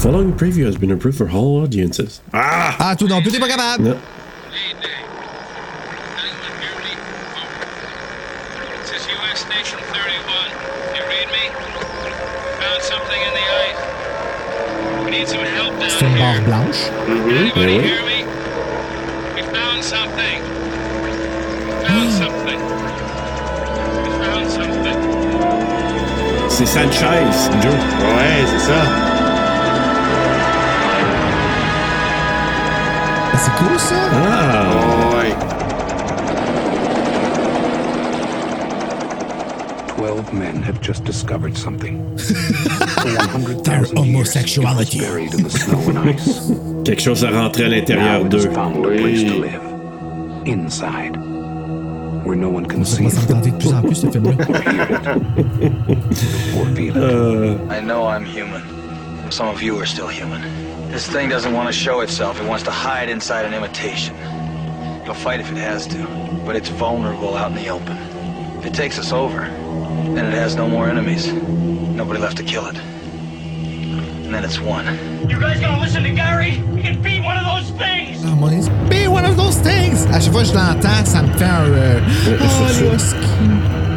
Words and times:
Following 0.00 0.32
preview 0.32 0.64
has 0.64 0.76
been 0.76 0.90
approved 0.90 1.18
for 1.18 1.28
all 1.30 1.62
audiences. 1.62 2.20
Ah! 2.32 2.76
Ah, 2.78 2.94
tout 2.96 3.06
non 3.08 3.20
plus, 3.22 3.30
t'es 3.32 3.38
pas 3.38 3.48
capable. 3.48 3.84
Non. 3.84 3.90
Lead 4.50 4.76
day. 4.80 4.88
Anyone 6.16 6.56
hear 6.60 6.74
me? 6.80 6.92
Over. 7.36 7.66
This 8.80 8.90
is 8.96 9.06
U.S. 9.08 9.40
Station 9.44 9.78
31. 9.92 10.50
You 10.96 11.02
read 11.04 11.28
me? 11.28 11.44
Found 12.60 12.82
something 12.82 13.20
in 13.20 13.32
the 13.36 13.46
ice. 13.68 13.80
We 15.04 15.10
need 15.10 15.28
some 15.28 15.44
help 15.44 15.78
down 15.78 15.90
C'est 15.90 16.06
une 16.06 16.16
barre 16.18 16.32
here. 16.34 16.44
blanche. 16.48 16.80
Anybody 17.08 17.78
Mhm. 17.78 17.84
hear 17.84 18.02
me? 18.04 18.24
We 19.36 19.42
found 19.52 19.84
something. 19.84 20.40
Found 21.84 22.10
something. 22.22 22.60
We 24.02 24.10
found 24.24 24.46
something. 24.50 24.96
C'est 26.48 26.66
Sanchez, 26.66 27.50
Joe. 27.62 27.72
Ouais, 27.72 28.44
c'est 28.46 28.64
ça. 28.66 29.09
C'est 33.42 33.52
cool, 33.56 33.78
ça. 33.78 33.94
Ah! 34.12 35.16
Ouais. 35.16 35.34
12 39.96 40.32
men 40.34 40.62
have 40.62 40.80
just 40.82 41.04
discovered 41.04 41.56
something. 41.56 42.14
Their 43.64 43.84
homosexuality. 43.96 44.98
it 44.98 45.02
was 45.02 45.08
buried 45.08 45.34
in 45.34 45.42
the 45.42 45.50
snow 45.50 45.78
and 45.88 45.98
ice. 46.10 46.52
Quelque 46.84 47.00
chose 47.00 47.24
à 47.24 47.30
rentrer 47.30 47.64
à 47.64 47.68
l'intérieur 47.68 48.24
d'eux. 48.24 48.50
found 48.50 48.76
a 48.84 48.88
place 48.88 49.22
to 49.24 49.40
live. 49.40 49.62
Inside. 50.46 51.16
Where 52.24 52.36
no 52.36 52.50
one 52.50 52.66
can 52.66 52.84
see 52.84 53.06
va 53.08 53.40
de 53.40 53.50
plus 53.52 53.72
en 53.72 53.82
plus, 53.82 53.94
ce 53.94 54.10
film-là. 54.10 54.34
or 54.48 54.56
hear 55.48 55.62
it 55.88 56.06
or 56.58 56.66
feel 56.76 56.96
it. 56.96 57.60
I 57.70 57.80
know 57.80 58.06
I'm 58.06 58.24
human. 58.26 58.62
Some 59.30 59.48
of 59.48 59.62
you 59.62 59.78
are 59.80 59.86
still 59.86 60.08
human. 60.08 60.42
This 60.90 61.06
thing 61.08 61.28
doesn't 61.28 61.52
want 61.52 61.68
to 61.68 61.72
show 61.72 62.00
itself. 62.00 62.40
It 62.40 62.46
wants 62.46 62.64
to 62.64 62.70
hide 62.70 63.08
inside 63.08 63.44
an 63.44 63.54
imitation. 63.54 64.16
It'll 65.02 65.14
fight 65.14 65.40
if 65.40 65.50
it 65.50 65.56
has 65.56 65.86
to, 65.88 66.06
but 66.44 66.56
it's 66.56 66.68
vulnerable 66.68 67.36
out 67.36 67.50
in 67.52 67.56
the 67.56 67.68
open. 67.68 67.96
If 68.58 68.66
it 68.66 68.74
takes 68.74 68.98
us 68.98 69.12
over, 69.12 69.42
then 70.14 70.26
it 70.26 70.34
has 70.34 70.56
no 70.56 70.68
more 70.68 70.88
enemies. 70.88 71.32
Nobody 71.32 72.20
left 72.20 72.36
to 72.38 72.42
kill 72.42 72.66
it. 72.66 72.76
And 72.76 74.34
then 74.34 74.44
it's 74.44 74.60
one. 74.60 74.84
You 75.28 75.38
guys 75.40 75.60
gonna 75.60 75.80
listen 75.80 76.02
to 76.02 76.10
Gary? 76.10 76.50
He 76.50 76.82
can 76.82 77.00
beat 77.02 77.22
one 77.22 77.36
of 77.36 77.44
those 77.44 77.70
things! 77.78 78.22
Ah, 78.24 78.34
mon 78.34 78.50
Be 78.88 79.06
one 79.08 79.24
of 79.24 79.36
those 79.36 79.58
things! 79.60 80.06
À 80.06 80.20
chaque 80.20 80.32
fois 80.32 80.42
que 80.42 80.48
je 80.48 80.54
l'entends, 80.54 81.04
ça 81.04 81.22
me 81.22 81.32
fait 81.38 81.44
un. 81.44 81.64
euh, 81.66 82.00
Oh, 82.42 83.89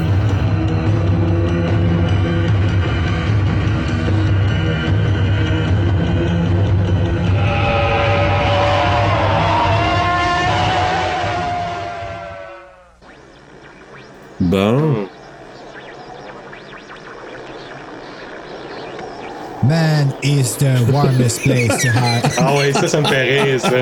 is 20.24 20.56
the 20.58 20.80
warmest 20.92 21.42
place 21.42 21.82
to 21.82 21.90
hide. 21.90 22.24
Ah 22.38 22.56
ouais, 22.58 22.72
ça, 22.74 22.88
ça 22.88 23.02
me 23.02 23.08
fait 23.08 23.42
rire, 23.44 23.60
ça. 23.60 23.70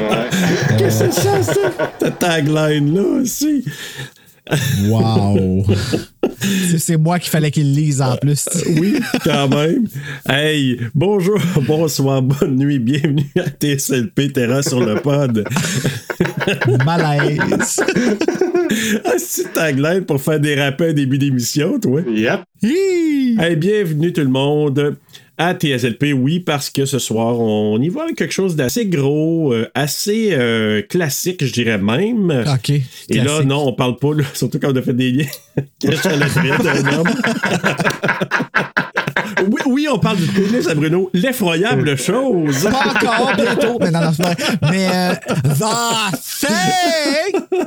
Ouais. 0.00 0.28
Qu'est-ce 0.78 1.04
que 1.04 1.10
c'est 1.12 1.20
ça, 1.20 1.42
ça? 1.42 1.92
Ta 1.98 2.10
tagline-là 2.10 3.02
aussi. 3.22 3.64
Wow! 4.88 5.64
C'est- 6.70 6.78
C'est 6.78 6.96
moi 6.96 7.18
qu'il 7.18 7.30
fallait 7.30 7.50
qu'il 7.50 7.72
lise 7.74 8.00
en 8.00 8.16
plus. 8.16 8.48
Oui, 8.80 8.98
quand 9.24 9.48
même. 9.48 9.86
Hey, 10.28 10.80
bonjour, 10.94 11.38
bonsoir, 11.66 12.22
bonne 12.22 12.56
nuit, 12.56 12.78
bienvenue 12.78 13.30
à 13.38 13.48
TSLP 13.50 14.32
Terra 14.32 14.62
sur 14.62 14.80
le 14.80 14.96
pod. 14.96 15.44
Malaise. 16.84 17.80
Ah, 19.04 19.12
c'est 19.18 19.52
tagline 19.52 20.04
pour 20.04 20.20
faire 20.20 20.40
déraper 20.40 20.88
un 20.90 20.92
début 20.94 21.18
d'émission, 21.18 21.78
toi? 21.78 22.00
Yep. 22.08 22.40
Hi! 22.62 23.36
Hey, 23.38 23.56
bienvenue 23.56 24.12
tout 24.12 24.20
le 24.22 24.28
monde 24.28 24.96
à 25.40 25.54
TSLP, 25.54 26.12
oui, 26.12 26.38
parce 26.38 26.68
que 26.68 26.84
ce 26.84 26.98
soir, 26.98 27.40
on 27.40 27.80
y 27.80 27.88
avec 27.98 28.14
quelque 28.14 28.34
chose 28.34 28.56
d'assez 28.56 28.84
gros, 28.84 29.54
euh, 29.54 29.70
assez 29.74 30.32
euh, 30.32 30.82
classique, 30.82 31.42
je 31.42 31.50
dirais 31.50 31.78
même. 31.78 32.44
OK. 32.46 32.68
Et 33.08 33.20
là, 33.20 33.42
non, 33.42 33.66
on 33.66 33.72
parle 33.72 33.96
pas, 33.96 34.12
là, 34.12 34.24
surtout 34.34 34.58
quand 34.60 34.70
on 34.70 34.76
a 34.76 34.82
fait 34.82 34.92
des 34.92 35.10
liens. 35.10 35.26
Cache 35.80 36.04
à 36.04 36.16
la 36.16 36.26
traite 36.28 36.62
d'un 36.62 36.92
homme. 36.92 37.08
Oui, 39.48 39.60
oui, 39.66 39.88
on 39.90 39.98
parle 39.98 40.16
du 40.18 40.26
pénis 40.26 40.66
à 40.68 40.74
Bruno. 40.74 41.10
L'effroyable 41.12 41.96
chose. 41.96 42.64
Pas 42.64 42.90
encore, 42.90 43.32
bientôt. 43.36 43.78
Mais 43.80 43.90
non, 43.90 44.00
non, 44.00 44.12
c'est 44.14 44.22
pas 44.22 44.34
vrai. 44.34 44.58
Mais 44.70 44.88
euh, 44.92 45.14
The 45.58 46.40
Thing! 46.40 47.60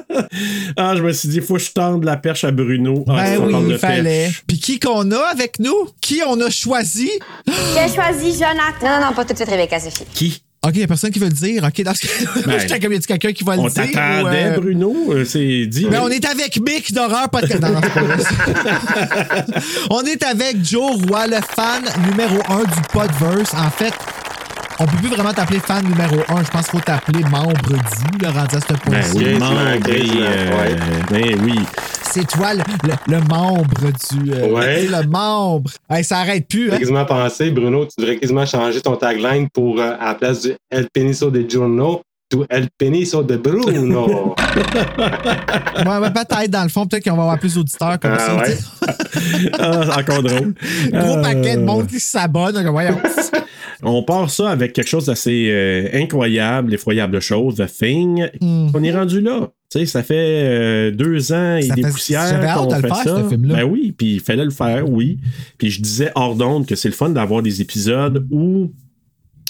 Ah, 0.78 0.94
je 0.96 1.02
me 1.04 1.12
suis 1.14 1.30
dit, 1.30 1.42
faut 1.42 1.56
que 1.56 1.60
je 1.62 1.72
tende 1.72 2.04
la 2.04 2.18
perche 2.18 2.44
à 2.44 2.52
Bruno. 2.52 3.04
Ah, 3.08 3.14
Ben 3.16 3.38
on 3.42 3.50
parle 3.52 3.64
oui, 3.64 3.70
de 3.70 3.74
il 3.74 3.80
fallait. 3.80 4.24
perche. 4.26 4.44
Puis 4.48 4.60
qui 4.60 4.80
qu'on 4.80 5.12
a 5.12 5.20
avec 5.32 5.60
nous? 5.60 5.88
Qui 6.02 6.22
on 6.28 6.40
a 6.42 6.50
choisi? 6.50 7.10
J'ai 7.48 7.94
choisi 7.94 8.34
Jonathan. 8.34 8.84
Non, 8.84 9.00
non, 9.02 9.08
non, 9.08 9.14
pas 9.14 9.26
tout 9.26 9.34
de 9.34 9.38
suite, 9.38 9.50
Rebecca, 9.50 9.80
Sophie. 9.80 10.06
Qui? 10.14 10.44
OK, 10.66 10.72
il 10.76 10.80
y 10.80 10.84
a 10.84 10.88
personne 10.88 11.12
qui 11.12 11.20
veut 11.20 11.28
le 11.28 11.34
dire. 11.34 11.64
OK, 11.64 11.84
dans 11.84 11.94
ce 11.94 12.08
cas, 12.08 12.42
Ben, 12.46 12.60
j'étais 12.60 12.80
comme, 12.80 12.94
y 12.94 12.96
a 12.96 13.00
quelqu'un 13.00 13.34
qui 13.34 13.44
va 13.44 13.56
le 13.56 13.62
On 13.64 13.68
dire? 13.68 13.74
t'attendait, 13.74 14.24
ou, 14.24 14.28
euh, 14.28 14.58
Bruno. 14.60 14.96
Euh, 15.10 15.26
C'est 15.26 15.66
dit. 15.66 15.88
Ben, 15.92 16.00
on 16.04 16.10
est 16.10 16.24
avec 16.26 16.60
Mick 16.62 16.94
d'horreur 16.94 17.30
podcast. 17.30 17.62
Non, 17.62 17.72
non, 17.74 17.82
on 19.90 20.02
est 20.04 20.24
avec 20.24 20.64
Joe 20.64 20.96
Roy, 21.10 21.28
le 21.28 21.38
fan 21.56 21.84
numéro 22.10 22.38
un 22.50 22.64
du 22.64 22.82
Podverse. 22.92 23.54
En 23.54 23.70
fait, 23.70 23.94
on 24.80 24.86
peut 24.86 24.98
plus 24.98 25.10
vraiment 25.10 25.34
t'appeler 25.34 25.60
fan 25.60 25.84
numéro 25.86 26.16
un. 26.30 26.44
Je 26.44 26.50
pense 26.50 26.68
qu'il 26.68 26.80
faut 26.80 26.86
t'appeler 26.86 27.24
membre 27.24 27.54
du, 27.62 28.18
le 28.22 28.28
rendu 28.30 28.56
à 28.56 28.60
ce 28.60 28.68
Ben 28.68 28.78
point-ci. 28.80 29.18
oui, 29.18 30.22
euh, 30.22 30.50
ouais. 30.58 30.76
ben 31.12 31.42
oui. 31.44 31.60
C'est 32.04 32.28
toi 32.28 32.54
le, 32.54 32.62
le- 32.84 33.16
le 33.16 33.22
membre 33.28 33.92
du. 34.12 34.32
euh, 34.34 34.48
Ouais. 34.52 34.86
le 34.88 35.08
membre. 35.08 35.72
Hey, 35.90 36.04
ça 36.04 36.20
arrête 36.20 36.48
plus, 36.48 36.68
hein? 36.70 36.74
J'ai 36.74 36.80
quasiment 36.82 37.06
pensé, 37.06 37.50
Bruno, 37.52 37.86
tu 37.86 37.94
devrais 38.00 38.18
quasiment 38.18 38.46
changer 38.46 38.82
ton 38.82 38.96
tagline 38.96 39.48
pour, 39.52 39.80
euh, 39.80 39.94
à 40.00 40.08
la 40.08 40.16
place 40.16 40.42
du 40.42 40.54
El 40.70 40.88
Peniso 40.94 41.32
de 41.32 41.44
Giorno, 41.50 42.02
to 42.30 42.46
El 42.50 42.68
Peniso 42.78 43.24
de 43.24 43.38
Bruno. 43.38 44.36
Ouais, 45.86 45.98
ouais, 45.98 46.12
peut-être, 46.12 46.50
dans 46.52 46.64
le 46.64 46.70
fond, 46.70 46.86
peut-être 46.86 47.04
qu'on 47.04 47.16
va 47.16 47.24
avoir 47.24 47.40
plus 47.40 47.56
d'auditeurs 47.56 48.00
comme 48.00 48.16
Ah, 48.16 48.20
ça. 48.20 48.36
ouais. 48.38 48.58
Ah, 49.60 50.00
encore 50.00 50.22
drôle. 50.24 50.54
Gros 50.92 51.18
Euh, 51.18 51.22
paquet 51.22 51.58
de 51.58 51.62
monde 51.64 51.88
qui 51.88 52.00
s'abonne. 52.00 52.54
donc, 52.54 52.66
voyons. 52.68 52.98
On 53.86 54.04
part 54.04 54.30
ça 54.30 54.50
avec 54.50 54.74
quelque 54.74 54.88
chose 54.90 55.06
d'assez 55.08 55.50
euh, 55.52 55.90
incroyable, 55.94 56.74
effroyable 56.74 57.20
chose, 57.20 57.56
The 57.56 57.66
Thing. 57.68 58.28
Hmm. 58.42 58.68
On 58.74 58.84
est 58.84 58.92
rendu 58.94 59.22
là. 59.22 59.50
Tu 59.72 59.80
sais, 59.80 59.86
ça 59.86 60.04
fait 60.04 60.14
euh, 60.18 60.92
deux 60.92 61.34
ans 61.34 61.58
et 61.58 61.64
Ça 61.64 61.76
des 61.76 61.82
fait- 61.84 61.90
poussières 61.90 62.56
qu'on 62.56 62.70
le 62.70 62.76
fait 62.82 62.88
faire, 62.88 62.96
ça. 62.98 63.24
ce 63.24 63.30
film-là. 63.30 63.56
Ben 63.56 63.64
oui, 63.64 63.94
puis 63.98 64.14
il 64.16 64.20
fallait 64.20 64.46
le 64.46 64.52
faire, 64.52 64.88
oui. 64.90 65.18
Puis 65.58 65.70
je 65.72 65.82
disais 65.82 66.12
hors 66.16 66.36
d'onde 66.36 66.66
que 66.68 66.76
c'est 66.76 66.90
le 66.90 66.94
fun 66.94 67.10
d'avoir 67.10 67.42
des 67.42 67.62
épisodes 67.62 68.26
où 68.32 68.72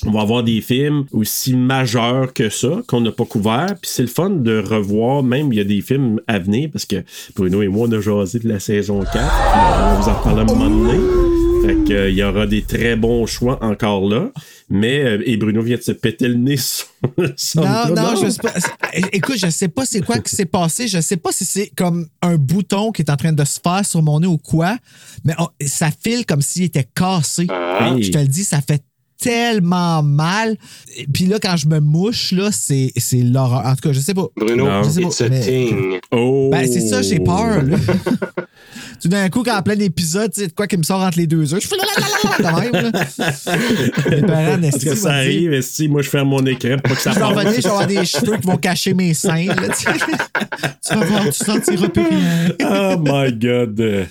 on 0.05 0.11
va 0.11 0.21
avoir 0.21 0.43
des 0.43 0.59
films 0.61 1.05
aussi 1.13 1.55
majeurs 1.55 2.33
que 2.33 2.49
ça, 2.49 2.81
qu'on 2.87 2.99
n'a 3.01 3.11
pas 3.11 3.25
couvert. 3.25 3.67
Puis 3.81 3.89
c'est 3.93 4.01
le 4.01 4.07
fun 4.09 4.29
de 4.31 4.59
revoir, 4.59 5.23
même 5.23 5.51
il 5.53 5.57
y 5.57 5.61
a 5.61 5.65
des 5.65 5.81
films 5.81 6.19
à 6.27 6.39
venir, 6.39 6.69
parce 6.73 6.85
que 6.85 6.97
Bruno 7.35 7.61
et 7.61 7.67
moi, 7.67 7.87
on 7.87 7.91
a 7.93 8.01
jasé 8.01 8.39
de 8.39 8.47
la 8.49 8.59
saison 8.59 8.99
4. 9.01 9.11
puis 9.13 9.21
On 9.97 10.01
vous 10.01 10.09
en 10.09 10.13
reparle 10.13 10.39
à 10.39 10.41
un 10.41 10.45
moment 10.45 10.69
donné. 10.69 11.42
Fait 11.65 11.75
que, 11.87 11.93
euh, 11.93 12.09
il 12.09 12.15
y 12.17 12.23
aura 12.23 12.45
des 12.45 12.61
très 12.63 12.95
bons 12.97 13.25
choix 13.25 13.63
encore 13.63 14.07
là. 14.09 14.31
Mais, 14.69 14.99
euh, 15.03 15.23
et 15.25 15.37
Bruno 15.37 15.61
vient 15.61 15.77
de 15.77 15.81
se 15.81 15.93
péter 15.93 16.27
le 16.27 16.33
nez 16.35 16.57
sur, 16.57 16.87
sur 17.37 17.61
Non, 17.63 17.87
le 17.89 17.93
non, 17.95 18.15
je 18.21 18.29
sais 18.29 18.41
pas. 18.41 18.53
Écoute, 19.13 19.37
je 19.37 19.49
sais 19.49 19.69
pas 19.69 19.85
c'est 19.85 20.01
quoi 20.01 20.19
qui 20.19 20.35
s'est 20.35 20.45
passé. 20.45 20.87
Je 20.89 20.99
sais 20.99 21.15
pas 21.17 21.31
si 21.31 21.45
c'est 21.45 21.71
comme 21.75 22.07
un 22.21 22.35
bouton 22.35 22.91
qui 22.91 23.01
est 23.01 23.09
en 23.09 23.15
train 23.15 23.31
de 23.31 23.45
se 23.45 23.59
faire 23.63 23.85
sur 23.85 24.01
mon 24.01 24.19
nez 24.19 24.27
ou 24.27 24.37
quoi, 24.37 24.77
mais 25.23 25.33
on- 25.39 25.47
ça 25.65 25.89
file 26.03 26.25
comme 26.25 26.41
s'il 26.41 26.63
était 26.63 26.87
cassé. 26.95 27.47
Ah. 27.49 27.95
Je 27.99 28.11
te 28.11 28.17
le 28.17 28.27
dis, 28.27 28.43
ça 28.43 28.59
fait 28.61 28.83
tellement 29.21 30.03
mal. 30.03 30.57
Puis 31.13 31.27
là, 31.27 31.39
quand 31.41 31.55
je 31.55 31.67
me 31.67 31.79
mouche, 31.79 32.33
là, 32.33 32.49
c'est 32.51 32.91
c'est 32.97 33.21
l'horreur. 33.21 33.65
En 33.65 33.73
tout 33.75 33.87
cas, 33.87 33.93
je 33.93 34.01
sais 34.01 34.13
pas. 34.13 34.27
Bruno, 34.35 34.65
Non. 34.65 34.83
Je 34.83 34.89
sais 34.89 35.01
pas, 35.01 35.07
it's 35.07 35.21
a 35.21 35.29
mais- 35.29 35.39
thing. 35.41 35.99
Oh! 36.11 36.49
Ben, 36.51 36.67
c'est 36.69 36.81
ça, 36.81 37.01
j'ai 37.01 37.19
peur, 37.19 37.63
là. 37.63 37.77
Tout 39.03 39.09
d'un 39.09 39.29
coup, 39.29 39.43
quand 39.43 39.57
en 39.57 39.61
plein 39.61 39.77
épisode, 39.79 40.31
tu 40.33 40.39
sais, 40.41 40.47
de 40.47 40.53
quoi 40.53 40.65
qui 40.65 40.77
me 40.77 40.83
sort 40.83 41.01
entre 41.01 41.17
les 41.17 41.27
deux 41.27 41.51
yeux, 41.51 41.59
je 41.59 41.67
fais 41.67 41.75
la 41.75 41.83
la 41.83 42.07
la 42.23 42.51
la 42.51 42.61
la 42.61 42.69
de 42.69 42.71
même, 42.71 42.91
là. 42.93 43.05
Les 44.09 44.21
parents, 44.21 44.61
Parce 44.71 44.83
que 44.83 44.95
ça 44.95 45.11
arrive, 45.15 45.61
si 45.61 45.89
moi 45.89 46.01
je 46.01 46.09
ferme 46.09 46.29
mon 46.29 46.45
écran 46.45 46.77
pour 46.77 46.83
pas 46.83 46.95
que 46.95 47.01
ça 47.01 47.11
Je 47.11 47.19
vais 47.19 47.25
revenir, 47.25 47.49
je 47.49 47.55
passe. 47.55 47.63
vais 47.63 47.69
avoir 47.69 47.87
des 47.87 48.05
cheveux 48.05 48.37
qui 48.37 48.47
vont 48.47 48.55
cacher 48.57 48.93
mes 48.93 49.13
seins. 49.13 49.45
là, 49.47 49.67
tu 49.77 50.95
vas 50.95 51.05
voir, 51.05 51.23
tu 51.25 51.31
sentiras 51.33 51.89
plus 51.89 52.03
rien. 52.07 52.47
Oh 52.61 52.95
my 53.03 53.33
God. 53.33 54.07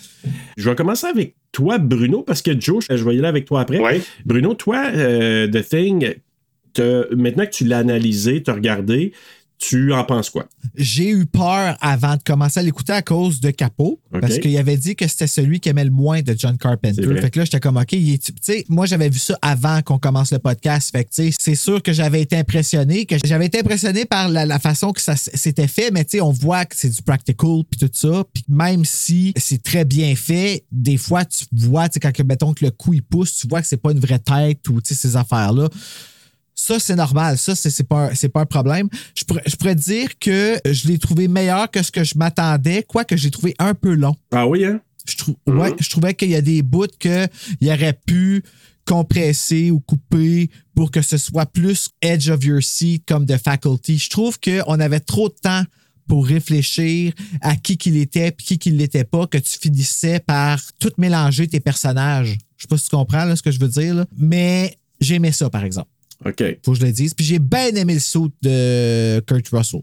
Je 0.59 0.69
vais 0.69 0.75
commencer 0.77 1.07
avec 1.07 1.37
toi, 1.53 1.79
Bruno, 1.79 2.23
parce 2.23 2.43
que 2.43 2.59
Joe, 2.61 2.85
je 2.91 3.03
vais 3.03 3.15
y 3.15 3.19
aller 3.19 3.29
avec 3.29 3.47
toi 3.47 3.63
après. 3.63 3.79
Ouais. 3.79 4.03
Bruno, 4.27 4.53
toi, 4.53 4.85
euh, 4.95 5.49
The 5.49 5.67
Thing, 5.67 6.15
maintenant 7.17 7.47
que 7.47 7.51
tu 7.51 7.65
l'as 7.65 7.79
analysé, 7.79 8.43
tu 8.43 8.51
as 8.51 8.55
regardé, 8.55 9.13
tu 9.69 9.93
en 9.93 10.03
penses 10.05 10.29
quoi? 10.31 10.47
J'ai 10.75 11.11
eu 11.11 11.27
peur 11.27 11.77
avant 11.81 12.17
de 12.17 12.23
commencer 12.23 12.59
à 12.61 12.63
l'écouter 12.63 12.93
à 12.93 13.03
cause 13.03 13.41
de 13.41 13.51
Capot, 13.51 14.01
parce 14.21 14.35
qu'il 14.41 14.57
avait 14.59 14.77
dit 14.77 14.97
que 14.97 15.07
c'était 15.07 15.27
celui 15.27 15.61
qui 15.61 15.69
aimait 15.69 15.85
le 15.85 15.91
moins 15.91 16.21
de 16.23 16.35
John 16.37 16.59
Carpenter. 16.59 17.03
Fait 17.21 17.31
que 17.31 17.39
là, 17.39 17.45
j'étais 17.45 17.61
comme, 17.61 17.77
OK, 17.77 17.93
il 17.93 18.15
est- 18.15 18.27
tu 18.27 18.33
sais, 18.41 18.65
moi, 18.69 18.87
j'avais 18.87 19.09
vu 19.09 19.19
ça 19.19 19.39
avant 19.41 19.81
qu'on 19.83 19.99
commence 19.99 20.33
le 20.33 20.39
podcast. 20.41 20.91
Fait 20.91 21.05
que, 21.05 21.11
tu 21.11 21.31
sais, 21.31 21.37
c'est 21.41 21.55
sûr 21.55 21.83
que 21.83 21.93
j'avais 21.93 22.21
été 22.23 22.37
impressionné, 22.37 23.07
que 23.07 23.17
j'avais 23.25 23.47
été 23.47 23.61
impressionné 23.61 24.05
par 24.05 24.29
la, 24.29 24.45
la 24.47 24.59
façon 24.59 24.93
que 24.93 25.01
ça 25.01 25.15
s'était 25.17 25.69
fait, 25.69 25.91
mais 25.93 26.05
tu 26.05 26.13
sais, 26.19 26.21
on 26.21 26.33
voit 26.33 26.65
que 26.65 26.75
c'est 26.77 26.91
du 26.91 27.03
practical 27.03 27.63
puis 27.71 27.79
tout 27.79 27.91
ça. 27.93 28.25
Puis 28.35 28.45
même 28.49 28.85
si 28.85 29.33
c'est 29.37 29.63
très 29.63 29.85
bien 29.85 30.15
fait, 30.17 30.65
des 30.73 30.97
fois, 30.97 31.25
tu 31.25 31.45
vois, 31.53 31.89
tu 31.89 31.95
sais, 31.95 32.01
quand, 32.01 32.25
mettons, 32.25 32.53
que 32.53 32.65
le 32.65 32.71
coup, 32.73 32.95
il 32.95 33.03
pousse, 33.03 33.37
tu 33.37 33.47
vois 33.49 33.61
que 33.61 33.67
c'est 33.69 33.77
pas 33.77 33.93
une 33.93 34.01
vraie 34.01 34.19
tête 34.19 34.69
ou, 34.69 34.81
tu 34.81 34.95
sais, 34.95 35.09
ces 35.09 35.17
affaires-là. 35.17 35.69
Ça, 36.55 36.79
c'est 36.79 36.95
normal. 36.95 37.39
Ça, 37.39 37.55
c'est 37.55 37.71
c'est 37.71 37.83
pas, 37.85 38.11
pas 38.33 38.41
un 38.41 38.47
problème. 38.47 38.89
Je 39.15 39.25
pourrais, 39.25 39.43
je 39.47 39.57
pourrais 39.57 39.75
dire 39.75 40.19
que 40.19 40.59
je 40.65 40.87
l'ai 40.89 40.99
trouvé 40.99 41.27
meilleur 41.29 41.71
que 41.71 41.83
ce 41.83 41.91
que 41.91 42.05
je 42.05 42.17
m'attendais, 42.17 42.85
quoique 42.87 43.17
j'ai 43.17 43.31
trouvé 43.31 43.55
un 43.59 43.75
peu 43.75 43.95
long. 43.95 44.15
Ah 44.33 44.47
oui, 44.47 44.65
hein? 44.65 44.81
Je, 45.07 45.17
trou- 45.17 45.37
ouais, 45.49 45.75
je 45.81 45.91
trouvais 45.91 46.15
qu'il 46.15 46.31
y 46.31 46.37
a 46.37 46.41
des 46.43 46.63
bouts 46.63 46.87
qu'il 47.01 47.29
aurait 47.69 47.99
pu 48.07 48.45
compresser 48.87 49.71
ou 49.71 49.81
couper 49.81 50.51
pour 50.75 50.91
que 50.91 51.03
ce 51.03 51.17
soit 51.17 51.47
plus 51.47 51.91
edge 52.01 52.29
of 52.29 52.45
your 52.45 52.63
seat 52.63 53.05
comme 53.07 53.25
de 53.27 53.37
faculty. 53.37 53.99
Je 53.99 54.11
trouve 54.11 54.39
qu'on 54.39 54.79
avait 54.81 55.01
trop 55.01 55.29
de 55.29 55.35
temps 55.35 55.63
pour 56.09 56.27
réfléchir 56.27 57.13
à 57.41 57.57
qui 57.57 57.77
qu'il 57.77 57.97
était 57.97 58.29
et 58.29 58.33
qui 58.33 58.59
qu'il 58.59 58.77
l'était 58.77 59.05
pas, 59.05 59.27
que 59.27 59.39
tu 59.39 59.59
finissais 59.59 60.21
par 60.21 60.61
tout 60.79 60.93
mélanger 60.99 61.47
tes 61.49 61.61
personnages. 61.61 62.37
Je 62.57 62.63
sais 62.63 62.69
pas 62.69 62.77
si 62.77 62.85
tu 62.85 62.91
comprends 62.97 63.25
là, 63.25 63.35
ce 63.37 63.43
que 63.43 63.51
je 63.51 63.59
veux 63.61 63.69
dire, 63.69 63.95
là. 63.95 64.07
mais 64.17 64.77
j'aimais 65.01 65.33
ça, 65.33 65.49
par 65.49 65.65
exemple. 65.65 65.89
OK. 66.27 66.43
Faut 66.65 66.73
que 66.73 66.79
je 66.79 66.85
le 66.85 66.93
dise. 66.93 67.15
Puis 67.15 67.25
j'ai 67.27 67.39
bien 67.39 67.69
aimé 67.75 67.95
le 67.95 68.01
saut 68.01 68.29
de 68.43 69.21
Kurt 69.27 69.49
Russell. 69.51 69.83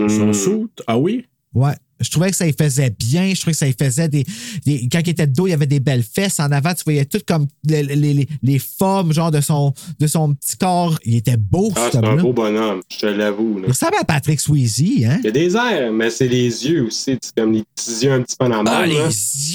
Son 0.00 0.26
Mm. 0.28 0.32
suit? 0.34 0.66
Ah 0.86 0.96
oui? 0.98 1.24
Ouais. 1.54 1.72
Je 2.00 2.08
trouvais 2.10 2.30
que 2.30 2.36
ça 2.36 2.46
y 2.46 2.52
faisait 2.52 2.90
bien. 2.96 3.34
Je 3.34 3.40
trouvais 3.40 3.50
que 3.52 3.58
ça 3.58 3.66
y 3.66 3.72
faisait 3.72 4.08
des. 4.08 4.24
des- 4.64 4.88
quand 4.92 5.00
il 5.00 5.08
était 5.08 5.26
de 5.26 5.32
dos, 5.32 5.48
il 5.48 5.50
y 5.50 5.52
avait 5.52 5.66
des 5.66 5.80
belles 5.80 6.04
fesses. 6.04 6.38
En 6.38 6.52
avant, 6.52 6.72
tu 6.72 6.84
voyais 6.84 7.04
tout 7.04 7.18
comme 7.26 7.48
les, 7.64 7.82
les, 7.82 8.28
les- 8.40 8.58
formes, 8.60 9.12
genre 9.12 9.32
de 9.32 9.40
son, 9.40 9.74
de 9.98 10.06
son 10.06 10.32
petit 10.34 10.56
corps. 10.56 10.96
Il 11.04 11.16
était 11.16 11.36
beau, 11.36 11.72
Ah, 11.74 11.88
ce 11.90 11.98
c'est 11.98 12.04
un 12.06 12.14
beau 12.14 12.32
bonhomme, 12.32 12.82
je 12.88 12.98
te 12.98 13.06
l'avoue. 13.06 13.58
Il 13.64 13.68
ressemble 13.70 13.96
à 14.00 14.04
Patrick 14.04 14.38
Swayze, 14.38 14.80
hein? 15.04 15.18
Il 15.22 15.24
y 15.24 15.28
a 15.28 15.30
des 15.32 15.56
airs, 15.56 15.92
mais 15.92 16.10
c'est 16.10 16.28
les 16.28 16.44
yeux 16.68 16.84
aussi. 16.84 17.18
C'est 17.20 17.34
comme 17.36 17.52
les 17.52 17.64
petits 17.74 18.04
yeux 18.04 18.12
un 18.12 18.22
petit 18.22 18.36
peu 18.38 18.46
en 18.46 18.64
Ah, 18.64 18.86
les 18.86 18.94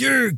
yeux! 0.01 0.33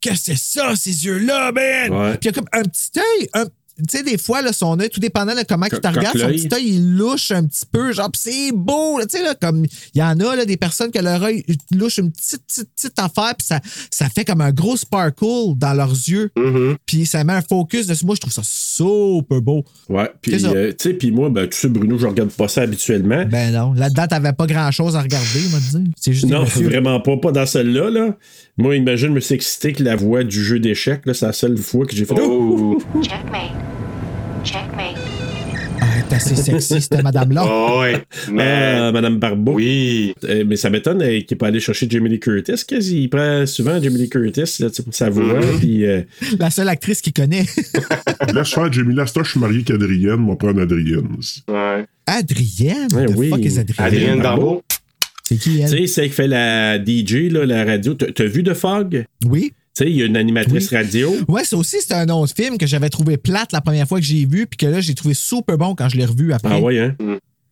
Qu'est-ce 0.00 0.30
que 0.30 0.36
c'est 0.36 0.38
ça, 0.38 0.74
ces 0.76 1.04
yeux-là, 1.04 1.52
man? 1.52 1.90
Ouais. 1.92 2.10
Puis 2.18 2.20
il 2.22 2.26
y 2.26 2.28
a 2.28 2.32
comme 2.32 2.48
un 2.52 2.62
petit 2.62 2.90
œil, 2.98 3.28
un- 3.34 3.46
tu 3.88 3.96
sais, 3.98 4.02
des 4.02 4.18
fois, 4.18 4.42
là, 4.42 4.52
son 4.52 4.78
œil, 4.80 4.90
tout 4.90 5.00
dépendant 5.00 5.34
de 5.34 5.42
comment 5.48 5.66
il 5.66 5.78
te 5.78 5.86
regarde, 5.88 6.18
son 6.18 6.28
petit 6.28 6.48
œil, 6.52 6.68
il 6.74 6.96
louche 6.96 7.30
un 7.30 7.44
petit 7.44 7.64
peu, 7.70 7.92
genre, 7.92 8.10
c'est 8.16 8.50
beau, 8.52 8.98
tu 9.02 9.16
sais, 9.18 9.22
là, 9.22 9.34
comme, 9.40 9.64
il 9.94 9.98
y 9.98 10.02
en 10.02 10.18
a, 10.20 10.36
là, 10.36 10.44
des 10.44 10.56
personnes 10.56 10.90
que 10.90 10.98
leur 10.98 11.22
œil 11.22 11.44
louche 11.74 11.98
une 11.98 12.10
petite, 12.10 12.42
petite, 12.46 12.68
petite 12.74 12.98
affaire, 12.98 13.34
puis 13.36 13.46
ça, 13.46 13.60
ça 13.90 14.08
fait 14.08 14.24
comme 14.24 14.40
un 14.40 14.50
gros 14.52 14.76
sparkle 14.76 15.54
dans 15.56 15.74
leurs 15.74 15.90
yeux, 15.92 16.30
Mhm. 16.36 16.76
puis 16.86 17.06
ça 17.06 17.22
met 17.24 17.32
un 17.34 17.42
focus 17.42 17.86
dessus. 17.86 18.04
Moi, 18.04 18.14
je 18.16 18.20
trouve 18.20 18.32
ça 18.32 18.42
super 18.44 19.40
beau. 19.40 19.64
Ouais. 19.88 20.10
Puis, 20.20 20.44
euh, 20.44 20.72
tu 20.72 20.90
sais, 20.90 20.94
puis 20.94 21.10
moi, 21.10 21.30
ben, 21.30 21.48
tu 21.48 21.56
sais, 21.56 21.68
Bruno, 21.68 21.98
je 21.98 22.06
regarde 22.06 22.30
pas 22.30 22.48
ça 22.48 22.62
habituellement. 22.62 23.24
Ben 23.30 23.52
non, 23.52 23.72
là-dedans, 23.72 24.06
t'avais 24.06 24.32
pas 24.32 24.46
grand-chose 24.46 24.96
à 24.96 25.02
regarder, 25.02 25.40
moi, 25.50 25.58
te 25.60 25.76
dire. 25.76 25.92
C'est 25.98 26.12
juste 26.12 26.26
Non, 26.26 26.44
vraiment 26.44 27.00
pas, 27.00 27.16
pas 27.16 27.32
dans 27.32 27.46
celle-là. 27.46 27.90
Là. 27.90 28.16
Moi, 28.58 28.74
imagine, 28.76 29.08
je 29.08 29.12
me 29.12 29.20
suis 29.20 29.34
excité 29.36 29.72
que 29.72 29.82
la 29.84 29.94
voix 29.96 30.24
du 30.24 30.42
jeu 30.42 30.58
d'échecs, 30.58 31.02
là, 31.06 31.14
c'est 31.14 31.26
la 31.26 31.32
seule 31.32 31.56
fois 31.56 31.86
que 31.86 31.94
j'ai 31.94 32.04
fait. 32.04 32.14
Oh, 32.20 32.76
Checkmate. 33.02 33.52
Checkmate. 34.44 34.96
Ah, 35.80 35.84
elle 35.94 36.12
est 36.12 36.16
assez 36.16 36.34
sexy, 36.34 36.80
cette 36.80 37.00
madame-là. 37.04 37.44
oh, 37.48 37.80
ouais. 37.82 38.02
Mais 38.32 38.42
Ah, 38.80 38.90
Madame 38.90 39.18
Barbeau. 39.18 39.52
oui. 39.54 40.12
Euh, 40.24 40.42
mais 40.44 40.56
ça 40.56 40.70
m'étonne 40.70 41.00
euh, 41.02 41.20
qu'il 41.20 41.26
n'est 41.30 41.36
pas 41.38 41.46
allé 41.46 41.60
chercher 41.60 41.86
Jamie 41.88 42.08
Lee 42.08 42.18
Curtis, 42.18 42.64
qu'il 42.66 43.08
prend 43.08 43.46
souvent 43.46 43.80
Jamie 43.80 43.98
Lee 43.98 44.08
Curtis 44.08 44.40
là, 44.60 44.70
tu 44.70 44.74
sais, 44.74 44.82
pour 44.82 44.92
sa 44.94 45.08
voix. 45.08 45.22
Mhm. 45.40 45.58
puis, 45.60 45.86
euh, 45.86 46.02
La 46.40 46.50
seule 46.50 46.68
actrice 46.68 47.00
qu'il 47.00 47.12
connaît. 47.12 47.44
Laisse 48.34 48.52
faire 48.52 48.72
Jamie 48.72 48.94
Lasta, 48.94 49.22
je 49.22 49.30
suis 49.30 49.40
marié 49.40 49.62
qu'Adrienne, 49.62 50.20
on 50.26 50.30
va 50.30 50.36
prendre 50.36 50.60
Adrienne. 50.60 51.08
Ouais. 51.46 51.86
Adrienne? 52.06 52.88
Ouais, 52.92 53.06
The 53.06 53.12
oui. 53.16 53.28
fuck 53.30 53.44
is 53.44 53.58
Adrienne? 53.58 53.86
Adrienne 53.86 54.20
Barbeau? 54.22 54.62
C'est 55.28 55.36
qui, 55.36 55.56
tu 55.56 55.60
elle? 55.60 55.68
sais, 55.68 55.86
c'est 55.86 56.08
qui 56.08 56.14
fait 56.14 56.26
la 56.28 56.78
DJ, 56.82 57.30
là, 57.30 57.44
la 57.44 57.64
radio. 57.64 57.94
T'as 57.94 58.24
vu 58.24 58.42
de 58.42 58.54
Fog? 58.54 59.04
Oui. 59.26 59.52
Tu 59.76 59.84
sais, 59.84 59.90
il 59.90 59.96
y 59.96 60.02
a 60.02 60.06
une 60.06 60.16
animatrice 60.16 60.72
radio. 60.72 61.14
Ouais, 61.28 61.44
ça 61.44 61.56
aussi, 61.56 61.76
c'était 61.80 61.94
un 61.94 62.08
autre 62.08 62.34
film 62.34 62.56
que 62.58 62.66
j'avais 62.66 62.88
trouvé 62.88 63.16
plate 63.18 63.52
la 63.52 63.60
première 63.60 63.86
fois 63.86 64.00
que 64.00 64.06
j'ai 64.06 64.24
vu, 64.24 64.46
puis 64.46 64.56
que 64.56 64.66
là, 64.66 64.80
j'ai 64.80 64.94
trouvé 64.94 65.14
super 65.14 65.58
bon 65.58 65.74
quand 65.74 65.88
je 65.88 65.96
l'ai 65.98 66.04
revu 66.06 66.32
après. 66.32 66.54
Ah 66.54 66.58
ouais, 66.60 66.78
hein? 66.78 66.96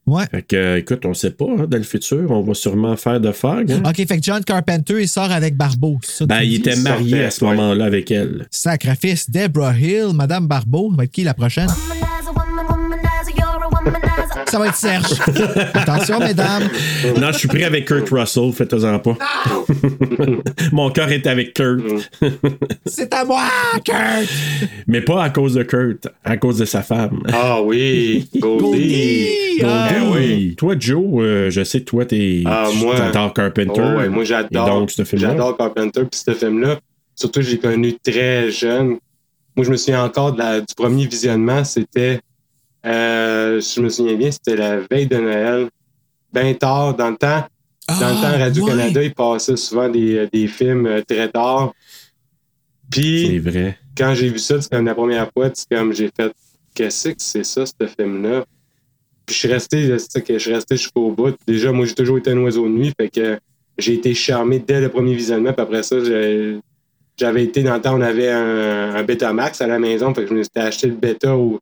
Ouais. 0.06 0.24
Fait 0.30 0.42
que, 0.42 0.56
euh, 0.56 0.78
écoute, 0.78 1.04
on 1.04 1.14
sait 1.14 1.32
pas, 1.32 1.44
hein, 1.46 1.66
dans 1.68 1.76
le 1.78 1.82
futur, 1.82 2.30
on 2.30 2.40
va 2.40 2.54
sûrement 2.54 2.96
faire 2.96 3.20
de 3.20 3.30
Fog. 3.32 3.70
hein? 3.72 3.82
OK, 3.84 3.96
fait 3.96 4.06
que 4.18 4.22
John 4.22 4.42
Carpenter, 4.42 4.94
il 5.02 5.08
sort 5.08 5.30
avec 5.30 5.56
Barbeau. 5.56 5.98
c'est 6.02 6.12
ça 6.18 6.26
Ben, 6.26 6.38
tu 6.40 6.46
il 6.46 6.48
dis? 6.50 6.56
était 6.56 6.76
marié 6.76 7.10
sortait, 7.10 7.24
à 7.24 7.30
ce 7.30 7.44
ouais. 7.44 7.50
moment-là 7.56 7.84
avec 7.84 8.10
elle. 8.10 8.46
Sacrifice, 8.50 9.28
Deborah 9.30 9.76
Hill, 9.76 10.12
Madame 10.14 10.46
Barbeau. 10.46 10.90
Ça 10.92 10.96
va 10.96 11.04
être 11.04 11.10
qui 11.12 11.24
la 11.24 11.34
prochaine? 11.34 11.68
Ça 14.48 14.58
va 14.58 14.66
être 14.68 14.76
Serge. 14.76 15.12
Attention, 15.74 16.18
mesdames. 16.20 16.68
Non, 17.20 17.32
je 17.32 17.38
suis 17.38 17.48
prêt 17.48 17.64
avec 17.64 17.86
Kurt 17.86 18.08
Russell, 18.10 18.52
faites-en 18.52 18.98
pas. 19.00 19.16
Mon 20.72 20.90
cœur 20.90 21.10
est 21.10 21.26
avec 21.26 21.54
Kurt. 21.54 21.80
C'est 22.86 23.12
à 23.12 23.24
moi, 23.24 23.42
Kurt! 23.84 24.28
Mais 24.86 25.00
pas 25.00 25.22
à 25.24 25.30
cause 25.30 25.54
de 25.54 25.62
Kurt, 25.62 26.08
à 26.24 26.36
cause 26.36 26.58
de 26.58 26.64
sa 26.64 26.82
femme. 26.82 27.22
Ah 27.32 27.60
oui. 27.62 28.28
Goldie! 28.38 28.68
Goldie. 29.60 29.62
Ah. 29.64 29.88
Oui. 30.14 30.54
Toi, 30.56 30.74
Joe, 30.78 31.02
euh, 31.24 31.50
je 31.50 31.64
sais 31.64 31.80
que 31.80 31.84
toi, 31.86 32.04
t'es. 32.04 32.42
Ah, 32.46 32.68
moi. 32.76 32.94
T'adores 32.96 33.34
Carpenter. 33.34 33.82
Oh, 33.94 33.98
ouais, 33.98 34.08
moi, 34.08 34.24
j'adore. 34.24 34.66
donc, 34.66 34.90
ce 34.90 35.04
film-là. 35.04 35.30
J'adore 35.30 35.56
Carpenter. 35.56 36.02
Puis 36.10 36.22
ce 36.26 36.32
film-là, 36.34 36.78
surtout, 37.14 37.42
je 37.42 37.50
l'ai 37.50 37.58
connu 37.58 37.94
très 37.98 38.50
jeune. 38.50 38.98
Moi, 39.56 39.64
je 39.64 39.70
me 39.70 39.76
souviens 39.76 40.04
encore 40.04 40.32
de 40.32 40.38
la- 40.38 40.60
du 40.60 40.74
premier 40.76 41.06
visionnement. 41.06 41.64
C'était, 41.64 42.20
euh, 42.86 43.60
si 43.60 43.76
je 43.76 43.80
me 43.82 43.88
souviens 43.88 44.14
bien, 44.14 44.30
c'était 44.30 44.56
la 44.56 44.78
veille 44.78 45.06
de 45.06 45.16
Noël. 45.16 45.68
Ben 46.32 46.54
tard, 46.54 46.94
dans 46.94 47.10
le 47.10 47.16
temps. 47.16 47.44
Dans 47.88 48.08
le 48.08 48.14
temps, 48.14 48.32
Ah, 48.34 48.38
Radio-Canada, 48.38 49.00
ouais. 49.00 49.06
il 49.06 49.14
passait 49.14 49.56
souvent 49.56 49.88
des, 49.88 50.28
des 50.32 50.46
films 50.48 50.86
euh, 50.86 51.02
très 51.02 51.28
tard. 51.28 51.72
Puis, 52.90 53.38
vrai. 53.38 53.78
quand 53.96 54.14
j'ai 54.14 54.28
vu 54.28 54.38
ça, 54.38 54.60
c'est 54.60 54.70
comme 54.70 54.84
la 54.84 54.94
première 54.94 55.30
fois, 55.32 55.50
c'est 55.54 55.68
comme 55.74 55.92
j'ai 55.92 56.10
fait 56.14 56.32
Qu'est-ce 56.74 57.08
que 57.08 57.14
c'est 57.18 57.44
ça, 57.44 57.64
ce 57.64 57.86
film-là? 57.86 58.44
Puis 59.24 59.34
je 59.34 59.38
suis 59.40 59.48
resté, 59.48 59.88
je 59.88 60.38
suis 60.38 60.52
resté 60.52 60.76
jusqu'au 60.76 61.10
bout. 61.10 61.34
Déjà, 61.46 61.72
moi, 61.72 61.86
j'ai 61.86 61.94
toujours 61.94 62.18
été 62.18 62.30
un 62.32 62.38
oiseau 62.38 62.64
de 62.66 62.72
nuit, 62.72 62.92
fait 63.00 63.08
que 63.08 63.38
j'ai 63.78 63.94
été 63.94 64.12
charmé 64.14 64.58
dès 64.58 64.80
le 64.80 64.90
premier 64.90 65.14
visionnement. 65.14 65.54
Puis 65.54 65.62
après 65.62 65.82
ça, 65.82 65.96
j'avais 67.16 67.44
été 67.44 67.62
dans 67.62 67.74
le 67.74 67.80
temps, 67.80 67.96
on 67.96 68.02
avait 68.02 68.28
un, 68.28 68.94
un 68.94 69.02
Betamax 69.04 69.60
à 69.62 69.66
la 69.66 69.78
maison, 69.78 70.12
fait 70.14 70.24
que 70.24 70.28
je 70.28 70.34
me 70.34 70.42
suis 70.42 70.52
acheté 70.54 70.88
le 70.88 70.94
bêta 70.94 71.34
au, 71.34 71.58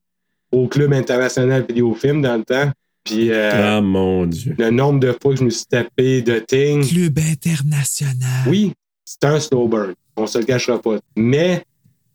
au 0.55 0.67
Club 0.69 0.93
international 0.93 1.65
vidéofilm 1.69 2.23
dans 2.23 2.37
le 2.37 2.45
temps. 2.45 2.71
Puis 3.05 3.31
euh, 3.31 3.51
Ah, 3.53 3.81
mon 3.83 4.25
Dieu. 4.27 4.55
le 4.59 4.71
nombre 4.71 5.01
de 5.01 5.15
fois 5.21 5.35
que 5.35 5.41
je 5.41 5.45
me 5.45 5.51
suis 5.51 5.67
tapé 5.67 6.23
de 6.23 6.39
Ting. 6.39 6.87
Club 6.89 7.19
international. 7.19 8.45
Oui, 8.49 8.73
c'est 9.05 9.25
un 9.25 9.41
slow 9.41 9.69
burn. 9.69 9.95
On 10.17 10.27
se 10.27 10.39
le 10.39 10.45
cachera 10.45 10.81
pas. 10.81 10.97
Mais 11.17 11.65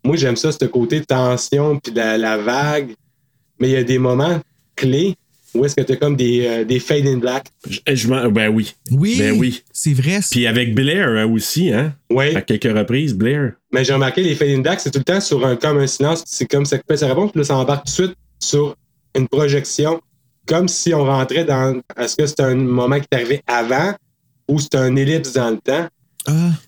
moi, 0.04 0.16
j'aime 0.16 0.36
ça, 0.36 0.52
ce 0.52 0.66
côté 0.66 1.02
tension 1.02 1.78
puis 1.80 1.94
la, 1.94 2.18
la 2.18 2.38
vague. 2.38 2.92
Mais 3.60 3.70
il 3.70 3.74
y 3.74 3.78
a 3.78 3.84
des 3.84 4.00
moments 4.00 4.40
clés 4.76 5.16
où 5.56 5.66
est-ce 5.66 5.76
que 5.76 5.82
tu 5.82 5.94
as 5.94 5.96
comme 5.96 6.16
des, 6.16 6.46
euh, 6.46 6.64
des 6.64 6.80
fade 6.80 7.08
in 7.08 7.18
black. 7.18 7.48
Je, 7.68 7.80
je 7.96 8.08
m'en- 8.08 8.30
ben 8.30 8.50
oui. 8.50 8.76
Oui. 8.92 9.16
Ben 9.20 9.36
oui. 9.38 9.64
C'est 9.74 9.94
vrai. 9.94 10.20
Puis 10.30 10.46
avec 10.48 10.76
Blair 10.76 11.08
hein, 11.10 11.26
aussi, 11.26 11.74
hein? 11.74 11.94
Oui. 12.12 12.36
À 12.36 12.42
quelques 12.42 12.72
reprises, 12.76 13.16
Blair. 13.16 13.54
Mais 13.74 13.84
j'ai 13.84 13.94
remarqué 13.94 14.22
les 14.22 14.36
fade 14.36 14.50
in 14.50 14.60
black, 14.60 14.80
c'est 14.80 14.92
tout 14.92 15.00
le 15.00 15.04
temps 15.04 15.20
sur 15.20 15.44
un 15.46 15.56
comme 15.56 15.80
un 15.80 15.88
silence. 15.88 16.24
C'est 16.28 16.46
comme 16.46 16.66
ça 16.66 16.78
coupe 16.78 16.96
sa 16.96 17.08
réponse, 17.08 17.32
puis 17.32 17.40
là, 17.40 17.46
ça 17.46 17.58
embarque 17.58 17.86
tout 17.86 17.92
de 18.04 18.08
suite 18.08 18.16
sur 18.40 18.76
une 19.16 19.28
projection. 19.28 20.02
Comme 20.46 20.68
si 20.68 20.94
on 20.94 21.04
rentrait 21.06 21.46
dans. 21.46 21.80
Est-ce 21.98 22.16
que 22.16 22.26
c'est 22.26 22.40
un 22.40 22.56
moment 22.56 23.00
qui 23.00 23.06
est 23.12 23.16
arrivé 23.16 23.42
avant 23.46 23.94
ou 24.48 24.60
c'est 24.60 24.76
un 24.76 24.96
ellipse 24.96 25.34
dans 25.34 25.52
le 25.52 25.58
temps? 25.58 25.88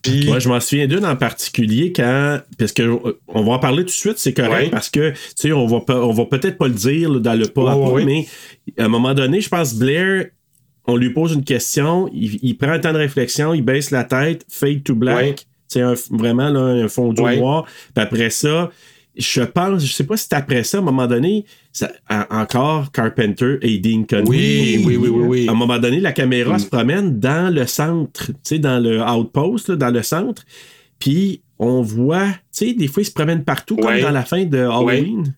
Puis, 0.02 0.30
Ouais, 0.30 0.40
je 0.40 0.50
m'en 0.50 0.60
souviens 0.60 0.88
d'une 0.88 1.06
en 1.06 1.16
particulier 1.16 1.92
quand. 1.92 2.40
Parce 2.58 2.72
que 2.74 2.84
euh, 2.84 3.20
on 3.28 3.44
va 3.44 3.54
en 3.54 3.60
parler 3.60 3.82
tout 3.84 3.88
de 3.88 3.92
suite, 3.92 4.18
c'est 4.18 4.34
correct, 4.34 4.52
Ouais. 4.66 4.70
parce 4.70 4.90
que, 4.90 5.12
tu 5.12 5.18
sais, 5.36 5.52
on 5.52 5.66
va, 5.68 5.80
on 5.96 6.12
va 6.14 6.26
peut-être 6.26 6.58
pas 6.58 6.68
le 6.68 6.74
dire 6.74 7.10
là, 7.12 7.20
dans 7.20 7.34
le 7.34 7.46
pas 7.48 7.72
à 7.74 8.04
mais 8.04 8.28
à 8.78 8.86
un 8.86 8.88
moment 8.88 9.14
donné, 9.14 9.42
je 9.42 9.50
pense 9.50 9.74
Blair, 9.76 10.28
on 10.88 10.96
lui 10.96 11.12
pose 11.12 11.34
une 11.34 11.44
question, 11.44 12.10
il, 12.14 12.40
il 12.42 12.58
prend 12.58 12.72
un 12.72 12.80
temps 12.80 12.94
de 12.94 12.98
réflexion, 12.98 13.54
il 13.54 13.62
baisse 13.62 13.92
la 13.92 14.04
tête, 14.04 14.46
fade 14.48 14.84
to 14.84 14.96
black. 14.96 15.46
C'est 15.68 15.84
vraiment 16.10 16.50
là, 16.50 16.60
un 16.84 16.88
fondu 16.88 17.22
Ouais. 17.22 17.38
noir. 17.38 17.66
Puis 17.96 18.04
après 18.04 18.30
ça, 18.30 18.70
je 19.18 19.42
pense, 19.42 19.84
je 19.86 19.92
sais 19.92 20.06
pas 20.06 20.16
si 20.18 20.28
c'est 20.30 20.36
après 20.36 20.64
ça, 20.64 20.78
à 20.78 20.82
un 20.82 20.84
moment 20.84 21.08
donné, 21.08 21.46
ça- 21.74 21.92
encore 22.30 22.92
Carpenter 22.92 23.58
et 23.62 23.78
Dean 23.80 24.04
Conway. 24.10 24.26
Oui, 24.28 24.84
oui, 24.86 24.96
oui, 24.98 25.10
oui, 25.10 25.26
oui. 25.28 25.48
À 25.48 25.52
un 25.52 25.56
moment 25.56 25.80
donné, 25.80 26.00
la 26.00 26.12
caméra 26.14 26.56
Mm. 26.56 26.60
se 26.60 26.68
promène 26.68 27.20
dans 27.20 27.54
le 27.54 27.66
centre, 27.68 28.28
tu 28.28 28.34
sais, 28.44 28.60
dans 28.60 28.80
le 28.80 29.02
outpost, 29.02 29.70
là, 29.70 29.76
dans 29.76 29.92
le 29.92 30.02
centre. 30.04 30.44
Puis 31.00 31.42
on 31.60 31.82
voit, 31.82 32.28
tu 32.28 32.34
sais, 32.52 32.74
des 32.74 32.88
fois, 32.88 33.04
ils 33.04 33.06
se 33.06 33.12
promènent 33.12 33.44
partout, 33.44 33.76
comme 33.76 34.00
dans 34.02 34.12
la 34.12 34.24
fin 34.24 34.46
de 34.46 34.58
Halloween. 34.60 35.34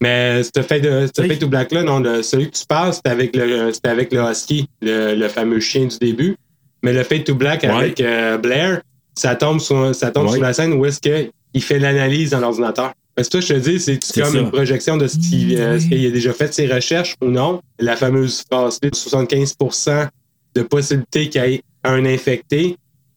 mais 0.00 0.42
ce 0.44 0.62
fait 0.62 0.80
de 0.80 1.08
ce 1.12 1.22
fait 1.22 1.36
to 1.38 1.48
black 1.48 1.72
là, 1.72 1.82
non, 1.82 1.98
le- 2.00 2.22
celui 2.22 2.50
que 2.50 2.56
tu 2.56 2.64
parles, 2.66 2.94
c'était 2.94 3.08
avec 3.10 3.34
le 3.34 3.72
c'était 3.72 3.88
avec 3.88 4.12
le 4.12 4.20
husky, 4.30 4.68
le, 4.80 5.14
le 5.16 5.28
fameux 5.28 5.58
chien 5.60 5.86
du 5.86 5.98
début. 5.98 6.36
Mais 6.84 6.92
le 6.92 7.02
Fade 7.02 7.24
to 7.24 7.34
Black 7.34 7.64
avec 7.64 8.00
euh, 8.00 8.38
Blair, 8.38 8.82
ça 9.16 9.34
tombe 9.34 9.58
sur 9.58 9.92
ça 9.96 10.12
tombe 10.12 10.28
sur 10.30 10.40
la 10.42 10.52
scène 10.52 10.74
où 10.74 10.86
est-ce 10.86 11.00
que 11.00 11.28
il 11.52 11.60
fait 11.62 11.80
l'analyse 11.80 12.30
dans 12.30 12.38
l'ordinateur. 12.40 12.92
Parce 13.18 13.26
que 13.26 13.32
toi, 13.32 13.40
je 13.40 13.54
te 13.54 13.58
dis, 13.58 13.80
c'est 13.80 13.98
comme 14.14 14.32
ça. 14.32 14.38
une 14.38 14.48
projection 14.48 14.96
de 14.96 15.08
ce 15.08 15.18
qu'il 15.18 15.58
euh, 15.58 15.74
a 15.74 16.10
déjà 16.12 16.32
fait 16.32 16.54
ses 16.54 16.68
recherches 16.72 17.16
ou 17.20 17.26
non. 17.26 17.60
La 17.80 17.96
fameuse 17.96 18.44
phrase 18.48 18.78
75% 18.80 20.06
de 20.54 20.62
possibilité 20.62 21.28
qu'il 21.28 21.42
y 21.42 21.54
ait 21.54 21.62
un 21.82 22.04
infecté. 22.04 22.76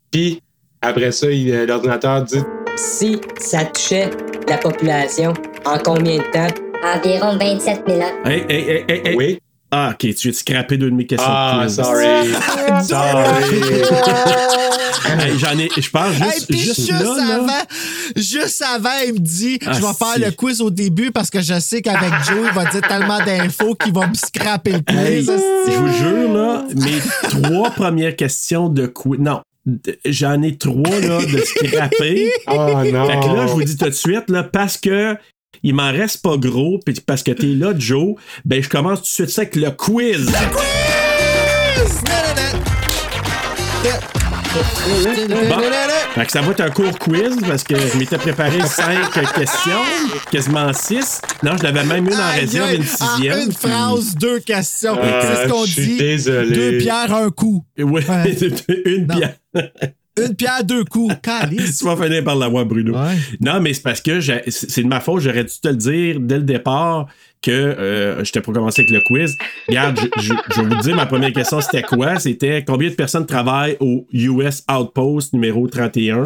Puis 0.10 0.41
après 0.81 1.12
ça, 1.12 1.27
euh, 1.27 1.67
l'ordinateur 1.67 2.24
dit 2.24 2.39
Si 2.77 3.22
ça 3.39 3.63
touchait 3.65 4.10
la 4.50 4.58
population, 4.58 5.34
en 5.65 5.77
combien 5.77 6.17
de 6.17 6.31
temps? 6.31 6.48
Environ 6.84 7.38
27 7.38 7.84
000 7.88 8.01
ans. 8.01 8.05
Hey, 8.25 8.43
hey, 8.50 8.70
hey, 8.70 8.86
hey, 8.88 9.01
hey. 9.05 9.15
oui. 9.15 9.39
Ah, 9.74 9.92
ok, 9.94 10.13
tu 10.16 10.28
veux 10.28 10.34
scraper 10.34 10.78
deux 10.78 10.90
de 10.92 10.96
mes 10.96 11.06
questions. 11.06 11.30
de 11.30 11.34
Ah, 11.34 11.62
quiz? 11.63 11.75
sorry. 11.75 12.06
sorry. 12.88 13.82
Hey, 15.20 15.38
J'en 15.40 15.58
ai, 15.58 15.68
je 15.75 15.90
pense 15.90 16.13
juste, 16.13 16.54
juste 16.54 16.75
juste, 16.80 16.92
là, 16.92 17.00
là. 17.18 17.36
avant, 17.36 17.66
juste 18.16 18.63
avant, 18.75 18.90
il 19.06 19.13
me 19.13 19.20
dit 19.20 19.60
Ah, 19.66 19.74
Je 19.74 19.80
vais 19.82 19.94
faire 19.94 20.25
le 20.28 20.32
quiz 20.32 20.62
au 20.62 20.70
début 20.70 21.12
parce 21.12 21.30
que 21.30 21.42
je 21.42 21.60
sais 21.60 21.82
qu'avec 21.82 22.12
Joe, 22.28 22.48
il 22.50 22.54
va 22.54 22.66
dire 22.66 22.82
tellement 22.82 23.18
d'infos 23.20 23.75
qu'il 23.75 23.94
va 23.94 24.08
me 24.08 24.13
scraper 24.13 24.74
le 24.74 24.80
quiz. 24.82 25.32
je 25.68 25.72
vous 25.78 25.94
jure, 25.94 26.34
là, 26.34 26.66
mes 26.75 27.00
trois 27.30 27.72
premières 27.72 28.16
questions 28.16 28.70
de 28.70 28.86
quiz. 28.88 29.20
Non, 29.20 29.42
j'en 30.06 30.42
ai 30.44 30.56
trois 30.58 31.00
là, 31.01 31.20
de 31.25 31.38
scraper. 31.40 32.32
Oh 32.48 32.54
non. 32.54 33.08
Fait 33.08 33.20
que 33.20 33.36
là, 33.36 33.48
je 33.48 33.54
vous 33.54 33.63
dis 33.63 33.75
tout 33.78 33.86
de 33.86 33.92
suite, 33.92 34.30
là, 34.30 34.44
parce 34.44 34.78
que 34.78 35.16
il 35.63 35.74
m'en 35.75 35.91
reste 35.91 36.22
pas 36.22 36.38
gros, 36.38 36.80
puis 36.86 36.96
parce 37.06 37.24
que 37.24 37.32
t'es 37.32 37.48
là, 37.48 37.74
Joe, 37.77 38.15
ben 38.46 38.62
je 38.63 38.70
commence 38.70 39.00
tout 39.00 39.06
de 39.06 39.10
suite 39.10 39.30
ça 39.30 39.41
avec 39.41 39.56
le 39.56 39.72
quiz. 39.72 40.32
Bon. 45.50 45.60
Fait 46.13 46.25
que 46.25 46.32
ça 46.32 46.41
va 46.41 46.51
être 46.51 46.60
un 46.62 46.70
court 46.70 46.98
quiz 47.00 47.38
parce 47.48 47.63
que 47.63 47.75
je 47.75 47.98
m'étais 47.98 48.18
préparé 48.18 48.60
cinq 48.65 49.12
questions, 49.34 49.80
quasiment 50.30 50.74
six. 50.74 51.22
Non, 51.41 51.56
je 51.58 51.63
l'avais 51.63 51.86
même 51.86 52.06
une 52.08 52.13
en 52.13 52.32
réserve, 52.34 52.74
une 52.74 52.82
en 52.82 52.86
sixième. 52.86 53.39
une 53.39 53.48
puis- 53.53 53.70
phrase, 53.70 54.15
deux 54.15 54.39
questions. 54.39 54.98
Ah, 55.01 55.22
c'est 55.22 55.44
ce 55.48 55.50
qu'on 55.51 55.63
dit. 55.63 55.98
désolé. 55.98 56.56
Deux 56.56 56.77
pierres, 56.80 57.13
un 57.15 57.30
coup. 57.30 57.63
Ouais. 57.77 58.03
une 58.86 59.08
Non. 59.08 59.15
pierre. 59.15 59.36
Une 60.28 60.36
pierre, 60.36 60.63
deux 60.63 60.84
coups. 60.86 61.13
Calice. 61.22 61.78
tu 61.80 61.86
vas 61.86 61.96
finir 61.98 62.24
par 62.24 62.36
l'avoir, 62.36 62.66
Bruno. 62.66 62.94
Ouais. 62.94 63.16
Non, 63.40 63.60
mais 63.62 63.74
c'est 63.74 63.82
parce 63.84 64.01
que 64.01 64.20
c'est 64.22 64.84
de 64.84 64.88
ma 64.88 65.00
faute. 65.00 65.22
J'aurais 65.22 65.44
dû 65.44 65.51
te 65.62 65.68
le 65.68 65.75
dire 65.75 66.20
dès 66.20 66.38
le 66.38 66.44
départ 66.44 67.08
que 67.42 67.51
euh, 67.51 68.24
j'étais 68.24 68.42
pour 68.42 68.54
commencer 68.54 68.82
avec 68.82 68.92
le 68.92 69.01
quiz. 69.01 69.36
Regarde, 69.68 70.00
je, 70.18 70.22
je- 70.22 70.34
je 70.56 70.62
vais 70.62 70.75
vous 70.75 70.82
dire, 70.82 70.96
ma 70.96 71.06
première 71.08 71.34
question, 71.34 71.60
c'était 71.60 71.82
quoi? 71.82 72.20
C'était 72.20 72.63
combien 72.66 72.90
de 72.90 72.94
personnes 72.96 73.25
travaillent 73.25 73.78
au 73.80 74.06
US 74.13 74.63
Outpost 74.72 75.34
numéro 75.34 75.68
31? 75.68 76.25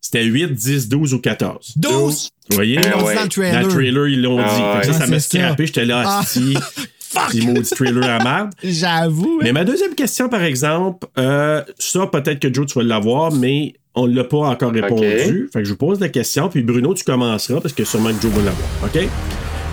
C'était 0.00 0.24
8, 0.24 0.52
10, 0.54 0.88
12 0.88 1.14
ou 1.14 1.18
14. 1.18 1.74
12. 1.76 2.30
Vous 2.48 2.54
voyez? 2.56 2.80
Ils 2.82 2.90
l'ont 2.90 2.98
dit 2.98 3.04
ouais. 3.04 3.14
dans 3.16 3.22
le 3.22 3.28
trailer. 3.28 3.52
Dans 3.60 3.66
le 3.66 3.72
trailer, 3.74 4.08
ils 4.08 4.22
l'ont 4.22 4.38
Ah 4.40 4.80
dit. 4.82 4.86
Ça, 4.86 4.92
ouais. 4.92 4.98
ça 4.98 5.06
m'a 5.08 5.16
Ah, 5.16 5.20
scrappé. 5.20 5.66
J'étais 5.66 5.84
là, 5.84 6.02
Ah. 6.06 6.22
assis. 7.16 7.38
Puis 7.38 7.46
maudit 7.46 7.70
trailer 7.70 8.04
à 8.08 8.22
merde. 8.22 8.50
J'avoue. 8.64 9.38
hein. 9.40 9.44
Mais 9.44 9.52
ma 9.52 9.64
deuxième 9.64 9.94
question, 9.94 10.28
par 10.28 10.42
exemple, 10.42 11.06
euh, 11.18 11.62
ça, 11.78 12.06
peut-être 12.06 12.38
que 12.40 12.52
Joe, 12.52 12.66
tu 12.66 12.78
vas 12.78 12.84
l'avoir, 12.84 13.32
mais 13.32 13.74
on 13.94 14.06
ne 14.06 14.14
l'a 14.14 14.24
pas 14.24 14.38
encore 14.38 14.72
répondu. 14.72 15.48
Fait 15.52 15.60
que 15.60 15.64
je 15.64 15.70
vous 15.70 15.76
pose 15.76 15.98
la 16.00 16.08
question, 16.08 16.48
puis 16.48 16.62
Bruno, 16.62 16.94
tu 16.94 17.04
commenceras, 17.04 17.60
parce 17.60 17.74
que 17.74 17.84
sûrement 17.84 18.10
que 18.10 18.22
Joe 18.22 18.30
va 18.32 18.42
l'avoir. 18.42 18.68
OK? 18.84 19.08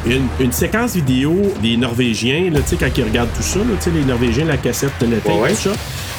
Une, 0.05 0.27
une 0.39 0.51
séquence 0.51 0.95
vidéo 0.95 1.35
des 1.61 1.75
Norvégiens, 1.75 2.49
là, 2.51 2.61
tu 2.61 2.69
sais, 2.69 2.75
quand 2.77 2.87
ils 2.97 3.03
regardent 3.03 3.33
tout 3.35 3.43
ça, 3.43 3.59
là, 3.59 3.65
tu 3.77 3.83
sais, 3.83 3.91
les 3.91 4.05
Norvégiens, 4.05 4.45
la 4.45 4.57
cassette 4.57 4.91
de 5.01 5.07
l'été, 5.07 5.29
Ouais, 5.29 5.39
ouais. 5.41 5.49
tout 5.49 5.55
ça, 5.55 5.71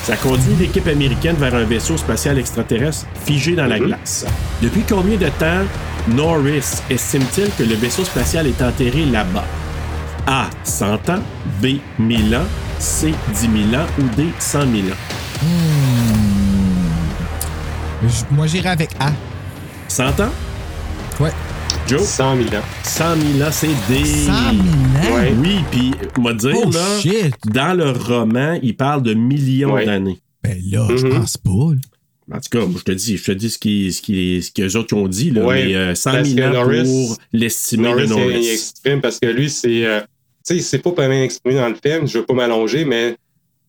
ça 0.02 0.16
conduit 0.16 0.54
l'équipe 0.60 0.86
américaine 0.86 1.36
vers 1.36 1.54
un 1.54 1.64
vaisseau 1.64 1.96
spatial 1.96 2.38
extraterrestre 2.38 3.06
figé 3.24 3.54
dans 3.54 3.66
la 3.66 3.78
glace. 3.78 4.26
Depuis 4.62 4.82
combien 4.88 5.16
de 5.16 5.28
temps 5.38 5.64
Norris 6.14 6.80
estime-t-il 6.90 7.50
que 7.56 7.68
le 7.68 7.76
vaisseau 7.76 8.04
spatial 8.04 8.46
est 8.46 8.60
enterré 8.62 9.04
là-bas? 9.06 9.44
A. 10.30 10.50
100 10.62 11.08
ans. 11.08 11.22
B. 11.62 11.78
1000 11.98 12.36
ans. 12.36 12.44
C. 12.78 13.14
10 13.32 13.40
000 13.70 13.82
ans. 13.82 13.86
Ou 13.98 14.02
D. 14.14 14.26
100 14.38 14.60
000 14.60 14.72
ans. 14.88 14.96
Je- 18.02 18.34
Moi, 18.34 18.46
j'irai 18.46 18.68
avec 18.68 18.90
A. 19.00 19.10
100 19.88 20.08
ans? 20.20 20.30
Ouais. 21.18 21.30
Joe? 21.86 22.02
100 22.02 22.36
000 22.36 22.48
ans. 22.56 22.64
100 22.84 23.04
000 23.38 23.48
ans, 23.48 23.50
c'est 23.50 23.68
D. 23.88 24.04
100 24.04 24.04
000 24.04 24.34
ans? 24.34 25.16
Ouais. 25.16 25.34
Oui, 25.40 25.56
puis, 25.70 25.92
on 26.18 26.22
va 26.22 26.34
dire, 26.34 26.54
Oh, 26.62 26.70
là, 26.70 27.00
shit. 27.00 27.34
dans 27.46 27.74
le 27.76 27.90
roman, 27.92 28.58
il 28.62 28.76
parle 28.76 29.02
de 29.02 29.14
millions 29.14 29.72
Ouais. 29.72 29.86
d'années. 29.86 30.18
Ben 30.42 30.58
là, 30.70 30.86
je 30.94 31.06
Mhm. 31.06 31.18
pense 31.20 31.38
pas. 31.38 31.50
là. 31.50 32.36
En 32.36 32.40
tout 32.40 32.50
cas, 32.50 32.66
moi, 32.66 32.74
je 32.78 32.84
te 32.84 32.92
dis, 32.92 33.16
je 33.16 33.24
te 33.24 33.32
dis 33.32 33.48
ce 33.48 33.58
qui, 33.58 33.90
ce 33.90 34.02
qui, 34.02 34.42
ce 34.42 34.52
qu'eux 34.52 34.78
autres 34.78 34.94
ont 34.94 35.08
dit, 35.08 35.30
là, 35.30 35.46
Ouais, 35.46 35.64
mais 35.68 35.74
euh, 35.76 35.94
100 35.94 36.12
parce 36.12 36.28
000 36.28 36.36
que 36.36 36.42
ans 36.44 36.52
Norris- 36.52 36.84
pour 36.84 37.16
l'estimer 37.32 37.92
de 37.94 38.04
Norris, 38.04 38.36
il, 38.42 38.48
exprime 38.50 39.00
parce 39.00 39.18
que 39.18 39.26
lui, 39.28 39.48
c'est. 39.48 39.86
euh, 39.86 40.00
sais, 40.54 40.60
c'est 40.60 40.78
pas 40.78 40.92
pas 40.92 41.08
bien 41.08 41.22
exprimé 41.22 41.56
dans 41.56 41.68
le 41.68 41.76
film, 41.82 42.06
je 42.06 42.18
veux 42.18 42.24
pas 42.24 42.34
m'allonger, 42.34 42.84
mais 42.84 43.16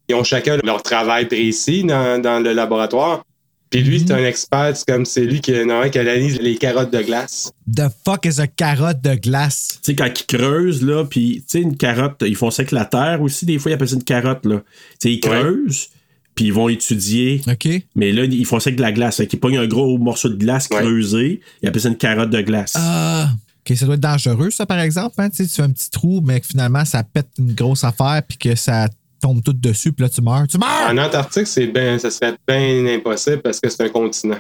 ils 0.08 0.16
ont 0.16 0.24
chacun 0.24 0.58
leur 0.64 0.82
travail 0.84 1.28
précis 1.28 1.84
dans, 1.84 2.22
dans 2.22 2.40
le 2.40 2.54
laboratoire. 2.54 3.24
Puis 3.70 3.84
lui, 3.84 4.00
c'est 4.00 4.12
un 4.14 4.26
expert, 4.26 4.76
c'est 4.76 4.88
comme 4.92 5.06
c'est 5.06 5.26
lui 5.26 5.42
qui, 5.42 5.52
normalement, 5.52 5.92
qui 5.92 6.00
analyse 6.00 6.40
les 6.42 6.56
carottes 6.56 6.92
de 6.92 7.04
glace. 7.04 7.52
The 7.72 7.84
fuck 8.04 8.26
is 8.26 8.42
a 8.42 8.48
carotte 8.48 9.00
de 9.02 9.14
glace? 9.14 9.78
Tu 9.84 9.92
sais, 9.92 9.96
quand 9.96 10.08
ils 10.08 10.26
creusent, 10.26 10.82
là, 10.82 11.06
puis, 11.06 11.36
tu 11.42 11.44
sais, 11.46 11.62
une 11.62 11.78
carotte, 11.78 12.16
ils 12.26 12.36
font 12.36 12.50
ça 12.50 12.62
avec 12.62 12.72
la 12.72 12.86
terre 12.86 13.22
aussi, 13.22 13.46
des 13.46 13.60
fois, 13.60 13.70
ils 13.70 13.76
appellent 13.76 13.90
ça 13.90 13.96
une 13.96 14.04
carotte, 14.04 14.44
là. 14.48 14.64
Tu 15.00 15.12
sais, 15.12 15.14
ils 15.14 15.30
Ouais. 15.30 15.40
creusent, 15.40 15.90
puis 16.34 16.46
ils 16.46 16.54
vont 16.54 16.68
étudier, 16.68 17.42
OK. 17.48 17.68
mais 17.94 18.12
là, 18.12 18.24
ils 18.24 18.46
font 18.46 18.60
ça 18.60 18.70
avec 18.70 18.78
de 18.78 18.82
la 18.82 18.92
glace. 18.92 19.18
Fait 19.18 19.28
qu'ils 19.28 19.40
pognent 19.40 19.60
un 19.60 19.68
gros 19.68 20.00
morceau 20.00 20.30
de 20.30 20.36
glace 20.36 20.68
Ouais. 20.72 20.78
creusé, 20.80 21.42
ils 21.62 21.70
appellent 21.70 21.82
ça 21.82 21.90
une 21.90 21.98
carotte 21.98 22.32
de 22.32 22.42
glace. 22.42 22.74
Ah. 22.76 23.30
Ça 23.76 23.86
doit 23.86 23.96
être 23.96 24.02
dangereux, 24.02 24.50
ça, 24.50 24.66
par 24.66 24.80
exemple. 24.80 25.16
Hein? 25.20 25.30
Tu 25.30 25.38
sais, 25.38 25.48
tu 25.48 25.56
fais 25.56 25.62
un 25.64 25.72
petit 25.72 25.90
trou, 25.90 26.22
mais 26.24 26.40
que 26.40 26.48
finalement, 26.48 26.86
ça 26.86 27.04
pète 27.04 27.28
une 27.38 27.54
grosse 27.54 27.84
affaire, 27.84 28.22
puis 28.28 28.38
que 28.38 28.56
ça 28.56 28.88
tombe 29.22 29.44
tout 29.44 29.54
dessus, 29.54 29.92
puis 29.92 30.04
là, 30.04 30.10
tu 30.10 30.22
meurs. 30.22 30.48
Tu 30.48 30.58
meurs! 30.58 30.90
En 30.90 30.98
Antarctique, 30.98 31.48
c'est 31.48 31.68
ben, 31.68 32.00
ça 32.00 32.10
serait 32.10 32.36
bien 32.48 32.86
impossible 32.88 33.42
parce 33.42 33.60
que 33.60 33.70
c'est 33.70 33.84
un 33.84 33.90
continent. 33.90 34.38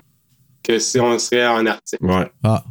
Que 0.64 0.80
si 0.80 1.00
on 1.00 1.18
serait 1.20 1.48
en 1.48 1.66
Arctique. 1.66 2.02
Ouais. 2.02 2.30
Ah. 2.44 2.64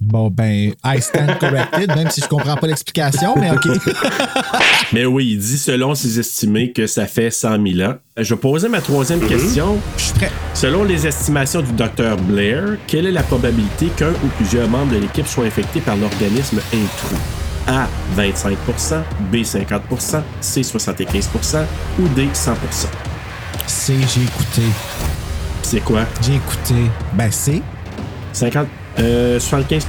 Bon, 0.00 0.28
ben, 0.28 0.72
I 0.84 1.00
stand 1.00 1.38
corrected, 1.38 1.88
même 1.94 2.10
si 2.10 2.20
je 2.20 2.26
comprends 2.28 2.56
pas 2.56 2.66
l'explication, 2.66 3.34
mais 3.38 3.50
OK. 3.50 3.66
Mais 4.92 5.06
oui, 5.06 5.30
il 5.32 5.38
dit, 5.38 5.56
selon 5.58 5.94
ses 5.94 6.18
estimés, 6.20 6.72
que 6.72 6.86
ça 6.86 7.06
fait 7.06 7.30
100 7.30 7.64
000 7.76 7.90
ans. 7.90 7.94
Je 8.16 8.34
vais 8.34 8.40
poser 8.40 8.68
ma 8.68 8.80
troisième 8.80 9.20
Mhm. 9.20 9.28
question. 9.28 9.78
Je 9.96 10.02
suis 10.02 10.12
prêt. 10.14 10.30
Selon 10.52 10.84
les 10.84 11.06
estimations 11.06 11.62
du 11.62 11.72
docteur 11.72 12.16
Blair, 12.16 12.76
quelle 12.86 13.06
est 13.06 13.12
la 13.12 13.22
probabilité 13.22 13.86
qu'un 13.96 14.10
ou 14.10 14.28
plusieurs 14.36 14.68
membres 14.68 14.92
de 14.92 14.98
l'équipe 14.98 15.26
soient 15.26 15.44
infectés 15.46 15.80
par 15.80 15.96
l'organisme 15.96 16.58
intrus? 16.72 17.18
A. 17.66 17.88
25% 18.16 19.02
B. 19.32 19.36
50% 19.42 20.22
C. 20.40 20.60
75% 20.62 21.64
ou 21.98 22.08
D. 22.08 22.28
100% 22.34 22.88
C'est, 23.66 23.94
j'ai 23.94 24.22
écouté. 24.22 24.62
C'est 25.62 25.80
quoi? 25.80 26.04
J'ai 26.20 26.34
écouté. 26.34 26.74
Ben, 27.14 27.30
c'est. 27.30 27.62
50, 28.32 28.66
euh, 28.98 29.40
75 29.40 29.86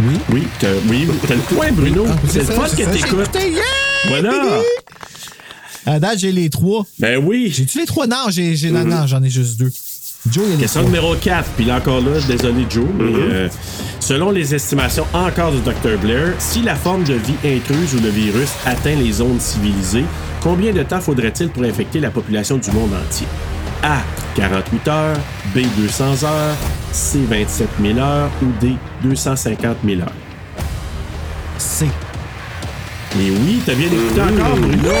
Oui. 0.00 0.06
Oui, 0.32 0.48
t'as, 0.58 0.68
oui, 0.88 1.08
t'as 1.26 1.34
le 1.34 1.40
point, 1.40 1.72
Bruno. 1.72 2.06
Ah, 2.08 2.16
c'est 2.28 2.38
le 2.38 2.44
fun 2.44 2.68
que 2.68 2.90
t'écoutes. 2.92 3.34
yeah! 3.34 3.62
Voilà. 4.08 4.32
À 5.86 5.98
date, 5.98 6.18
j'ai 6.18 6.32
les 6.32 6.50
trois. 6.50 6.84
Ben 6.98 7.18
oui. 7.24 7.52
J'ai-tu 7.54 7.78
les 7.78 7.86
trois? 7.86 8.06
Non, 8.06 8.26
j'ai, 8.28 8.54
j'ai, 8.56 8.70
non, 8.70 8.84
non, 8.84 9.06
j'en 9.06 9.22
ai 9.22 9.30
juste 9.30 9.58
deux. 9.58 9.70
Joe, 10.30 10.44
il 10.46 10.52
y 10.52 10.54
a 10.56 10.58
Question 10.60 10.80
trois. 10.82 10.90
numéro 10.92 11.14
4, 11.16 11.48
puis 11.56 11.64
là 11.64 11.76
encore 11.78 12.02
là, 12.02 12.10
désolé 12.28 12.66
Joe, 12.68 12.84
mais 12.98 13.04
euh, 13.14 13.48
selon 14.00 14.30
les 14.30 14.54
estimations 14.54 15.06
encore 15.14 15.50
du 15.50 15.60
Dr 15.60 15.96
Blair, 15.98 16.34
si 16.38 16.60
la 16.60 16.74
forme 16.74 17.04
de 17.04 17.14
vie 17.14 17.32
intruse 17.42 17.94
ou 17.94 18.00
le 18.02 18.10
virus 18.10 18.50
atteint 18.66 18.94
les 18.96 19.12
zones 19.12 19.40
civilisées, 19.40 20.04
combien 20.42 20.72
de 20.74 20.82
temps 20.82 21.00
faudrait-il 21.00 21.48
pour 21.48 21.62
infecter 21.64 22.00
la 22.00 22.10
population 22.10 22.58
du 22.58 22.70
monde 22.70 22.90
entier? 22.92 23.26
A. 23.82 23.98
48 24.36 24.88
heures, 24.88 25.16
B 25.54 25.60
200 25.76 26.24
heures, 26.24 26.56
C 26.92 27.20
27 27.28 27.68
000 27.82 27.98
heures 27.98 28.30
ou 28.42 28.46
D 28.60 28.76
250 29.02 29.76
000 29.84 30.00
heures. 30.00 30.12
C. 31.58 31.86
Et 33.18 33.30
oui, 33.30 33.60
t'as 33.66 33.74
bien 33.74 33.86
écouté 33.86 34.20
encore, 34.20 34.56
Bruno. 34.56 34.92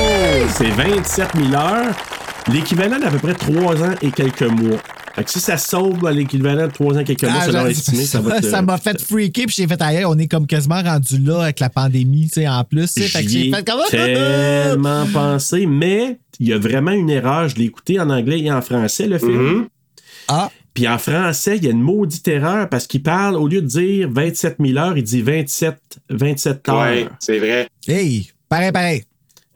C'est 0.48 0.70
27 0.70 1.28
000 1.36 1.54
heures, 1.54 1.94
l'équivalent 2.48 2.98
d'à 2.98 3.08
peu 3.08 3.18
près 3.18 3.34
3 3.34 3.82
ans 3.84 3.94
et 4.02 4.10
quelques 4.10 4.42
mois. 4.42 4.78
Fait 5.14 5.24
que 5.24 5.30
si 5.30 5.40
ça 5.40 5.56
sauve 5.58 6.06
à 6.06 6.12
l'équivalent 6.12 6.66
de 6.68 6.72
3 6.72 6.94
ans 6.96 6.98
et 7.00 7.04
quelques 7.04 7.24
mois, 7.24 7.32
Ah, 7.40 7.46
selon 7.46 7.66
estimé, 7.66 8.04
ça 8.04 8.20
va 8.20 8.40
te... 8.40 8.46
ça 8.46 8.62
m'a 8.62 8.78
fait 8.78 9.00
freaker, 9.00 9.46
puis 9.46 9.54
j'ai 9.58 9.66
fait 9.66 9.80
ailleurs, 9.82 10.10
on 10.10 10.18
est 10.18 10.28
comme 10.28 10.46
quasiment 10.46 10.80
rendu 10.82 11.18
là 11.18 11.42
avec 11.42 11.58
la 11.60 11.68
pandémie, 11.68 12.26
tu 12.28 12.34
sais, 12.40 12.48
en 12.48 12.62
plus. 12.64 12.92
tu 12.94 13.02
sais, 13.02 13.08
Fait 13.08 13.22
que 13.24 13.28
J'y 13.28 13.42
j'ai 13.44 13.48
ai 13.48 13.52
fait 13.54 13.64
comme. 13.66 13.80
tellement 13.90 15.06
pensé, 15.12 15.66
mais 15.66 16.18
il 16.38 16.48
y 16.48 16.52
a 16.52 16.58
vraiment 16.58 16.92
une 16.92 17.10
erreur. 17.10 17.48
Je 17.48 17.56
l'ai 17.56 17.64
écouté 17.64 17.98
en 18.00 18.08
anglais 18.10 18.40
et 18.40 18.52
en 18.52 18.62
français, 18.62 19.06
le 19.06 19.18
film. 19.18 19.66
Ah. 20.28 20.50
Puis 20.74 20.86
en 20.86 20.98
français, 20.98 21.56
il 21.56 21.64
y 21.64 21.66
a 21.66 21.72
une 21.72 21.82
maudite 21.82 22.26
erreur 22.28 22.68
parce 22.68 22.86
qu'il 22.86 23.02
parle, 23.02 23.34
au 23.36 23.48
lieu 23.48 23.60
de 23.60 23.66
dire 23.66 24.08
27 24.12 24.56
000 24.64 24.78
heures, 24.78 24.96
il 24.96 25.02
dit 25.02 25.20
27, 25.22 25.76
27 26.10 26.68
heures. 26.68 26.80
Ouais, 26.80 27.08
c'est 27.18 27.38
vrai. 27.40 27.68
Hey, 27.88 28.30
pareil, 28.48 28.70
pareil. 28.70 29.02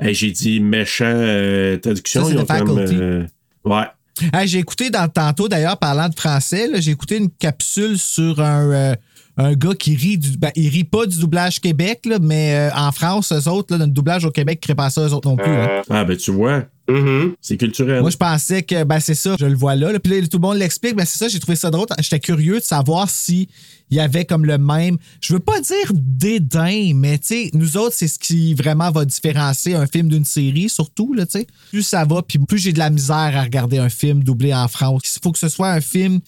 Hey, 0.00 0.12
J'ai 0.12 0.32
dit 0.32 0.58
méchant 0.58 1.04
euh, 1.06 1.76
traduction. 1.78 2.23
Ça, 2.25 2.26
c'est 2.28 2.34
ils 2.34 2.38
ont 2.38 2.42
de 2.42 2.46
faculty. 2.46 2.96
euh, 3.00 3.23
ouais. 3.64 3.84
Hey, 4.33 4.47
j'ai 4.47 4.59
écouté 4.61 4.90
dans 4.90 5.09
tantôt, 5.09 5.49
d'ailleurs, 5.49 5.76
parlant 5.78 6.09
de 6.09 6.14
français, 6.14 6.68
j'ai 6.80 6.92
écouté 6.92 7.16
une 7.16 7.30
capsule 7.30 7.99
sur 7.99 8.40
un, 8.40 8.71
euh, 8.71 8.94
un 9.37 9.54
gars 9.54 9.75
qui 9.75 9.97
rit 9.97 10.18
du. 10.18 10.37
Ben, 10.38 10.50
il 10.54 10.68
rit 10.68 10.85
pas 10.85 11.06
du 11.06 11.18
doublage 11.18 11.61
Québec, 11.61 12.02
là, 12.06 12.18
mais 12.21 12.54
euh, 12.54 12.76
en 12.76 12.92
France, 12.92 13.33
eux 13.33 13.49
autres, 13.49 13.73
là, 13.73 13.78
dans 13.78 13.87
le 13.87 13.90
doublage 13.90 14.25
au 14.25 14.30
Québec, 14.30 14.59
ils 14.62 14.66
créent 14.66 14.75
pas 14.76 14.90
ça, 14.90 15.00
eux 15.02 15.12
autres 15.12 15.28
non 15.28 15.37
plus. 15.37 15.50
hein. 15.50 15.83
Ah, 15.90 16.04
ben 16.04 16.16
tu 16.16 16.30
vois, 16.30 16.62
Mhm. 16.88 17.34
c'est 17.40 17.56
culturel. 17.56 18.02
Moi, 18.02 18.10
je 18.10 18.16
pensais 18.16 18.62
que 18.62 18.84
ben, 18.84 19.00
c'est 19.00 19.14
ça, 19.14 19.36
je 19.38 19.46
le 19.46 19.54
vois 19.54 19.74
là. 19.74 19.92
là. 19.92 19.98
Puis 19.98 20.20
là, 20.20 20.26
tout 20.26 20.38
le 20.38 20.42
monde 20.42 20.58
l'explique. 20.58 20.94
Ben, 20.94 21.04
c'est 21.06 21.18
ça, 21.18 21.28
j'ai 21.28 21.40
trouvé 21.40 21.56
ça 21.56 21.70
drôle. 21.70 21.86
J'étais 21.98 22.20
curieux 22.20 22.58
de 22.60 22.64
savoir 22.64 23.08
si 23.08 23.48
il 23.90 23.96
y 23.96 24.00
avait 24.00 24.24
comme 24.24 24.44
le 24.44 24.58
même. 24.58 24.98
Je 25.20 25.32
veux 25.32 25.40
pas 25.40 25.60
dire 25.60 25.92
dédain, 25.92 26.92
mais 26.94 27.18
tu 27.18 27.26
sais, 27.28 27.50
nous 27.54 27.76
autres, 27.76 27.94
c'est 27.96 28.08
ce 28.08 28.18
qui 28.18 28.54
vraiment 28.54 28.90
va 28.90 29.04
différencier 29.04 29.74
un 29.74 29.86
film 29.86 30.08
d'une 30.08 30.24
série, 30.24 30.68
surtout, 30.68 31.14
là, 31.14 31.26
tu 31.26 31.38
sais. 31.38 31.46
Plus 31.70 31.82
ça 31.82 32.04
va, 32.04 32.22
puis 32.22 32.38
plus 32.38 32.58
j'ai 32.58 32.72
de 32.72 32.78
la 32.78 32.90
misère 32.90 33.32
à 33.36 33.42
regarder 33.42 33.78
un 33.78 33.88
film 33.88 34.22
doublé 34.22 34.52
en 34.54 34.68
France. 34.68 35.02
Il 35.16 35.22
faut 35.22 35.32
que 35.32 35.38
ce 35.38 35.48
soit 35.48 35.70
un 35.70 35.80
film 35.80 36.20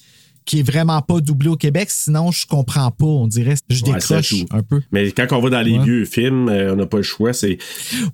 qui 0.47 0.59
est 0.61 0.63
vraiment 0.63 1.01
pas 1.03 1.19
doublé 1.19 1.49
au 1.49 1.55
Québec, 1.57 1.89
sinon 1.91 2.31
je 2.31 2.47
comprends 2.47 2.89
pas, 2.89 3.05
on 3.05 3.27
dirait. 3.27 3.53
Je 3.69 3.83
Ouais, 3.85 3.93
décroche 3.93 4.33
un 4.49 4.63
peu. 4.63 4.81
Mais 4.91 5.11
quand 5.11 5.27
on 5.33 5.41
va 5.41 5.49
dans 5.51 5.61
les 5.61 5.77
Ouais. 5.77 5.83
vieux 5.85 6.05
films, 6.05 6.49
euh, 6.49 6.73
on 6.73 6.77
n'a 6.77 6.85
pas 6.87 6.97
le 6.97 7.03
choix. 7.03 7.33
C'est 7.33 7.59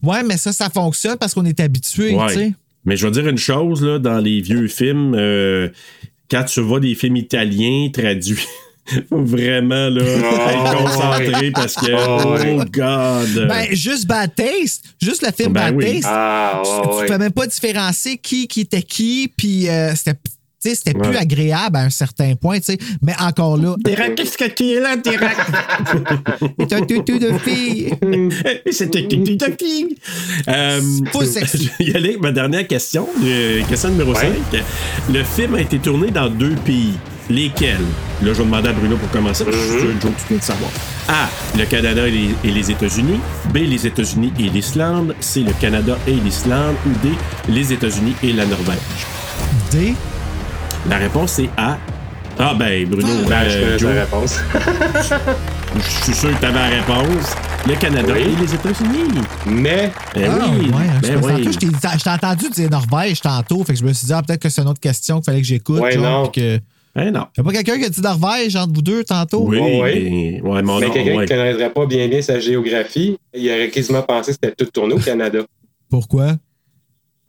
Ouais, 0.04 0.24
mais 0.24 0.36
ça, 0.36 0.52
ça 0.52 0.70
fonctionne 0.70 1.16
parce 1.18 1.34
qu'on 1.34 1.46
est 1.46 1.60
habitué, 1.62 2.14
Ouais. 2.16 2.28
tu 2.28 2.34
sais. 2.34 2.54
Mais 2.86 2.98
je 2.98 3.06
vais 3.08 3.12
dire 3.14 3.28
une 3.30 3.38
chose, 3.38 3.82
là, 3.82 4.00
dans 4.00 4.18
les 4.18 4.42
vieux 4.42 4.68
films, 4.68 5.14
euh, 5.16 5.70
quand 6.30 6.44
tu 6.44 6.60
vois 6.60 6.82
des 6.82 6.96
films 6.96 7.16
italiens 7.16 7.90
traduits, 7.94 8.46
faut 9.10 9.24
vraiment 9.24 9.88
là, 9.90 10.04
être 10.04 10.78
concentré 10.78 11.52
parce 11.52 11.76
que, 11.76 11.92
Oh, 11.94 12.36
oh 12.60 12.64
God! 12.70 13.48
Ben, 13.48 13.68
juste 13.74 14.06
Bad 14.08 14.36
Taste, 14.36 14.84
juste 15.02 15.26
le 15.26 15.32
film 15.32 15.54
Ben 15.54 15.72
Bad 15.72 15.76
oui. 15.76 15.86
Taste, 16.02 16.08
Ah, 16.10 16.62
tu- 16.66 17.00
tu 17.06 17.06
peux 17.12 17.18
même 17.18 17.32
pas 17.32 17.48
différencier 17.48 18.18
qui, 18.18 18.48
qui 18.50 18.62
était 18.62 18.82
qui, 18.84 19.32
puis 19.38 19.70
euh, 19.70 19.94
c'était. 19.96 20.18
Tu 20.64 20.70
sais, 20.70 20.76
C'était 20.76 20.94
plus 20.98 21.16
agréable 21.18 21.76
à 21.78 21.82
un 21.82 21.90
certain 21.90 22.36
point, 22.36 22.58
tu 22.60 22.66
sais. 22.66 22.78
Mais 23.02 23.14
encore 23.20 23.58
là, 23.58 23.76
Derek, 23.80 24.16
qu'est-ce 24.16 24.38
que 24.38 24.46
tu 24.50 24.64
es 24.72 24.80
là, 24.80 24.96
Derek? 25.04 25.36
c'est 26.60 26.74
un 26.74 26.82
toutou 26.82 27.20
de 27.20 27.34
fille. 27.40 27.94
C'était 28.72 29.08
tic 29.08 29.24
tic 29.24 29.58
tic 29.58 29.98
euh, 30.48 30.82
Full 31.12 31.26
sexy. 31.28 31.70
Je 31.80 31.84
vais 31.86 31.92
y 31.92 31.96
aller 31.96 32.10
avec 32.10 32.22
ma 32.22 32.32
dernière 32.32 32.68
question, 32.68 33.08
euh, 33.24 33.62
question 33.70 33.90
numéro 33.90 34.14
Ouais. 34.14 34.32
5. 34.52 34.62
Le 35.12 35.24
film 35.24 35.56
a 35.56 35.62
été 35.62 35.80
tourné 35.80 36.12
dans 36.12 36.30
deux 36.30 36.56
pays. 36.66 36.94
Lesquels? 37.30 37.78
Là, 38.22 38.34
je 38.34 38.40
vais 38.40 38.44
demander 38.44 38.68
à 38.70 38.74
Bruno 38.74 38.98
pour 38.98 39.10
commencer. 39.10 39.46
parce 39.46 39.56
que 39.56 39.64
Je 39.64 39.70
suis 39.70 39.80
sûr, 39.80 39.90
Joe, 40.02 40.12
tu 40.18 40.28
dois 40.28 40.38
le 40.38 40.42
savoir. 40.42 40.70
A. 41.08 41.30
Le 41.58 41.66
Canada 41.66 42.06
et 42.06 42.12
les, 42.12 42.30
et 42.44 42.52
les 42.52 42.70
États-Unis. 42.70 43.20
B. 43.54 43.60
Les 43.60 43.88
États-Unis 43.88 44.34
et 44.40 44.50
l'Islande. 44.50 45.16
C. 45.22 45.40
Le 45.40 45.54
Canada 45.54 45.98
et 46.06 46.12
l'Islande. 46.12 46.76
Ou 46.86 46.90
D. 47.02 47.14
Les 47.48 47.72
États-Unis 47.72 48.14
et 48.24 48.34
la 48.34 48.46
Norvège. 48.46 48.78
D. 49.72 49.94
La 50.90 50.98
réponse 50.98 51.40
est 51.40 51.50
A. 51.58 51.78
Ah, 52.40 52.54
ben, 52.58 52.86
Bruno, 52.90 53.08
Ben, 53.30 53.48
je 53.48 53.58
euh, 53.58 53.66
connais 53.66 53.80
Joe, 53.80 53.96
la 53.96 54.02
réponse. 54.02 54.40
je 55.76 56.04
suis 56.04 56.14
sûr 56.14 56.30
que 56.34 56.40
tu 56.40 56.46
avais 56.46 56.56
la 56.60 56.68
réponse. 56.82 57.36
Le 57.68 57.76
Canada 57.76 58.14
Oui. 58.14 58.22
et 58.22 58.42
les 58.42 58.54
États-Unis. 58.54 59.22
Mais, 59.46 59.92
Ben 60.16 60.32
ah, 60.42 60.46
oui, 60.52 60.66
ouais, 60.68 60.74
je 61.04 61.08
ben 61.14 61.22
oui. 61.24 61.44
je 61.54 61.60
t'ai 61.60 61.68
je 61.68 62.04
t'ai 62.04 62.10
entendu 62.10 62.50
dire 62.50 62.70
Norvège 62.70 63.22
tantôt, 63.22 63.64
fait 63.64 63.74
que 63.74 63.80
je 63.80 63.86
me 63.86 63.94
suis 63.94 64.08
dit, 64.08 64.14
ah, 64.14 64.22
peut-être 64.24 64.42
que 64.42 64.50
c'est 64.50 64.62
une 64.62 64.68
autre 64.68 64.80
question 64.80 65.18
qu'il 65.18 65.26
fallait 65.26 65.42
que 65.42 65.48
j'écoute. 65.48 65.80
Ouais, 65.80 65.92
genre, 65.94 66.24
non. 66.24 66.28
que... 66.30 66.60
Ben 66.96 67.12
non. 67.12 67.28
Y 67.38 67.42
a 67.42 67.44
pas 67.44 67.52
quelqu'un 67.52 67.78
qui 67.78 67.86
a 67.86 67.90
dit 67.90 68.02
Norvège 68.02 68.56
entre 68.56 68.74
vous 68.74 68.82
deux 68.82 69.04
tantôt? 69.04 69.46
Oui, 69.48 69.60
Oh, 69.62 69.82
ouais. 69.84 70.42
mais, 70.42 70.42
ouais, 70.42 70.90
quelqu'un 70.92 71.16
ouais. 71.18 71.26
qui 71.26 71.34
connaîtrait 71.34 71.70
pas 71.72 71.86
bien 71.86 72.08
bien 72.08 72.22
sa 72.22 72.40
géographie, 72.40 73.18
il 73.34 73.50
aurait 73.50 73.70
quasiment 73.70 74.02
pensé 74.02 74.32
que 74.34 74.38
c'était 74.42 74.56
tout 74.66 74.70
tourné 74.72 74.96
au 74.96 75.00
Canada. 75.00 75.40
Pourquoi? 75.90 76.34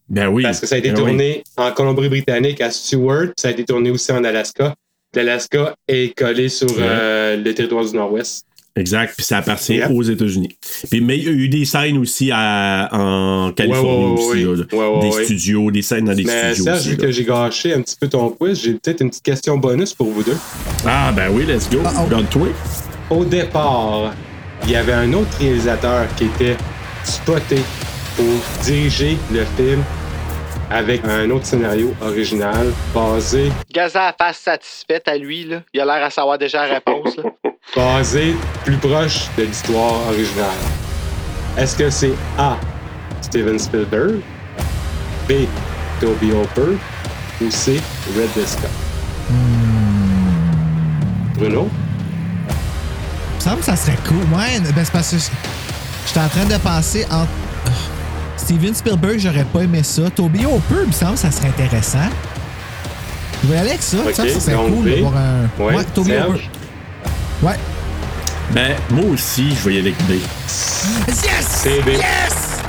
Ben 0.08 0.28
oui. 0.28 0.42
Parce 0.42 0.60
que 0.60 0.66
ça 0.66 0.74
a 0.74 0.78
été 0.78 0.90
Ben 0.90 0.96
tourné 0.98 1.42
en 1.56 1.72
Colombie-Britannique 1.72 2.60
à 2.60 2.70
Stewart, 2.70 3.26
puis 3.26 3.34
ça 3.38 3.48
a 3.48 3.50
été 3.52 3.64
tourné 3.64 3.90
aussi 3.90 4.12
en 4.12 4.22
Alaska. 4.24 4.74
L'Alaska 5.14 5.74
est 5.88 6.16
collé 6.16 6.48
sur 6.48 6.68
Ouais. 6.70 6.76
euh, 6.80 7.36
le 7.36 7.54
territoire 7.54 7.84
du 7.84 7.94
Nord-Ouest. 7.94 8.44
Exact, 8.76 9.14
puis 9.16 9.24
ça 9.24 9.38
appartient 9.38 9.74
Yep. 9.76 9.90
aux 9.92 10.02
États-Unis. 10.02 10.58
Puis, 10.90 11.00
mais 11.00 11.16
il 11.16 11.24
y 11.24 11.28
a 11.28 11.30
eu 11.30 11.48
des 11.48 11.64
scènes 11.64 11.96
aussi 11.98 12.30
à- 12.32 12.88
en 12.90 13.52
Californie 13.52 13.88
Ouais, 13.88 14.04
ouais, 14.04 14.20
aussi. 14.20 14.46
ouais, 14.46 14.56
là. 14.56 14.64
ouais, 14.72 14.96
ouais, 14.96 15.08
des 15.10 15.16
ouais. 15.16 15.24
studios, 15.26 15.70
des 15.70 15.82
scènes 15.82 16.06
dans 16.06 16.14
des 16.14 16.24
Mais 16.24 16.52
studios 16.54 16.64
Serge, 16.64 16.78
aussi. 16.80 16.88
vu 16.90 16.96
là. 16.96 17.02
que 17.04 17.10
j'ai 17.12 17.24
gâché 17.24 17.72
un 17.72 17.82
petit 17.82 17.94
peu 18.00 18.08
ton 18.08 18.30
quiz, 18.30 18.60
j'ai 18.60 18.72
peut-être 18.74 19.00
une 19.02 19.10
petite 19.10 19.22
question 19.22 19.56
bonus 19.58 19.94
pour 19.94 20.08
vous 20.08 20.24
deux. 20.24 20.36
Ah, 20.84 21.12
ben 21.14 21.28
oui, 21.30 21.44
let's 21.46 21.70
go. 21.70 21.78
Au 23.10 23.24
départ, 23.24 24.12
il 24.64 24.70
y 24.72 24.76
avait 24.76 24.92
un 24.92 25.12
autre 25.12 25.38
réalisateur 25.38 26.08
qui 26.16 26.24
était 26.24 26.56
spoté 27.04 27.58
pour 28.16 28.62
diriger 28.62 29.18
le 29.32 29.44
film 29.56 29.82
avec 30.70 31.04
un 31.04 31.30
autre 31.30 31.46
scénario 31.46 31.94
original 32.00 32.72
basé, 32.94 33.52
Gaza 33.72 34.08
a 34.08 34.12
face 34.12 34.38
satisfaite 34.38 35.06
à 35.08 35.16
lui, 35.16 35.44
là. 35.44 35.62
Il 35.72 35.80
a 35.80 35.84
l'air 35.84 36.04
à 36.04 36.10
savoir 36.10 36.38
déjà 36.38 36.66
la 36.66 36.74
réponse, 36.74 37.16
là. 37.16 37.24
basé 37.76 38.34
plus 38.64 38.76
proche 38.76 39.26
de 39.36 39.44
l'histoire 39.44 39.94
originale. 40.08 40.48
Est-ce 41.56 41.76
que 41.76 41.90
c'est 41.90 42.14
A. 42.38 42.56
Steven 43.20 43.58
Spielberg, 43.58 44.20
B. 45.28 45.46
Toby 46.00 46.32
Hopper 46.32 46.76
ou 47.40 47.50
C. 47.50 47.80
Red 48.16 48.46
Scott? 48.46 48.70
Bruno? 51.38 51.68
Il 52.48 53.36
me 53.36 53.40
semble 53.40 53.58
que 53.58 53.64
ça 53.64 53.76
serait 53.76 53.98
cool. 54.06 54.18
Ouais, 54.36 54.60
ben 54.60 54.84
c'est 54.84 54.92
parce 54.92 55.10
que 55.10 55.16
j'étais 56.06 56.20
en 56.20 56.28
train 56.28 56.44
de 56.44 56.56
penser 56.62 57.04
entre. 57.10 57.28
Steven 58.44 58.74
Spielberg, 58.74 59.18
j'aurais 59.18 59.44
pas 59.44 59.60
aimé 59.62 59.82
ça. 59.82 60.10
Toby 60.10 60.44
Hopper, 60.44 60.82
il 60.82 60.88
me 60.88 60.92
semble 60.92 61.12
que 61.14 61.20
ça 61.20 61.30
serait 61.30 61.48
intéressant. 61.48 62.10
Je 63.42 63.48
vais 63.48 63.56
aller 63.56 63.70
avec 63.70 63.82
ça. 63.82 63.96
Ça 64.12 64.28
serait 64.28 64.54
cool 64.56 64.84
d'avoir 64.90 65.16
un. 65.16 65.62
Ouais, 65.62 65.84
Toby 65.94 66.10
Serge? 66.10 66.28
Hopper. 66.28 67.46
Ouais. 67.46 67.54
Ben, 68.52 68.72
moi 68.90 69.04
aussi, 69.12 69.50
je 69.50 69.68
vais 69.68 69.76
y 69.76 69.78
aller 69.78 69.92
avec 69.92 70.06
B. 70.06 70.12
Yes! 70.12 71.46
C'est 71.48 71.80
B. 71.82 71.88
Yes! 71.88 72.60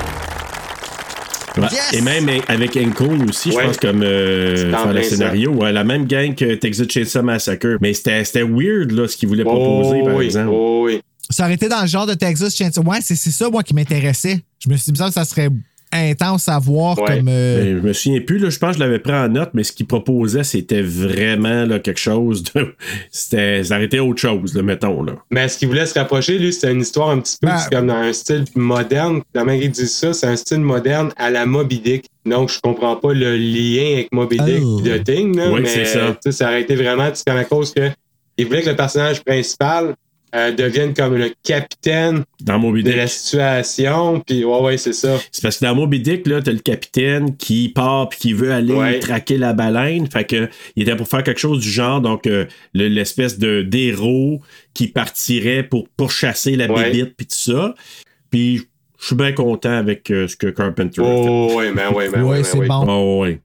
Ouais. 1.58 1.68
Yes! 1.70 1.92
Et 1.92 2.00
même 2.00 2.28
avec 2.48 2.76
Encone 2.76 3.28
aussi, 3.28 3.52
je 3.52 3.56
Ouais. 3.56 3.66
pense, 3.66 3.76
comme 3.76 4.02
euh, 4.02 4.70
faire 4.70 4.92
le 4.92 5.02
scénario. 5.02 5.50
Ouais, 5.52 5.72
la 5.72 5.84
même 5.84 6.06
gang 6.06 6.34
que 6.34 6.54
Texas 6.54 6.86
Chainsaw 6.88 7.22
Massacre. 7.22 7.76
Mais 7.82 7.92
c'était 7.92 8.24
c'était 8.24 8.42
weird, 8.42 8.92
là, 8.92 9.06
ce 9.08 9.16
qu'ils 9.16 9.28
voulaient 9.28 9.44
proposer, 9.44 10.00
Oh 10.02 10.06
par 10.06 10.14
oui, 10.16 10.24
exemple. 10.24 10.50
oh 10.52 10.82
oui. 10.86 11.02
Ça 11.30 11.44
aurait 11.44 11.54
été 11.54 11.68
dans 11.68 11.80
le 11.80 11.86
genre 11.86 12.06
de 12.06 12.14
Texas 12.14 12.54
Chainsaw. 12.54 12.82
Ouais, 12.84 12.98
c'est 13.00 13.16
ça, 13.16 13.50
moi, 13.50 13.62
qui 13.62 13.74
m'intéressait. 13.74 14.40
Je 14.60 14.68
me 14.70 14.76
suis 14.76 14.92
dit, 14.92 15.00
que 15.02 15.10
ça 15.10 15.24
serait 15.24 15.48
intense 15.92 16.48
à 16.48 16.58
voir 16.58 16.98
Ouais. 16.98 17.18
comme. 17.18 17.28
euh, 17.28 17.62
Ben, 17.74 17.80
je 17.82 17.86
me 17.88 17.92
souviens 17.92 18.20
plus, 18.20 18.38
là, 18.38 18.50
je 18.50 18.58
pense 18.58 18.70
que 18.72 18.78
je 18.78 18.80
l'avais 18.80 18.98
pris 18.98 19.12
en 19.12 19.28
note, 19.28 19.50
mais 19.54 19.62
ce 19.64 19.72
qu'il 19.72 19.86
proposait, 19.86 20.44
c'était 20.44 20.82
vraiment 20.82 21.64
là, 21.64 21.78
quelque 21.78 22.00
chose 22.00 22.42
de. 22.54 22.74
C'était. 23.10 23.64
Ça 23.64 23.76
aurait 23.76 23.86
été 23.86 24.00
autre 24.00 24.20
chose, 24.20 24.54
là, 24.54 24.62
mettons. 24.62 25.02
Là. 25.02 25.12
Mais 25.30 25.48
ce 25.48 25.58
qu'il 25.58 25.68
voulait 25.68 25.86
se 25.86 25.94
rapprocher, 25.94 26.38
lui, 26.38 26.52
c'était 26.52 26.72
une 26.72 26.80
histoire 26.82 27.10
un 27.10 27.20
petit 27.20 27.36
peu 27.40 27.46
Ben- 27.48 27.58
comme 27.72 27.86
dans 27.86 27.94
un 27.94 28.12
style 28.12 28.44
moderne. 28.56 29.22
La 29.34 29.44
manière 29.44 29.62
qu'il 29.62 29.70
dit 29.70 29.86
ça, 29.86 30.12
c'est 30.12 30.26
un 30.26 30.36
style 30.36 30.60
moderne 30.60 31.12
à 31.16 31.30
la 31.30 31.46
Moby 31.46 31.78
Dick. 31.80 32.06
Donc, 32.24 32.50
je 32.50 32.58
comprends 32.60 32.96
pas 32.96 33.12
le 33.14 33.36
lien 33.36 33.94
avec 33.94 34.08
Moby 34.12 34.38
Dick 34.38 34.62
Oh. 34.64 34.80
et 34.84 34.98
The 35.00 35.04
Thing, 35.04 35.36
là, 35.36 35.50
Oui, 35.52 35.60
mais 35.62 35.68
c'est 35.68 35.84
ça. 35.86 36.16
ça 36.30 36.46
aurait 36.48 36.62
été 36.62 36.74
vraiment 36.74 37.08
c'est 37.14 37.24
comme 37.26 37.36
à 37.38 37.44
cause 37.44 37.72
que 37.72 37.90
il 38.36 38.46
voulait 38.46 38.62
que 38.62 38.70
le 38.70 38.76
personnage 38.76 39.22
principal 39.24 39.94
euh, 40.36 40.52
devienne 40.52 40.92
comme 40.94 41.16
le 41.16 41.30
capitaine 41.42 42.24
Dans 42.40 42.58
Moby 42.58 42.82
de 42.82 42.88
Dick. 42.90 42.96
la 42.98 43.06
situation. 43.06 44.20
Puis, 44.26 44.44
ouais, 44.44 44.60
ouais, 44.60 44.76
c'est 44.76 44.92
ça. 44.92 45.18
C'est 45.32 45.42
parce 45.42 45.58
que 45.58 45.64
dans 45.64 45.74
Moby 45.74 46.00
Dick, 46.00 46.26
là, 46.26 46.42
t'as 46.42 46.52
le 46.52 46.58
capitaine 46.58 47.36
qui 47.36 47.68
part 47.70 48.08
puis 48.08 48.18
qui 48.18 48.32
veut 48.32 48.52
aller 48.52 48.74
Ouais. 48.74 48.98
traquer 48.98 49.38
la 49.38 49.52
baleine. 49.52 50.08
Fait 50.10 50.24
que 50.24 50.48
il 50.76 50.82
était 50.82 50.96
pour 50.96 51.08
faire 51.08 51.22
quelque 51.22 51.40
chose 51.40 51.60
du 51.60 51.70
genre, 51.70 52.00
donc 52.00 52.26
euh, 52.26 52.44
le- 52.74 52.88
l'espèce 52.88 53.38
de 53.38 53.62
d'héros 53.62 54.40
qui 54.74 54.88
partirait 54.88 55.62
pour 55.62 55.88
pourchasser 55.96 56.56
la 56.56 56.66
Ouais. 56.70 56.90
bébite 56.90 57.16
puis 57.16 57.26
tout 57.26 57.36
ça. 57.52 57.74
Puis 58.30 58.62
je 58.98 59.06
suis 59.06 59.16
bien 59.16 59.32
content 59.32 59.72
avec 59.72 60.10
euh, 60.10 60.26
ce 60.28 60.36
que 60.36 60.48
Carpenter 60.48 61.00
a 61.00 61.04
fait. 61.04 61.10
Oh, 61.28 61.52
ouais, 61.56 61.72
ben, 61.72 61.92
ouais, 61.92 62.08
ben, 62.08 62.22
Ouais, 62.22 62.28
ouais, 62.30 62.36
ben, 62.38 62.44
c'est 62.44 62.58
ouais. 62.58 62.66
bon. 62.66 62.84
Oh, 62.88 63.22
ouais. 63.22 63.40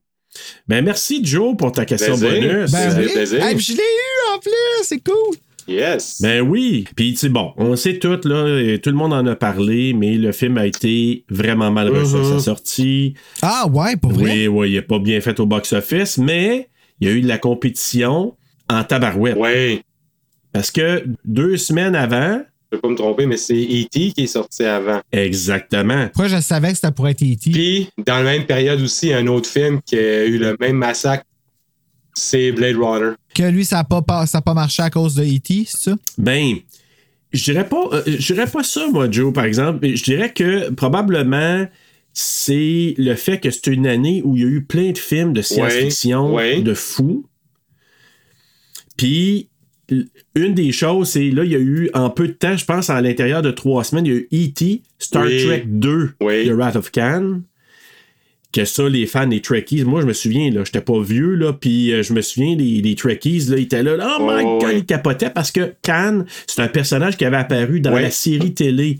Ben, 0.67 0.83
merci, 0.83 1.19
Joe, 1.25 1.55
pour 1.57 1.71
ta 1.73 1.85
question 1.85 2.17
Plaisir. 2.17 2.41
bonus. 2.53 2.71
Ben 2.71 2.95
oui. 2.97 3.11
plaisir. 3.11 3.43
Hey, 3.45 3.59
je 3.59 3.73
l'ai 3.73 3.77
eu 3.79 4.33
en 4.35 4.39
plus, 4.39 4.83
c'est 4.83 5.03
cool. 5.03 5.35
Yes. 5.71 6.21
Ben 6.21 6.41
oui. 6.41 6.85
Puis, 6.95 7.11
tu 7.13 7.17
sais, 7.19 7.29
bon, 7.29 7.53
on 7.57 7.75
sait 7.75 7.97
tout, 7.99 8.19
là, 8.25 8.59
et 8.59 8.79
tout 8.79 8.89
le 8.89 8.95
monde 8.95 9.13
en 9.13 9.25
a 9.25 9.35
parlé, 9.35 9.93
mais 9.93 10.15
le 10.17 10.31
film 10.31 10.57
a 10.57 10.65
été 10.65 11.23
vraiment 11.29 11.71
mal 11.71 11.89
reçu 11.89 12.15
à 12.15 12.19
Mhm. 12.19 12.33
sa 12.33 12.39
sortie. 12.39 13.13
Ah 13.41 13.65
ouais, 13.71 13.95
pour 13.95 14.11
vrai? 14.11 14.31
Oui, 14.31 14.47
oui, 14.47 14.69
il 14.71 14.73
n'est 14.75 14.81
pas 14.81 14.99
bien 14.99 15.19
fait 15.21 15.39
au 15.39 15.45
box-office, 15.45 16.17
mais 16.17 16.69
il 16.99 17.07
y 17.07 17.11
a 17.11 17.13
eu 17.13 17.21
de 17.21 17.27
la 17.27 17.37
compétition 17.37 18.35
en 18.69 18.83
tabarouette. 18.83 19.37
Oui. 19.39 19.81
Parce 20.53 20.69
que 20.71 21.05
deux 21.25 21.57
semaines 21.57 21.95
avant, 21.95 22.41
Je 22.73 22.77
peux 22.77 22.81
pas 22.83 22.89
me 22.89 22.95
tromper, 22.95 23.25
mais 23.25 23.35
c'est 23.35 23.53
E.T. 23.53 24.11
qui 24.13 24.23
est 24.23 24.27
sorti 24.27 24.63
avant. 24.63 25.01
exactement. 25.11 26.05
Pourquoi 26.13 26.27
je 26.29 26.41
savais 26.41 26.69
que 26.69 26.75
c'était 26.75 26.91
pour 26.93 27.07
être 27.09 27.21
E.T.? 27.21 27.51
Puis, 27.51 27.89
dans 28.05 28.15
la 28.17 28.23
même 28.23 28.45
période 28.45 28.79
aussi, 28.81 29.11
un 29.13 29.27
autre 29.27 29.49
film 29.49 29.81
qui 29.85 29.97
a 29.97 30.25
eu 30.25 30.37
le 30.37 30.55
même 30.59 30.77
massacre, 30.77 31.25
c'est 32.13 32.51
Blade 32.51 32.75
Runner. 32.77 33.11
Que 33.35 33.43
lui, 33.43 33.65
ça 33.65 33.77
n'a 33.77 33.83
pas, 33.83 34.01
pas- 34.01 34.25
ça 34.25 34.39
a 34.39 34.41
pas 34.41 34.53
marché 34.53 34.81
à 34.83 34.89
cause 34.89 35.15
de 35.15 35.23
E.T., 35.23 35.65
c'est 35.67 35.89
ça? 35.91 35.95
Ben, 36.17 36.55
je 37.31 37.43
dirais 37.43 37.67
pas, 37.67 37.87
euh, 37.93 38.01
je 38.05 38.33
dirais 38.33 38.47
pas 38.47 38.63
ça, 38.63 38.87
moi, 38.91 39.09
Joe, 39.09 39.31
par 39.33 39.45
exemple. 39.45 39.87
Je 39.87 40.03
dirais 40.03 40.33
que 40.33 40.69
probablement 40.71 41.65
c'est 42.13 42.93
le 42.97 43.15
fait 43.15 43.39
que 43.39 43.49
c'est 43.51 43.67
une 43.67 43.87
année 43.87 44.21
où 44.25 44.35
il 44.35 44.41
y 44.43 44.45
a 44.45 44.49
eu 44.49 44.63
plein 44.63 44.91
de 44.91 44.97
films 44.97 45.31
de 45.31 45.41
science-fiction 45.41 46.33
Ouais, 46.35 46.55
ouais. 46.57 46.61
de 46.61 46.73
fous. 46.73 47.25
Puis 48.97 49.47
une 50.35 50.53
des 50.53 50.71
choses, 50.71 51.09
c'est 51.09 51.29
là, 51.31 51.43
il 51.43 51.51
y 51.51 51.55
a 51.55 51.59
eu 51.59 51.89
en 51.93 52.09
peu 52.09 52.27
de 52.27 52.33
temps, 52.33 52.55
je 52.55 52.65
pense, 52.65 52.89
à 52.89 53.01
l'intérieur 53.01 53.41
de 53.41 53.51
trois 53.51 53.83
semaines, 53.83 54.05
il 54.05 54.11
y 54.11 54.15
a 54.15 54.19
eu 54.19 54.27
E.T., 54.47 54.81
Star 54.99 55.25
Oui. 55.25 55.45
Trek 55.45 55.63
2, 55.67 56.11
Oui. 56.21 56.47
The 56.47 56.51
Wrath 56.51 56.75
of 56.75 56.91
Khan. 56.91 57.41
Que 58.53 58.65
ça, 58.65 58.89
les 58.89 59.05
fans 59.05 59.27
des 59.27 59.39
Trekkies, 59.41 59.85
moi 59.85 60.01
je 60.01 60.05
me 60.07 60.13
souviens, 60.13 60.51
là, 60.51 60.63
j'étais 60.65 60.81
pas 60.81 61.01
vieux, 61.01 61.35
là, 61.35 61.53
puis 61.53 61.93
euh, 61.93 62.03
je 62.03 62.11
me 62.13 62.21
souviens, 62.21 62.55
les, 62.57 62.81
les 62.81 62.95
Trekkies, 62.95 63.45
là, 63.49 63.57
ils 63.57 63.63
étaient 63.63 63.81
là, 63.83 63.95
oh 64.19 64.23
my 64.29 64.43
Oh, 64.45 64.59
god, 64.59 64.73
ils 64.75 64.85
capotaient 64.85 65.29
parce 65.29 65.51
que 65.51 65.73
Khan, 65.81 66.25
c'est 66.47 66.61
un 66.61 66.67
personnage 66.67 67.15
qui 67.15 67.23
avait 67.23 67.37
apparu 67.37 67.79
dans 67.79 67.91
la 67.91 68.11
série 68.11 68.53
télé. 68.53 68.99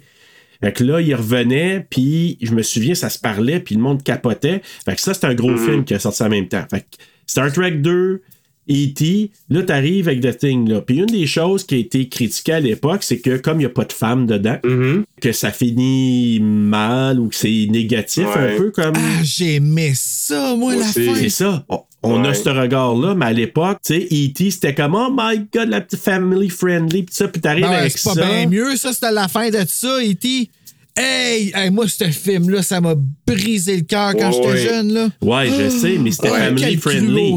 Fait 0.63 0.71
que 0.71 0.83
là, 0.83 1.01
il 1.01 1.13
revenait, 1.15 1.85
puis 1.89 2.37
je 2.41 2.53
me 2.53 2.61
souviens, 2.61 2.93
ça 2.95 3.09
se 3.09 3.19
parlait, 3.19 3.59
puis 3.59 3.75
le 3.75 3.81
monde 3.81 4.03
capotait. 4.03 4.61
Fait 4.85 4.95
que 4.95 5.01
ça, 5.01 5.13
c'est 5.13 5.25
un 5.25 5.33
gros 5.33 5.49
Mhm. 5.51 5.57
film 5.65 5.83
qui 5.85 5.95
a 5.95 5.99
sorti 5.99 6.23
en 6.23 6.29
même 6.29 6.47
temps. 6.47 6.63
Fait 6.69 6.81
que 6.81 6.85
Star 7.27 7.51
Trek 7.51 7.71
2, 7.71 8.21
E.T., 8.71 9.31
là, 9.49 9.63
t'arrives 9.63 10.07
avec 10.07 10.21
The 10.21 10.37
Thing, 10.37 10.69
là. 10.69 10.81
Puis 10.81 10.97
une 10.97 11.05
des 11.05 11.25
choses 11.27 11.63
qui 11.65 11.75
a 11.75 11.77
été 11.77 12.07
critiquée 12.07 12.53
à 12.53 12.59
l'époque, 12.59 13.03
c'est 13.03 13.19
que 13.19 13.37
comme 13.37 13.57
il 13.57 13.61
n'y 13.61 13.65
a 13.65 13.69
pas 13.69 13.85
de 13.85 13.93
femmes 13.93 14.25
dedans, 14.25 14.57
Mhm. 14.63 15.03
que 15.21 15.31
ça 15.31 15.51
finit 15.51 16.39
mal 16.41 17.19
ou 17.19 17.27
que 17.29 17.35
c'est 17.35 17.67
négatif 17.69 18.25
Ouais. 18.35 18.53
un 18.53 18.57
peu 18.57 18.71
comme... 18.71 18.93
Ah, 18.95 19.21
j'ai 19.23 19.55
aimé 19.55 19.91
ça, 19.95 20.55
moi, 20.55 20.75
la 20.75 20.85
fin. 20.85 21.15
C'est 21.15 21.29
ça. 21.29 21.63
On, 21.69 21.81
on 22.03 22.23
a 22.23 22.33
ce 22.33 22.49
regard-là, 22.49 23.13
mais 23.13 23.25
à 23.27 23.33
l'époque, 23.33 23.77
tu 23.85 23.93
sais, 23.93 24.07
E.T., 24.11 24.49
c'était 24.51 24.73
comme, 24.73 24.95
oh 24.95 25.09
my 25.15 25.39
god, 25.53 25.69
la 25.69 25.81
petite 25.81 25.99
family 25.99 26.49
friendly, 26.49 27.03
pis 27.03 27.13
ça, 27.13 27.27
puis 27.27 27.41
t'arrives 27.41 27.63
Ben 27.65 27.71
avec 27.73 27.91
c'est 27.97 28.09
pas 28.09 28.15
ça. 28.15 28.25
bien 28.25 28.47
mieux, 28.47 28.75
ça, 28.75 28.91
c'était 28.93 29.11
la 29.11 29.27
fin 29.27 29.49
de 29.49 29.59
ça, 29.67 29.97
E.T. 30.01 30.49
Hey, 30.97 31.51
hey, 31.55 31.69
moi, 31.71 31.87
ce 31.87 32.03
film-là, 32.03 32.61
ça 32.61 32.81
m'a 32.81 32.95
brisé 33.25 33.77
le 33.77 33.83
cœur 33.83 34.13
quand 34.13 34.29
Ouais, 34.29 34.57
j'étais 34.57 34.69
jeune, 34.69 34.91
là. 34.93 35.09
Ouais, 35.21 35.47
je 35.47 35.69
sais, 35.69 35.97
mais 35.97 36.11
c'était 36.11 36.29
Ouais, 36.31 36.39
family 36.39 36.75
friendly. 36.75 37.33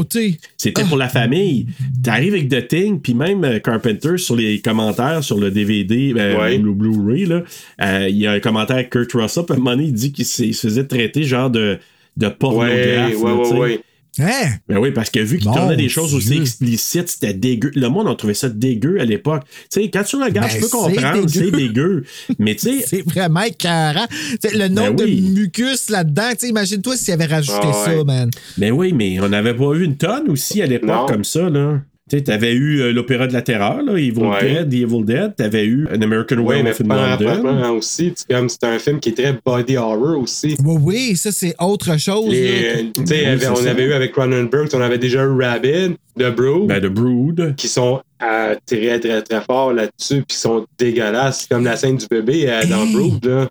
C'était 0.57 0.83
pour 0.83 0.97
la 0.97 1.07
famille. 1.07 1.67
T'arrives 2.03 2.33
avec 2.33 2.49
The 2.49 2.67
Thing, 2.67 2.99
puis 2.99 3.13
même 3.13 3.43
euh, 3.45 3.59
Carpenter, 3.59 4.17
sur 4.17 4.35
les 4.35 4.59
commentaires 4.59 5.23
sur 5.23 5.39
le 5.39 5.51
DVD, 5.51 6.13
euh, 6.17 6.37
Ouais. 6.37 6.57
le 6.57 6.73
Blu-ray, 6.73 7.25
là, 7.25 7.43
euh, 7.81 8.07
il 8.09 8.17
y 8.17 8.27
a 8.27 8.33
un 8.33 8.39
commentaire 8.41 8.75
avec 8.75 8.89
Kurt 8.89 9.13
Russell, 9.13 9.45
puis 9.45 9.53
à 9.53 9.55
un 9.55 9.59
moment 9.59 9.71
donné, 9.77 9.87
il 9.87 9.93
dit 9.93 10.11
qu'il 10.11 10.25
se 10.25 10.51
faisait 10.51 10.83
traiter 10.85 11.23
genre 11.23 11.49
de, 11.49 11.79
de 12.17 12.27
pornographe. 12.27 13.15
Ouais, 13.17 13.31
ouais, 13.31 13.69
là, 13.69 13.77
Hein? 14.19 14.49
Ben 14.69 14.77
oui, 14.77 14.91
parce 14.91 15.09
que 15.09 15.19
vu 15.19 15.37
qu'il 15.39 15.47
Mon 15.49 15.55
tournait 15.55 15.75
des 15.75 15.89
choses 15.89 16.13
aussi 16.15 16.37
explicites, 16.37 17.09
c'était 17.09 17.33
dégueu. 17.33 17.71
Le 17.75 17.87
monde 17.89 18.07
a 18.07 18.15
trouvé 18.15 18.33
ça 18.33 18.47
dégueu 18.49 18.99
à 18.99 19.05
l'époque. 19.05 19.43
Tu 19.71 19.81
sais, 19.81 19.89
quand 19.89 20.03
tu 20.03 20.15
regardes, 20.15 20.47
Ben, 20.47 20.55
je 20.55 20.55
peux 20.61 20.67
c'est 20.67 20.69
comprendre, 20.71 21.29
c'est 21.29 21.51
dégueu. 21.51 22.03
Mais 22.39 22.55
tu 22.55 22.79
sais, 22.79 22.83
C'est 22.87 23.01
vraiment 23.05 23.41
écœurant. 23.41 24.05
T'sais, 24.41 24.55
le 24.57 24.67
nombre 24.69 24.93
Ben 24.93 25.05
oui. 25.05 25.21
de 25.21 25.39
mucus 25.39 25.89
là-dedans, 25.89 26.29
imagine-toi 26.43 26.95
s'il 26.97 27.13
avait 27.13 27.25
rajouté 27.25 27.57
Ah 27.63 27.83
ça, 27.85 28.03
man. 28.03 28.29
ben 28.57 28.71
oui, 28.71 28.93
mais 28.93 29.19
on 29.19 29.27
n'avait 29.29 29.53
pas 29.53 29.73
eu 29.73 29.83
une 29.83 29.97
tonne 29.97 30.29
aussi 30.29 30.61
à 30.61 30.65
l'époque 30.65 31.09
comme 31.09 31.23
ça, 31.23 31.49
là. 31.49 31.81
Tu 32.07 32.17
sais, 32.17 32.23
t'avais 32.23 32.53
eu 32.53 32.81
euh, 32.81 32.93
l'opéra 32.93 33.25
de 33.25 33.33
la 33.33 33.41
terreur, 33.41 33.81
là, 33.81 33.93
Evil 33.93 34.19
Ouais. 34.19 34.63
Dead, 34.63 34.69
The 34.69 34.73
Evil 34.75 35.03
Dead. 35.05 35.35
T'avais 35.35 35.65
eu 35.65 35.87
An 35.87 35.99
American 36.03 36.35
Werewolf 36.45 36.79
in 36.81 36.87
pas 36.87 37.17
London. 37.17 37.71
aussi, 37.77 38.13
c'est 38.15 38.27
comme 38.31 38.47
c'est 38.47 38.63
un 38.63 38.77
film 38.77 38.99
qui 38.99 39.09
est 39.09 39.13
très 39.13 39.35
body 39.43 39.75
horror 39.75 40.19
aussi. 40.21 40.55
Oui, 40.63 40.77
oui, 40.83 41.15
ça, 41.15 41.31
c'est 41.31 41.55
autre 41.59 41.97
chose. 41.99 42.29
Les, 42.29 42.47
euh, 42.47 42.83
tu 42.93 43.07
sais, 43.07 43.21
Oui, 43.21 43.25
avait- 43.25 43.47
on 43.47 43.55
ça. 43.55 43.71
avait 43.71 43.85
eu 43.85 43.93
avec 43.93 44.11
Cronenberg, 44.11 44.67
on 44.73 44.81
avait 44.81 44.99
déjà 44.99 45.23
eu 45.23 45.31
Rabbit, 45.41 45.95
The 46.19 46.29
Brood, 46.35 46.67
Ben, 46.67 46.79
The 46.79 46.85
Brood. 46.93 47.55
qui 47.57 47.67
sont 47.67 47.99
euh, 48.21 48.53
très, 48.67 48.99
très, 48.99 49.23
très 49.23 49.41
forts 49.41 49.73
là-dessus, 49.73 50.17
puis 50.17 50.25
qui 50.27 50.37
sont 50.37 50.67
dégueulasses. 50.77 51.39
C'est 51.41 51.49
comme 51.55 51.65
la 51.65 51.75
scène 51.75 51.97
du 51.97 52.05
bébé 52.07 52.45
euh, 52.47 52.65
dans 52.69 52.85
Hey! 52.85 52.93
Brood, 52.93 53.25
là. 53.25 53.49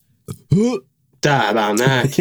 Tabarnak! 1.24 2.20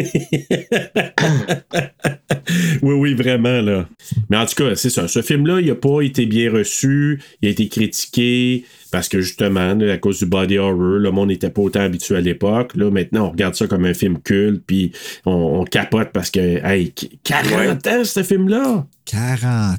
oui, 2.82 2.94
oui, 2.94 3.12
vraiment, 3.12 3.60
là. 3.60 3.86
Mais 4.30 4.38
en 4.38 4.46
tout 4.46 4.54
cas, 4.54 4.74
c'est 4.76 4.88
ça. 4.88 5.08
Ce 5.08 5.20
film-là, 5.20 5.60
il 5.60 5.66
n'a 5.66 5.74
pas 5.74 6.00
été 6.00 6.24
bien 6.24 6.50
reçu. 6.50 7.20
Il 7.42 7.48
a 7.48 7.50
été 7.50 7.68
critiqué 7.68 8.64
parce 8.94 9.08
que, 9.08 9.20
justement, 9.20 9.78
à 9.80 9.98
cause 9.98 10.18
du 10.20 10.26
body 10.26 10.58
horror, 10.58 10.74
le 10.98 11.10
monde 11.10 11.28
n'était 11.28 11.50
pas 11.50 11.62
autant 11.62 11.80
habitué 11.80 12.16
à 12.16 12.20
l'époque. 12.20 12.72
Là, 12.76 12.90
maintenant, 12.90 13.26
on 13.26 13.30
regarde 13.30 13.54
ça 13.54 13.66
comme 13.66 13.84
un 13.84 13.94
film 13.94 14.18
culte, 14.22 14.62
puis 14.66 14.92
on, 15.26 15.60
on 15.60 15.64
capote 15.64 16.10
parce 16.12 16.30
que, 16.30 16.64
hey, 16.64 16.92
qu- 16.92 17.08
40 17.24 17.86
ans, 17.86 18.04
ce 18.04 18.22
film-là! 18.22 18.86
40 19.06 19.42
ans. 19.42 19.76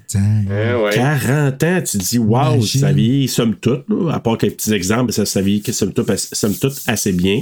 Hein, 0.52 0.78
ouais. 0.84 0.92
40 0.94 1.64
ans, 1.64 1.82
tu 1.84 1.98
te 1.98 2.04
dis, 2.04 2.20
wow, 2.20 2.54
Imagine. 2.58 2.82
ça 2.82 2.92
vieillit, 2.92 3.28
somme 3.28 3.56
toute, 3.56 3.84
là, 3.90 4.12
à 4.14 4.20
part 4.20 4.38
quelques 4.38 4.58
petits 4.58 4.72
exemples, 4.74 5.12
ça, 5.14 5.26
ça 5.26 5.42
vieillit, 5.42 5.64
somme 5.74 5.94
toute, 5.94 6.10
assez- 6.12 6.36
somme 6.36 6.54
toute, 6.54 6.76
assez 6.86 7.12
bien. 7.12 7.42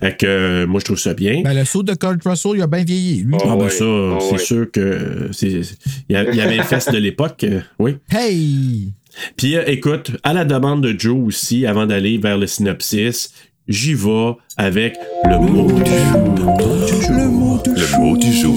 Fait 0.00 0.16
que, 0.16 0.24
euh, 0.26 0.66
moi, 0.66 0.80
je 0.80 0.86
trouve 0.86 0.98
ça 0.98 1.12
bien. 1.12 1.42
Ben, 1.42 1.52
le 1.52 1.66
saut 1.66 1.82
de 1.82 1.92
Kurt 1.92 2.22
Russell, 2.24 2.52
il 2.54 2.62
a 2.62 2.66
bien 2.66 2.82
vieilli, 2.82 3.22
lui. 3.24 3.34
Oh, 3.34 3.42
Ah, 3.44 3.56
ben 3.56 3.64
ouais. 3.64 3.70
ça, 3.70 3.84
Oh, 3.84 4.18
c'est 4.20 4.32
ouais. 4.32 4.38
sûr 4.38 4.70
que 4.70 5.28
c'est- 5.32 5.62
c'est- 5.64 5.76
il 6.08 6.14
y, 6.14 6.16
a- 6.16 6.30
il 6.30 6.34
y 6.36 6.40
avait 6.40 6.56
une 6.56 6.62
fesse 6.62 6.86
de 6.90 6.96
l'époque, 6.98 7.44
euh, 7.44 7.60
oui. 7.78 7.96
Hey! 8.10 8.92
Puis 9.36 9.56
euh, 9.56 9.64
écoute, 9.66 10.12
à 10.22 10.32
la 10.32 10.44
demande 10.44 10.82
de 10.82 10.98
Joe 10.98 11.26
aussi, 11.26 11.66
avant 11.66 11.86
d'aller 11.86 12.18
vers 12.18 12.38
le 12.38 12.46
synopsis, 12.46 13.32
j'y 13.68 13.94
vais 13.94 14.32
avec 14.58 14.96
le 15.24 15.38
mot 15.38 15.70
du 15.72 15.90
jour. 15.90 17.16
Le 17.16 17.28
mot 17.28 17.62
de 17.64 17.70
Le 17.70 17.98
mot 17.98 18.16
du 18.16 18.32
jour. 18.32 18.54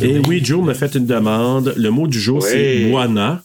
Et 0.00 0.18
oui, 0.28 0.40
Joe 0.42 0.64
m'a 0.64 0.74
fait 0.74 0.94
une 0.94 1.06
demande. 1.06 1.74
Le 1.76 1.90
mot 1.90 2.06
du 2.06 2.20
jour, 2.20 2.42
c'est 2.42 2.84
Oui. 2.84 2.90
Buana. 2.90 3.42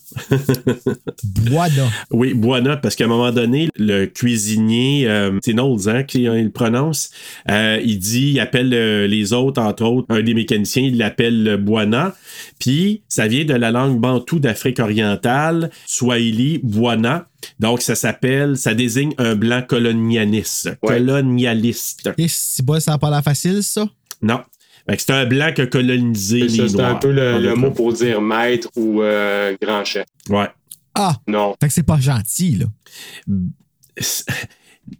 Buana. 1.24 1.90
Oui, 2.12 2.34
Buana, 2.36 2.78
parce 2.78 2.96
qu'à 2.96 3.06
un 3.06 3.08
moment 3.08 3.32
donné, 3.32 3.70
le 3.76 4.06
cuisinier, 4.06 5.08
euh, 5.08 5.40
c'est 5.44 5.54
Knowles, 5.54 5.90
hein, 5.90 6.04
qui 6.04 6.28
euh, 6.28 6.38
il 6.38 6.46
le 6.46 6.52
prononce, 6.52 7.10
euh, 7.50 7.80
il 7.84 7.98
dit, 7.98 8.32
il 8.34 8.40
appelle 8.40 8.72
euh, 8.74 9.08
les 9.08 9.34
autres, 9.34 9.62
entre 9.62 9.84
autres, 9.86 10.08
un 10.10 10.22
des 10.22 10.34
mécaniciens, 10.36 10.84
il 10.84 10.98
l'appelle 10.98 11.58
Buana. 11.60 12.16
Puis, 12.60 13.02
ça 13.08 13.28
vient 13.28 13.46
de 13.46 13.54
la 13.54 13.72
langue 13.72 14.00
bantou 14.00 14.40
d'Afrique 14.40 14.80
orientale, 14.80 15.72
Swahili, 15.88 16.60
Buana. 16.64 17.28
Donc, 17.60 17.82
ça 17.82 17.96
s'appelle, 17.96 18.56
ça 18.58 18.74
désigne 18.74 19.14
un 19.18 19.36
blanc 19.36 19.64
colonialiste. 19.68 20.78
Ouais. 20.84 20.98
Colonialiste. 20.98 21.73
Et 22.18 22.28
si 22.28 22.62
bas, 22.64 22.80
ça 22.80 22.92
n'a 22.92 22.98
pas 22.98 23.10
l'air 23.10 23.24
facile, 23.24 23.62
ça? 23.64 23.88
Non. 24.22 24.42
C'est 24.98 25.12
un 25.12 25.26
blanc 25.26 25.52
qui 25.56 25.62
a 25.62 25.68
colonisé 25.68 26.50
C'est 26.50 26.62
les 26.64 26.70
c'est 26.70 26.80
un 26.82 26.96
peu 26.96 27.12
le, 27.12 27.56
mot 27.56 27.72
pour 27.72 27.94
dire 27.94 28.22
maître 28.22 28.68
ou 28.76 29.02
euh, 29.02 29.56
grand 29.62 29.84
chef. 29.86 30.06
Ouais. 30.30 30.48
Ah! 30.96 31.16
Non. 31.28 31.56
Fait 31.60 31.68
que 31.68 31.74
c'est 31.74 31.84
pas 31.84 32.00
gentil, 32.00 32.58
là. 32.58 32.66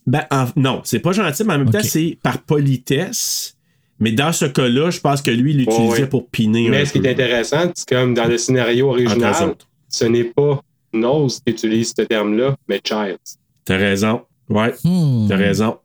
Ben, 0.08 0.26
en- 0.32 0.48
non, 0.56 0.82
c'est 0.86 1.00
pas 1.00 1.12
gentil, 1.12 1.44
mais 1.44 1.54
en 1.54 1.58
même 1.60 1.70
temps, 1.72 1.80
c'est 1.84 2.18
par 2.24 2.42
politesse. 2.42 3.56
Mais 4.00 4.12
dans 4.12 4.32
ce 4.34 4.46
cas-là, 4.46 4.90
je 4.90 5.00
pense 5.00 5.22
que 5.22 5.32
lui, 5.32 5.52
il 5.52 5.58
l'utilisait 5.60 6.08
pour 6.08 6.28
piner 6.30 6.70
Mais 6.70 6.82
un 6.82 6.86
ce 6.86 6.94
qui 6.94 7.00
est 7.00 7.12
intéressant, 7.12 7.72
c'est 7.76 7.88
comme 7.88 8.14
dans 8.14 8.26
le 8.26 8.38
scénario 8.38 8.90
original, 8.90 9.56
ce 9.90 10.06
n'est 10.06 10.24
pas 10.24 10.62
Nose 10.94 11.40
qui 11.46 11.52
utilise 11.54 11.94
ce 11.96 12.04
terme-là, 12.04 12.56
mais 12.68 12.82
Childs. 12.84 13.18
T'as 13.66 13.78
raison. 13.78 14.22
Ouais, 14.50 14.74
Hmm. 14.84 15.28
t'as 15.28 15.38
raison. 15.38 15.78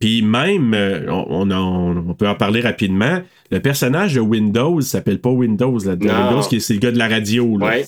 Puis 0.00 0.22
même, 0.22 0.74
euh, 0.74 1.06
on, 1.10 1.48
on 1.48 1.50
en- 1.50 1.96
on 2.08 2.14
peut 2.14 2.28
en 2.28 2.34
parler 2.34 2.60
rapidement, 2.60 3.20
le 3.50 3.60
personnage 3.60 4.14
de 4.14 4.20
Windows 4.20 4.80
s'appelle 4.80 5.20
pas 5.20 5.30
Windows. 5.30 5.78
Là, 5.78 5.96
Non. 5.96 6.28
Windows, 6.30 6.48
qui 6.48 6.56
est- 6.56 6.60
c'est 6.60 6.74
le 6.74 6.80
gars 6.80 6.92
de 6.92 6.98
la 6.98 7.08
radio. 7.08 7.58
Là. 7.58 7.66
Ouais. 7.66 7.86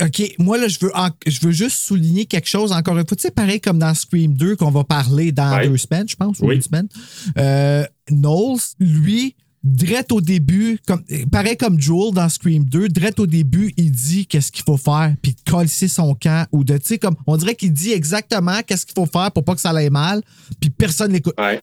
OK, 0.00 0.34
moi, 0.38 0.58
là, 0.58 0.68
je 0.68 0.78
veux, 0.80 0.92
en- 0.96 1.08
je 1.26 1.40
veux 1.40 1.50
juste 1.50 1.76
souligner 1.76 2.24
quelque 2.26 2.48
chose 2.48 2.70
encore 2.70 2.96
une 2.98 3.06
fois. 3.06 3.16
Tu 3.16 3.22
sais, 3.22 3.32
pareil 3.32 3.60
comme 3.60 3.80
dans 3.80 3.92
Scream 3.94 4.32
2, 4.32 4.54
qu'on 4.54 4.70
va 4.70 4.84
parler 4.84 5.32
dans 5.32 5.56
Ouais. 5.56 5.66
deux 5.68 5.76
semaines, 5.76 6.08
je 6.08 6.14
pense, 6.14 6.38
ou 6.38 6.46
Oui. 6.46 6.54
une 6.54 6.62
semaine. 6.62 6.88
Euh, 7.36 7.84
Knowles, 8.08 8.60
lui, 8.78 9.34
direct 9.64 10.10
au 10.12 10.20
début, 10.20 10.78
comme, 10.86 11.02
pareil 11.30 11.56
comme 11.56 11.80
Joel 11.80 12.12
dans 12.14 12.28
Scream 12.28 12.64
2, 12.64 12.88
direct 12.88 13.20
au 13.20 13.26
début, 13.26 13.72
il 13.76 13.90
dit 13.92 14.26
qu'est-ce 14.26 14.50
qu'il 14.50 14.64
faut 14.64 14.76
faire, 14.76 15.14
puis 15.22 15.32
de 15.34 15.50
coller 15.50 15.68
son 15.68 16.14
camp, 16.14 16.46
ou 16.52 16.64
de, 16.64 16.76
tu 16.78 16.86
sais, 16.86 16.98
comme, 16.98 17.14
on 17.26 17.36
dirait 17.36 17.54
qu'il 17.54 17.72
dit 17.72 17.92
exactement 17.92 18.60
qu'est-ce 18.66 18.84
qu'il 18.86 18.94
faut 18.94 19.06
faire 19.06 19.30
pour 19.30 19.44
pas 19.44 19.54
que 19.54 19.60
ça 19.60 19.70
aille 19.70 19.90
mal, 19.90 20.22
puis 20.60 20.70
personne 20.70 21.12
l'écoute. 21.12 21.34
Ouais. 21.38 21.60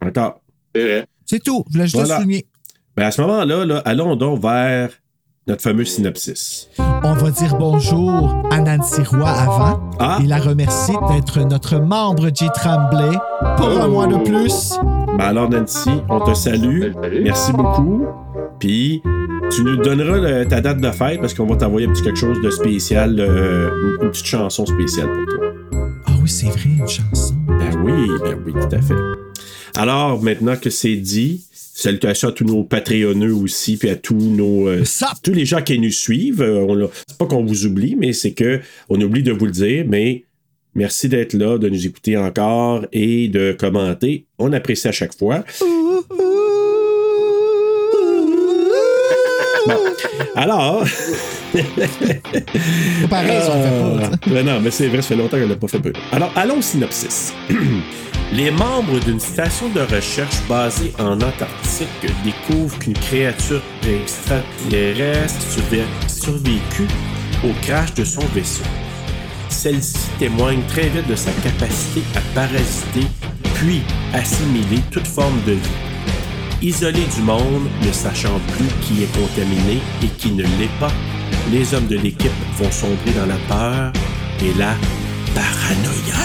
Encore. 0.00 0.40
C'est 0.74 0.82
vrai. 0.82 1.06
C'est 1.26 1.42
tout. 1.42 1.64
Je 1.68 1.72
voulais 1.72 1.84
juste 1.84 1.96
Voilà. 1.96 2.16
le 2.16 2.22
souligner. 2.22 2.46
Ben 2.96 3.06
à 3.06 3.10
ce 3.10 3.20
moment-là, 3.22 3.64
là, 3.64 3.78
allons 3.84 4.16
donc 4.16 4.40
vers 4.42 4.90
notre 5.48 5.62
fameux 5.62 5.84
synopsis. 5.84 6.68
On 6.78 7.14
va 7.14 7.30
dire 7.30 7.56
bonjour 7.58 8.42
à 8.50 8.60
Nancy 8.60 9.02
Roy 9.02 9.28
avant 9.28 9.80
Ah. 9.98 10.18
et 10.22 10.26
la 10.26 10.38
remercier 10.38 10.94
d'être 11.08 11.40
notre 11.40 11.78
membre 11.78 12.28
J 12.32 12.46
Tremblay 12.54 13.16
pour 13.56 13.68
un 13.68 13.88
mois 13.88 14.06
de 14.06 14.16
plus. 14.18 14.72
Ben 15.18 15.24
alors, 15.24 15.50
Nancy, 15.50 15.90
on 16.08 16.20
te 16.20 16.34
salue. 16.34 16.92
Salut. 17.02 17.22
Merci 17.24 17.52
beaucoup. 17.52 18.06
Puis, 18.60 19.02
tu 19.50 19.64
nous 19.64 19.76
donneras 19.78 20.18
le- 20.18 20.46
ta 20.46 20.60
date 20.60 20.80
de 20.80 20.90
fête 20.92 21.20
parce 21.20 21.34
qu'on 21.34 21.46
va 21.46 21.56
t'envoyer 21.56 21.88
un 21.88 21.92
petit 21.92 22.02
quelque 22.02 22.18
chose 22.18 22.40
de 22.40 22.50
spécial, 22.50 23.16
euh, 23.18 23.68
une, 23.98 24.04
une 24.04 24.10
petite 24.10 24.26
chanson 24.26 24.64
spéciale 24.64 25.08
pour 25.08 25.34
toi. 25.36 25.46
Ah 26.06 26.12
oui, 26.22 26.28
c'est 26.28 26.46
vrai, 26.46 26.70
une 26.78 26.88
chanson. 26.88 27.34
Ben 27.48 27.76
oui, 27.84 28.08
ben 28.22 28.38
oui, 28.46 28.52
tout 28.52 28.76
à 28.76 28.80
fait. 28.80 28.94
Alors, 29.76 30.22
maintenant 30.22 30.54
que 30.56 30.70
c'est 30.70 30.96
dit, 30.96 31.44
salutations 31.82 32.28
à 32.28 32.32
tous 32.32 32.44
nos 32.44 32.64
Patreonneux 32.64 33.34
aussi, 33.34 33.76
puis 33.76 33.90
à 33.90 33.96
tous 33.96 34.14
nos. 34.14 34.68
euh, 34.68 34.84
tous 35.22 35.32
les 35.32 35.44
gens 35.44 35.62
qui 35.62 35.78
nous 35.78 35.90
suivent. 35.90 36.42
Euh, 36.42 36.86
c'est 37.08 37.18
pas 37.18 37.26
qu'on 37.26 37.44
vous 37.44 37.66
oublie, 37.66 37.96
mais 37.96 38.12
c'est 38.12 38.32
que 38.32 38.60
on 38.88 39.00
oublie 39.00 39.22
de 39.22 39.32
vous 39.32 39.46
le 39.46 39.52
dire, 39.52 39.84
mais 39.88 40.24
merci 40.74 41.08
d'être 41.08 41.34
là, 41.34 41.58
de 41.58 41.68
nous 41.68 41.86
écouter 41.86 42.16
encore 42.16 42.86
et 42.92 43.28
de 43.28 43.52
commenter. 43.58 44.26
On 44.38 44.52
apprécie 44.52 44.88
à 44.88 44.92
chaque 44.92 45.16
fois. 45.16 45.44
Bon. 49.66 49.78
Alors. 50.34 50.84
Pareil, 53.10 53.40
ça, 53.42 53.52
fait 53.52 53.80
pas. 53.80 54.10
Ah, 54.12 54.16
mais 54.28 54.42
non, 54.42 54.60
mais 54.60 54.70
c'est 54.70 54.88
vrai, 54.88 55.02
ça 55.02 55.08
fait 55.08 55.16
longtemps 55.16 55.36
qu'elle 55.36 55.48
n'a 55.48 55.56
pas 55.56 55.68
fait 55.68 55.78
peu. 55.80 55.92
Alors, 56.12 56.30
allons 56.36 56.58
au 56.58 56.62
synopsis. 56.62 57.32
Les 58.32 58.50
membres 58.50 58.98
d'une 59.04 59.20
station 59.20 59.68
de 59.68 59.80
recherche 59.80 60.36
basée 60.48 60.92
en 60.98 61.14
Antarctique 61.20 61.88
découvrent 62.24 62.78
qu'une 62.78 62.94
créature 62.94 63.60
extraterrestre 63.86 65.34
survé- 65.50 65.84
survécut 66.08 66.88
au 67.44 67.52
crash 67.60 67.92
de 67.94 68.04
son 68.04 68.22
vaisseau. 68.34 68.64
Celle-ci 69.50 69.98
témoigne 70.18 70.62
très 70.66 70.88
vite 70.88 71.06
de 71.08 71.14
sa 71.14 71.30
capacité 71.44 72.00
à 72.16 72.20
parasiter 72.34 73.06
puis 73.56 73.82
assimiler 74.14 74.80
toute 74.90 75.06
forme 75.06 75.38
de 75.46 75.52
vie. 75.52 75.58
Isolés 76.62 77.06
du 77.14 77.22
monde, 77.22 77.68
ne 77.84 77.92
sachant 77.92 78.40
plus 78.56 78.68
qui 78.80 79.02
est 79.02 79.12
contaminé 79.18 79.78
et 80.02 80.06
qui 80.06 80.30
ne 80.32 80.42
l'est 80.42 80.78
pas, 80.80 80.90
les 81.50 81.74
hommes 81.74 81.86
de 81.86 81.96
l'équipe 81.96 82.32
vont 82.58 82.70
sombrer 82.70 83.12
dans 83.12 83.26
la 83.26 83.38
peur 83.48 83.92
et 84.40 84.52
la 84.58 84.74
paranoïa. 85.34 86.22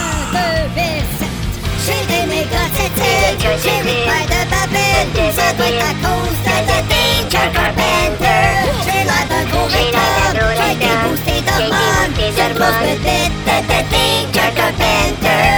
J'ai 1.84 2.04
des 2.06 2.26
méga 2.26 2.64
tétés, 2.74 3.36
j'ai 3.40 3.80
des 3.82 4.00
pailles 4.04 4.26
de 4.26 4.40
babine, 4.50 5.32
ça 5.32 5.48
doit 5.56 5.68
être 5.68 5.84
à 5.84 5.94
cause 6.04 6.40
de 6.44 6.56
Danger 6.90 7.48
Carpenter. 7.54 8.44
J'ai 8.84 9.02
l'air 9.04 9.24
d'un 9.30 9.44
gros 9.50 9.68
rectum, 9.72 10.36
j'ai 10.58 10.72
été 10.74 10.90
boosté 11.02 11.36
d'hormones, 11.46 12.14
je 12.18 12.46
grosse 12.54 12.80
bébête 12.84 13.36
de 13.48 13.78
Danger 13.92 14.50
Carpenter. 14.54 15.48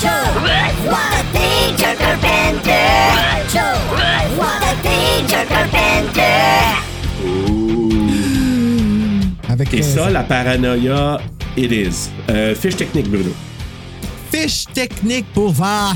Joe, 0.00 0.24
what 0.86 1.24
Danger 1.34 1.94
Carpenter. 1.98 2.86
Joe, 3.52 3.78
what 4.38 4.76
Danger 4.84 5.44
Carpenter. 5.48 6.91
Et 9.74 9.82
ça, 9.82 10.10
la 10.10 10.22
paranoïa, 10.22 11.18
it 11.56 11.72
is. 11.72 12.10
Euh, 12.28 12.54
fiche 12.54 12.76
technique, 12.76 13.08
Bruno. 13.08 13.30
Fiche 14.30 14.66
technique 14.74 15.26
pour 15.32 15.50
Vas. 15.52 15.94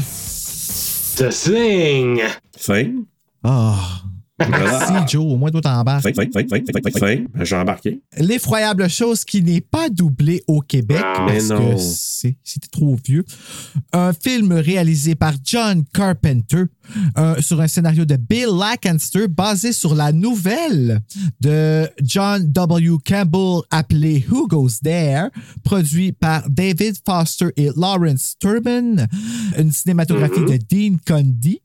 The 1.17 1.29
Thing! 1.29 2.23
Fin. 2.57 3.05
Ah. 3.45 3.75
Voilà. 3.75 4.06
Merci, 4.39 4.93
Joe. 5.09 5.25
Au 5.33 5.37
moins, 5.37 5.51
toi, 5.51 5.61
t'embarques. 5.63 6.03
J'ai 7.43 7.57
embarqué. 7.57 8.01
L'effroyable 8.19 8.89
chose 8.89 9.25
qui 9.25 9.43
n'est 9.43 9.61
pas 9.63 9.89
doublé 9.89 10.43
au 10.47 10.61
Québec 10.61 11.01
Ah, 11.03 11.25
mais 11.27 11.39
parce 11.39 11.49
non. 11.49 11.75
que 11.75 11.81
c'était 12.45 12.69
trop 12.71 12.97
vieux. 13.03 13.25
Un 13.93 14.13
film 14.13 14.53
réalisé 14.53 15.15
par 15.15 15.33
John 15.43 15.85
Carpenter 15.93 16.65
euh, 17.19 17.41
sur 17.41 17.61
un 17.61 17.67
scénario 17.67 18.05
de 18.05 18.17
Bill 18.17 18.47
Lancaster 18.47 19.27
basé 19.29 19.73
sur 19.73 19.95
la 19.95 20.13
nouvelle 20.13 21.01
de 21.41 21.89
John 22.03 22.45
W. 22.53 22.97
Campbell 23.07 23.61
appelée 23.71 24.25
Who 24.31 24.47
Goes 24.49 24.81
There, 24.83 25.29
produit 25.65 26.13
par 26.13 26.49
David 26.51 26.97
Foster 27.07 27.49
et 27.57 27.71
Lawrence 27.77 28.35
Turbin, 28.39 29.07
une 29.59 29.73
cinématographie 29.73 30.41
de 30.45 30.59
Dean 30.71 30.97
Condy, 31.07 31.61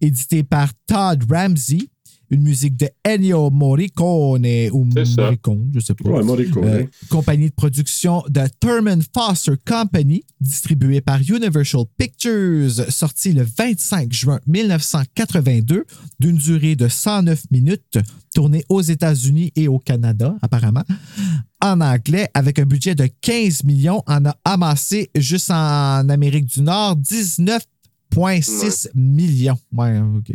édité 0.00 0.42
par 0.42 0.70
Todd 0.86 1.24
Ramsey. 1.30 1.88
Une 2.30 2.42
musique 2.42 2.76
de 2.76 2.88
Ennio 3.06 3.50
Morricone 3.50 4.46
ou. 4.72 4.84
Morricone, 5.16 5.70
je 5.74 5.80
sais 5.80 5.94
pas. 5.94 6.10
Ouais, 6.10 6.22
Morricone. 6.22 6.64
Euh, 6.64 6.84
compagnie 7.08 7.48
de 7.48 7.54
production 7.54 8.22
de 8.28 8.42
Thurman 8.60 9.02
Foster 9.14 9.54
Company, 9.66 10.24
distribuée 10.40 11.00
par 11.00 11.20
Universal 11.20 11.84
Pictures, 11.96 12.70
sorti 12.90 13.32
le 13.32 13.46
25 13.56 14.12
juin 14.12 14.40
1982, 14.46 15.84
d'une 16.20 16.36
durée 16.36 16.76
de 16.76 16.88
109 16.88 17.50
minutes, 17.50 17.98
tournée 18.34 18.64
aux 18.68 18.82
États-Unis 18.82 19.52
et 19.56 19.68
au 19.68 19.78
Canada, 19.78 20.36
apparemment, 20.42 20.84
en 21.60 21.80
anglais, 21.80 22.28
avec 22.34 22.58
un 22.58 22.64
budget 22.64 22.94
de 22.94 23.08
15 23.20 23.64
millions, 23.64 24.02
en 24.06 24.26
a 24.26 24.36
amassé 24.44 25.10
juste 25.16 25.50
en 25.50 26.08
Amérique 26.08 26.46
du 26.46 26.62
Nord 26.62 26.96
19,6 28.14 28.88
millions. 28.94 29.58
Ouais, 29.72 29.98
OK. 29.98 30.34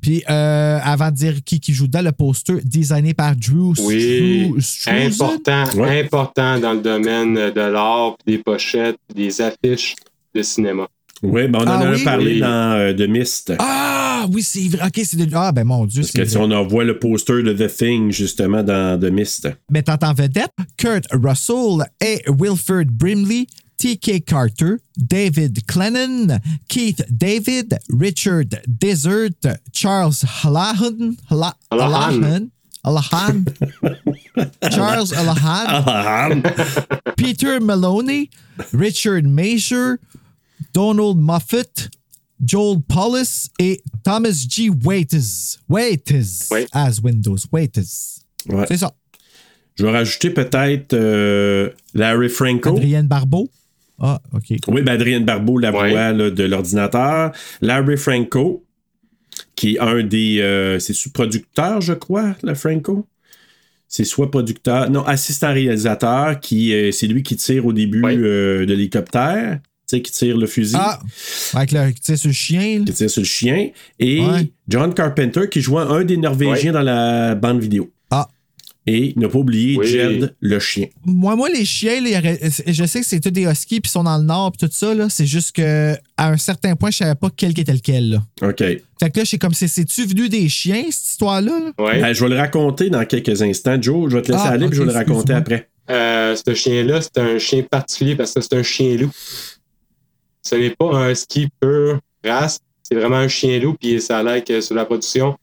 Puis, 0.00 0.22
euh, 0.28 0.78
avant 0.82 1.10
de 1.10 1.16
dire 1.16 1.34
qui, 1.44 1.60
qui 1.60 1.72
joue 1.72 1.86
dans 1.88 2.04
le 2.04 2.12
poster, 2.12 2.54
designé 2.64 3.14
par 3.14 3.34
Drew 3.36 3.72
Oui, 3.86 4.52
Struzan. 4.60 5.06
important, 5.06 5.64
Ouais. 5.76 6.04
important 6.04 6.58
dans 6.58 6.72
le 6.72 6.80
domaine 6.80 7.34
de 7.34 7.60
l'art, 7.60 8.16
des 8.26 8.38
pochettes, 8.38 8.96
des 9.14 9.40
affiches 9.40 9.94
de 10.34 10.42
cinéma. 10.42 10.86
Oui, 11.22 11.48
ben 11.48 11.58
on 11.58 11.62
en 11.64 11.66
Ah 11.66 11.78
a 11.80 11.92
oui? 11.92 12.02
parlé 12.02 12.32
Oui. 12.34 12.40
dans 12.40 12.72
euh, 12.78 12.94
The 12.94 13.06
Mist. 13.08 13.52
Ah, 13.58 14.26
oui, 14.32 14.42
c'est 14.42 14.66
vrai. 14.68 14.86
OK, 14.86 15.00
c'est 15.04 15.16
de... 15.18 15.28
Ah, 15.34 15.52
ben 15.52 15.64
mon 15.64 15.84
Dieu, 15.84 16.00
Parce 16.00 16.12
que 16.12 16.24
c'est 16.24 16.30
si 16.30 16.36
on 16.38 16.50
en 16.50 16.66
voit 16.66 16.84
le 16.84 16.98
poster 16.98 17.42
de 17.42 17.52
The 17.52 17.70
Thing, 17.76 18.10
justement, 18.10 18.62
dans 18.62 18.98
The 18.98 19.12
Mist. 19.12 19.48
Mettant 19.70 19.98
en 20.02 20.14
vedette 20.14 20.50
Kurt 20.78 21.04
Russell 21.12 21.84
et 22.00 22.22
Wilford 22.26 22.86
Brimley, 22.90 23.46
T.K. 23.80 24.20
Carter, 24.20 24.78
David 24.94 25.64
Clennon, 25.66 26.38
Keith 26.68 27.00
David, 27.16 27.78
Richard 27.88 28.60
Desert, 28.68 29.46
Charles 29.72 30.22
Hallahan, 30.22 31.16
Halla- 31.30 31.56
Hallahan. 31.72 32.50
Hallahan, 32.84 33.46
Hallahan, 33.48 34.70
Charles 34.70 35.12
Hallahan, 35.12 35.64
Ah, 35.86 37.12
Peter 37.16 37.58
Maloney, 37.58 38.28
Richard 38.74 39.24
Major, 39.26 39.98
Donald 40.74 41.18
Moffat, 41.18 41.88
Joel 42.44 42.82
Paulus 42.86 43.48
et 43.58 43.80
Thomas 44.04 44.46
G. 44.46 44.68
Waiters. 44.68 45.56
Waiters. 45.70 46.48
Oui. 46.50 46.66
As 46.74 47.00
Windows. 47.02 47.46
Waiters. 47.50 48.24
Ouais. 48.46 48.66
C'est 48.68 48.76
ça. 48.78 48.92
Je 49.76 49.86
vais 49.86 49.92
rajouter 49.92 50.28
peut-être 50.30 50.92
euh, 50.92 51.70
Larry 51.94 52.28
Franco. 52.28 52.76
Adrienne 52.76 53.06
Barbeau. 53.06 53.48
Ah, 54.00 54.20
OK. 54.32 54.44
Oui, 54.68 54.82
ben 54.82 54.88
Adrien 54.92 55.20
Barbeau, 55.20 55.58
la 55.58 55.70
Ouais. 55.72 55.90
voix 55.90 56.12
là, 56.12 56.30
de 56.30 56.42
l'ordinateur. 56.44 57.32
Larry 57.60 57.96
Franco, 57.96 58.64
qui 59.56 59.74
est 59.74 59.78
un 59.78 60.02
des. 60.02 60.40
euh, 60.40 60.78
c'est 60.78 60.92
sous-producteur, 60.94 61.80
je 61.80 61.92
crois, 61.92 62.34
le 62.42 62.54
Franco? 62.54 63.06
C'est 63.88 64.04
soit 64.04 64.30
producteur, 64.30 64.88
non, 64.88 65.02
assistant 65.04 65.52
réalisateur, 65.52 66.38
qui 66.40 66.72
euh, 66.72 66.92
c'est 66.92 67.08
lui 67.08 67.22
qui 67.24 67.36
tire 67.36 67.66
au 67.66 67.72
début 67.72 68.02
Ouais. 68.02 68.16
euh, 68.16 68.60
de 68.64 68.72
l'hélicoptère, 68.72 69.58
tu 69.62 69.96
sais, 69.96 70.00
qui 70.00 70.12
tire 70.12 70.36
le 70.38 70.46
fusil, 70.46 70.76
Ah, 70.78 71.00
avec 71.54 71.72
le, 71.72 71.90
tu 71.92 71.98
sais, 72.02 72.16
ce 72.16 72.30
chien. 72.30 72.78
là. 72.78 72.84
qui 72.86 72.92
tire 72.92 73.10
sur 73.10 73.20
le 73.22 73.26
chien. 73.26 73.70
Et 73.98 74.20
Ouais. 74.20 74.50
John 74.68 74.94
Carpenter, 74.94 75.48
qui 75.50 75.60
joue 75.60 75.78
un 75.78 76.04
des 76.04 76.16
Norvégiens 76.16 76.70
dans 76.72 76.82
la 76.82 77.34
bande 77.34 77.60
vidéo. 77.60 77.90
Ah. 78.10 78.28
Et 78.92 79.12
ne 79.16 79.28
pas 79.28 79.38
oublier 79.38 79.76
Oui. 79.78 79.86
Jed, 79.86 80.34
le 80.40 80.58
chien. 80.58 80.86
Moi, 81.04 81.36
moi, 81.36 81.48
les 81.48 81.64
chiens, 81.64 82.02
je 82.66 82.84
sais 82.86 83.00
que 83.00 83.06
c'est 83.06 83.20
tous 83.20 83.30
des 83.30 83.44
huskies 83.44 83.80
puis 83.80 83.88
sont 83.90 84.02
dans 84.02 84.18
le 84.18 84.24
nord 84.24 84.50
puis 84.50 84.66
tout 84.66 84.74
ça. 84.74 84.94
là. 84.94 85.08
C'est 85.08 85.26
juste 85.26 85.52
que 85.52 85.94
à 86.16 86.30
un 86.30 86.36
certain 86.36 86.74
point, 86.74 86.90
je 86.90 86.96
savais 86.96 87.14
pas 87.14 87.28
quel 87.36 87.54
qui 87.54 87.60
était 87.60 87.72
lequel. 87.72 88.10
Là. 88.10 88.22
OK. 88.48 88.58
Fait 88.58 89.10
que 89.10 89.20
là, 89.20 89.24
c'est 89.24 89.38
comme 89.38 89.54
c'est- 89.54 89.68
c'est-tu 89.68 90.06
venu 90.06 90.28
des 90.28 90.48
chiens, 90.48 90.82
cette 90.90 91.10
histoire-là? 91.12 91.52
là? 91.60 91.84
Ouais. 91.84 92.00
Ben, 92.00 92.12
je 92.12 92.24
vais 92.24 92.30
le 92.30 92.36
raconter 92.36 92.90
dans 92.90 93.04
quelques 93.04 93.40
instants. 93.42 93.80
Joe, 93.80 94.10
je 94.10 94.16
vais 94.16 94.22
te 94.22 94.32
laisser 94.32 94.44
Ah, 94.46 94.50
aller, 94.50 94.66
puis 94.66 94.76
je 94.76 94.82
vais 94.82 94.88
le 94.92 94.98
raconter 94.98 95.32
après. 95.34 95.68
Euh, 95.88 96.34
ce 96.36 96.54
chien-là, 96.54 97.00
c'est 97.00 97.18
un 97.18 97.38
chien 97.38 97.62
particulier 97.62 98.16
parce 98.16 98.32
que 98.34 98.40
c'est 98.40 98.54
un 98.54 98.62
chien 98.62 98.96
loup. 98.96 99.10
Ce 100.42 100.54
n'est 100.54 100.70
pas 100.70 100.96
un 100.96 101.14
ski 101.14 101.48
pur 101.60 102.00
race, 102.24 102.58
c'est 102.82 102.94
vraiment 102.94 103.16
un 103.16 103.28
chien 103.28 103.58
loup, 103.60 103.74
puis 103.80 104.00
ça 104.00 104.18
a 104.18 104.22
l'air 104.22 104.42
que 104.44 104.60
sur 104.60 104.74
la 104.74 104.84
production, 104.84 105.36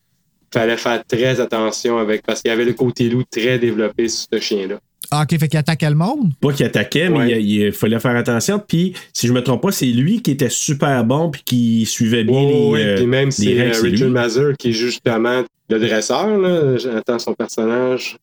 fallait 0.53 0.77
faire 0.77 1.03
très 1.05 1.39
attention 1.39 1.97
avec 1.97 2.23
parce 2.25 2.41
qu'il 2.41 2.49
y 2.49 2.53
avait 2.53 2.65
le 2.65 2.73
côté 2.73 3.10
loup 3.10 3.23
très 3.29 3.60
développé 3.60 4.07
sur 4.07 4.27
ce 4.33 4.39
chien-là. 4.39 4.79
Ah, 5.10 5.23
OK, 5.23 5.39
fait 5.39 5.47
qu'il 5.47 5.57
attaquait 5.60 5.89
le 5.89 5.95
monde? 5.95 6.33
Pas 6.41 6.51
qu'il 6.51 6.65
attaquait, 6.65 7.10
mais 7.10 7.17
Ouais. 7.17 7.41
il, 7.41 7.49
il 7.67 7.71
fallait 7.71 7.99
faire 7.99 8.15
attention. 8.15 8.60
Puis, 8.60 8.93
si 9.13 9.27
je 9.27 9.31
me 9.33 9.41
trompe 9.41 9.62
pas, 9.62 9.71
c'est 9.71 9.86
lui 9.86 10.21
qui 10.21 10.31
était 10.31 10.49
super 10.49 11.05
bon 11.05 11.29
puis 11.31 11.43
qui 11.45 11.86
suivait 11.86 12.25
bien 12.25 12.41
Oh, 12.41 12.75
les, 12.75 12.81
oui, 12.83 12.88
euh, 12.89 12.95
puis 12.97 13.05
même 13.05 13.31
c'est 13.31 13.57
euh, 13.57 13.71
Richard 13.81 13.83
lui. 13.83 14.03
Mazur 14.13 14.53
qui 14.57 14.73
justement 14.73 15.43
le 15.69 15.79
dresseur, 15.79 16.38
là, 16.38 16.75
j'entends 16.77 17.19
son 17.19 17.33
personnage. 17.33 18.17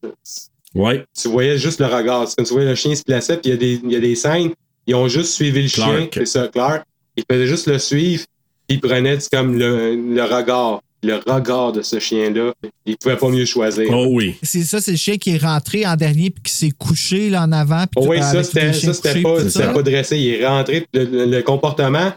Ouais. 0.75 1.05
Tu 1.19 1.29
voyais 1.29 1.57
juste 1.57 1.81
le 1.81 1.87
regard. 1.87 2.27
C'est 2.29 2.35
Quand 2.37 2.45
tu 2.45 2.53
voyais 2.53 2.69
le 2.69 2.75
chien 2.75 2.95
se 2.95 3.03
plaçait, 3.03 3.37
puis 3.39 3.51
il 3.51 3.51
y, 3.51 3.55
a 3.55 3.57
des- 3.57 3.81
il 3.85 3.93
y 3.93 3.97
a 3.97 4.01
des 4.01 4.15
scènes, 4.17 4.51
ils 4.87 4.95
ont 4.95 5.09
juste 5.09 5.33
suivi 5.33 5.63
le 5.63 5.69
Clark. 5.71 5.97
chien, 5.97 6.09
c'est 6.13 6.27
ça, 6.27 6.49
Clark. 6.49 6.85
Ils 7.17 7.25
faisaient 7.31 7.47
juste 7.47 7.67
le 7.69 7.79
suivre, 7.79 8.25
puis 8.67 8.77
ils 8.77 8.81
prenaient 8.81 9.19
comme 9.33 9.57
le, 9.59 9.95
le 9.95 10.23
regard. 10.25 10.83
Le 11.05 11.17
regard 11.27 11.73
de 11.73 11.83
ce 11.83 11.99
chien-là. 11.99 12.53
Ils 12.87 12.97
pouvaient 12.97 13.17
pas 13.17 13.29
mieux 13.29 13.45
choisir. 13.45 13.87
Oh 13.91 14.07
oui. 14.11 14.37
C'est 14.43 14.63
ça, 14.63 14.81
c'est 14.81 14.93
le 14.93 14.97
chien 14.97 15.17
qui 15.19 15.35
est 15.35 15.39
rentré 15.43 15.87
en 15.87 15.97
dernier 15.97 16.31
puis 16.31 16.43
qui 16.45 16.53
s'est 16.53 16.71
couché 16.77 17.29
là, 17.31 17.43
en 17.43 17.53
avant. 17.53 17.83
puis 17.87 17.97
Oh 17.97 18.07
oui, 18.09 18.21
ça, 18.23 18.43
c'était 18.43 18.73
ça, 18.73 18.95
c'était 18.95 19.21
pas, 19.23 19.35
puis 19.35 19.45
tout 19.45 19.51
c'était 19.51 19.67
ça. 19.67 19.73
pas 19.73 19.83
dressé. 19.83 20.19
Il 20.19 20.29
est 20.35 20.47
rentré, 20.47 20.87
puis 20.91 21.03
le, 21.05 21.11
le- 21.11 21.27
le 21.27 21.43
comportement, 21.43 22.13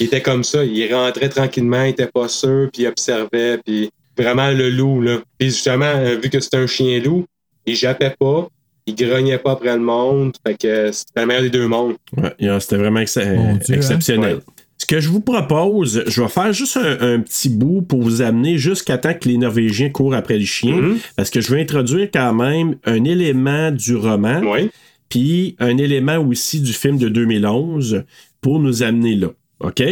il 0.00 0.06
était 0.06 0.22
comme 0.22 0.42
ça. 0.44 0.64
Il 0.64 0.92
rentrait 0.94 1.28
tranquillement, 1.28 1.84
il 1.84 1.90
était 1.90 2.08
pas 2.08 2.28
sûr, 2.28 2.68
puis 2.72 2.82
il 2.82 2.86
observait, 2.88 3.58
puis 3.64 3.90
vraiment 4.18 4.50
le 4.50 4.70
loup, 4.70 5.00
là. 5.02 5.18
Puis 5.38 5.48
justement, 5.50 5.84
euh, 5.84 6.16
vu 6.22 6.28
que 6.30 6.40
c'était 6.40 6.56
un 6.58 6.66
chien 6.66 7.00
loup, 7.00 7.26
il 7.64 7.76
jappait 7.76 8.14
pas, 8.18 8.48
il 8.86 8.94
grognait 8.94 9.38
pas 9.38 9.52
après 9.52 9.74
le 9.74 9.82
monde, 9.82 10.32
fait 10.46 10.56
que 10.56 10.90
c'était 10.92 11.20
le 11.20 11.26
meilleur 11.26 11.42
des 11.42 11.50
deux 11.50 11.66
mondes. 11.68 11.96
Ouais, 12.16 12.34
c'était 12.60 12.76
vraiment 12.76 13.00
ex- 13.00 13.16
hein? 13.18 13.58
exceptionnel. 13.68 14.36
Ouais. 14.36 14.40
Ce 14.78 14.84
que 14.86 15.00
je 15.00 15.08
vous 15.08 15.20
propose, 15.20 16.04
je 16.06 16.20
vais 16.22 16.28
faire 16.28 16.52
juste 16.52 16.76
un, 16.76 17.14
un 17.14 17.20
petit 17.20 17.48
bout 17.48 17.80
pour 17.82 18.02
vous 18.02 18.20
amener 18.20 18.58
jusqu'à 18.58 18.98
temps 18.98 19.14
que 19.14 19.28
les 19.28 19.38
Norvégiens 19.38 19.88
courent 19.90 20.14
après 20.14 20.38
le 20.38 20.44
chien, 20.44 20.76
Mhm. 20.76 20.98
parce 21.16 21.30
que 21.30 21.40
je 21.40 21.52
vais 21.54 21.60
introduire 21.62 22.08
quand 22.12 22.34
même 22.34 22.76
un 22.84 23.02
élément 23.04 23.70
du 23.70 23.96
roman, 23.96 24.40
Oui. 24.44 24.70
puis 25.08 25.56
un 25.60 25.78
élément 25.78 26.18
aussi 26.18 26.60
du 26.60 26.72
film 26.74 26.98
de 26.98 27.08
2011 27.08 28.04
pour 28.42 28.58
nous 28.60 28.82
amener 28.82 29.14
là. 29.16 29.28
OK? 29.60 29.82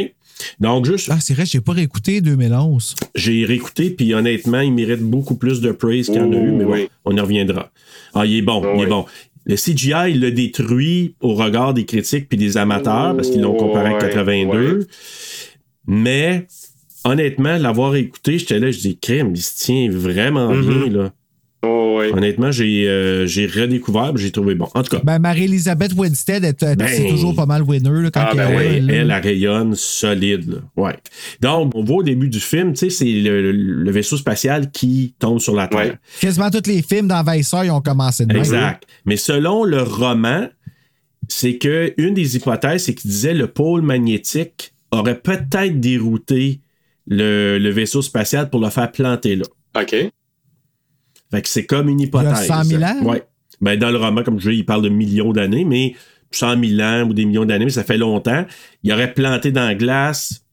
Donc, 0.60 0.84
juste, 0.84 1.08
Ah, 1.10 1.18
c'est 1.20 1.32
vrai, 1.32 1.46
j'ai 1.46 1.60
pas 1.60 1.72
réécouté 1.72 2.20
2011. 2.20 2.94
j'ai 3.14 3.44
réécouté, 3.46 3.88
puis 3.90 4.12
honnêtement, 4.14 4.60
il 4.60 4.72
mérite 4.72 5.00
beaucoup 5.00 5.36
plus 5.36 5.60
de 5.62 5.72
praise 5.72 6.06
qu'il 6.06 6.16
y 6.16 6.20
en 6.20 6.32
a 6.32 6.36
eu, 6.36 6.50
mais 6.50 6.64
bon, 6.64 6.72
oui. 6.72 6.88
on 7.06 7.16
y 7.16 7.20
reviendra. 7.20 7.70
Ah, 8.12 8.26
il 8.26 8.36
est 8.36 8.42
bon, 8.42 8.62
il 8.76 8.82
est 8.82 8.86
bon. 8.86 9.06
Le 9.46 9.56
CGI, 9.56 10.10
il 10.12 10.20
l'a 10.20 10.30
détruit 10.30 11.16
au 11.20 11.34
regard 11.34 11.74
des 11.74 11.84
critiques 11.84 12.28
puis 12.28 12.38
des 12.38 12.56
amateurs, 12.56 13.14
parce 13.14 13.28
qu'ils 13.30 13.42
l'ont 13.42 13.54
comparé 13.54 13.90
à 13.90 13.92
Ouais, 13.94 13.98
82. 13.98 14.78
ouais. 14.78 14.84
Mais, 15.86 16.46
honnêtement, 17.04 17.56
l'avoir 17.58 17.94
écouté, 17.96 18.38
j'étais 18.38 18.58
là, 18.58 18.70
je 18.70 18.78
dis, 18.78 18.98
crème, 18.98 19.32
il 19.34 19.42
se 19.42 19.62
tient 19.64 19.90
vraiment 19.90 20.50
Mhm. 20.54 20.62
bien, 20.66 20.90
là. 20.90 21.12
Oh, 21.66 21.98
oui. 22.00 22.10
Honnêtement, 22.12 22.50
j'ai 22.52 22.88
euh, 22.88 23.26
j'ai 23.26 23.46
redécouvert, 23.46 24.16
j'ai 24.16 24.30
trouvé 24.30 24.54
bon. 24.54 24.68
En 24.74 24.82
tout 24.82 24.96
cas, 24.96 25.02
Ben, 25.04 25.18
Marie-Elisabeth 25.18 25.92
Winstead, 25.94 26.44
elle, 26.44 26.54
elle- 26.60 26.76
Ben- 26.76 26.88
c'est 26.88 27.08
toujours 27.08 27.34
pas 27.34 27.46
mal 27.46 27.62
winner 27.62 28.02
là, 28.02 28.10
quand 28.10 28.26
Ah, 28.30 28.34
ben 28.34 28.48
elle, 28.50 28.56
oui, 28.56 28.62
elle- 28.64 28.90
elle, 28.90 28.90
elle, 28.90 29.10
elle 29.10 29.22
rayonne 29.22 29.74
solide. 29.74 30.48
Là. 30.50 30.58
Ouais. 30.76 30.96
Donc, 31.40 31.72
on 31.74 31.82
voit 31.84 31.96
au 31.98 32.02
début 32.02 32.28
du 32.28 32.40
film, 32.40 32.72
tu 32.72 32.78
sais, 32.80 32.90
c'est 32.90 33.04
le, 33.12 33.52
le 33.52 33.90
vaisseau 33.90 34.16
spatial 34.16 34.70
qui 34.70 35.14
tombe 35.18 35.38
sur 35.40 35.54
la 35.54 35.66
Terre. 35.68 35.78
Ouais. 35.80 35.98
Quasiment 36.20 36.50
tous 36.50 36.68
les 36.68 36.82
films 36.82 37.08
d'envahisseurs, 37.08 37.64
ils 37.64 37.70
ont 37.70 37.80
commencé 37.80 38.24
de 38.26 38.32
même. 38.32 38.42
Exact. 38.42 38.84
Mais 39.06 39.16
selon 39.16 39.64
le 39.64 39.82
roman, 39.82 40.48
c'est 41.28 41.56
que 41.56 41.94
une 41.96 42.14
des 42.14 42.36
hypothèses, 42.36 42.84
c'est 42.84 42.94
qu'il 42.94 43.10
disait 43.10 43.32
le 43.34 43.46
pôle 43.46 43.80
magnétique 43.82 44.72
aurait 44.90 45.18
peut-être 45.18 45.80
dérouté 45.80 46.60
le, 47.06 47.58
le 47.58 47.70
vaisseau 47.70 48.02
spatial 48.02 48.50
pour 48.50 48.60
le 48.60 48.70
faire 48.70 48.92
planter 48.92 49.36
là. 49.36 49.44
OK. 49.80 49.94
Fait 51.30 51.42
que 51.42 51.48
c'est 51.48 51.66
comme 51.66 51.88
une 51.88 52.00
hypothèse. 52.00 52.46
100 52.46 52.64
000 52.64 52.82
ans? 52.82 53.02
Ouais. 53.02 53.22
Ben, 53.60 53.78
dans 53.78 53.90
le 53.90 53.98
roman, 53.98 54.22
comme 54.22 54.40
je 54.40 54.50
dis, 54.50 54.58
il 54.58 54.66
parle 54.66 54.82
de 54.82 54.88
millions 54.88 55.32
d'années, 55.32 55.64
mais 55.64 55.94
100 56.30 56.62
000 56.62 56.80
ans 56.80 57.08
ou 57.08 57.14
des 57.14 57.24
millions 57.24 57.44
d'années, 57.44 57.64
mais 57.64 57.70
ça 57.70 57.84
fait 57.84 57.98
longtemps. 57.98 58.44
Il 58.82 58.92
aurait 58.92 59.14
planté 59.14 59.52
dans 59.52 59.64
la 59.64 59.74
glace, 59.74 60.44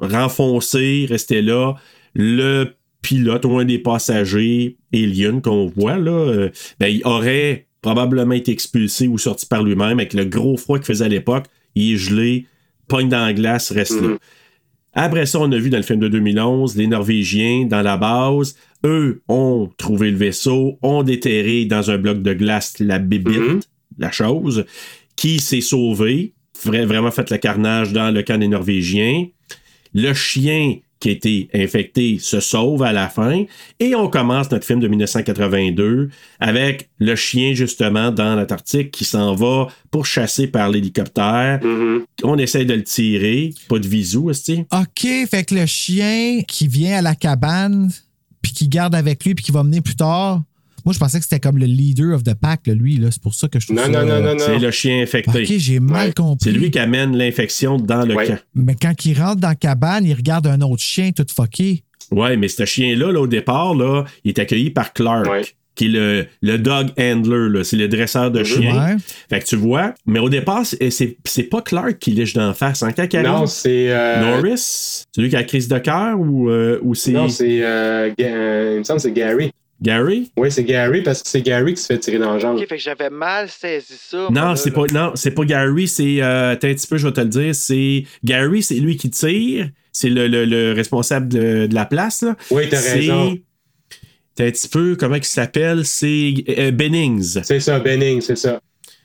renfoncé, 0.00 1.06
resté 1.08 1.42
là. 1.42 1.74
Le 2.14 2.74
pilote 3.02 3.44
ou 3.44 3.58
un 3.58 3.64
des 3.64 3.78
passagers, 3.78 4.78
Alien, 4.92 5.40
qu'on 5.40 5.66
voit, 5.66 5.96
là, 5.96 6.10
euh, 6.10 6.50
ben, 6.80 6.88
il 6.88 7.02
aurait 7.04 7.66
probablement 7.82 8.34
été 8.34 8.50
expulsé 8.50 9.06
ou 9.06 9.18
sorti 9.18 9.46
par 9.46 9.62
lui-même 9.62 10.00
avec 10.00 10.12
le 10.12 10.24
gros 10.24 10.56
froid 10.56 10.78
qu'il 10.78 10.86
faisait 10.86 11.04
à 11.04 11.08
l'époque. 11.08 11.44
Il 11.76 11.92
est 11.92 11.96
gelé, 11.96 12.46
pogne 12.88 13.08
dans 13.08 13.24
la 13.24 13.32
glace, 13.32 13.70
reste 13.70 14.00
là. 14.00 14.08
Mhm. 14.08 14.18
Après 14.98 15.26
ça, 15.26 15.38
on 15.38 15.52
a 15.52 15.58
vu 15.58 15.68
dans 15.68 15.76
le 15.76 15.82
film 15.82 16.00
de 16.00 16.08
2011 16.08 16.74
les 16.76 16.86
Norvégiens 16.86 17.66
dans 17.66 17.82
la 17.82 17.98
base. 17.98 18.56
Eux 18.84 19.22
ont 19.28 19.68
trouvé 19.78 20.10
le 20.10 20.16
vaisseau, 20.16 20.78
ont 20.82 21.02
déterré 21.02 21.64
dans 21.64 21.90
un 21.90 21.98
bloc 21.98 22.22
de 22.22 22.32
glace 22.34 22.74
la 22.78 22.98
bébite, 22.98 23.38
Mhm. 23.38 23.60
la 23.98 24.10
chose, 24.12 24.64
qui 25.16 25.38
s'est 25.40 25.60
sauvé, 25.62 26.34
vra- 26.64 26.84
vraiment 26.84 27.10
fait 27.10 27.30
le 27.30 27.38
carnage 27.38 27.92
dans 27.92 28.10
le 28.14 28.22
camp 28.22 28.38
des 28.38 28.48
Norvégiens. 28.48 29.26
Le 29.94 30.12
chien 30.12 30.76
qui 30.98 31.10
a 31.10 31.12
été 31.12 31.48
infecté 31.52 32.18
se 32.18 32.40
sauve 32.40 32.82
à 32.82 32.92
la 32.92 33.08
fin. 33.10 33.44
Et 33.80 33.94
on 33.94 34.08
commence 34.08 34.50
notre 34.50 34.64
film 34.66 34.80
de 34.80 34.88
1982 34.88 36.08
avec 36.40 36.88
le 36.98 37.14
chien, 37.16 37.52
justement, 37.52 38.10
dans 38.10 38.34
l'Antarctique 38.34 38.90
qui 38.92 39.04
s'en 39.04 39.34
va 39.34 39.68
pour 39.90 40.06
chasser 40.06 40.46
par 40.46 40.70
l'hélicoptère. 40.70 41.60
Mhm. 41.62 42.04
On 42.24 42.38
essaie 42.38 42.64
de 42.64 42.72
le 42.74 42.82
tirer. 42.82 43.52
Pas 43.68 43.78
de 43.78 43.86
visou, 43.86 44.30
est 44.30 44.48
OK, 44.50 45.06
fait 45.30 45.44
que 45.46 45.54
le 45.54 45.66
chien 45.66 46.40
qui 46.48 46.66
vient 46.66 46.98
à 46.98 47.02
la 47.02 47.14
cabane, 47.14 47.90
puis 48.46 48.52
qui 48.54 48.68
garde 48.68 48.94
avec 48.94 49.24
lui, 49.24 49.34
puis 49.34 49.44
qui 49.44 49.50
va 49.50 49.64
mener 49.64 49.80
plus 49.80 49.96
tard. 49.96 50.40
Moi, 50.84 50.92
je 50.92 51.00
pensais 51.00 51.18
que 51.18 51.24
c'était 51.24 51.40
comme 51.40 51.58
le 51.58 51.66
leader 51.66 52.14
of 52.14 52.22
the 52.22 52.34
pack, 52.34 52.68
là, 52.68 52.74
lui. 52.74 52.96
là. 52.98 53.08
C'est 53.10 53.20
pour 53.20 53.34
ça 53.34 53.48
que 53.48 53.58
je 53.58 53.66
trouve 53.66 53.76
Non, 53.76 53.82
ça, 53.82 53.88
non, 53.88 54.02
non, 54.06 54.12
euh, 54.12 54.20
non, 54.20 54.32
non. 54.34 54.44
C'est 54.46 54.58
le 54.60 54.70
chien 54.70 55.02
infecté. 55.02 55.42
OK, 55.42 55.52
j'ai 55.58 55.80
mal 55.80 56.06
Ouais. 56.08 56.12
compris. 56.12 56.50
C'est 56.52 56.56
lui 56.56 56.70
qui 56.70 56.78
amène 56.78 57.16
l'infection 57.16 57.76
dans 57.76 58.04
le 58.06 58.14
Ouais. 58.14 58.26
camp. 58.28 58.38
Mais 58.54 58.76
quand 58.80 59.04
il 59.04 59.20
rentre 59.20 59.40
dans 59.40 59.48
la 59.48 59.54
cabane, 59.56 60.04
il 60.04 60.14
regarde 60.14 60.46
un 60.46 60.60
autre 60.60 60.82
chien 60.82 61.10
tout 61.10 61.26
fucké. 61.34 61.82
Ouais, 62.12 62.36
mais 62.36 62.46
ce 62.46 62.64
chien-là, 62.64 63.10
là, 63.10 63.20
au 63.20 63.26
départ, 63.26 63.74
là, 63.74 64.04
il 64.22 64.28
est 64.28 64.38
accueilli 64.38 64.70
par 64.70 64.92
Clark, 64.92 65.26
Ouais. 65.28 65.42
Qui 65.76 65.84
est 65.84 65.88
le, 65.88 66.26
le 66.42 66.58
dog 66.58 66.88
handler, 66.98 67.48
là, 67.50 67.62
c'est 67.62 67.76
le 67.76 67.86
dresseur 67.86 68.30
de 68.32 68.42
chiens. 68.42 68.74
Ouais. 68.86 68.96
Fait 69.30 69.40
que 69.40 69.44
tu 69.44 69.54
vois, 69.56 69.94
mais 70.06 70.18
au 70.18 70.28
départ, 70.28 70.62
c'est, 70.66 71.48
pas 71.50 71.62
Clark 71.62 71.98
qui 72.00 72.10
liche 72.10 72.32
d'en 72.34 72.52
face. 72.54 72.82
En 72.82 72.88
arrive, 72.88 73.22
Non, 73.22 73.46
c'est. 73.46 73.86
euh, 73.90 74.20
Norris, 74.20 75.04
c'est 75.14 75.20
lui 75.20 75.28
qui 75.28 75.36
a 75.36 75.40
la 75.40 75.44
crise 75.44 75.68
de 75.68 75.78
cœur 75.78 76.18
ou, 76.18 76.50
euh, 76.50 76.80
ou 76.82 76.94
c'est 76.96 77.12
Non, 77.12 77.28
c'est. 77.28 77.62
euh, 77.62 78.10
euh, 78.20 78.72
il 78.74 78.78
me 78.78 78.82
semble 78.84 78.96
que 78.98 79.02
c'est 79.04 79.12
Gary. 79.12 79.52
Gary? 79.82 80.30
Oui, 80.38 80.50
c'est 80.50 80.64
Gary 80.64 81.02
parce 81.02 81.22
que 81.22 81.28
c'est 81.28 81.42
Gary 81.42 81.74
qui 81.74 81.82
se 81.82 81.88
fait 81.88 81.98
tirer 81.98 82.16
dans 82.18 82.32
la 82.32 82.38
jambe. 82.38 82.56
Ok, 82.56 82.66
fait 82.66 82.76
que 82.78 82.82
j'avais 82.82 83.10
mal 83.10 83.46
saisi 83.50 83.92
ça. 83.98 84.28
Non, 84.30 84.56
c'est 84.56 84.70
pas, 84.70 84.84
non, 84.90 85.12
c'est 85.14 85.32
pas 85.32 85.44
Gary, 85.44 85.86
c'est. 85.86 86.22
Euh, 86.22 86.52
un 86.52 86.56
petit 86.56 86.86
peu, 86.86 86.96
je 86.96 87.06
vais 87.06 87.12
te 87.12 87.20
le 87.20 87.26
dire. 87.26 87.54
C'est. 87.54 88.04
Gary, 88.24 88.62
c'est 88.62 88.76
lui 88.76 88.96
qui 88.96 89.10
tire. 89.10 89.68
C'est 89.92 90.08
le, 90.08 90.28
le- 90.28 90.44
le 90.46 90.72
responsable 90.72 91.28
de, 91.28 91.66
de 91.66 91.74
la 91.74 91.84
place. 91.86 92.22
Là. 92.22 92.36
Oui, 92.50 92.64
t'as 92.70 92.76
C'est- 92.78 92.92
raison. 93.00 93.36
T'as 94.36 94.46
un 94.46 94.50
petit 94.50 94.68
peu, 94.68 94.96
comment 94.96 95.16
il 95.16 95.24
s'appelle? 95.24 95.84
C'est 95.84 96.34
euh, 96.58 96.70
Bennings. 96.70 97.40
C'est 97.42 97.60
ça, 97.60 97.78
Benning, 97.80 98.20
c'est 98.20 98.36
ça. 98.36 98.60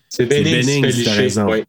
C'est 0.08 0.26
Benning, 0.26 0.44
qui 0.44 0.62
se 0.62 0.66
Bennings, 0.66 0.92
fait 0.92 1.02
t'as 1.04 1.14
raison. 1.14 1.46
Ouais. 1.48 1.64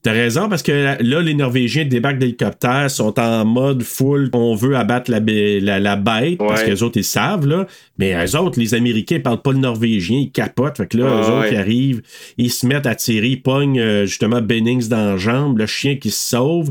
T'as 0.00 0.12
raison, 0.12 0.48
parce 0.48 0.62
que 0.62 0.96
là, 1.02 1.20
les 1.20 1.34
Norvégiens 1.34 1.84
débarquent 1.84 2.18
d'hélicoptère, 2.18 2.88
sont 2.88 3.18
en 3.18 3.44
mode 3.44 3.82
full, 3.82 4.30
on 4.32 4.54
veut 4.54 4.76
abattre 4.76 5.10
la, 5.10 5.18
la, 5.18 5.80
la 5.80 5.96
bête, 5.96 6.38
parce 6.38 6.62
que 6.62 6.70
les 6.70 6.82
autres, 6.84 6.98
ils 6.98 7.04
savent, 7.04 7.48
là. 7.48 7.66
Mais 7.98 8.14
eux 8.14 8.38
autres, 8.38 8.60
les 8.60 8.74
Américains, 8.74 9.16
ils 9.16 9.22
parlent 9.22 9.42
pas 9.42 9.50
le 9.50 9.58
norvégien, 9.58 10.18
ils 10.18 10.30
capotent. 10.30 10.76
Fait 10.76 10.86
que 10.86 10.98
là, 10.98 11.06
Ah, 11.08 11.20
eux 11.20 11.32
autres, 11.32 11.48
ils 11.52 11.56
arrivent, 11.56 12.02
ils 12.36 12.52
se 12.52 12.64
mettent 12.64 12.86
à 12.86 12.94
tirer, 12.94 13.30
ils 13.30 13.42
pognent 13.42 13.80
euh, 13.80 14.06
justement 14.06 14.40
Bennings 14.40 14.86
dans 14.86 15.04
la 15.04 15.16
jambe, 15.16 15.58
le 15.58 15.66
chien 15.66 15.96
qui 15.96 16.12
se 16.12 16.24
sauve. 16.28 16.70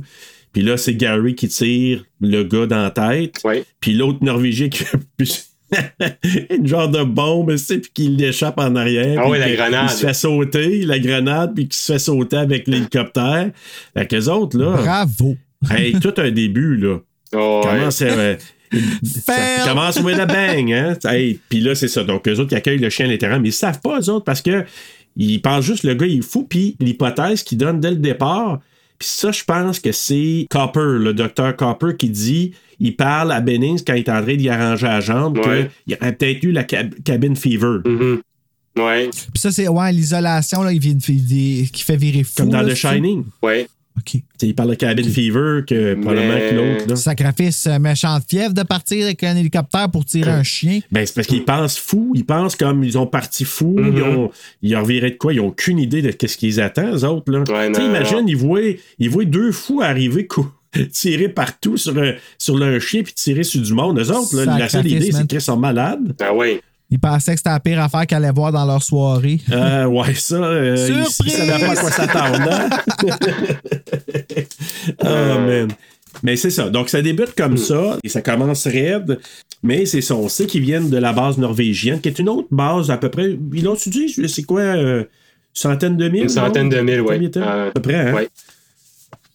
Puis 0.54 0.62
là, 0.62 0.78
c'est 0.78 0.96
Gary 0.96 1.36
qui 1.36 1.50
tire 1.50 2.06
le 2.22 2.43
gars 2.43 2.65
dans 2.65 2.82
la 2.82 2.91
tête. 2.91 3.41
Ouais. 3.43 3.65
Puis 3.82 3.91
l'autre 3.91 4.20
Norvégien 4.22 4.70
qui 4.70 4.86
une 6.49 6.65
genre 6.67 6.89
de 6.89 7.03
bombe, 7.03 7.51
tu 7.51 7.58
sais, 7.58 7.77
puis 7.80 7.91
qui 7.93 8.08
l'échappe 8.10 8.58
en 8.60 8.75
arrière. 8.75 9.21
Ah 9.23 9.30
oui, 9.30 9.39
la 9.39 9.51
grenade. 9.53 9.89
Il 9.89 9.95
se 9.95 10.06
fait 10.06 10.13
sauter, 10.13 10.86
la 10.86 10.99
grenade, 10.99 11.53
puis 11.56 11.67
qui 11.67 11.77
se 11.77 11.93
fait 11.93 11.99
sauter 11.99 12.38
avec 12.38 12.67
l'hélicoptère. 12.67 13.51
Fait 13.95 14.08
qu'eux 14.08 14.27
autres, 14.27 14.58
là, 14.58 14.77
Bravo. 14.77 15.36
hey, 15.71 15.99
tout 15.99 16.13
un 16.17 16.32
début, 16.32 16.77
là. 16.77 16.97
Oh, 17.36 17.62
ouais. 17.63 17.69
Comment 17.69 17.91
c'est. 17.91 18.10
euh, 18.10 18.36
ça 19.03 19.34
commence 19.65 19.99
with 19.99 20.19
a 20.19 20.25
bang, 20.25 20.71
hein? 20.73 20.97
Hey, 21.06 21.39
puis 21.49 21.60
là, 21.60 21.75
c'est 21.75 21.88
ça. 21.88 22.03
Donc, 22.03 22.27
eux 22.27 22.34
autres 22.39 22.49
qui 22.49 22.56
accueillent 22.56 22.80
le 22.80 22.89
chien 22.89 23.06
à 23.06 23.10
l'intérieur, 23.10 23.39
mais 23.39 23.49
ils 23.49 23.53
savent 23.53 23.82
pas, 23.82 23.99
eux 23.99 24.10
autres, 24.10 24.25
parce 24.25 24.41
que 24.41 24.65
ils 25.15 25.41
pensent 25.41 25.65
juste 25.65 25.84
le 25.84 25.95
gars, 25.95 26.06
il 26.06 26.19
est 26.19 26.21
fou, 26.21 26.44
puis 26.44 26.75
l'hypothèse 26.79 27.44
qu'ils 27.44 27.58
donnent 27.58 27.79
dès 27.79 27.89
le 27.92 27.96
départ, 27.98 28.60
puis 29.00 29.08
ça, 29.10 29.31
je 29.31 29.43
pense 29.43 29.79
que 29.79 29.91
c'est 29.91 30.48
Copper, 30.50 30.98
le 31.00 31.13
docteur 31.13 31.56
Copper, 31.56 31.95
qui 31.98 32.10
dit, 32.10 32.54
il 32.79 32.95
parle 32.95 33.31
à 33.31 33.41
Bennings 33.41 33.81
quand 33.85 33.93
il 33.93 34.00
est 34.00 34.10
en 34.10 34.21
train 34.21 34.35
d'y 34.35 34.50
arranger 34.50 34.85
la 34.87 35.00
jambe, 35.02 35.37
Ouais. 35.39 35.69
qu'il 35.85 35.95
aurait 36.02 36.13
peut-être 36.15 36.43
eu 36.43 36.52
la 36.52 36.63
cab- 36.63 36.93
cabine 37.04 37.35
fever. 37.35 37.79
Mhm. 37.85 38.21
Ouais. 38.77 39.10
Puis 39.10 39.39
ça, 39.41 39.52
c'est 39.52 39.67
ouais, 39.67 39.91
l'isolation 39.91 40.62
là, 40.62 40.71
il 40.71 40.79
vient 40.79 40.93
de- 40.93 41.00
des- 41.00 41.67
qui 41.73 41.81
fait 41.83 41.95
virer 41.98 42.23
fou. 42.23 42.33
Comme 42.37 42.50
dans 42.50 42.62
là, 42.62 42.73
The? 42.73 42.75
Shining. 42.75 43.25
Ouais. 43.41 43.67
OK. 43.98 44.12
Tu 44.12 44.21
sais, 44.37 44.48
il 44.48 44.56
parle 44.56 44.69
de 44.69 44.75
cabine 44.75 45.10
fever, 45.10 45.62
que 45.67 45.95
probablement 45.95 46.37
que 46.37 46.56
l'autre, 46.56 46.89
là. 46.89 46.95
Sacrifice 46.95 47.67
euh, 47.67 47.79
méchante 47.79 48.23
fièvre 48.29 48.54
de 48.54 48.63
partir 48.63 49.06
avec 49.06 49.23
un 49.23 49.35
hélicoptère 49.35 49.89
pour 49.89 50.06
tirer 50.06 50.31
un 50.31 50.43
chien. 50.43 50.79
Ben, 50.91 51.06
c'est 51.06 51.15
parce 51.15 51.27
qu'ils 51.27 51.45
pensent 51.45 51.77
fou. 51.77 52.12
Ils 52.15 52.25
pensent 52.25 52.56
comme 52.56 52.83
ils 52.83 52.98
ont 52.98 53.08
parti 53.08 53.43
fou. 53.43 53.75
Mhm. 53.77 53.93
Ils 53.95 54.04
ont 54.04 54.31
ils 54.62 54.75
ont 54.75 54.81
reviré 54.81 55.12
de 55.12 55.17
quoi? 55.17 55.33
Ils 55.33 55.39
ont 55.39 55.48
aucune 55.48 55.79
idée 55.79 56.02
de 56.02 56.13
ce 56.27 56.37
qu'ils 56.37 56.62
attendent, 56.62 56.95
eux 56.95 57.06
autres. 57.06 57.31
Là. 57.31 57.39
Ouais, 57.39 57.67
Tu 57.71 57.75
sais, 57.75 57.81
non, 57.81 57.89
imagine, 57.89 58.17
non. 58.19 58.27
ils 58.27 58.37
voient, 58.37 58.62
ils 59.00 59.10
voient 59.10 59.25
deux 59.25 59.52
fous 59.52 59.81
arriver 59.81 60.27
tirer 60.91 61.29
partout 61.29 61.77
sur, 61.77 61.98
un, 61.98 62.13
sur 62.37 62.62
un 62.62 62.79
chien 62.79 63.04
puis 63.04 63.13
tirer 63.13 63.43
sur 63.43 63.62
du 63.62 63.73
monde. 63.73 64.00
Eux 64.00 64.12
autres, 64.12 64.35
là, 64.35 64.58
la 64.58 64.69
seule 64.69 64.87
idée, 64.87 65.12
c'est 65.12 65.27
qu'ils 65.27 65.41
sont 65.41 65.58
malades. 65.58 66.15
Ah 66.21 66.33
oui. 66.33 66.60
Ils 66.90 67.00
pensaient 67.00 67.33
que 67.33 67.38
c'était 67.40 67.50
la 67.50 67.60
pire 67.60 67.81
affaire 67.81 68.08
qu'elle 68.08 68.23
allait 68.23 68.31
voir 68.33 68.52
dans 68.54 68.65
leur 68.65 68.81
soirée. 68.81 69.42
Euh, 69.52 69.85
ouais, 69.85 70.13
ça, 70.13 70.35
euh, 70.35 70.75
ils- 70.88 71.00
ils 71.00 71.06
Surprise! 71.06 71.33
savaient 71.35 71.65
pas 71.65 71.71
à 71.71 71.75
quoi 71.75 71.92
s'attendre. 71.92 72.50
hein? 72.52 72.69
Ah, 75.04 75.38
man. 75.46 75.67
Mais 76.23 76.35
c'est 76.35 76.50
ça. 76.50 76.69
Donc, 76.69 76.90
ça 76.90 77.02
débute 77.02 77.35
comme 77.35 77.58
ça 77.58 77.98
et 78.04 78.10
ça 78.10 78.21
commence 78.21 78.65
raide. 78.67 79.19
Mais 79.63 79.85
c'est 79.85 80.02
ça. 80.02 80.15
On 80.15 80.29
sait 80.29 80.46
qu'ils 80.46 80.62
viennent 80.63 80.90
de 80.90 80.98
la 80.98 81.13
base 81.13 81.38
norvégienne, 81.38 82.00
qui 82.02 82.10
est 82.10 82.19
une 82.19 82.29
autre 82.29 82.48
base 82.52 82.90
à 82.90 82.98
peu 82.98 83.10
près. 83.10 83.38
Ils 83.54 83.63
l'ont-tu 83.63 83.90
dit? 83.90 84.15
C'est 84.27 84.44
quoi? 84.44 84.62
euh, 84.62 85.04
centaine 85.54 85.98
de 85.98 86.08
mille? 86.10 86.23
Une 86.23 86.29
centaine 86.29 86.69
non? 86.69 86.77
de 86.77 86.81
mille, 86.81 87.02
oui. 87.02 87.31
Temps? 87.31 87.42
À 87.42 87.71
peu 87.73 87.81
près, 87.81 87.96
hein? 87.96 88.13
ouais. 88.13 88.29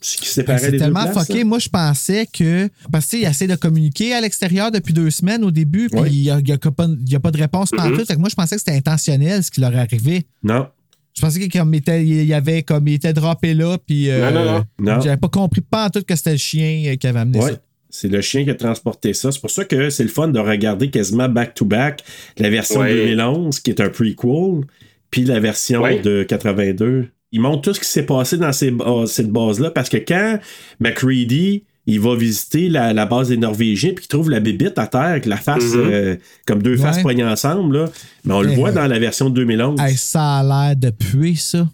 Ce 0.02 0.16
qui 0.16 0.28
séparait 0.28 0.58
C'est 0.58 0.66
les 0.66 0.72
deux 0.72 0.78
tellement 0.84 1.04
places, 1.10 1.26
fucké. 1.28 1.44
Moi, 1.44 1.58
je 1.58 1.68
pensais 1.68 2.26
que. 2.26 2.68
Parce 2.90 3.06
qu'il 3.06 3.24
essaie 3.24 3.46
de 3.46 3.54
communiquer 3.54 4.12
à 4.14 4.20
l'extérieur 4.20 4.70
depuis 4.70 4.92
deux 4.92 5.10
semaines 5.10 5.44
au 5.44 5.50
début, 5.50 5.88
puis 5.88 6.00
Ouais. 6.00 6.10
il 6.10 6.20
n'y 6.22 6.30
a, 6.30 6.38
il 6.40 6.48
y 6.48 6.52
a 6.52 6.58
pas 6.58 6.86
il 6.88 7.10
y 7.10 7.14
a 7.16 7.20
pas 7.20 7.30
de 7.30 7.38
réponse 7.38 7.70
Mm-hmm. 7.72 7.76
pantoute. 7.76 8.06
Fait 8.08 8.14
que 8.14 8.18
moi, 8.20 8.28
je 8.28 8.34
pensais 8.34 8.56
que 8.56 8.60
c'était 8.60 8.76
intentionnel 8.76 9.42
ce 9.42 9.50
qui 9.50 9.60
leur 9.60 9.74
arrivait. 9.76 10.24
Non. 10.42 10.66
Je 11.14 11.20
pensais 11.20 11.38
qu'il 11.38 11.52
comme, 11.52 11.72
il 11.74 11.78
était, 11.78 12.04
il 12.04 12.24
y 12.24 12.34
avait 12.34 12.62
comme 12.62 12.88
il 12.88 12.94
était 12.94 13.12
droppé 13.12 13.54
là, 13.54 13.78
puis. 13.86 14.10
euh, 14.10 14.30
Non, 14.30 14.44
non, 14.44 14.52
non. 14.52 14.94
Non. 14.96 15.00
J'avais 15.00 15.16
pas 15.18 15.28
compris 15.28 15.60
pas 15.60 15.86
en 15.86 15.90
tout 15.90 16.02
que 16.02 16.16
c'était 16.16 16.32
le 16.32 16.36
chien 16.38 16.82
euh, 16.86 16.96
qui 16.96 17.06
avait 17.06 17.20
amené 17.20 17.38
Ouais. 17.38 17.52
ça. 17.52 17.58
C'est 17.94 18.08
le 18.08 18.22
chien 18.22 18.42
qui 18.44 18.50
a 18.50 18.54
transporté 18.54 19.12
ça. 19.12 19.30
C'est 19.30 19.40
pour 19.40 19.50
ça 19.50 19.66
que 19.66 19.90
c'est 19.90 20.02
le 20.02 20.08
fun 20.08 20.28
de 20.28 20.38
regarder 20.40 20.88
quasiment 20.90 21.28
back-to-back 21.28 22.02
la 22.38 22.48
version 22.48 22.80
Ouais. 22.80 22.94
2011, 22.94 23.60
qui 23.60 23.70
est 23.70 23.80
un 23.82 23.90
prequel, 23.90 24.62
puis 25.10 25.24
la 25.26 25.38
version 25.40 25.82
Ouais. 25.82 26.00
de 26.00 26.22
82. 26.22 27.08
Ils 27.32 27.40
montrent 27.40 27.62
tout 27.62 27.74
ce 27.74 27.80
qui 27.80 27.86
s'est 27.88 28.04
passé 28.06 28.36
dans 28.36 28.52
ces, 28.52 28.70
ba- 28.70 29.04
cette 29.06 29.30
base-là, 29.30 29.70
parce 29.70 29.88
que 29.88 29.96
quand 29.96 30.38
McCready 30.80 31.64
il 31.86 31.98
va 31.98 32.14
visiter 32.14 32.68
la, 32.68 32.92
la 32.92 33.06
base 33.06 33.30
des 33.30 33.36
Norvégiens, 33.36 33.90
puis 33.90 34.02
qu'il 34.04 34.08
trouve 34.08 34.30
la 34.30 34.38
bébite 34.38 34.78
à 34.78 34.86
terre 34.86 35.00
avec 35.00 35.26
la 35.26 35.36
face, 35.36 35.64
Mhm. 35.74 35.80
euh, 35.84 36.16
comme 36.46 36.62
deux 36.62 36.76
Ouais. 36.76 36.76
faces 36.76 37.02
poignées 37.02 37.24
ensemble, 37.24 37.76
là. 37.76 37.84
mais 38.24 38.34
on 38.34 38.40
le 38.42 38.52
voit 38.52 38.68
euh, 38.68 38.72
dans 38.72 38.86
la 38.86 38.98
version 39.00 39.28
de 39.30 39.34
2011. 39.34 39.80
Hey, 39.80 39.96
ça 39.96 40.38
a 40.38 40.42
l'air 40.44 40.76
de 40.76 40.90
puer, 40.90 41.34
ça. 41.34 41.66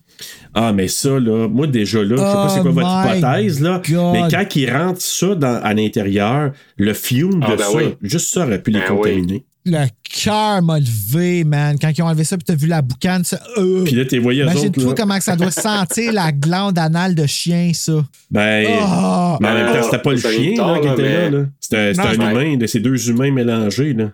Ah, 0.55 0.73
mais 0.73 0.89
ça, 0.89 1.21
là, 1.21 1.47
moi, 1.47 1.67
déjà, 1.67 2.03
là, 2.03 2.09
je 2.09 2.17
sais 2.17 2.23
pas 2.23 2.49
c'est 2.49 2.61
quoi 2.63 2.71
Oh 2.71 2.75
votre 2.75 3.17
hypothèse, 3.19 3.61
là, 3.61 3.83
God. 3.87 4.13
mais 4.15 4.23
quand 4.31 4.57
ils 4.57 4.71
rentrent 4.73 5.03
ça 5.03 5.35
dans- 5.35 5.61
à 5.63 5.75
l'intérieur, 5.75 6.53
le 6.79 6.95
fume 6.95 7.41
Ah, 7.47 7.51
de 7.53 7.57
ben 7.57 7.65
ça, 7.65 7.77
oui. 7.77 7.85
juste 8.01 8.33
ça 8.33 8.47
aurait 8.47 8.63
pu 8.63 8.71
les 8.71 8.81
Ben 8.81 8.87
oui. 8.93 9.45
Le 9.71 9.87
cœur 10.23 10.63
m'a 10.63 10.79
levé, 10.81 11.45
man. 11.45 11.77
Quand 11.79 11.91
ils 11.97 12.03
ont 12.03 12.07
enlevé 12.07 12.25
ça, 12.25 12.37
puis 12.39 12.45
t'as 12.45 12.55
vu 12.55 12.67
la 12.67 12.81
boucane, 12.81 13.23
ça. 13.25 13.39
euh, 13.59 13.85
Puis 13.85 13.95
là, 13.95 14.05
t'es 14.07 14.19
voyé 14.19 14.43
Imagine-toi 14.43 14.95
comment 14.97 15.21
ça 15.21 15.37
doit 15.37 15.51
sentir 15.51 16.13
la 16.13 16.33
glande 16.33 16.79
anale 16.79 17.15
de 17.15 17.27
chien, 17.27 17.71
ça. 17.75 18.05
Ben, 18.31 18.67
Ah! 18.81 19.37
mais 19.41 19.49
en 19.49 19.55
même 19.55 19.73
temps, 19.75 19.83
c'était 19.83 19.99
pas 20.03 20.13
le 20.13 20.19
chien 20.19 20.55
là, 20.57 20.79
qui 20.81 20.89
était 20.89 21.31
là. 21.31 21.39
là. 21.39 21.45
C'était 21.61 21.93
un 22.01 22.15
humain, 22.15 22.57
de 22.57 22.67
ces 22.67 22.81
deux 22.81 23.11
humains 23.11 23.31
mélangés. 23.31 23.93
Là. 23.93 24.11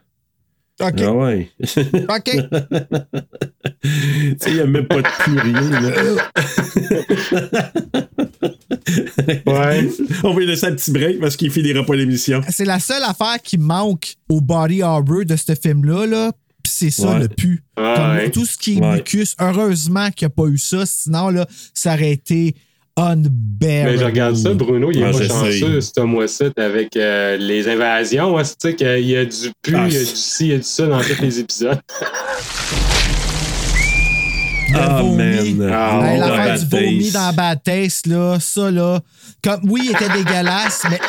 OK. 0.81 1.01
Ah 1.03 1.13
ouais. 1.13 1.51
OK. 1.61 2.31
tu 3.83 3.89
sais, 4.39 4.51
il 4.51 4.55
n'y 4.55 4.61
a 4.61 4.67
même 4.67 4.87
pas 4.87 5.03
de 5.03 5.09
plus 5.21 5.39
rien. 5.39 5.71
Là. 5.71 5.91
Ouais. 9.47 9.89
On 10.25 10.33
va 10.35 10.41
lui 10.41 10.47
laisser 10.47 10.67
un 10.67 10.75
petit 10.75 10.91
break 10.91 11.21
parce 11.21 11.37
qu'il 11.37 11.51
finira 11.51 11.85
pas 11.85 11.95
l'émission. 11.95 12.41
C'est 12.49 12.65
la 12.65 12.81
seule 12.81 13.03
affaire 13.05 13.37
qui 13.43 13.59
manque 13.59 14.15
au 14.29 14.41
body 14.41 14.83
horror 14.83 15.25
de 15.25 15.37
ce 15.37 15.55
film-là, 15.55 16.07
là. 16.07 16.33
Puis 16.63 16.73
c'est 16.75 16.91
ça 16.91 17.13
Ouais. 17.13 17.21
le 17.21 17.29
pu. 17.29 17.63
Ah, 17.77 17.95
Comme 17.97 18.17
ouais. 18.17 18.31
tout 18.31 18.45
ce 18.47 18.57
qui 18.59 18.79
est 18.79 18.81
Ouais. 18.81 18.95
mucus, 18.97 19.37
heureusement 19.39 20.11
qu'il 20.11 20.27
n'y 20.27 20.33
a 20.33 20.35
pas 20.35 20.47
eu 20.47 20.59
ça. 20.59 20.85
Sinon, 20.87 21.29
là, 21.29 21.47
ça 21.75 21.95
aurait 21.95 22.13
été 22.13 22.55
unbearable. 22.97 23.31
Mais 23.61 23.99
je 23.99 24.05
regarde 24.05 24.37
ça, 24.37 24.55
Bruno, 24.55 24.91
il 24.93 24.99
est 25.01 25.05
Ouais, 25.05 25.13
pas 25.13 25.23
chanceux, 25.27 25.81
ce 25.81 26.01
mois-ci, 26.01 26.45
avec 26.57 26.97
euh, 26.97 27.37
les 27.37 27.69
invasions. 27.69 28.37
hein, 28.39 28.43
tu 28.43 28.51
sais 28.59 28.75
qu'il 28.75 29.07
y 29.09 29.17
a 29.17 29.25
du 29.25 29.53
pu, 29.63 29.75
Ah, 29.77 29.87
il 29.89 29.95
y 29.95 29.97
a 29.97 30.01
du 30.01 30.05
ci, 30.07 30.47
il 30.47 30.51
y 30.51 30.55
a 30.55 30.59
du 30.59 30.63
ça 30.63 30.87
dans 30.87 31.01
tous 31.01 31.21
les 31.23 31.41
épisodes. 31.41 31.81
Le 34.75 34.81
Ah, 34.81 35.01
vomi. 35.03 35.59
Ah, 35.71 36.01
Hey, 36.05 36.19
L'affaire 36.19 36.59
du 36.59 36.67
vomi 36.67 37.11
dans 37.11 37.33
Bad 37.33 37.63
Taste, 37.63 38.07
là, 38.07 38.39
ça, 38.41 38.71
là. 38.71 39.01
Comme, 39.43 39.61
oui, 39.71 39.83
il 39.85 39.91
était 39.93 40.09
dégueulasse, 40.09 40.83
mais. 40.91 40.99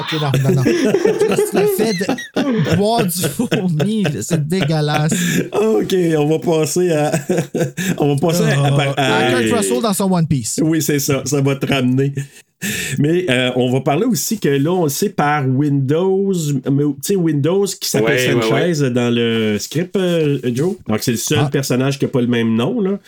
Ok, 0.00 0.12
non, 0.20 0.30
non, 0.44 0.54
non. 0.56 0.62
Juste 0.64 1.52
le 1.54 1.66
fait 1.76 1.94
de 1.94 2.76
boire 2.76 3.04
du 3.06 3.26
vomi, 3.38 4.04
c'est 4.20 4.46
dégueulasse. 4.46 5.12
OK, 5.52 5.94
on 6.18 6.26
va 6.28 6.38
passer 6.38 6.92
à. 6.92 7.12
on 7.98 8.14
va 8.14 8.20
passer 8.20 8.44
à. 8.44 8.64
à- 8.64 8.94
à- 8.96 9.16
À 9.16 9.32
Kurt 9.42 9.56
Russell 9.58 9.82
dans 9.82 9.94
son 9.94 10.12
One 10.12 10.26
Piece. 10.26 10.60
Oui, 10.62 10.82
c'est 10.82 10.98
ça. 10.98 11.22
Ça 11.24 11.40
va 11.40 11.56
te 11.56 11.66
ramener. 11.66 12.12
Mais 12.98 13.26
euh, 13.30 13.52
on 13.54 13.70
va 13.70 13.80
parler 13.82 14.04
aussi 14.04 14.40
que 14.40 14.48
là, 14.48 14.72
on 14.72 14.84
le 14.84 14.88
sait 14.90 15.10
par 15.10 15.48
Windows, 15.48 16.32
mais, 16.70 16.82
tu 16.84 16.94
sais, 17.02 17.14
Windows 17.16 17.64
qui 17.66 17.88
s'appelle 17.88 18.34
Ouais, 18.34 18.34
ouais, 18.52 18.74
Sanchez 18.74 18.90
dans 18.90 19.14
le 19.14 19.56
script, 19.60 19.94
euh, 19.96 20.38
Joe. 20.54 20.74
Donc, 20.88 20.98
c'est 21.00 21.12
le 21.12 21.16
seul 21.18 21.38
Ah. 21.42 21.50
personnage 21.52 21.98
qui 21.98 22.04
n'a 22.04 22.10
pas 22.10 22.20
le 22.20 22.26
même 22.26 22.54
nom. 22.56 22.80
Là. 22.80 22.98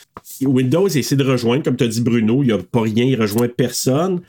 Windows 0.43 0.87
essaie 0.87 1.17
de 1.17 1.25
rejoindre, 1.25 1.65
comme 1.65 1.77
tu 1.77 1.83
as 1.85 1.89
dit, 1.89 2.01
Bruno, 2.01 2.43
il 2.43 2.47
n'y 2.47 2.53
a 2.53 2.59
pas 2.59 2.83
rien, 2.83 3.05
il 3.05 3.21
rejoint 3.21 3.49
personne. 3.49 4.21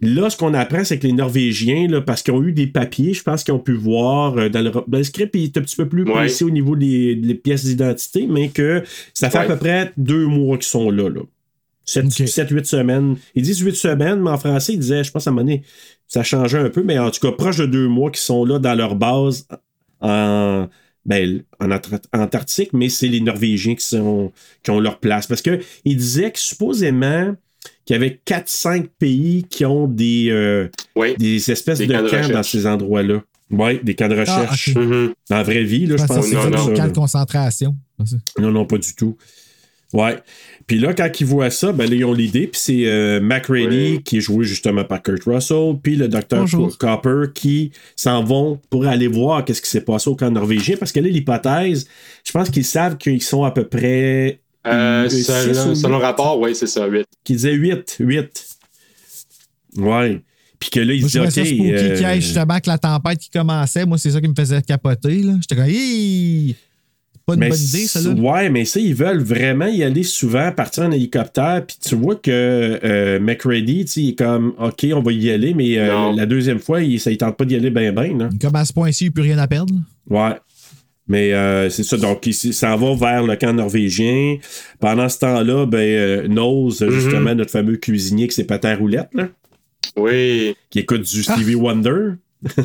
Là, 0.00 0.30
ce 0.30 0.36
qu'on 0.36 0.54
apprend, 0.54 0.82
c'est 0.82 0.98
que 0.98 1.06
les 1.06 1.12
Norvégiens, 1.12 1.86
là, 1.88 2.00
parce 2.00 2.22
qu'ils 2.22 2.34
ont 2.34 2.42
eu 2.42 2.52
des 2.52 2.66
papiers, 2.66 3.12
je 3.14 3.22
pense 3.22 3.44
qu'ils 3.44 3.54
ont 3.54 3.58
pu 3.60 3.74
voir 3.74 4.36
euh, 4.36 4.48
dans 4.48 4.62
le, 4.62 4.70
dans 4.70 4.98
le 4.98 5.04
script, 5.04 5.30
il 5.36 5.44
est 5.44 5.56
un 5.58 5.60
petit 5.60 5.76
peu 5.76 5.86
plus 5.86 6.04
Ouais. 6.04 6.12
précis 6.12 6.42
au 6.44 6.50
niveau 6.50 6.74
des, 6.74 7.14
des 7.14 7.34
pièces 7.34 7.64
d'identité, 7.64 8.26
mais 8.28 8.48
que 8.48 8.82
ça 9.14 9.30
fait 9.30 9.38
à 9.38 9.44
peu 9.44 9.56
près 9.56 9.92
deux 9.96 10.26
mois 10.26 10.56
qu'ils 10.56 10.66
sont 10.66 10.90
là. 10.90 11.08
là. 11.08 11.20
7-8 11.86 12.58
Ok. 12.60 12.66
semaines. 12.66 13.16
Ils 13.34 13.42
disent 13.42 13.60
8 13.60 13.74
semaines, 13.74 14.20
mais 14.20 14.30
en 14.30 14.38
français, 14.38 14.74
ils 14.74 14.78
disaient, 14.78 15.04
je 15.04 15.10
pense 15.10 15.26
à 15.26 15.30
un 15.30 15.32
moment 15.32 15.44
donné, 15.44 15.62
ça 16.08 16.22
changeait 16.22 16.58
un 16.58 16.70
peu, 16.70 16.82
mais 16.82 16.98
en 16.98 17.10
tout 17.10 17.20
cas, 17.20 17.32
proche 17.32 17.56
de 17.58 17.66
deux 17.66 17.88
mois 17.88 18.10
qu'ils 18.10 18.20
sont 18.20 18.44
là 18.44 18.58
dans 18.58 18.74
leur 18.74 18.94
base 18.96 19.46
en, 20.00 20.68
ben, 21.06 21.42
en 21.60 21.70
Antar- 21.70 22.00
Antarctique, 22.12 22.72
mais 22.72 22.88
c'est 22.88 23.08
les 23.08 23.20
Norvégiens 23.20 23.74
qui, 23.74 23.84
sont, 23.84 24.32
qui 24.62 24.70
ont 24.70 24.80
leur 24.80 24.98
place. 25.00 25.26
Parce 25.26 25.42
qu'ils 25.42 25.60
disaient 25.84 26.30
que 26.30 26.38
supposément 26.38 27.34
qu'il 27.84 27.94
y 27.94 27.96
avait 27.96 28.20
4-5 28.26 28.88
pays 28.98 29.44
qui 29.48 29.64
ont 29.64 29.86
des, 29.88 30.28
euh, 30.30 30.68
Oui. 30.96 31.14
des 31.18 31.50
espèces 31.50 31.78
Des 31.78 31.86
de 31.86 31.92
camps 31.94 32.28
de 32.28 32.32
dans 32.32 32.42
ces 32.42 32.66
endroits-là. 32.66 33.22
Oui, 33.50 33.80
des 33.82 33.94
camps 33.94 34.08
de 34.08 34.18
recherche. 34.18 34.68
ok. 34.70 34.76
Mhm. 34.82 35.12
Dans 35.28 35.36
la 35.36 35.42
vraie 35.42 35.64
vie, 35.64 35.86
là, 35.86 35.96
je 35.98 36.04
pense 36.06 36.16
que 36.18 36.22
c'est 36.24 36.34
comme 36.36 36.72
là. 36.74 36.88
de 36.88 36.92
concentration. 36.94 37.76
Non, 38.38 38.50
non, 38.50 38.64
pas 38.64 38.78
du 38.78 38.94
tout. 38.94 39.16
Ouais. 39.92 40.16
Puis 40.66 40.78
là, 40.78 40.94
quand 40.94 41.08
ils 41.20 41.26
voient 41.26 41.50
ça, 41.50 41.72
ben 41.72 41.88
là, 41.88 41.94
ils 41.96 42.04
ont 42.04 42.14
l'idée. 42.14 42.46
Puis 42.46 42.60
c'est 42.62 42.86
euh, 42.86 43.20
McReady 43.20 43.92
Oui. 43.96 44.02
qui 44.02 44.18
est 44.18 44.20
joué 44.20 44.44
justement 44.44 44.84
par 44.84 45.02
Kurt 45.02 45.24
Russell, 45.24 45.74
puis 45.82 45.96
le 45.96 46.08
docteur. 46.08 46.46
Copper 46.78 47.24
qui 47.34 47.72
s'en 47.96 48.24
vont 48.24 48.60
pour 48.70 48.86
aller 48.86 49.06
voir 49.08 49.44
qu'est-ce 49.44 49.60
qui 49.60 49.68
s'est 49.68 49.82
passé 49.84 50.08
au 50.08 50.16
camp 50.16 50.30
norvégien. 50.30 50.76
Parce 50.78 50.92
que 50.92 51.00
là, 51.00 51.08
l'hypothèse, 51.08 51.86
je 52.24 52.32
pense 52.32 52.48
qu'ils 52.50 52.64
savent 52.64 52.96
qu'ils 52.96 53.22
sont 53.22 53.44
à 53.44 53.50
peu 53.50 53.64
près. 53.68 54.40
Euh, 54.66 55.04
euh, 55.04 55.08
selon, 55.08 55.98
huit. 55.98 56.02
rapport, 56.02 56.38
oui, 56.38 56.54
c'est 56.54 56.68
ça, 56.68 56.86
8. 56.86 57.04
Qui 57.24 57.32
disait 57.32 57.52
8. 57.52 57.96
8. 57.98 58.46
Ouais. 59.76 60.22
Puis 60.58 60.70
que 60.70 60.78
là, 60.80 60.94
ils 60.94 61.02
disent, 61.02 61.16
OK. 61.18 61.30
spooky 61.30 61.72
euh, 61.72 62.08
ait 62.08 62.20
justement 62.20 62.60
que 62.60 62.70
la 62.70 62.78
tempête 62.78 63.18
qui 63.18 63.30
commençait. 63.30 63.84
Moi, 63.84 63.98
c'est 63.98 64.12
ça 64.12 64.20
qui 64.20 64.28
me 64.28 64.34
faisait 64.34 64.62
capoter. 64.62 65.22
là. 65.22 65.32
J'étais 65.40 65.56
comme! 65.56 66.54
Pas 67.26 67.34
une 67.34 67.40
mais 67.40 67.48
bonne 67.50 67.58
idée, 67.58 67.86
ça, 67.86 68.00
là. 68.00 68.10
Ouais, 68.10 68.50
mais 68.50 68.64
ça, 68.64 68.80
ils 68.80 68.94
veulent 68.94 69.22
vraiment 69.22 69.66
y 69.66 69.82
aller 69.82 70.02
souvent, 70.02 70.50
partir 70.52 70.84
en 70.84 70.90
hélicoptère. 70.92 71.64
Puis 71.66 71.76
tu 71.80 71.94
vois 71.94 72.16
que 72.16 72.30
euh, 72.84 73.18
McReady, 73.20 73.84
tu 73.84 73.90
sais, 73.90 74.00
il 74.02 74.08
est 74.10 74.14
comme, 74.18 74.54
OK, 74.58 74.86
on 74.94 75.00
va 75.02 75.12
y 75.12 75.30
aller, 75.30 75.54
mais 75.54 75.78
euh, 75.78 76.12
la 76.14 76.26
deuxième 76.26 76.58
fois, 76.58 76.82
il, 76.82 76.98
ça, 77.00 77.10
il 77.10 77.16
tente 77.18 77.36
pas 77.36 77.44
d'y 77.44 77.54
aller 77.56 77.70
bien, 77.70 77.92
bien. 77.92 78.16
là. 78.18 78.28
Comme 78.40 78.56
à 78.56 78.64
ce 78.64 78.72
point-ci, 78.72 79.04
il 79.04 79.06
n'y 79.08 79.10
a 79.10 79.12
plus 79.12 79.22
rien 79.22 79.38
à 79.38 79.46
perdre. 79.46 79.74
Ouais. 80.10 80.34
Mais 81.08 81.32
euh, 81.32 81.68
c'est 81.68 81.82
ça. 81.82 81.96
Donc, 81.96 82.26
il 82.26 82.32
s'en 82.34 82.76
va 82.76 82.94
vers 82.94 83.22
le 83.24 83.36
camp 83.36 83.52
norvégien. 83.52 84.36
Pendant 84.80 85.08
ce 85.08 85.18
temps-là, 85.18 85.66
ben, 85.66 85.78
euh, 85.78 86.28
Nose, 86.28 86.80
Mm-hmm. 86.80 86.90
justement, 86.90 87.34
notre 87.34 87.50
fameux 87.50 87.76
cuisinier 87.76 88.28
qui 88.28 88.34
s'est 88.34 88.44
patin 88.44 88.70
à 88.70 88.76
roulette, 88.76 89.08
là, 89.12 89.28
Oui. 89.96 90.54
qui 90.70 90.78
écoute 90.78 91.02
du 91.02 91.22
Stevie 91.22 91.56
Wonder. 91.56 92.12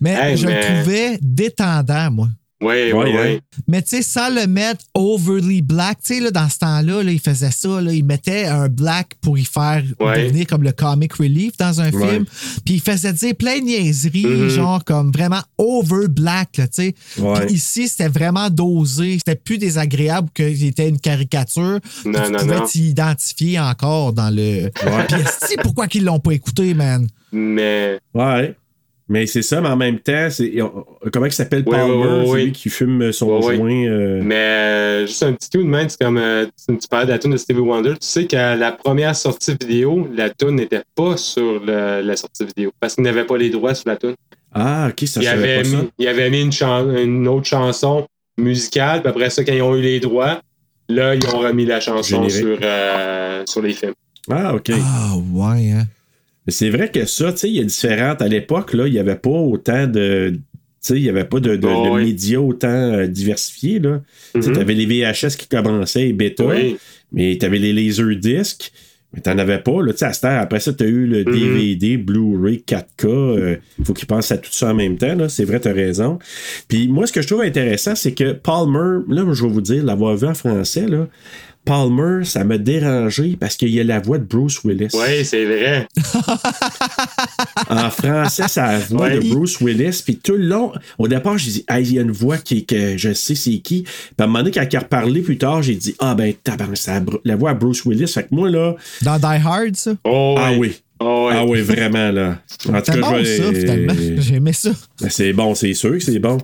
Mais 0.00 0.10
Hey, 0.20 0.36
je 0.36 0.46
mais- 0.46 0.56
le 0.60 0.82
trouvais 0.82 1.18
détendant, 1.22 2.10
moi. 2.10 2.28
Oui, 2.62 2.74
oui, 2.86 2.92
Ouais, 2.92 3.22
oui. 3.34 3.40
Mais 3.66 3.82
tu 3.82 3.96
sais, 3.96 4.02
sans 4.02 4.30
le 4.32 4.46
mettre 4.46 4.84
overly 4.94 5.60
black, 5.60 5.98
tu 6.02 6.14
sais, 6.14 6.20
là, 6.20 6.30
dans 6.30 6.48
ce 6.48 6.58
temps-là, 6.60 7.02
là, 7.02 7.10
il 7.10 7.18
faisait 7.20 7.50
ça, 7.50 7.80
là, 7.80 7.92
il 7.92 8.04
mettait 8.04 8.46
un 8.46 8.68
black 8.68 9.16
pour 9.20 9.36
y 9.36 9.44
faire 9.44 9.82
Ouais. 10.00 10.22
devenir 10.24 10.46
comme 10.46 10.62
le 10.62 10.72
comic 10.72 11.12
relief 11.14 11.56
dans 11.58 11.80
un 11.80 11.90
Ouais. 11.92 12.08
film. 12.12 12.24
Puis 12.64 12.74
il 12.74 12.80
faisait 12.80 13.12
dire 13.12 13.34
plein 13.34 13.58
de 13.58 13.64
niaiseries, 13.64 14.24
Mhm. 14.24 14.48
genre 14.48 14.84
comme 14.84 15.10
vraiment 15.12 15.42
over 15.58 16.08
black, 16.08 16.52
tu 16.52 16.62
sais. 16.70 16.94
Ouais. 17.18 17.52
Ici, 17.52 17.88
c'était 17.88 18.08
vraiment 18.08 18.48
dosé. 18.48 19.18
C'était 19.18 19.34
plus 19.36 19.58
désagréable 19.58 20.28
qu'il 20.32 20.64
était 20.64 20.88
une 20.88 21.00
caricature. 21.00 21.80
Non, 22.06 22.22
tu 22.24 22.32
non, 22.32 22.38
pouvais 22.38 22.60
t'identifier 22.66 23.58
encore 23.60 24.12
dans 24.12 24.30
le. 24.34 24.70
Puis 25.48 25.56
pourquoi 25.62 25.86
qu'ils 25.88 26.04
l'ont 26.04 26.20
pas 26.20 26.32
écouté, 26.32 26.72
man? 26.72 27.08
Mais 27.32 27.98
Ouais. 28.14 28.54
Mais 29.08 29.26
c'est 29.26 29.42
ça, 29.42 29.60
mais 29.60 29.68
en 29.68 29.76
même 29.76 29.98
temps, 29.98 30.28
c'est, 30.30 30.50
comment 31.12 31.26
il 31.26 31.32
s'appelle 31.32 31.62
Palmer, 31.64 32.44
lui 32.44 32.52
qui 32.52 32.70
fume 32.70 33.12
son 33.12 33.40
joint. 33.42 33.84
euh, 33.86 34.20
Mais 34.24 34.34
euh, 34.34 35.06
juste 35.06 35.22
un 35.22 35.34
petit 35.34 35.50
coup 35.50 35.58
de 35.62 35.68
main, 35.68 35.86
c'est 35.88 35.98
comme 36.02 36.16
euh, 36.16 36.46
tu, 36.66 36.78
tu 36.78 36.88
parlais 36.88 37.04
de 37.04 37.10
la 37.10 37.18
tune 37.18 37.32
de 37.32 37.36
Stevie 37.36 37.58
Wonder. 37.60 37.90
Tu 37.92 37.96
sais 38.00 38.24
qu'à 38.26 38.56
la 38.56 38.72
première 38.72 39.14
sortie 39.14 39.52
vidéo, 39.60 40.08
la 40.16 40.30
tune 40.30 40.52
n'était 40.56 40.80
pas 40.94 41.18
sur 41.18 41.60
le- 41.62 42.00
la 42.00 42.16
sortie 42.16 42.46
vidéo 42.46 42.72
parce 42.80 42.94
qu'il 42.94 43.04
n'avait 43.04 43.24
pas 43.24 43.36
les 43.36 43.50
droits 43.50 43.74
sur 43.74 43.90
la 43.90 43.96
tune. 43.96 44.14
Ah, 44.54 44.88
ok, 44.88 45.06
ça, 45.06 45.20
il 45.20 45.28
avait, 45.28 45.58
pas 45.58 45.64
ça. 45.68 45.76
mis, 45.76 45.88
il 45.98 46.08
avait 46.08 46.30
mis 46.30 46.40
une, 46.40 46.52
chan- 46.52 46.88
une 46.96 47.28
autre 47.28 47.46
chanson 47.46 48.06
musicale, 48.38 49.00
puis 49.02 49.10
après 49.10 49.28
ça, 49.28 49.44
quand 49.44 49.52
ils 49.52 49.60
ont 49.62 49.76
eu 49.76 49.82
les 49.82 50.00
droits, 50.00 50.40
là, 50.88 51.14
ils 51.14 51.26
ont 51.28 51.40
remis 51.40 51.66
la 51.66 51.80
chanson 51.80 52.22
Générique. 52.26 52.32
sur, 52.36 52.58
euh, 52.62 53.42
sur 53.46 53.60
les 53.60 53.72
films. 53.74 53.92
Ah, 54.30 54.54
ok. 54.54 54.70
Ah, 54.72 55.12
ouais, 55.32 55.70
hein. 55.72 55.84
Mais 56.46 56.52
c'est 56.52 56.70
vrai 56.70 56.90
que 56.90 57.04
ça, 57.06 57.32
tu 57.32 57.38
sais, 57.38 57.48
il 57.48 57.56
y 57.56 57.60
a 57.60 57.64
différentes. 57.64 58.20
À 58.22 58.28
l'époque, 58.28 58.74
là, 58.74 58.86
il 58.86 58.92
n'y 58.92 58.98
avait 58.98 59.16
pas 59.16 59.30
autant 59.30 59.86
de. 59.86 60.30
Tu 60.34 60.38
sais, 60.80 60.96
il 60.98 61.02
n'y 61.02 61.08
avait 61.08 61.24
pas 61.24 61.40
de, 61.40 61.56
de- 61.56 61.66
Oh, 61.66 61.84
de 61.86 61.90
oui. 61.90 62.04
médias 62.06 62.38
autant 62.40 62.68
euh, 62.68 63.06
diversifiés. 63.06 63.78
Là. 63.78 64.02
Tu 64.34 64.50
Mhm. 64.50 64.58
avais 64.58 64.74
les 64.74 64.84
VHS 64.86 65.36
qui 65.38 65.48
commençaient 65.48 66.08
et 66.08 66.12
bêta, 66.12 66.44
Oui. 66.44 66.76
mais 67.12 67.38
tu 67.40 67.46
avais 67.46 67.58
les 67.58 67.72
Laserdiscs, 67.72 68.70
mais 69.14 69.22
tu 69.22 69.30
n'en 69.30 69.38
avais 69.38 69.60
pas. 69.60 69.80
Là, 69.82 69.92
Tu 69.92 70.00
sais, 70.00 70.04
à 70.04 70.12
cette 70.12 70.24
heure, 70.24 70.40
après 70.42 70.60
ça, 70.60 70.74
tu 70.74 70.84
as 70.84 70.86
eu 70.86 71.06
le. 71.06 71.24
DVD, 71.24 71.96
Blu-ray, 71.96 72.62
4K. 72.66 73.58
Il 73.78 73.84
faut 73.86 73.94
qu'ils 73.94 74.06
pensent 74.06 74.30
à 74.30 74.36
tout 74.36 74.52
ça 74.52 74.72
en 74.72 74.74
même 74.74 74.98
temps. 74.98 75.14
là. 75.14 75.30
C'est 75.30 75.44
vrai, 75.46 75.58
tu 75.60 75.68
as 75.68 75.72
raison. 75.72 76.18
Puis 76.68 76.88
moi, 76.88 77.06
ce 77.06 77.12
que 77.14 77.22
je 77.22 77.28
trouve 77.28 77.40
intéressant, 77.40 77.94
c'est 77.94 78.12
que 78.12 78.32
Palmer, 78.32 79.02
là, 79.08 79.24
je 79.32 79.42
vais 79.42 79.48
vous 79.50 79.62
dire, 79.62 79.82
l'avoir 79.82 80.14
vu 80.16 80.26
en 80.26 80.34
français, 80.34 80.86
là, 80.86 81.08
Palmer, 81.64 82.24
ça 82.24 82.44
m'a 82.44 82.58
dérangé 82.58 83.36
parce 83.40 83.56
qu'il 83.56 83.70
y 83.70 83.80
a 83.80 83.84
la 83.84 83.98
voix 84.00 84.18
de 84.18 84.24
Bruce 84.24 84.62
Willis. 84.64 84.88
Oui, 84.94 85.24
c'est 85.24 85.44
vrai. 85.44 85.88
En 87.68 87.90
français, 87.90 88.44
c'est 88.48 88.60
la 88.60 88.78
voix 88.78 89.06
Ouais. 89.06 89.18
de 89.18 89.28
Bruce 89.30 89.60
Willis. 89.60 90.02
Puis 90.04 90.16
tout 90.16 90.32
le 90.34 90.46
long, 90.46 90.72
au 90.98 91.08
départ, 91.08 91.38
j'ai 91.38 91.50
dit, 91.50 91.64
ah, 91.68 91.80
il 91.80 91.92
y 91.94 91.98
a 91.98 92.02
une 92.02 92.10
voix 92.10 92.36
qui, 92.38 92.64
que 92.66 92.96
je 92.96 93.12
sais 93.12 93.34
c'est 93.34 93.58
qui. 93.58 93.82
Puis 93.82 93.92
à 94.18 94.24
un 94.24 94.26
moment 94.26 94.40
donné, 94.40 94.50
quand 94.50 94.66
il 94.70 94.76
a 94.76 94.80
reparlé 94.80 95.22
plus 95.22 95.38
tard, 95.38 95.62
j'ai 95.62 95.74
dit, 95.74 95.94
ah 95.98 96.14
ben, 96.14 96.32
tabarnak, 96.42 96.76
c'est 96.76 96.92
la, 97.24 97.36
voix 97.36 97.50
à 97.50 97.54
Bruce 97.54 97.84
Willis. 97.84 98.08
Fait 98.08 98.24
que 98.24 98.28
moi, 98.34 98.50
là, 98.50 98.74
Dans 99.02 99.18
Die 99.18 99.24
Hard, 99.46 99.74
ça? 99.76 99.92
Oh, 100.04 100.34
ah 100.38 100.52
oui. 100.56 100.74
Oh, 101.00 101.26
ouais. 101.28 101.34
Ah 101.36 101.44
oui, 101.44 101.60
vraiment, 101.60 102.10
là. 102.12 102.38
En 102.68 102.72
tout 102.80 102.82
C'est 102.84 102.92
cas, 102.92 103.00
bon, 103.00 103.18
je 103.18 103.22
vais- 103.22 103.38
ça, 103.38 103.52
finalement. 103.52 103.94
J'ai 104.18 104.34
aimé 104.36 104.52
ça. 104.52 104.70
Ben, 105.00 105.08
C'est 105.10 105.32
bon, 105.32 105.54
c'est 105.54 105.74
sûr 105.74 105.92
que 105.92 106.00
c'est 106.00 106.18
bon. 106.18 106.38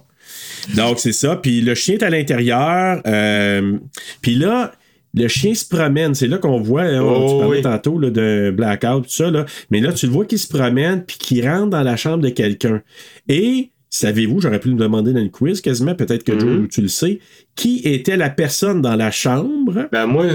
Donc, 0.75 0.99
c'est 0.99 1.13
ça. 1.13 1.37
Puis 1.37 1.61
le 1.61 1.75
chien 1.75 1.95
est 1.95 2.03
à 2.03 2.11
l'intérieur. 2.11 3.01
euh, 3.07 3.79
puis 4.21 4.35
là, 4.35 4.73
le 5.15 5.29
chien 5.29 5.55
se 5.55 5.65
promène. 5.67 6.15
C'est 6.15 6.27
là 6.29 6.39
qu'on 6.39 6.61
voit, 6.61 6.83
hein, 6.83 7.01
Oh, 7.03 7.27
tu 7.29 7.39
parlais 7.41 7.57
oui. 7.59 7.63
tantôt 7.63 7.99
là, 7.99 8.11
de 8.11 8.53
blackout, 8.57 9.05
tout 9.05 9.11
ça. 9.11 9.31
Là. 9.31 9.45
Mais 9.71 9.81
là, 9.81 9.93
tu 9.93 10.07
le 10.07 10.13
vois 10.13 10.25
qu'il 10.25 10.39
se 10.39 10.49
promène 10.49 11.05
puis 11.05 11.19
qu'il 11.19 11.49
rentre 11.49 11.71
dans 11.71 11.83
la 11.83 11.97
chambre 11.97 12.23
de 12.23 12.29
quelqu'un. 12.31 12.83
Et, 13.29 13.71
savez-vous, 13.91 14.41
j'aurais 14.41 14.61
pu 14.61 14.69
le 14.69 14.75
demander 14.77 15.13
dans 15.13 15.21
le 15.23 15.29
quiz 15.29 15.61
quasiment, 15.61 15.95
peut-être 15.95 16.23
que 16.25 16.39
Joe, 16.39 16.69
tu 16.71 16.81
le 16.83 16.89
sais, 16.89 17.19
qui 17.57 17.81
était 17.85 18.17
la 18.17 18.31
personne 18.31 18.81
dans 18.83 18.95
la 18.97 19.11
chambre? 19.11 19.89
Ben 19.91 20.07
moi, 20.07 20.27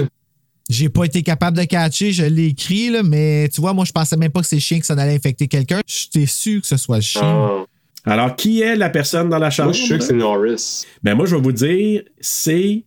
J'ai 0.68 0.88
pas 0.90 1.04
été 1.04 1.22
capable 1.22 1.56
de 1.56 1.64
catcher, 1.64 2.12
je 2.12 2.24
l'ai 2.24 2.46
écrit, 2.48 2.90
là, 2.90 3.02
mais 3.02 3.48
tu 3.54 3.60
vois, 3.60 3.72
moi, 3.72 3.84
je 3.86 3.92
pensais 3.92 4.16
même 4.16 4.30
pas 4.32 4.40
que 4.40 4.46
c'est 4.46 4.56
le 4.56 4.60
chien 4.60 4.78
que 4.80 4.84
ça 4.86 4.92
allait 4.94 5.14
infecter 5.14 5.46
quelqu'un. 5.48 5.80
J'étais 5.86 6.26
sûr 6.26 6.60
que 6.60 6.66
ce 6.66 6.76
soit 6.76 6.96
le 6.96 7.02
chien. 7.02 7.22
ah, 7.24 7.64
Alors, 8.04 8.36
qui 8.36 8.60
est 8.60 8.76
la 8.76 8.90
personne 8.90 9.28
dans 9.30 9.38
la 9.38 9.48
chambre? 9.50 9.68
moi, 9.68 9.72
je 9.72 9.78
suis 9.78 9.86
sûr 9.86 9.98
que 9.98 10.04
c'est 10.04 10.12
Norris. 10.12 10.84
Ben 11.02 11.14
moi, 11.14 11.24
je 11.24 11.34
vais 11.36 11.40
vous 11.42 11.52
dire, 11.52 12.02
c'est 12.20 12.84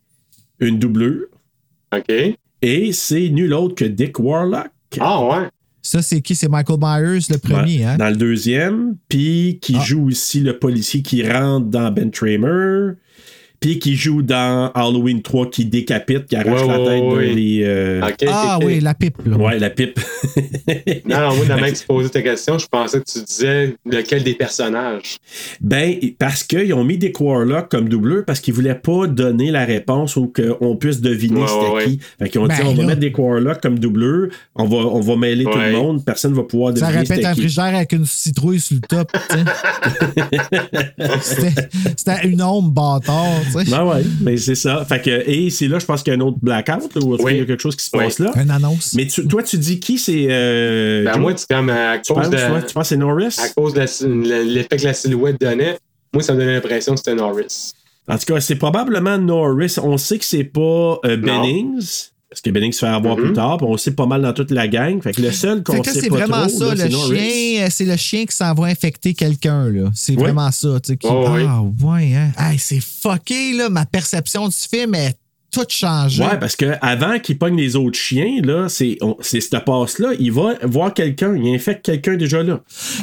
une 0.60 0.78
doublure. 0.78 1.24
OK? 1.94 2.36
Et 2.62 2.92
c'est 2.92 3.28
nul 3.30 3.52
autre 3.54 3.74
que 3.74 3.84
Dick 3.84 4.18
Warlock. 4.18 4.68
Ah, 4.98 5.24
ouais. 5.24 5.48
Ça, 5.82 6.02
c'est 6.02 6.20
qui? 6.20 6.34
C'est 6.34 6.48
Michael 6.48 6.78
Myers, 6.78 7.20
le 7.30 7.38
premier, 7.38 7.78
Ouais, 7.78 7.84
hein? 7.84 7.96
Dans 7.96 8.10
le 8.10 8.16
deuxième. 8.16 8.96
Puis 9.08 9.58
qui 9.62 9.76
Ah. 9.78 9.82
joue 9.82 10.08
aussi 10.08 10.40
le 10.40 10.58
policier 10.58 11.00
qui 11.02 11.26
rentre 11.26 11.66
dans 11.68 11.90
Ben 11.90 12.10
Tramer. 12.10 12.92
Puis 13.60 13.78
qui 13.78 13.94
joue 13.94 14.22
dans 14.22 14.70
Halloween 14.74 15.20
3 15.20 15.50
qui 15.50 15.66
décapite, 15.66 16.26
qui 16.26 16.36
arrache 16.36 16.62
Ouais, 16.62 16.66
la 16.66 16.78
ouais, 16.80 16.86
tête 16.86 17.02
de 17.02 17.16
ouais. 17.16 17.32
les. 17.34 17.60
euh, 17.64 18.00
Ah 18.28 18.58
oui, 18.62 18.80
la 18.80 18.94
pipe, 18.94 19.18
là. 19.26 19.36
Ouais, 19.36 19.58
la 19.58 19.68
pipe. 19.70 20.00
Non, 21.06 21.18
non, 21.20 21.34
moi, 21.36 21.44
le 21.56 21.60
mec 21.60 21.74
qui 21.74 21.84
posait 21.84 22.08
ta 22.08 22.22
question, 22.22 22.56
je 22.58 22.66
pensais 22.66 23.00
que 23.00 23.04
tu 23.10 23.22
disais 23.24 23.74
lequel 23.84 24.22
des 24.22 24.34
personnages. 24.34 25.16
Ben, 25.60 25.94
parce 26.18 26.44
qu'ils 26.44 26.72
ont 26.74 26.84
mis 26.84 26.96
Dick 26.96 27.20
Warlock 27.20 27.68
comme 27.70 27.88
doubleur 27.88 28.24
parce 28.24 28.38
qu'ils 28.40 28.54
voulaient 28.54 28.74
pas 28.76 29.06
donner 29.08 29.50
la 29.50 29.64
réponse 29.64 30.16
ou 30.16 30.32
qu'on 30.34 30.76
puisse 30.76 31.00
deviner 31.00 31.40
Ouais, 31.40 31.46
c'était 31.48 31.70
ouais, 31.72 31.84
qui. 31.84 32.00
Fait 32.18 32.28
qu'ils 32.28 32.40
ont 32.40 32.46
dit 32.46 32.54
Ben 32.56 32.66
on 32.66 32.74
va 32.74 32.82
là. 32.82 32.88
mettre 32.88 33.00
Dick 33.00 33.18
Warlock 33.18 33.60
comme 33.60 33.78
doubleur, 33.78 34.28
on 34.54 34.64
va, 34.64 34.76
on 34.78 35.00
va 35.00 35.16
mêler 35.16 35.44
tout 35.44 35.50
le 35.50 35.56
Ouais. 35.60 35.72
monde, 35.72 36.04
personne 36.04 36.32
va 36.34 36.44
pouvoir 36.44 36.76
Ça 36.76 36.86
deviner 36.86 37.00
répète 37.00 37.16
c'était 37.16 37.26
un 37.26 37.34
frigidaire 37.34 37.74
avec 37.74 37.92
une 37.92 38.06
citrouille 38.06 38.60
sur 38.60 38.76
le 38.76 38.80
top, 38.82 39.10
C'était 41.96 42.28
une 42.28 42.42
ombre 42.42 42.70
bâtard, 42.70 43.40
tu 43.58 43.64
sais. 43.64 43.70
Ben 43.70 43.84
ouais, 43.84 44.02
mais 44.22 44.36
c'est 44.36 44.54
ça. 44.54 44.84
Fait 44.84 45.00
que, 45.02 45.10
et 45.28 45.50
c'est 45.50 45.68
là, 45.68 45.78
je 45.78 45.86
pense 45.86 46.02
qu'il 46.02 46.12
y 46.12 46.16
a 46.16 46.18
un 46.18 46.22
autre 46.22 46.38
blackout, 46.40 46.94
là, 46.94 47.02
ou 47.02 47.16
Oui. 47.16 47.24
qu'il 47.32 47.36
y 47.38 47.40
a 47.40 47.44
quelque 47.44 47.60
chose 47.62 47.76
qui 47.76 47.84
se 47.84 47.90
Oui. 47.96 48.04
passe 48.04 48.18
là? 48.18 48.32
Une 48.36 48.50
annonce. 48.50 48.94
Mais 48.94 49.06
tu- 49.06 49.26
toi, 49.26 49.42
tu 49.42 49.58
dis 49.58 49.80
qui 49.80 49.98
c'est. 49.98 50.26
Euh, 50.30 51.04
Ben, 51.04 51.12
Joe? 51.14 51.20
moi, 51.22 51.32
c'est 51.36 51.48
comme 51.48 51.68
à 51.70 51.98
tu, 51.98 52.12
cause 52.12 52.22
penses, 52.24 52.30
de. 52.30 52.36
ouais, 52.36 52.64
tu 52.66 52.74
penses 52.74 52.82
que 52.84 52.88
c'est 52.88 52.96
Norris? 52.96 53.36
À 53.42 53.48
cause 53.50 53.74
de 53.74 53.80
l'effet 54.44 54.76
que 54.76 54.84
la 54.84 54.94
silhouette 54.94 55.40
donnait, 55.40 55.78
moi, 56.12 56.22
ça 56.22 56.32
me 56.34 56.38
donnait 56.38 56.54
l'impression 56.54 56.92
que 56.94 56.98
c'était 56.98 57.14
Norris. 57.14 57.72
En 58.08 58.18
tout 58.18 58.24
cas, 58.34 58.40
c'est 58.40 58.56
probablement 58.56 59.18
Norris. 59.18 59.76
On 59.82 59.96
sait 59.96 60.18
que 60.18 60.24
c'est 60.24 60.42
pas 60.44 60.98
euh, 61.04 61.16
Bennings. 61.16 62.09
Parce 62.30 62.42
que 62.42 62.50
Bennings 62.50 62.72
se 62.72 62.78
fait 62.78 62.86
avoir 62.86 63.16
Mhm. 63.16 63.24
plus 63.24 63.32
tard, 63.32 63.56
puis 63.58 63.66
on 63.68 63.76
sait 63.76 63.90
pas 63.90 64.06
mal 64.06 64.22
dans 64.22 64.32
toute 64.32 64.52
la 64.52 64.68
gang. 64.68 65.02
Fait 65.02 65.12
que 65.12 65.20
le 65.20 65.32
seul 65.32 65.64
qu'on 65.64 65.82
sait 65.82 65.94
c'est 66.00 66.08
pas 66.08 66.14
vraiment 66.24 66.46
trop, 66.46 66.58
ça, 66.60 66.64
là, 66.66 66.74
le 66.74 66.80
c'est 66.82 66.88
Norris. 66.90 67.18
chien, 67.18 67.64
euh, 67.64 67.68
c'est 67.70 67.84
le 67.84 67.96
chien 67.96 68.24
qui 68.24 68.36
s'en 68.36 68.54
va 68.54 68.66
infecter 68.66 69.14
quelqu'un, 69.14 69.68
là. 69.68 69.90
C'est 69.96 70.12
Oui. 70.14 70.18
vraiment 70.22 70.50
ça, 70.52 70.78
tu 70.80 70.92
sais. 70.92 70.96
qui- 70.96 71.08
Oh, 71.10 71.26
oui. 71.28 71.42
ah, 71.48 71.60
ouais, 71.62 72.14
hein. 72.14 72.30
Hey, 72.38 72.58
c'est 72.60 72.78
fucké, 72.80 73.54
là. 73.54 73.68
Ma 73.68 73.84
perception 73.84 74.46
du 74.46 74.54
film 74.54 74.94
est 74.94 75.16
toute 75.50 75.72
changée. 75.72 76.22
Ouais, 76.22 76.38
parce 76.38 76.56
que 76.56 76.74
avant 76.80 77.18
qu'il 77.18 77.38
pogne 77.38 77.56
les 77.56 77.76
autres 77.76 77.98
chiens, 77.98 78.40
là, 78.42 78.68
c'est 78.68 78.96
on- 79.00 79.16
c'est 79.20 79.40
cette 79.40 79.64
passe-là. 79.64 80.10
Il 80.18 80.32
va 80.32 80.54
voir 80.62 80.94
quelqu'un, 80.94 81.34
il 81.36 81.54
infecte 81.54 81.84
quelqu'un 81.84 82.16
déjà 82.16 82.42
là. 82.42 82.60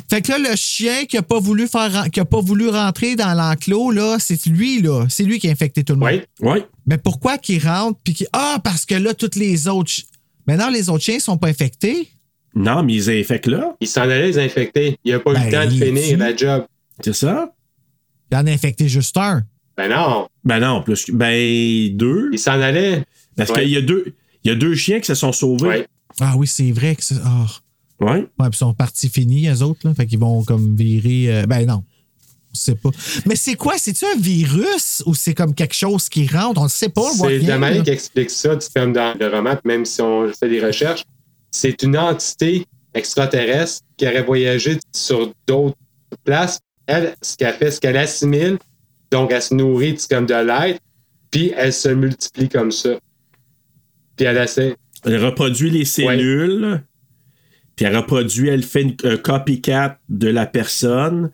Fait 0.09 0.21
que 0.21 0.31
là, 0.31 0.37
le 0.39 0.55
chien 0.55 1.05
qui 1.05 1.17
a 1.17 1.21
pas 1.21 1.39
voulu 1.39 1.67
faire, 1.67 1.91
ren- 1.91 2.09
qui 2.09 2.19
a 2.19 2.25
pas 2.25 2.41
voulu 2.41 2.69
rentrer 2.69 3.15
dans 3.15 3.33
l'enclos, 3.33 3.91
là, 3.91 4.17
c'est 4.19 4.45
lui, 4.47 4.81
là. 4.81 5.05
C'est 5.09 5.23
lui 5.23 5.39
qui 5.39 5.47
a 5.47 5.51
infecté 5.51 5.83
tout 5.83 5.93
le 5.93 5.99
monde. 5.99 6.09
Oui. 6.41 6.49
Ouais. 6.49 6.65
Mais 6.85 6.97
pourquoi 6.97 7.37
qu'il 7.37 7.65
rentre 7.65 7.99
puis 8.03 8.13
qu'il. 8.13 8.27
Ah, 8.33 8.59
parce 8.63 8.85
que 8.85 8.95
là, 8.95 9.13
toutes 9.13 9.35
les 9.35 9.67
autres. 9.67 9.91
non, 10.47 10.69
les 10.69 10.89
autres 10.89 11.03
chiens 11.03 11.19
sont 11.19 11.37
pas 11.37 11.47
infectés. 11.49 12.09
Non, 12.55 12.81
mais 12.81 12.93
ils 12.93 13.09
infectent 13.11 13.47
là. 13.47 13.75
Il 13.81 13.87
s'en 13.87 14.01
allait 14.01 14.27
les 14.27 14.39
infecter. 14.39 14.97
Il 15.03 15.11
n'a 15.11 15.19
pas 15.19 15.31
eu 15.31 15.33
Ben, 15.35 15.45
le 15.45 15.51
temps 15.51 15.65
de 15.65 15.71
il 15.73 15.83
finir 15.83 16.17
la 16.17 16.35
job. 16.35 16.65
C'est 17.03 17.13
ça? 17.13 17.51
Il 18.31 18.37
en 18.37 18.47
a 18.47 18.51
infecté 18.51 18.87
juste 18.89 19.15
un. 19.17 19.43
Ben 19.77 19.89
non. 19.89 20.27
Ben 20.43 20.59
non, 20.59 20.81
plus 20.81 21.05
que- 21.05 21.11
ben 21.11 21.95
deux. 21.95 22.29
Il 22.33 22.39
s'en 22.39 22.59
allait. 22.59 23.03
Parce 23.35 23.51
Ouais. 23.51 23.61
qu'il 23.63 23.69
y 23.71 23.77
a 23.77 23.81
deux. 23.81 24.13
Il 24.43 24.49
y 24.49 24.51
a 24.51 24.55
deux 24.55 24.75
chiens 24.75 24.99
qui 24.99 25.05
se 25.05 25.15
sont 25.15 25.31
sauvés. 25.31 25.67
Ouais. 25.67 25.87
Ah 26.19 26.33
oui, 26.37 26.47
c'est 26.47 26.71
vrai 26.71 26.95
que 26.95 27.03
c'est. 27.03 27.15
ah. 27.23 27.45
Ouais. 27.99 28.09
Ouais, 28.09 28.25
puis 28.39 28.49
ils 28.53 28.55
sont 28.57 28.73
partis 28.73 29.09
finis, 29.09 29.47
eux 29.49 29.61
autres, 29.63 29.81
là. 29.83 29.93
Fait 29.93 30.05
qu'ils 30.07 30.19
vont 30.19 30.43
comme 30.43 30.75
virer. 30.75 31.35
euh, 31.41 31.45
ben 31.45 31.65
non. 31.65 31.83
On 32.53 32.55
sait 32.55 32.75
pas. 32.75 32.89
Mais 33.25 33.35
c'est 33.35 33.55
quoi? 33.55 33.73
C'est-tu 33.77 34.05
un 34.05 34.17
virus 34.19 35.03
ou 35.05 35.13
c'est 35.13 35.33
comme 35.33 35.53
quelque 35.53 35.75
chose 35.75 36.07
qui 36.09 36.25
rentre? 36.27 36.59
On 36.61 36.63
ne 36.63 36.69
sait 36.69 36.89
pas. 36.89 37.09
C'est 37.15 37.39
la 37.39 37.57
manière 37.59 37.83
qui 37.83 37.89
explique 37.91 38.29
ça, 38.31 38.55
c'est 38.59 38.73
comme 38.73 38.93
dans 38.93 39.13
le 39.19 39.27
roman, 39.27 39.55
même 39.63 39.85
si 39.85 40.01
on 40.01 40.31
fait 40.33 40.49
des 40.49 40.63
recherches, 40.65 41.03
c'est 41.51 41.83
une 41.83 41.97
entité 41.97 42.65
extraterrestre 42.93 43.81
qui 43.97 44.05
aurait 44.07 44.23
voyagé 44.23 44.79
sur 44.95 45.31
d'autres 45.47 45.75
places. 46.23 46.59
Elle, 46.87 47.15
ce 47.21 47.35
qu'elle 47.35 47.53
fait, 47.55 47.71
c'est 47.71 47.79
qu'elle 47.81 47.97
assimile, 47.97 48.57
donc 49.11 49.31
elle 49.31 49.41
se 49.41 49.53
nourrit 49.53 49.95
c'est 49.97 50.09
comme 50.13 50.25
de 50.25 50.33
l'être, 50.33 50.79
puis 51.31 51.53
elle 51.55 51.73
se 51.73 51.89
multiplie 51.89 52.49
comme 52.49 52.71
ça. 52.71 52.91
Puis 54.15 54.25
elle 54.25 54.37
essaie. 54.37 54.75
Elle 55.05 55.23
reproduit 55.23 55.69
les 55.69 55.85
cellules. 55.85 56.81
Puis 57.75 57.85
elle 57.85 57.95
reproduit, 57.95 58.49
elle 58.49 58.63
fait 58.63 58.81
une, 58.81 58.95
un 59.03 59.17
copycat 59.17 59.99
de 60.09 60.27
la 60.29 60.45
personne. 60.47 61.31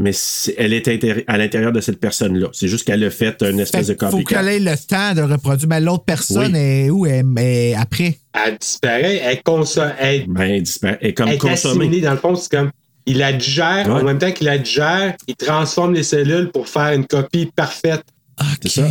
Mais 0.00 0.12
elle 0.56 0.72
est 0.74 0.88
à 1.26 1.38
l'intérieur 1.38 1.72
de 1.72 1.80
cette 1.80 1.98
personne-là. 1.98 2.48
C'est 2.52 2.68
juste 2.68 2.84
qu'elle 2.86 3.02
a 3.02 3.10
fait 3.10 3.42
une 3.42 3.58
espèce 3.58 3.86
Fait 3.88 3.94
de 3.94 3.98
qu'il 3.98 4.06
faut 4.08 4.18
copycat. 4.18 4.36
qu'elle 4.44 4.48
ait 4.48 4.60
le 4.60 4.76
temps 4.86 5.14
de 5.14 5.22
reproduire. 5.22 5.68
Mais 5.68 5.80
l'autre 5.80 6.04
personne 6.04 6.52
Oui. 6.52 6.58
est 6.60 6.90
où? 6.90 7.04
Elle 7.06 7.24
est 7.38 7.74
après. 7.74 8.16
Elle 8.32 8.58
disparaît, 8.58 9.16
elle 9.16 9.42
consomme, 9.42 9.92
elle, 9.98 10.26
Ben, 10.28 10.42
elle 10.50 10.62
disparaît. 10.62 10.98
Elle 11.00 11.08
est 11.10 11.14
comme 11.14 11.28
elle 11.28 11.34
est 11.34 11.38
consommée. 11.38 11.86
assimilée. 11.86 12.00
Dans 12.00 12.12
le 12.12 12.16
fond, 12.18 12.34
c'est 12.36 12.50
comme 12.50 12.70
il 13.08 13.18
la 13.18 13.32
digère, 13.32 13.86
Ouais. 13.88 14.00
en 14.00 14.04
même 14.04 14.18
temps 14.18 14.30
qu'il 14.32 14.46
la 14.46 14.58
digère, 14.58 15.14
il 15.26 15.34
transforme 15.34 15.94
les 15.94 16.02
cellules 16.02 16.50
pour 16.50 16.68
faire 16.68 16.92
une 16.92 17.06
copie 17.06 17.46
parfaite. 17.54 18.04
OK. 18.40 18.68
ça. 18.70 18.86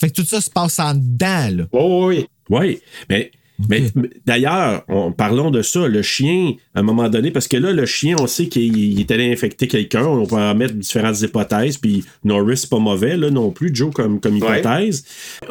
Fait 0.00 0.10
que 0.10 0.14
tout 0.20 0.24
ça 0.24 0.40
se 0.40 0.50
passe 0.50 0.78
en 0.78 0.94
dedans, 0.94 1.48
là. 1.56 1.64
Oui, 1.72 2.06
oui. 2.16 2.26
Oui, 2.50 2.80
mais, 3.08 3.30
mais 3.68 3.82
d'ailleurs, 4.26 4.84
on- 4.88 5.12
parlons 5.12 5.50
de 5.50 5.62
ça, 5.62 5.86
le 5.88 6.02
chien, 6.02 6.52
à 6.74 6.80
un 6.80 6.82
moment 6.82 7.08
donné, 7.08 7.30
parce 7.30 7.48
que 7.48 7.56
là, 7.56 7.72
le 7.72 7.86
chien, 7.86 8.16
on 8.18 8.26
sait 8.26 8.46
qu'il 8.48 8.76
il 8.76 9.00
est 9.00 9.10
allé 9.10 9.32
infecter 9.32 9.68
quelqu'un, 9.68 10.04
on 10.04 10.26
peut 10.26 10.36
en 10.36 10.54
mettre 10.54 10.74
différentes 10.74 11.20
hypothèses, 11.22 11.78
puis 11.78 12.04
Norris, 12.24 12.58
c'est 12.58 12.70
pas 12.70 12.78
mauvais, 12.78 13.16
là, 13.16 13.30
non 13.30 13.50
plus, 13.50 13.70
Joe, 13.74 13.92
comme, 13.92 14.20
comme 14.20 14.36
hypothèse. 14.36 15.04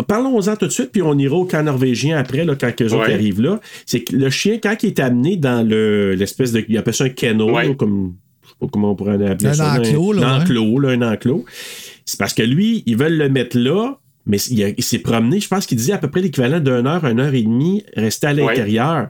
Parlons-en 0.08 0.56
tout 0.56 0.66
de 0.68 0.72
suite, 0.72 0.92
puis 0.92 1.02
on 1.02 1.18
ira 1.18 1.36
au 1.36 1.46
camp 1.46 1.64
norvégien 1.64 2.18
après, 2.18 2.44
là, 2.46 2.56
quand 2.60 2.72
eux 2.82 2.86
autres 2.94 3.08
Ouais. 3.08 3.14
arrivent 3.14 3.42
là. 3.42 3.60
C'est 3.86 4.02
que 4.04 4.16
le 4.16 4.30
chien, 4.30 4.58
quand 4.62 4.76
il 4.84 4.88
est 4.88 5.00
amené 5.00 5.38
dans 5.38 5.66
le, 5.68 6.14
l'espèce 6.16 6.52
de. 6.52 6.64
Il 6.68 6.78
appelle 6.78 6.94
ça 6.94 7.06
un 7.06 7.40
Ouais. 7.40 7.68
là, 7.70 7.74
comme 7.76 8.16
je 8.44 8.50
sais 8.50 8.56
pas 8.60 8.68
comment 8.72 8.92
on 8.92 8.96
pourrait 8.96 9.14
appeler 9.26 9.50
Un 9.50 9.54
ça. 9.54 9.76
enclos, 9.80 10.14
là, 10.14 10.28
Un 10.28 10.42
enclos, 10.42 10.80
là, 10.80 10.90
un 10.90 11.02
enclos. 11.14 11.46
C'est 12.06 12.20
parce 12.20 12.34
que 12.34 12.44
lui, 12.44 12.84
ils 12.86 12.98
veulent 12.98 13.18
le 13.18 13.30
mettre 13.30 13.58
là, 13.58 13.98
mais 14.26 14.38
il, 14.38 14.84
s'est 14.84 15.00
promené, 15.00 15.40
je 15.40 15.48
pense 15.48 15.66
qu'il 15.66 15.78
disait 15.78 15.94
à 15.94 15.98
peu 15.98 16.10
près 16.10 16.22
l'équivalent 16.22 16.60
d'une 16.60 16.86
heure, 16.88 17.06
une 17.06 17.20
heure 17.20 17.34
et 17.34 17.44
demie, 17.44 17.84
resté 17.96 18.28
à 18.28 18.34
l'intérieur. 18.34 19.10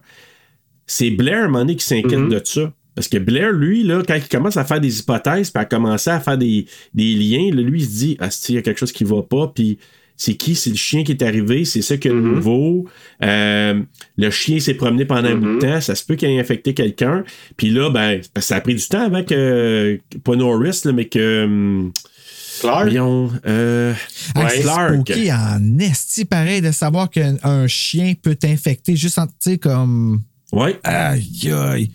C'est 0.88 1.12
Blair, 1.12 1.38
à 1.38 1.44
un 1.44 1.48
moment 1.48 1.60
donné, 1.60 1.76
qui 1.76 1.86
s'inquiète 1.86 2.20
Mhm. 2.20 2.30
de 2.30 2.42
ça. 2.44 2.74
Parce 2.96 3.08
que 3.08 3.18
Blair, 3.18 3.52
lui, 3.54 3.84
là, 3.84 4.04
quand 4.06 4.16
il 4.16 4.28
commence 4.28 4.58
à 4.58 4.66
faire 4.66 4.82
des 4.82 5.00
hypothèses, 5.00 5.50
puis 5.50 5.62
à 5.62 5.66
commencer 5.66 6.10
à 6.10 6.20
faire 6.20 6.38
des, 6.38 6.66
des 6.94 7.14
liens, 7.14 7.50
là, 7.56 7.62
lui, 7.62 7.80
il 7.82 7.86
se 7.86 7.90
dit, 7.98 8.18
ah, 8.20 8.30
il 8.50 8.56
y 8.56 8.58
a 8.58 8.62
quelque 8.62 8.80
chose 8.80 8.92
qui 8.92 9.06
va 9.06 9.22
pas, 9.22 9.52
puis 9.56 9.78
c'est 10.18 10.34
qui? 10.36 10.54
C'est 10.56 10.70
le 10.72 10.76
chien 10.76 11.04
qui 11.04 11.14
est 11.14 11.24
arrivé, 11.24 11.64
c'est 11.66 11.82
ça 11.82 11.96
qui 11.98 12.10
est 12.10 12.14
Mhm. 12.14 12.36
nouveau. 12.36 12.88
Euh, 13.24 13.82
le 14.18 14.30
chien 14.30 14.60
s'est 14.60 14.74
promené 14.74 15.06
pendant 15.06 15.30
un 15.30 15.36
bout 15.36 15.56
de 15.56 15.60
temps, 15.60 15.80
ça 15.82 15.96
se 15.96 16.06
peut 16.06 16.16
qu'il 16.16 16.30
ait 16.30 16.40
infecté 16.40 16.74
quelqu'un. 16.74 17.24
Puis 17.58 17.70
là, 17.70 17.90
ben, 17.90 18.20
ça 18.40 18.58
a 18.58 18.62
pris 18.62 18.76
du 18.76 18.86
temps 18.88 19.06
avant 19.06 19.24
que, 19.24 19.98
pas 20.24 20.36
Norris, 20.36 20.82
là, 20.86 20.92
mais 20.92 21.06
que. 21.06 21.46
hum, 21.46 21.92
Clark? 22.62 22.90
euh, 23.46 23.94
ouais, 24.36 24.60
Clark. 24.62 24.94
spooky 24.94 25.32
en 25.32 25.80
esti 25.80 26.26
pareil 26.26 26.62
de 26.62 26.72
savoir 26.72 27.10
qu'un 27.10 27.36
un 27.44 27.68
chien 27.68 28.14
peut 28.22 28.36
t'infecter 28.36 28.96
juste 28.96 29.18
en, 29.20 29.28
tu 29.28 29.34
sais, 29.40 29.58
comme. 29.58 30.22
Ouais. 30.52 30.80
Aïe, 30.84 31.52
aïe. 31.52 31.92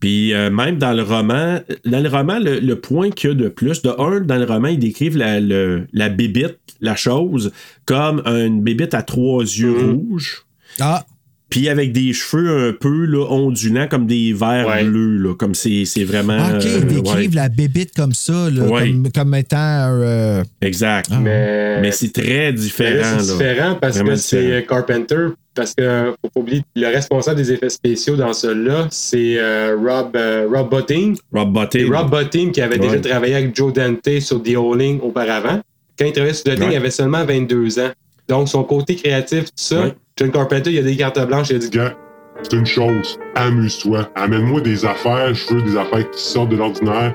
Puis 0.00 0.32
euh, 0.32 0.50
même 0.50 0.78
dans 0.78 0.92
le 0.92 1.02
roman, 1.02 1.60
dans 1.84 2.02
le 2.02 2.08
roman, 2.08 2.38
le, 2.38 2.58
le 2.58 2.80
point 2.80 3.10
qu'il 3.10 3.30
y 3.30 3.32
a 3.32 3.34
de 3.36 3.48
plus, 3.48 3.82
de 3.82 3.90
un, 3.98 4.20
dans 4.20 4.36
le 4.36 4.44
roman, 4.46 4.68
ils 4.68 4.78
décrivent 4.78 5.16
la, 5.18 5.40
le- 5.40 5.86
la 5.92 6.08
bébite, 6.08 6.58
la 6.80 6.96
chose, 6.96 7.52
comme 7.84 8.20
une 8.26 8.62
bébite 8.62 8.94
à 8.94 9.02
trois 9.02 9.42
yeux 9.42 9.76
rouges. 9.92 10.46
Ah. 10.80 11.04
Puis 11.50 11.68
avec 11.68 11.92
des 11.92 12.12
cheveux 12.12 12.68
un 12.68 12.72
peu 12.72 13.04
là, 13.06 13.26
ondulants, 13.28 13.88
comme 13.88 14.06
des 14.06 14.32
verres 14.32 14.68
Ouais. 14.68 14.84
bleus, 14.84 15.18
là, 15.18 15.34
comme 15.34 15.54
c'est 15.54 15.84
c'est 15.84 16.04
vraiment. 16.04 16.38
OK, 16.38 16.64
euh, 16.64 16.78
ils 16.82 16.86
décrivent 16.86 17.30
ouais. 17.30 17.36
la 17.36 17.48
bébite 17.48 17.94
comme 17.94 18.12
ça, 18.12 18.48
là, 18.50 18.62
Ouais. 18.66 18.90
comme, 18.90 19.08
comme 19.12 19.34
étant. 19.34 19.56
euh, 19.58 20.42
Exact. 20.62 21.10
Mais, 21.20 21.80
Mais 21.80 21.90
c'est 21.92 22.12
très 22.12 22.52
différent. 22.52 23.18
c'est 23.20 23.26
là. 23.26 23.32
différent 23.32 23.78
parce 23.80 23.96
Vraiment 23.96 24.10
que 24.12 24.16
c'est 24.16 24.52
euh, 24.52 24.60
Carpenter. 24.62 25.26
Parce 25.52 25.74
que 25.74 26.12
faut 26.22 26.28
pas 26.30 26.40
oublier, 26.40 26.62
le 26.76 26.86
responsable 26.86 27.36
des 27.38 27.50
effets 27.52 27.68
spéciaux 27.68 28.14
dans 28.14 28.32
celui-là, 28.32 28.86
c'est 28.92 29.34
euh, 29.36 29.76
Rob, 29.76 30.14
euh, 30.14 30.46
Rob 30.48 30.70
Botting. 30.70 31.16
Rob 31.32 31.48
Et 31.48 31.52
Bottin. 31.52 31.86
Rob 31.90 32.10
Botting 32.10 32.52
qui 32.52 32.60
avait 32.60 32.78
Ouais. 32.80 32.86
déjà 32.88 33.00
travaillé 33.00 33.34
avec 33.34 33.56
Joe 33.56 33.72
Dante 33.72 34.20
sur 34.20 34.40
The 34.40 34.54
Howling 34.54 35.00
auparavant. 35.00 35.60
Quand 35.98 36.06
il 36.06 36.12
travaillait 36.12 36.34
sur 36.34 36.44
The 36.44 36.54
Thing, 36.54 36.68
il 36.70 36.76
avait 36.76 36.90
seulement 36.92 37.24
22 37.24 37.80
ans. 37.80 37.90
Donc, 38.28 38.48
son 38.48 38.62
côté 38.62 38.94
créatif, 38.94 39.46
tout 39.46 39.50
ça, 39.56 39.80
Ouais. 39.82 39.94
John 40.20 40.30
Carpenter, 40.30 40.70
il 40.70 40.78
a 40.78 40.82
des 40.82 40.96
cartes 40.98 41.18
blanches, 41.26 41.48
il 41.48 41.56
a 41.56 41.58
dit 41.60 41.70
Gars, 41.70 41.96
c'est 42.42 42.52
une 42.52 42.66
chose. 42.66 43.18
Amuse-toi. 43.36 44.10
Amène-moi 44.14 44.60
des 44.60 44.84
affaires. 44.84 45.32
Je 45.32 45.54
veux 45.54 45.62
des 45.62 45.78
affaires 45.78 46.10
qui 46.10 46.20
sortent 46.20 46.50
de 46.50 46.56
l'ordinaire. 46.56 47.14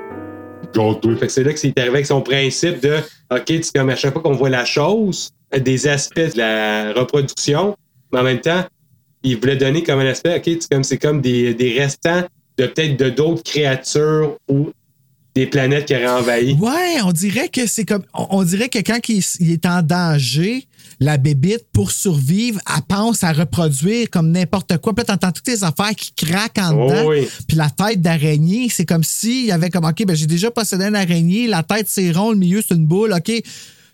Gâte-toi. 0.74 1.16
Fait 1.18 1.28
que 1.28 1.32
c'est 1.32 1.44
là 1.44 1.54
que 1.54 1.60
c'est 1.60 1.78
arrivé 1.78 1.94
avec 1.94 2.08
son 2.08 2.22
principe 2.24 2.82
de 2.82 2.98
OK, 3.30 3.46
tu 3.46 3.62
comme 3.76 3.92
à 3.92 3.96
chaque 3.96 4.14
fois 4.14 4.24
qu'on 4.24 4.34
voit 4.34 4.50
la 4.50 4.66
chose, 4.66 5.30
des 5.56 5.88
aspects 5.88 6.34
de 6.34 6.38
la 6.40 6.94
reproduction, 6.94 7.78
mais 8.12 8.22
en 8.22 8.24
même 8.24 8.42
temps, 8.42 8.66
il 9.22 9.38
voulait 9.38 9.56
donner 9.56 9.84
comme 9.84 10.00
un 10.00 10.08
aspect, 10.08 10.38
OK, 10.38 10.58
c'est 10.60 10.70
comme 10.72 10.84
c'est 10.84 10.98
comme 10.98 11.22
des, 11.22 11.54
des 11.54 11.78
restants 11.80 12.24
de 12.58 12.66
peut-être 12.66 12.98
de 12.98 13.12
d'autres 13.12 13.44
créatures 13.44 14.36
ou 14.50 14.72
des 15.36 15.46
planètes 15.46 15.86
qui 15.86 15.94
auraient 15.94 16.08
envahi. 16.08 16.54
Ouais, 16.54 16.98
on 17.04 17.12
dirait 17.12 17.50
que 17.50 17.68
c'est 17.68 17.86
comme. 17.86 18.04
On 18.16 18.26
on 18.32 18.44
dirait 18.44 18.70
que 18.70 18.80
quand 18.80 18.98
il, 19.10 19.24
il 19.42 19.52
est 19.52 19.66
en 19.68 19.84
danger, 19.84 20.66
la 21.00 21.18
bébite, 21.18 21.66
pour 21.74 21.92
survivre, 21.92 22.60
elle 22.74 22.82
pense 22.88 23.24
à 23.24 23.32
reproduire 23.34 24.10
comme 24.10 24.32
n'importe 24.32 24.78
quoi. 24.78 24.94
Puis 24.96 25.06
t'entends 25.06 25.32
toutes 25.32 25.48
les 25.48 25.64
affaires 25.64 25.96
qui 25.96 26.14
craquent 26.14 26.58
en 26.60 26.74
Oh 26.74 26.90
dedans. 26.90 27.08
oui. 27.10 27.28
Puis 27.48 27.58
la 27.58 27.70
tête 27.70 28.02
d'araignée, 28.02 28.70
c'est 28.70 28.86
comme 28.86 29.04
s'il 29.04 29.46
y 29.46 29.52
avait 29.52 29.70
comme, 29.70 29.86
OK, 29.86 30.06
ben 30.06 30.16
j'ai 30.16 30.28
déjà 30.28 30.52
possédé 30.52 30.86
une 30.86 30.96
araignée, 30.96 31.48
la 31.48 31.64
tête 31.64 31.88
c'est 31.90 32.12
rond, 32.12 32.32
le 32.32 32.38
milieu 32.38 32.62
c'est 32.68 32.76
une 32.76 32.86
boule, 32.88 33.14
OK. 33.14 33.32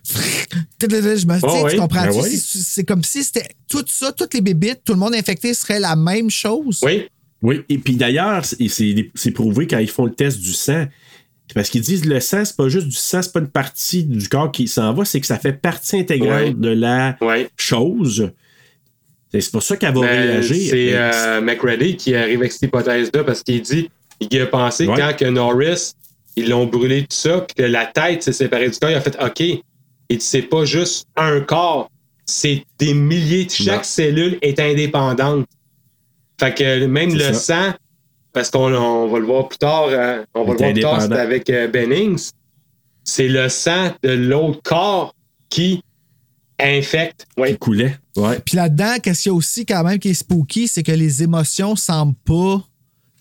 Je 0.80 0.86
me 1.26 1.34
dis, 1.36 1.40
Oh 1.44 1.66
tu 1.70 1.76
comprends? 1.76 2.06
Ben 2.06 2.20
oui. 2.22 2.36
C'est 2.36 2.84
comme 2.84 3.04
si 3.04 3.22
c'était 3.22 3.48
tout 3.68 3.84
ça, 3.86 4.12
toutes 4.12 4.34
les 4.34 4.40
bébites, 4.40 4.80
tout 4.84 4.92
le 4.94 4.98
monde 4.98 5.14
infecté 5.14 5.54
serait 5.54 5.80
la 5.80 5.96
même 5.96 6.30
chose. 6.30 6.80
Oui. 6.82 7.04
Oui, 7.42 7.60
et 7.68 7.78
puis 7.78 7.96
d'ailleurs, 7.96 8.44
c'est 8.44 9.30
prouvé 9.32 9.66
quand 9.66 9.78
ils 9.78 9.90
font 9.90 10.04
le 10.04 10.12
test 10.14 10.38
du 10.38 10.52
sang. 10.52 10.86
Parce 11.54 11.68
qu'ils 11.70 11.82
disent 11.82 12.04
le 12.06 12.20
sang, 12.20 12.44
c'est 12.44 12.56
pas 12.56 12.68
juste 12.68 12.86
du 12.88 12.96
sang, 12.96 13.20
c'est 13.22 13.32
pas 13.32 13.40
une 13.40 13.48
partie 13.50 14.04
du 14.04 14.28
corps 14.28 14.50
qui 14.50 14.68
s'en 14.68 14.92
va, 14.94 15.04
c'est 15.04 15.20
que 15.20 15.26
ça 15.26 15.38
fait 15.38 15.52
partie 15.52 15.98
intégrale 15.98 16.44
Ouais. 16.46 16.54
de 16.54 16.68
la 16.70 17.16
chose. 17.56 18.30
C'est 19.32 19.50
pour 19.50 19.62
ça 19.62 19.76
qu'elle 19.76 19.94
va 19.94 20.00
Ben, 20.02 20.08
réagir. 20.30 20.70
c'est 20.70 20.90
euh, 20.94 21.40
McReady 21.40 21.96
qui 21.96 22.14
arrive 22.14 22.40
avec 22.40 22.52
cette 22.52 22.62
hypothèse-là 22.62 23.24
parce 23.24 23.42
qu'il 23.42 23.62
dit 23.62 23.90
il 24.20 24.40
a 24.40 24.46
pensé 24.46 24.86
Ouais. 24.86 24.94
quand 24.96 25.16
que 25.16 25.24
Norris, 25.24 25.92
ils 26.36 26.48
l'ont 26.48 26.66
brûlé 26.66 27.02
tout 27.02 27.06
ça, 27.16 27.40
puis 27.40 27.54
que 27.56 27.62
la 27.62 27.86
tête 27.86 28.22
s'est 28.22 28.32
séparée 28.32 28.68
du 28.70 28.78
corps, 28.78 28.90
il 28.90 28.94
a 28.96 29.00
fait 29.00 29.16
OK. 29.22 29.40
Et 29.40 30.18
c'est 30.20 30.42
pas 30.42 30.64
juste 30.64 31.06
un 31.16 31.40
corps, 31.40 31.90
c'est 32.26 32.64
des 32.78 32.92
milliers. 32.94 33.48
Chaque 33.48 33.76
Non. 33.78 33.82
cellule 33.82 34.38
est 34.42 34.60
indépendante. 34.60 35.46
Fait 36.38 36.54
que 36.54 36.84
même 36.86 37.14
le 37.14 37.32
ça. 37.32 37.34
sang, 37.34 37.74
parce 38.32 38.50
qu'on 38.50 38.72
on 38.74 39.08
va 39.08 39.18
le 39.18 39.26
voir 39.26 39.48
plus 39.48 39.58
tard, 39.58 39.86
euh, 39.88 40.24
on 40.34 40.44
va 40.44 40.52
le 40.52 40.58
voir 40.58 40.72
plus 40.72 40.80
tard, 40.82 40.96
c'est 40.98 41.04
indépendant. 41.06 41.20
avec 41.22 41.50
euh, 41.50 41.68
Bennings, 41.68 42.30
c'est 43.04 43.28
le 43.28 43.48
sang 43.48 43.90
de 44.02 44.10
l'autre 44.10 44.60
corps 44.62 45.14
qui 45.50 45.82
infecte. 46.60 47.26
Oui. 47.36 47.52
qui 47.52 47.58
coulait. 47.58 47.98
Ouais. 48.16 48.38
Puis 48.44 48.56
là-dedans, 48.56 48.94
qu'est-ce 49.02 49.22
qu'il 49.24 49.30
y 49.30 49.34
a 49.34 49.36
aussi 49.36 49.66
quand 49.66 49.82
même 49.84 49.98
qui 49.98 50.10
est 50.10 50.14
spooky, 50.14 50.68
c'est 50.68 50.82
que 50.82 50.92
les 50.92 51.22
émotions 51.22 51.74
semblent 51.76 52.14
pas. 52.24 52.62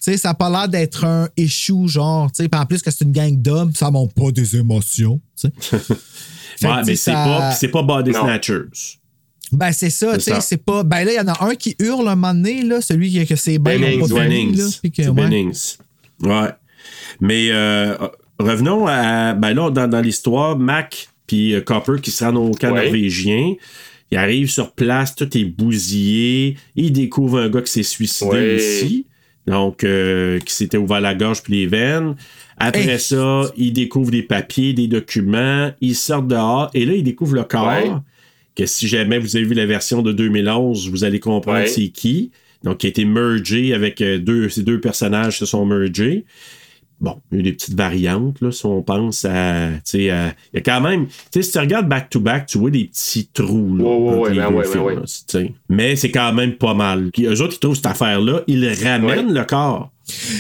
Tu 0.03 0.12
sais, 0.12 0.18
ça 0.18 0.30
n'a 0.30 0.34
pas 0.34 0.49
l'air 0.49 0.68
d'être 0.68 1.05
un 1.05 1.30
échou, 1.38 1.88
genre, 1.88 2.32
tu 2.32 2.43
sais, 2.43 2.49
puis 2.49 2.59
en 2.59 2.66
plus 2.66 2.82
que 2.82 2.89
c'est 2.89 3.03
une 3.05 3.12
gang 3.12 3.36
d'hommes, 3.39 3.74
ça 3.76 3.91
montre 3.91 4.14
pas 4.16 4.32
des 4.32 4.55
émotions, 4.55 5.20
Ouais, 6.64 6.70
mais 6.86 6.95
c'est 6.95 7.12
ça- 7.12 7.14
pas, 7.14 7.51
c'est 7.53 7.68
pas 7.70 7.82
Body 7.84 8.12
Non. 8.12 8.22
Snatchers. 8.24 8.99
Ben, 9.51 9.71
c'est 9.71 9.89
ça, 9.89 10.13
C'est 10.19 10.31
tu 10.31 10.35
sais, 10.35 10.41
c'est 10.41 10.63
pas. 10.63 10.83
Ben 10.83 11.03
là, 11.03 11.11
il 11.11 11.15
y 11.15 11.19
en 11.19 11.27
a 11.27 11.45
un 11.45 11.55
qui 11.55 11.75
hurle 11.79 12.07
un 12.07 12.15
moment 12.15 12.33
donné, 12.33 12.61
là, 12.63 12.79
celui 12.81 13.09
qui 13.11 13.25
que 13.25 13.35
ses 13.35 13.59
bains 13.59 13.77
Bennings, 13.79 14.07
fini, 14.07 14.19
Bennings. 14.19 14.57
là, 14.57 14.65
puis 14.81 14.91
que, 14.91 15.03
C'est 15.03 15.09
ouais. 15.09 15.15
Bennings. 15.29 15.75
Ouais. 16.21 16.49
Mais 17.19 17.49
euh, 17.51 17.95
revenons 18.39 18.87
à. 18.87 19.33
Ben 19.33 19.53
là, 19.53 19.69
dans, 19.69 19.87
dans 19.87 20.01
l'histoire, 20.01 20.57
Mac 20.57 21.09
puis 21.27 21.53
euh, 21.53 21.61
Copper 21.61 21.95
qui 22.01 22.11
se 22.11 22.23
rendent 22.23 22.37
au 22.37 22.51
camp 22.51 22.71
Ouais. 22.73 22.83
norvégien. 22.85 23.53
Ils 24.11 24.17
arrivent 24.17 24.49
sur 24.49 24.71
place, 24.73 25.15
tout 25.15 25.37
est 25.37 25.45
bousillé. 25.45 26.57
Ils 26.75 26.91
découvrent 26.91 27.39
un 27.39 27.49
gars 27.49 27.61
qui 27.61 27.71
s'est 27.71 27.83
suicidé 27.83 28.31
Ouais. 28.31 28.55
aussi. 28.55 29.05
Donc, 29.47 29.83
euh, 29.83 30.39
qui 30.39 30.53
s'était 30.53 30.77
ouvert 30.77 31.01
la 31.01 31.15
gorge 31.15 31.41
puis 31.41 31.53
les 31.53 31.67
veines. 31.67 32.15
Après 32.57 32.87
Hey. 32.87 32.99
ça, 32.99 33.43
ils 33.57 33.73
découvrent 33.73 34.11
des 34.11 34.21
papiers, 34.21 34.73
des 34.73 34.87
documents. 34.87 35.71
Ils 35.81 35.95
sortent 35.95 36.27
dehors 36.27 36.69
et 36.73 36.85
là, 36.85 36.93
ils 36.93 37.03
découvrent 37.03 37.35
le 37.35 37.43
corps. 37.43 38.01
Que 38.55 38.65
si 38.65 38.87
jamais 38.87 39.17
vous 39.19 39.35
avez 39.35 39.45
vu 39.45 39.53
la 39.53 39.65
version 39.65 40.01
de 40.01 40.11
2011, 40.11 40.89
vous 40.89 41.03
allez 41.03 41.19
comprendre 41.19 41.59
Ouais. 41.59 41.67
c'est 41.67 41.87
qui. 41.89 42.31
Donc, 42.63 42.79
qui 42.79 42.85
a 42.87 42.89
été 42.89 43.05
mergé 43.05 43.73
avec 43.73 44.01
euh, 44.01 44.19
deux, 44.19 44.49
ces 44.49 44.61
deux 44.63 44.79
personnages 44.79 45.39
se 45.39 45.45
sont 45.45 45.65
mergés. 45.65 46.25
Bon, 46.99 47.19
il 47.31 47.35
y 47.35 47.37
a 47.37 47.39
eu 47.39 47.43
des 47.43 47.53
petites 47.53 47.73
variantes, 47.75 48.39
là, 48.41 48.51
si 48.51 48.63
on 48.67 48.83
pense 48.83 49.25
à. 49.25 49.69
Tu 49.77 49.81
sais, 49.85 50.09
à- 50.11 50.35
il 50.53 50.57
y 50.57 50.59
a 50.59 50.61
quand 50.61 50.81
même. 50.81 51.07
Tu 51.07 51.13
sais, 51.31 51.41
si 51.41 51.51
tu 51.53 51.57
regardes 51.57 51.89
back-to-back, 51.89 52.45
tu 52.45 52.59
vois 52.59 52.69
des 52.69 52.83
petits 52.85 53.27
trous, 53.33 53.75
là. 53.77 53.83
Ouais, 53.83 53.97
ouais, 53.97 54.15
ouais, 54.19 54.35
ben 54.35 54.53
ouais, 54.53 54.63
ben 54.63 54.71
films, 54.71 55.39
là. 55.43 55.49
Mais 55.69 55.95
c'est 55.95 56.11
quand 56.11 56.31
même 56.33 56.57
pas 56.57 56.75
mal. 56.75 57.09
Puis 57.11 57.25
eux 57.25 57.41
autres, 57.41 57.55
ils 57.55 57.59
trouvent 57.59 57.75
cette 57.75 57.87
affaire-là, 57.87 58.43
ils 58.45 58.67
ramènent 58.83 59.33
le 59.33 59.43
corps. 59.45 59.91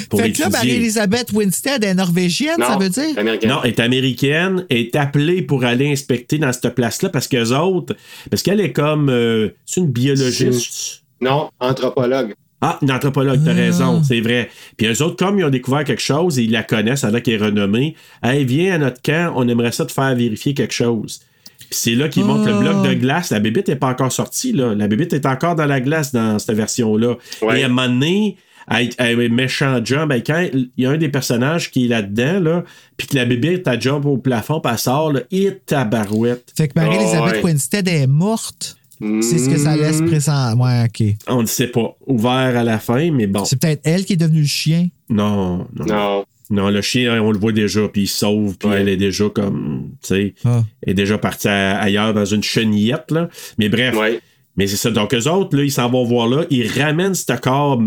Pour 0.09 0.19
Fait 0.21 0.31
que 0.31 0.41
là. 0.41 0.49
Marie-Elisabeth 0.49 1.31
Winstead 1.33 1.83
est 1.83 1.93
norvégienne, 1.93 2.57
ça 2.59 2.73
Non, 2.73 2.77
veut 2.79 2.89
dire? 2.89 3.17
américain. 3.17 3.47
Non, 3.47 3.59
elle 3.63 3.69
est 3.71 3.79
américaine, 3.79 4.65
elle 4.69 4.77
est 4.77 4.95
appelée 4.95 5.41
pour 5.41 5.63
aller 5.63 5.91
inspecter 5.91 6.37
dans 6.37 6.51
cette 6.53 6.75
place-là 6.75 7.09
parce 7.09 7.27
qu'eux 7.27 7.51
autres, 7.55 7.95
parce 8.29 8.43
qu'elle 8.43 8.59
est 8.61 8.71
comme, 8.73 9.09
euh, 9.09 9.49
c'est 9.65 9.81
une 9.81 9.91
biologiste. 9.91 11.03
Non, 11.21 11.49
anthropologue. 11.59 12.33
Ah, 12.63 12.77
une 12.83 12.91
anthropologue, 12.91 13.41
t'as 13.43 13.51
Ah. 13.51 13.55
raison, 13.55 14.03
c'est 14.03 14.21
vrai. 14.21 14.49
Puis 14.77 14.87
eux 14.87 15.01
autres, 15.01 15.15
comme 15.15 15.39
ils 15.39 15.43
ont 15.45 15.49
découvert 15.49 15.83
quelque 15.83 16.01
chose 16.01 16.37
et 16.37 16.43
ils 16.43 16.51
la 16.51 16.61
connaissent, 16.63 17.03
alors 17.03 17.21
qu'elle 17.21 17.41
est 17.41 17.45
renommée, 17.45 17.95
hey, 18.23 18.45
viens 18.45 18.75
à 18.75 18.77
notre 18.77 19.01
camp, 19.01 19.33
on 19.35 19.47
aimerait 19.47 19.71
ça 19.71 19.85
te 19.85 19.91
faire 19.91 20.13
vérifier 20.15 20.53
quelque 20.53 20.73
chose. 20.73 21.21
Puis 21.57 21.67
c'est 21.71 21.95
là 21.95 22.07
qu'ils 22.09 22.23
montrent 22.25 22.45
le 22.47 22.53
Ah. 22.53 22.59
bloc 22.59 22.87
de 22.87 22.93
glace. 22.93 23.31
La 23.31 23.39
bébite 23.39 23.67
n'est 23.69 23.75
pas 23.77 23.87
encore 23.87 24.11
sortie, 24.11 24.51
là. 24.51 24.75
La 24.75 24.87
bébite 24.87 25.13
est 25.13 25.25
encore 25.25 25.55
dans 25.55 25.65
la 25.65 25.79
glace 25.79 26.11
dans 26.11 26.37
cette 26.37 26.55
version-là. 26.55 27.15
Ouais. 27.41 27.59
Et 27.61 27.63
à 27.63 27.65
un 27.65 27.69
moment 27.69 27.87
donné, 27.87 28.37
elle, 28.71 28.89
elle 28.97 29.19
est 29.21 29.29
méchant 29.29 29.79
jump. 29.83 30.09
Ben, 30.09 30.21
quand 30.25 30.47
il 30.53 30.69
y 30.77 30.85
a 30.85 30.91
un 30.91 30.97
des 30.97 31.09
personnages 31.09 31.71
qui 31.71 31.85
est 31.85 31.87
là-dedans, 31.87 32.39
là, 32.39 32.63
puis 32.97 33.07
que 33.07 33.15
la 33.15 33.25
bébite, 33.25 33.67
elle 33.67 33.81
jump 33.81 34.05
au 34.05 34.17
plafond, 34.17 34.59
puis 34.61 34.71
elle 34.71 34.79
sort, 34.79 35.11
là, 35.13 35.21
et 35.31 35.51
tabarouette. 35.65 36.51
Fait 36.55 36.67
que 36.67 36.73
Marie-Elisabeth 36.75 37.35
Oh, 37.41 37.45
ouais. 37.45 37.51
Winstead 37.51 37.87
est 37.87 38.07
morte. 38.07 38.77
C'est 39.21 39.39
ce 39.39 39.49
que 39.49 39.57
ça 39.57 39.75
laisse 39.75 39.99
Mm. 39.99 40.07
présent. 40.07 40.55
Ouais, 40.59 40.83
OK. 40.85 41.15
On 41.27 41.41
ne 41.41 41.47
sait 41.47 41.67
pas. 41.67 41.95
Ouvert 42.05 42.31
à 42.55 42.63
la 42.63 42.77
fin, 42.77 43.09
mais 43.11 43.25
bon. 43.25 43.43
C'est 43.45 43.59
peut-être 43.59 43.81
elle 43.83 44.05
qui 44.05 44.13
est 44.13 44.17
devenue 44.17 44.41
le 44.41 44.45
chien. 44.47 44.89
Non, 45.09 45.67
non. 45.75 45.85
Non. 45.87 46.25
Non, 46.51 46.69
le 46.69 46.81
chien, 46.81 47.19
on 47.23 47.31
le 47.31 47.39
voit 47.39 47.53
déjà, 47.53 47.87
puis 47.87 48.03
il 48.03 48.07
sauve, 48.07 48.57
puis 48.57 48.67
Ouais. 48.69 48.81
elle 48.81 48.89
est 48.89 48.97
déjà 48.97 49.29
comme, 49.29 49.91
tu 50.03 50.07
sais, 50.07 50.33
Ah. 50.43 50.63
elle 50.83 50.91
est 50.91 50.93
déjà 50.93 51.17
partie 51.17 51.47
à- 51.47 51.79
ailleurs 51.79 52.13
dans 52.13 52.25
une 52.25 52.43
chenillette, 52.43 53.09
là. 53.09 53.29
Mais 53.57 53.69
bref, 53.69 53.95
Ouais. 53.97 54.19
mais 54.57 54.67
c'est 54.67 54.75
ça. 54.75 54.91
Donc, 54.91 55.13
eux 55.13 55.27
autres, 55.29 55.55
là, 55.57 55.63
ils 55.63 55.71
s'en 55.71 55.89
vont 55.89 56.03
voir 56.03 56.27
là, 56.27 56.43
ils 56.49 56.67
ramènent 56.67 57.15
ce 57.15 57.31
corps 57.39 57.81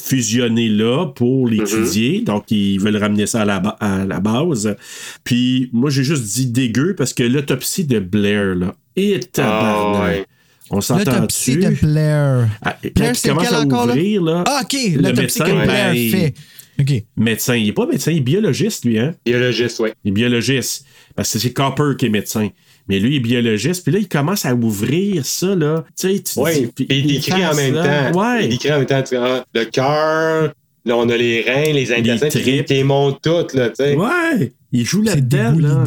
fusionné 0.00 0.68
là 0.68 1.06
pour 1.06 1.48
l'étudier. 1.48 2.20
Donc, 2.22 2.50
ils 2.50 2.78
veulent 2.80 2.96
ramener 2.96 3.26
ça 3.26 3.42
à 3.42 3.44
la, 3.44 3.60
ba- 3.60 3.76
à 3.80 4.04
la 4.04 4.20
base. 4.20 4.76
Puis, 5.24 5.68
moi, 5.72 5.90
j'ai 5.90 6.04
juste 6.04 6.24
dit 6.24 6.46
dégueu 6.46 6.94
parce 6.96 7.12
que 7.12 7.22
l'autopsie 7.22 7.84
de 7.84 7.98
Blair, 7.98 8.54
là, 8.54 8.74
est 8.96 9.32
tabarnak. 9.32 10.02
ouais. 10.18 10.24
On 10.70 10.80
s'entend 10.82 11.12
L'autopsie 11.12 11.56
dessus. 11.56 11.70
de 11.80 11.86
Blair. 11.86 12.48
Ah, 12.62 12.76
Blair, 12.94 13.12
il 13.12 13.16
c'est 13.16 13.28
commence 13.30 13.44
lequel 13.44 13.56
à 13.56 13.60
encore, 13.62 13.86
ouvrir, 13.86 14.22
là, 14.22 14.44
Ah, 14.46 14.60
OK, 14.64 14.72
le 14.74 14.96
l'autopsie 15.00 15.20
médecin, 15.22 15.44
que 15.46 15.64
Blair 15.64 15.92
ben, 15.94 16.10
fait. 16.10 16.34
OK. 16.80 17.04
Médecin, 17.16 17.56
il 17.56 17.68
est 17.68 17.72
pas 17.72 17.86
médecin, 17.86 18.10
il 18.12 18.18
est 18.18 18.20
biologiste, 18.20 18.84
lui, 18.84 18.98
hein? 18.98 19.14
Biologiste, 19.24 19.80
oui. 19.80 19.88
Il 20.04 20.10
est 20.10 20.12
biologiste. 20.12 20.84
Parce 21.16 21.32
que 21.32 21.38
c'est 21.38 21.52
Copper 21.52 21.92
qui 21.98 22.06
est 22.06 22.10
médecin. 22.10 22.50
Mais 22.88 22.98
lui, 23.00 23.12
il 23.12 23.16
est 23.16 23.20
biologiste. 23.20 23.82
Puis 23.84 23.92
là, 23.92 23.98
il 23.98 24.08
commence 24.08 24.44
à 24.46 24.54
ouvrir 24.54 25.24
ça, 25.26 25.54
là. 25.54 25.84
Tu 25.98 26.16
sais, 26.16 26.22
tu 26.22 26.38
Oui, 26.40 26.52
dis- 26.60 26.66
puis 26.74 26.86
il 26.90 27.06
les 27.06 27.14
écrit 27.16 27.44
en 27.46 27.54
même 27.54 27.74
là. 27.74 28.10
temps. 28.12 28.20
Ouais. 28.20 28.46
Il 28.46 28.54
écrit 28.54 28.72
en 28.72 28.78
même 28.78 28.86
temps, 28.86 29.02
tu 29.02 29.16
vois, 29.16 29.44
le 29.54 29.64
cœur, 29.66 30.52
là, 30.84 30.96
on 30.96 31.08
a 31.08 31.16
les 31.16 31.42
reins, 31.42 31.72
les 31.72 31.92
intestins, 31.92 32.28
puis 32.28 32.40
tripes. 32.42 32.64
qui 32.66 32.74
les 32.74 32.84
montent 32.84 33.20
toutes, 33.22 33.54
là, 33.54 33.68
tu 33.68 33.76
sais. 33.76 33.94
Ouais. 33.96 34.52
Il 34.72 34.84
joue 34.84 35.02
là-dedans, 35.02 35.54
là. 35.58 35.84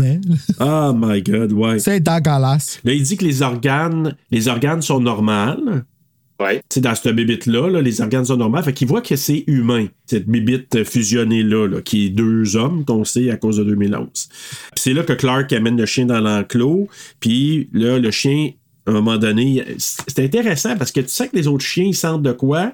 Oh 0.60 0.93
my 0.95 1.22
God, 1.22 1.52
ouais. 1.52 1.80
C'est 1.80 1.99
dégueulasse. 1.99 2.80
Là, 2.84 2.93
il 2.93 3.04
dit 3.04 3.16
que 3.18 3.26
les 3.26 3.41
organes, 3.43 4.16
les 4.32 4.47
organes 4.47 4.82
sont 4.82 4.99
normales. 4.99 5.84
Ouais. 6.41 6.57
Tu 6.57 6.75
sais, 6.75 6.81
dans 6.81 6.95
cette 6.95 7.15
bibite-là, 7.15 7.69
là, 7.69 7.81
les 7.81 8.01
organes 8.01 8.25
sont 8.25 8.37
normaux. 8.37 8.61
Fait 8.63 8.73
qu'il 8.73 8.87
voit 8.87 9.01
que 9.01 9.15
c'est 9.15 9.43
humain, 9.47 9.87
cette 10.05 10.27
bibite 10.27 10.83
fusionnée-là, 10.83 11.67
là, 11.67 11.81
qui 11.81 12.07
est 12.07 12.09
deux 12.09 12.55
hommes, 12.55 12.83
qu'on 12.85 13.03
sait 13.03 13.29
à 13.29 13.37
cause 13.37 13.57
de 13.57 13.63
2011. 13.63 14.07
Puis 14.13 14.29
c'est 14.75 14.93
là 14.93 15.03
que 15.03 15.13
Clark 15.13 15.51
amène 15.53 15.77
le 15.77 15.85
chien 15.85 16.05
dans 16.05 16.19
l'enclos. 16.19 16.87
Puis 17.19 17.69
là, 17.73 17.99
le 17.99 18.11
chien, 18.11 18.51
à 18.87 18.91
un 18.91 18.93
moment 18.93 19.17
donné, 19.17 19.63
c'est 19.77 20.19
intéressant 20.19 20.75
parce 20.77 20.91
que 20.91 21.01
tu 21.01 21.09
sais 21.09 21.27
que 21.27 21.35
les 21.35 21.47
autres 21.47 21.63
chiens, 21.65 21.85
ils 21.85 21.95
sentent 21.95 22.23
de 22.23 22.31
quoi? 22.31 22.73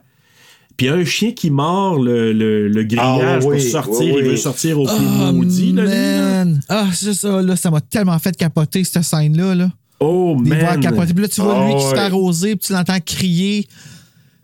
Puis 0.78 0.86
il 0.86 0.89
y 0.89 0.93
a 0.93 0.95
un 0.95 1.05
chien 1.05 1.32
qui 1.32 1.49
mord 1.49 1.99
le, 2.01 2.32
le, 2.34 2.68
le 2.68 2.84
grillage 2.84 3.43
Ah 3.43 3.47
oui, 3.47 3.57
pour 3.57 3.59
sortir. 3.61 4.13
oui, 4.15 4.22
Il 4.24 4.30
veut 4.30 4.38
sortir 4.38 4.80
au 4.80 4.86
plus 4.86 4.93
Oh, 4.95 5.32
maudit. 5.34 5.72
Lui, 5.72 5.82
là. 5.82 5.84
man. 6.45 6.61
Ah, 6.70 6.88
c'est 6.93 7.15
ça, 7.15 7.41
là, 7.41 7.55
ça 7.55 7.72
m'a 7.72 7.82
tellement 7.82 8.18
fait 8.20 8.38
capoter, 8.38 8.84
cette 8.84 9.01
scène-là. 9.03 9.55
Là. 9.55 9.72
Oh, 10.00 10.36
man. 10.36 10.60
voir 10.60 10.80
capoter. 10.80 11.14
Puis 11.14 11.22
là, 11.24 11.28
tu 11.30 11.41
vois 11.41 11.58
Ah, 11.60 11.68
lui 11.68 11.76
qui 11.76 11.84
se 11.84 11.89
fait 11.95 12.00
arroser, 12.00 12.56
puis 12.56 12.68
tu 12.68 12.74
l'entends 12.74 13.00
crier. 13.06 13.68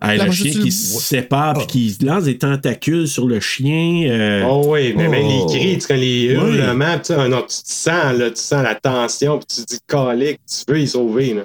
Hey, 0.06 0.20
le 0.20 0.32
chien 0.32 0.52
qui 0.52 0.58
le- 0.66 0.72
se 0.72 1.00
sépare 1.00 1.54
puis 1.54 1.68
qui 1.96 2.06
lance 2.06 2.26
des 2.26 2.38
tentacules 2.38 3.08
sur 3.08 3.26
le 3.26 3.40
chien. 3.40 4.04
euh, 4.10 4.44
Oh 4.50 4.64
oui, 4.68 4.94
mais 4.98 5.08
même 5.08 5.24
Oh. 5.26 5.48
les 5.50 5.58
cris, 5.60 5.78
tu 5.78 5.88
connais 5.88 6.00
les 6.02 6.38
Oui. 6.38 6.58
hurlements, 6.58 6.98
tu 6.98 7.06
sais, 7.14 7.30
non, 7.30 7.40
tu 7.42 7.48
te 7.48 7.72
sens, 7.72 8.14
là, 8.18 8.30
tu 8.30 8.42
sens 8.42 8.64
la 8.64 8.76
tension, 8.76 9.38
puis 9.40 9.48
tu 9.48 9.64
te 9.66 9.74
dis 9.76 9.80
calique, 9.88 10.40
tu 10.46 10.72
veux 10.74 10.82
y 10.82 10.88
sauver, 10.88 11.36
là. 11.36 11.44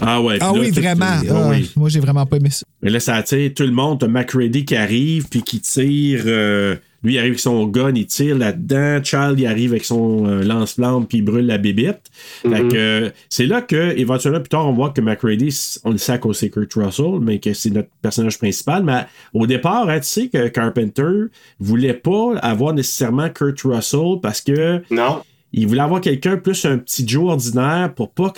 Ah 0.00 0.18
ouais. 0.22 0.38
Ah 0.40 0.46
là, 0.54 0.58
oui, 0.58 0.70
vraiment. 0.70 1.04
ah 1.04 1.20
Ah, 1.28 1.48
oui. 1.50 1.70
Moi, 1.76 1.90
j'ai 1.90 2.00
vraiment 2.00 2.24
pas 2.24 2.38
aimé 2.38 2.48
ça. 2.48 2.64
Mais 2.80 2.88
là, 2.88 3.00
ça 3.00 3.16
attire 3.16 3.50
tout 3.54 3.64
le 3.64 3.72
monde. 3.72 4.00
T'as 4.00 4.08
McReady 4.08 4.64
qui 4.64 4.76
arrive, 4.76 5.28
puis 5.28 5.42
qui 5.42 5.60
tire. 5.60 6.22
euh, 6.24 6.76
lui, 7.02 7.14
il 7.14 7.18
arrive 7.18 7.30
avec 7.30 7.40
son 7.40 7.66
gun, 7.66 7.92
il 7.94 8.06
tire 8.06 8.36
là-dedans. 8.36 9.00
Charles, 9.02 9.40
il 9.40 9.46
arrive 9.46 9.72
avec 9.72 9.84
son 9.84 10.26
euh, 10.26 10.42
lance-flamme, 10.42 11.06
puis 11.06 11.18
il 11.18 11.22
brûle 11.22 11.46
la 11.46 11.56
bébite. 11.58 12.10
Que, 12.42 12.48
euh, 12.74 13.10
c'est 13.28 13.46
là 13.46 13.62
que, 13.62 13.96
éventuellement, 13.96 14.40
plus 14.40 14.48
tard, 14.50 14.66
on 14.68 14.72
voit 14.72 14.90
que 14.90 15.00
McReady, 15.00 15.78
on 15.84 15.90
le 15.90 16.18
cause 16.18 16.38
c'est 16.38 16.50
Kurt 16.50 16.72
Russell, 16.74 17.20
mais 17.20 17.38
que 17.38 17.52
c'est 17.54 17.70
notre 17.70 17.88
personnage 18.02 18.38
principal. 18.38 18.84
Mais 18.84 19.06
au 19.32 19.46
départ, 19.46 19.88
hein, 19.88 20.00
tu 20.00 20.06
sais 20.08 20.28
que 20.28 20.48
Carpenter 20.48 21.28
voulait 21.58 21.94
pas 21.94 22.36
avoir 22.42 22.74
nécessairement 22.74 23.30
Kurt 23.30 23.60
Russell 23.62 24.20
parce 24.22 24.40
que 24.42 24.82
Non. 24.90 25.22
il 25.52 25.66
voulait 25.66 25.80
avoir 25.80 26.00
quelqu'un 26.00 26.36
plus 26.36 26.64
un 26.66 26.78
petit 26.78 27.06
Joe 27.08 27.30
ordinaire 27.30 27.92
pour 27.94 28.10
pas 28.10 28.32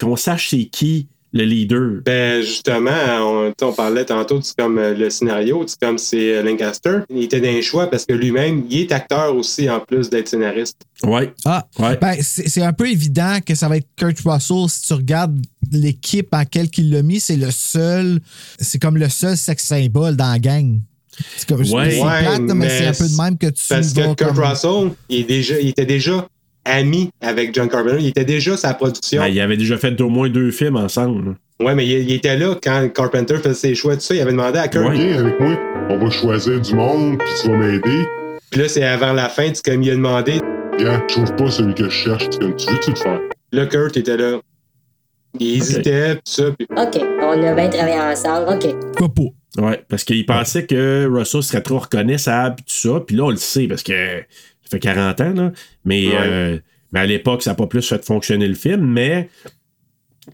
qu'on 0.00 0.16
sache 0.16 0.48
c'est 0.50 0.64
qui 0.64 1.08
le 1.32 1.44
leader. 1.44 2.00
Ben, 2.04 2.42
justement, 2.42 3.52
on, 3.62 3.72
parlait 3.72 4.04
tantôt, 4.04 4.40
c'est 4.42 4.56
comme 4.56 4.78
euh, 4.78 4.94
le 4.94 5.10
scénario, 5.10 5.64
c'est 5.66 5.78
comme 5.80 5.96
c'est 5.98 6.36
euh, 6.36 6.42
Lancaster. 6.42 6.98
Il 7.08 7.22
était 7.22 7.40
d'un 7.40 7.60
choix 7.60 7.88
parce 7.88 8.04
que 8.04 8.12
lui-même, 8.12 8.64
il 8.68 8.80
est 8.80 8.92
acteur 8.92 9.34
aussi, 9.36 9.70
en 9.70 9.78
plus 9.80 10.10
d'être 10.10 10.28
scénariste. 10.28 10.76
Ouais. 11.04 11.32
Ah, 11.44 11.66
Ouais. 11.78 11.96
ben, 12.00 12.16
c'est 12.20 12.62
un 12.62 12.72
peu 12.72 12.88
évident 12.90 13.38
que 13.46 13.54
ça 13.54 13.68
va 13.68 13.76
être 13.76 13.86
Kurt 13.96 14.18
Russell. 14.24 14.68
Si 14.68 14.82
tu 14.82 14.92
regardes 14.94 15.38
l'équipe 15.70 16.28
en 16.32 16.44
quelle 16.44 16.68
qu'il 16.68 16.90
l'a 16.90 17.02
mis, 17.02 17.20
c'est 17.20 17.36
le 17.36 17.50
seul, 17.50 18.18
c'est 18.58 18.80
comme 18.80 18.96
le 18.96 19.08
seul 19.08 19.36
sex 19.36 19.64
symbole 19.64 20.16
dans 20.16 20.32
la 20.32 20.38
gang. 20.40 20.80
C'est 21.36 21.48
comme, 21.48 21.60
Ouais. 21.60 21.66
c'est 21.90 22.02
Ouais, 22.02 22.20
plate, 22.22 22.24
là, 22.24 22.38
mais, 22.38 22.54
mais 22.54 22.68
c'est 22.70 22.86
un 22.86 22.92
peu 22.92 23.08
de 23.08 23.22
même 23.22 23.38
que 23.38 23.46
tu 23.46 23.62
Parce 23.68 23.92
vas 23.92 24.02
que 24.02 24.14
Kurt 24.24 24.34
comme- 24.34 24.44
Russell, 24.44 24.90
il, 25.08 25.20
est 25.20 25.24
déjà, 25.24 25.60
il 25.60 25.68
était 25.68 25.86
déjà 25.86 26.26
ami 26.64 27.10
avec 27.20 27.54
John 27.54 27.68
Carpenter. 27.68 27.96
Il 28.00 28.08
était 28.08 28.24
déjà 28.24 28.56
sa 28.56 28.74
production. 28.74 29.22
Ben, 29.22 29.28
il 29.28 29.40
avait 29.40 29.56
déjà 29.56 29.76
fait 29.76 30.00
au 30.00 30.08
moins 30.08 30.28
deux 30.28 30.50
films 30.50 30.76
ensemble. 30.76 31.36
Ouais, 31.60 31.74
mais 31.74 31.86
il, 31.86 32.08
il 32.08 32.12
était 32.12 32.36
là 32.36 32.54
quand 32.62 32.88
Carpenter 32.94 33.36
faisait 33.36 33.54
ses 33.54 33.74
choix, 33.74 33.94
tout 33.94 34.02
ça. 34.02 34.14
Il 34.14 34.20
avait 34.20 34.32
demandé 34.32 34.58
à 34.58 34.68
Kurt. 34.68 34.92
Viens 34.92 35.18
avec 35.18 35.38
moi, 35.40 35.58
on 35.88 35.98
va 35.98 36.10
choisir 36.10 36.60
du 36.60 36.74
monde, 36.74 37.18
puis 37.18 37.28
tu 37.42 37.48
vas 37.48 37.56
m'aider. 37.56 38.06
Puis 38.50 38.60
là, 38.60 38.68
c'est 38.68 38.84
avant 38.84 39.12
la 39.12 39.28
fin, 39.28 39.50
tu 39.50 39.60
comme 39.62 39.82
il 39.82 39.90
a 39.90 39.94
demandé. 39.94 40.40
Gars, 40.78 41.02
je 41.08 41.14
trouve 41.14 41.36
pas 41.36 41.50
celui 41.50 41.74
que 41.74 41.84
je 41.84 41.90
cherche, 41.90 42.30
comme 42.38 42.56
tu 42.56 42.70
veux-tu 42.70 42.90
le 42.90 42.96
faire? 42.96 43.20
Là, 43.52 43.66
Kurt 43.66 43.96
était 43.96 44.16
là. 44.16 44.40
Il 45.38 45.56
hésitait, 45.56 46.16
tout 46.16 46.20
ça. 46.24 46.44
Puis 46.58 46.66
OK, 46.70 47.00
on 47.22 47.42
a 47.42 47.54
bien 47.54 47.68
travaillé 47.68 48.00
ensemble. 48.00 48.54
OK. 48.54 48.74
Pourquoi 48.96 49.14
pas? 49.14 49.62
Ouais, 49.62 49.84
parce 49.88 50.04
qu'il 50.04 50.24
pensait 50.26 50.64
que 50.64 51.08
Russell 51.10 51.42
serait 51.42 51.62
trop 51.62 51.78
reconnaissable 51.78 52.56
pis 52.56 52.64
tout 52.64 52.88
ça. 52.88 53.00
Puis 53.00 53.16
là, 53.16 53.24
on 53.24 53.30
le 53.30 53.36
sait 53.36 53.66
parce 53.66 53.82
que 53.82 54.22
ça 54.70 54.76
fait 54.76 54.80
40 54.80 55.20
ans, 55.20 55.34
là. 55.34 55.52
Mais, 55.84 56.06
Ouais. 56.08 56.14
euh, 56.16 56.58
mais 56.92 57.00
à 57.00 57.06
l'époque, 57.06 57.42
ça 57.42 57.50
n'a 57.50 57.54
pas 57.56 57.66
plus 57.66 57.86
fait 57.88 58.04
fonctionner 58.04 58.46
le 58.48 58.54
film, 58.54 58.84
mais 58.86 59.28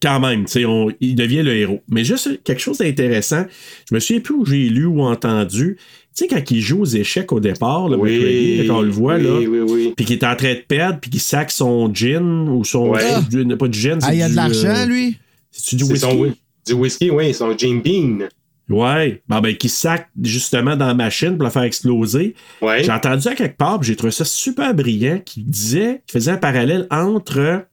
quand 0.02 0.20
même, 0.20 0.44
tu 0.44 0.52
sais, 0.52 0.64
on- 0.64 0.90
il 1.00 1.14
devient 1.14 1.42
le 1.42 1.54
héros. 1.56 1.82
Mais 1.88 2.04
juste 2.04 2.42
quelque 2.44 2.60
chose 2.60 2.78
d'intéressant, 2.78 3.46
je 3.88 3.94
me 3.94 4.00
souviens 4.00 4.20
plus 4.20 4.34
où 4.34 4.44
j'ai 4.44 4.68
lu 4.68 4.84
ou 4.84 5.00
entendu. 5.02 5.76
Tu 5.78 6.24
sais, 6.24 6.28
quand 6.28 6.50
il 6.50 6.60
joue 6.60 6.80
aux 6.82 6.84
échecs 6.86 7.30
au 7.32 7.40
départ, 7.40 7.86
Oui, 7.90 8.64
quand 8.66 8.78
on 8.78 8.82
le 8.82 8.90
voit, 8.90 9.16
oui, 9.16 9.22
là, 9.22 9.38
oui, 9.38 9.60
oui. 9.60 9.92
puis 9.96 10.04
qu'il 10.06 10.16
est 10.16 10.24
en 10.24 10.34
train 10.36 10.54
de 10.54 10.60
perdre, 10.66 10.98
puis 11.00 11.10
qu'il 11.10 11.20
sac 11.20 11.50
son 11.50 11.92
gin 11.94 12.48
ou 12.48 12.64
son. 12.64 12.88
Ouais. 12.90 13.02
du- 13.30 13.56
pas 13.56 13.68
du 13.68 13.78
gin, 13.78 14.00
c'est 14.00 14.08
Ah, 14.08 14.14
il 14.14 14.18
y 14.20 14.22
a 14.22 14.26
du, 14.26 14.32
de 14.32 14.36
l'argent, 14.36 14.68
euh, 14.68 14.86
lui? 14.86 15.18
C'est-tu 15.50 15.76
du 15.76 15.84
C'est 15.84 15.92
whisky? 15.92 16.06
son 16.10 16.34
du 16.66 16.72
whisky, 16.72 17.10
oui, 17.10 17.32
son 17.34 17.56
Jim 17.56 17.80
Bean. 17.84 18.28
Ouais. 18.68 19.22
Bon, 19.28 19.40
ben, 19.40 19.56
qui 19.56 19.68
sac 19.68 20.08
justement 20.20 20.76
dans 20.76 20.86
la 20.86 20.94
machine 20.94 21.36
pour 21.36 21.44
la 21.44 21.50
faire 21.50 21.62
exploser. 21.62 22.34
Ouais. 22.60 22.82
J'ai 22.82 22.90
entendu 22.90 23.22
ça 23.22 23.34
quelque 23.34 23.56
part, 23.56 23.82
j'ai 23.82 23.94
trouvé 23.94 24.10
ça 24.10 24.24
super 24.24 24.74
brillant, 24.74 25.20
qui 25.24 25.42
disait, 25.42 26.02
qui 26.06 26.12
faisait 26.14 26.32
un 26.32 26.36
parallèle 26.36 26.86
entre 26.90 27.66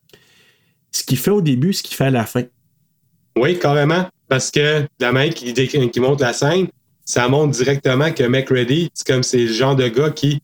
ce 0.91 1.03
qu'il 1.03 1.17
fait 1.17 1.31
au 1.31 1.41
début 1.41 1.71
et 1.71 1.73
ce 1.73 1.83
qu'il 1.83 1.95
fait 1.95 2.05
à 2.05 2.11
la 2.11 2.25
fin. 2.25 2.43
Oui, 3.35 3.57
carrément. 3.57 4.05
Parce 4.27 4.51
que 4.51 4.87
la 4.99 5.11
main 5.11 5.29
qui, 5.29 5.99
montre 5.99 6.21
la 6.21 6.33
scène, 6.33 6.67
ça 7.05 7.27
montre 7.27 7.51
directement 7.51 8.11
que 8.11 8.23
McReady, 8.23 8.89
c'est 8.93 9.07
comme 9.07 9.23
c'est 9.23 9.39
le 9.39 9.47
genre 9.47 9.75
de 9.75 9.87
gars 9.87 10.11
qui 10.11 10.41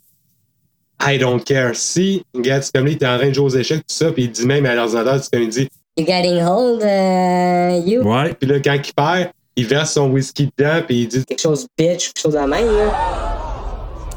I 1.02 1.18
don't 1.18 1.42
care. 1.44 1.76
Si, 1.76 2.24
regarde, 2.34 2.64
c'est 2.64 2.74
comme 2.74 2.86
lui, 2.86 2.94
il 2.94 2.96
était 2.96 3.08
en 3.08 3.18
train 3.18 3.30
de 3.30 3.34
jouer 3.34 3.46
aux 3.46 3.58
échecs, 3.58 3.80
tout 3.80 3.96
ça, 3.96 4.12
puis 4.12 4.24
il 4.24 4.32
dit 4.32 4.46
même 4.46 4.66
à 4.66 4.76
l'ordinateur, 4.76 5.24
c'est 5.24 5.32
comme 5.32 5.44
il 5.44 5.50
dit, 5.50 5.70
You 5.98 6.06
getting 6.06 6.42
old, 6.42 6.82
uh, 6.82 7.90
you? 7.90 8.02
Ouais. 8.04 8.34
puis 8.34 8.50
là, 8.50 8.60
quand 8.60 8.76
il 8.76 8.94
perd, 8.94 9.32
il 9.60 9.66
verse 9.68 9.94
son 9.94 10.10
whisky 10.10 10.50
dedans, 10.58 10.82
puis 10.86 11.02
il 11.04 11.08
dit, 11.08 11.24
Quelque 11.26 11.42
chose 11.42 11.64
de 11.64 11.70
bitch, 11.84 12.08
quelque 12.14 12.22
chose 12.22 12.34
de 12.34 12.40
même, 12.40 12.66
là. 12.66 13.38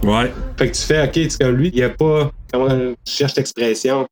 Ouais. 0.04 0.32
fait 0.58 0.70
que 0.70 0.76
tu 0.76 0.82
fais, 0.82 1.04
ok, 1.04 1.12
c'est 1.14 1.38
comme 1.40 1.54
lui, 1.56 1.68
il 1.68 1.74
n'y 1.76 1.82
a 1.82 1.90
pas, 1.90 2.32
comment 2.52 2.68
je 2.68 2.94
cherche 3.04 3.36
l'expression? 3.36 4.06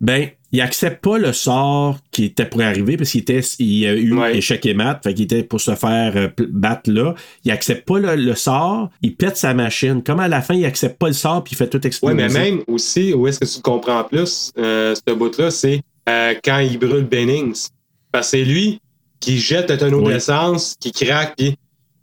Ben, 0.00 0.28
il 0.52 0.60
accepte 0.60 1.02
pas 1.04 1.18
le 1.18 1.32
sort 1.32 1.98
qui 2.12 2.24
était 2.26 2.44
pour 2.46 2.62
arriver 2.62 2.96
parce 2.96 3.10
qu'il 3.10 3.20
était, 3.20 3.40
il 3.58 3.86
a 3.86 3.94
eu 3.94 4.12
Ouais. 4.16 4.36
échec 4.36 4.64
et 4.66 4.74
mat, 4.74 5.00
fait 5.02 5.12
qu'il 5.14 5.24
était 5.24 5.42
pour 5.42 5.60
se 5.60 5.74
faire 5.74 6.12
euh, 6.16 6.28
battre 6.48 6.90
là. 6.90 7.14
Il 7.44 7.50
accepte 7.50 7.86
pas 7.86 7.98
le, 7.98 8.14
le 8.16 8.34
sort, 8.34 8.90
il 9.02 9.14
pète 9.16 9.36
sa 9.36 9.54
machine. 9.54 10.02
Comme 10.02 10.20
à 10.20 10.28
la 10.28 10.40
fin, 10.40 10.54
il 10.54 10.64
accepte 10.64 10.98
pas 10.98 11.08
le 11.08 11.12
sort 11.14 11.42
puis 11.44 11.54
il 11.54 11.56
fait 11.56 11.68
tout 11.68 11.78
Oui, 11.82 11.86
exploser. 11.88 12.14
mais 12.14 12.28
même 12.28 12.62
aussi, 12.68 13.12
où 13.12 13.26
est-ce 13.26 13.40
que 13.40 13.44
tu 13.44 13.60
comprends 13.60 14.04
plus, 14.04 14.52
euh, 14.58 14.94
ce 14.94 15.12
bout-là, 15.14 15.50
c'est 15.50 15.80
euh, 16.08 16.34
quand 16.44 16.58
il 16.60 16.78
brûle 16.78 17.04
Bennings. 17.04 17.66
Parce 18.12 18.30
que 18.30 18.38
c'est 18.38 18.44
lui 18.44 18.80
qui 19.20 19.38
jette 19.38 19.70
le 19.70 19.78
tonneau 19.78 20.06
Oui. 20.06 20.12
d'essence, 20.14 20.76
qui 20.80 20.92
craque, 20.92 21.34
puis 21.36 21.56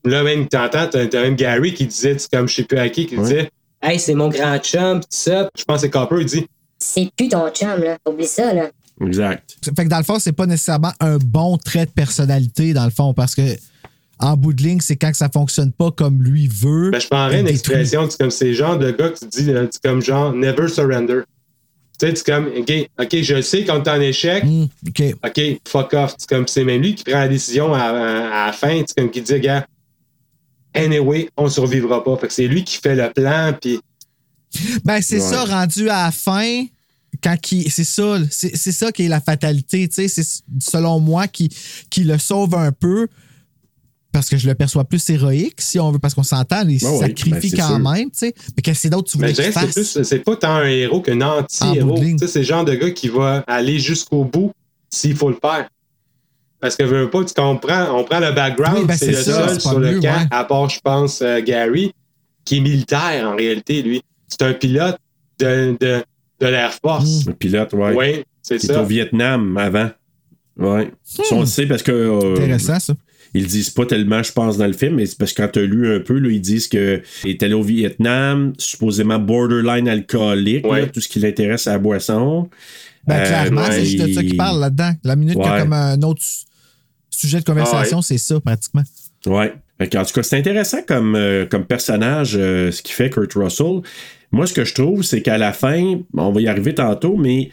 là, 0.03 0.23
même, 0.23 0.47
t'entends, 0.47 0.87
t'as 0.91 1.05
t'as 1.07 1.21
même 1.21 1.35
Gary 1.35 1.73
qui 1.73 1.85
disait, 1.87 2.17
c'est 2.17 2.29
comme 2.31 2.47
je 2.47 2.55
sais 2.55 2.63
plus 2.63 2.77
à 2.77 2.89
qui, 2.89 3.05
qui 3.07 3.17
disait, 3.17 3.49
Hey, 3.81 3.99
c'est 3.99 4.15
mon 4.15 4.29
grand 4.29 4.57
chum, 4.59 4.99
pis 4.99 5.05
tout 5.07 5.07
ça. 5.11 5.49
je 5.57 5.63
pense 5.63 5.75
que 5.77 5.81
c'est 5.81 5.89
Copper, 5.91 6.17
il 6.21 6.25
dit, 6.25 6.47
C'est 6.79 7.09
plus 7.15 7.29
ton 7.29 7.49
chum, 7.49 7.81
là. 7.81 7.97
Oublie 8.07 8.25
ça, 8.27 8.53
là. 8.53 8.69
Exact. 9.01 9.57
Fait 9.75 9.83
que 9.83 9.89
dans 9.89 9.97
le 9.97 10.03
fond, 10.03 10.19
c'est 10.19 10.31
pas 10.31 10.45
nécessairement 10.45 10.93
un 11.01 11.17
bon 11.17 11.57
trait 11.57 11.85
de 11.85 11.91
personnalité, 11.91 12.73
dans 12.73 12.85
le 12.85 12.91
fond, 12.91 13.13
parce 13.13 13.35
que 13.35 13.41
en 14.17 14.37
bout 14.37 14.53
de 14.53 14.63
ligne, 14.63 14.79
c'est 14.79 14.95
quand 14.95 15.11
que 15.11 15.17
ça 15.17 15.27
fonctionne 15.29 15.73
pas 15.73 15.91
comme 15.91 16.23
lui 16.23 16.47
veut. 16.47 16.89
ben, 16.91 16.99
je 17.01 17.07
prendrais 17.07 17.41
une 17.41 17.47
expression, 17.49 18.09
c'est 18.09 18.17
comme 18.17 18.31
c'est 18.31 18.45
le 18.47 18.53
genre 18.53 18.77
de 18.79 18.89
gars 18.91 19.09
qui 19.09 19.25
dit, 19.27 19.51
euh, 19.51 19.67
c'est 19.69 19.81
comme 19.83 20.01
genre, 20.01 20.31
never 20.33 20.69
surrender. 20.69 21.21
Tu 21.97 22.07
sais, 22.07 22.15
c'est 22.15 22.25
comme, 22.25 22.47
OK, 22.57 22.71
OK, 22.99 23.21
je 23.21 23.41
sais 23.41 23.63
quand 23.63 23.81
t'es 23.81 23.89
en 23.91 24.01
échec, 24.01 24.43
Hmm, 24.43 24.65
OK. 24.87 25.03
OK, 25.25 25.41
fuck 25.67 25.93
off. 25.93 26.15
C'est 26.17 26.27
comme 26.29 26.47
c'est 26.47 26.63
même 26.63 26.81
lui 26.81 26.95
qui 26.95 27.03
prend 27.03 27.19
la 27.19 27.27
décision 27.27 27.73
à, 27.73 27.79
à- 27.83 28.43
à 28.43 28.45
la 28.47 28.53
fin. 28.53 28.81
C'est 28.85 28.95
comme 28.97 29.09
qui 29.11 29.21
dit, 29.21 29.39
gars, 29.39 29.65
anyway, 30.73 31.29
on 31.37 31.49
survivra 31.49 32.03
pas. 32.03 32.17
Fait 32.17 32.27
que 32.27 32.33
c'est 32.33 32.47
lui 32.47 32.63
qui 32.63 32.77
fait 32.77 32.95
le 32.95 33.11
plan, 33.11 33.53
puis 33.59 33.79
Ben, 34.83 35.01
c'est 35.01 35.15
Ouais. 35.21 35.29
ça, 35.29 35.43
rendu 35.45 35.89
à 35.89 36.05
la 36.05 36.11
fin, 36.11 36.65
quand 37.23 37.37
qui 37.39 37.69
c'est 37.69 37.83
ça, 37.83 38.17
c'est 38.29 38.55
c'est 38.55 38.71
ça 38.71 38.91
qui 38.91 39.03
est 39.05 39.07
la 39.09 39.19
fatalité, 39.21 39.87
tu 39.87 39.95
sais, 39.95 40.07
c'est 40.07 40.43
selon 40.59 40.99
moi 40.99 41.27
qui, 41.27 41.49
qui 41.89 42.03
le 42.03 42.17
sauve 42.17 42.55
un 42.55 42.71
peu 42.71 43.07
parce 44.15 44.29
que 44.29 44.37
je 44.37 44.47
le 44.47 44.55
perçois 44.55 44.85
plus 44.85 45.09
héroïque, 45.09 45.55
si 45.59 45.77
on 45.77 45.91
veut, 45.91 45.99
parce 45.99 46.13
qu'on 46.13 46.23
s'entend, 46.23 46.61
il 46.67 46.81
ouais, 46.83 46.99
sacrifie 46.99 47.31
ben, 47.31 47.41
c'est 47.41 47.57
quand 47.57 47.67
sûr. 47.67 47.79
même, 47.79 48.05
tu 48.11 48.17
sais. 48.19 48.33
Mais 48.55 48.61
qu'est-ce 48.61 48.77
que 48.77 48.81
c'est 48.83 48.89
d'autre 48.89 49.11
tu 49.11 49.17
voulais 49.17 49.27
Mais 49.29 49.33
je 49.35 49.41
qu'il 49.41 49.51
dirais 49.51 49.65
que 49.67 49.71
c'est 49.73 49.81
fasse? 49.83 49.93
plus, 49.93 50.03
c'est 50.03 50.19
pas 50.19 50.35
tant 50.37 50.55
un 50.55 50.65
héros 50.67 51.01
qu'un 51.01 51.19
anti-héros. 51.21 51.99
c'est 52.17 52.35
le 52.39 52.41
genre 52.43 52.63
de 52.63 52.73
gars 52.75 52.91
qui 52.91 53.09
va 53.09 53.43
aller 53.45 53.77
jusqu'au 53.77 54.23
bout 54.23 54.53
s'il 54.89 55.15
faut 55.17 55.29
le 55.29 55.37
faire. 55.41 55.67
Parce 56.61 56.77
que 56.77 56.83
veux 56.83 57.09
pas, 57.09 57.25
tu 57.25 57.33
comprends, 57.33 57.99
on 57.99 58.05
prend 58.05 58.19
le 58.19 58.31
background, 58.31 58.77
Oui, 58.79 58.85
ben, 58.85 58.95
c'est 58.97 59.07
le 59.11 59.17
ça, 59.21 59.47
seul 59.49 59.59
sur 59.61 59.79
le 59.79 59.91
mieux, 59.91 59.99
camp, 59.99 60.07
ouais. 60.17 60.27
à 60.31 60.43
part, 60.45 60.69
je 60.69 60.79
pense, 60.81 61.21
euh, 61.21 61.41
Gary, 61.41 61.93
qui 62.45 62.57
est 62.57 62.61
militaire 62.61 63.29
en 63.29 63.35
réalité, 63.35 63.81
lui. 63.81 64.01
C'est 64.29 64.41
un 64.43 64.53
pilote 64.53 64.97
de, 65.39 65.75
de, 65.79 66.01
de 66.39 66.47
l'Air 66.47 66.71
Force. 66.73 67.25
Le 67.25 67.33
pilote, 67.33 67.73
ouais. 67.73 67.93
Oui, 67.95 68.23
c'est 68.41 68.63
Il 68.63 68.71
est 68.71 68.73
ça. 68.73 68.81
au 68.81 68.85
Vietnam 68.85 69.57
avant. 69.57 69.89
On 70.57 71.39
le 71.41 71.45
sait 71.45 71.65
parce 71.67 71.83
que. 71.83 71.91
euh, 71.91 72.31
Intéressant, 72.33 72.79
ça. 72.79 72.93
Ils 73.35 73.41
le 73.41 73.47
disent 73.47 73.69
pas 73.69 73.85
tellement, 73.85 74.23
je 74.23 74.31
pense, 74.31 74.57
dans 74.57 74.65
le 74.65 74.73
film, 74.73 74.95
mais 74.95 75.05
c'est 75.05 75.17
parce 75.17 75.33
que 75.33 75.41
quand 75.41 75.49
tu 75.51 75.59
as 75.59 75.63
lu 75.63 75.93
un 75.93 75.99
peu, 75.99 76.17
là, 76.17 76.29
ils 76.29 76.39
disent 76.39 76.67
qu'il 76.69 77.01
est 77.25 77.43
allé 77.43 77.53
au 77.53 77.61
Vietnam, 77.61 78.53
supposément 78.57 79.19
borderline 79.19 79.89
alcoolique, 79.89 80.65
Ouais. 80.65 80.81
là, 80.81 80.87
tout 80.87 81.01
ce 81.01 81.09
qui 81.09 81.19
l'intéresse 81.19 81.67
à 81.67 81.73
la 81.73 81.79
boisson. 81.79 82.49
Ben, 83.05 83.17
Euh, 83.17 83.25
clairement, 83.27 83.61
ouais, 83.61 83.71
c'est 83.71 83.85
juste 83.85 84.07
de 84.07 84.13
ça 84.13 84.21
il- 84.21 84.27
qu'il 84.29 84.37
parle 84.37 84.59
là-dedans. 84.61 84.91
La 85.03 85.15
minute 85.15 85.35
qu'il 85.35 85.43
y 85.45 85.47
a 85.47 85.59
comme 85.61 85.73
un 85.73 86.01
autre 86.03 86.21
su- 86.23 86.45
sujet 87.09 87.39
de 87.39 87.43
conversation, 87.45 87.97
Ah 87.99 88.03
c'est 88.03 88.17
ça, 88.17 88.39
pratiquement. 88.39 88.83
Ouais. 89.25 89.53
En 89.81 89.85
tout 89.85 90.13
cas, 90.13 90.23
c'est 90.23 90.37
intéressant 90.37 90.81
comme, 90.87 91.15
euh, 91.15 91.45
comme 91.45 91.65
personnage, 91.65 92.35
euh, 92.39 92.71
ce 92.71 92.81
qu'il 92.81 92.95
fait 92.95 93.09
Kurt 93.09 93.33
Russell. 93.33 93.81
Moi, 94.31 94.47
ce 94.47 94.53
que 94.53 94.63
je 94.63 94.73
trouve, 94.73 95.03
c'est 95.03 95.21
qu'à 95.21 95.37
la 95.37 95.51
fin, 95.51 95.99
on 96.15 96.31
va 96.31 96.41
y 96.41 96.47
arriver 96.47 96.73
tantôt, 96.73 97.17
mais 97.17 97.49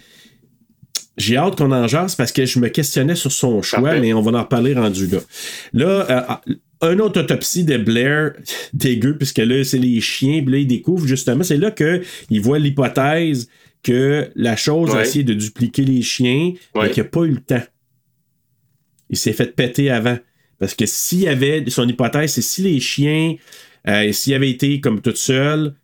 j'ai 1.17 1.37
hâte 1.37 1.57
qu'on 1.57 1.73
en 1.73 1.87
jase 1.89 2.15
parce 2.15 2.33
que 2.33 2.45
je 2.47 2.59
me 2.59 2.69
questionnais 2.69 3.15
sur 3.15 3.31
son 3.33 3.61
choix, 3.63 3.81
Parfait. 3.83 4.01
mais 4.01 4.13
on 4.15 4.23
va 4.23 4.33
en 4.39 4.43
reparler 4.43 4.75
rendu 4.75 5.07
là. 5.09 5.19
Là, 5.73 6.07
euh, 6.11 6.55
un 6.81 6.99
autre 6.99 7.21
autopsie 7.21 7.65
de 7.65 7.77
Blair, 7.77 8.33
dégueu, 8.73 9.17
puisque 9.17 9.39
là, 9.39 9.63
c'est 9.65 9.79
les 9.79 10.01
chiens, 10.01 10.43
puis 10.43 10.53
là, 10.53 10.59
il 10.59 10.67
découvre 10.67 11.07
justement, 11.07 11.45
c'est 11.45 11.59
là 11.59 11.71
qu'il 11.71 12.41
voit 12.41 12.59
l'hypothèse 12.59 13.49
que 13.83 14.31
la 14.37 14.57
chose 14.57 14.95
a 14.95 15.03
essayé 15.03 15.25
de 15.25 15.35
dupliquer 15.35 15.85
les 15.85 16.03
chiens, 16.03 16.53
mais 16.75 16.91
qu'il 16.91 17.03
n'a 17.03 17.09
pas 17.09 17.23
eu 17.25 17.31
le 17.33 17.41
temps. 17.41 17.63
Il 19.11 19.17
s'est 19.17 19.33
fait 19.33 19.55
péter 19.55 19.91
avant. 19.91 20.19
Parce 20.59 20.75
que 20.75 20.87
s'il 20.87 21.21
y 21.21 21.29
avait, 21.29 21.65
son 21.69 21.89
hypothèse, 21.89 22.33
c'est 22.35 22.43
si 22.43 22.63
les 22.63 22.79
chiens, 22.79 23.35
euh, 23.89 24.13
s'il 24.13 24.35
avait 24.35 24.51
été 24.51 24.81
comme 24.81 25.01
tout 25.01 25.15
seul, 25.17 25.75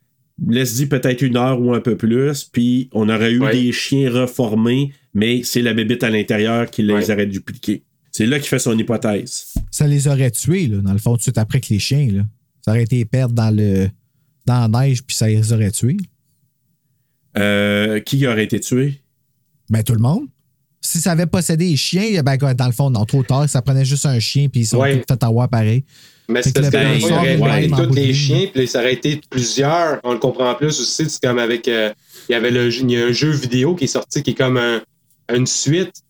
laisse 0.47 0.77
dire 0.77 0.89
peut-être 0.89 1.21
une 1.23 1.37
heure 1.37 1.61
ou 1.61 1.75
un 1.75 1.81
peu 1.81 1.97
plus, 1.97 2.45
puis 2.45 2.89
on 2.93 3.09
aurait 3.09 3.33
eu 3.33 3.41
Ouais. 3.41 3.53
des 3.53 3.73
chiens 3.73 4.09
reformés, 4.11 4.93
mais 5.19 5.43
c'est 5.43 5.63
la 5.63 5.75
bébite 5.75 6.03
à 6.05 6.11
l'intérieur 6.11 6.71
qui 6.71 6.83
les 6.83 6.93
Ouais. 6.95 7.11
aurait 7.11 7.27
dupliqués. 7.27 7.83
C'est 8.13 8.27
là 8.27 8.39
qu'il 8.39 8.49
fait 8.49 8.59
son 8.59 8.77
hypothèse. 8.79 9.53
Ça 9.71 9.87
les 9.87 10.09
aurait 10.09 10.31
tués, 10.31 10.67
là, 10.67 10.79
dans 10.79 10.93
le 10.93 10.99
fond, 10.99 11.13
tout 11.13 11.19
de 11.19 11.23
suite 11.23 11.39
après 11.39 11.61
que 11.61 11.67
les 11.71 11.79
chiens, 11.79 12.09
là. 12.11 12.23
Ça 12.65 12.71
aurait 12.73 12.83
été 12.85 13.05
perdre 13.05 13.35
dans 13.35 13.55
le 13.55 13.89
dans 14.47 14.67
la 14.71 14.87
neige, 14.87 15.03
puis 15.03 15.15
ça 15.15 15.29
les 15.29 15.53
aurait 15.53 15.71
tués. 15.71 15.97
Euh, 17.37 18.01
qui 18.01 18.27
aurait 18.27 18.45
été 18.45 18.59
tué? 18.61 19.01
Ben, 19.71 19.83
tout 19.83 19.93
le 19.93 20.01
monde. 20.01 20.27
Si 20.81 21.01
ça 21.01 21.13
avait 21.13 21.27
possédé 21.27 21.67
les 21.69 21.77
chiens, 21.77 22.23
ben, 22.23 22.37
dans 22.37 22.67
le 22.67 22.73
fond, 22.73 22.89
non, 22.91 23.05
trop 23.05 23.23
tard, 23.23 23.49
ça 23.49 23.61
prenait 23.63 23.85
juste 23.85 24.07
un 24.07 24.19
chien, 24.19 24.49
puis 24.49 24.63
ils 24.63 24.67
sont 24.67 24.79
Ouais. 24.79 25.01
tous 25.01 25.05
fait 25.15 25.23
avoir 25.23 25.49
pareil. 25.49 25.85
Mais 26.31 26.43
c'est 26.43 26.55
parce 26.55 26.69
que 26.71 26.99
il 26.99 27.05
aurait 27.43 27.69
pris 27.69 27.87
tous 27.89 27.95
les 27.95 28.15
chiens, 28.15 28.47
puis 28.53 28.67
ça 28.69 28.81
aurait 28.81 28.95
été 28.95 29.21
plusieurs. 29.31 30.01
On 30.05 30.13
le 30.13 30.19
comprend 30.19 30.55
plus 30.55 30.79
aussi. 30.81 31.09
C'est 31.09 31.21
comme 31.23 31.39
avec. 31.39 31.69
euh, 31.69 31.93
il 32.29 32.33
y 32.33 32.35
avait 32.35 32.51
le, 32.51 32.69
il 32.75 32.91
y 32.91 32.97
a 32.97 33.07
un 33.07 33.13
jeu 33.13 33.31
vidéo 33.31 33.75
qui 33.75 33.85
est 33.85 33.89
sorti 33.89 34.23
qui 34.23 34.31
est 34.31 34.35
comme 34.35 34.57
un- 34.59 34.83
une 35.35 35.47
suite 35.47 36.03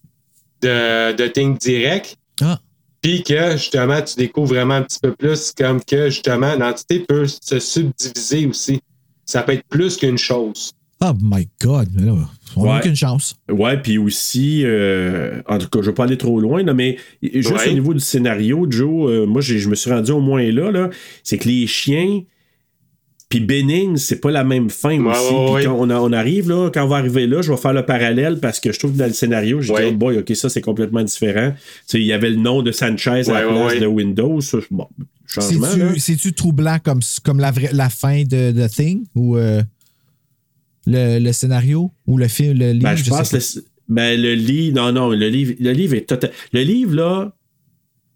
de, 0.63 1.13
de 1.15 1.27
Think 1.29 1.61
Direct. 1.61 2.17
Ah. 2.41 2.59
Puis 3.01 3.23
que 3.23 3.53
justement, 3.53 4.03
tu 4.03 4.17
découvres 4.17 4.49
vraiment 4.55 4.75
un 4.75 4.83
petit 4.83 4.99
peu 5.01 5.13
plus 5.15 5.53
comme 5.57 5.83
que 5.85 6.11
justement, 6.11 6.55
l'entité 6.57 7.01
peut 7.01 7.27
se 7.27 7.59
subdiviser 7.59 8.47
aussi. 8.47 8.81
Ça 9.25 9.43
peut 9.43 9.53
être 9.53 9.65
plus 9.69 9.97
qu'une 9.97 10.19
chose. 10.19 10.73
Oh 11.01 11.13
my 11.23 11.49
God, 11.63 11.89
mais 11.95 12.03
là, 12.07 12.15
on 12.57 12.65
n'a 12.65 12.73
Ouais. 12.73 12.79
aucune 12.81 12.97
chance. 12.97 13.37
Ouais, 13.49 13.81
puis 13.81 13.99
aussi, 13.99 14.63
euh, 14.65 15.41
en 15.47 15.59
tout 15.59 15.69
cas, 15.69 15.79
je 15.81 15.85
ne 15.87 15.91
vais 15.91 15.95
pas 15.95 16.05
aller 16.05 16.19
trop 16.19 16.41
loin, 16.41 16.65
là, 16.65 16.75
mais 16.75 16.97
juste 17.23 17.53
Ouais. 17.53 17.69
au 17.71 17.73
niveau 17.73 17.95
du 17.95 18.01
scénario, 18.01 18.67
Joe, 18.69 19.09
euh, 19.11 19.27
moi, 19.27 19.41
j'ai- 19.41 19.61
je 19.61 19.69
me 19.69 19.77
suis 19.77 19.93
rendu 19.93 20.11
au 20.11 20.19
moins 20.21 20.43
là, 20.51 20.73
là 20.73 20.91
c'est 21.23 21.39
que 21.39 21.49
les 21.49 21.69
chiens, 21.69 22.23
puis 23.29 23.41
Benning, 23.41 23.97
c'est 23.99 24.21
pas 24.21 24.31
la 24.31 24.43
même 24.45 24.71
fin 24.71 24.99
Ouais, 24.99 25.11
aussi. 25.15 25.53
ouais, 25.53 25.65
quand 25.65 25.77
on, 25.79 25.91
a- 25.91 26.01
on 26.01 26.13
arrive 26.13 26.49
là, 26.49 26.71
quand 26.73 26.85
on 26.85 26.89
va 26.89 26.97
arriver 26.97 27.27
là, 27.27 27.43
je 27.43 27.51
vais 27.53 27.59
faire 27.59 27.75
le 27.75 27.85
parallèle 27.85 28.41
parce 28.41 28.59
que 28.59 28.73
je 28.73 28.79
trouve 28.79 28.93
que 28.93 28.97
dans 28.99 29.07
le 29.07 29.13
scénario, 29.13 29.61
j'ai 29.61 29.73
Ouais. 29.73 29.87
dit, 29.89 29.91
oh 29.93 29.97
boy, 29.99 30.19
ok, 30.19 30.35
ça 30.35 30.49
c'est 30.49 30.63
complètement 30.63 31.03
différent. 31.03 31.53
Tu 31.53 31.59
sais, 31.87 32.01
il 32.01 32.07
y 32.07 32.13
avait 32.15 32.31
le 32.31 32.37
nom 32.37 32.63
de 32.63 32.73
Sanchez 32.73 33.11
à 33.29 33.33
la 33.35 33.43
place 33.47 33.73
ouais. 33.75 33.81
de 33.81 33.87
Windows. 33.87 34.41
ça, 34.41 34.59
bon, 34.71 34.89
changement. 35.27 35.67
là. 35.77 35.93
C'est-tu 35.99 36.33
troublant 36.33 36.79
comme, 36.83 37.01
comme 37.23 37.39
la, 37.39 37.51
vraie- 37.51 37.73
la 37.73 37.91
fin 37.91 38.23
de 38.25 38.51
The 38.53 38.71
Thing 38.71 39.05
ou 39.15 39.37
euh, 39.37 39.63
le, 40.87 41.19
le 41.19 41.33
scénario 41.33 41.91
ou 42.07 42.17
le 42.19 42.29
film, 42.29 42.59
le 42.59 42.73
livre? 42.73 42.85
Ben, 42.85 42.97
je 42.97 43.09
pense 43.11 43.33
le, 43.33 43.63
ben, 43.89 44.21
le 44.21 44.35
livre. 44.35 44.77
Non, 44.77 44.93
non, 44.93 45.11
le 45.11 45.29
livre, 45.29 45.55
le 45.61 45.73
livre 45.73 45.95
est 45.95 46.09
total. 46.09 46.31
Le 46.53 46.63
livre, 46.63 46.95
là, 46.95 47.33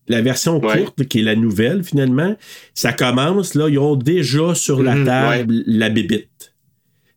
la 0.09 0.21
version 0.23 0.61
Ouais. 0.61 0.83
courte, 0.85 1.05
qui 1.07 1.21
est 1.21 1.23
la 1.23 1.37
nouvelle, 1.37 1.85
finalement, 1.85 2.37
ça 2.75 2.93
commence, 2.93 3.55
là, 3.55 3.69
ils 3.69 3.79
ont 3.79 3.97
déjà 3.97 4.55
sur 4.55 4.83
la 4.83 4.95
Mhm, 4.97 5.05
table 5.07 5.63
la 5.67 5.89
bébite. 5.91 6.29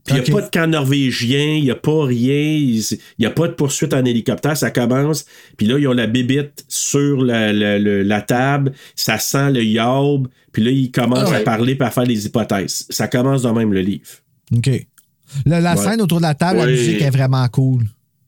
Puis 0.05 0.17
il 0.17 0.21
n'y 0.23 0.29
a 0.29 0.33
pas 0.39 0.45
de 0.45 0.51
camp 0.51 0.67
norvégien, 0.69 1.55
il 1.55 1.63
n'y 1.63 1.71
a 1.71 1.75
pas 1.75 2.03
rien, 2.05 2.35
il 2.57 2.79
n'y 3.17 3.25
a 3.25 3.31
pas 3.31 3.47
de 3.47 3.53
poursuite 3.53 3.91
en 3.91 4.05
hélicoptère, 4.05 4.55
ça 4.55 4.69
commence. 4.69 5.25
Puis 5.57 5.65
là, 5.65 5.79
ils 5.79 5.87
ont 5.87 5.93
la 5.93 6.05
bébite 6.05 6.63
sur 6.67 7.23
la, 7.23 7.51
la- 7.51 7.79
la- 7.79 8.03
la 8.03 8.21
table, 8.21 8.73
ça 8.95 9.17
sent 9.17 9.51
le 9.53 9.63
yaub, 9.63 10.27
puis 10.51 10.63
là, 10.63 10.69
ils 10.69 10.91
commencent 10.91 11.31
ouais. 11.31 11.37
à 11.37 11.39
parler 11.39 11.75
et 11.79 11.83
à 11.83 11.89
faire 11.89 12.03
des 12.05 12.27
hypothèses. 12.27 12.85
Ça 12.91 13.07
commence 13.07 13.41
de 13.41 13.49
même, 13.49 13.73
le 13.73 13.81
livre. 13.81 14.05
OK. 14.55 14.69
La, 15.47 15.59
la 15.59 15.75
Ouais. 15.75 15.83
scène 15.83 16.01
autour 16.01 16.19
de 16.19 16.23
la 16.23 16.35
table, 16.35 16.59
la 16.59 16.67
musique 16.67 17.01
est 17.01 17.09
vraiment 17.09 17.47
cool. 17.47 17.85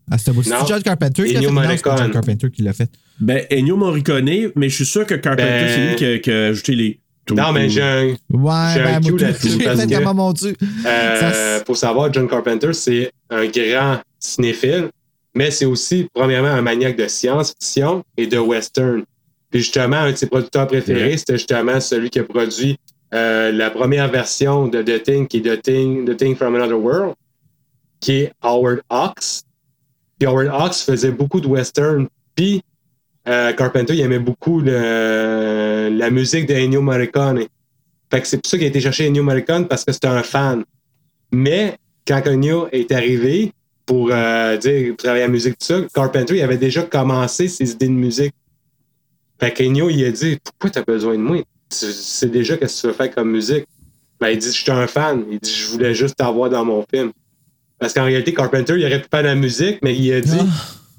À 0.09 0.17
ce 0.17 0.31
bout. 0.31 0.43
C'est. 0.43 0.53
John 0.67 0.81
Carpenter 0.81 1.23
qui 1.25 1.33
l'a 1.33 1.39
Ennio 1.39 1.49
fait. 1.49 1.55
C'est 1.77 1.83
John 1.83 1.93
Morricone. 1.93 2.11
Carpenter 2.11 2.49
qui 2.51 2.61
l'a 2.61 2.73
fait. 2.73 2.89
Ben, 3.19 3.45
Ennio 3.51 3.75
Morricone, 3.77 4.51
mais 4.55 4.69
je 4.69 4.75
suis 4.75 4.85
sûr 4.85 5.05
que 5.05 5.15
Carpenter, 5.15 5.49
Ben- 5.49 5.69
c'est 5.69 5.87
lui 5.89 5.95
qui 5.95 6.05
a, 6.05 6.19
qui 6.19 6.31
a 6.31 6.45
ajouté 6.45 6.75
les. 6.75 6.99
Non, 7.35 7.51
mais 7.51 7.67
j'ai 7.69 7.81
un, 7.81 8.05
Ouais, 8.31 8.53
J'ai 8.73 8.83
ben, 8.83 8.95
un 8.95 9.01
tout, 9.01 9.17
là-dessus 9.17 9.57
parce 9.61 9.85
que- 9.85 10.03
comment 10.03 10.31
Dieu. 10.31 10.55
Euh, 10.85 11.19
Ça, 11.59 11.63
faut 11.65 11.75
savoir, 11.75 12.13
John 12.13 12.27
Carpenter, 12.29 12.71
c'est 12.71 13.11
un 13.29 13.45
grand 13.47 13.99
cinéphile, 14.17 14.89
mais 15.35 15.51
c'est 15.51 15.65
aussi, 15.65 16.07
premièrement, 16.13 16.47
un 16.47 16.61
maniaque 16.61 16.95
de 16.95 17.05
science-fiction 17.07 18.03
et 18.15 18.27
de 18.27 18.37
western. 18.37 19.03
Puis 19.51 19.59
justement, 19.59 19.97
un 19.97 20.11
de 20.13 20.15
ses 20.15 20.27
producteurs 20.27 20.67
préférés, 20.67 21.11
Ouais. 21.11 21.17
c'était 21.17 21.33
justement 21.37 21.79
celui 21.81 22.09
qui 22.09 22.19
a 22.19 22.23
produit 22.23 22.77
euh, 23.13 23.51
la 23.51 23.69
première 23.71 24.09
version 24.09 24.67
de 24.67 24.81
The 24.81 25.03
Thing, 25.03 25.27
qui 25.27 25.37
est 25.37 25.41
The 25.41 25.61
Thing, 25.61 26.05
The 26.05 26.15
Thing 26.17 26.35
from 26.35 26.55
Another 26.55 26.79
World, 26.79 27.15
qui 27.99 28.13
est 28.21 28.33
Howard 28.41 28.81
Hawks. 28.89 29.41
Puis 30.17 30.27
Howard 30.27 30.47
Hawks 30.47 30.75
faisait 30.75 31.11
beaucoup 31.11 31.39
de 31.39 31.47
western. 31.47 32.07
Puis 32.35 32.61
euh, 33.27 33.53
Carpenter, 33.53 33.93
il 33.93 34.01
aimait 34.01 34.19
beaucoup 34.19 34.61
la 34.61 36.09
musique 36.09 36.47
de 36.47 36.53
Ennio 36.53 36.81
Morricone. 36.81 37.45
Fait 38.09 38.21
que 38.21 38.27
c'est 38.27 38.37
pour 38.37 38.49
ça 38.49 38.57
qu'il 38.57 38.65
a 38.65 38.69
été 38.69 38.79
chercher 38.79 39.07
Ennio 39.07 39.23
Morricone 39.23 39.67
parce 39.67 39.83
que 39.83 39.91
c'était 39.91 40.07
un 40.07 40.23
fan. 40.23 40.63
Mais 41.31 41.77
quand 42.07 42.25
Ennio 42.25 42.67
est 42.71 42.91
arrivé 42.91 43.51
pour 43.85 44.09
euh, 44.11 44.57
dire 44.57 44.95
travailler 44.97 45.23
la 45.23 45.29
musique, 45.29 45.57
tout 45.57 45.65
ça, 45.65 45.81
Carpenter 45.93 46.35
il 46.35 46.41
avait 46.41 46.57
déjà 46.57 46.83
commencé 46.83 47.47
ses 47.47 47.71
idées 47.71 47.87
de 47.87 47.93
musique. 47.93 48.33
Fait 49.39 49.51
qu'Ennio, 49.51 49.89
il 49.89 50.03
a 50.05 50.11
dit 50.11 50.37
Pourquoi 50.43 50.69
t'as 50.69 50.83
besoin 50.83 51.13
de 51.13 51.21
moi? 51.21 51.43
Sais 51.69 52.27
déjà 52.27 52.57
qu'est-ce 52.57 52.77
que 52.77 52.81
tu 52.81 52.87
veux 52.87 52.93
faire 52.93 53.13
comme 53.13 53.31
musique? 53.31 53.65
Ben, 54.19 54.29
il 54.29 54.39
dit 54.39 54.47
Je 54.47 54.51
suis 54.51 54.71
un 54.71 54.87
fan. 54.87 55.25
Il 55.29 55.39
dit 55.39 55.53
Je 55.53 55.67
voulais 55.67 55.93
juste 55.93 56.15
t'avoir 56.15 56.49
dans 56.49 56.65
mon 56.65 56.83
film. 56.91 57.11
Parce 57.79 57.93
qu'en 57.93 58.05
réalité, 58.05 58.33
Carpenter, 58.33 58.73
il 58.77 58.85
aurait 58.85 59.01
pu 59.01 59.07
faire 59.11 59.21
de 59.23 59.27
la 59.27 59.35
musique, 59.35 59.79
mais 59.83 59.95
il 59.95 60.11
a 60.13 60.21
dit 60.21 60.31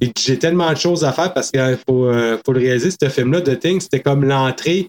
dit, 0.00 0.12
J'ai 0.18 0.38
tellement 0.38 0.70
de 0.72 0.76
choses 0.78 1.04
à 1.04 1.12
faire 1.12 1.32
parce 1.34 1.50
qu'il 1.50 1.78
faut, 1.88 2.06
euh, 2.06 2.38
faut 2.46 2.52
le 2.52 2.60
réaliser. 2.60 2.90
Ce 2.90 3.08
film-là, 3.08 3.40
The 3.40 3.58
Thing, 3.58 3.80
c'était 3.80 4.00
comme 4.00 4.24
l'entrée, 4.24 4.88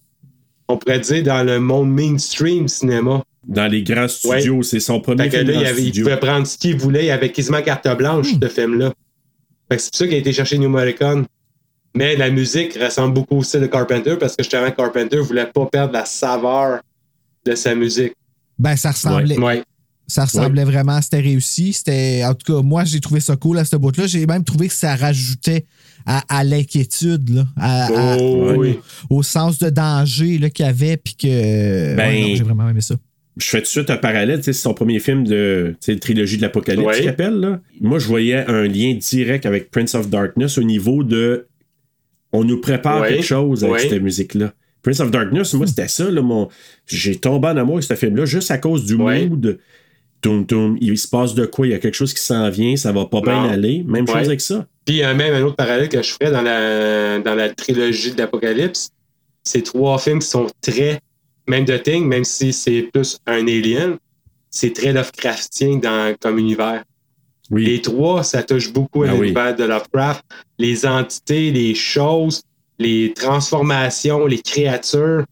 on 0.68 0.78
pourrait 0.78 1.00
dire, 1.00 1.24
dans 1.24 1.44
le 1.44 1.60
monde 1.60 1.92
mainstream 1.92 2.68
cinéma. 2.68 3.24
Dans 3.48 3.66
les 3.68 3.82
grands 3.82 4.08
studios, 4.08 4.62
c'est 4.62 4.80
son 4.80 5.00
premier 5.00 5.24
Fait 5.24 5.30
que 5.30 5.38
film 5.38 5.48
là, 5.52 5.54
il, 5.62 5.66
avait- 5.66 5.82
il 5.82 6.04
pouvait 6.04 6.18
prendre 6.18 6.46
ce 6.46 6.58
qu'il 6.58 6.76
voulait. 6.78 7.06
Il 7.06 7.12
avait 7.12 7.32
quasiment 7.32 7.62
carte 7.64 7.88
blanche, 7.98 8.28
ce 8.40 8.48
film-là. 8.48 8.94
C'est 9.72 9.78
pour 9.90 9.98
ça 9.98 10.06
qu'il 10.06 10.14
a 10.16 10.18
été 10.18 10.34
chercher 10.34 10.58
New 10.60 10.70
Morricone. 10.70 11.26
Mais 11.96 12.16
la 12.16 12.30
musique 12.30 12.76
ressemble 12.80 13.16
beaucoup 13.16 13.38
au 13.38 13.44
style 13.44 13.62
de 13.62 13.66
Carpenter 13.66 14.16
parce 14.20 14.36
que 14.36 14.44
justement, 14.44 14.70
Carpenter 14.70 15.18
voulait 15.18 15.48
pas 15.48 15.66
perdre 15.66 15.94
la 15.94 16.06
saveur 16.06 16.82
de 17.46 17.56
sa 17.56 17.74
musique. 17.74 18.14
Ben, 18.60 18.76
ça 18.76 18.92
ressemblait. 18.92 19.40
Ouais. 19.40 19.64
Ça 20.10 20.26
ressemblait 20.26 20.64
vraiment, 20.66 21.02
c'était 21.02 21.20
réussi. 21.22 21.72
C'était, 21.72 22.24
en 22.26 22.34
tout 22.34 22.52
cas, 22.54 22.62
moi, 22.62 22.84
j'ai 22.84 23.00
trouvé 23.00 23.20
ça 23.22 23.36
cool 23.36 23.60
à 23.60 23.64
ce 23.66 23.76
bout-là. 23.76 24.08
J'ai 24.08 24.26
même 24.26 24.44
trouvé 24.44 24.68
que 24.68 24.74
ça 24.74 24.96
rajoutait 24.96 25.66
à, 26.06 26.24
à 26.28 26.44
l'inquiétude, 26.44 27.30
là, 27.30 27.46
à- 27.56 27.86
à- 27.86 28.18
Oh, 28.18 28.50
au, 28.50 28.54
oui. 28.56 28.80
au 29.10 29.24
sens 29.24 29.60
de 29.60 29.70
danger 29.70 30.38
là, 30.40 30.50
qu'il 30.50 30.66
y 30.66 30.70
avait. 30.70 30.98
Puis 30.98 31.16
que. 31.16 31.96
Ben, 31.96 32.10
ouais, 32.26 32.34
j'ai 32.36 32.44
vraiment 32.44 32.68
aimé 32.68 32.82
ça. 32.82 32.96
Je 33.38 33.46
fais 33.46 33.60
tout 33.60 33.64
de 33.66 33.68
suite 33.68 33.90
un 33.90 33.98
parallèle, 33.98 34.44
c'est 34.44 34.52
son 34.52 34.74
premier 34.74 35.00
film 35.00 35.26
de 35.26 35.76
trilogie 36.02 36.36
de 36.38 36.42
l'Apocalypse 36.42 36.98
qu'il 36.98 37.08
appelle. 37.08 37.36
Là. 37.36 37.62
Moi, 37.80 38.00
je 38.00 38.08
voyais 38.08 38.46
un 38.48 38.64
lien 38.64 38.96
direct 38.96 39.46
avec 39.46 39.72
Prince 39.72 39.96
of 39.96 40.10
Darkness 40.10 40.58
au 40.58 40.64
niveau 40.64 41.04
de 41.06 41.48
on 42.34 42.44
nous 42.44 42.60
prépare 42.60 43.08
quelque 43.08 43.24
chose 43.24 43.64
avec 43.64 43.80
cette 43.82 44.02
musique-là. 44.02 44.54
Prince 44.82 45.00
of 45.02 45.12
Darkness, 45.12 45.54
moi, 45.54 45.68
c'était 45.68 45.88
ça. 45.88 46.10
Là, 46.10 46.22
mon... 46.22 46.48
J'ai 46.88 47.16
tombé 47.16 47.48
en 47.50 47.58
amour 47.58 47.76
avec 47.76 47.84
ce 47.84 47.96
film-là 47.96 48.26
juste 48.26 48.50
à 48.52 48.58
cause 48.58 48.86
du 48.86 48.96
mood. 48.96 49.60
Toum, 50.22 50.46
toum, 50.46 50.78
il 50.82 50.98
se 50.98 51.08
passe 51.08 51.34
de 51.34 51.46
quoi? 51.46 51.66
Il 51.68 51.70
y 51.72 51.74
a 51.74 51.80
quelque 51.80 51.96
chose 51.96 52.14
qui 52.14 52.22
s'en 52.22 52.50
vient, 52.50 52.76
ça 52.76 52.92
va 52.92 53.06
pas 53.06 53.22
bien 53.22 53.44
aller? 53.50 53.84
Même 53.88 54.06
Ouais. 54.08 54.14
chose 54.20 54.28
avec 54.28 54.42
ça? 54.42 54.66
Puis 54.86 54.96
il 54.96 55.00
y 55.00 55.04
a 55.04 55.14
même 55.14 55.34
un 55.34 55.42
autre 55.44 55.56
parallèle 55.56 55.88
que 55.88 56.02
je 56.02 56.12
ferais 56.12 56.32
dans 56.32 56.42
la, 56.42 57.20
dans 57.20 57.36
la 57.36 57.50
trilogie 57.50 58.12
de 58.12 58.18
l'Apocalypse. 58.18 58.90
C'est 59.44 59.62
trois 59.64 59.98
films 59.98 60.20
qui 60.20 60.28
sont 60.28 60.48
très, 60.62 61.00
même 61.48 61.64
de 61.64 61.78
Thing, 61.78 62.06
même 62.06 62.26
si 62.26 62.52
c'est 62.52 62.82
plus 62.94 63.18
un 63.26 63.48
alien, 63.48 63.98
c'est 64.50 64.74
très 64.74 64.92
Lovecraftien 64.92 65.78
dans, 65.78 66.14
comme 66.20 66.38
univers. 66.38 66.84
Les 67.52 67.82
trois, 67.82 68.24
ça 68.24 68.44
touche 68.44 68.72
beaucoup 68.74 69.04
à 69.04 69.08
Ah 69.10 69.14
oui. 69.14 69.22
l'univers 69.22 69.56
de 69.56 69.64
Lovecraft. 69.64 70.24
Les 70.58 70.86
entités, 70.86 71.50
les 71.52 71.74
choses, 71.76 72.42
les 72.78 73.14
transformations, 73.14 74.26
les 74.28 74.40
créatures, 74.40 75.24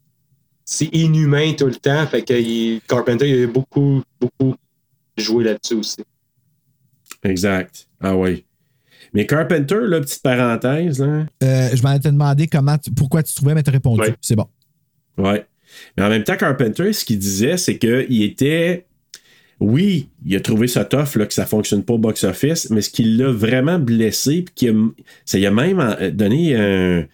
c'est 0.66 0.90
inhumain 0.96 1.54
tout 1.54 1.68
le 1.68 1.76
temps. 1.76 2.08
Fait 2.08 2.24
que 2.24 2.34
il- 2.34 2.82
Carpenter, 2.88 3.30
il 3.30 3.44
a 3.44 3.48
beaucoup, 3.48 4.02
beaucoup 4.20 4.56
joué 5.18 5.44
là-dessus 5.44 5.76
aussi. 5.76 5.98
Exact. 7.24 7.88
Ah 8.02 8.16
oui. 8.16 8.46
Mais 9.14 9.26
Carpenter, 9.26 9.80
là, 9.84 10.02
petite 10.02 10.22
parenthèse, 10.22 11.00
là. 11.00 11.26
Euh, 11.44 11.70
je 11.74 11.82
m'en 11.82 11.98
te 11.98 12.08
demandé 12.10 12.48
comment 12.48 12.78
tu- 12.78 12.92
pourquoi 12.92 13.24
tu 13.24 13.34
trouvais, 13.34 13.56
mais 13.56 13.64
t'as 13.64 13.72
répondu. 13.72 14.04
C'est 14.22 14.36
bon. 14.36 14.48
Ouais. 15.18 15.46
Mais 15.98 16.04
en 16.04 16.10
même 16.10 16.24
temps, 16.24 16.36
Carpenter, 16.38 16.94
ce 16.94 17.06
qu'il 17.06 17.20
disait, 17.20 17.58
c'est 17.58 17.78
qu'il 17.78 18.22
était. 18.24 18.86
Oui, 19.60 20.10
il 20.24 20.36
a 20.36 20.40
trouvé 20.40 20.68
ça 20.68 20.86
tough, 20.86 21.16
là, 21.16 21.26
que 21.26 21.34
ça 21.34 21.48
fonctionne 21.48 21.84
pas 21.84 21.94
au 21.94 21.98
box-office, 21.98 22.70
mais 22.70 22.82
ce 22.82 22.92
qui 22.92 23.04
l'a 23.04 23.32
vraiment 23.32 23.80
blessé, 23.80 24.44
puis 24.44 24.54
qui 24.54 24.70
a- 24.70 24.74
ça 25.26 25.40
lui 25.40 25.48
a 25.48 25.52
même 25.52 25.80
euh, 25.80 26.12
donné 26.12 26.56
un, 26.56 27.06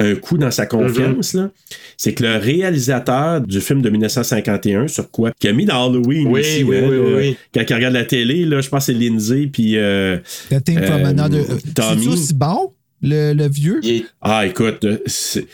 un 0.00 0.14
coup 0.16 0.38
dans 0.38 0.50
sa 0.50 0.66
confiance, 0.66 1.34
là, 1.34 1.50
c'est 1.96 2.14
que 2.14 2.22
le 2.24 2.36
réalisateur 2.38 3.40
du 3.40 3.60
film 3.60 3.82
de 3.82 3.90
1951, 3.90 4.88
sur 4.88 5.10
quoi, 5.10 5.30
qui 5.38 5.46
a 5.48 5.52
mis 5.52 5.66
dans 5.66 5.86
Halloween 5.86 6.26
Oui, 6.28 6.40
aussi, 6.40 6.62
oui, 6.64 6.76
hein, 6.78 6.86
oui, 6.88 6.96
là, 6.96 7.02
oui, 7.02 7.12
oui. 7.16 7.36
quand 7.54 7.62
il 7.68 7.74
regarde 7.74 7.94
la 7.94 8.04
télé, 8.04 8.44
là, 8.46 8.60
je 8.60 8.68
pense 8.68 8.86
que 8.86 8.92
c'est 8.92 8.98
Lindsay, 8.98 9.48
puis. 9.52 9.76
euh, 9.76 10.18
The 10.50 10.64
Thing 10.64 10.80
from 10.82 11.02
euh, 11.02 11.06
Another. 11.06 11.44
Tommy. 11.74 12.02
C'est 12.04 12.08
aussi 12.08 12.34
bon, 12.34 12.72
le, 13.02 13.32
le 13.32 13.48
vieux? 13.48 13.80
Ah, 14.20 14.46
écoute, 14.46 14.84
euh, 14.84 14.98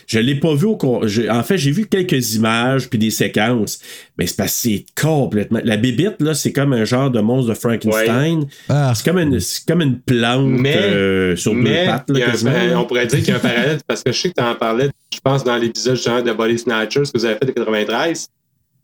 je 0.07 0.18
l'ai 0.18 0.34
pas 0.34 0.55
vu 0.55 0.66
au 0.66 0.76
con- 0.76 1.07
j'ai- 1.07 1.30
En 1.30 1.42
fait, 1.42 1.59
j'ai 1.59 1.70
vu 1.70 1.86
quelques 1.86 2.34
images 2.34 2.88
puis 2.88 2.99
des 2.99 3.11
séquences, 3.11 3.78
mais 4.18 4.26
c'est 4.26 4.47
c'est 4.49 4.84
complètement. 5.01 5.61
La 5.64 5.76
bébite, 5.76 6.20
là, 6.20 6.34
c'est 6.34 6.53
comme 6.53 6.72
un 6.72 6.84
genre 6.84 7.11
de 7.11 7.20
monstre 7.20 7.51
de 7.51 7.55
Frankenstein. 7.59 8.47
Ah. 8.68 8.92
C'est 8.97 9.05
comme 9.05 9.18
une, 9.18 9.38
c'est 9.40 9.64
comme 9.66 9.80
une 9.82 10.01
plante 10.01 10.47
Mais, 10.49 10.76
euh, 10.76 11.36
sur 11.36 11.53
deux 11.55 11.61
mais 11.61 11.86
pattes, 11.86 12.07
il 12.09 12.16
y 12.16 12.20
là, 12.20 12.26
un- 12.74 12.76
on 12.78 12.84
pourrait 12.84 13.07
dire 13.07 13.18
qu'il 13.20 13.28
y 13.28 13.32
a 13.32 13.36
un 13.36 13.38
parallèle 13.40 13.78
parce 13.86 14.03
que 14.03 14.11
je 14.12 14.18
sais 14.20 14.28
que 14.30 14.34
tu 14.34 14.42
en 14.44 14.55
parlais, 14.55 14.90
je 15.14 15.20
pense, 15.20 15.44
dans 15.44 15.57
l'épisode 15.57 15.97
de 16.24 16.32
Body 16.32 16.59
Snatchers 16.59 17.03
que 17.12 17.18
vous 17.18 17.24
avez 17.24 17.36
fait 17.36 17.47
de 17.47 17.53
93. 17.53 18.26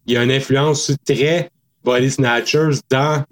Il 0.07 0.15
y 0.15 0.17
a 0.17 0.23
une 0.23 0.31
influence 0.33 0.93
très 1.05 1.51
Body 1.85 2.11
Snatchers 2.11 2.79
dans 2.91 3.25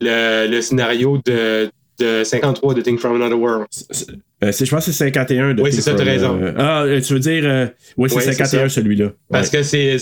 le, 0.00 0.48
le 0.50 0.60
scénario 0.62 1.20
de, 1.26 1.70
de 2.00 2.24
53 2.24 2.74
de 2.74 2.80
Thing 2.80 2.98
from 2.98 3.14
Another 3.16 3.38
World. 3.38 3.66
Euh, 4.42 4.52
je 4.52 4.70
pense 4.70 4.86
que 4.86 4.92
c'est 4.92 5.04
51 5.04 5.54
de 5.54 5.62
Oui, 5.62 5.72
c'est 5.72 5.82
ça, 5.82 5.94
t'as 5.94 6.04
raison. 6.04 6.38
euh, 6.42 6.52
ah, 6.56 6.82
euh, 6.84 7.00
tu 7.00 7.12
veux 7.12 7.20
dire. 7.20 7.42
euh, 7.44 7.66
oui, 7.96 8.08
c'est 8.08 8.16
Oui, 8.16 8.22
c'est 8.24 8.32
51 8.32 8.68
ça. 8.68 8.74
celui-là. 8.76 9.12
Parce 9.30 9.50
que 9.50 9.62
c'est 9.62 9.98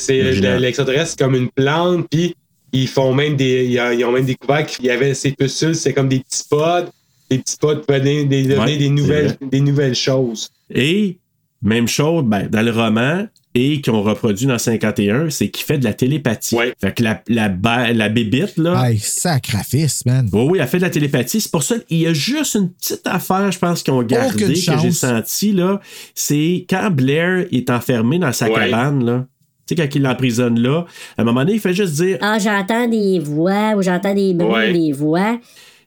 l'extraterrestre, 0.59 1.11
c'est 1.11 1.19
comme 1.19 1.35
une 1.35 1.49
plante, 1.51 2.07
puis 2.11 2.35
ils 2.73 2.89
font 2.89 3.13
même 3.13 3.37
des. 3.37 3.67
Ils 3.67 4.05
ont, 4.05 4.13
même 4.13 4.25
découvert 4.25 4.65
qu'il 4.67 4.85
y 4.87 4.91
avait 4.91 5.15
ces 5.15 5.33
pustules, 5.33 5.75
c'est 5.75 5.93
comme 5.93 6.09
des 6.09 6.21
petits 6.21 6.45
pods. 6.49 6.87
Des 7.31 7.39
petits 7.39 7.57
pods 7.61 7.83
pouvaient 7.87 7.99
donner, 8.01 8.25
des, 8.25 8.57
Ouais, 8.57 8.77
des, 8.79 8.89
nouvelles, 8.89 9.37
des 9.43 9.61
nouvelles 9.61 9.95
choses. 9.95 10.49
Et, 10.75 11.19
même 11.61 11.87
chose, 11.89 12.25
ben, 12.25 12.49
dans 12.49 12.63
le 12.63 12.71
roman, 12.71 13.27
et 13.61 13.81
qu'on 13.83 14.03
reproduit 14.03 14.47
dans 14.47 14.57
51, 14.59 15.31
c'est 15.31 15.49
qu'il 15.49 15.65
fait 15.65 15.79
de 15.79 15.85
la 15.85 15.93
télépathie. 15.93 16.57
Fait 16.81 16.95
que 16.95 17.03
la, 17.03 17.21
la, 17.29 17.49
ba- 17.49 17.93
la 17.93 18.09
bébite, 18.09 18.57
là. 18.57 18.89
Hey, 18.89 18.99
sacrifice, 18.99 20.05
man. 20.07 20.29
Oui, 20.33 20.43
oui, 20.51 20.59
elle 20.61 20.69
fait 20.69 20.77
de 20.79 20.83
la 20.83 20.91
télépathie. 20.91 21.41
C'est 21.41 21.51
pour 21.51 21.63
ça 21.63 21.79
qu'il 21.81 21.99
y 21.99 22.07
a 22.07 22.13
juste 22.13 22.55
une 22.55 22.71
petite 22.71 23.07
affaire, 23.07 23.51
je 23.51 23.59
pense, 23.59 23.83
qu'ils 23.83 23.93
ont 23.95 24.03
gardé, 24.03 24.39
que 24.45 24.55
j'ai 24.55 24.91
senti, 24.93 25.53
là. 25.53 25.81
C'est 26.15 26.67
quand 26.71 26.91
Blair 26.91 27.47
est 27.51 27.69
enfermé 27.71 28.19
dans 28.19 28.33
sa 28.33 28.49
Ouais. 28.49 28.55
cabane, 28.55 29.05
là. 29.05 29.27
Tu 29.67 29.75
sais, 29.75 29.83
quand 29.83 29.95
il 29.95 30.03
l'emprisonne 30.03 30.59
là, 30.61 30.87
à 31.17 31.23
un 31.23 31.25
moment 31.25 31.41
donné, 31.41 31.55
il 31.55 31.61
fait 31.61 31.75
juste 31.75 31.95
dire 31.95 32.17
Ah, 32.23 32.39
j'entends 32.39 32.89
des 32.89 33.19
voix 33.19 33.75
ou 33.77 33.83
j'entends 33.83 34.15
des 34.15 34.33
bruits, 34.33 34.51
Ouais. 34.53 34.73
des 34.73 34.93
voix. 34.93 35.39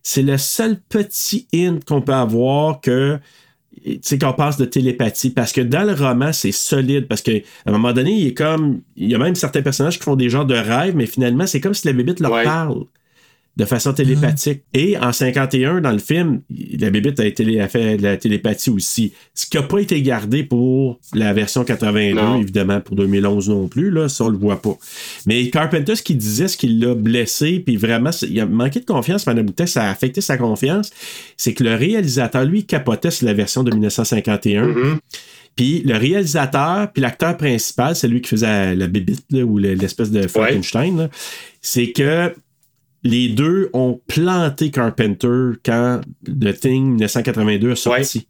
c'est 0.03 0.21
le 0.21 0.37
seul 0.37 0.77
petit 0.89 1.47
hint 1.53 1.79
qu'on 1.85 2.01
peut 2.01 2.13
avoir 2.13 2.79
que 2.81 3.17
tu 3.83 3.99
sais 4.01 4.17
qu'on 4.17 4.33
passe 4.33 4.57
de 4.57 4.65
télépathie 4.65 5.29
parce 5.29 5.51
que 5.53 5.61
dans 5.61 5.83
le 5.83 5.93
roman 5.93 6.33
c'est 6.33 6.51
solide 6.51 7.07
parce 7.07 7.21
que 7.21 7.37
à 7.37 7.69
un 7.69 7.71
moment 7.71 7.93
donné 7.93 8.11
il 8.11 8.27
est 8.27 8.33
comme 8.33 8.81
il 8.95 9.09
y 9.09 9.15
a 9.15 9.17
même 9.17 9.35
certains 9.35 9.61
personnages 9.61 9.97
qui 9.97 10.03
font 10.03 10.15
des 10.15 10.29
genres 10.29 10.45
de 10.45 10.55
rêves 10.55 10.95
mais 10.95 11.05
finalement 11.05 11.47
c'est 11.47 11.61
comme 11.61 11.73
si 11.73 11.87
la 11.87 11.93
bébite 11.93 12.19
leur 12.19 12.43
parle 12.43 12.85
de 13.57 13.65
façon 13.65 13.91
télépathique. 13.93 14.63
Et 14.73 14.97
en 14.97 15.11
51 15.11 15.81
dans 15.81 15.91
le 15.91 15.97
film 15.97 16.41
la 16.79 16.89
bébite 16.89 17.19
a, 17.19 17.23
fait 17.67 17.97
de 17.97 18.01
la 18.03 18.15
télépathie 18.17 18.69
aussi. 18.69 19.11
Ce 19.33 19.45
qui 19.45 19.57
n'a 19.57 19.63
pas 19.63 19.79
été 19.79 20.01
gardé 20.01 20.43
pour 20.43 20.99
la 21.13 21.33
version 21.33 21.63
82 21.65 22.13
Non. 22.21 22.39
évidemment 22.41 22.79
pour 22.79 22.95
2011 22.95 23.49
non 23.49 23.67
plus 23.67 23.91
là 23.91 24.07
ça 24.07 24.23
on 24.23 24.29
le 24.29 24.37
voit 24.37 24.61
pas. 24.61 24.77
Mais 25.25 25.49
Carpenter 25.49 25.95
ce 25.95 26.01
qu'il 26.03 26.17
disait 26.17 26.47
ce 26.47 26.55
qui 26.55 26.67
l'a 26.69 26.95
blessé 26.95 27.59
puis 27.59 27.75
vraiment 27.75 28.11
il 28.21 28.39
a 28.39 28.45
manqué 28.45 28.79
de 28.79 28.85
confiance 28.85 29.25
pendant 29.25 29.41
un 29.41 29.43
bout 29.43 29.51
de 29.51 29.55
temps 29.57 29.67
ça 29.67 29.83
a 29.83 29.91
affecté 29.91 30.21
sa 30.21 30.37
confiance 30.37 30.89
c'est 31.35 31.53
que 31.53 31.63
le 31.63 31.75
réalisateur 31.75 32.45
lui 32.45 32.65
capotait 32.65 33.11
sur 33.11 33.25
la 33.27 33.33
version 33.33 33.63
de 33.63 33.71
1951 33.71 34.97
puis 35.57 35.81
le 35.85 35.97
réalisateur, 35.97 36.89
puis 36.93 37.01
l'acteur 37.01 37.35
principal, 37.35 37.93
c'est 37.93 38.07
lui 38.07 38.21
qui 38.21 38.29
faisait 38.29 38.73
la 38.73 38.87
bébite 38.87 39.25
là, 39.31 39.43
ou 39.43 39.57
le- 39.57 39.73
l'espèce 39.73 40.09
de 40.09 40.25
Frankenstein, 40.25 41.09
c'est 41.61 41.91
que 41.91 42.33
les 43.03 43.29
deux 43.29 43.69
ont 43.73 43.99
planté 44.07 44.71
Carpenter 44.71 45.51
quand 45.63 46.01
The 46.25 46.59
Thing 46.59 46.97
1982 46.97 47.71
a 47.71 47.75
sorti. 47.75 48.27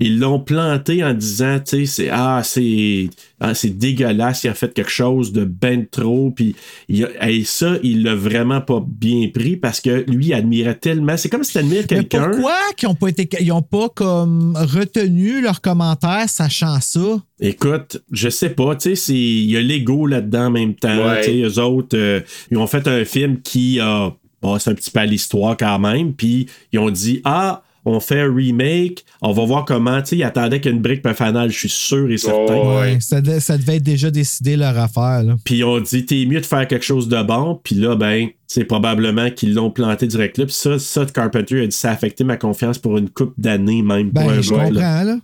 Ils 0.00 0.20
l'ont 0.20 0.38
planté 0.38 1.02
en 1.02 1.12
disant, 1.12 1.58
tu 1.58 1.84
sais, 1.84 1.86
c'est 1.86 2.08
ah, 2.12 2.42
c'est 2.44 3.10
ah, 3.40 3.54
c'est 3.54 3.70
dégueulasse, 3.76 4.44
il 4.44 4.48
a 4.48 4.54
fait 4.54 4.72
quelque 4.72 4.90
chose 4.90 5.32
de 5.32 5.44
ben 5.44 5.86
trop, 5.90 6.30
puis 6.30 6.54
il 6.88 7.04
a- 7.04 7.28
et 7.30 7.42
ça, 7.44 7.74
il 7.82 8.04
l'a 8.04 8.14
vraiment 8.14 8.60
pas 8.60 8.80
bien 8.86 9.28
pris 9.32 9.56
parce 9.56 9.80
que 9.80 10.04
lui, 10.08 10.26
il 10.26 10.34
admirait 10.34 10.76
tellement. 10.76 11.16
C'est 11.16 11.28
comme 11.28 11.42
si 11.44 11.52
tu 11.52 11.58
admires 11.58 11.82
Mais 11.90 11.96
quelqu'un. 12.04 12.30
pourquoi 12.30 12.54
qu'ils 12.76 12.88
ont 12.88 12.94
pas 12.94 13.08
été, 13.08 13.28
ils 13.40 13.50
ont 13.52 13.62
pas 13.62 13.88
comme 13.88 14.56
retenu 14.56 15.40
leurs 15.40 15.60
commentaires 15.60 16.28
sachant 16.28 16.80
ça? 16.80 17.20
Écoute, 17.40 18.02
je 18.12 18.28
sais 18.28 18.50
pas, 18.50 18.76
tu 18.76 18.90
sais, 18.90 18.94
c'est- 18.94 19.14
il 19.14 19.50
y 19.50 19.56
a 19.56 19.60
l'ego 19.60 20.06
là-dedans 20.06 20.46
en 20.46 20.50
même 20.50 20.74
temps. 20.74 20.96
Ouais. 21.08 21.20
Tu 21.22 21.30
sais, 21.30 21.40
eux 21.42 21.58
autres, 21.62 21.96
euh, 21.96 22.20
ils 22.50 22.56
ont 22.58 22.66
fait 22.66 22.86
un 22.86 23.04
film 23.04 23.40
qui 23.40 23.80
a. 23.80 24.12
Bon, 24.40 24.56
c'est 24.60 24.70
un 24.70 24.74
petit 24.74 24.92
peu 24.92 25.00
à 25.00 25.06
l'histoire 25.06 25.56
quand 25.56 25.80
même. 25.80 26.12
Puis 26.14 26.46
ils 26.72 26.78
ont 26.78 26.90
dit 26.90 27.20
Ah, 27.24 27.62
on 27.88 28.00
fait 28.00 28.20
un 28.20 28.34
remake, 28.34 29.04
on 29.22 29.32
va 29.32 29.44
voir 29.44 29.64
comment. 29.64 30.00
Tu 30.02 30.08
sais, 30.10 30.16
ils 30.18 30.22
attendaient 30.22 30.60
qu'il 30.60 30.70
y 30.70 30.74
ait 30.74 30.76
une 30.76 30.82
brique 30.82 31.02
pour 31.02 31.10
un 31.10 31.14
fanal, 31.14 31.50
je 31.50 31.58
suis 31.58 31.68
sûr 31.68 32.10
et 32.10 32.18
certain. 32.18 32.54
Ouais, 32.80 32.98
ça, 33.00 33.20
devait- 33.20 33.40
ça 33.40 33.56
devait 33.58 33.76
être 33.76 33.82
déjà 33.82 34.10
décidé 34.10 34.56
leur 34.56 34.76
affaire. 34.78 35.22
Là. 35.22 35.36
Puis 35.44 35.56
ils 35.58 35.64
ont 35.64 35.80
dit 35.80 36.04
T'es 36.06 36.24
mieux 36.26 36.40
de 36.40 36.46
faire 36.46 36.66
quelque 36.68 36.84
chose 36.84 37.08
de 37.08 37.22
bon. 37.22 37.60
Puis 37.62 37.74
là, 37.76 37.96
ben, 37.96 38.28
c'est 38.46 38.64
probablement 38.64 39.30
qu'ils 39.30 39.54
l'ont 39.54 39.70
planté 39.70 40.06
direct 40.06 40.38
là. 40.38 40.44
Puis 40.46 40.54
ça, 40.54 40.78
ça, 40.78 41.04
Carpenter 41.06 41.62
a 41.62 41.66
dit 41.66 41.76
Ça 41.76 41.90
a 41.90 41.92
affecté 41.92 42.24
ma 42.24 42.36
confiance 42.36 42.78
pour 42.78 42.98
une 42.98 43.08
couple 43.10 43.34
d'années, 43.38 43.82
même. 43.82 44.10
pour 44.12 44.24
Ben, 44.24 44.30
un 44.38 44.40
je 44.40 44.50
comprends, 44.50 44.70
là. 44.70 45.02
Ben, 45.04 45.18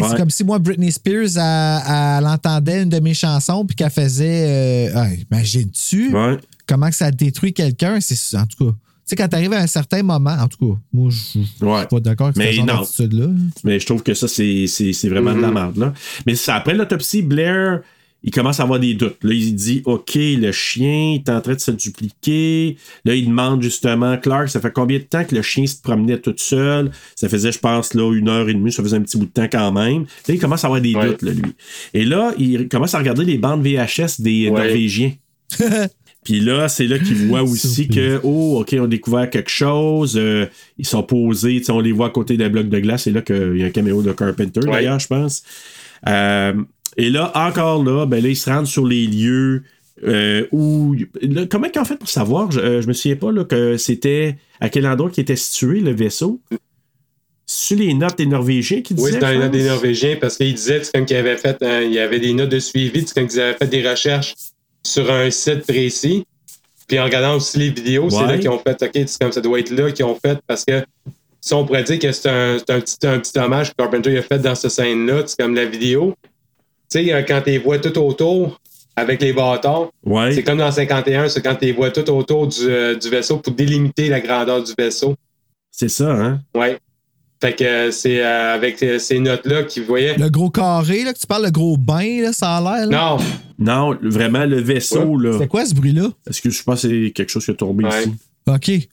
C'est 0.08 0.16
comme 0.16 0.30
si 0.30 0.44
moi, 0.44 0.60
Britney 0.60 0.92
Spears, 0.92 1.36
elle, 1.36 1.82
elle 2.20 2.26
entendait 2.26 2.82
une 2.84 2.88
de 2.90 3.00
mes 3.00 3.14
chansons 3.14 3.64
puis 3.64 3.74
qu'elle 3.74 3.90
faisait. 3.90 4.88
Euh, 4.88 4.92
ah, 4.94 5.08
Imagine-tu 5.32 6.14
Ouais. 6.14 6.36
comment 6.66 6.88
que 6.90 6.94
ça 6.94 7.10
détruit 7.10 7.52
quelqu'un? 7.52 7.98
C'est 8.00 8.36
En 8.36 8.46
tout 8.46 8.66
cas, 8.66 8.76
sais, 9.10 9.16
quand 9.16 9.28
t'arrives 9.28 9.52
à 9.52 9.58
un 9.60 9.66
certain 9.66 10.02
moment, 10.02 10.36
en 10.40 10.48
tout 10.48 10.58
cas, 10.58 10.78
moi, 10.92 11.10
je 11.10 11.16
je 11.16 11.44
suis 11.44 11.48
Ouais. 11.62 11.86
pas 11.86 12.00
d'accord 12.00 12.28
avec 12.28 12.36
Mais 12.38 12.50
ce 12.52 12.56
genre 12.56 12.66
non. 12.66 12.74
d'attitude-là. 12.80 13.26
Mais 13.64 13.78
je 13.80 13.86
trouve 13.86 14.02
que 14.02 14.14
ça, 14.14 14.26
c'est, 14.28 14.66
c'est, 14.66 14.92
c'est 14.92 15.08
vraiment 15.08 15.34
de 15.34 15.40
la 15.40 15.48
Mhm. 15.48 15.54
merde. 15.54 15.76
Là. 15.76 15.92
Mais 16.26 16.34
après 16.48 16.74
l'autopsie, 16.74 17.22
Blair, 17.22 17.80
il 18.22 18.30
commence 18.30 18.60
à 18.60 18.64
avoir 18.64 18.78
des 18.78 18.92
doutes. 18.92 19.16
Là, 19.22 19.32
il 19.32 19.54
dit 19.54 19.80
OK, 19.86 20.12
le 20.14 20.52
chien 20.52 21.14
est 21.14 21.28
en 21.30 21.40
train 21.40 21.54
de 21.54 21.58
se 21.60 21.70
dupliquer. 21.70 22.76
Là, 23.06 23.14
il 23.14 23.26
demande 23.28 23.62
justement, 23.62 24.18
Clark, 24.18 24.48
ça 24.50 24.60
fait 24.60 24.70
combien 24.72 24.98
de 24.98 25.04
temps 25.04 25.24
que 25.24 25.34
le 25.34 25.40
chien 25.40 25.66
se 25.66 25.80
promenait 25.80 26.18
tout 26.18 26.34
seul? 26.36 26.90
Ça 27.16 27.30
faisait, 27.30 27.50
je 27.52 27.58
pense, 27.58 27.94
là, 27.94 28.12
une 28.14 28.28
heure 28.28 28.46
et 28.48 28.52
demie. 28.54 28.72
Ça 28.72 28.82
faisait 28.82 28.98
un 28.98 29.02
petit 29.02 29.16
bout 29.16 29.24
de 29.24 29.30
temps 29.30 29.48
quand 29.50 29.72
même. 29.72 30.02
Là, 30.28 30.34
il 30.34 30.38
commence 30.38 30.64
à 30.64 30.66
avoir 30.66 30.82
des 30.82 30.94
Ouais. 30.94 31.06
doutes, 31.06 31.22
là, 31.22 31.32
lui. 31.32 31.52
Et 31.94 32.04
là, 32.04 32.32
il 32.38 32.68
commence 32.68 32.94
à 32.94 32.98
regarder 32.98 33.24
les 33.24 33.38
bandes 33.38 33.62
VHS 33.62 34.20
des 34.20 34.50
Ouais. 34.50 34.64
Norvégiens. 34.64 35.12
Puis 36.24 36.40
là, 36.40 36.68
c'est 36.68 36.86
là 36.86 36.98
qu'ils 36.98 37.26
voient 37.28 37.42
aussi 37.44 37.88
que, 37.88 38.20
oh, 38.24 38.60
OK, 38.60 38.74
on 38.78 38.84
a 38.84 38.86
découvert 38.86 39.30
quelque 39.30 39.50
chose. 39.50 40.16
euh, 40.18 40.46
ils 40.78 40.86
sont 40.86 41.02
posés, 41.02 41.58
tu 41.58 41.64
sais, 41.64 41.72
on 41.72 41.80
les 41.80 41.92
voit 41.92 42.08
à 42.08 42.10
côté 42.10 42.36
d'un 42.36 42.50
bloc 42.50 42.68
de 42.68 42.78
glace. 42.78 43.04
C'est 43.04 43.10
là 43.10 43.22
qu'il 43.22 43.56
y 43.56 43.62
a 43.62 43.66
un 43.66 43.70
caméo 43.70 44.02
de 44.02 44.12
Carpenter, 44.12 44.60
Ouais. 44.60 44.70
d'ailleurs, 44.72 44.98
je 44.98 45.06
pense. 45.06 45.42
Euh, 46.08 46.52
et 46.96 47.08
là, 47.10 47.32
encore 47.34 47.82
là, 47.84 48.04
ben 48.06 48.22
là, 48.22 48.28
ils 48.28 48.36
se 48.36 48.50
rendent 48.50 48.66
sur 48.66 48.86
les 48.86 49.06
lieux 49.06 49.62
euh, 50.06 50.46
où. 50.52 50.94
là, 51.22 51.46
comment 51.46 51.68
ils 51.74 51.78
ont 51.78 51.84
fait 51.84 51.96
pour 51.96 52.08
savoir? 52.08 52.50
Je, 52.50 52.80
je 52.82 52.86
me 52.86 52.92
souviens 52.92 53.16
pas 53.16 53.32
là, 53.32 53.44
que 53.44 53.76
c'était 53.76 54.36
à 54.60 54.68
quel 54.68 54.86
endroit 54.86 55.10
qui 55.10 55.20
était 55.20 55.36
situé 55.36 55.80
le 55.80 55.92
vaisseau? 55.92 56.40
C'est 57.46 57.74
les 57.74 57.94
notes 57.94 58.16
des 58.16 58.26
Norvégiens 58.26 58.80
qui 58.80 58.94
disaient. 58.94 59.06
Oui, 59.08 59.12
c'est 59.14 59.18
dans 59.20 59.30
les 59.30 59.38
notes 59.38 59.50
des? 59.50 59.64
Norvégiens 59.64 60.16
parce 60.20 60.36
qu'il 60.36 60.54
disait 60.54 60.84
c'est 60.84 60.92
comme 60.94 61.04
qu'il 61.04 61.16
avait 61.16 61.36
fait, 61.36 61.56
il 61.84 61.92
y 61.92 61.98
avait 61.98 62.20
des 62.20 62.32
notes 62.32 62.48
de 62.50 62.60
suivi, 62.60 63.04
c'est 63.06 63.14
comme 63.14 63.26
qu'ils 63.26 63.40
avaient 63.40 63.56
fait 63.58 63.66
des 63.66 63.88
recherches 63.88 64.34
sur 64.84 65.10
un 65.10 65.30
site 65.30 65.66
précis. 65.66 66.24
Puis 66.88 66.98
en 66.98 67.04
regardant 67.04 67.36
aussi 67.36 67.58
les 67.58 67.70
vidéos, 67.70 68.10
c'est 68.10 68.26
là 68.26 68.36
qu'ils 68.38 68.48
ont 68.48 68.58
fait, 68.58 68.82
OK, 68.82 68.90
c'est 68.94 69.18
comme 69.20 69.30
ça 69.32 69.40
doit 69.40 69.60
être 69.60 69.70
là 69.70 69.92
qu'ils 69.92 70.04
ont 70.04 70.16
fait 70.24 70.38
parce 70.46 70.64
que 70.64 70.82
si 71.40 71.54
on 71.54 71.64
pourrait 71.64 71.84
dire 71.84 71.98
que 71.98 72.10
c'est 72.12 72.28
un, 72.28 72.56
un 72.56 72.80
petit, 72.80 73.06
un 73.06 73.18
petit 73.20 73.38
hommage 73.38 73.70
que 73.70 73.76
Carpenter 73.78 74.18
a 74.18 74.22
fait 74.22 74.38
dans 74.40 74.54
cette 74.54 74.72
scène-là, 74.72 75.22
c'est 75.26 75.38
comme 75.40 75.54
la 75.54 75.64
vidéo. 75.64 76.14
Tu 76.90 77.04
sais, 77.04 77.12
euh, 77.14 77.22
quand 77.22 77.40
tu 77.42 77.50
les 77.50 77.58
vois 77.58 77.78
tout 77.78 77.96
autour 77.98 78.60
avec 78.96 79.22
les 79.22 79.32
bâtons, 79.32 79.90
Ouais. 80.04 80.32
c'est 80.34 80.42
comme 80.42 80.58
dans 80.58 80.70
51, 80.72 81.28
c'est 81.28 81.40
quand 81.40 81.54
tu 81.54 81.66
les 81.66 81.72
vois 81.72 81.90
tout 81.90 82.10
autour 82.10 82.48
du, 82.48 82.68
euh, 82.68 82.96
du 82.96 83.08
vaisseau 83.08 83.38
pour 83.38 83.52
délimiter 83.54 84.08
la 84.08 84.20
grandeur 84.20 84.62
du 84.62 84.72
vaisseau. 84.76 85.14
C'est 85.70 85.88
ça, 85.88 86.10
hein? 86.10 86.40
Ouais. 86.54 86.78
Fait 87.42 87.54
que 87.54 87.64
euh, 87.64 87.90
c'est 87.90 88.22
euh, 88.22 88.54
avec 88.54 88.82
euh, 88.82 88.98
ces 88.98 89.18
notes-là 89.18 89.62
qu'ils 89.62 89.84
voyaient. 89.84 90.16
Le 90.18 90.28
gros 90.28 90.50
carré, 90.50 91.04
là, 91.04 91.14
que 91.14 91.18
tu 91.18 91.26
parles, 91.26 91.44
le 91.46 91.50
gros 91.50 91.76
bain, 91.78 92.20
là, 92.22 92.32
ça 92.34 92.56
a 92.56 92.60
l'air. 92.60 92.86
là. 92.86 93.16
Non, 93.58 93.90
Non, 93.92 93.98
vraiment, 94.02 94.44
le 94.44 94.60
vaisseau, 94.60 95.16
là. 95.16 95.36
C'est 95.38 95.46
quoi 95.48 95.64
ce 95.64 95.74
bruit-là? 95.74 96.08
Est-ce 96.28 96.42
que 96.42 96.50
je 96.50 96.62
pense 96.62 96.82
que 96.82 96.88
c'est 96.88 97.10
quelque 97.12 97.30
chose 97.30 97.44
qui 97.44 97.50
est 97.50 97.54
tombé 97.54 97.84
Ouais. 97.84 98.00
ici? 98.02 98.12
OK. 98.46 98.88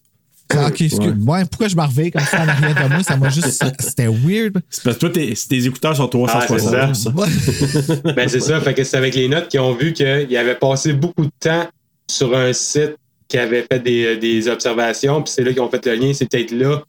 Ah, 0.49 0.67
OK, 0.69 0.79
excuse- 0.79 1.13
ouais, 1.25 1.43
pourquoi 1.43 1.67
je 1.67 1.75
m'en 1.75 1.85
reviens 1.87 2.09
comme 2.09 2.21
ça 2.23 2.41
en 2.41 2.47
arrière 2.47 2.73
de 2.73 2.93
moi? 2.93 3.03
Ça 3.03 3.17
m'a 3.17 3.27
juste. 3.29 3.61
C'était 3.81 4.07
weird. 4.07 4.61
C'est 4.69 4.81
parce 4.81 4.95
que 4.95 5.01
toi, 5.01 5.09
tes, 5.09 5.33
tes 5.33 5.65
écouteurs 5.65 5.97
sont 5.97 6.07
360. 6.07 6.73
Ah, 6.73 6.93
ça. 6.93 7.11
ben 8.15 8.29
c'est 8.29 8.39
ça. 8.39 8.61
Fait 8.61 8.73
que 8.73 8.85
c'est 8.85 8.95
avec 8.95 9.13
les 9.15 9.27
notes 9.27 9.49
qu'ils 9.49 9.59
ont 9.59 9.73
vu 9.73 9.91
qu'il 9.91 10.05
avait 10.37 10.55
passé 10.55 10.93
beaucoup 10.93 11.25
de 11.25 11.31
temps 11.37 11.67
sur 12.09 12.33
un 12.33 12.53
site 12.53 12.95
qui 13.27 13.37
avait 13.37 13.65
fait 13.69 13.79
des, 13.79 14.15
des 14.15 14.47
observations, 14.47 15.21
puis 15.21 15.33
c'est 15.35 15.43
là 15.43 15.51
qu'ils 15.51 15.59
ont 15.61 15.69
fait 15.69 15.85
le 15.85 15.95
lien. 15.95 16.13
C'est 16.13 16.29
peut-être 16.31 16.51
là 16.51 16.81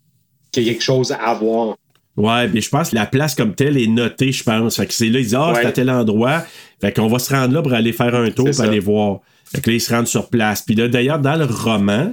qu'il 0.53 0.65
y 0.65 0.69
a 0.69 0.73
quelque 0.73 0.83
chose 0.85 1.13
à 1.13 1.35
voir. 1.35 1.77
Ouais, 2.17 2.49
mais 2.49 2.61
je 2.61 2.69
pense 2.69 2.91
que 2.91 2.97
la 2.97 3.07
place 3.07 3.35
comme 3.37 3.55
telle 3.55 3.77
est 3.77 3.87
notée, 3.87 4.33
je 4.33 4.43
pense. 4.43 4.77
Fait 4.77 4.87
que 4.87 4.93
c'est 4.93 5.09
là, 5.09 5.21
ils 5.21 5.25
disent, 5.25 5.35
ah, 5.37 5.53
c'est 5.55 5.67
à 5.67 5.73
tel 5.73 5.89
endroit. 5.89 6.43
Fait 6.81 6.93
qu'on 6.93 7.07
va 7.07 7.19
se 7.21 7.33
rendre 7.33 7.55
là 7.55 7.63
pour 7.63 7.73
aller 7.73 7.93
faire 7.93 8.15
un 8.15 8.31
tour, 8.31 8.51
pour 8.51 8.61
aller 8.61 8.81
voir. 8.81 9.21
Fait 9.45 9.61
que 9.61 9.71
là, 9.71 9.77
ils 9.77 9.81
se 9.81 9.95
rendent 9.95 10.09
sur 10.09 10.29
place. 10.29 10.63
Puis 10.63 10.75
là, 10.75 10.89
d'ailleurs, 10.89 11.21
dans 11.21 11.37
le 11.37 11.45
roman, 11.45 12.13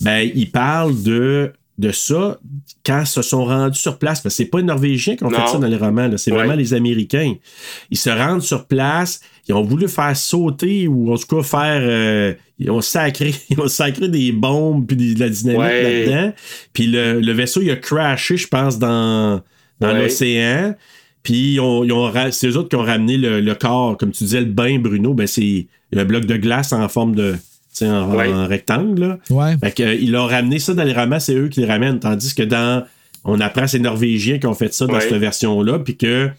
ben, 0.00 0.28
ils 0.34 0.50
parlent 0.50 1.00
de, 1.02 1.52
de 1.78 1.92
ça 1.92 2.38
quand 2.84 3.00
ils 3.02 3.06
se 3.06 3.22
sont 3.22 3.44
rendus 3.44 3.78
sur 3.78 3.98
place. 3.98 4.20
Parce 4.20 4.34
que 4.34 4.36
c'est 4.42 4.50
pas 4.50 4.58
les 4.58 4.64
Norvégiens 4.64 5.14
qui 5.16 5.24
ont 5.24 5.30
Non. 5.30 5.38
fait 5.38 5.52
ça 5.52 5.58
dans 5.58 5.66
les 5.68 5.76
romans, 5.76 6.10
c'est 6.16 6.32
Ouais. 6.32 6.38
vraiment 6.38 6.54
les 6.54 6.74
Américains. 6.74 7.34
Ils 7.90 7.96
se 7.98 8.10
rendent 8.10 8.42
sur 8.42 8.66
place, 8.66 9.20
ils 9.48 9.54
ont 9.54 9.62
voulu 9.62 9.88
faire 9.88 10.16
sauter 10.16 10.88
ou 10.88 11.12
en 11.12 11.16
tout 11.16 11.36
cas 11.36 11.42
faire. 11.42 11.80
euh, 11.82 12.34
ils, 12.58 12.70
ont 12.70 12.80
sacré, 12.80 13.34
ils 13.50 13.60
ont 13.60 13.68
sacré 13.68 14.08
des 14.08 14.32
bombes 14.32 14.86
puis 14.86 14.96
des- 14.96 15.14
de 15.14 15.20
la 15.20 15.28
dynamite 15.28 15.60
Ouais. 15.60 15.82
là-dedans. 16.06 16.32
Puis 16.72 16.86
le, 16.86 17.20
le 17.20 17.32
vaisseau, 17.32 17.60
il 17.62 17.70
a 17.70 17.76
crashé, 17.76 18.36
je 18.36 18.48
pense, 18.48 18.78
dans, 18.78 19.40
dans 19.80 19.92
Ouais. 19.92 20.02
l'océan. 20.02 20.74
Puis 21.22 21.54
ils 21.54 21.60
ont, 21.60 21.82
ils 21.84 21.92
ont 21.92 22.12
c'est 22.30 22.48
eux 22.48 22.56
autres 22.56 22.68
qui 22.68 22.76
ont 22.76 22.82
ramené 22.84 23.16
le, 23.16 23.40
le 23.40 23.54
corps, 23.54 23.96
comme 23.96 24.12
tu 24.12 24.24
disais, 24.24 24.40
le 24.40 24.46
bain, 24.46 24.78
Bruno, 24.78 25.12
ben 25.14 25.26
c'est 25.26 25.66
le 25.92 26.04
bloc 26.04 26.24
de 26.24 26.36
glace 26.36 26.72
en 26.72 26.88
forme 26.88 27.14
de. 27.14 27.32
tu 27.32 27.38
sais, 27.72 27.88
En, 27.88 28.14
Ouais. 28.14 28.32
en 28.32 28.46
rectangle. 28.46 29.00
Là. 29.00 29.18
Ouais. 29.30 29.56
Fait 29.58 29.72
que, 29.72 29.82
euh, 29.82 29.94
ils 29.94 30.12
l'ont 30.12 30.26
ramené 30.26 30.58
ça 30.58 30.72
dans 30.74 30.84
les 30.84 30.92
romans, 30.92 31.18
c'est 31.20 31.34
eux 31.34 31.48
qui 31.48 31.60
les 31.60 31.66
ramènent. 31.66 31.98
Tandis 32.00 32.34
que 32.34 32.42
dans. 32.42 32.84
On 33.24 33.40
apprend 33.40 33.66
c'est 33.66 33.78
les 33.78 33.82
Norvégiens 33.82 34.38
qui 34.38 34.46
ont 34.46 34.54
fait 34.54 34.72
ça 34.72 34.86
dans 34.86 34.94
Ouais. 34.94 35.00
cette 35.00 35.14
version-là. 35.14 35.80
Puis 35.80 35.96
que 35.96 36.30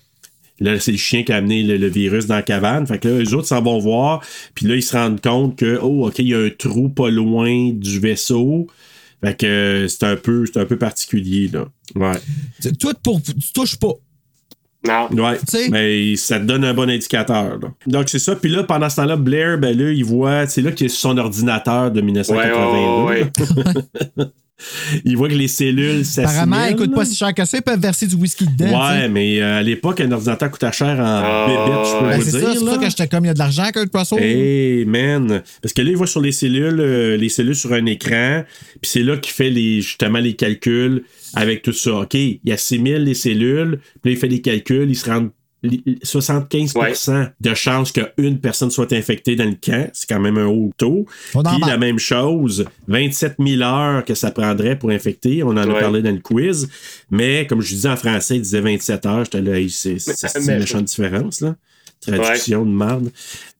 là, 0.60 0.80
c'est 0.80 0.92
le 0.92 0.98
chien 0.98 1.24
qui 1.24 1.32
a 1.32 1.38
amené 1.38 1.64
le, 1.64 1.78
le 1.78 1.88
virus 1.88 2.28
dans 2.28 2.36
la 2.36 2.42
cabane. 2.42 2.86
Fait 2.88 3.00
que 3.00 3.08
là, 3.08 3.24
eux 3.24 3.36
autres 3.36 3.48
s'en 3.48 3.62
vont 3.62 3.80
voir. 3.80 4.22
Puis 4.56 4.66
là, 4.66 4.76
ils 4.76 4.84
se 4.84 4.96
rendent 4.96 5.22
compte 5.22 5.58
que, 5.58 5.80
oh, 5.82 6.08
OK, 6.08 6.20
il 6.20 6.30
y 6.30 6.34
a 6.34 6.40
un 6.40 6.50
trou 6.50 6.90
pas 6.90 7.10
loin 7.10 7.72
du 7.72 8.00
vaisseau. 8.00 8.68
Fait 9.24 9.36
que 9.36 9.46
euh, 9.46 9.88
c'est 9.88 10.04
un 10.04 10.16
peu, 10.16 10.46
c'est 10.46 10.60
un 10.60 10.66
peu 10.66 10.78
particulier, 10.78 11.50
là. 11.52 11.68
Ouais. 11.96 12.72
Toi, 12.80 12.94
pour, 13.04 13.22
tu 13.22 13.34
touches 13.54 13.78
pas. 13.78 13.94
Non. 14.86 15.10
Ouais. 15.12 15.38
sais? 15.48 15.70
Mais 15.70 16.16
ça 16.16 16.40
te 16.40 16.46
donne 16.46 16.64
un 16.64 16.74
bon 16.74 16.90
indicateur. 16.90 17.58
là. 17.60 17.74
Donc, 17.88 18.10
c'est 18.10 18.20
ça. 18.20 18.36
Puis 18.36 18.50
là, 18.50 18.64
pendant 18.64 18.90
ce 18.90 18.98
temps-là, 18.98 19.18
Blair, 19.18 19.58
ben 19.58 19.78
là, 19.78 19.92
il 19.92 20.06
voit, 20.06 20.48
c'est 20.48 20.62
là 20.62 20.72
qu'il 20.72 20.86
est 20.86 20.90
sur 20.90 21.10
son 21.10 21.18
ordinateur 21.18 21.92
de 21.92 22.02
1982. 22.02 23.04
Ouais, 23.06 23.32
ouais, 24.18 24.26
il 25.06 25.16
voit 25.18 25.30
que 25.30 25.34
les 25.36 25.48
cellules 25.48 26.04
s'assimilent. 26.06 26.30
Apparemment, 26.54 26.66
il 26.70 26.76
coûte 26.76 26.96
pas 26.96 27.06
si 27.06 27.16
cher 27.16 27.34
que 27.34 27.46
ça. 27.46 27.58
Ils 27.58 27.62
peuvent 27.62 27.80
verser 27.80 28.08
du 28.08 28.16
whisky 28.16 28.46
dedans. 28.46 28.88
Ouais, 28.90 29.08
mais 29.10 29.40
euh, 29.42 29.60
à 29.60 29.62
l'époque, 29.64 30.00
un 30.02 30.12
ordinateur 30.12 30.50
coûtait 30.52 30.72
cher 30.72 31.00
en 31.00 31.48
bébête, 31.48 31.86
je 31.86 32.00
peux 32.00 32.06
Ben, 32.10 32.18
vous 32.20 32.24
c'est 32.26 32.32
dire. 32.32 32.40
ça, 32.48 32.54
c'est 32.54 32.60
pour 32.60 32.68
là. 32.68 32.74
ça 32.74 32.80
que 32.80 32.90
j'étais 32.90 33.08
comme 33.08 33.26
il 33.26 33.28
y 33.28 33.32
a 33.32 33.34
de 33.34 33.40
l'argent, 33.40 33.66
Kurt 33.74 33.90
Russell. 33.94 34.20
Hey, 34.24 34.86
man. 34.86 35.44
Parce 35.62 35.74
que 35.74 35.82
là, 35.82 35.90
il 35.92 35.98
voit 35.98 36.08
sur 36.08 36.22
les 36.22 36.32
cellules, 36.32 36.80
euh, 36.80 37.18
les 37.18 37.30
cellules 37.30 37.56
sur 37.56 37.72
un 37.74 37.86
écran, 37.86 38.44
puis 38.82 38.90
c'est 38.92 39.04
là 39.04 39.18
qu'il 39.18 39.34
fait 39.34 39.50
les, 39.50 39.82
justement 39.82 40.20
les 40.20 40.34
calculs 40.36 41.04
avec 41.34 41.62
tout 41.62 41.74
ça. 41.74 41.94
OK, 42.02 42.14
il 42.16 42.40
assimile 42.52 43.04
les 43.04 43.14
cellules, 43.14 43.80
puis 44.02 44.12
là, 44.12 44.12
il 44.12 44.18
fait 44.18 44.28
les 44.28 44.42
calculs, 44.42 44.88
il 44.90 44.96
se 44.96 45.10
rend 45.10 45.28
li- 45.68 46.00
75% 46.04 47.30
de 47.40 47.54
chances 47.54 47.92
qu'une 47.92 48.40
personne 48.40 48.72
soit 48.72 48.92
infectée 48.94 49.36
dans 49.36 49.46
le 49.46 49.56
camp. 49.62 49.90
C'est 49.94 50.08
quand 50.10 50.20
même 50.20 50.38
un 50.38 50.46
haut 50.48 50.72
taux. 50.78 51.06
Puis 51.32 51.42
la 51.68 51.78
même 51.78 52.00
chose, 52.00 52.66
27 52.88 53.36
000 53.40 53.62
heures 53.62 54.04
que 54.06 54.16
ça 54.16 54.32
prendrait 54.32 54.78
pour 54.78 54.90
infecter. 54.90 55.44
On 55.44 55.50
en 55.50 55.58
a 55.58 55.68
Ouais. 55.68 55.80
parlé 55.80 56.02
dans 56.02 56.12
le 56.12 56.20
quiz. 56.20 56.70
Mais 57.12 57.46
comme 57.48 57.62
je 57.62 57.70
disais 57.74 57.90
en 57.90 57.98
français, 57.98 58.36
il 58.38 58.42
disait 58.42 58.62
27 58.62 59.06
heures. 59.06 59.24
J'étais 59.26 59.42
là, 59.42 59.58
c'est 59.70 59.98
une 60.40 60.60
méchante 60.60 60.86
différence. 60.86 61.42
Là. 61.42 61.56
Traduction 62.02 62.64
de 62.66 62.72
marde. 62.72 63.10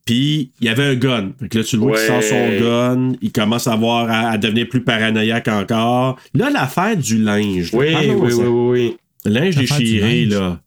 Puis 0.04 0.52
il 0.60 0.66
y 0.66 0.70
avait 0.70 0.84
un 0.84 0.94
gun. 0.94 1.32
Fait 1.40 1.48
que 1.48 1.58
là, 1.58 1.64
tu 1.64 1.76
le 1.76 1.82
vois 1.82 1.96
qu'il 1.98 2.06
sort 2.06 2.16
Ouais. 2.18 2.58
son 2.58 2.64
gun. 2.64 3.12
Il 3.20 3.30
commence 3.32 3.66
à 3.66 3.72
avoir 3.72 4.08
à, 4.10 4.30
à 4.30 4.38
devenir 4.38 4.68
plus 4.68 4.82
paranoïaque 4.82 5.48
encore. 5.48 6.18
Là, 6.34 6.48
l'affaire 6.50 6.96
du 6.96 7.18
linge. 7.18 7.72
là. 7.72 7.78
Oui, 7.78 7.86
oui, 8.00 8.10
oui, 8.16 8.32
oui, 8.32 8.46
oui. 8.46 8.96
Le 9.24 9.30
linge 9.32 9.56
déchiré, 9.56 10.24
linge. 10.24 10.34
là. 10.34 10.60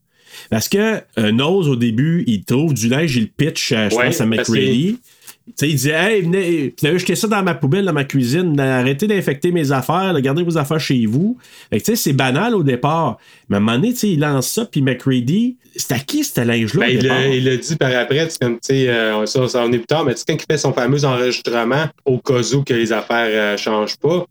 Parce 0.51 0.67
que 0.69 1.01
euh, 1.17 1.31
Nose, 1.31 1.67
au 1.69 1.75
début, 1.77 2.23
il 2.27 2.43
trouve 2.43 2.73
du 2.75 2.87
linge, 2.89 3.15
il 3.15 3.23
le 3.23 3.29
pitch, 3.35 3.71
euh, 3.71 3.89
je 3.89 3.95
Ouais, 3.95 4.05
pense, 4.07 4.21
à 4.21 4.25
McReady. 4.27 4.99
Tu 5.47 5.53
sais, 5.55 5.69
il 5.69 5.75
dit 5.75 5.89
Hey, 5.89 6.21
venez, 6.21 6.75
avez 6.83 6.99
jeté 6.99 7.15
ça 7.15 7.27
dans 7.27 7.41
ma 7.41 7.55
poubelle, 7.55 7.85
dans 7.85 7.93
ma 7.93 8.03
cuisine, 8.03 8.59
arrêtez 8.59 9.07
d'infecter 9.07 9.51
mes 9.51 9.71
affaires, 9.71 10.13
là, 10.13 10.21
gardez 10.21 10.43
vos 10.43 10.57
affaires 10.57 10.79
chez 10.79 11.05
vous. 11.07 11.37
Fait 11.71 11.79
que, 11.79 11.85
tu 11.85 11.91
sais, 11.91 11.95
c'est 11.95 12.13
banal 12.13 12.53
au 12.53 12.63
départ. 12.63 13.17
Mais 13.49 13.55
à 13.55 13.57
un 13.57 13.61
moment 13.61 13.77
donné, 13.79 13.93
il 14.03 14.19
lance 14.19 14.49
ça, 14.49 14.65
puis 14.65 14.81
McReady, 14.81 15.57
c'est 15.75 15.93
à 15.93 15.99
qui 15.99 16.23
ce 16.25 16.41
linge-là? 16.41 16.81
Ben, 16.85 16.89
au 16.89 16.91
il 16.93 16.99
départ? 16.99 17.19
l'a 17.19 17.27
il 17.29 17.45
l'a 17.45 17.57
dit 17.57 17.75
par 17.77 17.95
après, 17.95 18.29
c'est 18.29 18.39
comme, 18.41 18.55
tu 18.55 18.59
sais, 18.63 18.89
euh, 18.89 19.25
ça, 19.25 19.47
ça 19.47 19.63
en 19.63 19.71
est 19.71 19.77
plus 19.77 19.87
tard, 19.87 20.05
mais 20.05 20.13
tu 20.13 20.19
sais, 20.19 20.25
quand 20.27 20.35
il 20.35 20.45
fait 20.53 20.57
son 20.57 20.73
fameux 20.73 21.03
enregistrement 21.05 21.85
au 22.05 22.19
cas 22.19 22.41
où 22.53 22.63
que 22.63 22.73
les 22.73 22.91
affaires 22.91 23.27
euh, 23.29 23.57
changent 23.57 23.97
pas, 23.97 24.25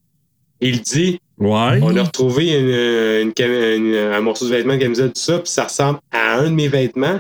il 0.61 0.81
dit 0.83 1.18
Ouais. 1.41 1.80
on 1.82 1.97
a 1.97 2.03
retrouvé 2.03 2.53
une, 2.53 3.26
une 3.28 3.32
cam- 3.32 3.51
une- 3.51 3.95
un 3.95 4.20
morceau 4.20 4.45
de 4.47 4.51
vêtement, 4.51 4.76
camisole, 4.78 5.09
tout 5.12 5.20
ça, 5.20 5.38
puis 5.38 5.51
ça 5.51 5.64
ressemble 5.64 5.99
à 6.12 6.34
un 6.38 6.45
de 6.45 6.55
mes 6.55 6.68
vêtements, 6.68 7.18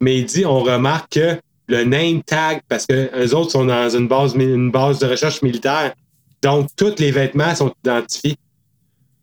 mais 0.00 0.18
il 0.18 0.26
dit 0.26 0.44
on 0.44 0.60
remarque 0.60 1.12
que 1.14 1.36
le 1.68 1.84
name 1.84 2.22
tag, 2.22 2.60
parce 2.68 2.86
que 2.86 3.08
les 3.16 3.32
autres 3.34 3.50
sont 3.52 3.64
dans 3.64 3.88
une 3.88 4.08
base, 4.08 4.34
mi- 4.34 4.44
une 4.44 4.70
base 4.70 4.98
de 4.98 5.06
recherche 5.06 5.40
militaire, 5.42 5.94
donc 6.42 6.68
tous 6.76 6.94
les 6.98 7.10
vêtements 7.10 7.54
sont 7.54 7.72
identifiés. 7.84 8.36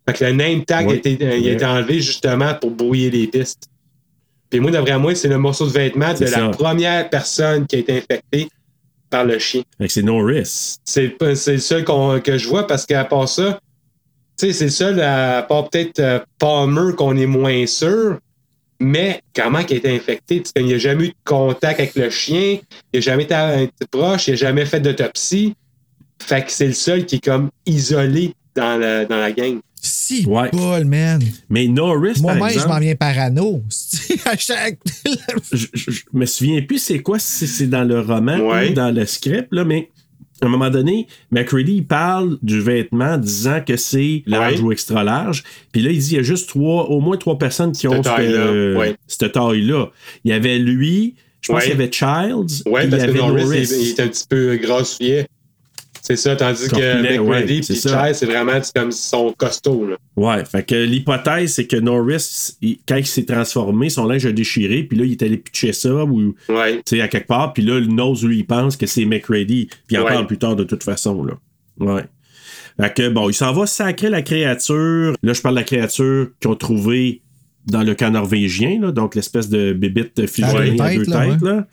Fait 0.08 0.16
que 0.18 0.26
le 0.26 0.32
name 0.32 0.66
tag 0.66 0.88
Oui. 0.88 0.94
a, 0.94 0.96
été, 0.98 1.18
euh, 1.22 1.38
il 1.38 1.44
a 1.46 1.50
Ouais. 1.50 1.54
été 1.54 1.66
enlevé 1.66 2.00
justement 2.02 2.56
pour 2.56 2.72
brouiller 2.72 3.12
les 3.12 3.28
pistes. 3.28 3.68
Puis 4.50 4.60
moi, 4.60 4.72
d'après 4.72 4.98
moi, 4.98 5.14
c'est 5.14 5.28
le 5.28 5.38
morceau 5.38 5.68
de 5.68 5.72
vêtement 5.72 6.12
de 6.14 6.26
la 6.26 6.50
première 6.50 7.08
personne 7.12 7.68
qui 7.68 7.76
a 7.76 7.80
été 7.80 7.98
infectée 7.98 8.50
par 9.12 9.26
le 9.26 9.38
chien. 9.38 9.62
Fait 9.78 9.86
que 9.86 9.94
c'est. 9.94 10.02
C'est 10.86 11.10
pas- 11.10 11.36
c'est 11.36 11.52
le 11.54 11.58
seul 11.60 11.84
que 12.24 12.38
je 12.38 12.48
vois 12.48 12.66
parce 12.66 12.88
qu'à 12.88 13.04
part 13.06 13.30
ça, 13.30 13.60
sais, 14.40 14.54
c'est 14.54 14.66
le 14.66 14.72
seul, 14.72 15.00
à 15.02 15.44
part 15.48 15.70
peut-être 15.70 16.00
euh, 16.00 16.20
Palmer 16.38 16.94
qu'on 16.96 17.16
est 17.18 17.26
moins 17.26 17.66
sûr, 17.66 18.20
mais 18.80 19.22
comment 19.36 19.60
il 19.60 19.74
a 19.74 19.78
été 19.78 19.96
infecté? 19.96 20.42
Il 20.56 20.66
n'y 20.66 20.74
a 20.74 20.78
jamais 20.78 21.06
eu 21.06 21.10
de 21.10 21.14
contact 21.26 21.80
avec 21.80 21.96
le 21.96 22.10
chien, 22.10 22.58
il 22.94 22.98
n'a 22.98 23.02
jamais 23.02 23.24
été 23.24 23.36
proche, 23.92 24.28
il 24.28 24.32
n'a 24.32 24.36
jamais 24.38 24.66
fait 24.66 24.80
d'autopsie. 24.80 25.56
Fait 26.22 26.44
que 26.46 26.52
c'est 26.52 26.68
le 26.68 26.74
seul 26.74 27.06
qui 27.06 27.16
est 27.16 27.24
comme 27.24 27.50
isolé 27.66 28.34
dans 28.56 28.78
la, 28.78 29.06
dans 29.06 29.18
la 29.18 29.32
gang. 29.32 29.60
Si, 29.82 30.26
Ouais. 30.28 30.50
bol, 30.52 30.84
man. 30.84 31.22
Mais 31.50 31.68
Norris, 31.68 32.14
par 32.22 32.36
Moi-même, 32.36 32.60
je 32.60 32.68
m'en 32.68 32.80
viens 32.80 32.96
parano. 32.96 33.64
à 34.26 34.36
chaque. 34.38 34.78
je, 35.54 35.66
je- 35.74 35.92
je 35.92 36.02
me 36.12 36.26
souviens 36.26 36.62
plus 36.62 36.80
c'est 36.80 37.00
quoi, 37.00 37.18
si 37.20 37.48
c'est 37.48 37.68
dans 37.68 37.86
le 37.86 38.02
roman 38.02 38.38
Ouais. 38.40 38.72
ou 38.72 38.74
dans 38.74 38.92
le 38.94 39.06
script, 39.06 39.48
là, 39.52 39.64
mais 39.64 39.90
à 40.44 40.48
un 40.48 40.50
moment 40.50 40.70
donné, 40.70 41.08
McCready 41.32 41.76
il 41.78 41.86
parle 41.86 42.38
du 42.42 42.62
vêtement 42.62 43.18
disant 43.18 43.60
que 43.66 43.76
c'est 43.78 44.24
large 44.26 44.56
Ouais. 44.56 44.62
ou 44.62 44.72
extra 44.72 45.04
large. 45.04 45.44
Puis 45.72 45.82
là, 45.82 45.92
il 45.92 46.00
dit 46.00 46.12
il 46.12 46.16
y 46.18 46.20
a 46.20 46.24
juste 46.24 46.50
trois, 46.50 46.86
au 46.90 47.00
moins 47.00 47.18
trois 47.18 47.38
personnes 47.38 47.72
qui 47.72 47.80
Cette 47.82 47.92
ont 47.92 48.04
cette, 48.04 48.16
taille-là, 48.16 48.38
euh, 48.40 48.78
ouais. 48.78 48.96
cette 49.08 49.32
taille-là. 49.34 49.92
Il 50.24 50.32
y 50.32 50.34
avait 50.34 50.58
lui, 50.60 51.16
je 51.42 51.52
pense 51.52 51.58
Ouais. 51.58 51.70
qu'il 51.70 51.80
y 51.80 51.84
avait 51.84 51.92
Childs, 51.92 52.64
Ouais, 52.68 52.82
puis 52.82 52.84
il 52.84 52.88
y 52.88 52.90
parce 52.90 53.04
que 53.04 53.10
avait 53.10 53.20
Norris, 53.20 53.44
Norris. 53.44 53.70
il, 53.72 53.82
il 53.82 53.90
est 53.90 54.00
un 54.00 54.08
petit 54.08 54.26
peu 54.30 54.56
grassouillet. 54.62 55.28
C'est 56.02 56.16
ça, 56.16 56.36
tandis 56.36 56.68
que 56.70 57.02
McReady 57.02 57.64
c'est 57.64 57.74
et. 57.74 57.90
Chai, 57.90 58.14
c'est 58.14 58.26
vraiment 58.26 58.54
c'est 58.62 58.74
comme 58.74 58.92
son 58.92 59.34
costaud. 59.38 59.86
Là. 59.88 59.98
Ouais, 60.16 60.44
fait 60.46 60.64
que 60.64 60.76
l'hypothèse, 60.76 61.54
c'est 61.54 61.68
que 61.68 61.76
Norris, 61.76 62.56
il- 62.62 62.80
quand 62.88 62.96
il 62.98 63.06
s'est 63.06 63.26
transformé, 63.26 63.90
son 63.90 64.06
linge 64.06 64.26
a 64.26 64.32
déchiré, 64.32 64.84
puis 64.84 64.98
là, 64.98 65.06
il 65.06 65.12
est 65.12 65.22
allé 65.24 65.38
pitcher 65.38 65.74
ça, 65.74 66.04
ou, 66.06 66.36
Ouais. 66.50 66.78
tu 66.78 66.96
sais, 66.98 67.02
à 67.02 67.08
quelque 67.08 67.28
part, 67.28 67.54
puis 67.54 67.64
là, 67.64 67.80
le 67.80 67.88
Nose, 67.88 68.24
lui, 68.26 68.40
il 68.40 68.46
pense 68.46 68.76
que 68.78 68.86
c'est 68.88 69.06
McReady, 69.06 69.68
puis 69.88 69.96
il 69.96 69.98
en 70.00 70.04
Ouais. 70.06 70.14
parle 70.14 70.28
plus 70.28 70.38
tard 70.38 70.56
de 70.56 70.64
toute 70.64 70.84
façon, 70.84 71.24
là. 71.24 71.34
Ouais. 71.80 72.04
Fait 72.80 72.94
que 72.94 73.10
bon, 73.10 73.30
il 73.30 73.34
s'en 73.34 73.52
va 73.54 73.66
sacrer 73.68 74.10
la 74.10 74.22
créature. 74.22 75.14
Là, 75.22 75.34
je 75.34 75.42
parle 75.42 75.56
de 75.56 75.60
la 75.60 75.66
créature 75.66 76.28
qu'ils 76.40 76.50
ont 76.50 76.56
trouvée 76.56 77.22
dans 77.68 77.84
le 77.84 77.94
camp 77.94 78.10
norvégien, 78.10 78.80
là, 78.82 78.92
donc 78.92 79.16
l'espèce 79.16 79.50
de 79.50 79.74
bébite 79.74 80.26
fusionnée 80.28 80.80
À 80.82 80.96
deux 80.96 81.06
têtes, 81.06 81.42
là. 81.42 81.68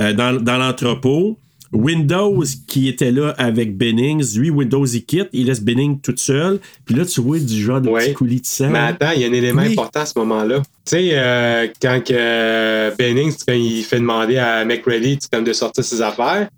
Euh, 0.00 0.12
dans, 0.12 0.32
dans 0.42 0.58
l'entrepôt. 0.58 1.38
Windows 1.72 2.42
qui 2.66 2.88
était 2.88 3.12
là 3.12 3.34
avec 3.38 3.76
Bennings, 3.76 4.36
lui, 4.36 4.50
Windows 4.50 4.84
il 4.84 5.04
quitte, 5.04 5.28
il 5.32 5.46
laisse 5.46 5.60
Bennings 5.62 6.00
toute 6.00 6.18
seule. 6.18 6.58
Puis 6.84 6.94
là, 6.96 7.04
tu 7.04 7.20
vois 7.20 7.38
du 7.38 7.62
genre 7.62 7.80
de 7.80 7.88
petit 7.90 8.12
coulis 8.12 8.40
de 8.40 8.46
sang. 8.46 8.70
Mais 8.70 8.78
attends, 8.80 9.12
il 9.14 9.22
y 9.22 9.24
a 9.24 9.28
un 9.28 9.32
élément 9.32 9.62
Oui. 9.62 9.72
important 9.72 10.00
à 10.00 10.06
ce 10.06 10.18
moment-là. 10.18 10.58
Tu 10.58 10.64
sais, 10.86 11.10
euh, 11.12 11.68
quand 11.80 12.00
euh, 12.10 12.90
Bennings, 12.98 13.34
quand 13.46 13.54
il 13.54 13.82
fait 13.84 14.00
demander 14.00 14.36
à 14.38 14.64
McReady 14.64 15.18
tu 15.18 15.22
sais, 15.22 15.28
comme 15.32 15.44
de 15.44 15.52
sortir 15.52 15.84
ses 15.84 16.02
affaires, 16.02 16.48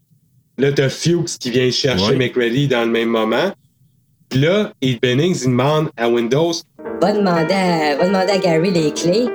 là, 0.57 0.73
t'as 0.73 0.89
Fuchs 0.89 1.39
qui 1.39 1.51
vient 1.51 1.71
chercher 1.71 2.13
Ouais. 2.13 2.17
McReady 2.17 2.67
dans 2.69 2.85
le 2.85 2.91
même 2.91 3.09
moment. 3.09 3.53
Puis 4.31 4.41
là, 4.41 4.73
et 4.81 4.99
Bennings, 5.01 5.41
il 5.43 5.49
demande 5.51 5.91
à 5.97 6.09
Windows 6.09 6.53
Va 7.03 7.13
demander 7.13 7.53
à, 7.53 7.97
va 7.97 8.07
demander 8.07 8.31
à 8.33 8.39
Gary 8.39 8.71
les 8.71 8.93
clés, 8.93 9.27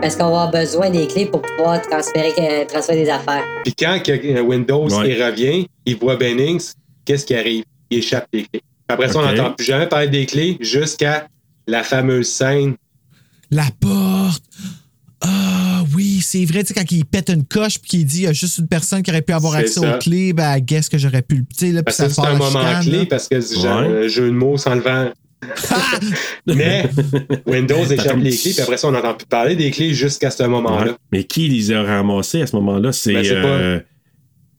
parce 0.00 0.16
qu'on 0.16 0.24
va 0.30 0.42
avoir 0.42 0.50
besoin 0.50 0.90
des 0.90 1.06
clés 1.06 1.26
pour 1.26 1.42
pouvoir 1.42 1.80
transférer, 1.82 2.32
euh, 2.38 2.64
transférer 2.66 3.04
des 3.04 3.10
affaires. 3.10 3.42
Puis 3.64 3.74
quand 3.74 3.98
que, 4.04 4.12
euh, 4.12 4.40
Windows 4.42 4.88
Ouais. 4.88 5.10
il 5.16 5.22
revient, 5.22 5.66
il 5.86 5.96
voit 5.96 6.16
Bennings, 6.16 6.72
qu'est-ce 7.04 7.24
qui 7.24 7.34
arrive? 7.34 7.64
Il 7.90 7.98
échappe 7.98 8.26
les 8.32 8.44
clés. 8.44 8.62
Après 8.88 9.08
ça, 9.08 9.18
on 9.18 9.22
n'entend 9.22 9.52
plus 9.52 9.64
jamais 9.64 9.86
parler 9.86 10.08
des 10.08 10.26
clés 10.26 10.58
jusqu'à 10.60 11.26
la 11.66 11.82
fameuse 11.82 12.28
scène. 12.28 12.74
La 13.50 13.64
porte. 13.80 14.42
Ah 15.22 15.84
oui, 15.96 16.20
c'est 16.22 16.44
vrai, 16.44 16.64
tu 16.64 16.68
sais, 16.68 16.74
quand 16.74 16.90
il 16.92 17.04
pète 17.06 17.30
une 17.30 17.44
coche 17.44 17.78
puis 17.78 17.88
qu'il 17.90 18.04
dit 18.04 18.18
il 18.18 18.22
y 18.24 18.26
a 18.26 18.32
juste 18.34 18.58
une 18.58 18.68
personne 18.68 19.02
qui 19.02 19.10
aurait 19.10 19.22
pu 19.22 19.32
avoir 19.32 19.54
accès 19.54 19.80
ça. 19.80 19.96
aux 19.96 19.98
clés, 19.98 20.34
ben, 20.34 20.58
guess 20.58 20.88
que 20.90 20.98
j'aurais 20.98 21.22
pu 21.22 21.36
le. 21.36 21.42
Tu 21.44 21.56
sais, 21.66 21.72
là, 21.72 21.82
puis 21.82 21.94
ça 21.94 22.10
c'est 22.10 22.20
un 22.20 22.34
moment 22.34 22.50
chicane, 22.60 22.82
clé 22.82 22.98
là. 22.98 23.06
parce 23.08 23.28
que 23.28 23.40
c'est 23.40 23.58
genre 23.58 23.80
Ouais. 23.80 24.04
un 24.04 24.08
jeu 24.08 24.26
de 24.26 24.32
mots 24.34 24.58
sans 24.58 24.74
le 24.74 24.82
vent. 24.82 25.10
Mais 26.46 26.88
Windows 27.46 27.84
échappe 27.84 28.18
les 28.18 28.36
clés, 28.36 28.52
puis 28.52 28.60
après 28.60 28.76
ça, 28.76 28.88
on 28.88 28.92
n'entend 28.92 29.14
plus 29.14 29.26
parler 29.26 29.56
des 29.56 29.70
clés 29.70 29.94
jusqu'à 29.94 30.30
ce 30.30 30.42
moment-là. 30.44 30.92
Ouais. 30.92 30.96
Mais 31.12 31.24
qui 31.24 31.48
les 31.48 31.72
a 31.72 31.82
ramassés 31.82 32.42
à 32.42 32.46
ce 32.46 32.56
moment-là? 32.56 32.92
C'est 32.92 33.14
Ben, 33.14 33.82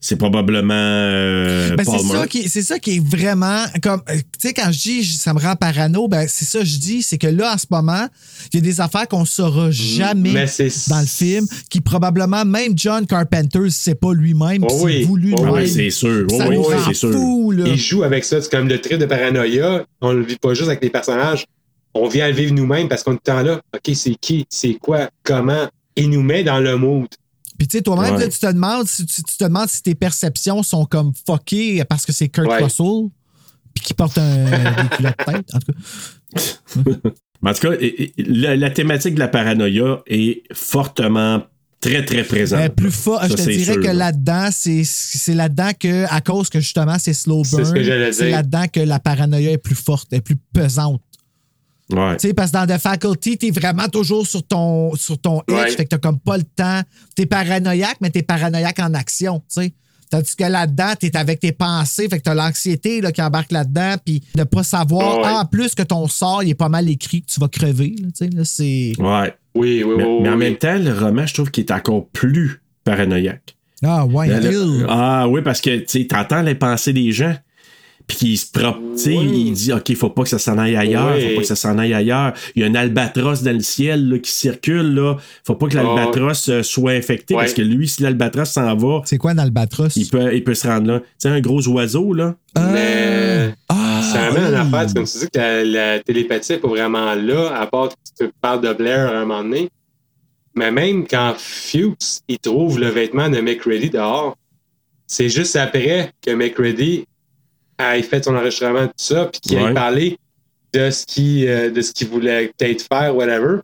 c'est 0.08 0.18
probablement 0.18 0.74
euh, 0.76 1.76
Ben, 1.76 1.84
c'est 1.84 2.00
ça, 2.00 2.28
qui, 2.28 2.50
c'est 2.50 2.62
ça 2.62 2.80
qui 2.80 2.98
est 2.98 3.04
vraiment 3.04 3.64
comme 3.82 4.02
euh, 4.10 4.16
tu 4.18 4.48
sais 4.50 4.54
quand 4.54 4.72
je 4.72 4.80
dis 4.80 5.04
ça 5.06 5.34
me 5.34 5.40
rend 5.40 5.56
parano 5.56 6.08
ben 6.08 6.28
c'est 6.30 6.46
ça 6.46 6.60
que 6.60 6.66
je 6.66 6.78
dis 6.78 7.02
c'est 7.02 7.18
que 7.18 7.28
là 7.28 7.54
en 7.54 7.58
ce 7.58 7.66
moment 7.72 8.08
il 8.54 8.58
y 8.58 8.60
a 8.60 8.62
des 8.62 8.82
affaires 8.82 9.08
qu'on 9.08 9.26
saura 9.26 9.72
jamais 9.72 10.30
Mm, 10.30 10.34
Mais 10.34 10.48
c'est- 10.48 10.90
dans 10.90 11.00
le 11.00 11.06
film 11.08 11.46
qui 11.70 11.82
probablement 11.82 12.46
même 12.46 12.74
John 12.76 13.06
Carpenter 13.08 13.70
sait 13.70 13.96
pas 13.96 14.14
lui-même 14.14 14.64
Oh 14.70 14.82
oui. 14.84 15.00
c'est 15.00 15.06
voulu 15.06 15.34
Oh 15.34 15.38
lui-même. 15.38 15.54
Ouais, 15.54 15.68
c'est 15.68 15.90
sûr. 15.90 16.28
Ça 16.30 16.48
oui, 16.48 16.58
oui, 16.58 16.76
c'est 16.86 16.94
sûr. 16.94 17.12
fou, 17.12 17.52
là. 17.52 17.64
Il 17.68 17.78
joue 17.78 18.04
avec 18.04 18.24
ça. 18.24 18.42
C'est 18.42 18.50
comme 18.52 18.68
le 18.68 18.80
trait 18.80 18.98
de 18.98 19.06
paranoïa. 19.06 19.84
On 20.02 20.14
le 20.14 20.24
vit 20.24 20.38
pas 20.38 20.54
juste 20.54 20.68
avec 20.68 20.82
les 20.84 20.90
personnages. 20.90 21.46
On 21.94 22.08
vient 22.08 22.28
le 22.28 22.34
vivre 22.34 22.54
nous-mêmes 22.54 22.88
parce 22.88 23.04
qu'on 23.04 23.14
est 23.14 23.24
temps 23.24 23.42
là. 23.42 23.62
OK, 23.74 23.96
c'est 23.96 24.16
qui? 24.20 24.46
C'est 24.50 24.76
quoi? 24.76 25.10
Comment? 25.24 25.68
Il 25.96 26.10
nous 26.10 26.22
met 26.22 26.44
dans 26.44 26.60
le 26.60 26.78
mood. 26.78 27.08
Puis 27.58 27.68
tu 27.68 27.78
sais, 27.78 27.84
toi-même, 27.84 28.16
Ouais. 28.16 28.30
tu 28.30 28.40
te 28.40 28.46
demandes 28.52 28.88
si 28.88 29.06
tu, 29.06 29.24
tu 29.24 29.38
te 29.38 29.44
demandes 29.44 29.70
si 29.70 29.82
tes 29.82 29.96
perceptions 29.96 30.62
sont 30.64 30.86
comme 30.86 31.14
fuckées 31.26 31.84
parce 31.86 32.06
que 32.06 32.12
c'est 32.12 32.28
Kurt 32.30 32.48
Ouais. 32.48 32.64
Russell 32.64 33.10
puis 33.74 33.84
qui 33.84 33.94
porte 33.94 34.18
un 34.18 34.46
des 34.46 34.96
culottes 34.96 35.18
de 35.18 35.24
tête. 35.34 35.52
En 35.54 35.60
tout 35.60 36.84
cas, 36.84 37.10
en 37.50 37.54
tout 37.54 37.60
cas, 37.70 37.76
la, 38.18 38.56
la 38.56 38.70
thématique 38.70 39.16
de 39.16 39.20
la 39.20 39.28
paranoïa 39.28 40.02
est 40.08 40.44
fortement, 40.54 41.44
très, 41.82 42.04
très 42.06 42.24
présente. 42.24 42.60
Ben, 42.60 42.70
plus 42.70 42.92
fort, 42.92 43.22
je 43.28 43.34
te 43.36 43.42
dirais 43.42 43.74
sûr, 43.74 43.82
que 43.82 43.88
là. 43.88 43.94
là-dedans, 43.94 44.50
c'est 44.52 44.84
c'est 44.86 45.34
là-dedans 45.34 45.72
que, 45.80 46.06
à 46.10 46.22
cause 46.22 46.50
que 46.50 46.60
justement 46.60 46.98
c'est 47.00 47.14
slow 47.14 47.44
C'est 47.44 47.58
burn, 47.62 48.12
c'est 48.14 48.32
là-dedans 48.32 48.66
que 48.72 48.80
la 48.80 49.00
paranoïa 49.00 49.52
est 49.52 49.58
plus 49.58 49.76
forte, 49.76 50.12
est 50.14 50.22
plus 50.22 50.38
pesante. 50.54 51.02
Ouais. 51.92 52.18
Tu 52.18 52.28
sais, 52.30 52.34
parce 52.34 52.52
que 52.52 52.58
dans 52.58 52.66
The 52.66 52.80
Faculty, 52.80 53.38
t'es 53.38 53.52
vraiment 53.52 53.88
toujours 53.88 54.26
sur 54.26 54.42
ton, 54.46 54.96
sur 54.96 55.20
ton 55.20 55.42
edge, 55.48 55.56
Ouais. 55.56 55.70
fait 55.70 55.84
que 55.86 55.90
t'as 55.90 55.98
comme 56.00 56.20
pas 56.20 56.38
le 56.38 56.44
temps. 56.44 56.82
T'es 57.16 57.26
paranoïaque, 57.28 57.98
mais 58.02 58.10
t'es 58.10 58.24
paranoïaque 58.24 58.80
en 58.80 58.94
action, 58.96 59.40
tu 59.40 59.62
sais. 59.62 59.74
Tandis 60.10 60.36
que 60.36 60.44
là-dedans, 60.44 60.94
t'es 61.00 61.16
avec 61.18 61.40
tes 61.40 61.52
pensées, 61.52 62.08
fait 62.10 62.20
que 62.20 62.24
t'as 62.24 62.34
l'anxiété 62.36 63.02
là, 63.02 63.12
qui 63.12 63.22
embarque 63.22 63.52
là-dedans, 63.52 63.96
puis 64.04 64.24
de 64.36 64.44
pas 64.44 64.64
savoir, 64.64 65.20
Ah 65.24 65.34
ouais. 65.34 65.40
en 65.40 65.46
plus 65.46 65.74
que 65.76 65.84
ton 65.84 66.08
sort, 66.08 66.44
il 66.44 66.50
est 66.52 66.56
pas 66.56 66.70
mal 66.70 66.90
écrit, 66.90 67.22
que 67.22 67.32
tu 67.32 67.40
vas 67.40 67.48
crever, 67.48 67.96
là, 68.00 68.08
tu 68.18 68.26
sais, 68.26 68.30
là, 68.30 68.44
c'est... 68.46 68.94
Ouais. 69.00 69.34
Oui, 69.56 69.84
oui, 69.84 69.94
Mais, 69.98 70.04
oui. 70.04 70.20
mais 70.24 70.30
en 70.30 70.34
oui. 70.34 70.38
même 70.38 70.56
temps, 70.58 70.78
le 70.78 70.92
roman, 70.94 71.26
je 71.26 71.34
trouve 71.34 71.50
qu'il 71.52 71.64
est 71.66 71.72
encore 71.72 72.08
plus 72.10 72.62
paranoïaque. 72.84 73.56
Ah, 73.84 74.06
ouais, 74.06 74.28
Le- 74.28 74.86
ah 74.90 75.28
oui, 75.28 75.42
parce 75.44 75.62
que 75.62 75.78
tu 75.78 75.86
sais, 76.02 76.08
t'entends 76.08 76.42
les 76.42 76.56
pensées 76.56 76.94
des 76.94 77.12
gens. 77.12 77.36
Puis 78.08 78.18
qu'il 78.18 78.38
se 78.38 78.52
prop, 78.52 78.78
tu 78.96 79.02
sais, 79.02 79.16
il 79.16 79.52
dit 79.54 79.74
OK, 79.74 79.96
faut 79.96 80.12
pas 80.12 80.22
que 80.24 80.30
ça 80.30 80.38
s'en 80.38 80.60
aille 80.60 80.76
ailleurs, 80.76 81.16
Oui. 81.16 81.30
faut 81.30 81.36
pas 81.38 81.42
que 81.42 81.48
ça 81.48 81.56
s'en 81.56 81.78
aille 81.80 81.94
ailleurs. 81.96 82.34
Il 82.56 82.62
y 82.62 82.66
a 82.66 82.68
un 82.68 82.76
albatros 82.76 83.42
dans 83.42 83.52
le 83.52 83.62
ciel 83.62 84.10
là, 84.10 84.20
qui 84.20 84.30
circule 84.30 84.94
là, 84.94 85.16
faut 85.44 85.56
pas 85.56 85.68
que 85.68 85.76
l'albatros 85.76 86.50
euh, 86.50 86.62
soit 86.62 86.92
infecté 86.92 87.34
Ouais. 87.34 87.42
parce 87.42 87.54
que 87.54 87.64
lui 87.64 87.88
si 87.88 88.04
l'albatros 88.04 88.48
s'en 88.50 88.76
va, 88.76 89.02
C'est 89.06 89.18
quoi 89.18 89.32
un 89.32 89.40
albatros? 89.40 89.96
il 89.96 90.08
peut 90.08 90.36
il 90.36 90.44
peut 90.44 90.54
se 90.54 90.68
rendre 90.68 90.88
là. 90.88 91.00
Tu 91.00 91.06
sais 91.18 91.30
un 91.30 91.40
gros 91.42 91.68
oiseau 91.68 92.14
là. 92.14 92.36
Mais 92.58 93.56
Ah, 93.70 94.02
ça 94.04 94.26
amène 94.28 94.44
oui. 94.44 94.50
une 94.50 94.56
affaire. 94.56 94.88
C'est 94.90 94.96
comme 94.96 95.06
tu 95.06 95.18
dis 95.18 95.28
que 95.34 95.40
la, 95.40 95.64
la 95.64 96.00
télépathie 96.00 96.52
n'est 96.54 96.58
pas 96.60 96.68
vraiment 96.68 97.16
là, 97.16 97.60
à 97.60 97.66
part 97.66 97.90
que 97.90 98.26
tu 98.26 98.32
parles 98.40 98.62
de 98.62 98.72
Blair 98.74 99.08
à 99.10 99.18
un 99.18 99.26
moment 99.26 99.42
donné. 99.44 99.70
Mais 100.54 100.72
même 100.72 101.06
quand 101.08 101.34
Fuchs 101.38 102.20
il 102.28 102.38
trouve 102.38 102.80
le 102.80 102.88
vêtement 102.90 103.30
de 103.30 103.42
McReady 103.42 103.90
dehors, 103.90 104.38
c'est 105.08 105.30
juste 105.30 105.56
après 105.56 106.12
que 106.26 106.32
McReady 106.32 107.06
ait 107.80 108.02
fait 108.02 108.24
son 108.24 108.36
enregistrement, 108.36 108.88
tout 108.88 108.94
ça, 108.98 109.26
puis 109.26 109.42
qu'il 109.42 109.58
Ouais. 109.60 109.72
ait 109.72 109.74
parlé 109.74 110.18
de 110.74 110.90
ce 110.90 111.06
qu'il 111.06 111.48
euh, 111.48 111.70
de 111.72 111.82
ce 111.82 111.92
qu'il 111.94 112.08
voulait 112.08 112.52
peut-être 112.58 112.86
faire, 112.92 113.16
whatever. 113.16 113.60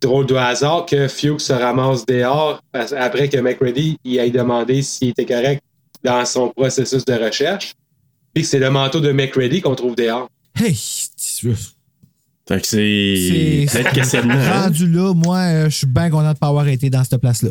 Drôle 0.00 0.26
de 0.26 0.34
hasard 0.34 0.84
que 0.86 1.08
Fuchs 1.08 1.40
se 1.40 1.52
ramasse 1.52 2.04
dehors 2.04 2.60
parce- 2.72 2.92
après 2.92 3.28
que 3.28 3.38
McReady 3.38 3.98
il 4.04 4.18
ait 4.18 4.30
demandé 4.30 4.82
s'il 4.82 5.08
était 5.08 5.24
correct 5.26 5.62
dans 6.04 6.24
son 6.26 6.50
processus 6.50 7.04
de 7.04 7.14
recherche. 7.14 7.74
Puis 8.34 8.42
que 8.42 8.48
c'est 8.50 8.58
le 8.58 8.70
manteau 8.70 9.00
de 9.00 9.10
McReady 9.12 9.62
qu'on 9.62 9.74
trouve 9.74 9.94
dehors. 9.96 10.28
Hey, 10.58 10.74
Fait 12.48 12.60
que 12.60 12.66
c'est 12.66 13.66
c'est... 13.66 13.66
peut-être 13.72 13.92
que 13.94 14.04
c'est 14.04 14.22
le 14.22 14.30
hein? 14.30 14.62
Rendu 14.64 14.86
là, 14.86 15.12
moi, 15.14 15.38
euh, 15.38 15.64
je 15.70 15.76
suis 15.78 15.86
bien 15.86 16.10
content 16.10 16.32
de 16.32 16.38
pas 16.38 16.46
avoir 16.48 16.68
été 16.68 16.90
dans 16.90 17.02
cette 17.02 17.20
place-là. 17.20 17.50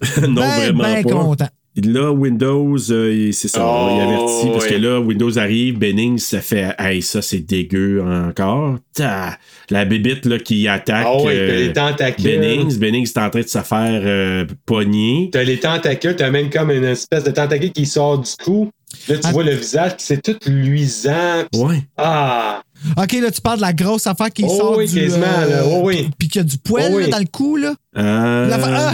non 0.28 0.34
ben, 0.42 0.72
vraiment 0.72 0.82
ben 0.84 1.02
pas. 1.02 1.10
content. 1.10 1.48
Là, 1.84 2.10
Windows, 2.10 2.76
euh, 2.90 3.30
c'est 3.32 3.48
ça, 3.48 3.60
Oh, 3.62 3.88
il 3.94 4.00
avertit 4.00 4.48
parce 4.52 4.66
que 4.66 4.74
là, 4.76 4.98
Windows 5.00 5.38
arrive, 5.38 5.78
Bennings, 5.78 6.18
ça 6.18 6.40
fait, 6.40 6.74
hey, 6.78 7.02
ça 7.02 7.20
c'est 7.20 7.40
dégueu 7.40 8.02
encore. 8.02 8.76
Ta, 8.94 9.36
la 9.68 9.84
bébite 9.84 10.24
là, 10.24 10.38
qui 10.38 10.66
attaque 10.68 11.04
Ah 11.06 11.16
oui, 11.22 11.32
euh, 11.34 11.48
t'as 11.48 11.54
les 11.56 11.72
tentacules. 11.72 12.24
Bennings. 12.40 12.78
Bennings 12.78 13.04
est 13.04 13.18
en 13.18 13.28
train 13.28 13.40
de 13.42 13.46
se 13.48 13.58
faire 13.58 14.00
euh, 14.04 14.46
pogner. 14.64 15.28
T'as 15.32 15.42
les 15.42 15.58
tentacules, 15.60 16.16
t'as 16.16 16.30
même 16.30 16.48
comme 16.48 16.70
une 16.70 16.84
espèce 16.84 17.24
de 17.24 17.30
tentacule 17.30 17.72
qui 17.72 17.84
sort 17.84 18.18
du 18.20 18.30
cou. 18.42 18.70
Là, 19.08 19.16
tu 19.16 19.20
Ah. 19.24 19.32
vois 19.32 19.44
le 19.44 19.52
visage, 19.52 19.96
puis 19.96 20.04
c'est 20.06 20.22
tout 20.22 20.36
luisant. 20.50 21.42
Ouais. 21.54 21.82
Ah! 21.98 22.62
OK, 22.96 23.12
là, 23.20 23.30
tu 23.30 23.40
parles 23.42 23.56
de 23.58 23.62
la 23.62 23.72
grosse 23.74 24.06
affaire 24.06 24.30
qui 24.30 24.44
Oh 24.48 24.56
sort 24.56 24.76
oui, 24.78 24.86
du... 24.88 24.94
quasiment, 24.94 25.26
là. 25.26 25.62
Oh 25.66 25.80
oui. 25.84 26.08
Puis 26.18 26.28
qu'il 26.28 26.40
y 26.40 26.44
a 26.44 26.48
du 26.48 26.56
poil 26.56 26.90
Oh 26.94 26.98
là, 27.00 27.08
dans 27.08 27.18
le 27.18 27.24
cou, 27.30 27.56
là. 27.56 27.74
Euh, 27.98 28.48
Ah, 28.52 28.92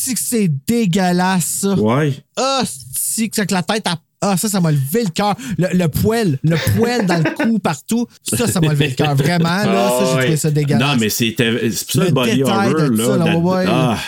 c'est 0.00 0.14
que 0.14 0.20
c'est 0.20 0.50
dégueulasse, 0.66 1.44
ça. 1.62 1.74
ouais. 1.74 2.12
Ah, 2.36 2.62
c'est 2.92 3.28
que 3.28 3.36
c'est 3.36 3.46
que 3.46 3.54
la 3.54 3.62
tête 3.62 3.86
a... 3.86 3.96
Ah, 4.22 4.36
ça, 4.36 4.48
ça 4.50 4.60
m'a 4.60 4.70
levé 4.70 5.04
le 5.04 5.10
cœur. 5.10 5.34
Le, 5.56 5.68
le 5.72 5.88
poil, 5.88 6.38
le 6.42 6.56
poil 6.76 7.06
dans 7.06 7.16
le 7.16 7.30
cou 7.36 7.58
partout. 7.58 8.06
Ça, 8.22 8.46
ça 8.46 8.60
m'a 8.60 8.72
levé 8.72 8.88
le 8.88 8.94
cœur. 8.94 9.14
Vraiment, 9.14 9.44
là, 9.48 9.88
Ah, 9.88 9.98
ça, 9.98 10.04
j'ai 10.10 10.14
ouais. 10.16 10.22
trouvé 10.24 10.36
ça 10.36 10.50
dégueulasse. 10.50 10.88
Non, 10.88 10.96
mais 11.00 11.08
c'était. 11.08 11.70
C'est 11.70 11.86
pour 11.86 12.02
ça 12.02 12.04
Le 12.04 12.12
body 12.12 12.42
horror, 12.42 12.74
de 12.74 12.96
là. 12.98 13.04
ça, 13.06 13.16
là, 13.16 13.36
ouais. 13.38 13.64
Ah, 13.66 13.98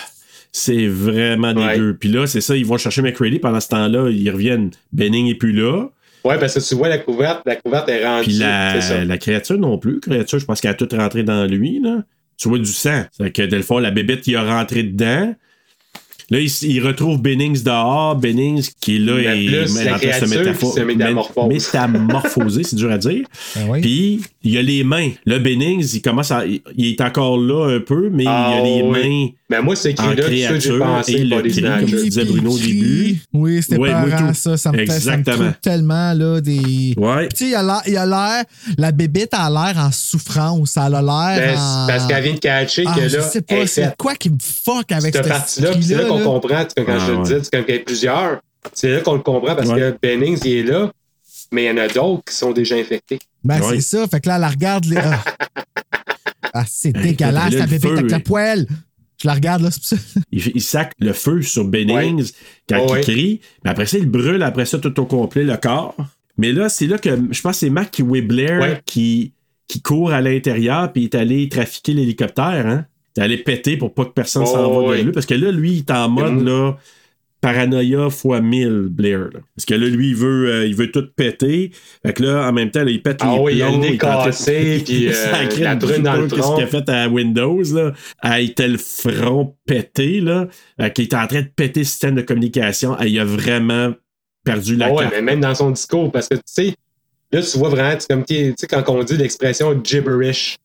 c'est 0.51 0.85
vraiment 0.87 1.51
Ouais. 1.53 1.73
dégueu. 1.73 1.97
Puis 1.99 2.09
là, 2.09 2.27
c'est 2.27 2.41
ça, 2.41 2.55
ils 2.55 2.63
vont 2.65 2.77
chercher 2.77 3.01
McCready. 3.01 3.39
Pendant 3.39 3.59
ce 3.59 3.69
temps-là, 3.69 4.09
ils 4.11 4.29
reviennent. 4.29 4.69
Benning 4.91 5.27
est 5.29 5.35
plus 5.35 5.51
là. 5.51 5.87
Ouais, 6.23 6.37
parce 6.39 6.53
que 6.53 6.59
tu 6.59 6.75
vois 6.75 6.89
la 6.89 6.99
couverte, 6.99 7.41
la 7.47 7.55
couverte 7.55 7.89
est 7.89 8.05
rendue. 8.05 8.25
Puis 8.25 8.37
ça. 8.37 8.81
la, 8.99 9.05
la 9.05 9.17
créature 9.17 9.57
non 9.57 9.79
plus. 9.79 9.95
La 10.05 10.13
créature, 10.17 10.37
je 10.37 10.45
pense 10.45 10.61
qu'elle 10.61 10.71
a 10.71 10.75
tout 10.75 10.87
rentré 10.95 11.23
dans 11.23 11.45
lui. 11.45 11.79
Là. 11.81 12.03
Tu 12.37 12.49
vois 12.49 12.59
du 12.59 12.65
sang. 12.71 13.03
C'est 13.17 13.31
que 13.31 13.41
Delphore, 13.41 13.81
la 13.81 13.89
bébête 13.89 14.21
qui 14.21 14.35
a 14.35 14.43
rentré 14.43 14.83
dedans. 14.83 15.33
Là, 16.33 16.39
il, 16.39 16.49
il 16.63 16.79
retrouve 16.85 17.21
Bennings 17.21 17.61
dehors. 17.61 18.15
Bennings 18.15 18.67
qui 18.81 18.95
est 18.95 18.99
là 18.99 19.13
Mais 19.15 19.83
la 19.85 19.95
en 19.95 19.97
train 19.99 20.07
de 20.07 20.13
se 20.13 20.59
qui 20.59 20.65
se 20.65 20.79
métamorphose. 20.81 21.47
métamorphoser, 21.47 22.63
c'est 22.63 22.75
dur 22.75 22.91
à 22.91 22.97
dire. 22.97 23.23
Ben 23.55 23.61
oui. 23.69 23.81
Puis, 23.81 24.21
il 24.43 24.51
y 24.53 24.57
a 24.57 24.61
les 24.63 24.83
mains. 24.83 25.11
Là, 25.25 25.37
Bennings, 25.37 25.87
il 25.93 26.01
commence 26.01 26.31
à. 26.31 26.43
Il, 26.45 26.87
est 26.87 27.01
encore 27.01 27.37
là 27.37 27.75
un 27.75 27.79
peu, 27.79 28.09
mais 28.11 28.23
Ah, 28.27 28.53
il 28.53 28.57
y 28.57 28.59
a 28.59 28.63
les 28.63 28.81
oui. 28.81 28.89
mains 28.91 29.27
Mais 29.49 29.61
moi, 29.61 29.75
c'est 29.75 29.91
écrit 29.91 30.07
là, 30.07 30.23
ça, 30.23 30.29
j'ai 30.29 30.45
créature 30.45 30.79
pensé 30.79 31.11
et 31.13 31.23
le 31.23 31.41
cri, 31.41 31.61
comme 31.61 31.85
tu 31.85 32.03
disais, 32.09 32.25
Bruno, 32.25 32.51
au 32.51 32.57
début. 32.57 33.17
Oui, 33.33 33.61
c'était 33.61 33.77
Ouais, 33.77 33.91
tout. 33.91 34.33
ça. 34.33 34.57
Ça 34.57 34.71
me, 34.71 34.77
fait, 34.79 34.87
ça 34.99 35.17
me 35.17 35.51
tellement, 35.61 36.13
là, 36.13 36.41
des... 36.41 36.93
Ouais. 36.97 37.27
Tu 37.29 37.45
sais, 37.45 37.49
il 37.49 37.55
a 37.55 37.61
l'air- 37.63 37.81
il 37.85 37.95
a 37.97 38.05
l'air... 38.05 38.43
La 38.77 38.91
bébête 38.91 39.33
a 39.33 39.49
l'air 39.49 39.77
en 39.77 39.91
souffrance. 39.91 40.77
Elle 40.77 40.95
a 40.95 41.01
l'air 41.01 41.37
Ben, 41.53 41.59
en... 41.59 41.87
parce 41.87 42.07
qu'elle 42.07 42.23
vient 42.23 42.33
de 42.33 42.39
catcher 42.39 42.83
Ah, 42.87 42.95
que 42.97 43.07
je 43.07 43.17
là, 43.17 43.23
sais 43.23 43.39
elle 43.47 43.57
pas, 43.57 43.63
est 43.63 43.67
c'est 43.67 43.95
quoi 43.97 44.15
qui 44.15 44.29
me 44.29 44.37
fuck 44.41 44.91
avec 44.91 45.13
cette 45.15 45.27
partie-là, 45.27 45.71
puis 45.71 45.83
c'est 45.83 45.95
là? 45.95 46.05
qu'on 46.05 46.22
là. 46.23 46.29
comprend, 46.29 46.65
quand 46.75 46.83
Ah, 46.87 46.99
je 46.99 47.11
ouais. 47.13 47.23
dis, 47.39 47.45
c'est 47.45 47.51
comme 47.53 47.65
qu'il 47.65 47.75
y 47.75 47.77
a 47.77 47.81
plusieurs, 47.81 48.41
c'est 48.73 48.91
là 48.91 48.99
qu'on 49.01 49.13
le 49.15 49.19
comprend 49.21 49.55
parce 49.55 49.69
Ouais. 49.69 49.79
que 49.79 49.97
Bennings, 50.01 50.39
il 50.45 50.51
est 50.51 50.63
là, 50.63 50.91
Mais 51.51 51.65
il 51.65 51.67
y 51.67 51.71
en 51.71 51.77
a 51.77 51.87
d'autres 51.87 52.23
qui 52.25 52.33
sont 52.35 52.51
déjà 52.51 52.75
infectés. 52.75 53.19
Ben, 53.43 53.61
Ouais. 53.61 53.75
c'est 53.75 53.81
ça. 53.97 54.07
Fait 54.07 54.19
que 54.19 54.27
là, 54.27 54.35
elle 54.35 54.41
la 54.41 54.49
regarde. 54.49 54.85
les- 54.85 54.97
Ah, 54.97 55.23
Ah, 56.53 56.65
c'est 56.67 56.91
dégueulasse, 56.91 57.53
le 57.53 57.65
bébé 57.67 57.89
avec 57.89 58.11
la 58.11 58.19
poêle. 58.19 58.67
Je 59.21 59.27
la 59.27 59.33
regarde, 59.35 59.61
là, 59.61 59.69
c'est 59.71 59.79
pour 59.79 59.87
ça. 59.87 60.19
Il, 60.31 60.51
il 60.55 60.61
sac 60.61 60.91
le 60.99 61.13
feu 61.13 61.41
sur 61.41 61.65
Bennings 61.65 62.31
quand 62.67 62.85
Oh, 62.89 62.95
il 62.95 63.01
crie. 63.01 63.41
Mais 63.63 63.69
après 63.71 63.85
ça, 63.85 63.97
il 63.97 64.09
brûle 64.09 64.41
après 64.43 64.65
ça 64.65 64.79
tout 64.79 64.99
au 64.99 65.05
complet 65.05 65.43
le 65.43 65.55
corps. 65.57 65.95
Mais 66.37 66.51
là, 66.51 66.69
c'est 66.69 66.87
là 66.87 66.97
que 66.97 67.09
je 67.31 67.41
pense 67.41 67.53
que 67.53 67.59
c'est 67.59 67.69
Mac 67.69 67.95
Ouais. 67.99 68.81
qui, 68.85 69.33
qui 69.67 69.81
court 69.81 70.11
à 70.11 70.21
l'intérieur 70.21 70.91
puis 70.91 71.03
il 71.03 71.05
est 71.05 71.15
allé 71.15 71.47
trafiquer 71.49 71.93
l'hélicoptère. 71.93 72.65
Hein? 72.67 72.85
Allé 73.17 73.37
péter 73.37 73.77
pour 73.77 73.93
pas 73.93 74.05
que 74.05 74.11
personne 74.11 74.45
s'en 74.45 74.65
Oh, 74.65 74.81
va 74.81 74.87
ouais. 74.89 74.97
de 74.99 75.03
lui. 75.03 75.11
Parce 75.11 75.25
que 75.25 75.35
là, 75.35 75.51
lui, 75.51 75.73
il 75.73 75.77
est 75.79 75.91
en 75.91 76.09
mode 76.09 76.41
Mm. 76.41 76.45
là, 76.45 76.77
paranoïa 77.41 78.09
fois 78.09 78.39
1000, 78.41 78.87
Blair. 78.89 79.19
là. 79.33 79.39
Parce 79.55 79.65
que 79.65 79.73
là, 79.73 79.87
lui, 79.87 80.09
il 80.09 80.15
veut, 80.15 80.49
euh, 80.49 80.65
il 80.65 80.75
veut 80.75 80.89
tout 80.91 81.05
péter. 81.15 81.71
Fait 82.05 82.13
que 82.13 82.23
là, 82.23 82.47
en 82.47 82.53
même 82.53 82.71
temps, 82.71 82.83
là, 82.83 82.89
il 82.89 83.01
pète 83.03 83.17
Ah 83.21 83.33
les 83.35 83.39
oui, 83.39 83.55
il 83.55 83.61
a 83.61 83.65
le 83.67 83.71
plombs, 83.73 83.81
nez 83.81 83.97
cassé, 83.97 84.81
puis, 84.85 85.07
euh, 85.09 85.11
Sacré 85.11 85.63
la 85.63 85.75
de 85.75 85.85
brune 85.85 86.03
dans 86.03 86.13
le 86.15 86.27
Qu'est-ce 86.27 86.55
qu'il 86.55 86.63
a 86.63 86.67
fait 86.67 86.89
à 86.89 87.09
Windows, 87.09 87.61
là? 87.73 87.91
Ah, 88.21 88.39
il 88.41 88.51
était 88.51 88.67
le 88.69 88.77
front 88.77 89.55
pété, 89.65 90.21
là. 90.21 90.47
euh, 90.79 90.89
qui 90.89 91.03
était 91.03 91.17
en 91.17 91.27
train 91.27 91.41
de 91.41 91.49
péter 91.53 91.81
le 91.81 91.85
système 91.85 92.15
de 92.15 92.21
communication. 92.21 92.95
Ah, 92.97 93.05
il 93.07 93.19
a 93.19 93.25
vraiment 93.25 93.93
perdu 94.45 94.75
la 94.77 94.85
Ah 94.87 94.91
ouais, 94.93 95.03
carte. 95.03 95.13
mais 95.15 95.21
même 95.21 95.41
dans 95.41 95.53
son 95.55 95.71
discours, 95.71 96.11
parce 96.11 96.29
que 96.29 96.35
tu 96.35 96.41
sais, 96.45 96.75
là, 97.31 97.41
tu 97.41 97.57
vois 97.57 97.69
vraiment, 97.69 97.97
comme, 98.09 98.23
tu 98.25 98.53
sais, 98.57 98.67
quand 98.67 98.83
on 98.87 99.03
dit 99.03 99.17
l'expression 99.17 99.79
gibberish, 99.83 100.55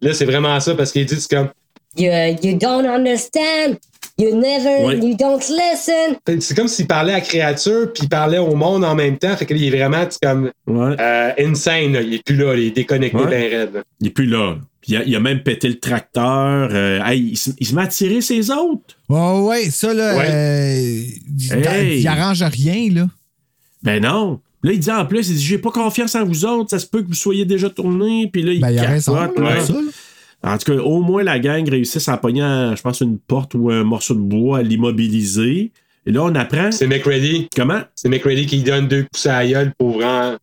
là, 0.00 0.12
c'est 0.12 0.24
vraiment 0.24 0.58
ça, 0.58 0.74
parce 0.74 0.90
qu'il 0.90 1.06
dit, 1.06 1.14
c'est 1.20 1.30
comme, 1.32 1.48
You, 1.96 2.10
you 2.42 2.58
don't 2.58 2.86
understand. 2.86 3.78
You 4.16 4.36
never, 4.36 4.84
Ouais. 4.84 4.98
you 4.98 5.16
don't 5.16 5.40
listen. 5.40 6.40
c'est 6.40 6.54
comme 6.56 6.68
s'il 6.68 6.86
parlait 6.86 7.12
à 7.12 7.16
la 7.16 7.20
créature, 7.20 7.92
puis 7.92 8.04
il 8.04 8.08
parlait 8.08 8.38
au 8.38 8.54
monde 8.54 8.84
en 8.84 8.94
même 8.94 9.18
temps, 9.18 9.36
fait 9.36 9.44
qu'il 9.44 9.62
est 9.64 9.70
vraiment, 9.76 10.06
c'est 10.08 10.20
comme, 10.22 10.52
euh, 10.68 11.32
insane, 11.38 11.92
là. 11.94 12.00
il 12.00 12.14
est 12.14 12.22
plus 12.24 12.36
là, 12.36 12.54
il 12.54 12.66
est 12.66 12.70
déconnecté 12.70 13.16
Ouais. 13.18 13.24
raide. 13.50 13.74
là. 13.74 13.82
Il 14.00 14.06
est 14.06 14.10
plus 14.10 14.26
là. 14.26 14.56
Puis 14.80 14.92
Il 14.92 14.96
a, 14.98 15.02
il 15.04 15.16
a 15.16 15.20
même 15.20 15.42
pété 15.42 15.66
le 15.66 15.80
tracteur. 15.80 16.68
euh, 16.72 17.00
hey, 17.04 17.30
il, 17.32 17.36
se, 17.36 17.50
il 17.58 17.66
se 17.66 17.74
met 17.74 17.82
à 17.82 17.86
tirer 17.88 18.20
ses 18.20 18.50
autres. 18.52 18.94
Ouais, 19.08 19.40
ouais, 19.40 19.70
ça, 19.70 19.92
là, 19.92 20.16
Ouais. 20.16 20.26
euh, 20.28 21.02
il, 21.36 21.66
Hey. 21.66 22.00
il 22.00 22.06
arrange 22.06 22.42
rien, 22.42 22.90
là. 22.92 23.06
Ben 23.82 24.00
non. 24.00 24.38
Là, 24.62 24.72
il 24.72 24.78
dit 24.78 24.90
en 24.92 25.04
plus, 25.06 25.28
il 25.28 25.36
dit 25.36 25.42
J'ai 25.44 25.58
pas 25.58 25.70
confiance 25.70 26.14
en 26.14 26.24
vous 26.24 26.44
autres, 26.44 26.70
ça 26.70 26.78
se 26.78 26.86
peut 26.86 27.02
que 27.02 27.08
vous 27.08 27.14
soyez 27.14 27.44
déjà 27.44 27.68
tournés. 27.68 28.30
Puis 28.32 28.42
là, 28.42 28.52
il 28.52 28.60
Ben, 28.60 28.70
il 28.70 28.78
a 28.78 28.82
raison, 28.84 29.14
capote, 29.16 29.38
là, 29.40 29.54
là. 29.56 29.60
ça, 29.64 29.72
là. 29.72 29.80
En 30.44 30.58
tout 30.58 30.72
cas, 30.72 30.78
au 30.82 31.00
moins, 31.00 31.22
la 31.22 31.38
gang 31.38 31.68
réussit 31.68 32.06
à 32.08 32.16
pogner, 32.18 32.42
je 32.76 32.82
pense, 32.82 33.00
une 33.00 33.18
porte 33.18 33.54
ou 33.54 33.70
un 33.70 33.82
morceau 33.82 34.14
de 34.14 34.20
bois 34.20 34.58
à 34.58 34.62
l'immobiliser. 34.62 35.72
Et 36.06 36.12
là, 36.12 36.22
on 36.24 36.34
apprend. 36.34 36.70
C'est 36.70 36.86
McReady. 36.86 37.48
Comment? 37.56 37.80
C'est 37.94 38.10
McReady 38.10 38.44
qui 38.46 38.62
donne 38.62 38.86
deux 38.86 39.04
coups 39.04 39.26
à 39.26 39.42
la 39.42 39.48
gueule 39.48 39.72
pour 39.78 39.92
vraiment 39.98 40.36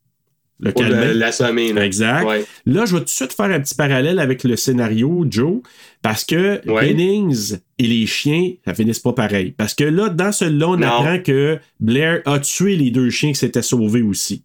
Le 0.60 0.72
pour 0.72 0.82
l'assommer. 0.84 1.70
Exact. 1.78 2.26
Ouais. 2.26 2.46
Là, 2.66 2.86
je 2.86 2.94
vais 2.94 3.00
tout 3.00 3.06
de 3.06 3.10
suite 3.10 3.34
faire 3.34 3.46
un 3.46 3.60
petit 3.60 3.76
parallèle 3.76 4.18
avec 4.20 4.44
le 4.44 4.56
scénario, 4.56 5.26
Joe, 5.30 5.62
parce 6.02 6.24
que 6.24 6.68
Ouais. 6.68 6.88
Bennings 6.94 7.58
et 7.78 7.86
les 7.88 8.08
chiens, 8.08 8.54
ça 8.66 8.74
finisse 8.74 9.00
pas 9.00 9.14
pareil. 9.14 9.52
Parce 9.56 9.76
que 9.76 9.84
là, 9.84 10.10
dans 10.10 10.32
celui-là, 10.32 10.68
on 10.70 10.78
Non. 10.78 10.88
apprend 10.88 11.20
que 11.20 11.60
Blair 11.80 12.22
a 12.26 12.40
tué 12.40 12.76
les 12.76 12.90
deux 12.90 13.12
chiens 13.12 13.30
qui 13.30 13.40
s'étaient 13.40 13.62
sauvés 13.62 14.02
aussi. 14.02 14.44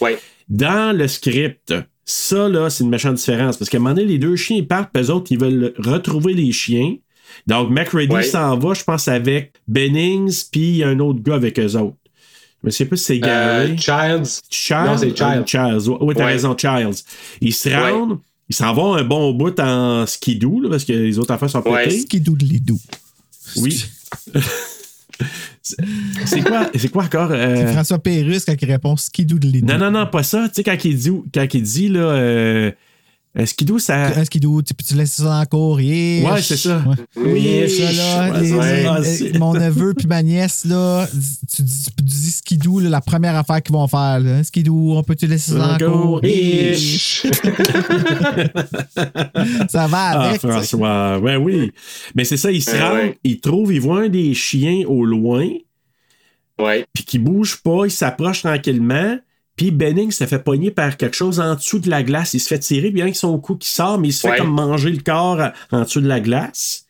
Ouais. 0.00 0.18
Dans 0.48 0.96
le 0.96 1.06
script, 1.08 1.74
ça, 2.10 2.48
là, 2.48 2.70
c'est 2.70 2.84
une 2.84 2.90
méchante 2.90 3.16
différence. 3.16 3.56
Parce 3.58 3.68
qu'à 3.68 3.76
un 3.76 3.80
moment 3.80 3.94
donné, 3.94 4.06
les 4.06 4.18
deux 4.18 4.34
chiens, 4.34 4.56
ils 4.56 4.66
partent, 4.66 4.90
puis 4.92 5.02
eux 5.02 5.10
autres, 5.10 5.30
ils 5.30 5.38
veulent 5.38 5.74
retrouver 5.78 6.32
les 6.32 6.52
chiens. 6.52 6.94
Donc, 7.46 7.70
McReady 7.70 8.12
Ouais. 8.14 8.22
s'en 8.22 8.56
va, 8.56 8.72
je 8.72 8.82
pense, 8.82 9.08
avec 9.08 9.52
Bennings, 9.68 10.44
puis 10.50 10.60
il 10.70 10.76
y 10.78 10.82
a 10.84 10.88
un 10.88 10.98
autre 11.00 11.20
gars 11.22 11.34
avec 11.34 11.58
eux 11.58 11.76
autres. 11.76 11.96
Je 12.62 12.66
me 12.66 12.70
sais 12.70 12.86
pas 12.86 12.96
si 12.96 13.04
c'est 13.04 13.18
Gary. 13.18 13.72
Euh, 13.72 13.76
Childs. 13.76 14.40
Childs? 14.50 14.86
Non, 14.86 14.96
c'est 14.96 15.16
Childs. 15.16 15.22
euh, 15.22 15.44
Childs. 15.46 15.88
Oui, 16.00 16.14
t'as 16.16 16.24
Ouais. 16.24 16.32
raison, 16.32 16.56
Childs. 16.56 17.04
Ils 17.42 17.54
se 17.54 17.68
rendent, 17.68 18.18
ils 18.48 18.54
s'en 18.56 18.72
vont 18.72 18.94
un 18.94 19.04
bon 19.04 19.32
bout 19.34 19.60
en 19.60 20.06
skidoo, 20.06 20.62
là, 20.62 20.70
parce 20.70 20.84
que 20.84 20.92
les 20.94 21.18
autres 21.18 21.32
affaires 21.32 21.50
sont 21.50 21.62
Ouais. 21.68 21.84
pétées. 21.84 22.00
Skidoudlidou. 22.00 22.80
Oui. 23.58 23.84
C'est- 25.62 26.42
quoi, 26.42 26.70
c'est 26.74 26.88
quoi 26.90 27.04
encore? 27.04 27.30
euh, 27.32 27.56
C'est 27.56 27.72
François 27.72 27.98
Pérusse 27.98 28.44
quand 28.44 28.54
il 28.60 28.70
répond 28.70 28.96
skidoudlidou. 28.96 29.66
Non, 29.66 29.78
non, 29.78 29.90
non, 29.90 30.06
pas 30.06 30.22
ça. 30.22 30.48
Tu 30.48 30.54
sais, 30.56 30.64
quand 30.64 30.84
il 30.84 30.96
dit, 30.96 31.10
quand 31.34 31.54
il 31.54 31.62
dit 31.62 31.88
là, 31.88 32.00
euh, 32.00 32.70
euh, 33.36 33.46
skidoo, 33.46 33.78
ça. 33.78 34.06
Un 34.18 34.24
skidou, 34.24 34.62
tu, 34.62 34.74
tu 34.74 34.94
laisses 34.94 35.12
ça 35.14 35.24
dans 35.24 35.38
la 35.38 35.46
cour. 35.46 35.80
Yeah. 35.80 36.32
Ouais, 36.32 36.42
c'est 36.42 36.56
ça. 36.56 36.82
Ouais. 36.86 36.94
Oui, 37.16 37.68
ça, 37.70 37.92
là, 37.92 38.32
ouais, 38.32 38.40
les- 38.40 38.52
ouais. 38.52 38.80
les- 38.82 38.86
Ah, 38.86 38.98
les- 39.00 39.04
c'est- 39.16 39.38
mon 39.38 39.52
neveu 39.54 39.94
puis 39.94 40.06
ma 40.06 40.22
nièce, 40.22 40.64
là, 40.64 41.06
tu 41.54 41.62
dis, 41.62 41.84
tu 41.96 42.02
dis 42.02 42.30
skidou, 42.30 42.78
là, 42.80 42.88
la 42.88 43.00
première 43.00 43.36
affaire 43.36 43.62
qu'ils 43.62 43.74
vont 43.74 43.86
faire. 43.86 44.18
Là. 44.20 44.42
Skidou, 44.44 44.92
on 44.96 45.02
peut-tu 45.02 45.26
laisser 45.26 45.52
ça 45.52 45.58
dans 45.58 45.72
la 45.72 45.78
cour? 45.78 46.24
Ish. 46.24 47.26
ça 49.68 49.86
va 49.86 49.98
Ah, 49.98 50.20
avec. 50.28 50.40
sais. 50.40 50.48
François, 50.48 51.18
ouais, 51.18 51.36
oui. 51.36 51.72
Mais 52.14 52.24
c'est 52.24 52.36
ça, 52.36 52.50
il 52.50 52.62
se 52.62 52.70
Ouais, 52.70 52.80
rend, 52.82 52.94
ouais. 52.94 53.18
il 53.24 53.40
trouve, 53.40 53.72
il 53.72 53.80
voit 53.80 54.02
un 54.02 54.08
des 54.08 54.34
chiens 54.34 54.84
au 54.86 55.04
loin, 55.04 55.46
Ouais. 56.58 56.86
puis 56.92 57.04
qui 57.04 57.18
bouge 57.18 57.58
pas, 57.62 57.84
il 57.84 57.90
s'approche 57.90 58.42
tranquillement. 58.42 59.18
Puis 59.58 59.70
Benning 59.72 60.10
se 60.12 60.24
fait 60.24 60.38
pogner 60.38 60.70
par 60.70 60.96
quelque 60.96 61.16
chose 61.16 61.38
en 61.40 61.54
dessous 61.56 61.80
de 61.80 61.90
la 61.90 62.02
glace. 62.02 62.32
Il 62.32 62.40
se 62.40 62.48
fait 62.48 62.58
tirer, 62.60 62.90
bien 62.90 63.10
que 63.10 63.16
son 63.16 63.38
cou 63.38 63.56
qui 63.56 63.68
sort, 63.68 63.98
mais 63.98 64.08
il 64.08 64.12
se 64.12 64.20
fait 64.22 64.30
Ouais. 64.30 64.38
comme 64.38 64.50
manger 64.52 64.90
le 64.90 65.02
corps 65.02 65.50
en 65.72 65.82
dessous 65.82 66.00
de 66.00 66.08
la 66.08 66.20
glace. 66.20 66.86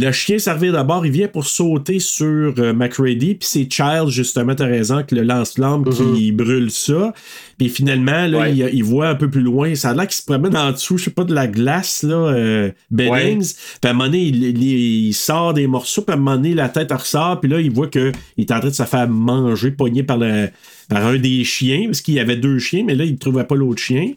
Le 0.00 0.12
chien 0.12 0.38
servir 0.38 0.72
d'abord, 0.74 1.04
il 1.06 1.10
vient 1.12 1.28
pour 1.28 1.46
sauter 1.46 1.98
sur 1.98 2.54
euh, 2.58 2.72
McReady, 2.72 3.34
puis 3.34 3.48
c'est 3.50 3.68
Child, 3.72 4.08
justement, 4.10 4.54
t'as 4.54 4.66
raison, 4.66 5.02
qui 5.02 5.14
le 5.16 5.22
lance-flamme, 5.22 5.84
qui 6.14 6.30
brûle 6.30 6.70
ça. 6.70 7.12
Puis 7.58 7.68
finalement, 7.68 8.26
là, 8.26 8.38
Ouais. 8.38 8.54
il, 8.54 8.70
il 8.74 8.84
voit 8.84 9.08
un 9.08 9.14
peu 9.14 9.28
plus 9.28 9.40
loin, 9.40 9.74
ça 9.74 9.90
a 9.90 9.94
l'air 9.94 10.06
qu'il 10.06 10.16
se 10.16 10.24
promène 10.24 10.56
en 10.56 10.70
dessous, 10.72 10.98
je 10.98 11.04
sais 11.04 11.10
pas, 11.10 11.24
de 11.24 11.34
la 11.34 11.46
glace, 11.48 12.02
là, 12.04 12.14
euh, 12.14 12.70
Bennings. 12.90 13.54
Puis 13.80 13.88
à 13.88 13.90
un 13.90 13.92
moment 13.94 14.04
donné, 14.04 14.22
il, 14.24 14.44
il- 14.44 15.06
il 15.08 15.12
sort 15.14 15.54
des 15.54 15.66
morceaux, 15.66 16.02
puis 16.02 16.12
à 16.12 16.16
un 16.16 16.20
moment 16.20 16.36
donné, 16.36 16.54
la 16.54 16.68
tête 16.68 16.92
ressort, 16.92 17.40
puis 17.40 17.50
là, 17.50 17.60
il 17.60 17.70
voit 17.72 17.88
qu'il 17.88 18.12
est 18.36 18.50
en 18.52 18.60
train 18.60 18.68
de 18.68 18.74
se 18.74 18.84
faire 18.84 19.08
manger, 19.08 19.70
pogné 19.72 20.02
par, 20.04 20.18
le- 20.18 20.48
par 20.88 21.04
un 21.06 21.16
des 21.16 21.42
chiens, 21.44 21.84
parce 21.86 22.02
qu'il 22.02 22.14
y 22.14 22.20
avait 22.20 22.36
deux 22.36 22.58
chiens, 22.58 22.84
mais 22.86 22.94
là, 22.94 23.04
il 23.04 23.12
ne 23.12 23.18
trouvait 23.18 23.44
pas 23.44 23.56
l'autre 23.56 23.82
chien. 23.82 24.12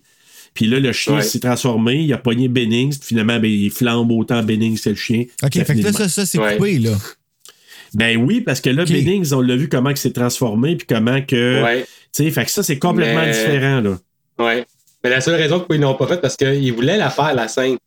Puis 0.54 0.66
là, 0.66 0.80
le 0.80 0.92
chien 0.92 1.16
Ouais. 1.16 1.22
s'est 1.22 1.40
transformé, 1.40 1.96
il 2.02 2.12
a 2.14 2.18
pogné 2.18 2.48
Bennings, 2.50 2.98
puis 3.00 3.08
finalement, 3.10 3.40
ben, 3.40 3.50
il 3.50 3.72
flambe 3.72 4.12
autant 4.12 4.44
Bennings 4.44 4.80
que 4.80 4.90
le 4.90 4.96
chien. 4.96 5.26
OK, 5.44 5.54
Ça 5.56 5.66
fait 5.66 5.76
que 5.76 5.84
là, 5.84 5.94
ça, 5.94 6.10
ça 6.10 6.26
c'est 6.26 6.38
Ouais. 6.40 6.58
coupé, 6.58 6.80
là. 6.80 6.92
Ben 7.94 8.18
oui, 8.18 8.42
parce 8.42 8.62
que 8.62 8.70
là. 8.70 8.86
Bennings, 8.86 9.34
on 9.34 9.42
l'a 9.42 9.56
vu 9.56 9.68
comment 9.70 9.90
il 9.90 9.98
s'est 9.98 10.12
transformé, 10.14 10.76
puis 10.76 10.88
comment 10.88 11.22
que. 11.22 11.64
Ouais. 11.64 11.84
Tu 12.14 12.24
sais, 12.24 12.32
fait 12.32 12.46
que 12.46 12.52
ça, 12.52 12.64
c'est 12.64 12.80
complètement 12.80 13.22
Mais- 13.22 13.32
différent, 13.32 13.82
là. 13.82 13.98
Ouais. 14.40 14.66
Mais 15.04 15.10
la 15.10 15.22
seule 15.22 15.36
raison 15.36 15.58
pourquoi 15.60 15.76
ils 15.78 15.82
l'ont 15.82 15.96
pas 15.96 16.08
fait, 16.08 16.22
parce 16.22 16.36
qu'ils 16.38 16.72
voulaient 16.74 16.98
la 16.98 17.10
faire, 17.10 17.34
la 17.34 17.48
scène. 17.48 17.78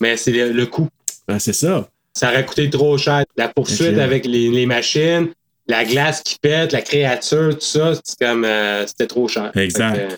Mais 0.00 0.16
c'est 0.16 0.32
le, 0.32 0.52
le 0.52 0.66
coût. 0.66 0.88
Ben, 1.26 1.38
c'est 1.38 1.52
ça. 1.52 1.88
Ça 2.14 2.30
aurait 2.30 2.44
coûté 2.44 2.68
trop 2.70 2.96
cher. 2.98 3.24
La 3.36 3.48
poursuite 3.48 3.98
avec 3.98 4.26
les, 4.26 4.48
les 4.50 4.66
machines, 4.66 5.28
la 5.66 5.84
glace 5.84 6.22
qui 6.22 6.36
pète, 6.40 6.72
la 6.72 6.80
créature, 6.82 7.50
tout 7.54 7.60
ça, 7.64 7.92
c'est 8.02 8.18
comme 8.26 8.44
euh, 8.44 8.86
c'était 8.86 9.06
trop 9.06 9.28
cher. 9.28 9.52
Exact. 9.56 9.94
Que, 9.94 10.00
euh, 10.14 10.16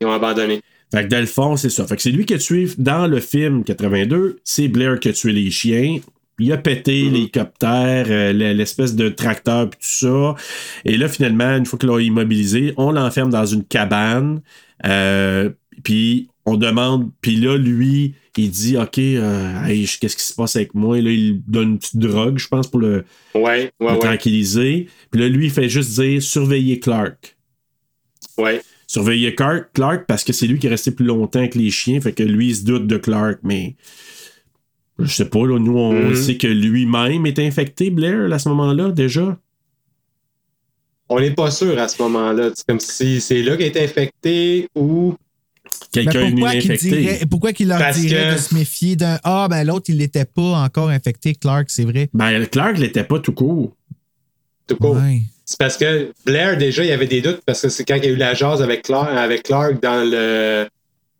ils 0.00 0.06
ont 0.06 0.12
abandonné. 0.12 0.60
Fait 0.92 1.04
que 1.04 1.08
dans 1.08 1.20
le 1.20 1.26
fond, 1.26 1.56
c'est 1.56 1.70
ça. 1.70 1.86
Fait 1.86 1.96
que 1.96 2.02
c'est 2.02 2.10
lui 2.10 2.24
qui 2.26 2.34
a 2.34 2.38
tué 2.38 2.68
dans 2.78 3.06
le 3.06 3.20
film 3.20 3.62
82, 3.64 4.40
c'est 4.44 4.68
Blair 4.68 4.98
qui 4.98 5.08
a 5.08 5.12
tué 5.12 5.32
les 5.32 5.50
chiens. 5.50 5.98
Il 6.38 6.50
a 6.52 6.56
pété 6.56 7.04
Mhm. 7.04 7.12
l'hélicoptère, 7.12 8.06
euh, 8.08 8.32
l'espèce 8.32 8.96
de 8.96 9.08
tracteur 9.10 9.68
puis 9.70 9.78
tout 9.78 10.06
ça. 10.08 10.34
Et 10.84 10.96
là, 10.96 11.06
finalement, 11.08 11.56
une 11.56 11.66
fois 11.66 11.78
qu'ils 11.78 11.88
l'ont 11.90 11.98
immobilisé, 11.98 12.72
on 12.76 12.90
l'enferme 12.92 13.30
dans 13.30 13.44
une 13.46 13.62
cabane. 13.64 14.40
Euh, 14.86 15.50
puis 15.84 16.28
on 16.46 16.56
demande, 16.56 17.10
puis 17.20 17.36
là, 17.36 17.56
lui, 17.58 18.14
il 18.38 18.50
dit 18.50 18.78
OK, 18.78 18.96
euh, 18.98 19.64
hey, 19.66 19.86
qu'est-ce 20.00 20.16
qui 20.16 20.24
se 20.24 20.32
passe 20.34 20.56
avec 20.56 20.74
moi? 20.74 20.98
Et 20.98 21.02
là, 21.02 21.10
il 21.10 21.42
donne 21.46 21.72
une 21.72 21.78
petite 21.78 21.98
drogue, 21.98 22.38
je 22.38 22.48
pense, 22.48 22.66
pour 22.66 22.80
le, 22.80 23.04
Ouais, 23.34 23.70
ouais, 23.78 23.92
le 23.92 23.98
tranquilliser. 23.98 24.88
Puis 25.10 25.20
là, 25.20 25.28
lui, 25.28 25.46
il 25.46 25.50
fait 25.50 25.68
juste 25.68 26.00
dire 26.00 26.22
surveillez 26.22 26.80
Clark. 26.80 27.36
Ouais. 28.38 28.62
Surveiller 28.92 29.36
Clark, 29.36 29.68
Clark 29.72 30.04
parce 30.08 30.24
que 30.24 30.32
c'est 30.32 30.48
lui 30.48 30.58
qui 30.58 30.66
est 30.66 30.70
resté 30.70 30.90
plus 30.90 31.04
longtemps 31.06 31.46
que 31.46 31.56
les 31.56 31.70
chiens, 31.70 32.00
fait 32.00 32.10
que 32.12 32.24
lui, 32.24 32.48
il 32.48 32.56
se 32.56 32.64
doute 32.64 32.88
de 32.88 32.96
Clark, 32.96 33.38
mais 33.44 33.76
je 34.98 35.06
sais 35.14 35.26
pas, 35.26 35.46
là, 35.46 35.60
nous, 35.60 35.78
on 35.78 35.92
Mhm. 36.10 36.16
sait 36.16 36.36
que 36.36 36.48
lui-même 36.48 37.24
est 37.24 37.38
infecté, 37.38 37.90
Blair, 37.90 38.32
à 38.32 38.38
ce 38.40 38.48
moment-là, 38.48 38.90
déjà. 38.90 39.38
On 41.08 41.20
n'est 41.20 41.30
pas 41.30 41.52
sûr 41.52 41.78
à 41.78 41.86
ce 41.86 42.02
moment-là. 42.02 42.50
C'est 42.52 42.66
comme 42.66 42.80
si 42.80 43.20
c'est 43.20 43.42
là 43.42 43.56
qu'il 43.56 43.66
est 43.66 43.76
infecté 43.80 44.68
ou. 44.74 45.14
Quelqu'un 45.92 46.36
est 46.36 46.44
infecté. 46.58 46.88
dirait- 46.90 47.26
pourquoi 47.30 47.52
qu'il 47.52 47.68
leur 47.68 47.78
Parce 47.78 47.96
dirait 48.00 48.30
que- 48.30 48.32
de 48.34 48.38
se 48.38 48.54
méfier 48.54 48.96
d'un 48.96 49.20
Ah, 49.22 49.46
ben 49.48 49.64
l'autre, 49.64 49.86
il 49.88 49.98
n'était 49.98 50.24
pas 50.24 50.64
encore 50.64 50.88
infecté, 50.88 51.34
Clark, 51.36 51.70
c'est 51.70 51.84
vrai. 51.84 52.10
Ben, 52.12 52.44
Clark 52.46 52.76
l'était 52.78 53.04
pas 53.04 53.20
tout 53.20 53.32
court. 53.32 53.76
Tout 54.66 54.74
court. 54.76 54.96
Ouais. 54.96 55.22
C'est 55.50 55.58
parce 55.58 55.76
que 55.76 56.12
Blair, 56.24 56.56
déjà, 56.56 56.84
il 56.84 56.90
y 56.90 56.92
avait 56.92 57.08
des 57.08 57.20
doutes 57.20 57.40
parce 57.44 57.62
que 57.62 57.68
c'est 57.70 57.84
quand 57.84 57.96
il 57.96 58.04
y 58.04 58.06
a 58.06 58.10
eu 58.10 58.16
la 58.16 58.34
jase 58.34 58.62
avec 58.62 58.82
Clark, 58.82 59.10
avec 59.10 59.42
Clark 59.42 59.82
dans 59.82 60.08
le, 60.08 60.68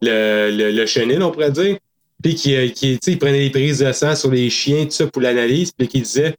le, 0.01 0.71
le, 0.71 0.87
chenil, 0.87 1.21
on 1.21 1.33
pourrait 1.33 1.51
dire. 1.51 1.79
Puis 2.23 2.37
qu'il 2.37 2.73
qui, 2.73 2.93
tu 2.93 2.99
sais, 3.03 3.13
il 3.15 3.19
prenait 3.19 3.41
des 3.41 3.51
prises 3.51 3.81
de 3.81 3.91
sang 3.91 4.15
sur 4.15 4.31
les 4.31 4.49
chiens, 4.49 4.85
tout 4.85 4.93
ça, 4.93 5.09
pour 5.09 5.21
l'analyse. 5.21 5.73
Puis 5.77 5.89
qu'il 5.89 6.03
disait 6.03 6.37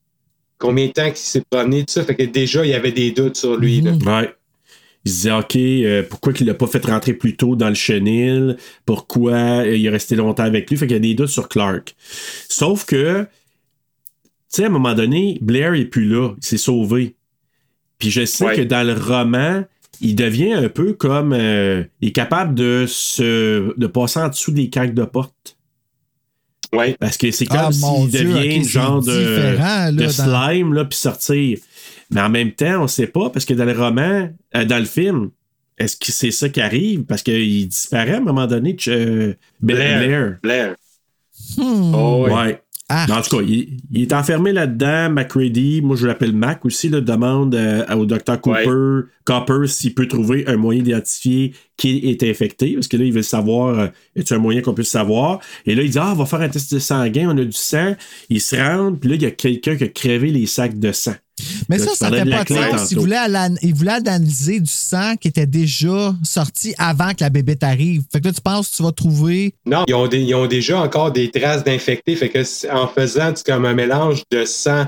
combien 0.57 0.87
de 0.87 0.93
temps 0.93 1.09
qu'il 1.09 1.17
s'est 1.17 1.43
promené, 1.49 1.79
tout 1.79 1.91
ça. 1.91 2.05
Fait 2.05 2.15
que 2.15 2.23
déjà, 2.23 2.63
il 2.63 2.71
y 2.71 2.73
avait 2.73 2.93
des 2.93 3.11
doutes 3.11 3.35
sur 3.35 3.57
lui. 3.57 3.81
là. 3.81 3.91
Mhm. 3.91 4.07
Ouais. 4.07 4.33
il 5.03 5.11
se 5.11 5.17
disait, 5.17 5.31
OK, 5.33 5.55
euh, 5.57 6.03
pourquoi 6.09 6.31
il 6.39 6.45
l'a 6.45 6.53
pas 6.53 6.67
fait 6.67 6.85
rentrer 6.85 7.13
plus 7.13 7.35
tôt 7.35 7.57
dans 7.57 7.67
le 7.67 7.75
chenil? 7.75 8.55
Pourquoi 8.85 9.33
euh, 9.33 9.75
il 9.75 9.85
est 9.85 9.89
resté 9.89 10.15
longtemps 10.15 10.43
avec 10.43 10.69
lui? 10.69 10.77
Fait 10.77 10.87
qu'il 10.87 10.95
y 10.95 10.97
a 10.97 11.01
des 11.01 11.13
doutes 11.13 11.27
sur 11.27 11.49
Clark. 11.49 11.93
Sauf 12.47 12.85
que, 12.85 13.23
tu 13.23 13.27
sais, 14.47 14.63
à 14.63 14.67
un 14.67 14.69
moment 14.69 14.93
donné, 14.93 15.39
Blair 15.41 15.73
est 15.73 15.83
plus 15.83 16.05
là. 16.05 16.29
Il 16.37 16.45
s'est 16.45 16.55
sauvé. 16.55 17.15
Puis 18.01 18.09
je 18.11 18.25
sais 18.25 18.45
Ouais. 18.45 18.55
que 18.55 18.61
dans 18.63 18.85
le 18.85 18.93
roman, 18.93 19.63
il 20.01 20.15
devient 20.15 20.53
un 20.53 20.69
peu 20.69 20.93
comme. 20.93 21.31
euh, 21.33 21.83
il 22.01 22.09
est 22.09 22.11
capable 22.11 22.55
de 22.55 22.85
se 22.87 23.77
de 23.77 23.87
passer 23.87 24.19
en 24.19 24.27
dessous 24.29 24.51
des 24.51 24.69
caques 24.69 24.93
de 24.95 25.03
porte. 25.05 25.55
Ouais. 26.73 26.95
Parce 26.99 27.17
que 27.17 27.29
c'est 27.31 27.45
comme 27.45 27.59
Ah, 27.59 27.71
s'il 27.71 28.09
Dieu, 28.09 28.23
devient 28.23 28.55
une 28.55 28.63
genre 28.63 29.03
de, 29.03 29.55
là, 29.57 29.91
de 29.91 29.97
dans- 30.05 30.09
slime, 30.09 30.73
là, 30.73 30.85
puis 30.85 30.97
sortir. 30.97 31.59
Mais 32.09 32.21
en 32.21 32.29
même 32.29 32.51
temps, 32.53 32.81
on 32.83 32.87
sait 32.87 33.07
pas, 33.07 33.29
parce 33.29 33.45
que 33.45 33.53
dans 33.53 33.65
le 33.65 33.73
roman, 33.79 34.29
euh, 34.55 34.65
dans 34.65 34.79
le 34.79 34.85
film, 34.85 35.29
est-ce 35.77 35.95
que 35.97 36.11
c'est 36.11 36.31
ça 36.31 36.49
qui 36.49 36.59
arrive? 36.61 37.03
Parce 37.03 37.21
qu'il 37.23 37.67
disparaît 37.67 38.13
à 38.13 38.17
un 38.17 38.21
moment 38.21 38.47
donné, 38.47 38.75
euh, 38.87 39.33
Blair. 39.61 39.99
Blair. 39.99 40.37
Blair. 40.41 40.75
Hmm. 41.57 41.93
Oh. 41.93 42.27
Ouais. 42.29 42.61
Ah. 42.93 43.05
En 43.09 43.21
tout 43.21 43.37
cas, 43.37 43.43
il, 43.47 43.77
il 43.91 44.01
est 44.01 44.11
enfermé 44.11 44.51
là-dedans. 44.51 45.09
McCready, 45.09 45.81
moi 45.81 45.95
je 45.95 46.05
l'appelle 46.05 46.33
Mac 46.33 46.65
aussi, 46.65 46.89
là, 46.89 46.99
demande 46.99 47.55
euh, 47.55 47.85
au 47.95 48.05
docteur 48.05 48.41
Cooper, 48.41 49.07
Copper 49.23 49.67
s'il 49.67 49.93
peut 49.93 50.07
trouver 50.07 50.45
un 50.47 50.57
moyen 50.57 50.81
d'identifier 50.83 51.53
qui 51.77 52.09
est 52.09 52.21
infecté. 52.23 52.73
Parce 52.73 52.89
que 52.89 52.97
là, 52.97 53.05
il 53.05 53.13
veut 53.13 53.21
savoir, 53.21 53.79
euh, 53.79 53.87
a 54.17 54.33
un 54.33 54.37
moyen 54.39 54.61
qu'on 54.61 54.73
puisse 54.73 54.89
savoir? 54.89 55.39
Et 55.65 55.73
là, 55.73 55.83
il 55.83 55.89
dit, 55.89 55.99
ah, 55.99 56.11
on 56.11 56.15
va 56.15 56.25
faire 56.25 56.41
un 56.41 56.49
test 56.49 56.73
de 56.73 56.79
sanguin, 56.79 57.29
on 57.29 57.37
a 57.37 57.45
du 57.45 57.51
sang. 57.53 57.95
Il 58.29 58.41
se 58.41 58.57
rend, 58.57 58.93
puis 58.93 59.09
là, 59.09 59.15
il 59.15 59.21
y 59.21 59.25
a 59.25 59.31
quelqu'un 59.31 59.77
qui 59.77 59.85
a 59.85 59.87
crevé 59.87 60.29
les 60.29 60.45
sacs 60.45 60.77
de 60.77 60.91
sang. 60.91 61.15
Mais 61.69 61.79
ça, 61.79 61.93
ça 61.95 62.09
fait 62.09 62.25
pas 62.29 62.43
de 62.43 62.49
sens. 62.53 62.69
tantôt. 62.71 62.85
Il 62.91 62.99
voulait, 62.99 63.15
alan- 63.17 63.55
il 63.61 63.73
voulait 63.73 63.91
analyser 63.91 64.59
du 64.59 64.71
sang 64.71 65.15
qui 65.15 65.27
était 65.27 65.45
déjà 65.45 66.15
sorti 66.23 66.73
avant 66.77 67.11
que 67.13 67.21
la 67.21 67.29
bébête 67.29 67.63
arrive. 67.63 68.03
Fait 68.11 68.19
que 68.21 68.27
là, 68.27 68.33
tu 68.33 68.41
penses 68.41 68.69
que 68.69 68.75
tu 68.77 68.83
vas 68.83 68.91
trouver. 68.91 69.53
Non, 69.65 69.83
ils 69.87 69.93
ont, 69.95 70.07
des- 70.07 70.21
ils 70.21 70.35
ont 70.35 70.47
déjà 70.47 70.81
encore 70.81 71.11
des 71.11 71.29
traces 71.31 71.63
d'infectés. 71.63 72.15
Fait 72.15 72.29
que 72.29 72.41
en 72.73 72.87
faisant 72.87 73.33
tu- 73.33 73.43
comme 73.43 73.65
un 73.65 73.73
mélange 73.73 74.23
de 74.31 74.45
sang 74.45 74.85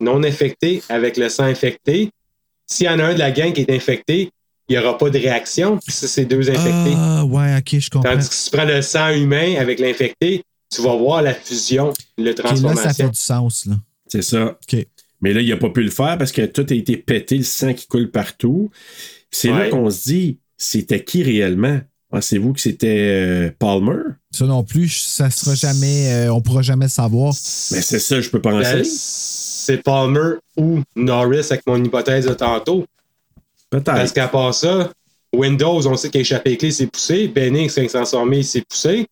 non 0.00 0.22
infecté 0.24 0.82
avec 0.88 1.16
le 1.16 1.28
sang 1.28 1.44
infecté, 1.44 2.10
s'il 2.66 2.86
y 2.86 2.88
en 2.88 2.98
a 2.98 3.04
un 3.04 3.14
de 3.14 3.18
la 3.18 3.30
gang 3.30 3.52
qui 3.52 3.60
est 3.60 3.70
infecté, 3.70 4.30
il 4.68 4.76
n'y 4.76 4.82
aura 4.82 4.96
pas 4.96 5.10
de 5.10 5.18
réaction. 5.18 5.76
Puis 5.78 5.92
ça, 5.92 6.08
c'est 6.08 6.24
deux 6.24 6.48
infectés. 6.50 6.94
Ah, 6.96 7.24
ouais, 7.24 7.56
ok, 7.58 7.78
je 7.78 7.90
comprends. 7.90 8.12
Tandis 8.12 8.28
que 8.28 8.34
si 8.34 8.50
tu 8.50 8.56
prends 8.56 8.66
le 8.66 8.80
sang 8.82 9.10
humain 9.10 9.56
avec 9.58 9.78
l'infecté, 9.78 10.42
tu 10.74 10.82
vas 10.82 10.96
voir 10.96 11.22
la 11.22 11.34
fusion, 11.34 11.92
la 12.18 12.30
Ok, 12.30 12.36
là, 12.38 12.42
ça 12.42 12.42
transformation. 12.54 13.04
fait 13.06 13.10
du 13.12 13.18
sens, 13.20 13.66
là. 13.66 13.74
C'est 14.08 14.22
ça. 14.22 14.44
OK. 14.46 14.86
Mais 15.24 15.32
là, 15.32 15.40
il 15.40 15.48
n'a 15.48 15.56
pas 15.56 15.70
pu 15.70 15.82
le 15.82 15.90
faire 15.90 16.18
parce 16.18 16.32
que 16.32 16.42
tout 16.44 16.66
a 16.68 16.74
été 16.74 16.98
pété, 16.98 17.38
le 17.38 17.44
sang 17.44 17.72
qui 17.72 17.86
coule 17.86 18.10
partout. 18.10 18.70
C'est 19.30 19.48
là 19.48 19.70
qu'on 19.70 19.88
se 19.88 20.02
dit, 20.04 20.38
c'était 20.58 21.02
qui 21.02 21.22
réellement? 21.22 21.80
Pensez-vous 22.10 22.52
que 22.52 22.60
c'était 22.60 22.98
euh, 22.98 23.50
Palmer? 23.58 24.02
Ça 24.30 24.44
non 24.44 24.62
plus, 24.62 24.90
ça 24.90 25.30
sera 25.30 25.54
jamais. 25.54 26.12
euh, 26.12 26.32
on 26.32 26.42
pourra 26.42 26.60
jamais 26.60 26.84
le 26.84 26.90
savoir. 26.90 27.32
Mais 27.72 27.80
c'est 27.80 28.00
ça, 28.00 28.20
je 28.20 28.28
peux 28.28 28.42
penser. 28.42 28.70
Ben, 28.70 28.84
c'est 28.84 29.82
Palmer 29.82 30.34
ou 30.58 30.80
Norris 30.94 31.46
avec 31.50 31.66
mon 31.66 31.82
hypothèse 31.82 32.26
de 32.26 32.34
tantôt. 32.34 32.84
Peut-être. 33.70 33.86
Parce 33.86 34.12
qu'à 34.12 34.28
part 34.28 34.54
ça, 34.54 34.92
Windows, 35.34 35.86
on 35.86 35.96
sait 35.96 36.10
qu'il 36.10 36.18
a 36.18 36.20
échappé 36.20 36.50
les 36.50 36.56
clés, 36.58 36.68
il 36.68 36.74
s'est 36.74 36.86
poussé. 36.86 37.28
Benning, 37.28 37.70
s'est 37.70 37.86
transformé, 37.86 38.40
il 38.40 38.44
s'est 38.44 38.60
poussé. 38.68 39.06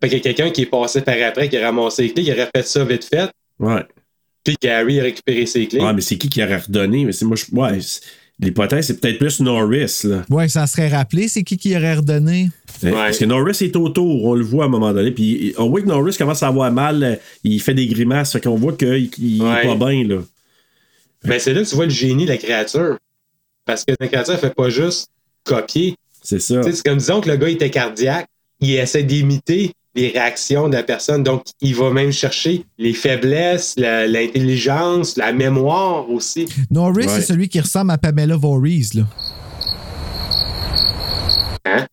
Fait 0.00 0.08
qu'il 0.08 0.18
y 0.18 0.20
a 0.20 0.22
quelqu'un 0.22 0.50
qui 0.52 0.62
est 0.62 0.66
passé 0.66 1.00
par 1.00 1.16
après, 1.26 1.48
qui 1.48 1.56
a 1.56 1.66
ramassé 1.66 2.04
les 2.04 2.12
clés, 2.12 2.22
qui 2.22 2.32
aurait 2.32 2.48
fait 2.54 2.62
ça 2.62 2.84
vite 2.84 3.04
fait. 3.04 3.28
Ouais. 3.58 3.84
Puis 4.48 4.56
Gary 4.62 4.98
a 4.98 5.02
récupéré 5.02 5.44
ses 5.44 5.66
clés. 5.66 5.80
Ah, 5.82 5.92
mais 5.92 6.00
c'est 6.00 6.16
qui 6.16 6.30
qui 6.30 6.42
aurait 6.42 6.56
redonné? 6.56 7.04
Mais 7.04 7.12
c'est 7.12 7.26
moi, 7.26 7.36
je- 7.36 7.54
ouais, 7.54 7.78
l'hypothèse, 8.40 8.86
c'est 8.86 8.98
peut-être 8.98 9.18
plus 9.18 9.40
Norris, 9.40 10.00
là. 10.04 10.24
Ouais, 10.30 10.48
ça 10.48 10.66
serait 10.66 10.88
rappelé, 10.88 11.28
c'est 11.28 11.42
qui 11.42 11.58
qui 11.58 11.76
aurait 11.76 11.96
redonné? 11.96 12.48
Hein? 12.82 12.90
Parce 12.92 13.18
que 13.18 13.26
Norris 13.26 13.58
est 13.60 13.76
autour, 13.76 14.24
on 14.24 14.34
le 14.34 14.42
voit 14.44 14.64
à 14.64 14.66
un 14.68 14.70
moment 14.70 14.94
donné. 14.94 15.10
Puis 15.10 15.52
on 15.58 15.68
voit 15.68 15.82
que 15.82 15.86
Norris 15.86 16.16
commence 16.16 16.42
à 16.42 16.46
avoir 16.48 16.72
mal, 16.72 17.02
euh, 17.04 17.16
il 17.44 17.60
fait 17.60 17.74
des 17.74 17.86
grimaces, 17.88 18.32
fait 18.32 18.40
qu'on 18.42 18.54
voit 18.56 18.72
qu'il 18.72 19.10
il 19.18 19.42
Ouais. 19.42 19.64
est 19.64 19.66
pas 19.66 19.74
bien, 19.90 20.04
là. 20.08 20.22
Ben, 21.24 21.38
c'est 21.38 21.52
là 21.52 21.62
que 21.62 21.68
tu 21.68 21.74
vois 21.74 21.84
le 21.84 21.90
génie 21.90 22.24
de 22.24 22.30
la 22.30 22.38
créature. 22.38 22.96
Parce 23.66 23.84
que 23.84 23.92
la 24.00 24.08
créature, 24.08 24.32
elle 24.32 24.40
fait 24.40 24.54
pas 24.54 24.70
juste 24.70 25.08
copier. 25.44 25.94
C'est 26.22 26.40
ça. 26.40 26.60
Tu 26.62 26.70
sais, 26.70 26.76
c'est 26.76 26.86
comme 26.86 26.96
disons 26.98 27.20
que 27.20 27.28
le 27.28 27.36
gars 27.36 27.50
était 27.50 27.68
cardiaque, 27.68 28.26
il 28.60 28.70
essaie 28.76 29.02
d'imiter 29.02 29.72
les 29.98 30.08
réactions 30.08 30.68
de 30.68 30.74
la 30.74 30.82
personne. 30.82 31.22
Donc, 31.22 31.42
il 31.60 31.74
va 31.74 31.90
même 31.90 32.12
chercher 32.12 32.64
les 32.78 32.92
faiblesses, 32.92 33.74
l'intelligence, 33.76 35.16
la 35.16 35.32
mémoire 35.32 36.08
aussi. 36.10 36.46
Norris, 36.70 37.06
Ouais. 37.06 37.12
c'est 37.16 37.22
celui 37.22 37.48
qui 37.48 37.60
ressemble 37.60 37.90
à 37.90 37.98
Pamela 37.98 38.36
Voorhees, 38.36 38.90
là. 38.94 39.02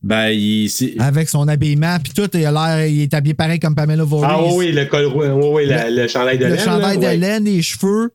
Ben, 0.01 0.29
il. 0.29 0.69
Avec 0.99 1.27
son 1.27 1.47
habillement, 1.47 1.97
puis 2.01 2.13
tout, 2.13 2.29
il 2.33 2.45
a 2.45 2.51
l'air, 2.51 2.85
il 2.87 3.01
est 3.01 3.13
habillé 3.13 3.33
pareil 3.33 3.59
comme 3.59 3.75
Pamela 3.75 4.03
Voorhees. 4.03 4.27
Ah 4.29 4.39
oui, 4.53 4.71
le 4.71 4.85
col 4.85 5.07
oui, 5.13 5.27
oui, 5.27 5.65
la- 5.65 5.89
le, 5.89 6.07
chandail 6.07 6.37
de 6.37 6.45
le 6.45 6.51
laine. 6.55 6.59
chandail 6.63 6.95
là, 6.95 7.01
de 7.01 7.05
ouais. 7.07 7.17
laine, 7.17 7.43
les 7.43 7.61
cheveux 7.61 8.11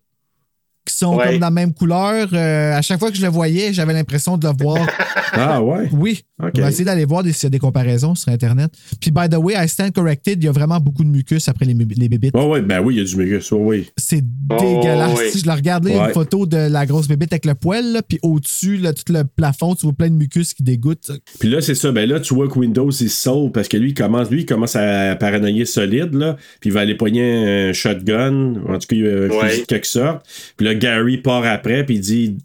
qui 0.86 0.94
sont 0.94 1.16
Ouais. 1.16 1.26
comme 1.26 1.34
dans 1.38 1.46
la 1.48 1.50
même 1.50 1.74
couleur. 1.74 2.28
Euh, 2.32 2.72
à 2.74 2.80
chaque 2.80 2.98
fois 2.98 3.10
que 3.10 3.16
je 3.16 3.22
le 3.22 3.28
voyais, 3.28 3.74
j'avais 3.74 3.92
l'impression 3.92 4.38
de 4.38 4.48
le 4.48 4.54
voir. 4.58 4.78
Ah 5.32 5.62
ouais? 5.62 5.88
Oui. 5.92 6.24
Ok. 6.42 6.52
On 6.56 6.60
va 6.62 6.68
essayer 6.68 6.84
d'aller 6.84 7.04
voir 7.04 7.22
des- 7.22 7.32
s'il 7.32 7.44
y 7.44 7.46
a 7.46 7.50
des 7.50 7.58
comparaisons 7.58 8.14
sur 8.14 8.30
Internet. 8.32 8.70
Puis, 9.00 9.10
by 9.10 9.28
the 9.28 9.36
way, 9.36 9.54
I 9.56 9.68
stand 9.68 9.92
corrected, 9.92 10.42
il 10.42 10.46
y 10.46 10.48
a 10.48 10.52
vraiment 10.52 10.78
beaucoup 10.80 11.04
de 11.04 11.08
mucus 11.08 11.48
après 11.48 11.64
les, 11.66 11.74
les 11.74 12.08
bébites. 12.08 12.34
Ouais, 12.34 12.46
ouais, 12.46 12.62
ben 12.62 12.80
oui, 12.80 12.94
il 12.94 12.98
y 12.98 13.00
a 13.00 13.04
du 13.04 13.16
mucus, 13.16 13.50
ouais, 13.52 13.58
oui. 13.60 13.90
C'est 13.96 14.22
Oh, 14.52 14.56
dégueulasse. 14.58 15.18
oui. 15.18 15.24
Si 15.32 15.38
je 15.40 15.46
le 15.46 15.52
regarde 15.52 15.84
là, 15.84 15.90
il 15.90 15.96
y 15.96 15.98
a 15.98 16.02
Ouais. 16.02 16.08
une 16.08 16.14
photo 16.14 16.46
de 16.46 16.56
la 16.56 16.86
grosse 16.86 17.06
bébite 17.08 17.32
avec 17.32 17.46
le 17.46 17.54
poil, 17.54 17.92
là, 17.92 18.02
puis 18.02 18.18
au-dessus, 18.22 18.80
tout 19.04 19.12
le 19.12 19.22
plafond, 19.24 19.74
tu 19.74 19.86
vois 19.86 19.92
plein 19.92 20.08
de 20.08 20.14
mucus 20.14 20.54
qui 20.54 20.62
dégoûtent. 20.62 21.10
Puis 21.38 21.48
là, 21.48 21.60
c'est 21.60 21.74
ça. 21.74 21.92
Ben 21.92 22.08
là, 22.08 22.18
tu 22.20 22.34
vois 22.34 22.48
que 22.48 22.58
Windows, 22.58 22.90
il 22.90 23.10
se 23.10 23.22
sauve 23.22 23.50
parce 23.52 23.68
que 23.68 23.76
lui, 23.76 23.90
il 23.90 23.94
commence, 23.94 24.30
lui, 24.30 24.40
il 24.42 24.46
commence 24.46 24.76
à 24.76 25.14
paranoïer 25.16 25.64
solide, 25.64 26.14
là. 26.14 26.36
Puis 26.60 26.70
il 26.70 26.72
va 26.72 26.80
aller 26.80 26.94
poigner 26.96 27.68
un 27.68 27.72
shotgun, 27.72 28.54
en 28.68 28.78
tout 28.78 28.86
cas, 28.88 28.96
un 28.96 29.28
Ouais. 29.30 29.48
fusil 29.48 29.60
de 29.62 29.66
quelque 29.66 29.86
sorte. 29.86 30.26
Puis 30.56 30.66
là, 30.66 30.74
Gary 30.74 31.18
part 31.18 31.44
après, 31.44 31.84
puis 31.84 31.96
il 31.96 32.00
dit 32.00 32.36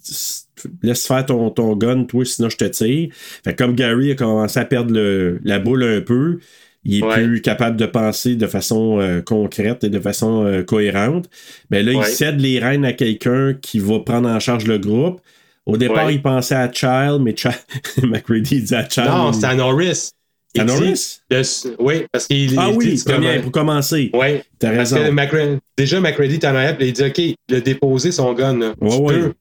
Laisse 0.83 1.05
faire 1.07 1.25
ton, 1.25 1.49
ton 1.49 1.75
gun, 1.75 2.03
toi, 2.05 2.23
sinon 2.25 2.49
je 2.49 2.57
te 2.57 2.65
tire. 2.65 3.09
Fait 3.43 3.55
comme 3.55 3.75
Gary 3.75 4.11
a 4.11 4.15
commencé 4.15 4.59
à 4.59 4.65
perdre 4.65 4.93
le- 4.93 5.39
la 5.43 5.59
boule 5.59 5.83
un 5.83 6.01
peu, 6.01 6.39
il 6.83 6.99
est 6.99 7.03
Ouais. 7.03 7.13
plus 7.15 7.41
capable 7.41 7.77
de 7.77 7.85
penser 7.85 8.35
de 8.35 8.47
façon 8.47 8.99
euh, 8.99 9.21
concrète 9.21 9.83
et 9.83 9.89
de 9.89 9.99
façon 9.99 10.45
euh, 10.45 10.63
cohérente. 10.63 11.29
Ben 11.69 11.85
là, 11.85 11.91
il 11.93 12.03
cède 12.05 12.39
les 12.39 12.59
rênes 12.59 12.85
à 12.85 12.93
quelqu'un 12.93 13.53
qui 13.59 13.79
va 13.79 13.99
prendre 13.99 14.29
en 14.29 14.39
charge 14.39 14.65
le 14.67 14.77
groupe. 14.77 15.19
Au 15.65 15.77
départ, 15.77 16.05
Ouais. 16.05 16.13
il 16.15 16.21
pensait 16.21 16.53
à 16.55 16.71
Child, 16.71 17.21
mais 17.21 17.35
Child, 17.35 17.55
McReady 18.03 18.61
dit 18.61 18.75
à 18.75 18.87
Child. 18.87 19.07
Non, 19.07 19.33
c'est 19.33 19.45
à 19.47 19.55
Norris. 19.55 20.11
À 20.57 20.63
Norris? 20.63 21.19
de- 21.29 21.41
oui, 21.79 22.05
parce 22.13 22.27
qu'il 22.27 22.53
Ah 22.57 22.69
il 22.71 22.77
oui, 22.77 22.93
dit, 22.93 23.03
premier, 23.03 23.39
pour 23.39 23.51
commencer. 23.51 24.09
Oui. 24.13 24.37
T'as 24.57 24.73
Parce 24.73 24.93
raison. 24.93 25.13
que 25.13 25.57
déjà, 25.75 25.99
McCready 25.99 26.35
est 26.35 26.45
en 26.45 26.55
arrière, 26.55 26.77
il 26.79 26.93
dit 26.93 27.03
OK, 27.03 27.17
il 27.17 27.55
a 27.55 27.59
déposé 27.59 28.11
son 28.13 28.31
gun. 28.33 28.57
Là. 28.59 28.73
Tu 28.79 29.03
peux. 29.03 29.33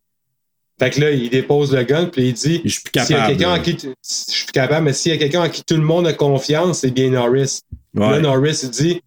Fait 0.78 0.90
que 0.90 1.00
là, 1.00 1.10
il 1.12 1.30
dépose 1.30 1.72
le 1.72 1.84
gun, 1.84 2.06
puis 2.06 2.28
il 2.28 2.32
dit 2.32 2.60
Je 2.64 2.68
suis 2.70 2.80
plus 2.82 3.00
S'il 3.04 3.12
y 3.12 3.18
a 3.18 3.20
capable. 3.20 3.36
quelqu'un 3.36 3.54
là. 3.54 3.60
en 3.60 3.62
qui 3.62 3.76
tu- 3.76 3.86
je 3.86 3.92
suis 4.32 4.44
plus 4.46 4.52
capable, 4.52 4.84
mais 4.86 4.92
s'il 4.92 5.12
y 5.12 5.14
a 5.14 5.18
quelqu'un 5.18 5.42
en 5.44 5.48
qui 5.48 5.62
tout 5.64 5.76
le 5.76 5.82
monde 5.82 6.06
a 6.06 6.12
confiance, 6.12 6.80
c'est 6.80 6.90
bien 6.90 7.10
Norris. 7.10 7.60
Ouais. 7.94 8.10
Là, 8.10 8.20
Norris, 8.20 8.60
il 8.64 8.70
dit 8.70 9.00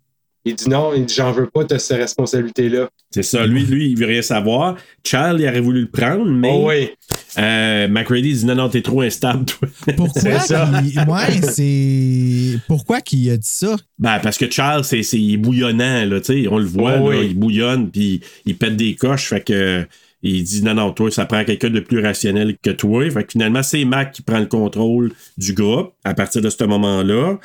il 0.45 0.56
dit 0.56 0.69
non, 0.69 0.94
il 0.95 1.03
dit 1.06 1.14
j'en 1.14 1.34
veux 1.34 1.48
pas 1.48 1.65
de 1.65 1.77
cette 1.77 1.98
responsabilité-là. 1.98 2.88
C'est 3.11 3.23
ça. 3.23 3.45
Lui, 3.45 3.64
lui, 3.65 3.89
il 3.91 3.98
veut 3.98 4.06
rien 4.06 4.22
savoir. 4.22 4.77
Child, 5.06 5.35
il 5.39 5.48
aurait 5.49 5.60
voulu 5.60 5.81
le 5.81 5.89
prendre, 5.89 6.23
mais 6.26 6.49
Oh 6.53 6.69
oui. 6.69 6.89
euh, 7.38 7.89
McReady 7.89 8.34
dit 8.34 8.45
non, 8.45 8.56
non, 8.56 8.69
t'es 8.69 8.81
trop 8.81 9.02
instable, 9.02 9.44
toi. 9.44 9.68
Pourquoi 9.98 10.39
ça. 10.39 10.72
qu'il- 10.81 10.99
ouais, 10.99 11.41
c'est. 11.52 12.60
Pourquoi 12.68 13.02
qu'il 13.02 13.30
a 13.30 13.35
dit 13.35 13.45
ça? 13.48 13.76
Ben, 13.99 14.19
parce 14.23 14.38
que 14.38 14.49
Charles, 14.49 14.85
c'est, 14.85 15.03
c'est 15.03 15.18
il 15.19 15.34
est 15.34 15.38
bouillonnant, 15.38 16.06
là, 16.06 16.22
tu 16.22 16.44
sais, 16.44 16.48
on 16.49 16.60
le 16.60 16.65
voit, 16.65 16.98
Oh, 17.02 17.11
là, 17.11 17.18
oui. 17.19 17.27
il 17.31 17.38
bouillonne, 17.38 17.91
puis 17.91 18.22
il 18.45 18.56
pète 18.57 18.77
des 18.77 18.95
coches, 18.95 19.27
fait 19.27 19.41
que 19.41 19.85
il 20.30 20.44
dit 20.44 20.62
non, 20.64 20.74
non, 20.74 20.91
toi, 20.94 21.10
ça 21.12 21.26
prend 21.26 21.44
quelqu'un 21.44 21.70
de 21.70 21.80
plus 21.80 21.99
rationnel 22.02 22.58
que 22.62 22.70
toi. 22.72 23.10
Fait 23.10 23.24
que 23.24 23.32
finalement, 23.34 23.64
c'est 23.64 23.86
Mac 23.86 24.12
qui 24.14 24.22
prend 24.22 24.40
le 24.40 24.45
contrôle 24.48 25.12
du 25.38 25.54
groupe 25.54 25.94
à 26.04 26.14
partir 26.14 26.41
de 26.41 26.49
ce 26.49 26.64
moment-là. 26.64 27.38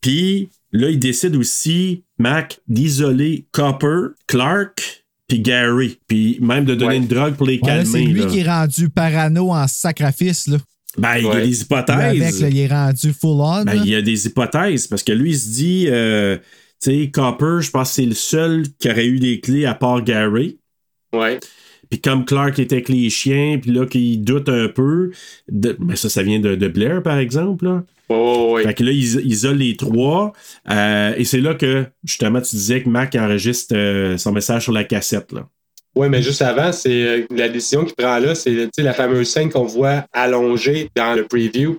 Puis 0.00 0.48
là, 0.72 0.90
il 0.90 0.98
décide 0.98 1.36
aussi, 1.36 2.04
Mac, 2.18 2.60
d'isoler 2.68 3.46
Copper, 3.52 4.08
Clark, 4.26 5.04
puis 5.28 5.40
Gary. 5.40 5.98
Puis 6.06 6.38
même 6.40 6.64
de 6.64 6.74
donner 6.74 6.88
Ouais. 6.90 6.96
une 6.98 7.06
drogue 7.06 7.34
pour 7.34 7.46
les 7.46 7.54
Ouais, 7.54 7.60
calmer. 7.68 7.84
c'est 7.84 8.00
lui 8.00 8.20
là. 8.20 8.26
qui 8.26 8.38
est 8.40 8.48
rendu 8.48 8.88
parano 8.90 9.50
en 9.52 9.66
sacrifice. 9.66 10.46
Là. 10.48 10.58
Ben, 10.98 11.16
il 11.18 11.24
y 11.24 11.28
a 11.30 11.40
des 11.40 11.60
hypothèses. 11.62 11.96
avec, 12.22 12.40
là, 12.40 12.48
il 12.48 12.58
est 12.58 12.66
rendu 12.68 13.12
full 13.12 13.40
on. 13.40 13.64
Ben, 13.64 13.80
il 13.82 13.88
y 13.90 13.94
a 13.94 14.02
des 14.02 14.26
hypothèses 14.26 14.86
parce 14.86 15.02
que 15.02 15.12
lui, 15.12 15.30
il 15.30 15.38
se 15.38 15.48
dit, 15.48 15.86
euh, 15.88 16.36
tu 16.82 16.90
sais, 17.04 17.10
Copper, 17.10 17.58
je 17.62 17.70
pense 17.70 17.88
que 17.88 17.94
c'est 17.94 18.06
le 18.06 18.14
seul 18.14 18.64
qui 18.78 18.90
aurait 18.90 19.06
eu 19.06 19.16
les 19.16 19.40
clés 19.40 19.64
à 19.64 19.74
part 19.74 20.02
Gary. 20.04 20.58
Ouais. 21.12 21.40
Puis 21.94 22.00
comme 22.00 22.24
Clark 22.24 22.58
était 22.58 22.74
avec 22.74 22.88
les 22.88 23.08
chiens, 23.08 23.56
puis 23.62 23.70
là, 23.70 23.86
qu'il 23.86 24.20
doute 24.24 24.48
un 24.48 24.66
peu, 24.66 25.12
de, 25.48 25.76
ben 25.78 25.94
ça, 25.94 26.08
ça 26.08 26.24
vient 26.24 26.40
de, 26.40 26.56
de 26.56 26.66
Blair, 26.66 27.04
par 27.04 27.18
exemple. 27.18 27.66
Là. 27.66 27.84
Ouais, 28.10 28.16
ouais, 28.16 28.52
ouais. 28.54 28.62
Fait 28.64 28.74
que 28.74 28.82
là, 28.82 28.90
ils 28.90 29.24
isolent 29.24 29.58
les 29.58 29.76
trois. 29.76 30.32
euh, 30.70 31.14
et 31.16 31.24
c'est 31.24 31.38
là 31.40 31.54
que, 31.54 31.86
justement, 32.02 32.40
tu 32.40 32.56
disais 32.56 32.82
que 32.82 32.88
Mac 32.88 33.14
enregistre 33.14 33.76
euh, 33.76 34.16
son 34.18 34.32
message 34.32 34.64
sur 34.64 34.72
la 34.72 34.82
cassette. 34.82 35.30
Là. 35.30 35.46
Ouais, 35.94 36.08
mais 36.08 36.20
juste 36.20 36.42
avant, 36.42 36.72
c'est 36.72 36.90
euh, 37.04 37.26
la 37.30 37.48
décision 37.48 37.84
qu'il 37.84 37.94
prend 37.94 38.18
là, 38.18 38.34
c'est 38.34 38.68
la 38.78 38.92
fameuse 38.92 39.28
scène 39.28 39.48
qu'on 39.48 39.62
voit 39.64 40.04
allongée 40.12 40.88
dans 40.96 41.14
le 41.14 41.22
preview. 41.28 41.76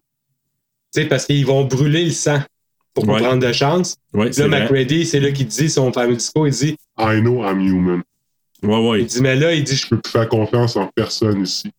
Tu 0.94 1.02
sais, 1.02 1.06
parce 1.10 1.26
qu'ils 1.26 1.46
vont 1.46 1.66
brûler 1.66 2.06
le 2.06 2.12
sang 2.12 2.40
pour 2.94 3.06
pas 3.06 3.16
Ouais. 3.16 3.20
prendre 3.22 3.46
de 3.46 3.52
chance. 3.52 3.98
Ouais, 4.14 4.32
c'est 4.32 4.48
là. 4.48 4.62
McReady, 4.62 5.06
c'est 5.06 5.20
là 5.20 5.32
qu'il 5.32 5.48
dit 5.48 5.70
son 5.70 5.92
fameux 5.92 6.16
discours, 6.16 6.48
il 6.48 6.54
dit, 6.54 6.78
I 6.98 7.20
know 7.20 7.44
I'm 7.44 7.60
human. 7.60 8.02
Ouais, 8.66 8.90
ouais. 8.90 9.02
il 9.02 9.06
dit, 9.08 9.22
mais 9.22 9.36
là, 9.36 9.54
il 9.54 9.64
dit, 9.64 9.76
Je 9.76 9.88
peux 9.88 10.00
plus 10.00 10.12
faire 10.12 10.28
confiance 10.30 10.76
en 10.76 10.88
personne 10.96 11.44
ici. 11.44 11.72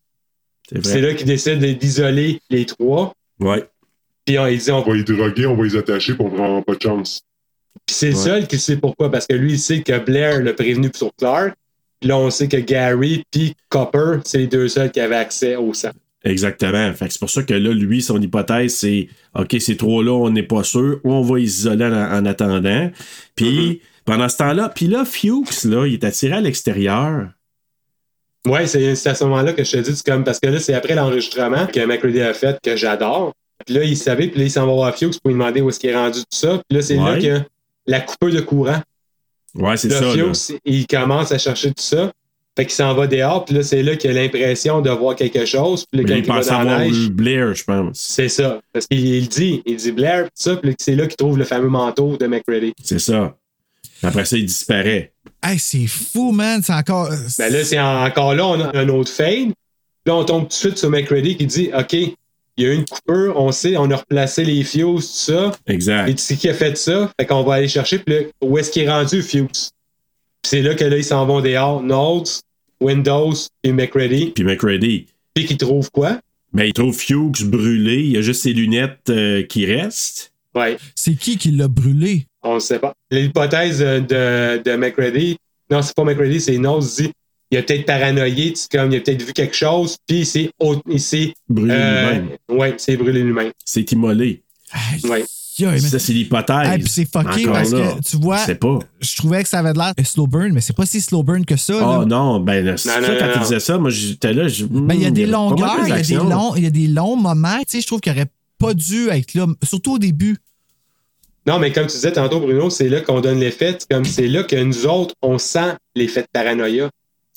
C'est 0.82 1.00
là 1.00 1.14
qu'il 1.14 1.26
décide 1.26 1.60
d'isoler 1.78 2.40
les 2.50 2.64
trois. 2.66 3.12
Ouais. 3.40 3.64
Puis 4.24 4.38
on, 4.38 4.46
il 4.46 4.58
dit, 4.58 4.70
on 4.72 4.78
On 4.78 4.82
va 4.90 4.94
les 4.94 5.04
droguer, 5.04 5.46
on 5.46 5.56
va 5.56 5.64
les 5.64 5.76
attacher, 5.76 6.14
on 6.18 6.28
prendra 6.30 6.62
pas 6.62 6.74
de 6.74 6.82
chance. 6.82 7.20
Puis 7.86 7.94
c'est 7.94 8.10
le 8.10 8.16
Ouais. 8.16 8.22
seul 8.22 8.46
qui 8.48 8.58
sait 8.58 8.76
pourquoi, 8.76 9.10
parce 9.10 9.26
que 9.26 9.34
lui, 9.36 9.52
il 9.52 9.58
sait 9.58 9.82
que 9.82 9.96
Blair 9.98 10.42
l'a 10.42 10.52
prévenu 10.54 10.90
sur 10.94 11.12
Clark. 11.16 11.54
Puis 12.00 12.08
là, 12.08 12.18
on 12.18 12.30
sait 12.30 12.48
que 12.48 12.56
Gary 12.56 13.22
puis 13.30 13.54
Copper, 13.68 14.18
c'est 14.24 14.38
les 14.38 14.46
deux 14.48 14.68
seuls 14.68 14.90
qui 14.90 14.98
avaient 15.00 15.14
accès 15.16 15.54
au 15.56 15.72
sang. 15.72 15.90
Exactement. 16.24 16.92
Fait 16.94 17.06
que 17.06 17.12
c'est 17.12 17.20
pour 17.20 17.30
ça 17.30 17.44
que 17.44 17.54
là, 17.54 17.72
lui, 17.72 18.02
son 18.02 18.20
hypothèse, 18.20 18.74
c'est 18.74 19.08
OK, 19.38 19.54
ces 19.60 19.76
trois-là, 19.76 20.10
on 20.12 20.30
n'est 20.30 20.42
pas 20.42 20.64
sûr, 20.64 20.98
ou 21.04 21.12
on 21.12 21.22
va 21.22 21.38
les 21.38 21.44
isoler 21.44 21.84
en, 21.84 21.92
en 21.92 22.26
attendant. 22.26 22.90
Puis, 23.36 23.80
pendant 24.06 24.28
ce 24.28 24.38
temps-là, 24.38 24.70
puis 24.74 24.86
là, 24.86 25.04
Fuchs, 25.04 25.64
là, 25.64 25.86
il 25.86 25.94
est 25.94 26.04
attiré 26.04 26.34
à 26.34 26.40
l'extérieur. 26.40 27.28
Ouais, 28.46 28.66
c'est 28.66 28.90
à 29.06 29.14
ce 29.14 29.24
moment-là 29.24 29.52
que 29.52 29.64
je 29.64 29.72
te 29.72 29.76
dis, 29.78 30.02
comme, 30.04 30.22
parce 30.24 30.38
que 30.38 30.46
là, 30.46 30.60
c'est 30.60 30.72
après 30.74 30.94
l'enregistrement 30.94 31.66
que 31.66 31.84
McCready 31.84 32.20
a 32.22 32.32
fait, 32.32 32.58
que 32.62 32.76
j'adore. 32.76 33.32
Puis 33.66 33.74
là, 33.74 33.82
il 33.84 33.96
savait, 33.96 34.28
puis 34.28 34.38
là, 34.38 34.44
il 34.46 34.50
s'en 34.50 34.66
va 34.66 34.72
voir 34.72 34.94
Fuchs 34.96 35.18
pour 35.20 35.28
lui 35.30 35.34
demander 35.34 35.60
où 35.60 35.68
est-ce 35.68 35.80
qu'il 35.80 35.90
est 35.90 35.96
rendu 35.96 36.20
tout 36.20 36.26
ça. 36.30 36.62
Puis 36.68 36.76
là, 36.76 36.82
c'est 36.82 36.96
Ouais. 36.98 37.20
là 37.20 37.40
que 37.40 37.44
la 37.86 38.00
coupeuse 38.00 38.34
de 38.34 38.40
courant. 38.40 38.80
Ouais, 39.54 39.76
c'est 39.76 39.90
ça. 39.90 40.00
là. 40.00 40.12
Fuchs, 40.32 40.56
il 40.64 40.86
commence 40.86 41.32
à 41.32 41.38
chercher 41.38 41.68
tout 41.68 41.82
ça. 41.82 42.12
Fait 42.56 42.64
qu'il 42.64 42.74
s'en 42.74 42.94
va 42.94 43.06
dehors, 43.06 43.44
puis 43.44 43.54
là, 43.54 43.62
c'est 43.62 43.82
là 43.82 43.96
qu'il 43.96 44.10
a 44.10 44.14
l'impression 44.14 44.80
de 44.80 44.88
voir 44.90 45.14
quelque 45.16 45.44
chose. 45.44 45.84
Puis 45.90 46.00
là, 46.00 46.08
quand 46.08 46.14
il 46.14 46.18
il 46.20 46.26
va 46.26 46.34
pense 46.36 46.46
la 46.46 46.56
avoir 46.60 46.78
neige, 46.78 46.96
eu 47.06 47.10
Blair, 47.10 47.54
je 47.54 47.64
pense. 47.64 47.98
c'est 47.98 48.28
ça. 48.30 48.60
Parce 48.72 48.86
qu'il 48.86 49.04
il 49.04 49.28
dit, 49.28 49.62
il 49.66 49.76
dit 49.76 49.92
Blair, 49.92 50.24
tout 50.24 50.30
ça, 50.36 50.56
puis 50.56 50.74
c'est 50.78 50.94
là 50.94 51.06
qu'il 51.06 51.16
trouve 51.16 51.36
le 51.36 51.44
fameux 51.44 51.68
manteau 51.68 52.16
de 52.16 52.26
McCready. 52.26 52.72
C'est 52.82 52.98
ça. 52.98 53.36
Après 54.02 54.24
ça, 54.24 54.36
il 54.36 54.46
disparaît. 54.46 55.12
Hey, 55.42 55.58
c'est 55.58 55.86
fou, 55.86 56.32
man. 56.32 56.62
C'est 56.62 56.72
encore. 56.72 57.10
euh, 57.10 57.16
Ben 57.38 57.52
là, 57.52 57.64
c'est 57.64 57.78
en- 57.78 58.04
encore 58.04 58.34
là, 58.34 58.46
on 58.46 58.60
a 58.60 58.76
un 58.76 58.88
autre 58.88 59.10
fade. 59.10 59.52
Là, 60.04 60.14
on 60.14 60.24
tombe 60.24 60.42
tout 60.44 60.48
de 60.48 60.52
suite 60.52 60.78
sur 60.78 60.90
McCready 60.90 61.36
qui 61.36 61.46
dit 61.46 61.70
OK, 61.76 61.92
il 61.92 62.14
y 62.58 62.66
a 62.66 62.72
une 62.72 62.84
coupure, 62.84 63.34
on 63.36 63.52
sait, 63.52 63.76
on 63.76 63.90
a 63.90 63.96
replacé 63.96 64.44
les 64.44 64.62
fuses, 64.64 64.82
tout 65.08 65.32
ça. 65.32 65.52
Exact. 65.66 66.08
Et 66.08 66.14
tu 66.14 66.22
sais 66.22 66.36
qui 66.36 66.48
a 66.48 66.54
fait 66.54 66.76
ça? 66.78 67.12
Fait 67.20 67.26
qu'on 67.26 67.42
va 67.42 67.54
aller 67.54 67.68
chercher, 67.68 67.98
puis 67.98 68.14
là, 68.14 68.20
où 68.40 68.56
est-ce 68.58 68.70
qu'il 68.70 68.82
est 68.82 68.90
rendu, 68.90 69.22
Fuse? 69.22 69.46
Puis 69.52 70.50
c'est 70.50 70.62
là 70.62 70.74
que 70.74 70.84
là, 70.84 70.96
ils 70.96 71.04
s'en 71.04 71.26
vont 71.26 71.40
dehors. 71.40 71.82
Notes, 71.82 72.42
Windows 72.80 73.32
et 73.64 73.72
McCready. 73.72 74.32
Puis 74.34 74.44
McReady. 74.44 75.06
Puis 75.34 75.44
qu'ils 75.46 75.56
trouvent 75.58 75.90
quoi? 75.90 76.20
Ben, 76.52 76.64
il 76.64 76.72
trouve 76.72 76.96
Fuchs 76.96 77.44
brûlé. 77.44 77.96
Il 78.02 78.12
y 78.12 78.16
a 78.16 78.22
juste 78.22 78.42
ses 78.42 78.52
lunettes 78.52 79.10
euh, 79.10 79.42
qui 79.42 79.66
restent. 79.66 80.32
Ouais, 80.54 80.78
C'est 80.94 81.14
qui 81.14 81.36
qui 81.36 81.50
l'a 81.50 81.68
brûlé? 81.68 82.26
On 82.48 82.54
ne 82.54 82.60
sait 82.60 82.78
pas. 82.78 82.92
L'hypothèse 83.10 83.82
euh, 83.82 84.00
de, 84.00 84.62
de 84.62 84.76
McCready, 84.76 85.36
non, 85.70 85.82
c'est 85.82 85.94
pas 85.94 86.04
McCready, 86.04 86.40
c'est 86.40 86.58
Notes 86.58 86.84
dit 86.96 87.10
il 87.50 87.58
a 87.58 87.62
peut-être 87.62 87.86
paranoïé, 87.86 88.54
comme 88.72 88.90
il 88.92 88.96
a 88.96 89.00
peut-être 89.00 89.22
vu 89.22 89.32
quelque 89.32 89.54
chose, 89.56 89.96
puis 90.06 90.18
il 90.20 90.26
s'est 90.26 90.50
au- 90.58 90.80
il 90.88 91.00
s'est, 91.00 91.32
Brûlé 91.48 91.74
euh, 91.76 92.10
lui-même. 92.12 92.28
ouais, 92.50 92.70
il 92.72 92.80
s'est 92.80 92.96
brûlé 92.96 93.22
lui-même. 93.22 93.52
C'est 93.64 93.90
immolé. 93.92 94.42
Aïe, 94.72 95.00
Ouais. 95.08 95.24
aïe, 95.68 95.80
Ça, 95.80 95.98
c'est 96.00 96.12
l'hypothèse. 96.12 96.68
Hey, 96.68 96.78
puis 96.80 96.88
c'est 96.90 97.04
fucké 97.04 97.42
Encore 97.42 97.52
parce 97.52 97.70
là, 97.70 97.92
que 97.92 98.02
tu 98.02 98.16
vois, 98.16 98.38
Je 98.38 98.44
sais 98.46 98.54
pas. 98.56 98.78
je 99.00 99.16
trouvais 99.16 99.42
que 99.44 99.48
ça 99.48 99.60
avait 99.60 99.72
de 99.72 99.78
l'air 99.78 99.92
un 99.96 100.04
slow 100.04 100.26
burn, 100.26 100.52
mais 100.52 100.60
c'est 100.60 100.74
pas 100.76 100.86
si 100.86 101.00
slow 101.00 101.22
burn 101.22 101.44
que 101.44 101.56
ça. 101.56 101.74
Ah 101.80 101.98
là. 102.00 102.04
non, 102.04 102.40
ben 102.40 102.64
là, 102.64 102.76
c'est 102.76 102.88
Non, 102.88 103.06
ça, 103.06 103.12
non, 103.12 103.18
quand 103.20 103.36
non, 103.36 103.42
disais 103.42 103.60
ça, 103.60 103.78
moi 103.78 103.90
j'étais 103.90 104.32
là. 104.32 104.48
je- 104.48 104.64
Ben, 104.66 104.94
il 104.94 105.02
y 105.02 105.06
a 105.06 105.10
hmm, 105.10 105.14
des 105.14 105.26
longueurs, 105.26 105.78
il 105.84 105.88
y 105.90 105.92
a 105.92 106.02
des 106.02 106.14
longs, 106.16 106.56
il 106.56 106.64
y 106.64 106.66
a 106.66 106.70
des 106.70 106.88
longs 106.88 107.16
moments. 107.16 107.58
Tu 107.60 107.64
sais, 107.76 107.80
je 107.80 107.86
trouve 107.86 108.00
qu'il 108.00 108.10
aurait 108.12 108.26
pas 108.58 108.74
dû 108.74 109.08
être 109.08 109.34
là, 109.34 109.46
surtout 109.62 109.94
au 109.94 109.98
début. 109.98 110.36
Non, 111.46 111.58
mais 111.58 111.70
comme 111.72 111.86
tu 111.86 111.92
disais 111.94 112.12
tantôt, 112.12 112.40
Bruno, 112.40 112.70
c'est 112.70 112.88
là 112.88 113.00
qu'on 113.00 113.20
donne 113.20 113.38
l'effet. 113.38 113.76
C'est 113.78 113.88
Comme 113.88 114.04
c'est 114.04 114.26
là 114.26 114.42
que 114.42 114.56
nous 114.56 114.86
autres, 114.86 115.14
on 115.22 115.38
sent 115.38 115.74
l'effet 115.94 116.22
de 116.22 116.26
paranoïa 116.32 116.90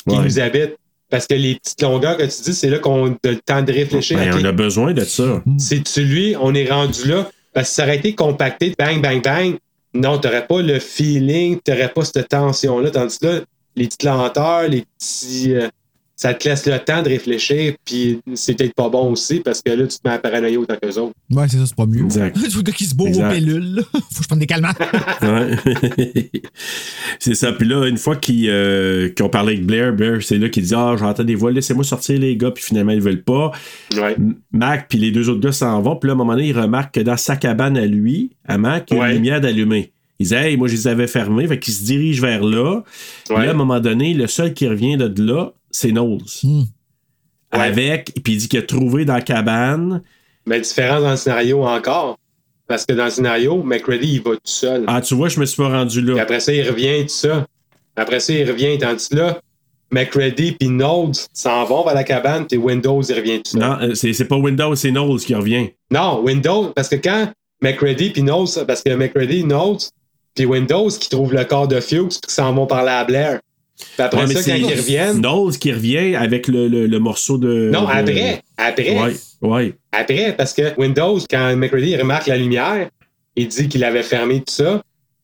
qui 0.07 0.15
Ouais. 0.17 0.23
nous 0.23 0.39
habite. 0.39 0.75
Parce 1.11 1.25
que 1.25 1.33
les 1.33 1.55
petites 1.55 1.81
longueurs 1.81 2.17
que 2.17 2.23
tu 2.23 2.41
dis, 2.43 2.53
c'est 2.53 2.69
là 2.69 2.77
qu'on 2.79 3.07
a 3.11 3.15
le 3.23 3.37
temps 3.37 3.61
de 3.63 3.71
réfléchir. 3.71 4.17
Ben, 4.17 4.31
on 4.39 4.45
a 4.45 4.51
besoin 4.51 4.93
de 4.93 5.03
ça. 5.03 5.43
C'est 5.57 5.87
celui, 5.87 6.35
on 6.39 6.53
est 6.53 6.69
rendu 6.69 7.07
là. 7.07 7.29
Parce 7.53 7.69
que 7.69 7.75
ça 7.75 7.83
aurait 7.83 7.97
été 7.97 8.13
compacté, 8.13 8.73
bang, 8.77 9.01
bang, 9.01 9.23
bang. 9.23 9.57
Non, 9.95 10.19
t'aurais 10.19 10.45
pas 10.45 10.61
le 10.61 10.77
feeling, 10.79 11.59
t'aurais 11.61 11.89
pas 11.89 12.05
cette 12.05 12.27
tension-là. 12.29 12.91
Tandis 12.91 13.17
que 13.17 13.25
là, 13.25 13.39
les 13.75 13.85
petites 13.85 14.03
lenteurs, 14.03 14.67
les 14.67 14.85
petits. 14.99 15.53
euh, 15.55 15.67
ça 16.21 16.33
te 16.33 16.49
laisse 16.49 16.65
le 16.67 16.77
temps 16.79 17.01
de 17.01 17.07
réfléchir, 17.07 17.75
puis 17.85 18.19
c'est 18.33 18.53
peut-être 18.57 18.73
pas 18.73 18.89
bon 18.89 19.13
aussi, 19.13 19.39
parce 19.39 19.61
que 19.61 19.69
là, 19.71 19.87
tu 19.87 19.97
te 19.99 20.05
mets 20.05 20.15
à 20.15 20.17
paranoïa 20.19 20.59
autant 20.59 20.75
qu'eux 20.81 20.97
autres. 20.99 21.13
Ouais, 21.31 21.47
c'est 21.47 21.55
ça, 21.57 21.65
c'est 21.65 21.75
pas 21.77 21.85
mieux. 21.85 22.03
Exact. 22.03 22.35
Tu 22.43 22.49
vois, 22.49 22.63
qui 22.63 22.83
se 22.83 22.93
bourre 22.93 23.17
aux 23.17 23.21
pellules. 23.21 23.75
là. 23.75 23.81
Faut 23.93 23.99
que 23.99 24.23
je 24.23 24.27
prenne 24.27 24.39
des 24.39 24.45
calmants. 24.45 24.73
Ouais. 25.21 26.31
c'est 27.19 27.35
ça. 27.35 27.53
Puis 27.53 27.67
là, 27.67 27.87
une 27.87 27.97
fois 27.97 28.15
qu'ils 28.17 28.49
euh, 28.49 29.09
qu'ils 29.09 29.25
ont 29.25 29.29
parlé 29.29 29.53
avec 29.53 29.65
Blair, 29.65 29.93
Blair, 29.93 30.21
c'est 30.21 30.37
là 30.37 30.49
qu'il 30.49 30.63
dit 30.63 30.73
Ah, 30.75 30.95
j'entends 30.99 31.23
des 31.23 31.35
voix, 31.35 31.51
laissez-moi 31.51 31.83
sortir 31.85 32.19
les 32.19 32.35
gars. 32.35 32.51
Puis 32.51 32.63
finalement, 32.63 32.91
ils 32.91 33.01
veulent 33.01 33.23
pas. 33.23 33.51
Ouais. 33.95 34.15
Mac, 34.51 34.87
puis 34.89 34.97
les 34.97 35.11
deux 35.11 35.29
autres 35.29 35.39
gars 35.41 35.51
s'en 35.51 35.81
vont. 35.81 35.95
Puis 35.95 36.07
là, 36.07 36.13
à 36.13 36.15
un 36.15 36.17
moment 36.17 36.33
donné, 36.35 36.47
il 36.49 36.57
remarque 36.59 36.95
que 36.95 36.99
dans 37.01 37.17
sa 37.17 37.35
cabane 37.35 37.77
à 37.77 37.85
lui, 37.85 38.31
à 38.47 38.57
Mac, 38.57 38.87
il 38.91 38.97
y 38.97 38.99
a 38.99 39.03
Ouais. 39.03 39.09
une 39.11 39.15
lumière 39.15 39.41
d'allumée. 39.41 39.91
Il 40.19 40.27
dit 40.27 40.33
Hey, 40.33 40.57
moi, 40.57 40.67
je 40.67 40.73
les 40.73 40.87
avais 40.87 41.07
fermés. 41.07 41.47
Fait 41.47 41.59
qu'il 41.59 41.73
se 41.73 41.83
dirige 41.85 42.21
vers 42.21 42.43
là. 42.43 42.81
Puis 43.25 43.35
Ouais. 43.37 43.43
là, 43.45 43.51
à 43.51 43.53
un 43.53 43.57
moment 43.57 43.79
donné, 43.79 44.13
le 44.13 44.27
seul 44.27 44.53
qui 44.53 44.67
revient 44.67 44.97
de 44.97 45.23
là, 45.23 45.53
c'est 45.71 45.91
Knowles. 45.91 46.23
Ouais. 46.43 46.65
Avec, 47.51 48.13
puis 48.23 48.33
il 48.33 48.37
dit 48.37 48.47
qu'il 48.47 48.59
a 48.59 48.63
trouvé 48.63 49.05
dans 49.05 49.15
la 49.15 49.21
cabane. 49.21 50.01
Mais 50.45 50.61
différence 50.61 51.01
dans 51.01 51.11
le 51.11 51.17
scénario 51.17 51.63
encore. 51.65 52.17
Parce 52.67 52.85
que 52.85 52.93
dans 52.93 53.05
le 53.05 53.09
scénario, 53.09 53.63
McCready, 53.63 54.15
il 54.15 54.21
va 54.21 54.31
tout 54.31 54.41
seul. 54.43 54.83
Ah, 54.87 55.01
tu 55.01 55.15
vois, 55.15 55.29
je 55.29 55.39
me 55.39 55.45
suis 55.45 55.57
pas 55.57 55.69
rendu 55.69 56.03
Puis 56.03 56.15
là. 56.15 56.21
après 56.21 56.39
ça, 56.39 56.53
il 56.53 56.67
revient, 56.69 57.01
tout 57.01 57.09
ça. 57.09 57.45
Après 57.95 58.19
ça, 58.19 58.31
il 58.33 58.47
revient. 58.47 58.77
Tandis 58.77 59.07
là, 59.11 59.41
McCready 59.91 60.51
puis 60.51 60.69
Nodes 60.69 61.17
s'en 61.33 61.65
vont 61.65 61.83
vers 61.83 61.95
la 61.95 62.03
cabane, 62.03 62.45
puis 62.45 62.57
Windows, 62.57 63.01
il 63.01 63.15
revient 63.15 63.41
tout 63.41 63.51
seul. 63.51 63.61
Non, 63.61 63.77
euh, 63.81 63.95
c'est 63.95 64.13
c'est 64.13 64.25
pas 64.25 64.37
Windows, 64.37 64.75
c'est 64.75 64.91
Knowles 64.91 65.21
qui 65.21 65.33
revient. 65.33 65.69
Non, 65.91 66.21
Windows, 66.23 66.71
parce 66.75 66.89
que 66.89 66.95
quand 66.97 67.31
McCready 67.61 68.11
puis 68.11 68.21
Nodes, 68.21 68.65
parce 68.67 68.83
que 68.83 68.93
McCready, 68.93 69.43
Nodes, 69.43 69.81
puis 70.35 70.45
Windows 70.45 70.89
qui 70.89 71.09
trouvent 71.09 71.33
le 71.33 71.43
corps 71.43 71.67
de 71.67 71.79
Fuchs, 71.79 72.19
puis 72.21 72.27
qui 72.27 72.33
s'en 72.33 72.53
vont 72.53 72.67
parler 72.67 72.91
à 72.91 73.03
Blair. 73.03 73.39
Puis 73.79 73.87
après 74.05 74.25
Ouais, 74.25 74.33
ça, 74.35 74.51
quand 74.51 74.57
ils 74.57 74.65
reviennent. 74.65 75.21
Knowles 75.21 75.57
qui 75.57 75.71
revient 75.71 76.15
avec 76.15 76.47
le, 76.47 76.67
le- 76.67 76.85
le 76.87 76.99
morceau 76.99 77.37
de. 77.37 77.69
Non, 77.71 77.81
de- 77.85 77.91
après. 77.91 78.41
Après. 78.57 78.99
Ouais, 78.99 79.13
ouais. 79.41 79.73
Après, 79.91 80.33
parce 80.37 80.53
que 80.53 80.73
Windows, 80.77 81.17
quand 81.29 81.55
McCready 81.55 81.95
remarque 81.95 82.27
la 82.27 82.37
lumière, 82.37 82.89
il 83.35 83.47
dit 83.47 83.67
qu'il 83.69 83.83
avait 83.83 84.03
fermé 84.03 84.39
tout 84.39 84.53
ça. 84.53 84.81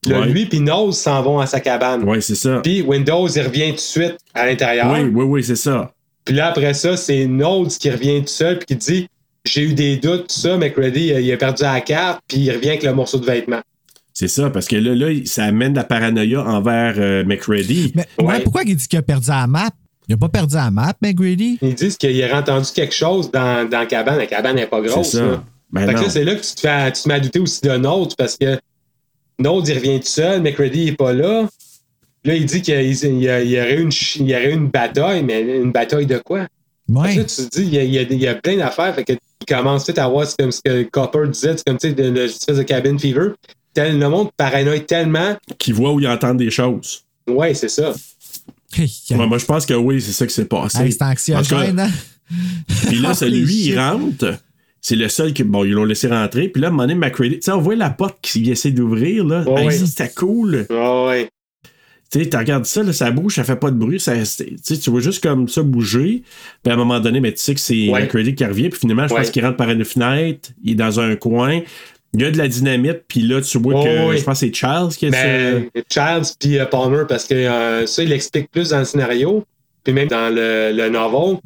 Là, 0.08 0.20
Ouais. 0.22 0.28
lui 0.28 0.46
puis 0.46 0.60
Nose 0.60 0.98
s'en 0.98 1.22
vont 1.24 1.40
à 1.40 1.48
sa 1.48 1.60
cabane. 1.60 2.04
Ouais, 2.04 2.22
c'est 2.22 2.36
ça. 2.36 2.60
Puis 2.64 2.82
Windows, 2.84 3.28
il 3.28 3.42
revient 3.42 3.70
tout 3.72 3.76
de 3.76 3.80
suite 3.80 4.18
à 4.36 4.46
l'intérieur. 4.46 4.92
Oui, 4.94 5.00
oui, 5.12 5.24
oui, 5.26 5.44
c'est 5.44 5.56
ça. 5.56 5.92
Puis 6.24 6.36
là, 6.36 6.48
après 6.48 6.74
ça, 6.76 6.96
c'est 6.96 7.26
Nose 7.26 7.78
qui 7.78 7.90
revient 7.90 8.22
tout 8.22 8.28
seul 8.28 8.58
puis 8.60 8.68
qui 8.68 8.76
dit 8.76 9.08
J'ai 9.46 9.62
eu 9.64 9.74
des 9.74 9.98
doutes, 9.98 10.28
tout 10.28 10.40
ça. 10.40 10.58
McCready, 10.58 11.08
il 11.08 11.32
a 11.34 11.38
perdu 11.38 11.64
la 11.64 11.82
carte, 11.82 12.22
puis 12.28 12.38
il 12.38 12.52
revient 12.52 12.70
avec 12.70 12.84
le 12.84 12.94
morceau 12.94 13.18
de 13.20 13.26
vêtement. 13.26 13.62
C'est 14.18 14.30
ça, 14.30 14.50
parce 14.50 14.66
que 14.68 14.78
là, 14.78 14.96
là, 14.96 15.14
ça 15.26 15.44
amène 15.44 15.74
de 15.74 15.78
la 15.78 15.84
paranoïa 15.84 16.42
envers 16.42 16.96
euh, 16.98 17.24
McReady. 17.26 17.92
Mais 17.96 18.08
ouais, 18.26 18.40
pourquoi 18.40 18.64
il 18.64 18.76
dit 18.76 18.88
qu'il 18.88 18.98
a 18.98 19.02
perdu 19.02 19.28
la 19.30 19.46
map? 19.46 19.70
Il 20.08 20.14
a 20.14 20.18
pas 20.18 20.30
perdu 20.30 20.56
la 20.56 20.72
map, 20.72 20.94
McGrady? 21.02 21.58
Ils 21.62 21.76
disent 21.76 21.98
qu'il 21.98 22.24
a 22.24 22.38
entendu 22.40 22.70
quelque 22.74 22.94
chose 22.96 23.30
dans, 23.30 23.68
dans 23.70 23.80
la 23.80 23.86
cabane. 23.86 24.18
La 24.18 24.26
cabane 24.28 24.56
n'est 24.56 24.68
pas 24.68 24.80
grosse. 24.80 25.10
C'est 25.10 25.18
ça. 25.18 25.26
là. 25.26 25.44
Ben 25.72 25.86
fait 25.88 26.06
que 26.06 26.10
c'est 26.10 26.24
là 26.24 26.36
que 26.36 26.42
tu 26.42 26.56
te, 26.56 26.62
fais, 26.62 26.92
tu 26.94 27.02
te 27.04 27.08
mets 27.10 27.16
à 27.16 27.20
douter 27.20 27.40
aussi 27.40 27.60
de 27.62 27.76
Node 27.76 28.16
parce 28.18 28.38
que 28.38 28.58
Node, 29.40 29.68
il 29.68 29.74
revient 29.74 30.00
tout 30.00 30.06
seul, 30.08 30.42
McCready 30.42 30.86
n'est 30.86 30.92
pas 30.94 31.12
là. 31.12 31.50
Là, 32.24 32.36
il 32.36 32.46
dit 32.46 32.62
qu'il 32.62 32.76
y, 32.76 33.60
aurait 33.60 33.76
une, 33.76 33.92
il 34.16 34.30
y 34.30 34.34
aurait 34.36 34.52
une 34.54 34.70
bataille, 34.70 35.24
mais 35.24 35.42
une 35.42 35.72
bataille 35.74 36.06
de 36.06 36.20
quoi? 36.20 36.48
Ouais. 36.88 37.16
Là, 37.16 37.24
tu 37.26 37.36
te 37.36 37.50
dis, 37.60 37.64
il 37.68 37.74
y 37.74 37.80
a, 37.80 37.84
il 37.84 37.94
y 37.94 37.98
a- 38.00 38.02
il 38.04 38.18
y 38.22 38.28
a 38.28 38.36
plein 38.36 38.56
d'affaires. 38.58 38.96
Fait 38.96 39.04
que 39.04 39.14
tu 39.14 39.54
commences 39.54 39.86
tout 39.86 39.94
à 39.98 40.08
voir, 40.08 40.26
c'est 40.26 40.38
comme 40.40 40.52
ce 40.52 40.62
que 40.64 40.84
Copper 40.84 41.28
disait, 41.30 41.58
c'est 41.58 41.66
comme 41.68 41.78
tu 41.78 41.90
sais, 41.90 42.12
l'espèce 42.12 42.58
de 42.58 42.64
cabin 42.64 42.98
fever. 42.98 43.32
Tel, 43.76 44.00
le 44.00 44.10
monde 44.10 44.30
paranoïe 44.36 44.84
tellement. 44.86 45.36
Qui 45.60 45.72
voit 45.72 45.92
ou 45.94 46.00
il 46.00 46.08
entend 46.08 46.34
des 46.34 46.50
choses. 46.50 47.04
Ouais, 47.28 47.54
c'est 47.54 47.70
ça. 47.70 47.94
Hey, 48.76 48.90
Ouais, 49.12 49.28
moi, 49.28 49.38
je 49.38 49.46
pense 49.46 49.66
que 49.68 49.74
oui, 49.76 50.02
c'est 50.02 50.12
ça 50.14 50.26
qui 50.26 50.34
s'est 50.34 50.46
passé. 50.46 50.80
hey, 50.80 50.92
c'est 50.92 51.04
anxiogène, 51.04 51.80
hein? 51.80 51.92
Puis 52.88 52.98
là, 53.00 53.14
c'est 53.14 53.30
lui, 53.30 53.68
il 53.68 53.78
rentre. 53.80 54.38
C'est 54.82 54.96
le 54.96 55.10
seul 55.10 55.34
qui. 55.34 55.44
Bon, 55.44 55.64
ils 55.66 55.72
l'ont 55.72 55.84
laissé 55.86 56.08
rentrer. 56.08 56.48
Puis 56.50 56.62
là, 56.62 56.68
à 56.68 56.70
un 56.70 56.74
moment 56.74 56.84
donné, 56.88 56.96
McCready. 56.96 57.36
Tu 57.36 57.42
sais, 57.44 57.52
on 57.52 57.60
voit 57.62 57.76
la 57.76 57.90
porte 57.90 58.18
qui 58.22 58.50
essaie 58.50 58.72
d'ouvrir, 58.72 59.24
là. 59.26 59.44
Ouais, 59.44 59.62
Hey, 59.62 59.68
ouais. 59.68 59.74
ça, 59.78 59.86
C'était 59.86 60.10
cool. 60.14 60.66
Ouais, 60.70 61.06
ouais. 61.08 61.30
Tu 62.12 62.20
sais, 62.24 62.30
tu 62.30 62.38
regardes 62.38 62.66
ça, 62.66 62.84
là, 62.84 62.94
ça 62.94 63.10
bouge, 63.12 63.34
ça 63.36 63.44
fait 63.44 63.56
pas 63.56 63.72
de 63.72 63.78
bruit. 63.78 64.00
Ça, 64.00 64.14
tu 64.24 64.90
vois 64.92 65.02
juste 65.02 65.24
comme 65.24 65.48
ça 65.50 65.64
bouger. 65.64 66.22
Puis 66.64 66.72
à 66.72 66.76
un 66.76 66.78
moment 66.78 67.00
donné, 67.00 67.20
mais 67.20 67.32
tu 67.34 67.40
sais 67.40 67.56
que 67.56 67.60
c'est 67.60 67.90
Ouais. 67.90 68.04
McCready 68.04 68.36
qui 68.36 68.46
revient. 68.46 68.70
Puis 68.70 68.80
finalement, 68.80 69.08
je 69.08 69.14
Ouais. 69.16 69.22
pense 69.22 69.32
qu'il 69.32 69.44
rentre 69.44 69.58
par 69.58 69.72
une 69.72 69.84
fenêtre. 69.84 70.50
Il 70.64 70.74
est 70.74 70.76
dans 70.76 71.00
un 71.00 71.16
coin. 71.16 71.62
Il 72.18 72.22
y 72.22 72.26
a 72.26 72.32
de 72.32 72.38
la 72.38 72.48
dynamite. 72.48 73.04
Puis 73.08 73.22
là, 73.22 73.42
tu 73.42 73.58
vois 73.60 73.84
que 73.84 74.08
ouais. 74.08 74.18
je 74.18 74.24
pense 74.24 74.40
que 74.40 74.48
c'est 74.48 74.54
Charles 74.54 74.90
qui 74.94 75.08
est 75.08 75.10
Ben, 75.12 75.66
Charles 75.92 76.24
puis 76.40 76.58
euh, 76.58 76.66
Palmer, 76.66 77.04
parce 77.08 77.26
que 77.26 77.34
euh, 77.36 77.86
ça, 77.86 78.04
il 78.04 78.12
explique 78.12 78.50
plus 78.52 78.70
dans 78.70 78.80
le 78.80 78.86
scénario. 78.86 79.44
puis 79.84 79.94
même 79.94 80.08
dans 80.08 80.34
le, 80.34 80.72
le 80.74 80.90
novel, 80.90 81.38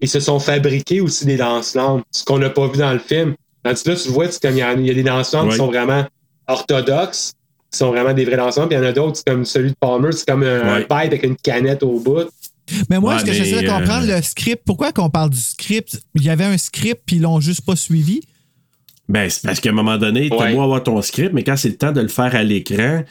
ils 0.00 0.08
se 0.08 0.20
sont 0.20 0.38
fabriqués 0.40 1.00
aussi 1.00 1.26
des 1.26 1.36
lance-flammes, 1.36 2.02
ce 2.10 2.24
qu'on 2.24 2.38
n'a 2.38 2.50
pas 2.50 2.66
vu 2.68 2.78
dans 2.78 2.92
le 2.92 2.98
film. 2.98 3.34
Tandis 3.64 3.82
que 3.82 3.90
là, 3.90 3.96
tu 3.96 4.08
vois, 4.08 4.30
c'est 4.30 4.40
comme 4.42 4.52
il 4.54 4.58
y, 4.58 4.62
a- 4.62 4.72
il 4.74 4.86
y 4.86 4.90
a 4.90 4.94
des 4.94 5.02
Ouais. 5.02 5.22
qui 5.50 5.56
sont 5.56 5.66
vraiment 5.66 6.04
orthodoxes, 6.48 7.32
qui 7.70 7.78
sont 7.78 7.90
vraiment 7.90 8.12
des 8.12 8.24
vrais 8.24 8.36
lance-flammes, 8.36 8.68
puis 8.68 8.76
il 8.76 8.82
y 8.82 8.84
en 8.84 8.88
a 8.88 8.92
d'autres, 8.92 9.16
c'est 9.16 9.26
comme 9.32 9.44
celui 9.44 9.70
de 9.70 9.76
Palmer, 9.78 10.10
c'est 10.12 10.26
comme 10.26 10.42
un, 10.42 10.80
pipe 10.80 10.90
avec 10.92 11.22
une 11.22 11.36
canette 11.36 11.82
au 11.82 11.98
bout. 12.00 12.28
Mais 12.90 12.98
moi, 12.98 13.14
Ouais, 13.14 13.20
ce 13.20 13.24
que 13.24 13.32
j'essaie 13.32 13.62
de 13.62 13.68
comprendre, 13.68 14.08
euh, 14.10 14.16
le 14.16 14.22
script, 14.22 14.62
pourquoi 14.64 14.92
qu'on 14.92 15.10
parle 15.10 15.30
du 15.30 15.38
script? 15.40 16.00
Il 16.14 16.22
y 16.24 16.30
avait 16.30 16.44
un 16.44 16.56
script, 16.58 17.02
puis 17.06 17.16
ils 17.16 17.22
l'ont 17.22 17.40
juste 17.40 17.62
pas 17.64 17.76
suivi? 17.76 18.20
Ben, 19.08 19.28
c'est 19.28 19.42
parce 19.42 19.60
qu'à 19.60 19.70
un 19.70 19.74
moment 19.74 19.98
donné, 19.98 20.28
t'as 20.30 20.36
Ouais. 20.36 20.54
beau 20.54 20.62
avoir 20.62 20.82
ton 20.82 21.00
script, 21.02 21.32
mais 21.32 21.42
quand 21.44 21.56
c'est 21.56 21.68
le 21.68 21.76
temps 21.76 21.92
de 21.92 22.00
le 22.00 22.08
faire 22.08 22.34
à 22.34 22.42
l'écran, 22.42 23.02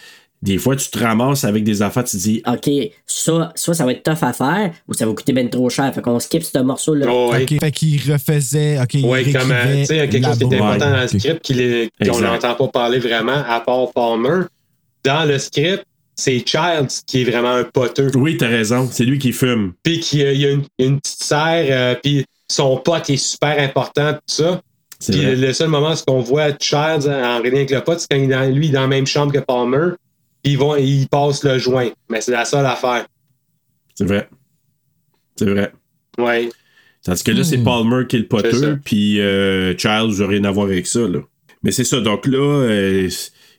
des 0.41 0.57
fois, 0.57 0.75
tu 0.75 0.89
te 0.89 0.97
ramasses 0.97 1.43
avec 1.43 1.63
des 1.63 1.83
affaires, 1.83 2.03
tu 2.03 2.17
te 2.17 2.21
dis, 2.21 2.41
OK, 2.47 2.67
ça, 3.05 3.51
soit 3.55 3.73
ça 3.75 3.85
va 3.85 3.91
être 3.91 4.01
tough 4.01 4.23
à 4.23 4.33
faire 4.33 4.71
ou 4.87 4.93
ça 4.95 5.05
va 5.05 5.13
coûter 5.13 5.33
ben 5.33 5.47
trop 5.49 5.69
cher. 5.69 5.93
Fait 5.93 6.01
qu'on 6.01 6.19
skip 6.19 6.43
ce 6.43 6.57
morceau-là. 6.57 7.05
Oh, 7.09 7.29
ouais. 7.31 7.45
Fait 7.45 7.71
qu'ils 7.71 7.99
refaisaient. 8.11 8.79
OK, 8.81 8.93
ils 8.95 9.05
Oui, 9.05 9.31
comme 9.31 9.53
tu 9.53 9.85
sais, 9.85 9.95
il 9.95 9.97
y 9.97 9.99
a 9.99 10.07
quelque 10.07 10.25
chose 10.25 10.37
qui 10.39 10.43
est 10.45 10.49
là-bas. 10.49 10.65
important 10.69 10.89
dans 10.91 11.01
le 11.01 11.07
script 11.07 11.41
qu'il 11.43 11.89
qu'on 12.09 12.19
n'entend 12.21 12.55
pas 12.55 12.67
parler 12.69 12.97
vraiment, 12.97 13.43
à 13.47 13.59
part 13.59 13.91
Palmer. 13.93 14.45
Dans 15.03 15.27
le 15.27 15.37
script, 15.37 15.83
c'est 16.15 16.43
Childs 16.45 17.03
qui 17.05 17.21
est 17.21 17.25
vraiment 17.25 17.51
un 17.51 17.63
poteux. 17.63 18.09
oui, 18.15 18.37
t'as 18.37 18.47
raison, 18.47 18.89
c'est 18.91 19.05
lui 19.05 19.19
qui 19.19 19.33
fume. 19.33 19.73
Puis 19.83 19.99
qu'il 19.99 20.19
y 20.21 20.25
a- 20.25 20.31
il 20.33 20.41
y 20.41 20.45
a 20.47 20.51
une, 20.51 20.63
une 20.79 20.99
petite 20.99 21.21
serre, 21.21 21.65
euh, 21.69 21.95
puis 22.01 22.25
son 22.49 22.77
pote 22.77 23.09
est 23.11 23.17
super 23.17 23.59
important, 23.59 24.13
tout 24.13 24.19
ça. 24.27 24.61
Puis 25.07 25.21
le, 25.21 25.35
le 25.35 25.53
seul 25.53 25.69
moment 25.69 25.93
où 25.93 26.11
on 26.11 26.19
voit 26.19 26.51
Childs 26.59 27.07
en 27.07 27.41
rien 27.41 27.53
avec 27.53 27.71
le 27.71 27.81
pote, 27.81 27.99
c'est 27.99 28.07
quand 28.09 28.17
il 28.17 28.23
est 28.23 28.27
dans, 28.27 28.53
lui 28.53 28.67
il 28.67 28.69
est 28.69 28.73
dans 28.73 28.81
la 28.81 28.87
même 28.87 29.07
chambre 29.07 29.33
que 29.33 29.39
Palmer. 29.39 29.95
Puis 30.43 30.53
ils 30.53 30.57
vont, 30.57 30.75
ils 30.75 31.07
passent 31.07 31.43
le 31.43 31.57
joint. 31.57 31.89
Mais 32.09 32.21
c'est 32.21 32.31
la 32.31 32.45
seule 32.45 32.65
affaire. 32.65 33.05
C'est 33.95 34.05
vrai. 34.05 34.27
C'est 35.35 35.49
vrai. 35.49 35.71
Ouais. 36.17 36.49
Tandis 37.03 37.23
que 37.23 37.31
là, 37.31 37.43
c'est 37.43 37.57
Hmm. 37.57 37.63
Palmer 37.63 38.07
qui 38.07 38.15
est 38.17 38.19
le 38.19 38.27
poteux, 38.27 38.79
puis 38.83 39.19
euh, 39.19 39.75
Charles 39.77 40.13
n'a 40.19 40.27
rien 40.27 40.43
à 40.43 40.51
voir 40.51 40.67
avec 40.67 40.85
ça. 40.85 40.99
Là. 40.99 41.19
Mais 41.63 41.71
c'est 41.71 41.83
ça, 41.83 41.99
donc 41.99 42.27
là, 42.27 42.37
euh, 42.37 43.09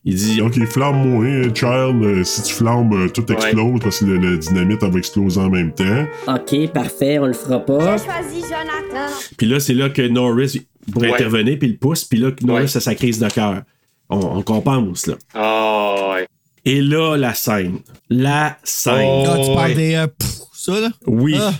il 0.05 0.15
dit 0.17 0.37
Donc, 0.37 0.57
il 0.57 0.67
flamme 0.67 1.09
moins, 1.09 1.43
Child. 1.55 2.03
euh, 2.03 2.25
si 2.25 2.43
tu 2.43 2.55
flammes, 2.55 2.93
euh, 2.93 3.09
tout 3.09 3.31
explose 3.33 3.81
parce 3.81 4.01
que 4.01 4.05
le, 4.07 4.17
le 4.19 4.39
dynamite 4.39 4.83
elle 4.83 4.91
va 4.93 4.99
exploser 4.99 5.41
en 5.41 5.49
même 5.51 5.73
temps. 5.73 6.07
OK, 6.29 6.73
parfait, 6.73 7.19
on 7.19 7.27
le 7.27 7.33
fera 7.33 7.61
pas. 7.61 7.97
J'ai 7.97 8.05
choisi 8.05 8.41
Jonathan. 8.43 9.13
Puis 9.37 9.47
là, 9.47 9.61
c'est 9.61 9.75
là 9.75 9.89
que 9.91 10.03
Norris 10.03 10.67
pourrait 10.93 11.09
Ouais. 11.11 11.15
intervenir, 11.15 11.59
puis 11.59 11.69
il 11.69 11.73
le 11.73 11.79
pousse, 11.79 12.05
puis 12.05 12.19
là, 12.19 12.31
Norris 12.43 12.63
Ouais. 12.65 12.77
a 12.77 12.81
sa 12.81 12.95
crise 12.95 13.19
de 13.21 13.29
cœur. 13.29 13.63
On, 14.09 14.19
on 14.39 14.43
compense, 14.43 15.07
là. 15.07 15.15
Ah, 15.35 16.15
ouais. 16.15 16.27
Et 16.65 16.81
là, 16.81 17.17
la 17.17 17.35
scène. 17.35 17.79
La 18.11 18.57
scène. 18.65 19.27
Oh. 19.29 19.45
Tu 19.47 19.55
parles 19.55 19.71
ouais. 19.71 19.75
des. 19.75 19.95
euh, 19.95 20.07
pff, 20.07 20.31
ça, 20.53 20.81
là? 20.81 20.89
Oui. 21.07 21.37
Ah. 21.39 21.53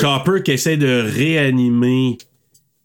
Copper 0.00 0.42
qui 0.42 0.52
essaie 0.52 0.76
de 0.76 1.04
réanimer 1.16 2.18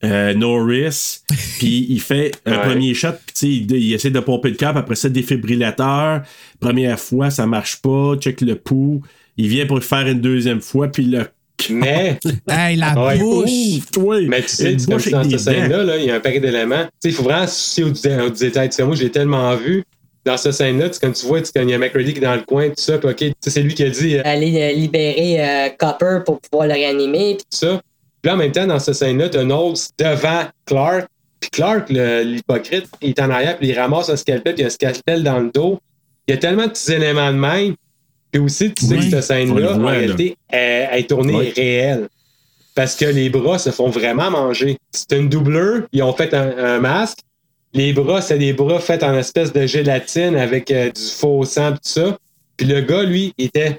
euh, 0.04 0.34
Norris, 0.34 1.22
puis 1.60 1.88
il 1.90 2.00
fait 2.02 2.32
un 2.46 2.52
Ouais. 2.58 2.62
premier 2.64 2.94
shot, 2.94 3.14
puis 3.26 3.34
tu 3.34 3.34
sais, 3.34 3.48
il, 3.50 3.72
il 3.72 3.94
essaie 3.94 4.10
de 4.12 4.20
pomper 4.20 4.50
le 4.50 4.56
cap, 4.56 4.76
après 4.76 4.96
ça, 4.96 5.10
défibrillateur. 5.10 6.22
Première 6.60 7.00
fois, 7.00 7.30
ça 7.30 7.46
marche 7.48 7.82
pas, 7.82 8.16
check 8.18 8.42
le 8.42 8.56
pouls. 8.56 9.02
Il 9.38 9.48
vient 9.48 9.66
pour 9.66 9.78
le 9.78 9.82
faire 9.82 10.08
une 10.08 10.22
deuxième 10.22 10.62
fois, 10.62 10.88
puis 10.90 11.06
le. 11.06 11.28
Mais, 11.70 12.20
Hey, 12.50 12.76
la 12.76 12.94
Ouais. 13.02 13.18
bouche! 13.18 13.50
Oui. 13.98 14.28
mais 14.28 14.42
tu 14.42 14.50
sais, 14.50 14.76
comme 14.88 14.98
dans 15.12 15.24
cette 15.24 15.40
scène-là, 15.40 15.84
là, 15.84 15.98
il 15.98 16.06
y 16.06 16.12
a 16.12 16.16
un 16.16 16.20
paquet 16.20 16.40
d'éléments. 16.42 16.84
Tu 16.86 16.92
sais, 17.00 17.10
il 17.10 17.14
faut 17.14 17.24
vraiment 17.24 17.48
se 17.48 17.54
soucier 17.54 17.84
aux, 17.86 17.90
dé- 17.92 18.22
aux 18.26 18.30
détails. 18.30 18.70
Tu 18.70 18.76
sais, 18.76 18.84
moi, 18.84 18.96
je 18.96 19.04
l'ai 19.04 19.12
tellement 19.12 19.56
vu. 19.56 19.84
Dans 20.26 20.38
cette 20.38 20.54
scène-là, 20.54 20.90
tu 20.90 20.96
sais, 20.96 21.00
comme 21.02 21.14
tu 21.14 21.26
vois, 21.28 21.40
tu 21.40 21.46
sais, 21.46 21.52
quand 21.56 21.62
il 21.62 21.70
y 21.70 21.74
a 21.74 21.78
McCready 21.78 22.12
qui 22.14 22.18
est 22.20 22.24
dans 22.24 22.34
le 22.36 22.42
coin, 22.42 22.68
tout 22.70 22.74
ça, 22.78 22.98
puis 22.98 23.10
OK, 23.10 23.16
tu 23.18 23.28
sais, 23.40 23.50
c'est 23.52 23.62
lui 23.62 23.74
qui 23.76 23.84
a 23.84 23.90
dit 23.90 24.16
euh, 24.18 24.22
Aller 24.26 24.60
euh, 24.60 24.72
libérer 24.74 25.38
euh, 25.40 25.70
Copper 25.78 26.20
pour 26.26 26.42
pouvoir 26.42 26.68
le 26.68 26.74
réanimer. 26.74 27.38
tout 27.38 27.46
ça. 27.52 27.82
Puis 28.26 28.30
là, 28.32 28.34
en 28.34 28.38
même 28.40 28.52
temps, 28.52 28.66
dans 28.66 28.80
cette 28.80 28.96
scène-là, 28.96 29.30
tu 29.30 29.38
as 29.38 29.44
Knowles 29.44 29.76
devant 30.00 30.46
Clark. 30.66 31.08
Puis 31.40 31.52
Clark, 31.52 31.92
le- 31.92 32.24
l'hypocrite, 32.24 32.88
il 33.00 33.10
est 33.10 33.20
en 33.20 33.30
arrière, 33.30 33.56
puis 33.60 33.68
il 33.68 33.80
ramasse 33.80 34.10
un 34.10 34.16
scalpel, 34.16 34.56
puis 34.56 34.62
il 34.62 34.64
y 34.64 34.66
a 34.66 34.68
un 34.68 34.72
scalpel 34.72 35.22
dans 35.22 35.38
le 35.38 35.52
dos. 35.54 35.80
Il 36.28 36.34
y 36.34 36.34
a 36.36 36.40
tellement 36.40 36.64
de 36.64 36.70
petits 36.72 36.92
éléments 36.92 37.32
de 37.32 37.38
même. 37.38 37.76
Puis 38.32 38.42
aussi, 38.42 38.74
tu 38.74 38.84
sais 38.84 38.96
Oui, 38.96 39.12
que 39.12 39.12
cette 39.12 39.26
scène-là, 39.26 39.74
en 39.78 39.86
réalité, 39.86 40.38
elle, 40.50 40.90
elle 40.92 41.00
est 41.02 41.08
tournée 41.08 41.36
Oui. 41.36 41.54
réelle. 41.56 42.08
Parce 42.74 42.96
que 42.96 43.06
les 43.06 43.30
bras 43.30 43.60
se 43.60 43.70
font 43.70 43.90
vraiment 43.90 44.32
manger. 44.32 44.80
C'est 44.92 45.12
une 45.16 45.30
doubleur, 45.30 45.84
ils 45.94 46.02
ont 46.02 46.14
fait 46.14 46.34
un, 46.34 46.58
un 46.58 46.80
masque. 46.80 47.20
Les 47.76 47.94
bras, 47.94 48.22
c'est 48.24 48.40
des 48.40 48.54
bras 48.54 48.80
faits 48.80 49.04
en 49.04 49.14
espèce 49.14 49.54
de 49.54 49.68
gélatine 49.68 50.36
avec 50.36 50.72
euh, 50.72 50.90
du 50.90 51.02
faux 51.16 51.46
sang, 51.46 51.74
tout 51.74 51.78
ça. 51.84 52.18
Puis 52.58 52.66
le 52.66 52.82
gars, 52.82 53.04
lui, 53.04 53.36
était 53.38 53.78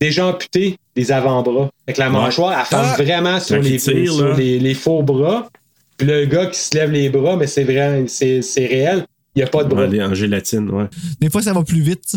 déjà 0.00 0.26
amputé 0.26 0.76
des 0.96 1.12
avant-bras. 1.12 1.70
Avec 1.86 1.98
la 1.98 2.08
mâchoire, 2.10 2.58
elle 2.58 2.64
ferme 2.66 2.86
Ah! 2.92 3.02
vraiment 3.02 3.40
sur, 3.40 3.60
les, 3.60 3.76
tire, 3.76 4.12
sur 4.12 4.34
les, 4.36 4.58
les 4.58 4.74
faux 4.74 5.02
bras. 5.02 5.48
Puis 5.96 6.06
le 6.08 6.24
gars 6.24 6.46
qui 6.46 6.58
se 6.58 6.74
lève 6.76 6.90
les 6.90 7.08
bras, 7.10 7.36
mais 7.36 7.46
c'est 7.46 7.64
vrai, 7.64 8.04
c'est 8.08 8.40
c'est 8.42 8.66
réel. 8.66 9.04
Il 9.36 9.38
n'y 9.38 9.42
a 9.44 9.46
pas 9.46 9.62
de 9.62 9.68
bras. 9.68 9.86
Ouais, 9.86 10.02
en 10.02 10.12
gélatine, 10.12 10.68
ouais. 10.70 10.86
Des 11.20 11.30
fois, 11.30 11.40
ça 11.40 11.52
va 11.52 11.62
plus 11.62 11.80
vite. 11.80 12.14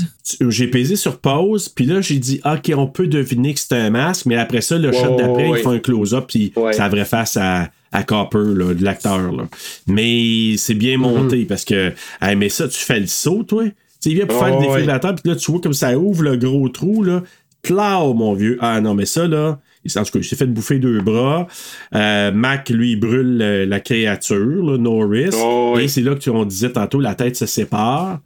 J'ai 0.49 0.67
pesé 0.67 0.95
sur 0.95 1.19
pause, 1.19 1.69
puis 1.69 1.85
là, 1.85 2.01
j'ai 2.01 2.17
dit, 2.17 2.41
OK, 2.43 2.71
on 2.75 2.87
peut 2.87 3.05
deviner 3.05 3.53
que 3.53 3.59
c'est 3.59 3.73
un 3.75 3.91
masque, 3.91 4.25
mais 4.25 4.35
après 4.35 4.61
ça, 4.61 4.79
le 4.79 4.89
Ouais, 4.89 4.97
shot 4.97 5.11
ouais, 5.11 5.17
d'après, 5.17 5.47
ouais. 5.49 5.59
il 5.59 5.61
fait 5.63 5.69
un 5.75 5.79
close-up, 5.79 6.25
puis 6.27 6.51
Ouais. 6.55 6.73
c'est 6.73 6.79
la 6.79 6.89
vraie 6.89 7.05
face 7.05 7.37
à, 7.37 7.69
à 7.91 8.03
Copper, 8.03 8.39
là, 8.55 8.73
de 8.73 8.83
l'acteur. 8.83 9.31
là. 9.31 9.43
Mais 9.85 10.55
c'est 10.57 10.73
bien 10.73 10.97
monté, 10.97 11.45
parce 11.45 11.65
que, 11.65 11.93
hey, 12.19 12.35
mais 12.35 12.49
ça, 12.49 12.67
tu 12.67 12.79
fais 12.79 12.99
le 12.99 13.07
saut, 13.07 13.43
toi. 13.43 13.63
Tu 13.65 13.69
sais, 13.99 14.09
il 14.09 14.15
vient 14.15 14.25
pour 14.25 14.37
Ouais, 14.41 14.45
faire 14.49 14.53
le 14.55 14.61
ouais. 14.61 14.67
défibrillateur, 14.67 15.13
puis 15.15 15.29
là, 15.31 15.35
tu 15.35 15.51
vois 15.51 15.61
comme 15.61 15.73
ça 15.73 15.95
ouvre 15.97 16.23
le 16.23 16.35
gros 16.37 16.67
trou, 16.69 17.03
là. 17.03 17.21
Plau, 17.63 18.13
mon 18.13 18.33
vieux. 18.33 18.57
Ah 18.61 18.79
non, 18.81 18.93
mais 18.93 19.05
ça, 19.05 19.27
là, 19.27 19.59
il- 19.85 19.97
en 19.99 20.03
tout 20.03 20.11
cas, 20.11 20.19
il 20.19 20.23
s'est 20.25 20.35
fait 20.35 20.45
bouffer 20.45 20.79
deux 20.79 20.99
bras. 21.01 21.47
Euh, 21.95 22.31
Mac, 22.31 22.69
lui, 22.69 22.91
il 22.91 22.99
brûle 22.99 23.41
euh, 23.41 23.65
la 23.65 23.79
créature, 23.79 24.37
là, 24.65 24.77
Norris. 24.77 25.29
Oh, 25.33 25.73
oui. 25.77 25.83
Et 25.83 25.87
c'est 25.87 26.01
là 26.01 26.13
que 26.13 26.19
tu- 26.19 26.29
on 26.29 26.43
disait 26.45 26.71
tantôt, 26.73 26.99
la 26.99 27.15
tête 27.15 27.35
se 27.37 27.45
sépare. 27.45 28.19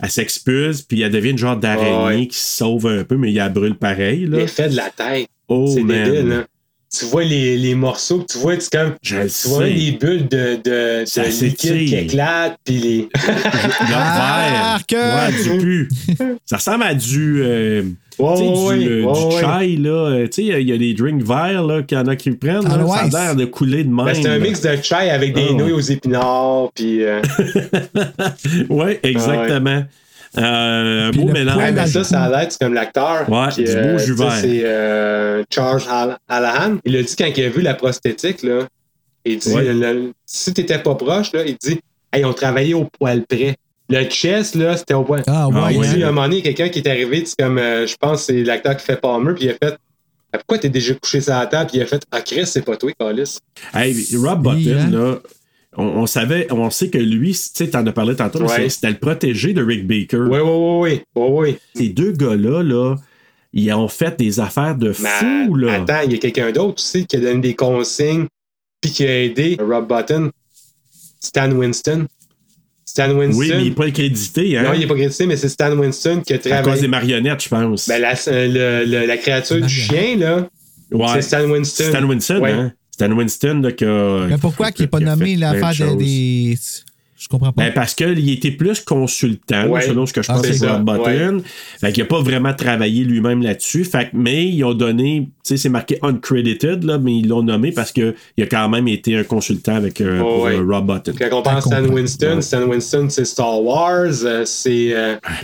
Elle 0.00 0.10
s'expulse, 0.10 0.82
puis 0.82 1.02
elle 1.02 1.12
devient 1.12 1.30
une 1.30 1.38
genre 1.38 1.56
d'araignée 1.56 1.96
Oh, 2.00 2.06
oui. 2.08 2.28
qui 2.28 2.38
se 2.38 2.56
sauve 2.58 2.86
un 2.86 3.04
peu, 3.04 3.16
mais 3.16 3.30
il 3.30 3.36
la 3.36 3.48
brûle 3.48 3.76
pareil. 3.76 4.26
L'effet 4.26 4.68
de 4.68 4.76
la 4.76 4.90
tête. 4.90 5.28
Oh, 5.48 5.66
c'est 5.74 5.84
débile, 5.84 6.28
là. 6.28 6.44
Tu 6.98 7.04
vois 7.06 7.24
les, 7.24 7.56
les 7.56 7.74
morceaux, 7.74 8.24
tu 8.30 8.38
vois, 8.38 8.56
tu, 8.56 8.68
comme, 8.70 8.94
Je 9.02 9.16
tu 9.16 9.48
vois 9.48 9.64
sais. 9.64 9.70
les 9.70 9.92
bulles 9.92 10.28
de, 10.28 10.58
de, 10.62 11.04
Ça 11.06 11.22
de 11.24 11.28
liquide 11.28 11.86
qui 11.88 11.94
éclatent, 11.96 12.58
puis 12.64 12.74
les. 12.78 13.08
Ah, 13.14 13.20
Le 13.80 14.78
vert. 14.78 14.80
que- 14.86 14.94
Ouais, 14.96 15.56
du 15.58 15.58
pu. 15.64 15.88
Ça 16.46 16.56
ressemble 16.56 16.84
à 16.84 16.94
du. 16.94 17.42
euh, 17.42 17.82
Ouais, 18.16 18.28
ouais, 18.28 18.78
du, 18.78 19.04
euh, 19.06 19.12
du 19.12 19.36
chai, 19.40 19.76
là. 19.76 19.90
Euh, 19.90 20.26
Tu 20.28 20.34
sais, 20.34 20.42
il 20.42 20.46
y 20.48 20.52
a- 20.52 20.58
il 20.60 20.68
y, 20.68 20.72
a 20.72 20.78
des 20.78 20.94
drinks 20.94 21.24
verts, 21.24 21.64
là, 21.64 21.82
qu'il 21.82 21.98
y 21.98 22.00
en 22.00 22.06
a 22.06 22.14
qui 22.14 22.30
prennent. 22.30 22.60
Ah, 22.64 22.76
là. 22.76 22.84
ouais, 22.84 23.10
ça 23.10 23.20
a 23.20 23.24
l'air 23.24 23.34
de 23.36 23.44
couler 23.44 23.82
de 23.82 23.88
même. 23.92 24.06
Ben, 24.06 24.14
c'est 24.14 24.28
un 24.28 24.38
mix 24.38 24.60
de 24.60 24.76
chai 24.80 25.10
avec 25.10 25.34
des 25.34 25.46
Ah, 25.50 25.52
nouilles 25.54 25.72
aux 25.72 25.80
épinards, 25.80 26.70
puis. 26.76 27.02
euh, 27.02 27.20
Ouais, 28.68 29.00
exactement. 29.02 29.82
Euh, 30.38 31.08
un 31.08 31.10
Puis 31.10 31.20
beau 31.20 31.26
le 31.28 31.32
mélange. 31.32 31.54
poil 31.54 31.66
Ouais, 31.66 31.72
mais 31.72 31.86
ça, 31.86 32.04
ça 32.04 32.22
a 32.24 32.28
l'air, 32.28 32.46
c'est 32.50 32.58
comme 32.60 32.74
l'acteur. 32.74 33.28
Ouais, 33.30 33.48
qui, 33.52 33.64
du 33.64 33.72
beau 33.72 33.78
euh, 33.78 33.98
jus 33.98 34.14
vert. 34.14 34.32
C'est 34.32 34.62
euh, 34.64 35.42
Charles 35.50 35.82
Hall- 35.90 36.16
Hallahan. 36.28 36.76
Il 36.84 36.96
a 36.96 37.02
dit 37.02 37.14
quand 37.16 37.30
il 37.36 37.44
a 37.44 37.48
vu 37.48 37.60
la 37.62 37.74
prosthétique, 37.74 38.42
là, 38.42 38.66
il 39.24 39.38
dit 39.38 39.52
Ouais. 39.52 39.72
le- 39.72 40.12
si 40.26 40.52
t'étais 40.52 40.78
pas 40.78 40.94
proche, 40.94 41.32
là, 41.32 41.44
il 41.46 41.56
dit 41.56 41.80
Hey, 42.12 42.24
on 42.24 42.32
travaillait 42.32 42.74
au 42.74 42.84
poil 42.98 43.22
près. 43.26 43.56
Le 43.90 44.04
chest, 44.04 44.54
là, 44.54 44.76
c'était 44.76 44.94
au 44.94 45.02
poil. 45.04 45.22
Ah, 45.26 45.46
ouais. 45.48 45.54
Ah, 45.62 45.72
il 45.72 45.78
ouais. 45.78 45.88
dit, 45.94 46.02
à 46.02 46.08
un 46.08 46.12
moment 46.12 46.22
donné, 46.26 46.38
il 46.38 46.46
y 46.46 46.48
a 46.48 46.52
quelqu'un 46.52 46.72
qui 46.72 46.78
est 46.78 46.88
arrivé, 46.88 47.22
c'est 47.26 47.36
comme, 47.38 47.58
euh, 47.58 47.86
je 47.86 47.94
pense, 47.96 48.24
c'est 48.24 48.42
l'acteur 48.42 48.76
qui 48.76 48.84
fait 48.84 48.96
Palmer, 49.00 49.34
puis 49.34 49.44
il 49.44 49.50
a 49.50 49.54
fait 49.54 49.76
Ah, 50.32 50.38
Pourquoi 50.38 50.58
t'es 50.58 50.68
déjà 50.68 50.94
couché 50.94 51.20
sur 51.20 51.32
la 51.34 51.46
table? 51.46 51.68
Puis 51.70 51.78
il 51.78 51.82
a 51.82 51.86
fait 51.86 52.02
Ah, 52.10 52.20
Chris, 52.22 52.46
c'est 52.46 52.62
pas 52.64 52.76
toi, 52.76 52.90
Carlis. 52.98 53.38
Hey, 53.74 53.94
Rob 54.16 54.42
Button, 54.42 54.78
hein? 54.80 54.90
là, 54.90 55.18
on, 55.76 55.84
on 55.84 56.06
savait, 56.06 56.46
on 56.52 56.70
sait 56.70 56.88
que 56.90 56.98
lui, 56.98 57.32
tu 57.32 57.38
sais, 57.54 57.68
t'en 57.68 57.86
as 57.86 57.92
parlé 57.92 58.14
tantôt, 58.16 58.42
Ouais. 58.44 58.68
c'était 58.68 58.90
le 58.90 58.98
protégé 58.98 59.52
de 59.52 59.62
Rick 59.62 59.86
Baker. 59.86 60.26
Oui, 60.28 60.38
oui, 60.42 61.00
oui, 61.16 61.26
oui. 61.30 61.56
Ces 61.74 61.88
deux 61.88 62.12
gars-là, 62.12 62.62
là, 62.62 62.96
ils 63.52 63.72
ont 63.72 63.88
fait 63.88 64.18
des 64.18 64.40
affaires 64.40 64.76
de 64.76 64.92
Mais 65.00 65.08
fou, 65.08 65.54
là. 65.56 65.74
Attends, 65.74 66.00
il 66.04 66.12
y 66.12 66.14
a 66.16 66.18
quelqu'un 66.18 66.50
d'autre 66.52 66.74
aussi 66.82 67.06
qui 67.06 67.16
a 67.16 67.20
donné 67.20 67.40
des 67.40 67.54
consignes, 67.54 68.26
puis 68.80 68.90
qui 68.90 69.04
a 69.06 69.22
aidé 69.24 69.56
Rob 69.60 69.88
Button, 69.88 70.30
Stan 71.20 71.50
Winston. 71.50 72.06
Stan 72.84 73.10
Winston. 73.12 73.38
Oui, 73.40 73.48
mais 73.50 73.62
il 73.62 73.68
n'est 73.70 73.74
pas 73.74 73.90
crédité, 73.90 74.56
hein? 74.58 74.62
Non, 74.64 74.72
il 74.74 74.80
n'est 74.80 74.86
pas 74.86 74.94
crédité, 74.94 75.26
mais 75.26 75.36
c'est 75.36 75.48
Stan 75.48 75.72
Winston 75.76 76.22
qui 76.24 76.32
a 76.32 76.36
à 76.36 76.38
cause 76.38 76.44
des 76.44 76.50
travaillé. 76.60 76.88
marionnettes, 76.88 77.42
je 77.42 77.48
pense. 77.48 77.88
Ben, 77.88 78.00
la, 78.00 78.12
le- 78.26 78.84
le- 78.84 79.06
la 79.06 79.16
créature 79.16 79.60
du 79.60 79.68
chien, 79.68 80.16
là, 80.18 80.48
ouais. 80.92 81.06
c'est 81.14 81.22
Stan 81.22 81.44
Winston. 81.50 81.84
Stan 81.88 82.04
Winston, 82.04 82.40
Ouais. 82.40 82.52
hein? 82.52 82.72
Stan 82.94 83.10
Winston, 83.10 83.60
là, 83.60 83.72
qui 83.72 83.84
a. 83.84 84.26
Mais 84.28 84.38
pourquoi 84.38 84.70
qu'il 84.70 84.84
n'est 84.84 84.88
pas 84.88 84.98
qui 84.98 85.04
nommé 85.04 85.34
fait 85.34 85.40
l'affaire 85.40 85.60
plein 85.60 85.70
de 85.70 85.74
de- 85.74 85.84
choses. 85.90 85.98
des. 85.98 86.58
Je 87.16 87.28
comprends 87.28 87.52
pas. 87.52 87.62
Ben, 87.64 87.72
parce 87.72 87.94
qu'il 87.94 88.28
était 88.30 88.50
plus 88.50 88.80
consultant, 88.80 89.66
Ouais. 89.68 89.80
selon 89.80 90.04
ce 90.06 90.12
que 90.12 90.20
je 90.22 90.30
Ah, 90.30 90.34
pense 90.34 90.60
de 90.60 90.66
Rob 90.66 90.84
Button. 90.84 91.42
Fait 91.80 91.90
qu'il 91.92 92.02
n'a 92.02 92.08
pas 92.08 92.20
vraiment 92.20 92.52
travaillé 92.54 93.02
lui-même 93.02 93.42
là-dessus. 93.42 93.84
Fait 93.84 94.04
que, 94.06 94.10
mais 94.12 94.46
ils 94.46 94.62
ont 94.62 94.74
donné, 94.74 95.20
tu 95.22 95.30
sais, 95.42 95.56
c'est 95.56 95.68
marqué 95.70 95.98
uncredited, 96.02 96.84
là, 96.84 96.98
mais 96.98 97.16
ils 97.18 97.26
l'ont 97.28 97.42
nommé 97.42 97.72
parce 97.72 97.92
qu'il 97.92 98.14
a 98.38 98.46
quand 98.46 98.68
même 98.68 98.86
été 98.88 99.16
un 99.16 99.24
consultant 99.24 99.74
avec 99.76 100.00
euh, 100.02 100.20
Oh, 100.20 100.24
pour, 100.24 100.42
ouais. 100.42 100.54
euh, 100.56 100.64
Rob 100.68 100.86
Button. 100.86 101.14
Quand 101.18 101.38
on 101.38 101.42
pense 101.42 101.66
à 101.72 101.82
Stan. 101.82 101.92
Winston, 101.94 102.34
Ouais. 102.36 102.42
Stan 102.42 102.62
Winston, 102.64 103.06
c'est 103.08 103.24
Star 103.24 103.62
Wars, 103.62 104.06
euh, 104.24 104.44
c'est. 104.44 104.94
euh, 104.94 105.16
tu 105.24 105.40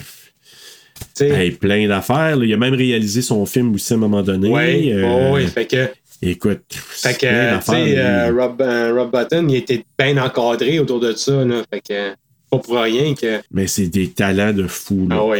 tu 1.00 1.06
sais. 1.14 1.28
Hey, 1.30 1.50
plein 1.52 1.88
d'affaires. 1.88 2.36
Il 2.42 2.52
a 2.52 2.56
même 2.58 2.74
réalisé 2.74 3.22
son 3.22 3.46
film 3.46 3.74
aussi 3.74 3.92
à 3.92 3.96
un 3.96 4.00
moment 4.00 4.22
donné. 4.22 4.48
Ouais, 4.50 4.92
Euh, 4.92 5.32
ouais, 5.32 5.46
fait 5.46 5.66
que. 5.66 5.88
Écoute, 6.22 6.60
Fait 6.70 7.12
c'est 7.12 7.18
que, 7.18 7.56
tu 7.58 7.64
sais, 7.64 7.98
euh. 7.98 8.30
Rob, 8.38 8.60
euh, 8.60 8.92
Rob 8.94 9.10
Button, 9.10 9.46
il 9.48 9.56
était 9.56 9.84
bien 9.98 10.16
encadré 10.22 10.78
autour 10.78 11.00
de 11.00 11.12
ça, 11.12 11.44
là. 11.44 11.62
Fait 11.72 11.80
que, 11.80 12.10
pas 12.50 12.58
pour 12.58 12.78
rien 12.78 13.14
que. 13.14 13.40
Mais 13.50 13.66
c'est 13.66 13.86
des 13.86 14.08
talents 14.10 14.52
de 14.52 14.66
fou. 14.66 15.06
là. 15.08 15.16
Ah. 15.18 15.36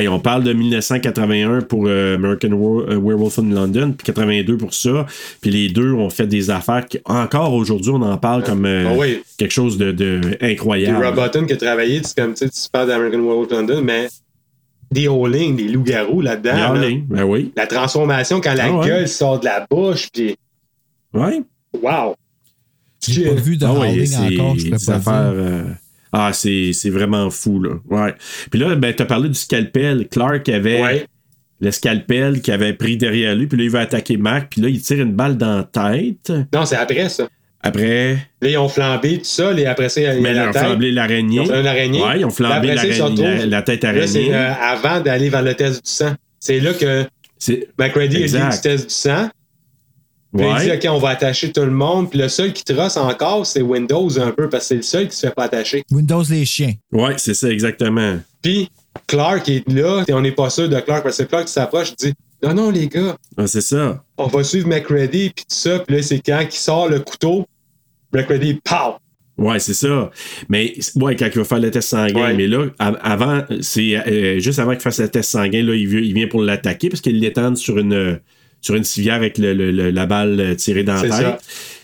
Hey, 0.00 0.08
on 0.08 0.18
parle 0.18 0.42
de 0.42 0.52
1981 0.52 1.60
pour 1.60 1.84
euh, 1.86 2.16
American 2.16 2.50
Were- 2.50 2.88
Werewolf 3.00 3.38
in 3.38 3.50
London, 3.54 3.92
puis 3.96 4.04
82 4.04 4.56
pour 4.56 4.74
ça. 4.74 5.06
Puis 5.40 5.50
les 5.50 5.68
deux 5.68 5.92
ont 5.92 6.10
fait 6.10 6.26
des 6.26 6.50
affaires 6.50 6.84
qui, 6.86 6.98
encore 7.04 7.54
aujourd'hui, 7.54 7.92
on 7.94 8.02
en 8.02 8.18
parle 8.18 8.42
comme 8.42 8.66
euh, 8.66 8.88
Ah 8.88 8.94
oui. 8.98 9.22
quelque 9.38 9.52
chose 9.52 9.78
de, 9.78 9.92
de 9.92 10.20
Puis 10.40 10.50
incroyable. 10.52 11.04
Rob 11.06 11.14
Button 11.14 11.46
qui 11.46 11.52
a 11.52 11.56
travaillé, 11.56 12.00
tu 12.02 12.08
comme 12.20 12.34
tu 12.34 12.46
sais, 12.46 12.50
tu 12.50 12.68
parles 12.70 12.88
d'American 12.88 13.18
Werewolf 13.20 13.50
London, 13.52 13.80
mais 13.80 14.08
des 14.90 15.08
Howling, 15.08 15.56
des 15.56 15.68
loups-garous 15.68 16.20
là-dedans. 16.20 16.52
Des 16.54 16.58
là. 16.60 16.68
Howling, 16.70 17.06
ben 17.06 17.24
oui. 17.24 17.52
La 17.56 17.66
transformation 17.66 18.40
quand 18.40 18.54
la 18.54 18.66
Ah 18.66 18.72
ouais. 18.78 18.86
gueule 18.86 19.08
sort 19.08 19.40
de 19.40 19.44
la 19.46 19.66
bouche, 19.68 20.08
puis 20.12 20.36
Ouais. 21.12 21.40
wow! 21.82 22.14
J'ai 23.06 23.24
pas 23.28 23.34
vu 23.40 23.56
de 23.56 23.64
Ah 23.64 23.72
ouais, 23.72 23.78
encore, 23.78 24.58
je 24.58 24.70
peux 24.70 24.76
pas 24.86 24.94
affaires, 24.94 25.32
euh, 25.34 25.64
Ah, 26.12 26.32
c'est 26.32 26.72
c'est 26.72 26.90
vraiment 26.90 27.30
fou, 27.30 27.60
là. 27.62 27.74
Ouais. 27.88 28.14
Puis 28.50 28.58
là, 28.60 28.74
ben, 28.74 28.94
t'as 28.94 29.04
parlé 29.04 29.28
du 29.28 29.34
scalpel. 29.34 30.08
Clark 30.08 30.48
avait 30.48 30.82
Ouais. 30.82 31.06
le 31.60 31.70
scalpel 31.70 32.40
qui 32.40 32.50
avait 32.52 32.72
pris 32.72 32.96
derrière 32.96 33.34
lui, 33.34 33.46
puis 33.46 33.58
là, 33.58 33.64
il 33.64 33.70
va 33.70 33.80
attaquer 33.80 34.16
Mac, 34.16 34.48
puis 34.50 34.60
là, 34.60 34.68
il 34.68 34.80
tire 34.80 35.00
une 35.00 35.12
balle 35.12 35.36
dans 35.36 35.58
la 35.58 35.64
tête. 35.64 36.32
Non, 36.54 36.64
c'est 36.64 36.76
après 36.76 37.08
ça. 37.08 37.28
Après, 37.62 38.14
Là, 38.42 38.48
ils 38.50 38.58
ont 38.58 38.68
flambé 38.68 39.18
tout 39.18 39.24
ça, 39.24 39.52
et 39.52 39.66
après 39.66 39.88
ça, 39.88 40.00
il 40.00 40.04
y 40.04 40.06
a 40.06 40.14
mais 40.14 40.32
la 40.34 40.44
ils 40.44 40.48
ont 40.48 40.52
tête. 40.52 40.62
flambé 40.62 40.90
l'araignée. 40.92 41.42
Ils 41.44 41.50
ont 41.52 41.60
une 41.60 41.66
araignée. 41.66 42.02
Ouais, 42.02 42.20
ils 42.20 42.24
ont 42.24 42.30
flambé 42.30 42.70
après 42.70 42.96
ils 42.96 43.50
la, 43.50 43.62
tête 43.62 43.82
Là, 43.82 44.06
c'est 44.06 44.18
araignée. 44.30 44.34
euh, 44.34 44.52
avant 44.60 45.00
d'aller 45.00 45.28
vers 45.30 45.42
le 45.42 45.54
test 45.54 45.84
du 45.84 45.90
sang. 45.90 46.14
C'est 46.38 46.60
là 46.60 46.72
que 46.74 47.04
McReady 47.78 48.16
a 48.24 48.26
dit 48.26 48.56
du 48.56 48.60
test 48.62 48.84
du 48.88 48.94
sang. 48.94 49.28
Puis 50.36 50.46
il 50.46 50.78
dit. 50.78 50.86
OK, 50.86 50.92
on 50.94 50.98
va 50.98 51.10
attacher 51.10 51.50
tout 51.50 51.62
le 51.62 51.70
monde. 51.70 52.10
Puis 52.10 52.18
le 52.18 52.28
seul 52.28 52.52
qui 52.52 52.62
trosse 52.62 52.96
encore, 52.96 53.46
c'est 53.46 53.62
Windows 53.62 54.18
un 54.20 54.30
peu, 54.32 54.48
parce 54.48 54.64
que 54.64 54.68
c'est 54.68 54.76
le 54.76 54.82
seul 54.82 55.08
qui 55.08 55.16
se 55.16 55.26
fait 55.26 55.34
pas 55.34 55.44
attacher. 55.44 55.82
Windows 55.90 56.22
les 56.28 56.44
chiens. 56.44 56.74
Ouais, 56.92 57.14
c'est 57.16 57.34
ça, 57.34 57.48
exactement. 57.48 58.18
Puis 58.42 58.68
Clark 59.06 59.48
est 59.48 59.68
là, 59.72 60.04
et 60.06 60.12
on 60.12 60.20
n'est 60.20 60.32
pas 60.32 60.50
sûr 60.50 60.68
de 60.68 60.78
Clark, 60.80 61.02
parce 61.02 61.16
que 61.18 61.22
Clark 61.24 61.46
qui 61.46 61.52
s'approche, 61.52 61.92
il 62.00 62.08
dit, 62.08 62.14
non, 62.42 62.54
non, 62.54 62.70
les 62.70 62.88
gars, 62.88 63.16
Ah, 63.36 63.46
c'est 63.46 63.60
ça. 63.60 64.02
on 64.18 64.26
va 64.26 64.44
suivre 64.44 64.68
McReady, 64.68 65.30
puis 65.34 65.44
tout 65.48 65.56
ça. 65.56 65.78
Puis 65.80 65.96
là, 65.96 66.02
c'est 66.02 66.20
quand 66.24 66.40
il 66.42 66.52
sort 66.52 66.88
le 66.88 67.00
couteau, 67.00 67.46
McReady, 68.12 68.60
pow! 68.64 68.96
Ouais, 69.38 69.58
c'est 69.58 69.74
ça. 69.74 70.10
Mais, 70.48 70.74
ouais, 70.94 71.14
quand 71.14 71.26
il 71.26 71.38
va 71.38 71.44
faire 71.44 71.58
le 71.60 71.70
test 71.70 71.90
sanguin. 71.90 72.28
Ouais. 72.28 72.34
Mais 72.34 72.46
là, 72.46 72.66
av- 72.78 72.98
avant, 73.02 73.44
c'est 73.60 73.96
euh, 73.96 74.38
juste 74.38 74.58
avant 74.58 74.72
qu'il 74.72 74.80
fasse 74.80 74.98
le 75.00 75.08
test 75.10 75.30
sanguin, 75.30 75.62
là, 75.62 75.74
il, 75.74 75.86
vient- 75.86 76.00
il 76.00 76.14
vient 76.14 76.26
pour 76.26 76.40
l'attaquer 76.42 76.88
parce 76.88 77.02
qu'il 77.02 77.20
l'étend 77.20 77.54
sur 77.54 77.76
une, 77.78 78.18
sur 78.62 78.74
une 78.76 78.84
civière 78.84 79.14
avec 79.16 79.36
le- 79.36 79.52
le- 79.52 79.72
le- 79.72 79.90
la 79.90 80.06
balle 80.06 80.56
tirée 80.56 80.84
dans 80.84 81.02
la 81.02 81.10
ça. 81.10 81.22
tête. 81.32 81.40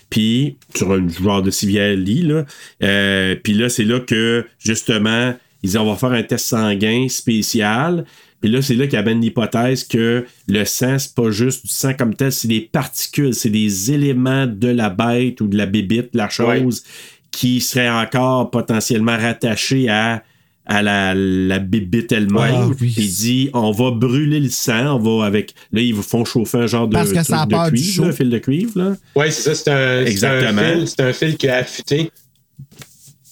Puis, 0.09 0.57
sur 0.75 0.91
un 0.93 1.07
genre 1.07 1.43
de 1.43 1.51
civière 1.51 1.95
lit, 1.95 2.23
là. 2.23 2.45
Euh, 2.83 3.35
puis 3.43 3.53
là, 3.53 3.69
c'est 3.69 3.83
là 3.83 3.99
que, 3.99 4.45
justement, 4.57 5.35
ils 5.61 5.67
disent 5.67 5.77
on 5.77 5.85
va 5.91 5.95
faire 5.95 6.11
un 6.11 6.23
test 6.23 6.47
sanguin 6.47 7.07
spécial. 7.07 8.05
Puis 8.43 8.51
là, 8.51 8.61
c'est 8.61 8.75
là 8.75 8.85
qu'il 8.87 8.95
y 8.95 8.97
avait 8.97 9.13
l'hypothèse 9.13 9.85
que 9.85 10.25
le 10.49 10.65
sang, 10.65 10.99
c'est 10.99 11.15
pas 11.15 11.31
juste 11.31 11.65
du 11.65 11.71
sang 11.71 11.93
comme 11.93 12.13
tel, 12.13 12.29
c'est 12.33 12.49
des 12.49 12.59
particules, 12.59 13.33
c'est 13.33 13.49
des 13.49 13.93
éléments 13.93 14.45
de 14.47 14.67
la 14.67 14.89
bête 14.89 15.39
ou 15.39 15.47
de 15.47 15.55
la 15.55 15.65
bébite, 15.65 16.09
la 16.13 16.27
chose, 16.27 16.83
qui 17.31 17.61
seraient 17.61 17.89
encore 17.89 18.51
potentiellement 18.51 19.15
rattachés 19.15 19.87
à, 19.87 20.23
à 20.65 20.81
la, 20.81 21.13
la 21.15 21.59
bébite 21.59 22.11
elle-même. 22.11 22.53
Ah, 22.53 22.67
oui. 22.67 22.75
Puis 22.75 22.93
il 22.97 23.09
dit 23.13 23.49
on 23.53 23.71
va 23.71 23.91
brûler 23.91 24.41
le 24.41 24.49
sang, 24.49 24.97
on 24.97 25.19
va 25.19 25.25
avec. 25.25 25.53
Là, 25.71 25.79
ils 25.79 25.95
font 25.95 26.25
chauffer 26.25 26.57
un 26.57 26.67
genre 26.67 26.89
de, 26.89 26.93
Parce 26.95 27.11
que 27.11 27.15
truc 27.15 27.25
ça 27.25 27.43
a 27.43 27.45
de 27.45 27.69
cuivre, 27.69 28.05
là, 28.07 28.11
fil 28.11 28.29
de 28.29 28.37
cuivre. 28.39 28.71
Là. 28.75 28.95
Ouais, 29.15 29.31
c'est 29.31 29.41
ça, 29.41 29.55
c'est 29.55 29.71
un, 29.71 29.75
c'est 29.75 30.01
un 30.01 30.05
Exactement. 30.05 30.61
fil, 30.73 30.87
c'est 30.89 30.99
un 31.01 31.13
fil 31.13 31.37
qui 31.37 31.47
a 31.47 31.55
affûté. 31.59 32.11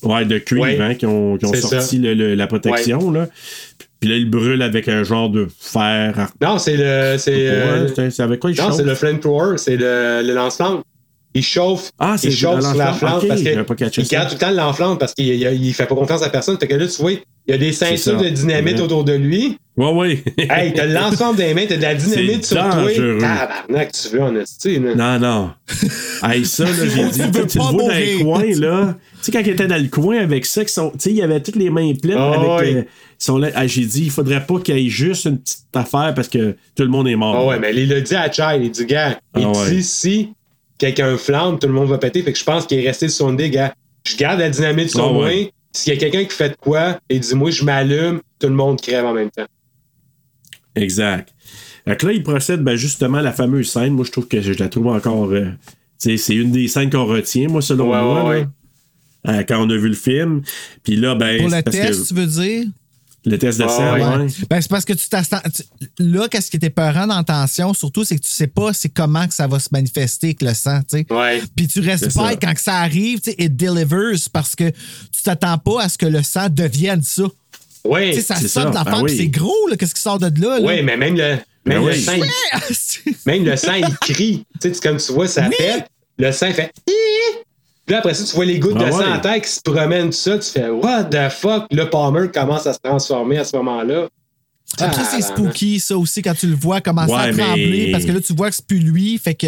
Ouais, 0.04 0.26
de 0.26 0.40
cuivre, 0.40 0.64
Ouais. 0.64 0.80
hein, 0.82 0.96
qui 0.96 1.06
ont, 1.06 1.38
qui 1.38 1.46
ont 1.46 1.54
sorti 1.54 1.98
ça. 1.98 2.02
le- 2.02 2.16
le- 2.16 2.34
la 2.34 2.48
protection. 2.48 3.12
Là. 3.12 3.28
Puis 4.02 4.10
là, 4.10 4.16
ils 4.16 4.30
brûlent 4.30 4.64
avec 4.64 4.88
un 4.88 5.04
genre 5.04 5.30
de 5.30 5.48
fer. 5.60 6.32
Non, 6.42 6.58
c'est 6.58 6.76
le. 6.76 7.18
C'est, 7.20 7.48
euh, 7.50 7.88
avec 8.18 8.40
quoi 8.40 8.50
ils 8.50 8.58
non, 8.58 8.72
c'est 8.72 8.84
le 8.84 8.96
flamethrower, 8.96 9.58
c'est 9.60 9.78
le, 9.78 10.24
le 10.26 10.34
lance-flamme. 10.34 10.82
Il 11.34 11.44
chauffe, 11.44 11.92
Ah, 11.98 12.16
il 12.22 12.32
chauffe 12.32 12.60
sur 12.62 12.74
la 12.76 12.86
lance-flamme. 12.86 13.20
flamme 13.22 13.62
Ok, 13.62 13.78
parce 13.80 13.92
qu'il 13.92 14.04
garde 14.08 14.28
tout 14.30 14.36
le 14.36 14.40
temps 14.40 14.52
l'enflamme 14.52 14.98
parce 14.98 15.14
qu'il 15.14 15.28
il, 15.28 15.66
il 15.66 15.74
fait 15.74 15.86
pas 15.86 15.96
confiance 15.96 16.22
à 16.24 16.30
personne. 16.30 16.58
Fait 16.60 16.68
que 16.68 16.76
là, 16.76 16.86
tu 16.88 17.02
vois, 17.02 17.12
il 17.14 17.20
y 17.48 17.54
a 17.54 17.58
des 17.58 17.72
ceintures 17.72 18.18
de 18.22 18.28
dynamite 18.30 18.76
Ouais. 18.76 18.82
autour 18.82 19.04
de 19.06 19.14
lui. 19.14 19.58
Ouais, 19.78 19.92
ouais. 19.94 20.24
Hey, 20.38 20.74
t'as 20.74 20.86
l'ensemble 20.86 21.38
des 21.38 21.54
mains, 21.54 21.66
t'as 21.70 21.78
de 21.78 21.82
la 21.82 21.96
dynamite 21.96 22.46
sur 22.46 22.58
toi. 22.58 22.70
dangereux. 22.76 23.18
Tabarnak, 23.22 23.92
tu 23.94 24.10
veux 24.10 24.22
en 24.22 24.36
esti. 24.36 24.80
Non, 24.80 25.20
non. 25.20 25.52
hey, 26.24 26.44
ça, 26.46 26.66
là, 26.66 26.72
j'ai 26.74 27.06
dit, 27.06 27.32
tu, 27.32 27.48
tu 27.48 27.58
le 27.58 27.64
vois 27.64 27.72
dans 27.72 27.88
les 27.94 28.20
coins, 28.22 28.60
là. 28.60 28.96
Tu 29.20 29.26
sais, 29.26 29.32
quand 29.32 29.40
il 29.40 29.50
était 29.50 29.68
dans 29.68 29.82
le 29.82 29.88
coin 29.88 30.18
avec 30.20 30.46
ça, 30.46 30.66
tu 30.66 30.72
sais, 30.98 31.14
il 31.14 31.22
avait 31.22 31.40
toutes 31.40 31.56
les 31.56 31.70
mains 31.70 31.94
pleines 31.94 32.18
Ah, 32.20 32.34
avec. 32.34 32.74
ouais. 32.76 32.80
euh, 32.80 32.84
son. 33.18 33.42
Ah, 33.56 33.66
j'ai 33.68 33.86
dit, 33.86 34.04
il 34.06 34.12
faudrait 34.12 34.46
pas 34.46 34.60
qu'il 34.60 34.78
y 34.78 34.86
ait 34.86 34.90
juste 34.90 35.26
une 35.26 35.38
petite 35.40 35.60
affaire 35.74 36.14
parce 36.14 36.28
que 36.28 36.58
tout 36.76 36.84
le 36.84 36.90
monde 36.90 37.08
est 37.08 37.16
mort. 37.16 37.36
Ah 37.40 37.46
ouais, 37.46 37.60
mais 37.60 37.74
il 37.74 37.88
l'a 37.88 38.02
dit 38.02 38.16
à 38.16 38.30
Chai, 38.32 38.60
il 38.62 38.70
dit, 38.72 38.86
gars, 38.86 39.18
il 39.38 39.44
Ah 39.46 39.52
ouais. 39.52 39.72
dit 39.72 39.84
si 39.84 40.34
quelqu'un 40.82 41.18
flambe, 41.18 41.60
tout 41.60 41.68
le 41.68 41.74
monde 41.74 41.90
va 41.90 41.98
péter. 41.98 42.22
Fait 42.24 42.34
que 42.34 42.40
je 42.40 42.44
pense 42.44 42.66
qu'il 42.66 42.80
est 42.80 42.88
resté 42.88 43.08
sur 43.08 43.28
son 43.28 43.34
dé, 43.34 43.50
gars. 43.50 43.74
Je 44.08 44.16
garde 44.18 44.40
la 44.40 44.50
dynamite 44.50 44.90
sur 44.90 45.06
Ah 45.06 45.14
moi. 45.14 45.26
ouais. 45.28 45.52
S'il 45.74 45.94
y 45.94 45.96
a 45.96 46.00
quelqu'un 46.00 46.24
qui 46.26 46.36
fait 46.36 46.50
de 46.50 46.56
quoi, 46.60 47.00
il 47.10 47.20
dit, 47.22 47.36
moi, 47.36 47.50
je 47.52 47.64
m'allume, 47.64 48.20
tout 48.40 48.48
le 48.48 48.54
monde 48.56 48.82
crève 48.82 49.06
en 49.06 49.14
même 49.14 49.30
temps. 49.30 49.46
Exact. 50.76 51.34
Fait 51.88 51.98
que 51.98 52.08
là, 52.08 52.14
il 52.14 52.24
procède 52.24 52.62
ben, 52.64 52.76
justement 52.76 53.20
à 53.20 53.22
la 53.22 53.32
fameuse 53.32 53.70
scène. 53.70 53.94
Moi, 53.94 54.06
je 54.06 54.12
trouve 54.12 54.28
que 54.28 54.42
je 54.42 54.54
la 54.54 54.70
trouve 54.70 54.88
encore. 54.88 55.32
euh, 55.32 55.50
c'est 55.98 56.18
une 56.30 56.52
des 56.52 56.68
scènes 56.68 56.90
qu'on 56.90 57.06
retient, 57.06 57.48
moi, 57.48 57.62
selon 57.62 57.92
Ouais, 57.92 58.02
moi. 58.02 58.30
ouais, 58.30 58.42
là. 58.42 58.48
Euh, 59.40 59.44
quand 59.48 59.64
on 59.64 59.70
a 59.70 59.76
vu 59.78 59.88
le 59.88 59.94
film. 59.96 60.42
Puis 60.84 60.96
là, 60.96 61.14
ben. 61.16 61.40
Pour 61.42 61.50
que- 61.52 61.70
test, 61.70 62.08
tu 62.08 62.14
veux 62.16 62.26
dire? 62.26 62.66
Le 63.24 63.38
test 63.38 63.60
de 63.60 63.66
Ah, 63.66 63.70
sang, 63.70 63.94
ouais. 63.94 64.02
ouais. 64.24 64.28
Ben, 64.50 64.62
c'est 64.62 64.70
parce 64.70 64.84
que 64.86 64.94
tu 64.94 65.08
t'attends. 65.08 65.42
Là, 66.00 66.28
qu'est-ce 66.28 66.50
qui 66.50 66.58
était 66.58 66.72
peurant 66.72 67.06
dans 67.06 67.24
tension, 67.24 67.72
surtout, 67.76 68.04
c'est 68.04 68.16
que 68.18 68.24
tu 68.24 68.32
sais 68.32 68.48
pas 68.48 68.74
c'est 68.74 68.90
comment 68.90 69.28
que 69.28 69.34
ça 69.34 69.46
va 69.46 69.60
se 69.60 69.70
manifester 69.72 70.28
avec 70.28 70.42
le 70.42 70.54
sang, 70.56 70.80
tu 70.90 70.98
sais. 71.00 71.06
Ouais. 71.14 71.40
Puis 71.56 71.68
tu 71.68 71.82
restes 71.82 72.06
C'est 72.10 72.14
pas 72.16 72.32
ça. 72.32 72.36
quand 72.38 72.54
que 72.56 72.62
ça 72.62 72.78
arrive, 72.78 73.20
tu 73.22 73.30
sais, 73.30 73.36
it 73.38 73.56
delivers 73.56 74.18
parce 74.34 74.56
que 74.56 74.70
tu 74.72 75.22
t'attends 75.24 75.60
pas 75.60 75.84
à 75.84 75.90
ce 75.90 76.00
que 76.00 76.08
le 76.08 76.24
sang 76.24 76.48
devienne 76.50 77.04
ça. 77.04 77.24
Ouais. 77.86 78.10
Tu 78.12 78.22
sais, 78.22 78.34
ça 78.34 78.36
sort 78.48 78.72
de 78.72 78.76
la 78.76 78.84
Ben 78.84 79.02
oui. 79.04 79.16
c'est 79.16 79.28
gros, 79.28 79.68
là, 79.70 79.76
qu'est-ce 79.78 79.94
qui 79.94 80.02
sort 80.02 80.18
de 80.20 80.26
là, 80.42 80.60
là? 80.60 80.66
Ouais, 80.66 80.82
mais 80.82 80.98
même 80.98 81.16
le, 81.16 81.38
Ben 81.66 81.76
même 81.80 81.86
le 81.86 81.92
oui. 81.94 82.02
sang, 82.02 82.14
il, 82.16 83.14
même 83.28 83.44
le 83.46 83.56
sang, 83.56 83.74
il 83.74 83.96
crie. 83.98 84.46
Tu 84.60 84.74
sais, 84.74 84.80
comme 84.82 84.98
tu 84.98 85.12
vois, 85.14 85.28
ça 85.28 85.48
Oui. 85.48 85.56
pète. 85.60 85.86
Le 86.18 86.32
sang 86.32 86.52
fait. 86.54 86.72
Hi! 87.92 87.94
Puis 87.94 87.94
là, 87.94 87.98
après 88.00 88.14
ça, 88.14 88.24
tu 88.26 88.36
vois 88.36 88.46
les 88.46 88.60
gouttes 88.60 88.78
Ah 88.80 88.86
de 88.86 88.92
sang 88.92 88.98
ouais. 89.00 89.06
en 89.06 89.20
terre 89.20 89.42
qui 89.42 89.50
se 89.50 89.62
promènent, 89.62 90.08
tout 90.08 90.12
ça. 90.14 90.38
Tu 90.38 90.50
fais, 90.50 90.70
What 90.70 91.06
the 91.06 91.30
fuck? 91.30 91.66
Le 91.72 91.90
Palmer 91.90 92.30
commence 92.34 92.66
à 92.68 92.74
se 92.74 92.80
transformer 92.84 93.38
à 93.40 93.44
ce 93.44 93.56
moment-là. 93.58 94.08
Après, 94.80 95.04
c'est 95.04 95.18
Ah, 95.18 95.22
spooky, 95.22 95.82
ça 95.82 95.98
aussi, 95.98 96.22
quand 96.22 96.34
tu 96.34 96.48
le 96.48 96.56
vois 96.56 96.80
commencer 96.80 97.12
à 97.14 97.34
trembler, 97.34 97.88
mais- 97.88 97.92
parce 97.92 98.06
que 98.06 98.12
là, 98.14 98.22
tu 98.22 98.34
vois 98.34 98.50
que 98.50 98.56
c'est 98.56 98.66
plus 98.66 98.80
lui. 98.80 99.18
Fait 99.18 99.36
que 99.36 99.48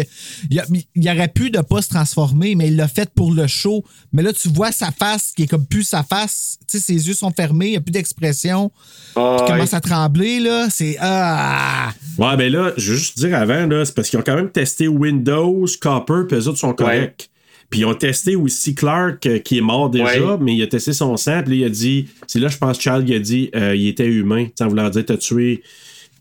il, 0.50 0.60
a- 0.60 0.66
il 0.94 1.08
aurait 1.08 1.28
pu 1.28 1.48
de 1.50 1.60
pas 1.62 1.80
se 1.80 1.88
transformer, 1.88 2.54
mais 2.54 2.66
il 2.66 2.76
l'a 2.76 2.88
fait 2.88 3.08
pour 3.14 3.32
le 3.32 3.46
show. 3.46 3.82
Mais 4.12 4.22
là, 4.22 4.34
tu 4.34 4.50
vois 4.50 4.70
sa 4.70 4.90
face 4.90 5.32
qui 5.34 5.44
est 5.44 5.46
comme 5.46 5.64
plus 5.64 5.82
sa 5.84 6.02
face. 6.02 6.58
Tu 6.70 6.76
sais, 6.78 6.84
ses 6.84 7.08
yeux 7.08 7.14
sont 7.14 7.30
fermés, 7.30 7.68
il 7.68 7.70
n'y 7.70 7.76
a 7.78 7.80
plus 7.80 7.90
d'expression. 7.92 8.70
Ah, 9.16 9.36
Il 9.38 9.42
ouais. 9.44 9.48
commence 9.50 9.72
à 9.72 9.80
trembler, 9.80 10.40
là. 10.40 10.66
C'est. 10.68 10.98
Ah! 11.00 11.92
Ouais, 12.18 12.36
ben 12.36 12.52
là, 12.52 12.72
je 12.76 12.90
veux 12.92 12.98
juste 12.98 13.16
dire 13.18 13.34
avant, 13.34 13.64
là, 13.66 13.82
c'est 13.86 13.94
parce 13.94 14.10
qu'ils 14.10 14.18
ont 14.18 14.22
quand 14.26 14.36
même 14.36 14.50
testé 14.50 14.88
Windows, 14.88 15.64
Copper, 15.80 16.24
puis 16.28 16.36
eux 16.36 16.48
autres 16.48 16.58
sont 16.58 16.74
corrects. 16.74 17.30
Puis 17.70 17.80
ils 17.80 17.84
ont 17.86 17.94
testé 17.94 18.36
aussi 18.36 18.74
Clark, 18.74 19.24
euh, 19.26 19.38
qui 19.38 19.58
est 19.58 19.62
mort 19.62 19.90
déjà, 19.90 20.04
Ouais. 20.34 20.36
mais 20.40 20.54
il 20.54 20.62
a 20.62 20.66
testé 20.66 20.92
son 20.92 21.16
sang, 21.16 21.42
puis 21.44 21.58
là, 21.60 21.66
il 21.66 21.70
a 21.70 21.70
dit, 21.70 22.08
c'est 22.26 22.38
là, 22.38 22.48
je 22.48 22.56
pense, 22.58 22.80
Charles, 22.80 23.04
il 23.08 23.14
a 23.14 23.18
dit, 23.18 23.50
euh, 23.56 23.74
il 23.74 23.88
était 23.88 24.06
humain. 24.06 24.46
En 24.60 24.68
voulant 24.68 24.88
dire, 24.90 25.04
t'as 25.04 25.16
tué, 25.16 25.62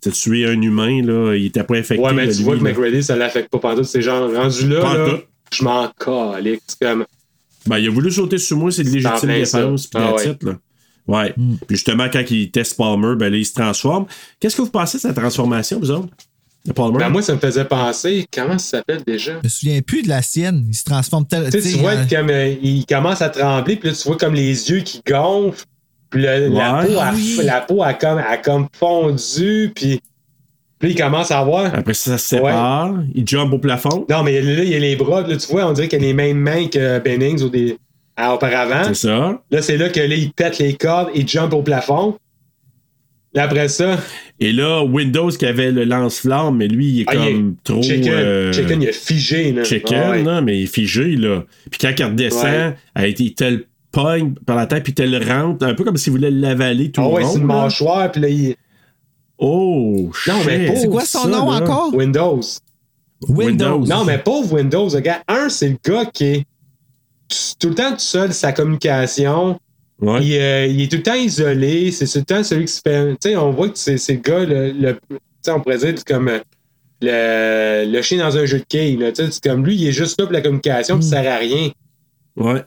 t'as 0.02 0.12
tué 0.12 0.46
un 0.48 0.60
humain, 0.62 1.02
là, 1.04 1.36
il 1.36 1.46
était 1.46 1.64
pas 1.64 1.76
infecté. 1.76 2.04
Ouais, 2.04 2.14
mais 2.14 2.28
tu 2.30 2.42
vois 2.44 2.58
que. 2.58 2.64
McReady, 2.64 3.04
ça 3.04 3.16
l'affecte 3.16 3.50
pas 3.52 3.60
pendant 3.60 3.84
C'est 3.84 4.02
genre, 4.02 4.32
rendu 4.34 4.68
là, 4.68 5.20
je 5.54 5.64
m'en 5.64 5.90
calais. 6.00 6.60
C'est 6.68 6.80
comme. 6.80 7.06
Ben, 7.68 7.78
il 7.78 7.88
a 7.88 7.92
voulu 7.92 8.12
sauter 8.12 8.38
sur 8.40 8.58
moi, 8.58 8.72
c'est 8.72 8.84
de 8.84 8.90
légitime 8.90 9.18
ça. 9.20 9.28
défense, 9.62 9.88
puis 9.88 10.02
Ah 10.02 10.08
la 10.08 10.16
ouais. 10.16 10.24
titre, 10.24 10.46
là. 10.48 10.58
Ouais. 11.06 11.34
Puis 11.68 11.76
justement, 11.76 12.08
quand 12.12 12.24
il 12.32 12.50
teste 12.50 12.78
Palmer, 12.78 13.16
ben 13.18 13.30
là, 13.32 13.38
il 13.38 13.46
se 13.46 13.54
transforme. 13.54 14.06
Qu'est-ce 14.40 14.56
que 14.56 14.62
vous 14.62 14.70
pensez 14.70 14.98
de 14.98 15.02
sa 15.02 15.14
transformation, 15.14 15.80
vous 15.80 15.92
autres? 15.92 16.08
Ben, 16.66 17.10
moi, 17.10 17.22
ça 17.22 17.34
me 17.36 17.40
faisait 17.40 17.66
penser, 17.66 18.26
comment 18.34 18.58
ça 18.58 18.78
s'appelle 18.78 19.04
déjà? 19.06 19.34
Je 19.42 19.44
me 19.44 19.50
souviens 19.50 19.82
plus 19.82 20.02
de 20.02 20.08
la 20.08 20.22
sienne. 20.22 20.66
Il 20.70 20.74
se 20.74 20.86
transforme 20.86 21.28
tel. 21.28 21.50
Tu 21.50 21.62
sais, 21.62 21.74
tu 21.74 21.78
vois, 21.80 21.92
euh, 21.92 22.06
comme, 22.10 22.30
euh, 22.30 22.56
il 22.62 22.86
commence 22.86 23.22
à 23.22 23.28
trembler, 23.30 23.76
puis 23.76 23.90
là, 23.90 23.96
tu 23.96 24.08
vois 24.08 24.18
comme 24.18 24.34
les 24.34 24.70
yeux 24.70 24.80
qui 24.80 25.02
gonflent, 25.06 25.66
puis 26.10 26.22
le- 26.22 26.48
la, 26.48 26.80
Ouais. 26.80 26.86
peau, 26.88 26.94
Ah 27.00 27.10
a, 27.10 27.14
oui. 27.14 27.40
la 27.44 27.60
peau 27.62 27.84
a 27.84 27.94
comme, 27.94 28.18
a 28.18 28.38
comme 28.38 28.68
fondu, 28.74 29.72
puis 29.76 30.00
puis 30.80 30.92
il 30.92 30.98
commence 30.98 31.32
à 31.32 31.42
voir. 31.46 31.74
Après 31.74 31.94
ça, 31.94 32.12
ça 32.12 32.18
se 32.18 32.28
sépare. 32.36 32.94
Il 33.16 33.26
jump 33.28 33.54
au 33.54 33.58
plafond. 33.58 34.06
Non, 34.10 34.22
mais 34.24 34.42
là, 34.42 34.64
il 34.64 34.70
y 34.70 34.76
a 34.76 34.80
les 34.80 34.98
bras, 34.98 35.22
là, 35.26 35.36
tu 35.38 35.48
vois, 35.48 35.66
on 35.66 35.72
dirait 35.74 35.88
qu'il 35.88 36.00
a 36.00 36.02
les 36.02 36.14
mêmes 36.14 36.38
mains 36.38 36.68
que 36.68 37.00
Bennings 37.00 37.50
dé- 37.50 37.78
à- 38.18 38.34
auparavant. 38.34 38.84
C'est 38.88 39.08
ça. 39.08 39.42
Là, 39.50 39.62
c'est 39.62 39.78
là 39.78 39.88
que 39.90 40.00
là, 40.02 40.14
il 40.16 40.32
pète 40.34 40.58
les 40.60 40.74
cordes, 40.76 41.10
il 41.16 41.26
jump 41.28 41.54
au 41.54 41.62
plafond. 41.62 42.18
Là, 43.34 43.44
après 43.44 43.70
ça, 43.70 43.98
Et 44.44 44.52
là, 44.52 44.84
Windows 44.84 45.30
qui 45.30 45.46
avait 45.46 45.72
le 45.72 45.86
lance-flamme, 45.86 46.58
mais 46.58 46.68
lui, 46.68 46.88
il 46.88 47.02
est 47.02 47.06
Ah, 47.08 47.16
il 47.16 47.22
est- 47.22 47.34
comme 47.34 47.56
trop. 47.64 47.82
Chicken, 47.82 48.14
euh, 48.14 48.52
Chicken, 48.52 48.82
il 48.82 48.90
a 48.90 48.92
figé. 48.92 49.52
Là. 49.54 49.64
Chicken, 49.64 50.02
Ah 50.04 50.10
ouais. 50.12 50.24
là, 50.24 50.42
mais 50.42 50.60
il 50.60 50.64
est 50.64 50.68
figé, 50.74 51.16
là. 51.16 51.44
Puis 51.72 51.80
quand 51.80 51.92
il 51.98 52.04
redescend, 52.06 52.44
Ouais. 52.44 52.76
elle 52.96 53.04
a 53.04 53.08
été 53.08 53.34
tel 53.34 53.64
pogne 53.92 54.34
par 54.46 54.56
la 54.58 54.66
tête, 54.66 54.84
puis 54.84 54.94
tel 54.94 55.16
rentre, 55.24 55.66
un 55.66 55.74
peu 55.76 55.84
comme 55.84 55.96
s'il 55.98 56.12
voulait 56.12 56.32
l'avaler 56.32 56.92
tout 56.92 57.00
Ah 57.02 57.08
le 57.08 57.14
ouais, 57.14 57.24
c'est 57.24 57.36
une 57.40 57.48
là. 57.48 57.54
mâchoire, 57.62 58.12
puis 58.12 58.22
là, 58.22 58.28
il. 58.30 58.56
Oh, 59.38 60.12
Non, 60.28 60.34
mais 60.46 60.76
C'est 60.76 60.88
quoi 60.90 61.06
son 61.06 61.20
ça, 61.24 61.28
nom 61.30 61.50
là. 61.52 61.58
encore? 61.58 61.94
Windows. 61.94 62.42
Windows. 63.30 63.86
Non, 63.86 64.04
mais 64.04 64.18
pauvre 64.18 64.54
Windows, 64.54 64.90
le 64.94 65.00
gars. 65.00 65.22
Un, 65.28 65.48
c'est 65.50 65.70
le 65.70 65.78
gars 65.86 66.06
qui 66.06 66.24
est 66.26 66.46
tout 67.60 67.70
le 67.70 67.76
temps 67.76 67.92
tout 67.92 68.00
seul 68.00 68.28
de 68.30 68.34
sa 68.34 68.52
communication. 68.52 69.60
Ouais. 70.06 70.24
Il, 70.26 70.36
euh, 70.38 70.66
il 70.68 70.82
est 70.82 70.88
tout 70.92 70.98
le 70.98 71.04
temps 71.04 71.14
isolé. 71.14 71.92
C'est 71.92 72.06
tout 72.08 72.20
le 72.20 72.26
temps 72.26 72.44
celui 72.44 72.66
qui 72.66 72.74
se 72.74 72.82
fait. 72.82 73.12
Tu 73.22 73.30
sais, 73.30 73.36
on 73.36 73.52
voit 73.52 73.70
que 73.70 73.78
c'est 73.78 73.98
c'est 73.98 74.14
le 74.16 74.20
gars, 74.20 74.44
le, 74.46 74.72
le- 74.72 75.00
on 75.50 75.60
pourrait 75.62 75.78
dire 75.78 75.96
comme 76.06 76.28
euh, 76.30 76.40
le, 77.02 77.92
le 77.92 78.02
chien 78.02 78.18
dans 78.18 78.38
un 78.38 78.46
jeu 78.46 78.60
de 78.60 78.66
quilles. 78.68 78.98
là. 78.98 79.12
Tu 79.12 79.24
sais, 79.26 79.32
c'est 79.32 79.44
comme 79.50 79.66
lui, 79.66 79.76
il 79.76 79.88
est 79.88 79.92
juste 79.92 80.20
là 80.20 80.26
pour 80.26 80.34
la 80.34 80.42
communication, 80.42 80.98
puis 81.00 81.08
ça 81.08 81.22
sert 81.22 81.34
à 81.34 81.38
rien. 81.38 81.70
Ouais. 82.36 82.64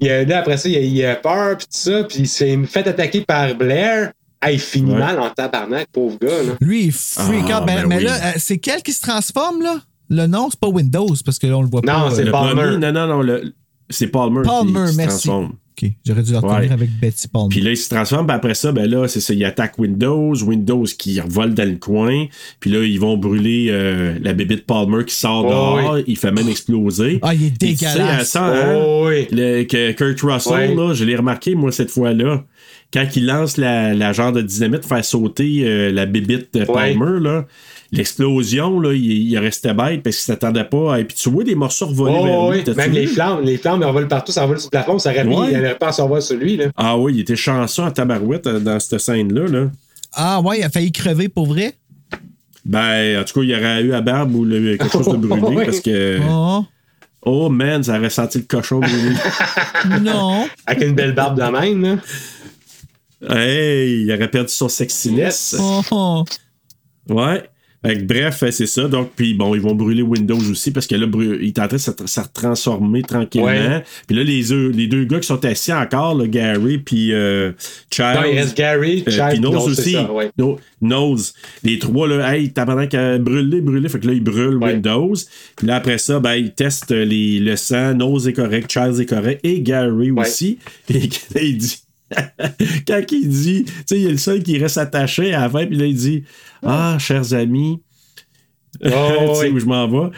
Il 0.00 0.10
a- 0.10 0.24
là, 0.24 0.38
après 0.38 0.56
ça, 0.56 0.68
il 0.68 0.76
a, 0.76 0.80
il 0.80 1.04
a 1.04 1.16
peur, 1.16 1.56
puis 1.56 1.66
tout 1.66 1.72
ça, 1.90 2.04
puis 2.04 2.20
il 2.20 2.28
s'est 2.28 2.58
fait 2.64 2.86
attaquer 2.86 3.20
par 3.22 3.54
Blair. 3.54 4.12
Ah, 4.40 4.50
il 4.52 4.58
finit 4.58 4.92
Ouais. 4.92 4.98
mal 4.98 5.20
en 5.20 5.28
tabarnak, 5.30 5.88
pauvre 5.92 6.18
gars. 6.18 6.42
Là. 6.42 6.52
Lui, 6.62 6.84
il 6.84 6.88
est 6.88 6.96
freak 6.96 7.44
Ah, 7.50 7.60
out. 7.60 7.66
Ben, 7.66 7.82
ben 7.82 7.86
mais 7.88 7.96
oui. 7.98 8.04
là, 8.04 8.14
euh, 8.14 8.32
c'est 8.38 8.56
quel 8.58 8.82
qui 8.82 8.92
se 8.92 9.02
transforme, 9.02 9.60
là? 9.62 9.76
Le 10.08 10.26
nom, 10.26 10.48
c'est 10.50 10.58
pas 10.58 10.68
Windows, 10.68 11.08
parce 11.24 11.38
que 11.38 11.46
là, 11.46 11.58
on 11.58 11.62
le 11.62 11.68
voit 11.68 11.82
Non, 11.84 12.08
pas. 12.08 12.10
c'est 12.14 12.22
euh, 12.22 12.24
Le 12.24 12.32
Palmer. 12.32 12.62
premier, 12.62 12.76
non, 12.78 12.92
non, 12.92 13.06
non, 13.06 13.20
le- 13.22 13.52
c'est 13.90 14.06
Palmer, 14.06 14.40
Palmer, 14.42 14.86
qui 14.86 14.92
se 14.92 14.96
merci. 14.96 15.28
transforme. 15.28 15.52
OK, 15.82 15.90
j'aurais 16.06 16.22
dû 16.22 16.32
le 16.32 16.38
retenir 16.38 16.58
Ouais. 16.60 16.70
avec 16.72 16.90
Betty 17.00 17.28
Palmer. 17.28 17.48
Puis 17.50 17.60
là, 17.60 17.70
il 17.70 17.76
se 17.76 17.88
transforme, 17.88 18.26
puis 18.26 18.36
après 18.36 18.54
ça, 18.54 18.72
ben 18.72 18.88
là, 18.90 19.08
c'est 19.08 19.20
ça, 19.20 19.32
il 19.34 19.44
attaque 19.44 19.78
Windows, 19.78 20.34
Windows 20.44 20.84
qui 20.98 21.20
revole 21.20 21.54
dans 21.54 21.68
le 21.68 21.76
coin, 21.76 22.26
puis 22.60 22.70
là, 22.70 22.82
ils 22.84 22.98
vont 23.00 23.16
brûler 23.16 23.68
euh, 23.70 24.18
la 24.22 24.32
bébé 24.32 24.56
de 24.56 24.60
Palmer 24.60 25.04
qui 25.04 25.14
sort 25.14 25.44
Oh, 25.46 25.50
dehors, 25.50 25.98
il 26.06 26.16
fait 26.16 26.32
même 26.32 26.48
exploser. 26.48 27.18
Ah, 27.22 27.34
il 27.34 27.46
est 27.46 27.58
Puis 27.58 27.74
tu 27.74 27.76
sais, 27.84 27.92
dégueulasse. 27.94 28.20
à 28.20 28.24
ça, 28.24 28.44
hein, 28.46 28.74
Oh, 28.86 29.06
oui. 29.08 29.26
le- 29.30 29.64
que 29.64 29.92
Kurt 29.92 30.20
Russell, 30.20 30.74
là, 30.76 30.92
je 30.94 31.04
l'ai 31.04 31.16
remarqué, 31.16 31.54
moi, 31.54 31.72
cette 31.72 31.90
fois-là, 31.90 32.44
quand 32.92 33.06
il 33.14 33.26
lance 33.26 33.56
la, 33.56 33.94
la 33.94 34.12
genre 34.12 34.32
de 34.32 34.42
dynamite 34.42 34.84
faire 34.84 35.04
sauter 35.04 35.62
euh, 35.64 35.92
la 35.92 36.06
bébite 36.06 36.52
de 36.54 36.60
Ouais. 36.60 36.66
Palmer, 36.94 37.20
là, 37.20 37.46
l'explosion, 37.92 38.78
là, 38.80 38.92
il, 38.92 39.04
il 39.30 39.38
restait 39.38 39.74
bête 39.74 40.02
parce 40.02 40.16
qu'il 40.16 40.24
s'attendait 40.24 40.64
pas. 40.64 40.98
Et 41.00 41.04
puis 41.04 41.16
tu 41.16 41.28
vois 41.30 41.44
des 41.44 41.54
morceaux 41.54 41.86
revoler 41.86 42.16
Oh, 42.18 42.24
vers 42.24 42.50
lui. 42.50 42.58
oui. 42.58 42.64
T'as-tu 42.64 42.76
Même 42.78 42.92
les 42.92 43.06
flammes, 43.06 43.40
les 43.42 43.56
flammes, 43.58 43.80
ils 43.82 43.86
revolent 43.86 44.08
partout, 44.08 44.32
ça 44.32 44.44
envole 44.44 44.58
sur 44.60 44.66
le 44.68 44.70
plafond, 44.70 44.98
ça 44.98 45.10
aurait 45.10 45.24
Ouais. 45.26 45.48
il 45.52 45.56
n'aurait 45.58 45.76
pas 45.78 45.88
à 45.88 45.92
se 45.92 46.02
revoir 46.02 46.22
sur 46.22 46.36
lui. 46.36 46.56
Là. 46.56 46.66
Ah 46.76 46.96
oui, 46.96 47.14
il 47.14 47.20
était 47.20 47.36
chanceux 47.36 47.82
en 47.82 47.90
tabarouette 47.90 48.46
euh, 48.46 48.60
dans 48.60 48.78
cette 48.80 48.98
scène-là. 49.00 49.46
Là. 49.48 49.70
Ah, 50.12 50.40
ouais, 50.40 50.58
il 50.60 50.64
a 50.64 50.68
failli 50.70 50.92
crever 50.92 51.28
pour 51.28 51.46
vrai? 51.46 51.74
Ben, 52.64 53.20
en 53.20 53.24
tout 53.24 53.34
cas, 53.34 53.42
il 53.42 53.48
y 53.50 53.54
aurait 53.54 53.82
eu 53.82 53.92
à 53.94 54.00
barbe 54.00 54.34
ou 54.34 54.44
le- 54.44 54.76
quelque 54.76 54.92
chose 54.92 55.08
de 55.08 55.16
brûlé 55.26 55.64
parce 55.64 55.80
que. 55.80 56.18
Oh, 56.28 56.64
Oh 57.22 57.50
man, 57.50 57.82
ça 57.82 57.98
aurait 57.98 58.08
senti 58.08 58.38
le 58.38 58.44
cochon 58.44 58.80
brûlé. 58.80 59.14
non. 60.00 60.48
Avec 60.66 60.88
une 60.88 60.94
belle 60.94 61.12
barbe 61.14 61.34
de 61.36 61.40
la 61.40 61.50
même. 61.50 61.82
Là. 61.82 61.96
hey, 63.44 64.02
il 64.04 64.12
aurait 64.14 64.30
perdu 64.30 64.48
son 64.52 64.68
sexiness. 64.70 65.54
Oh. 65.90 66.24
Ouais. 67.08 67.44
Fait 67.82 67.96
que 67.96 68.02
bref, 68.02 68.44
c'est 68.50 68.66
ça. 68.66 68.88
Donc, 68.88 69.12
puis 69.16 69.32
bon, 69.32 69.54
ils 69.54 69.60
vont 69.60 69.74
brûler 69.74 70.02
Windows 70.02 70.36
aussi 70.50 70.70
parce 70.70 70.86
que 70.86 70.94
là, 70.96 71.06
bru- 71.06 71.38
il 71.40 71.48
est 71.48 71.58
en 71.58 71.66
train 71.66 71.76
de 71.76 71.80
se, 71.80 71.90
tra- 71.90 72.06
se 72.06 72.20
transformer 72.32 73.02
tranquillement. 73.02 73.80
Puis 74.06 74.16
là, 74.16 74.22
les, 74.22 74.44
deux- 74.44 74.68
les 74.68 74.86
deux 74.86 75.04
gars 75.04 75.18
qui 75.18 75.26
sont 75.26 75.42
assis 75.46 75.72
encore, 75.72 76.14
là, 76.14 76.26
Gary 76.26 76.76
puis 76.78 77.12
euh, 77.14 77.52
Charles. 77.90 78.24
Non, 78.26 78.30
il 78.32 78.38
reste 78.38 78.56
Gary, 78.56 79.02
euh, 79.08 79.10
Charles, 79.10 79.32
puis 79.32 79.40
Nose 79.40 79.78
aussi. 79.78 79.92
ça, 79.92 80.12
ouais. 80.12 80.30
No- 80.36 80.58
Nose. 80.82 81.32
Les 81.62 81.78
trois, 81.78 82.06
là, 82.06 82.36
hey, 82.36 82.52
t'as 82.52 82.66
pendant 82.66 82.86
qu'à 82.86 83.16
brûler, 83.18 83.60
brûler. 83.62 83.88
Fait 83.88 83.98
que 84.00 84.06
là, 84.06 84.12
ils 84.12 84.22
brûlent 84.22 84.56
Ouais. 84.58 84.72
Windows. 84.74 85.14
Puis 85.56 85.66
là, 85.66 85.76
après 85.76 85.96
ça, 85.98 86.20
ben, 86.20 86.34
ils 86.34 86.52
testent 86.52 86.90
les, 86.90 87.38
le 87.38 87.56
sang. 87.56 87.94
Nose 87.94 88.28
est 88.28 88.32
correct, 88.34 88.70
Charles 88.70 89.00
est 89.00 89.06
correct 89.06 89.40
et 89.42 89.60
Gary 89.62 90.10
Ouais. 90.10 90.20
aussi. 90.28 90.58
Et 90.90 91.08
il 91.46 91.56
dit. 91.58 91.78
Quand 92.86 93.00
il 93.12 93.28
dit, 93.28 93.64
tu 93.64 93.72
sais, 93.86 93.96
il 93.96 94.02
y 94.02 94.06
a 94.06 94.10
le 94.10 94.16
seul 94.18 94.42
qui 94.42 94.58
reste 94.58 94.78
attaché 94.78 95.32
à 95.34 95.42
la 95.42 95.50
fin, 95.50 95.66
puis 95.66 95.76
là, 95.76 95.86
il 95.86 95.94
dit 95.96 96.24
Ah, 96.64 96.96
chers 96.98 97.32
amis, 97.34 97.80
Oh, 98.84 98.88
tu 98.88 98.90
sais 99.40 99.48
oui. 99.48 99.50
où 99.50 99.58
je 99.60 99.66
m'en 99.66 99.88
vais? 99.88 100.10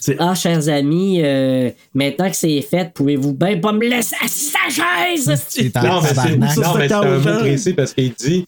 C'est- 0.00 0.16
Ah, 0.18 0.34
chers 0.34 0.68
amis, 0.68 1.20
euh, 1.22 1.70
maintenant 1.94 2.28
que 2.28 2.36
c'est 2.36 2.60
fait, 2.62 2.92
pouvez-vous 2.92 3.34
bien 3.34 3.58
pas 3.58 3.72
me 3.72 3.86
laisser 3.88 4.16
assis 4.24 4.52
à 4.66 4.70
chaise? 4.70 5.32
C'est 5.48 5.76
un 5.76 5.82
Non, 5.82 6.00
mais 6.00 6.08
c'est 6.08 6.14
tabarnak? 6.14 6.50
Ça, 6.52 6.60
non, 6.62 6.74
mais 6.76 6.88
c'est 6.88 6.94
un 6.94 7.18
mot 7.18 7.38
précis 7.40 7.72
parce 7.74 7.94
qu'il 7.94 8.12
dit. 8.14 8.46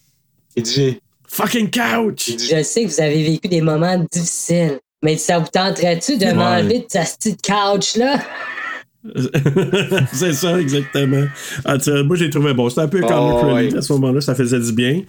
Il 0.57 0.63
dit. 0.65 0.99
Fucking 1.29 1.71
couch! 1.71 2.31
Je 2.39 2.63
sais 2.63 2.85
que 2.85 2.89
vous 2.91 3.01
avez 3.01 3.23
vécu 3.23 3.49
des 3.49 3.61
moments 3.63 4.05
difficiles, 4.13 4.79
mais 5.03 5.17
ça 5.17 5.39
vous 5.39 5.47
tenterait-tu 5.47 6.19
de 6.19 6.27
Ouais. 6.27 6.35
m'enlever 6.35 6.81
de 6.81 6.87
cette 6.89 7.17
petite 7.19 7.41
couch-là? 7.43 8.21
c'est 10.13 10.33
ça, 10.33 10.61
exactement. 10.61 11.25
Ah, 11.65 11.77
moi, 12.05 12.17
j'ai 12.17 12.31
trouvé 12.31 12.55
bon. 12.55 12.69
C'était 12.69 12.83
un 12.83 12.89
peu 12.89 13.01
Oh, 13.03 13.07
comic 13.09 13.45
relief 13.45 13.73
ouais. 13.73 13.79
à 13.79 13.83
ce 13.83 13.93
moment-là, 13.95 14.21
ça 14.21 14.35
faisait 14.35 14.61
du 14.61 14.73
bien. 14.73 15.03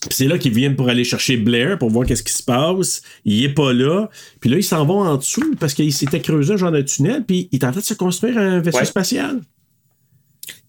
Puis 0.00 0.08
c'est 0.10 0.26
là 0.26 0.38
qu'ils 0.38 0.52
viennent 0.54 0.76
pour 0.76 0.88
aller 0.88 1.04
chercher 1.04 1.36
Blair 1.36 1.78
pour 1.78 1.90
voir 1.90 2.06
qu'est-ce 2.06 2.22
qui 2.22 2.32
se 2.32 2.42
passe. 2.42 3.02
Il 3.24 3.44
est 3.44 3.50
pas 3.54 3.72
là. 3.72 4.08
Puis 4.40 4.48
là, 4.50 4.56
ils 4.56 4.64
s'en 4.64 4.84
vont 4.86 5.00
en 5.02 5.16
dessous 5.16 5.54
parce 5.60 5.74
qu'il 5.74 5.92
s'était 5.92 6.20
creusé 6.20 6.54
un 6.54 6.56
genre 6.56 6.72
de 6.72 6.80
tunnel. 6.82 7.24
Puis 7.26 7.48
il 7.52 7.56
est 7.56 7.64
en 7.64 7.70
train 7.70 7.80
de 7.80 7.84
se 7.84 7.94
construire 7.94 8.38
un 8.38 8.60
vaisseau 8.60 8.78
Ouais. 8.78 8.84
spatial. 8.86 9.40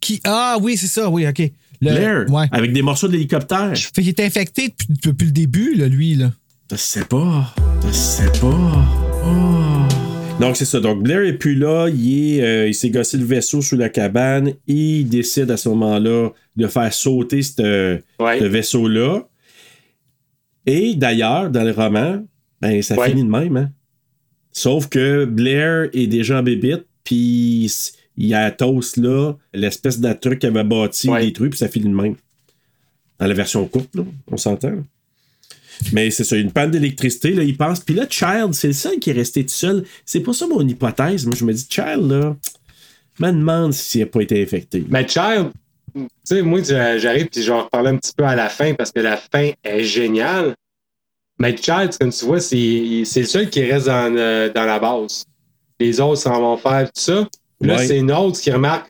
Qui... 0.01 0.19
Ah, 0.25 0.57
oui, 0.61 0.75
c'est 0.77 0.87
ça, 0.87 1.09
oui, 1.09 1.25
OK. 1.27 1.39
Le- 1.39 1.91
Blair, 1.91 2.25
Ouais. 2.29 2.45
avec 2.51 2.73
des 2.73 2.81
morceaux 2.81 3.07
d'hélicoptère. 3.07 3.71
Fait 3.75 4.01
qu'il 4.01 4.09
est 4.09 4.19
infecté 4.19 4.67
depuis, 4.69 4.87
depuis 5.03 5.25
le 5.25 5.31
début, 5.31 5.73
là, 5.75 5.87
lui, 5.87 6.15
là. 6.15 6.31
Je 6.69 6.75
sais 6.77 7.05
pas. 7.05 7.53
Je 7.87 7.91
sais 7.93 8.31
pas. 8.39 8.85
Oh. 9.25 10.00
Donc, 10.41 10.57
c'est 10.57 10.65
ça. 10.65 10.79
Donc, 10.79 11.03
Blair 11.03 11.21
est 11.21 11.37
plus 11.37 11.55
là. 11.55 11.87
Il, 11.89 12.35
est, 12.39 12.41
euh, 12.43 12.67
il 12.67 12.75
s'est 12.75 12.89
gossé 12.89 13.17
le 13.17 13.23
vaisseau 13.25 13.61
sous 13.61 13.77
la 13.77 13.89
cabane. 13.89 14.53
Il 14.67 15.07
décide 15.07 15.49
à 15.51 15.57
ce 15.57 15.69
moment-là 15.69 16.29
de 16.55 16.67
faire 16.67 16.93
sauter 16.93 17.39
Ouais. 18.19 18.39
ce 18.39 18.43
vaisseau-là. 18.45 19.27
Et 20.65 20.95
d'ailleurs, 20.95 21.49
dans 21.49 21.63
le 21.63 21.71
roman, 21.71 22.23
ben, 22.59 22.81
ça 22.81 22.95
Ouais. 22.95 23.09
finit 23.09 23.23
de 23.23 23.29
même. 23.29 23.57
Hein? 23.57 23.71
Sauf 24.51 24.87
que 24.89 25.25
Blair 25.25 25.89
est 25.93 26.07
déjà 26.07 26.39
en 26.39 26.43
bébite. 26.43 26.85
Puis 27.03 27.71
il 28.17 28.27
y 28.27 28.33
a 28.35 28.51
Toast 28.51 28.97
là, 28.97 29.33
l'espèce 29.53 29.99
de 29.99 30.13
truc 30.13 30.39
qu'il 30.39 30.49
avait 30.49 30.63
bâti, 30.63 31.09
Ouais. 31.09 31.25
détruit, 31.25 31.49
puis 31.49 31.57
ça 31.57 31.67
finit 31.67 31.89
de 31.89 31.95
même. 31.95 32.15
Dans 33.19 33.25
la 33.27 33.33
version 33.33 33.65
courte, 33.67 33.95
là, 33.95 34.03
on 34.31 34.37
s'entend. 34.37 34.83
Mais 35.93 36.11
c'est 36.11 36.23
ça, 36.23 36.35
une 36.37 36.51
panne 36.51 36.71
d'électricité, 36.71 37.31
là, 37.31 37.43
il 37.43 37.57
pense. 37.57 37.79
Puis 37.79 37.95
là, 37.95 38.05
Child, 38.09 38.53
c'est 38.53 38.67
le 38.67 38.73
seul 38.73 38.99
qui 38.99 39.09
est 39.09 39.13
resté 39.13 39.43
tout 39.43 39.49
seul. 39.53 39.85
C'est 40.05 40.19
pas 40.21 40.33
ça 40.33 40.47
mon 40.47 40.65
hypothèse. 40.67 41.25
Moi, 41.25 41.35
je 41.35 41.43
me 41.45 41.53
dis, 41.53 41.65
Child, 41.69 42.09
là, 42.09 42.35
je 43.19 43.25
me 43.25 43.31
demande 43.31 43.73
s'il 43.73 44.01
n'a 44.01 44.07
pas 44.07 44.21
été 44.21 44.41
infecté. 44.41 44.85
Mais 44.89 45.07
Child, 45.07 45.51
tu 45.95 46.01
sais, 46.23 46.41
moi, 46.41 46.61
j'a- 46.63 46.97
j'arrive 46.97 47.27
puis 47.27 47.41
je 47.41 47.51
vais 47.51 47.57
en 47.57 47.63
reparler 47.63 47.89
un 47.89 47.97
petit 47.97 48.13
peu 48.15 48.23
à 48.23 48.35
la 48.35 48.47
fin 48.49 48.73
parce 48.73 48.91
que 48.91 48.99
la 49.01 49.17
fin 49.17 49.51
est 49.63 49.83
géniale. 49.83 50.55
Mais 51.39 51.55
Child, 51.57 51.97
comme 51.99 52.11
tu 52.11 52.25
vois, 52.25 52.39
c'est 52.39 53.01
c'est 53.05 53.21
le 53.21 53.25
seul 53.27 53.49
qui 53.49 53.63
reste 53.69 53.87
dans, 53.87 54.15
euh, 54.15 54.51
dans 54.53 54.65
la 54.65 54.79
base. 54.79 55.25
Les 55.79 55.99
autres 55.99 56.21
s'en 56.21 56.39
vont 56.39 56.57
faire 56.57 56.85
tout 56.85 57.01
ça. 57.01 57.27
Puis 57.59 57.67
Là, 57.69 57.77
Ouais. 57.77 57.87
c'est 57.87 57.97
une 57.97 58.11
autre 58.11 58.39
qui 58.39 58.51
remarque 58.51 58.89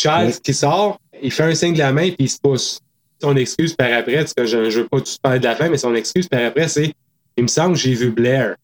Child 0.00 0.26
Ouais. 0.26 0.34
qui 0.42 0.54
sort, 0.54 0.98
il 1.22 1.30
fait 1.32 1.42
un 1.42 1.54
signe 1.54 1.74
de 1.74 1.78
la 1.80 1.92
main 1.92 2.06
puis 2.08 2.16
il 2.20 2.28
se 2.30 2.38
pousse. 2.40 2.80
Son 3.22 3.36
excuse 3.36 3.74
par 3.74 3.92
après, 3.92 4.16
parce 4.16 4.34
que 4.34 4.44
je, 4.44 4.68
je 4.68 4.80
veux 4.80 4.88
pas 4.88 5.00
tout 5.00 5.12
parler 5.22 5.38
de 5.38 5.44
la 5.44 5.54
fin, 5.54 5.68
mais 5.68 5.76
son 5.78 5.94
excuse 5.94 6.26
par 6.28 6.42
après, 6.44 6.66
c'est 6.66 6.92
Il 7.36 7.44
me 7.44 7.48
semble 7.48 7.74
que 7.76 7.80
j'ai 7.80 7.94
vu 7.94 8.10
Blair. 8.10 8.56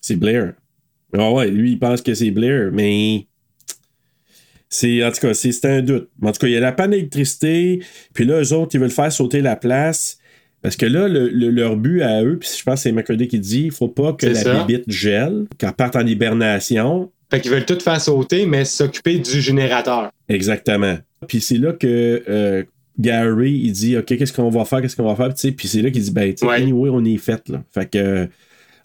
C'est 0.00 0.16
Blair. 0.16 0.52
Ah 1.16 1.30
ouais, 1.32 1.48
lui, 1.50 1.72
il 1.72 1.78
pense 1.78 2.02
que 2.02 2.12
c'est 2.14 2.30
Blair, 2.30 2.70
mais. 2.72 3.26
C'est, 4.68 5.04
en 5.04 5.10
tout 5.12 5.20
cas, 5.20 5.34
c'est 5.34 5.64
un 5.66 5.82
doute. 5.82 6.08
Mais 6.20 6.28
En 6.28 6.32
tout 6.32 6.38
cas, 6.40 6.46
il 6.46 6.52
y 6.52 6.56
a 6.56 6.60
la 6.60 6.72
panne 6.72 6.90
d'électricité, 6.92 7.82
puis 8.14 8.24
là, 8.24 8.40
eux 8.42 8.52
autres, 8.54 8.74
ils 8.74 8.80
veulent 8.80 8.90
faire 8.90 9.12
sauter 9.12 9.40
la 9.42 9.56
place. 9.56 10.18
Parce 10.62 10.76
que 10.76 10.86
là, 10.86 11.08
le- 11.08 11.28
le- 11.28 11.50
leur 11.50 11.76
but 11.76 12.02
à 12.02 12.22
eux, 12.22 12.38
puis 12.38 12.48
je 12.56 12.62
pense 12.62 12.74
que 12.76 12.80
c'est 12.82 12.92
McCurdy 12.92 13.28
qui 13.28 13.38
dit, 13.40 13.64
il 13.64 13.70
faut 13.72 13.88
pas 13.88 14.12
que 14.12 14.26
la 14.26 14.34
ça. 14.34 14.64
bébite 14.64 14.90
gèle, 14.90 15.46
qu'elle 15.58 15.72
parte 15.72 15.96
en 15.96 16.06
hibernation. 16.06 17.10
Fait 17.30 17.40
qu'ils 17.40 17.50
veulent 17.50 17.64
tout 17.66 17.80
faire 17.80 18.00
sauter, 18.00 18.46
mais 18.46 18.64
s'occuper 18.64 19.18
du 19.18 19.40
générateur. 19.40 20.10
Exactement. 20.28 20.96
Puis 21.26 21.40
c'est 21.40 21.58
là 21.58 21.72
que 21.72 22.22
euh, 22.28 22.62
Gary, 22.98 23.52
il 23.64 23.72
dit, 23.72 23.96
OK, 23.96 24.04
qu'est-ce 24.06 24.32
qu'on 24.32 24.50
va 24.50 24.64
faire, 24.64 24.80
qu'est-ce 24.82 24.96
qu'on 24.96 25.04
va 25.04 25.16
faire, 25.16 25.32
tu 25.34 25.40
sais, 25.40 25.52
puis 25.52 25.68
c'est 25.68 25.82
là 25.82 25.90
qu'il 25.90 26.02
dit, 26.02 26.10
ben, 26.10 26.34
Ouais. 26.42 26.56
anyway, 26.62 26.90
on 26.92 27.04
est 27.04 27.16
fait, 27.16 27.48
là. 27.48 27.62
Fait 27.72 27.90
que, 27.90 27.98
euh, 27.98 28.26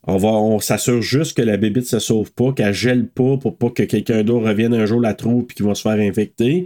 on 0.09 0.15
va, 0.17 0.29
on 0.29 0.59
s'assure 0.59 1.01
juste 1.01 1.35
que 1.35 1.41
la 1.41 1.57
bébite 1.57 1.85
se 1.85 1.99
sauve 1.99 2.31
pas, 2.31 2.53
qu'elle 2.53 2.73
gèle 2.73 3.07
pas 3.07 3.35
pour 3.35 3.57
pas 3.57 3.69
que 3.69 3.83
quelqu'un 3.83 4.23
d'autre 4.23 4.47
revienne 4.47 4.73
un 4.73 4.85
jour 4.85 5.01
la 5.01 5.13
trouve 5.13 5.43
puis 5.45 5.55
qu'ils 5.57 5.65
vont 5.65 5.75
se 5.75 5.81
faire 5.81 5.99
infecter. 5.99 6.63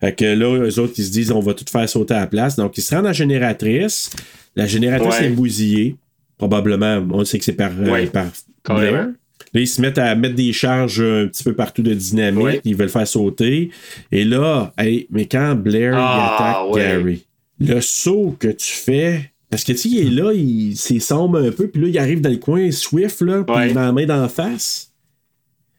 Fait 0.00 0.14
que 0.14 0.24
là, 0.24 0.56
eux 0.68 0.78
autres, 0.78 0.92
ils 0.98 1.04
se 1.04 1.10
disent, 1.10 1.32
on 1.32 1.40
va 1.40 1.54
tout 1.54 1.64
faire 1.68 1.88
sauter 1.88 2.14
à 2.14 2.20
la 2.20 2.26
place. 2.28 2.54
Donc, 2.54 2.78
ils 2.78 2.82
se 2.82 2.94
rendent 2.94 3.06
à 3.06 3.08
la 3.08 3.12
génératrice. 3.12 4.10
La 4.54 4.66
génératrice 4.68 5.18
Ouais. 5.18 5.26
est 5.26 5.30
bousillée. 5.30 5.96
Probablement, 6.38 7.04
on 7.10 7.24
sait 7.24 7.38
que 7.38 7.44
c'est 7.44 7.52
par, 7.54 7.72
euh, 7.80 7.90
Ouais. 7.90 8.06
par 8.06 8.26
Carrément. 8.64 9.12
Là, 9.52 9.60
ils 9.60 9.68
se 9.68 9.80
mettent 9.80 9.98
à 9.98 10.14
mettre 10.14 10.34
des 10.34 10.52
charges 10.52 11.00
un 11.00 11.26
petit 11.28 11.44
peu 11.44 11.54
partout 11.54 11.82
de 11.82 11.94
dynamite. 11.94 12.42
Ouais. 12.44 12.60
Ils 12.64 12.74
veulent 12.76 12.88
faire 12.88 13.06
sauter. 13.06 13.70
Et 14.10 14.24
là, 14.24 14.72
hey, 14.78 15.06
mais 15.10 15.26
quand 15.26 15.54
Blair 15.54 15.92
il 15.92 15.98
Ah, 16.00 16.34
attaque 16.64 16.74
ouais. 16.74 16.80
Gary, 16.82 17.24
le 17.60 17.80
saut 17.80 18.36
que 18.38 18.48
tu 18.48 18.72
fais, 18.72 19.30
Parce 19.50 19.62
que, 19.62 19.70
tu 19.70 19.78
sais, 19.78 19.88
il 19.90 20.06
est 20.08 20.10
là, 20.10 20.32
il 20.32 20.74
c'est 20.76 20.98
sombre 20.98 21.38
un 21.38 21.52
peu, 21.52 21.68
puis 21.68 21.80
là, 21.82 21.88
il 21.88 21.98
arrive 21.98 22.20
dans 22.20 22.30
le 22.30 22.38
coin, 22.38 22.72
Swift, 22.72 23.20
là, 23.20 23.44
puis 23.44 23.54
Ouais. 23.54 23.68
il 23.68 23.74
met 23.74 23.80
la 23.80 23.92
main 23.92 24.04
dans 24.06 24.20
la 24.22 24.28
face. 24.28 24.90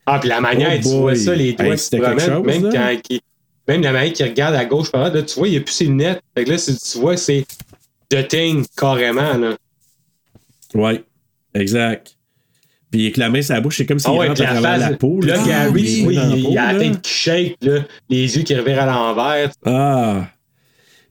Ah, 0.05 0.17
puis 0.19 0.29
la 0.29 0.39
manière, 0.39 0.71
Oh 0.77 0.81
tu 0.81 0.87
vois 0.95 1.15
ça, 1.15 1.35
les 1.35 1.51
doigts 1.51 1.65
Hey, 1.73 1.75
qui 1.77 1.97
chose, 1.99 2.45
même 2.45 2.69
quand 2.71 2.97
il- 3.09 3.19
même 3.67 3.81
la 3.81 3.91
manière 3.91 4.13
qui 4.13 4.23
regarde 4.23 4.55
à 4.55 4.63
gauche, 4.63 4.89
par 4.91 5.11
là, 5.13 5.21
tu 5.23 5.37
vois, 5.37 5.49
il 5.49 5.51
n'y 5.51 5.57
a 5.57 5.61
plus 5.61 5.73
ses 5.73 5.85
lunettes. 5.85 6.21
Fait 6.37 6.45
que 6.45 6.51
là, 6.51 6.57
tu 6.57 6.97
vois, 6.99 7.17
c'est 7.17 7.45
The 8.07 8.25
Thing, 8.29 8.63
carrément, 8.77 9.35
là. 9.37 9.57
Ouais, 10.73 11.03
exact. 11.53 12.14
Puis 12.95 13.03
avec 13.07 13.17
la 13.17 13.29
main 13.29 13.41
sur 13.41 13.53
la 13.53 13.59
bouche, 13.59 13.75
c'est 13.75 13.85
comme 13.85 13.99
s'il 13.99 14.09
Ah 14.09 14.13
ouais, 14.13 14.27
rentre 14.29 14.41
à 14.41 14.45
la 14.45 14.51
travers 14.51 14.79
face, 14.79 14.89
la 14.91 14.95
peau. 14.95 15.19
là, 15.19 15.35
là. 15.35 15.43
Gary, 15.45 15.71
oui, 15.73 16.03
oui, 16.07 16.15
il, 16.17 16.43
peau, 16.43 16.49
il 16.51 16.57
a 16.57 16.71
la 16.71 16.79
tête 16.79 17.01
qui 17.01 17.11
shake, 17.11 17.57
là, 17.61 17.79
les 18.09 18.37
yeux 18.37 18.43
qui 18.43 18.55
revirent 18.55 18.83
à 18.83 18.85
l'envers. 18.85 19.51
Ah! 19.65 20.29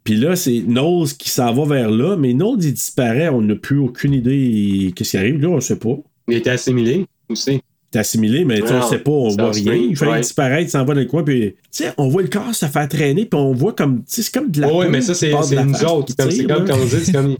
Puis 0.03 0.15
là, 0.15 0.35
c'est 0.35 0.61
Knowles 0.61 1.09
qui 1.19 1.29
s'en 1.29 1.53
va 1.53 1.67
vers 1.67 1.91
là, 1.91 2.17
mais 2.17 2.33
Knowles, 2.33 2.65
il 2.65 2.73
disparaît. 2.73 3.29
On 3.29 3.43
n'a 3.43 3.55
plus 3.55 3.77
aucune 3.77 4.15
idée 4.15 4.95
qu'est-ce 4.97 5.11
qui 5.11 5.17
arrive. 5.19 5.43
Là, 5.43 5.49
on 5.49 5.57
ne 5.57 5.61
sait 5.61 5.79
pas. 5.79 5.95
Il 6.27 6.37
était 6.37 6.49
assimilé 6.51 7.05
aussi. 7.29 7.61
Assimilé, 7.99 8.45
mais 8.45 8.61
tu 8.61 8.67
sais, 8.67 8.75
on 8.75 8.83
sait 8.89 8.99
pas, 8.99 9.11
on 9.11 9.29
voit 9.29 9.51
rien. 9.51 9.75
Il 9.75 9.97
fallait 9.97 10.13
ouais. 10.13 10.21
disparaître, 10.21 10.63
il 10.63 10.71
s'en 10.71 10.85
va 10.85 10.95
dans 10.95 11.01
le 11.01 11.07
coin, 11.07 11.23
puis 11.23 11.53
tu 11.53 11.57
sais, 11.71 11.93
on 11.97 12.09
voit 12.09 12.23
le 12.23 12.29
corps 12.29 12.55
se 12.55 12.67
faire 12.67 12.89
traîner, 12.89 13.27
puis 13.27 13.39
on 13.39 13.53
voit 13.53 13.73
comme, 13.73 13.99
tu 13.99 14.05
sais, 14.09 14.23
c'est 14.23 14.33
comme 14.35 14.51
de 14.51 14.61
la 14.61 14.69
oui, 14.69 14.87
peau 14.87 14.91
mais 14.91 15.01
ça, 15.01 15.15
c'est 15.15 15.31
nous 15.31 15.85
autres. 15.85 16.13
c'est 16.19 16.45
comme 16.47 16.67
quand 16.67 16.75
on 16.75 16.85
dit, 16.85 17.05
c'est 17.05 17.13
comme. 17.13 17.37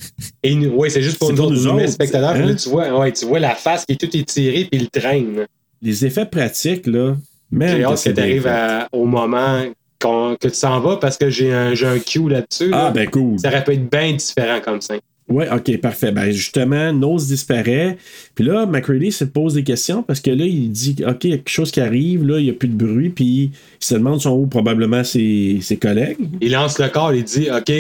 Ouais, 0.77 0.91
c'est 0.91 1.03
juste 1.03 1.19
pour 1.19 1.33
nous 1.33 1.41
autres, 1.41 1.55
nous 1.55 1.63
nous, 1.65 1.71
autres, 1.71 1.87
spectateurs. 1.89 2.31
hein? 2.31 2.35
puis 2.39 2.47
Là, 2.49 2.55
tu 2.55 2.69
vois, 2.69 2.99
ouais, 3.01 3.13
tu 3.13 3.25
vois 3.27 3.39
la 3.41 3.55
face 3.55 3.85
qui 3.85 3.93
est 3.93 3.97
toute 4.01 4.15
étirée, 4.15 4.69
puis 4.71 4.81
il 4.81 4.91
traîne. 4.91 5.47
Les 5.83 6.07
effets 6.07 6.27
pratiques, 6.27 6.87
là. 6.87 7.17
J'ai 7.53 7.85
hâte 7.85 8.03
que 8.03 8.11
tu 8.11 8.21
arrives 8.21 8.43
fait. 8.43 8.87
au 8.93 9.05
moment 9.05 9.63
qu'on- 10.01 10.37
que 10.41 10.49
tu 10.49 10.55
s'en 10.55 10.81
vas 10.81 10.97
parce 10.97 11.17
que 11.17 11.31
j'ai 11.31 11.53
un, 11.53 11.75
j'ai 11.75 11.87
un 11.87 11.99
cue 11.99 12.29
là-dessus. 12.29 12.71
Ah, 12.73 12.85
là. 12.85 12.91
ben 12.91 13.09
cool. 13.09 13.39
Ça 13.39 13.49
aurait 13.49 13.63
pu 13.65 13.73
être 13.73 13.91
bien 13.91 14.13
différent 14.13 14.61
comme 14.65 14.81
ça. 14.81 14.95
Ouais, 15.27 15.49
ok, 15.51 15.81
parfait. 15.81 16.13
Ben 16.13 16.31
justement, 16.31 16.93
Nose 16.93 17.27
disparaît. 17.29 17.97
Puis 18.35 18.45
là, 18.45 18.67
McCready 18.67 19.11
se 19.11 19.25
pose 19.25 19.55
des 19.55 19.65
questions 19.65 20.03
parce 20.03 20.21
que 20.21 20.31
là, 20.31 20.45
il 20.45 20.71
dit 20.71 20.97
Ok, 21.07 21.25
il 21.25 21.31
y 21.31 21.33
a 21.33 21.37
quelque 21.39 21.49
chose 21.49 21.71
qui 21.71 21.81
arrive, 21.81 22.27
là, 22.27 22.39
il 22.39 22.45
n'y 22.45 22.51
a 22.51 22.53
plus 22.53 22.69
de 22.69 22.77
bruit, 22.77 23.09
puis 23.09 23.25
il 23.25 23.51
se 23.81 23.95
demande 23.95 24.21
sont 24.21 24.33
où 24.37 24.47
probablement 24.47 25.03
ses, 25.03 25.59
ses 25.63 25.79
collègues. 25.79 26.19
Il 26.43 26.53
lance 26.53 26.79
le 26.79 26.89
corps, 26.89 27.15
il 27.15 27.25
dit 27.25 27.49
OK, 27.51 27.73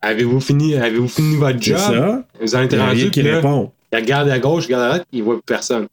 avez-vous 0.00 0.40
fini, 0.40 0.74
avez-vous 0.76 1.08
fini 1.08 1.36
votre 1.36 1.58
C'est 1.62 1.70
job? 1.72 1.78
ça. 1.78 2.26
Vous 2.40 2.54
en 2.54 2.62
êtes 2.62 2.74
rendu 2.74 3.10
qui 3.10 3.20
répond. 3.22 3.70
Il 3.92 3.98
regarde 3.98 4.28
à 4.30 4.38
gauche, 4.38 4.64
il 4.64 4.74
regarde 4.74 4.82
à 4.84 4.88
droite, 4.88 5.06
il 5.12 5.22
voit 5.22 5.34
plus 5.36 5.42
personne. 5.46 5.86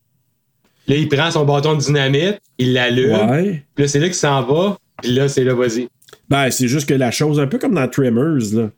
Là, 0.87 0.95
il 0.95 1.07
prend 1.09 1.29
son 1.31 1.45
bâton 1.45 1.75
de 1.75 1.79
dynamite, 1.81 2.39
il 2.57 2.73
l'allume. 2.73 3.29
Ouais. 3.29 3.63
Puis 3.75 3.83
là, 3.83 3.87
c'est 3.87 3.99
là 3.99 4.05
qu'il 4.07 4.15
s'en 4.15 4.41
va. 4.43 4.77
Puis 5.01 5.11
là, 5.13 5.27
c'est 5.27 5.43
là, 5.43 5.53
vas-y. 5.53 5.87
Ben, 6.29 6.49
c'est 6.51 6.67
juste 6.67 6.87
que 6.87 6.93
la 6.93 7.11
chose, 7.11 7.39
un 7.39 7.47
peu 7.47 7.57
comme 7.57 7.75
dans 7.75 7.87
Tremors, 7.87 8.53
là. 8.53 8.69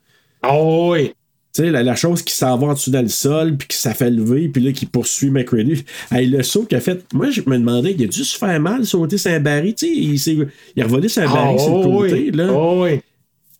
Oh 0.48 0.90
oui. 0.92 1.12
Sais, 1.56 1.70
la, 1.70 1.82
la 1.82 1.94
chose 1.96 2.22
qui 2.22 2.34
s'en 2.34 2.56
va 2.58 2.66
en 2.68 2.72
dessous 2.74 2.90
dans 2.90 3.02
le 3.02 3.08
sol, 3.08 3.56
puis 3.56 3.68
qui 3.68 3.76
ça 3.76 3.94
fait 3.94 4.10
lever, 4.10 4.48
puis 4.48 4.62
là, 4.62 4.72
qui 4.72 4.84
poursuit 4.86 5.30
McCready. 5.30 5.84
Hey, 6.12 6.26
le 6.28 6.42
saut 6.42 6.64
qu'il 6.64 6.76
a 6.76 6.80
fait, 6.80 7.04
moi, 7.14 7.30
je 7.30 7.40
me 7.46 7.56
demandais, 7.58 7.94
il 7.98 8.04
a 8.04 8.06
dû 8.08 8.24
se 8.24 8.36
faire 8.36 8.60
mal 8.60 8.84
sauter 8.84 9.16
sur 9.18 9.30
un 9.30 9.40
baril. 9.40 9.74
Tu 9.74 9.86
sais, 9.86 9.92
il, 9.94 10.18
s'est- 10.18 10.36
il 10.76 10.82
a 10.82 10.84
revolé 10.84 11.08
sur 11.08 11.22
un 11.22 11.32
baril 11.32 11.56
Ah, 11.58 11.62
sur 11.62 11.78
le 11.78 11.84
côté, 11.84 12.12
oui. 12.14 12.30
là. 12.32 12.48
Oh 12.52 12.82
oui. 12.84 13.00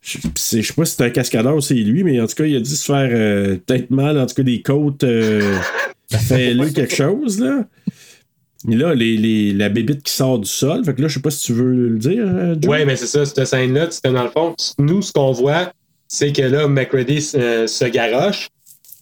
Je, 0.03 0.19
sais 0.37 0.73
pas 0.75 0.85
si 0.85 0.95
c'est 0.97 1.05
un 1.05 1.11
cascadeur 1.11 1.57
ou 1.57 1.61
c'est 1.61 1.75
lui, 1.75 2.05
mais 2.05 2.21
en 2.21 2.27
tout 2.27 2.35
cas, 2.37 2.45
il 2.45 2.55
a 2.57 2.61
dû 2.61 2.71
se 2.71 2.85
faire 2.85 3.09
euh, 3.13 3.57
peut-être 3.67 3.91
mal, 3.91 4.19
en 4.21 4.27
tout 4.27 4.35
cas, 4.37 4.43
des 4.45 4.63
côtes. 4.63 5.03
Euh, 5.03 5.57
fait 6.11 6.55
là 6.55 6.69
quelque 6.71 6.95
chose, 6.95 7.41
là. 7.41 7.65
Et 8.71 8.75
là, 8.75 8.95
les, 8.95 9.17
les- 9.17 9.53
la 9.53 9.69
bébite 9.69 10.03
qui 10.03 10.13
sort 10.13 10.39
du 10.39 10.49
sol. 10.49 10.85
Fait 10.85 10.95
que 10.95 11.03
là, 11.03 11.09
je 11.09 11.15
sais 11.15 11.21
pas 11.21 11.31
si 11.31 11.47
tu 11.47 11.53
veux 11.53 11.73
le 11.89 11.99
dire, 11.99 12.25
euh. 12.27 12.55
Ouais, 12.67 12.85
mais 12.85 12.97
c'est 12.97 13.07
ça, 13.07 13.25
cette 13.25 13.45
scène-là, 13.45 13.89
c'était 13.91 14.13
dans 14.13 14.25
le 14.25 14.31
fond. 14.31 14.55
Nous, 14.79 15.03
ce 15.03 15.13
qu'on 15.13 15.33
voit, 15.33 15.73
c'est 16.09 16.33
que 16.33 16.43
là, 16.43 16.69
McCready 16.69 17.31
euh, 17.35 17.67
se 17.67 17.85
garoche. 17.87 18.49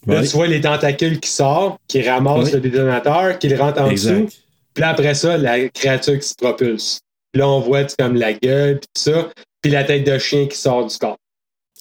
Là, 0.06 0.20
Ouais. 0.20 0.26
tu 0.26 0.36
vois 0.36 0.47
les 0.47 0.60
tentacules 0.60 1.18
qui 1.20 1.31
sortent, 1.31 1.78
qui 1.89 2.02
ramassent 2.09 2.47
Ouais. 2.48 2.52
le 2.55 2.60
détonateur, 2.60 3.39
qui 3.39 3.48
le 3.48 3.56
rentrent 3.56 3.81
en 3.82 3.90
Exact. 3.90 4.12
dessous. 4.24 4.28
Puis 4.74 4.82
là, 4.82 4.89
après 4.90 5.14
ça, 5.14 5.36
la 5.39 5.68
créature 5.68 6.18
qui 6.18 6.28
se 6.28 6.35
propulse. 6.35 7.01
Puis 7.32 7.40
là, 7.40 7.48
on 7.48 7.60
voit 7.60 7.85
comme 7.98 8.14
la 8.16 8.32
gueule, 8.32 8.81
puis 8.81 8.89
tout 8.94 9.10
ça. 9.12 9.28
Puis 9.62 9.72
la 9.72 9.85
tête 9.85 10.05
de 10.06 10.18
chien 10.18 10.47
qui 10.47 10.56
sort 10.59 10.86
du 10.86 10.97
corps. 10.98 11.16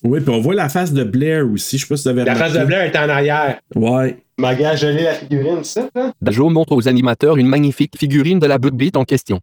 Oui, 0.04 0.20
puis 0.22 0.34
on 0.34 0.40
voit 0.42 0.56
la 0.56 0.70
face 0.70 0.92
de 0.94 1.04
Blair 1.04 1.46
aussi. 1.52 1.78
Je 1.78 1.84
sais 1.84 1.88
pas 1.90 1.98
si 1.98 2.04
tu 2.04 2.10
avais 2.10 2.24
La 2.26 2.36
face 2.36 2.54
de. 2.54 2.64
Blair 2.66 2.82
est 2.84 2.96
en 2.98 3.10
arrière. 3.10 3.60
Ouais. 3.76 4.18
Ma 4.38 4.56
gars, 4.56 4.76
je 4.76 4.88
l'ai 4.88 5.04
la 5.04 5.14
figurine, 5.16 5.64
ça, 5.64 5.88
là. 5.94 6.12
Joe 6.30 6.52
montre 6.52 6.74
aux 6.74 6.88
animateurs 6.88 7.38
une 7.38 7.48
magnifique 7.48 7.98
figurine 7.98 8.40
de 8.40 8.48
la 8.48 8.58
Bugbeat 8.58 8.98
en 8.98 9.04
question. 9.06 9.40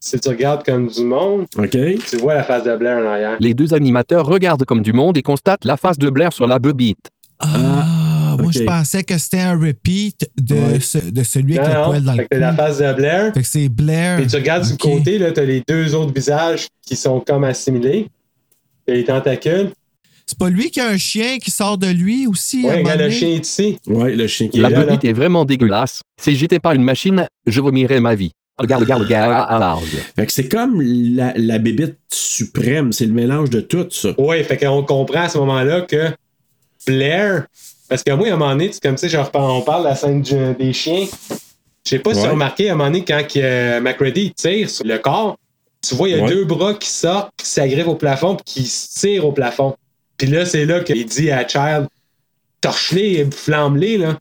Si 0.00 0.18
tu 0.20 0.28
regardes 0.28 0.64
comme 0.64 0.86
du 0.88 1.02
monde, 1.04 1.46
tu 1.70 2.16
vois 2.18 2.34
la 2.34 2.44
face 2.44 2.64
de 2.64 2.76
Blair 2.76 2.98
en 2.98 3.06
arrière. 3.08 3.36
Les 3.40 3.54
deux 3.54 3.74
animateurs 3.74 4.24
regardent 4.26 4.64
comme 4.64 4.82
du 4.82 4.92
monde 4.92 5.16
et 5.16 5.22
constatent 5.22 5.64
la 5.64 5.76
face 5.76 5.98
de 5.98 6.10
Blair 6.10 6.32
sur 6.32 6.46
la 6.46 6.58
Bugbeat. 6.58 6.98
Ah, 7.40 8.36
moi, 8.38 8.46
ok. 8.46 8.52
je 8.52 8.62
pensais 8.64 9.02
que 9.04 9.18
c'était 9.18 9.40
un 9.40 9.58
repeat 9.58 10.30
de, 10.40 10.78
ce- 10.80 11.10
de 11.10 11.22
celui 11.22 11.58
avec 11.58 11.68
Non, 11.70 11.74
le 11.74 11.80
non, 11.80 11.86
poil 11.90 12.04
dans 12.04 12.12
le 12.12 12.16
fait 12.18 12.22
que 12.24 12.28
t'as 12.30 12.38
la 12.38 12.52
face 12.54 12.78
de 12.78 12.92
Blair. 12.92 13.34
Fait 13.34 13.42
que 13.42 13.46
c'est 13.48 13.68
Blair. 13.68 14.20
Et 14.20 14.26
tu 14.26 14.36
regardes 14.36 14.66
du 14.66 14.76
côté, 14.76 15.18
là, 15.18 15.32
t'as 15.32 15.44
les 15.44 15.62
deux 15.66 15.94
autres 15.94 16.12
visages 16.14 16.68
qui 16.82 16.96
sont 16.96 17.20
comme 17.20 17.44
assimilés. 17.44 18.08
T'as 18.86 18.94
les 18.94 19.04
tentacules. 19.04 19.70
C'est 20.26 20.38
pas 20.38 20.50
lui 20.50 20.70
qui 20.70 20.80
a 20.80 20.88
un 20.88 20.96
chien 20.96 21.38
qui 21.38 21.50
sort 21.50 21.78
de 21.78 21.86
lui 21.88 22.26
aussi? 22.26 22.62
moment 22.62 22.76
regarde 22.78 23.00
le 23.00 23.10
chien 23.10 23.28
est 23.28 23.46
ici. 23.46 23.78
Ouais, 23.86 24.14
le 24.16 24.26
chien 24.26 24.48
qui 24.48 24.58
La 24.58 24.68
est 24.68 24.72
là. 24.72 24.80
Bugbeat 24.84 25.04
est 25.04 25.12
vraiment 25.12 25.44
dégueulasse. 25.44 26.02
Si 26.20 26.34
j'étais 26.36 26.58
pas 26.58 26.74
une 26.74 26.82
machine, 26.82 27.26
je 27.46 27.60
vomirais 27.60 28.00
ma 28.00 28.14
vie. 28.14 28.32
Regarde, 28.58 28.82
regarde, 28.84 29.02
regarde. 29.02 29.84
Fait 30.16 30.26
que 30.26 30.32
c'est 30.32 30.48
comme 30.48 30.80
la, 30.80 31.32
la 31.36 31.58
bébite 31.58 31.96
suprême. 32.10 32.92
C'est 32.92 33.04
le 33.06 33.12
mélange 33.12 33.50
de 33.50 33.60
tout 33.60 33.86
ça. 33.90 34.18
Ouais, 34.18 34.42
fait 34.44 34.56
qu'on 34.56 34.82
comprend 34.82 35.22
à 35.22 35.28
ce 35.28 35.36
moment-là 35.38 35.82
que 35.82 36.10
Blair, 36.86 37.46
parce 37.88 38.02
que 38.02 38.12
moi, 38.12 38.28
à 38.28 38.32
un 38.32 38.36
moment 38.36 38.50
donné, 38.52 38.70
c'est 38.72 38.82
comme 38.82 38.96
ça, 38.96 39.08
genre, 39.08 39.30
on 39.34 39.60
parle 39.62 39.82
de 39.84 39.88
la 39.88 39.94
scène 39.94 40.22
du- 40.22 40.54
des 40.58 40.72
chiens. 40.72 41.04
Je 41.84 41.90
sais 41.90 41.98
pas 41.98 42.10
si 42.14 42.20
tu 42.20 42.22
Ouais. 42.24 42.28
as 42.28 42.32
remarqué, 42.32 42.68
à 42.68 42.72
un 42.72 42.76
moment 42.76 42.90
donné, 42.90 43.04
quand 43.04 43.22
que, 43.28 43.38
euh, 43.38 43.80
McCready 43.80 44.32
tire 44.32 44.70
sur 44.70 44.84
le 44.86 44.98
corps, 44.98 45.36
tu 45.86 45.94
vois, 45.94 46.08
il 46.08 46.16
y 46.16 46.18
a 46.18 46.22
Ouais. 46.24 46.28
deux 46.30 46.44
bras 46.44 46.74
qui 46.74 46.88
sortent, 46.88 47.30
qui 47.36 47.46
s'agriffent 47.46 47.86
au 47.86 47.94
plafond, 47.94 48.36
puis 48.36 48.44
qui 48.44 48.64
se 48.66 48.98
tirent 48.98 49.26
au 49.26 49.32
plafond. 49.32 49.76
Puis 50.16 50.28
là, 50.28 50.46
c'est 50.46 50.64
là 50.64 50.80
qu'il 50.80 51.04
dit 51.04 51.30
à 51.30 51.46
Child, 51.46 51.86
torche-les, 52.60 53.26
flamme-les, 53.30 53.98
là. 53.98 54.18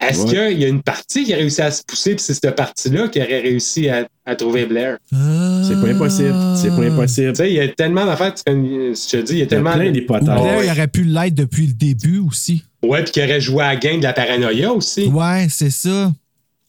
Est-ce 0.00 0.22
Ouais. 0.26 0.50
qu'il 0.50 0.60
y 0.60 0.64
a 0.64 0.68
une 0.68 0.82
partie 0.82 1.24
qui 1.24 1.32
a 1.32 1.36
réussi 1.36 1.62
à 1.62 1.70
se 1.70 1.82
pousser, 1.82 2.14
puis 2.14 2.22
c'est 2.22 2.34
cette 2.34 2.54
partie-là 2.54 3.08
qui 3.08 3.18
aurait 3.18 3.40
réussi 3.40 3.88
à, 3.88 4.06
à 4.26 4.36
trouver 4.36 4.66
Blair? 4.66 4.98
C'est 5.10 5.80
pas 5.80 5.88
impossible. 5.88 6.34
C'est 6.60 6.68
pas 6.68 6.82
impossible. 6.84 7.28
Tu 7.32 7.36
sais, 7.36 7.50
il 7.50 7.54
y 7.54 7.60
a 7.60 7.68
tellement 7.68 8.04
d'affaires, 8.04 8.34
tu 8.34 8.42
connais- 8.46 8.94
je 8.94 9.08
te 9.10 9.16
dis, 9.22 9.32
il 9.32 9.38
y 9.38 9.40
a 9.40 9.40
Il 9.40 9.40
y 9.40 9.42
a 9.42 9.46
tellement. 9.46 9.72
plein 9.72 9.90
d'hypothèses. 9.90 10.24
Blair, 10.28 10.64
il 10.64 10.70
aurait 10.70 10.88
pu 10.88 11.04
l'être 11.04 11.34
depuis 11.34 11.66
le 11.68 11.72
début 11.72 12.18
aussi. 12.18 12.62
Ouais, 12.82 13.02
puis 13.04 13.12
qui 13.12 13.20
aurait 13.22 13.40
joué 13.40 13.62
à 13.64 13.68
la 13.74 13.76
gang 13.76 13.98
de 13.98 14.02
la 14.04 14.12
paranoïa 14.12 14.72
aussi. 14.72 15.06
Ouais, 15.06 15.46
c'est 15.50 15.70
ça. 15.70 16.12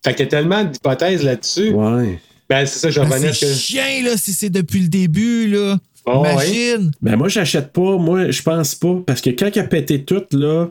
Fait 0.05 0.11
qu'il 0.15 0.23
y 0.25 0.27
a 0.27 0.31
tellement 0.31 0.63
d'hypothèses 0.63 1.23
là-dessus. 1.23 1.71
Ouais. 1.71 2.19
Ben, 2.49 2.65
c'est 2.65 2.79
ça, 2.79 2.89
je 2.89 3.01
Ben, 3.01 3.07
revenais 3.09 3.33
c'est 3.33 3.45
ce 3.45 3.51
que. 3.53 3.59
chien, 3.59 4.03
là, 4.05 4.15
si 4.15 4.31
c'est 4.31 4.49
depuis 4.49 4.79
le 4.79 4.87
début, 4.87 5.47
là. 5.49 5.77
Oh, 6.05 6.21
ouais. 6.21 6.31
Imagine. 6.33 6.91
Ben 7.01 7.17
moi, 7.17 7.27
j'achète 7.27 7.73
pas. 7.73 7.97
Moi, 7.97 8.31
je 8.31 8.41
pense 8.41 8.73
pas. 8.75 9.01
Parce 9.05 9.19
que 9.19 9.31
quand 9.31 9.49
il 9.53 9.59
a 9.59 9.63
pété 9.63 10.03
tout, 10.05 10.23
là, 10.31 10.67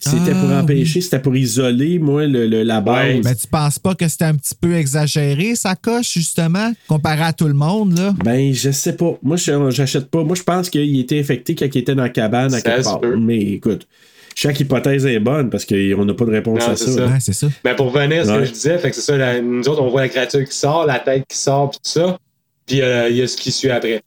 c'était 0.00 0.32
Ah, 0.34 0.40
pour 0.40 0.50
empêcher, 0.50 1.00
c'était 1.00 1.18
pour 1.18 1.36
isoler, 1.36 1.98
moi, 1.98 2.26
le, 2.26 2.46
le- 2.46 2.62
la 2.62 2.80
base. 2.80 3.14
Ouais. 3.16 3.20
Ben, 3.22 3.34
tu 3.34 3.46
penses 3.46 3.78
pas 3.78 3.94
que 3.94 4.08
c'était 4.08 4.24
un 4.24 4.34
petit 4.34 4.54
peu 4.58 4.74
exagéré, 4.74 5.54
sa 5.54 5.76
coche, 5.76 6.12
justement, 6.14 6.72
comparé 6.88 7.22
à 7.22 7.32
tout 7.32 7.46
le 7.48 7.54
monde, 7.54 7.96
là? 7.98 8.14
Ben, 8.24 8.52
je 8.52 8.70
sais 8.70 8.96
pas. 8.96 9.18
Moi, 9.22 9.36
je- 9.36 9.70
j'achète 9.70 10.06
pas. 10.10 10.24
Moi, 10.24 10.34
je 10.36 10.42
pense 10.42 10.70
qu'il 10.70 10.98
était 10.98 11.20
infecté 11.20 11.54
quand 11.54 11.66
il 11.74 11.78
était 11.78 11.94
dans 11.94 12.02
la 12.02 12.08
cabane 12.08 12.52
à 12.54 12.58
Ça 12.58 12.62
quelque 12.62 12.84
part. 12.84 13.00
Mais 13.18 13.38
écoute, 13.38 13.86
chaque 14.34 14.58
hypothèse 14.60 15.04
est 15.06 15.20
bonne 15.20 15.50
parce 15.50 15.64
qu'on 15.66 16.04
n'a 16.04 16.14
pas 16.14 16.24
de 16.24 16.30
réponse 16.30 16.60
Non, 16.66 16.72
à 16.72 16.76
ça. 16.76 16.86
ça. 16.92 17.06
Ouais, 17.06 17.20
c'est 17.20 17.32
ça. 17.34 17.48
Ben, 17.62 17.74
pour 17.74 17.92
revenir 17.92 18.22
à 18.22 18.24
ce 18.24 18.30
Ouais. 18.30 18.38
que 18.38 18.44
je 18.46 18.52
disais, 18.52 18.78
fait 18.78 18.90
que 18.90 18.96
c'est 18.96 19.02
ça, 19.02 19.16
la- 19.16 19.40
nous 19.42 19.68
autres, 19.68 19.82
on 19.82 19.90
voit 19.90 20.02
la 20.02 20.08
créature 20.08 20.44
qui 20.48 20.56
sort, 20.56 20.86
la 20.86 20.98
tête 20.98 21.24
qui 21.28 21.36
sort, 21.36 21.70
puis 21.70 21.80
tout 21.84 21.90
ça. 22.00 22.18
Puis 22.66 22.80
euh, 22.80 23.08
il 23.10 23.16
y 23.16 23.22
a 23.22 23.26
ce 23.26 23.36
qui 23.36 23.52
suit 23.52 23.70
après. 23.70 24.00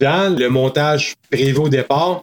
Dans 0.00 0.36
le 0.36 0.48
montage 0.48 1.14
prévu 1.30 1.58
au 1.58 1.68
départ, 1.68 2.22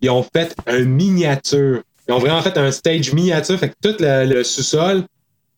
ils 0.00 0.10
ont 0.10 0.24
fait 0.34 0.54
un 0.66 0.80
miniature. 0.84 1.82
Ils 2.08 2.12
ont 2.14 2.18
vraiment 2.18 2.42
fait 2.42 2.56
un 2.58 2.70
stage 2.72 3.12
miniature. 3.12 3.58
Fait 3.58 3.68
que 3.68 3.74
tout 3.82 3.96
le, 4.00 4.24
le 4.26 4.44
sous-sol 4.44 5.04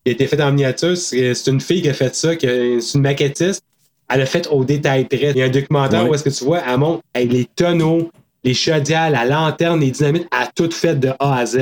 a 0.05 0.09
été 0.09 0.27
fait 0.27 0.41
en 0.41 0.51
miniature. 0.51 0.95
C'est 0.95 1.47
une 1.47 1.61
fille 1.61 1.81
qui 1.81 1.89
a 1.89 1.93
fait 1.93 2.13
ça, 2.15 2.35
qui 2.35 2.47
a- 2.47 2.79
c'est 2.81 2.95
une 2.97 3.01
maquettiste. 3.01 3.63
Elle 4.09 4.21
a 4.21 4.25
fait 4.27 4.47
au 4.51 4.63
détail 4.63 5.05
près. 5.05 5.31
Il 5.31 5.37
y 5.37 5.41
a 5.41 5.45
un 5.45 5.49
documentaire 5.49 6.03
Ouais. 6.03 6.09
où 6.09 6.13
est-ce 6.13 6.23
que 6.23 6.29
tu 6.29 6.43
vois, 6.43 6.61
elle 6.67 6.77
montre 6.77 7.01
avec 7.15 7.31
les 7.31 7.45
tonneaux, 7.55 8.11
les 8.43 8.53
chaudières, 8.53 9.09
la 9.09 9.25
lanterne, 9.25 9.79
les 9.79 9.89
dynamites, 9.89 10.27
elle 10.31 10.43
a 10.43 10.51
tout 10.55 10.69
fait 10.71 10.93
de 10.99 11.09
A 11.19 11.37
à 11.39 11.45
Z. 11.47 11.57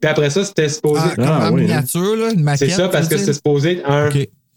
Puis 0.00 0.10
après 0.10 0.30
ça, 0.30 0.44
c'était 0.44 0.68
supposé. 0.70 1.02
Ah, 1.04 1.14
comme 1.16 1.24
Ah, 1.28 1.50
en 1.50 1.54
oui, 1.54 1.62
miniature, 1.62 2.16
là, 2.16 2.32
une 2.32 2.42
maquette. 2.42 2.70
C'est 2.70 2.74
ça, 2.74 2.88
parce 2.88 3.06
que 3.08 3.16
dire? 3.16 3.34
supposé 3.34 3.72
être 3.72 3.88
un 3.90 4.08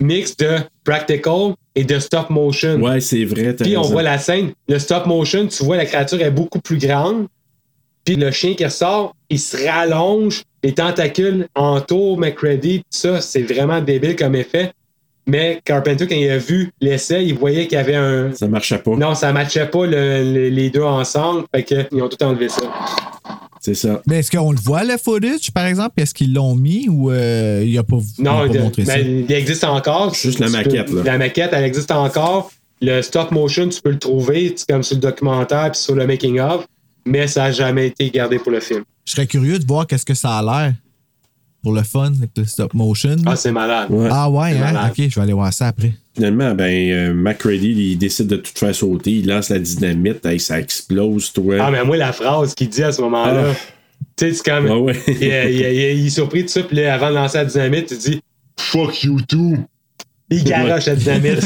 mix 0.02 0.36
de 0.38 0.56
practical 0.86 1.54
et 1.76 1.84
de 1.84 2.00
stop 2.00 2.30
motion. 2.30 2.82
Ouais, 2.82 3.00
c'est 3.02 3.26
vrai. 3.26 3.54
t'as 3.56 3.66
Puis 3.66 3.76
on 3.78 3.82
voit 3.82 4.02
la 4.04 4.18
scène, 4.18 4.54
le 4.70 4.80
stop 4.80 5.06
motion, 5.06 5.46
tu 5.48 5.64
vois 5.66 5.76
la 5.78 5.86
créature 5.86 6.22
est 6.22 6.32
beaucoup 6.32 6.60
plus 6.60 6.78
grande. 6.78 7.28
Puis 8.06 8.16
le 8.16 8.30
chien 8.32 8.54
qui 8.54 8.64
ressort, 8.64 9.16
il 9.30 9.40
se 9.40 9.58
rallonge, 9.68 10.44
les 10.64 10.74
tentacules 10.74 11.48
entourent 11.56 12.18
McCready, 12.20 12.80
tout 12.80 12.86
ça, 12.92 13.20
c'est 13.22 13.42
vraiment 13.42 13.82
débile 13.82 14.16
comme 14.16 14.36
effet. 14.36 14.72
Mais 15.28 15.60
Carpenter, 15.66 16.06
quand 16.08 16.16
il 16.16 16.30
a 16.30 16.38
vu 16.38 16.72
l'essai, 16.80 17.26
il 17.26 17.34
voyait 17.36 17.64
qu'il 17.66 17.78
y 17.80 17.82
avait 17.82 17.96
un. 17.96 18.32
Ça 18.34 18.48
marchait 18.48 18.78
pas. 18.78 18.92
Non, 18.96 19.16
ça 19.16 19.34
matchait 19.34 19.66
pas 19.66 19.88
le- 19.88 20.24
le- 20.34 20.50
les 20.50 20.70
deux 20.70 20.84
ensemble. 20.84 21.46
Fait 21.54 21.64
qu'ils 21.64 22.02
ont 22.04 22.08
tout 22.08 22.24
enlevé 22.24 22.48
ça. 22.48 22.62
C'est 23.60 23.74
ça. 23.74 24.04
Mais 24.06 24.20
est-ce 24.20 24.30
qu'on 24.30 24.52
le 24.52 24.60
voit, 24.60 24.84
le 24.84 24.98
footage, 24.98 25.50
par 25.52 25.66
exemple? 25.66 26.00
Est-ce 26.00 26.14
qu'ils 26.14 26.32
l'ont 26.32 26.54
mis 26.54 26.88
ou 26.88 27.10
euh, 27.10 27.64
il 27.66 27.76
a 27.80 27.82
pas, 27.84 27.96
ont 27.96 28.24
pas 28.24 28.48
de- 28.48 28.60
montré 28.60 28.86
ça? 28.86 28.98
ben, 28.98 29.26
il 29.28 29.32
existe 29.34 29.64
encore. 29.64 30.14
Juste 30.14 30.38
la 30.38 30.46
Tu 30.46 30.52
maquette, 30.52 30.86
peux- 30.86 30.98
là. 30.98 31.04
La 31.04 31.18
maquette, 31.18 31.50
elle 31.54 31.64
existe 31.64 31.90
encore. 31.90 32.52
Le 32.82 33.02
stop 33.02 33.32
motion, 33.32 33.68
tu 33.68 33.82
peux 33.82 33.90
le 33.90 33.98
trouver, 33.98 34.54
c'est 34.56 34.68
comme 34.70 34.84
sur 34.84 34.96
le 34.98 35.02
documentaire 35.02 35.72
puis 35.72 35.82
sur 35.82 35.96
le 35.96 36.06
making 36.06 36.40
of, 36.40 36.68
mais 37.06 37.28
ça 37.28 37.44
n'a 37.44 37.52
jamais 37.52 37.88
été 37.88 38.10
gardé 38.10 38.40
pour 38.40 38.52
le 38.52 38.60
film. 38.60 38.84
Je 39.06 39.12
serais 39.12 39.28
curieux 39.28 39.60
de 39.60 39.66
voir 39.66 39.86
qu'est-ce 39.88 40.06
que 40.06 40.14
ça 40.14 40.38
a 40.38 40.42
l'air 40.42 40.74
pour 41.62 41.74
le 41.74 41.82
fun 41.84 42.12
avec 42.18 42.30
le 42.38 42.46
stop 42.46 42.74
motion. 42.74 43.16
Ah, 43.26 43.36
c'est 43.36 43.52
malade. 43.52 43.88
Ouais. 43.90 44.08
Ah 44.12 44.30
ouais, 44.30 44.52
hein? 44.52 44.60
malade. 44.74 44.92
Ok, 44.98 45.06
je 45.10 45.16
vais 45.16 45.22
aller 45.22 45.34
voir 45.34 45.52
ça 45.54 45.68
après. 45.68 45.94
Finalement, 46.16 46.54
ben, 46.56 46.92
euh, 46.92 47.14
McCready, 47.14 47.72
il 47.92 47.98
décide 47.98 48.28
de 48.28 48.36
tout 48.38 48.52
faire 48.56 48.74
sauter. 48.74 49.12
Il 49.12 49.28
lance 49.28 49.50
la 49.50 49.60
dynamite. 49.60 50.26
Hey, 50.26 50.40
ça 50.40 50.60
explose, 50.60 51.34
toi. 51.34 51.56
Ah, 51.60 51.72
mais 51.72 51.84
moi, 51.84 51.98
la 51.98 52.14
phrase 52.14 52.54
qu'il 52.56 52.70
dit 52.70 52.84
à 52.84 52.92
ce 52.92 53.02
moment-là, 53.02 53.52
Ah. 53.52 53.56
tu 54.16 54.28
sais, 54.28 54.34
c'est 54.34 54.46
comme. 54.46 54.68
Ah 54.68 54.78
ouais. 54.80 54.96
il, 55.08 55.14
il- 55.24 55.24
il- 55.24 56.00
il 56.00 56.08
est 56.08 56.10
surpris 56.10 56.44
de 56.44 56.50
ça, 56.50 56.62
puis 56.64 56.78
là, 56.78 56.94
avant 56.94 57.10
de 57.10 57.16
lancer 57.16 57.38
la 57.40 57.46
dynamite, 57.46 57.92
il 57.92 57.98
dit 57.98 58.22
Fuck 58.58 59.04
you 59.04 59.20
too. 59.22 59.58
Il 60.30 60.44
garoche 60.44 60.86
la 60.88 60.96
dynamite. 60.96 61.40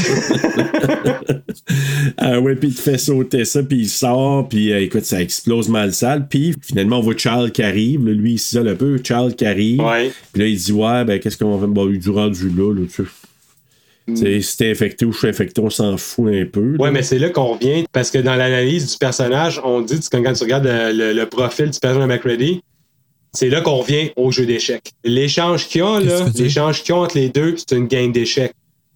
Ah 2.18 2.40
ouais, 2.40 2.56
puis 2.56 2.70
il 2.70 2.76
te 2.76 2.82
fait 2.82 2.98
sauter 2.98 3.46
ça, 3.46 3.64
puis 3.64 3.80
il 3.80 3.90
sort, 3.90 4.48
puis 4.50 4.72
euh, 4.72 4.82
écoute, 4.82 5.06
ça 5.06 5.22
explose 5.22 5.70
mal 5.70 5.94
sale. 5.94 6.28
Puis 6.30 6.56
finalement, 6.62 7.00
on 7.00 7.02
voit 7.02 7.18
Charles 7.18 7.52
qui 7.52 7.62
arrive. 7.64 8.06
là, 8.08 8.14
lui, 8.14 8.34
il 8.34 8.40
s'isole 8.40 8.68
un 8.70 8.76
peu. 8.76 9.00
Charles 9.04 9.36
qui 9.36 9.46
arrive. 9.46 9.82
Puis 10.34 10.42
là, 10.42 10.48
il 10.48 10.58
dit 10.58 10.72
Ouais, 10.72 11.04
ben, 11.06 11.20
qu'est-ce 11.20 11.38
qu'on 11.38 11.52
va 11.52 11.60
faire? 11.60 11.68
Bon, 11.68 11.86
du 11.86 12.10
rendu 12.10 12.50
là, 12.50 12.74
là, 12.74 12.82
tu 12.88 13.04
sais. 13.04 13.10
Tu 14.08 14.16
sais, 14.18 14.42
Si 14.42 14.58
t'es 14.58 14.72
infecté 14.72 15.06
ou 15.06 15.12
je 15.12 15.20
suis 15.20 15.28
infecté, 15.28 15.62
on 15.62 15.70
s'en 15.70 15.96
fout 15.98 16.34
un 16.34 16.46
peu. 16.46 16.72
là. 16.72 16.84
Ouais, 16.84 16.92
mais 16.92 17.04
c'est 17.04 17.20
là 17.20 17.30
qu'on 17.30 17.54
revient, 17.54 17.84
parce 17.92 18.10
que 18.10 18.18
dans 18.18 18.36
l'analyse 18.36 18.92
du 18.92 18.98
personnage, 18.98 19.62
on 19.64 19.82
dit, 19.82 20.00
quand 20.12 20.34
tu 20.34 20.44
regardes 20.44 20.66
le, 20.66 20.92
le- 20.92 21.14
le 21.14 21.26
profil 21.28 21.70
du 21.70 21.80
personnage 21.80 22.08
de 22.08 22.14
McCready, 22.14 22.62
c'est 23.34 23.50
là 23.50 23.62
qu'on 23.62 23.76
revient 23.78 24.10
au 24.16 24.32
jeu 24.32 24.48
d'échecs. 24.48 24.92
L'échange 25.04 25.68
qu'il 25.68 25.82
y 25.82 25.84
a, 25.84 26.00
là, 26.00 26.26
l'échange 26.36 26.82
qu'il 26.82 26.96
y 26.96 26.98
a 26.98 27.02
entre 27.02 27.18
les 27.20 27.30
deux, 27.30 27.54
c'est 27.58 27.76
une 27.78 27.86
game 27.88 28.12
d'échecs. 28.12 28.54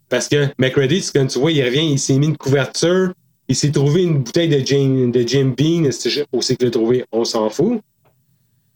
Parce 0.09 0.27
que 0.27 0.47
McCready, 0.57 1.01
c'est 1.01 1.13
comme 1.17 1.27
tu 1.27 1.39
vois, 1.39 1.51
il 1.51 1.63
revient, 1.63 1.91
il 1.91 1.99
s'est 1.99 2.17
mis 2.17 2.27
une 2.27 2.38
couverture, 2.38 3.13
il 3.47 3.55
s'est 3.55 3.71
trouvé 3.71 4.03
une 4.03 4.19
bouteille 4.19 4.49
de 4.49 4.65
Jim, 4.65 5.09
de 5.11 5.27
Jim 5.27 5.53
Bean, 5.57 5.89
qu'il 5.89 6.57
l'a 6.61 6.71
trouvé, 6.71 7.05
on 7.11 7.23
s'en 7.23 7.49
fout. 7.49 7.81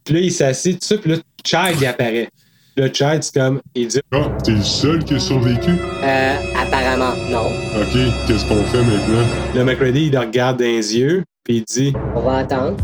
Puis 0.03 0.13
là, 0.13 0.19
il 0.21 0.31
s'assied, 0.31 0.73
tout 0.73 0.85
ça, 0.85 0.97
puis 0.97 1.11
là, 1.11 1.17
Child, 1.43 1.81
il 1.81 1.85
apparaît. 1.85 2.29
Là, 2.75 2.93
Child, 2.93 3.23
c'est 3.23 3.33
comme, 3.33 3.59
il 3.75 3.87
dit, 3.87 3.99
Ah, 4.11 4.31
t'es 4.43 4.51
le 4.51 4.61
seul 4.61 5.03
qui 5.03 5.15
a 5.15 5.19
survécu? 5.19 5.71
Euh, 6.03 6.35
apparemment, 6.55 7.13
non. 7.29 7.47
Ok, 7.81 7.93
qu'est-ce 8.27 8.45
qu'on 8.47 8.63
fait 8.65 8.83
maintenant? 8.83 9.25
là, 9.55 9.63
McCready, 9.63 10.05
il 10.07 10.11
le 10.11 10.19
regarde 10.19 10.59
dans 10.59 10.65
les 10.65 10.97
yeux, 10.97 11.23
puis 11.43 11.57
il 11.57 11.63
dit, 11.63 11.93
On 12.15 12.21
va 12.21 12.37
attendre. 12.37 12.77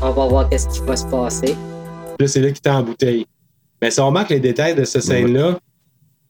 On 0.00 0.10
va 0.10 0.26
voir 0.26 0.48
qu'est-ce 0.48 0.68
qui 0.68 0.80
va 0.80 0.96
se 0.96 1.06
passer. 1.06 1.54
Puis 1.54 2.16
là, 2.20 2.26
c'est 2.28 2.40
là 2.40 2.50
qu'il 2.50 2.66
est 2.66 2.74
en 2.74 2.82
bouteille. 2.82 3.26
Mais 3.80 3.90
si 3.90 4.00
on 4.00 4.06
remarque 4.06 4.30
les 4.30 4.40
détails 4.40 4.74
de 4.74 4.84
cette 4.84 5.02
scène-là, 5.02 5.58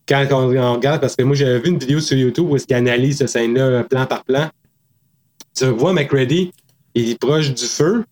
quand 0.09 0.27
on, 0.33 0.57
on 0.57 0.73
regarde, 0.75 1.01
parce 1.01 1.17
que 1.17 1.23
moi, 1.23 1.35
j'avais 1.37 1.59
vu 1.61 1.69
une 1.71 1.79
vidéo 1.79 2.01
sur 2.01 2.17
YouTube 2.17 2.47
où 2.51 2.57
il 2.57 2.75
analyse 2.75 3.19
cette 3.19 3.29
scène-là 3.29 3.63
euh, 3.63 3.83
plan 3.83 4.07
par 4.07 4.25
plan. 4.25 4.49
Tu 5.57 5.65
vois 5.67 5.93
McCready, 5.93 6.51
il 6.95 7.11
est 7.11 7.19
proche 7.19 7.53
du 7.55 7.65
feu, 7.65 8.05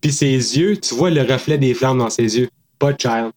puis 0.00 0.12
ses 0.12 0.26
yeux, 0.58 0.76
tu 0.76 0.94
vois 0.94 1.10
le 1.10 1.22
reflet 1.22 1.58
des 1.58 1.74
flammes 1.74 1.98
dans 1.98 2.10
ses 2.10 2.38
yeux. 2.38 2.48
Pas 2.78 2.92
Child. 2.96 3.30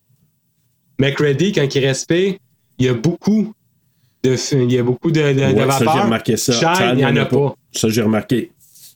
McCready, 0.99 1.52
quand 1.52 1.73
il 1.76 1.85
respire, 1.85 2.35
il 2.80 2.85
y 2.85 2.90
a 2.90 2.94
beaucoup 2.94 3.53
de, 4.23 4.35
il 4.64 4.72
y 4.72 4.77
a 4.77 4.84
beaucoup 4.84 5.11
de, 5.11 5.22
de, 5.22 5.34
de 5.34 5.41
Ouais, 5.41 5.60
ça, 5.60 5.65
vapeur. 5.80 5.94
j'ai 5.95 5.99
remarqué 6.02 6.38
ça. 6.38 6.53
Child, 6.53 6.76
Child, 6.77 6.90
il 6.94 6.98
n'y 6.98 7.06
en 7.06 7.15
a 7.18 7.26
pas. 7.26 7.56
Ça, 7.72 7.90
j'ai 7.90 8.02
remarqué. 8.02 8.52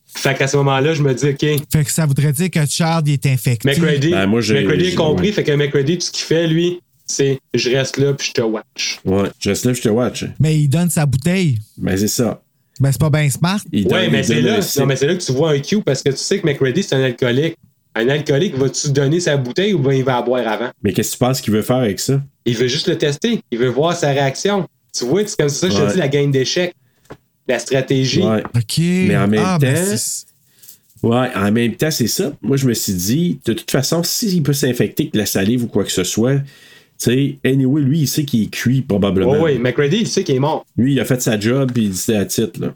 Fait 0.07 0.35
qu'à 0.35 0.47
ce 0.47 0.57
moment-là, 0.57 0.93
je 0.93 1.03
me 1.03 1.13
dis, 1.13 1.29
OK, 1.29 1.39
Fait 1.71 1.83
que 1.83 1.91
ça 1.91 2.05
voudrait 2.05 2.31
dire 2.31 2.49
que 2.49 2.65
Charles 2.65 3.03
il 3.07 3.13
est 3.13 3.25
infecté. 3.27 3.67
McCready, 3.69 4.11
Ben, 4.11 4.25
moi, 4.25 4.41
j'ai- 4.41 4.61
McCready 4.61 4.85
j'ai- 4.85 4.93
a 4.93 4.95
compris, 4.95 5.27
ouais. 5.27 5.33
fait 5.33 5.43
que 5.43 5.51
McCready, 5.51 5.97
tout 5.97 6.05
ce 6.07 6.11
qu'il 6.11 6.23
fait, 6.23 6.47
lui, 6.47 6.79
c'est 7.07 7.39
je 7.53 7.69
reste 7.71 7.97
là 7.97 8.13
puis 8.13 8.27
je 8.27 8.33
te 8.33 8.41
watch. 8.41 8.99
Ouais, 9.05 9.29
je 9.39 9.49
reste 9.49 9.65
là, 9.65 9.73
je 9.73 9.81
te 9.81 9.89
watch. 9.89 10.25
Mais 10.39 10.57
il 10.57 10.67
donne 10.67 10.89
sa 10.89 11.05
bouteille. 11.05 11.57
Ben, 11.77 11.97
c'est 11.97 12.07
ça. 12.07 12.41
Ben, 12.79 12.91
c'est 12.91 12.99
pas 13.01 13.09
bien 13.09 13.29
smart. 13.29 13.59
Il 13.71 13.85
donne- 13.85 13.93
ouais, 13.93 14.09
mais 14.09 14.21
c'est 14.23 14.41
là, 14.41 14.59
non, 14.77 14.85
mais 14.85 14.95
c'est 14.95 15.07
là 15.07 15.15
que 15.15 15.23
tu 15.23 15.31
vois 15.31 15.51
un 15.51 15.59
cue 15.59 15.81
parce 15.81 16.03
que 16.03 16.09
tu 16.09 16.17
sais 16.17 16.39
que 16.39 16.45
McCready, 16.45 16.83
c'est 16.83 16.95
un 16.95 17.03
alcoolique. 17.03 17.55
Un 17.95 18.09
alcoolique, 18.09 18.55
va-tu 18.55 18.91
donner 18.91 19.19
sa 19.19 19.37
bouteille 19.37 19.73
ou 19.73 19.79
bien 19.79 19.93
il 19.93 20.03
va 20.03 20.17
la 20.17 20.21
boire 20.21 20.47
avant? 20.47 20.69
Mais 20.83 20.93
qu'est-ce 20.93 21.13
que 21.13 21.15
tu 21.15 21.19
penses 21.19 21.41
qu'il 21.41 21.51
veut 21.53 21.63
faire 21.63 21.77
avec 21.77 21.99
ça? 21.99 22.21
Il 22.45 22.55
veut 22.55 22.67
juste 22.67 22.87
le 22.87 22.95
tester. 22.97 23.41
Il 23.49 23.57
veut 23.57 23.69
voir 23.69 23.95
sa 23.97 24.09
réaction. 24.11 24.67
Tu 24.95 25.05
vois, 25.05 25.21
c'est 25.25 25.35
comme 25.37 25.49
ça, 25.49 25.67
je 25.69 25.75
te 25.77 25.91
dis, 25.93 25.97
la 25.97 26.07
game 26.07 26.29
d'échecs. 26.31 26.75
La 27.47 27.57
stratégie. 27.59 28.21
Ouais. 28.21 28.43
OK. 28.55 28.77
Mais 28.77 29.17
en 29.17 29.27
même 29.27 29.41
Ah, 29.43 29.57
ben, 29.59 29.73
temps- 29.73 29.95
c'est- 29.97 30.25
Ouais, 31.03 31.29
en 31.35 31.51
même 31.51 31.75
temps, 31.75 31.91
c'est 31.91 32.07
ça. 32.07 32.33
Moi, 32.41 32.57
je 32.57 32.67
me 32.67 32.73
suis 32.73 32.93
dit, 32.93 33.39
de 33.45 33.53
toute 33.53 33.69
façon, 33.71 34.03
s'il 34.03 34.43
peut 34.43 34.53
s'infecter 34.53 35.03
avec 35.03 35.13
de 35.13 35.19
la 35.19 35.25
salive 35.25 35.63
ou 35.63 35.67
quoi 35.67 35.83
que 35.83 35.91
ce 35.91 36.03
soit, 36.03 36.39
sais, 36.97 37.37
anyway, 37.45 37.81
lui, 37.81 37.99
il 38.01 38.07
sait 38.07 38.25
qu'il 38.25 38.43
est 38.43 38.49
cuit, 38.51 38.81
probablement. 38.81 39.31
Oui, 39.33 39.53
oui, 39.53 39.59
McCready, 39.59 39.97
il 40.01 40.07
sait 40.07 40.23
qu'il 40.23 40.35
est 40.35 40.39
mort. 40.39 40.65
Lui, 40.77 40.93
il 40.93 40.99
a 40.99 41.05
fait 41.05 41.21
sa 41.21 41.39
job, 41.39 41.71
puis 41.73 41.83
il 41.85 41.89
dit 41.91 42.13
à 42.13 42.25
titre, 42.25 42.59
là. 42.61 42.73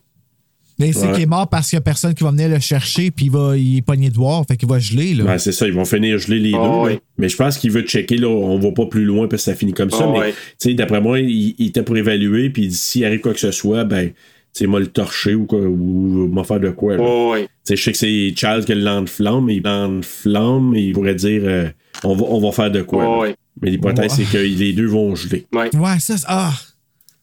Mais 0.80 0.88
il 0.88 0.94
sait 0.96 1.06
Ouais. 1.06 1.14
qu'il 1.14 1.22
est 1.24 1.28
mort 1.28 1.48
parce 1.48 1.70
qu'il 1.70 1.78
y 1.78 1.80
a 1.80 1.82
personne 1.82 2.16
qui 2.16 2.24
va 2.24 2.32
venir 2.32 2.50
le 2.50 2.60
chercher, 2.60 3.12
puis 3.12 3.26
il, 3.26 3.32
va, 3.32 3.56
il 3.56 3.78
est 3.78 3.82
pogné 3.84 4.10
de 4.10 4.16
voir, 4.16 4.44
fait 4.48 4.58
qu'il 4.58 4.68
va 4.68 4.80
geler. 4.80 5.14
Là. 5.14 5.26
Ben, 5.26 5.38
c'est 5.38 5.52
ça, 5.52 5.68
ils 5.68 5.74
vont 5.74 5.86
finir 5.86 6.18
geler 6.18 6.40
les 6.40 6.54
Ah, 6.56 6.58
deux. 6.58 6.64
là. 6.70 6.82
ouais. 6.84 7.00
Mais 7.20 7.30
je 7.30 7.38
pense 7.38 7.60
qu'il 7.60 7.70
veut 7.72 7.84
checker, 7.84 8.18
là, 8.18 8.28
on 8.30 8.58
va 8.58 8.72
pas 8.72 8.88
plus 8.88 9.06
loin, 9.06 9.28
parce 9.28 9.44
que 9.46 9.52
ça 9.52 9.56
finit 9.56 9.74
comme 9.74 9.92
ça. 9.92 10.06
Ah, 10.08 10.20
mais, 10.20 10.32
tu 10.32 10.38
sais, 10.58 10.74
d'après 10.74 11.00
moi, 11.00 11.20
il, 11.20 11.54
il 11.60 11.68
était 11.68 11.84
pour 11.84 11.98
évaluer, 11.98 12.50
puis 12.50 12.64
il 12.64 12.70
dit, 12.70 12.76
s'il 12.76 13.06
arrive 13.06 13.20
quoi 13.20 13.34
que 13.34 13.40
ce 13.40 13.52
soit, 13.52 13.84
ben, 13.84 14.10
tu 14.10 14.16
sais, 14.54 14.66
moi 14.68 14.80
le 14.80 14.88
torcher 14.88 15.36
ou 15.36 15.46
quoi, 15.46 15.60
ou 15.60 16.28
m'a 16.34 16.44
faire 16.44 16.60
de 16.60 16.72
quoi. 16.72 16.98
là. 16.98 17.04
Oui, 17.04 17.42
oui. 17.42 17.44
Tu 17.44 17.50
sais, 17.64 17.76
je 17.76 17.84
sais 17.84 17.92
que 17.92 17.98
c'est 18.00 18.34
Charles 18.36 18.66
qui 18.66 18.74
l'enflamme, 18.74 19.46
mais 19.46 19.58
il 19.58 19.64
l'enflamme, 19.64 20.74
il 20.76 20.94
pourrait 20.94 21.16
dire, 21.16 21.42
euh, 21.46 21.70
on, 22.04 22.16
va, 22.16 22.26
on 22.28 22.40
va 22.42 22.52
faire 22.52 22.72
de 22.72 22.82
quoi. 22.82 23.20
Oui, 23.22 23.28
oui. 23.30 23.36
Mais 23.62 23.72
l'hypothèse, 23.72 24.12
Ouais. 24.12 24.26
c'est 24.26 24.32
que 24.32 24.38
les 24.38 24.74
deux 24.74 24.88
vont 24.88 25.16
geler. 25.16 25.46
Ouais. 25.54 25.76
Ouais, 25.76 26.00
ça, 26.00 26.18
c'est- 26.18 26.26
ah, 26.28 26.54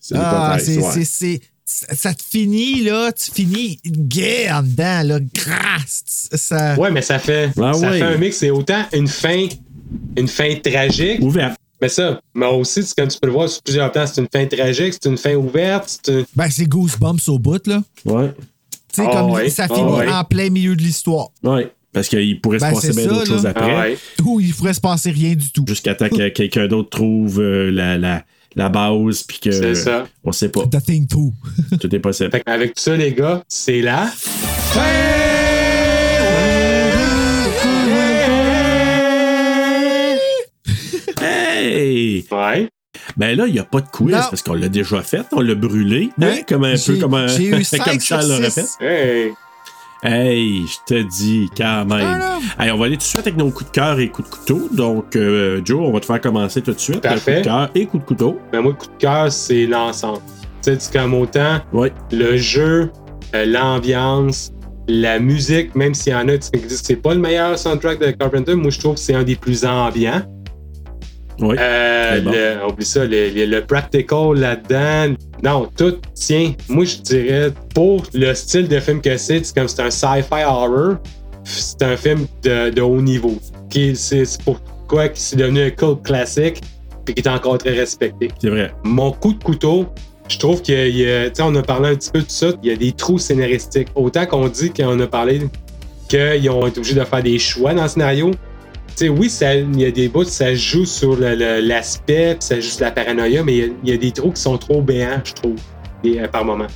C'est 0.01 0.15
ah 0.17 0.57
ouais. 0.59 1.41
ça 1.65 2.15
te 2.15 2.23
finit, 2.23 2.83
là, 2.83 3.13
tu 3.13 3.31
finis 3.31 3.79
gay 3.85 4.51
en 4.51 4.63
dedans, 4.63 5.03
là, 5.05 5.21
grasse. 5.35 6.29
Ça... 6.33 6.77
Ouais, 6.79 6.91
mais 6.91 7.03
ça 7.03 7.19
fait, 7.19 7.51
Ah 7.61 7.73
ça 7.75 7.91
ouais. 7.91 7.99
fait 7.99 8.05
un 8.05 8.17
mix. 8.17 8.37
C'est 8.39 8.51
autant 8.51 8.85
une 8.93 9.09
fin, 9.09 9.47
une 10.17 10.29
fin 10.29 10.55
tragique, 10.57 11.21
Ouvert. 11.23 11.55
mais 11.81 11.89
ça, 11.89 12.21
mais 12.35 12.47
aussi, 12.47 12.83
c'est 12.83 12.95
comme 12.97 13.09
tu 13.09 13.19
peux 13.21 13.27
le 13.29 13.33
voir 13.35 13.49
sur 13.49 13.63
plusieurs 13.63 13.91
plans, 13.93 14.07
c'est 14.07 14.21
une 14.21 14.29
fin 14.33 14.47
tragique, 14.47 14.95
c'est 14.95 15.09
une 15.09 15.19
fin 15.19 15.35
ouverte, 15.35 16.01
c'est 16.03 16.13
une- 16.13 16.27
Ben, 16.37 16.49
c'est 16.51 16.67
Goosebumps 16.67 17.29
au 17.29 17.39
bout, 17.39 17.67
là. 17.67 17.83
Ouais. 18.05 18.33
Tu 18.93 19.03
sais, 19.03 19.09
Ah 19.11 19.17
comme 19.21 19.31
ouais, 19.33 19.51
ça 19.51 19.67
ah 19.69 19.75
finit 19.75 20.11
en 20.11 20.25
plein 20.25 20.49
milieu 20.51 20.75
de 20.75 20.83
l'histoire. 20.83 21.29
Ouais. 21.43 21.71
Parce 21.93 22.09
qu'il 22.09 22.41
pourrait 22.41 22.59
Ben, 22.59 22.71
se 22.71 22.75
passer 22.75 22.87
c'est 22.93 22.97
bien 22.97 23.09
ça, 23.09 23.15
d'autres 23.15 23.27
choses 23.27 23.47
après. 23.47 23.75
Ah 23.75 23.81
ouais. 23.81 23.99
Où 24.25 24.41
il 24.41 24.55
pourrait 24.55 24.75
se 24.75 24.81
passer 24.81 25.11
rien 25.11 25.35
du 25.35 25.51
tout. 25.51 25.65
Jusqu'à 25.67 25.95
temps 25.95 26.09
que 26.09 26.29
quelqu'un 26.29 26.67
d'autre 26.69 26.91
trouve 26.91 27.41
euh, 27.41 27.71
la, 27.71 27.97
la, 27.97 28.25
la 28.57 28.69
base, 28.69 29.23
puis 29.23 29.39
que. 29.41 29.51
C'est 29.51 29.75
ça. 29.75 30.07
On 30.25 30.33
sait 30.33 30.51
pas. 30.51 30.67
The 30.67 30.83
Thing 30.85 31.07
2. 31.07 31.77
Tout 31.81 31.95
est 31.95 31.99
possible. 31.99 32.31
Fait 32.31 32.43
avec 32.47 32.75
tout 32.75 32.83
ça, 32.83 32.97
les 32.97 33.13
gars, 33.13 33.43
c'est 33.49 33.81
là. 33.81 34.11
Hey! 41.21 42.27
Ouais. 42.31 42.69
Ben 43.17 43.37
là, 43.37 43.47
il 43.47 43.53
n'y 43.53 43.59
a 43.59 43.65
pas 43.65 43.81
de 43.81 43.89
quiz 43.89 44.13
Non. 44.15 44.21
parce 44.31 44.43
qu'on 44.43 44.55
l'a 44.55 44.69
déjà 44.69 45.03
fait, 45.03 45.27
on 45.33 45.41
l'a 45.41 45.55
brûlé. 45.55 46.11
Hein? 46.21 46.37
Comme 46.49 46.65
un 46.65 46.75
peu 46.85 46.97
comme, 46.97 47.15
un, 47.15 47.27
comme 47.85 48.01
Charles 48.01 48.29
l'aurait 48.29 48.51
fait. 48.51 48.67
Hey. 48.81 49.33
Hey, 50.03 50.65
je 50.67 50.77
te 50.87 51.03
dis, 51.03 51.51
quand 51.57 51.85
même. 51.87 52.21
Hey, 52.59 52.71
on 52.71 52.79
va 52.79 52.87
aller 52.87 52.95
tout 52.95 53.01
de 53.01 53.05
suite 53.05 53.21
avec 53.21 53.37
nos 53.37 53.51
coups 53.51 53.71
de 53.71 53.75
cœur 53.75 53.99
et 53.99 54.09
coups 54.09 54.31
de 54.31 54.35
couteau. 54.35 54.69
Donc, 54.73 55.17
euh, 55.17 55.61
Joe, 55.65 55.81
on 55.81 55.93
va 55.93 56.01
te 56.01 56.07
faire 56.07 56.21
commencer 56.21 56.63
tout 56.63 56.73
de 56.73 56.79
suite. 56.79 57.01
Parfait. 57.01 57.37
Coup 57.37 57.39
de 57.41 57.45
cœur 57.45 57.71
et 57.75 57.87
coup 57.87 57.99
de 57.99 58.05
couteau. 58.05 58.39
Mais 58.53 58.61
moi, 58.61 58.73
le 58.73 58.77
coup 58.79 58.87
de 58.87 58.99
cœur, 58.99 59.33
c'est 59.33 59.67
l'ensemble. 59.67 60.21
Tu 60.63 60.73
sais, 60.73 60.77
c'est 60.79 60.93
comme 60.93 61.15
autant 61.15 61.59
le 62.13 62.37
jeu, 62.37 62.91
euh, 63.35 63.45
l'ambiance, 63.45 64.53
la 64.89 65.19
musique, 65.19 65.75
même 65.75 65.95
s'il 65.95 66.13
y 66.13 66.17
en 66.17 66.29
a 66.29 66.39
qui 66.39 66.51
disent 66.61 66.81
que 66.81 66.87
c'est 66.87 66.97
pas 66.97 67.15
le 67.15 67.21
meilleur 67.21 67.59
soundtrack 67.59 68.01
de 68.01 68.11
Carpenter, 68.13 68.55
moi 68.55 68.71
je 68.71 68.79
trouve 68.79 68.95
que 68.95 69.01
c'est 69.01 69.15
un 69.15 69.23
des 69.23 69.37
plus 69.37 69.65
ambiants. 69.65 70.23
Oui. 71.41 71.57
Euh, 71.59 72.11
Très 72.13 72.21
bon. 72.23 72.31
le- 72.33 72.67
oublie 72.73 72.85
ça, 72.85 73.05
le, 73.05 73.31
le- 73.31 73.47
le 73.47 73.65
practical 73.65 74.35
là-dedans. 74.35 75.15
Non, 75.43 75.69
tout 75.77 75.97
tient. 76.15 76.53
Moi, 76.69 76.85
je 76.85 76.97
dirais, 76.99 77.53
pour 77.75 78.03
le 78.15 78.35
style 78.35 78.67
de 78.69 78.81
film 78.81 79.01
que 79.01 79.17
c'est, 79.17 79.45
c'est 79.45 79.55
comme 79.55 79.69
c'est 79.69 79.83
un 79.83 79.91
sci-fi 79.91 80.45
horror. 80.45 80.97
C'est 81.45 81.83
un 81.83 81.97
film 81.97 82.27
de, 82.43 82.71
de 82.71 82.83
haut 82.83 83.01
niveau. 83.01 83.37
C'est 83.95 84.25
pourquoi 84.45 85.05
c'est 85.15 85.37
devenu 85.37 85.63
un 85.63 85.71
cult 85.71 86.03
classique 86.03 86.61
et 87.07 87.15
qui 87.15 87.21
est 87.21 87.29
encore 87.29 87.59
très 87.59 87.73
respecté. 87.73 88.29
C'est 88.41 88.51
vrai. 88.51 88.73
Mon 88.83 89.13
coup 89.13 89.33
de 89.33 89.43
couteau, 89.43 89.87
je 90.29 90.39
trouve 90.39 90.61
qu'il 90.61 90.97
y 90.97 91.11
a, 91.11 91.31
tu 91.31 91.37
sais, 91.37 91.43
on 91.43 91.55
a 91.55 91.63
parlé 91.63 91.91
un 91.91 91.95
petit 91.95 92.11
peu 92.11 92.21
de 92.21 92.29
ça, 92.31 92.49
il 92.63 92.69
y 92.69 92.73
a 92.73 92.77
des 92.77 92.93
trous 92.93 93.19
scénaristiques. 93.19 93.89
Autant 93.95 94.27
qu'on 94.27 94.49
dit 94.49 94.71
qu'on 94.71 94.99
a 95.01 95.07
parlé 95.07 95.41
qu'ils 96.09 96.51
ont 96.51 96.67
été 96.67 96.79
obligés 96.81 96.95
de 96.97 97.05
faire 97.05 97.23
des 97.23 97.39
choix 97.39 97.73
dans 97.73 97.83
le 97.85 97.89
scénario. 97.89 98.31
Sais, 98.99 99.09
oui, 99.09 99.33
il 99.41 99.81
y 99.81 99.85
a 99.85 99.91
des 99.93 100.09
bouts, 100.09 100.25
ça 100.25 100.53
joue 100.57 100.85
sur 100.85 101.17
l'aspect, 101.21 102.31
puis 102.35 102.39
ça 102.49 102.57
joue 102.59 102.69
sur 102.69 102.85
la 102.85 102.91
paranoïa, 102.91 103.45
mais 103.45 103.53
il 103.55 103.59
y 103.59 103.63
a- 103.63 103.73
il 103.85 103.91
y, 103.91 103.93
a 103.93 103.97
des 103.97 104.11
trous 104.11 104.33
qui 104.33 104.43
sont 104.43 104.59
trop 104.59 104.83
béants, 104.83 105.21
je 105.23 105.35
trouve, 105.35 105.55
et, 106.03 106.21
euh, 106.21 106.27
par 106.27 106.45
moment. 106.45 106.67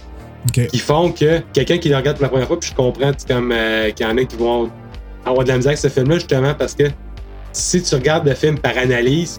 Qui 0.53 0.78
font 0.78 1.11
que 1.11 1.40
quelqu'un 1.53 1.78
qui 1.78 1.89
le 1.89 1.97
regarde 1.97 2.16
pour 2.19 2.23
la 2.23 2.28
première 2.28 2.47
fois, 2.47 2.61
puis 2.61 2.70
je 2.70 2.77
comprends 2.77 3.11
comme 3.27 3.51
euh, 3.51 3.90
qu'il 3.90 4.07
y 4.07 4.09
en 4.09 4.16
a 4.19 4.24
qui 4.24 4.36
vont 4.36 4.70
avoir 5.27 5.43
de 5.43 5.49
la 5.49 5.57
misère 5.57 5.70
avec 5.70 5.78
ce 5.78 5.89
film-là, 5.89 6.15
justement, 6.15 6.55
parce 6.55 6.74
que 6.74 6.85
si 7.53 7.82
tu 7.82 7.93
regardes 7.97 8.28
le 8.28 8.35
film 8.36 8.57
par 8.57 8.78
analyse, 8.78 9.39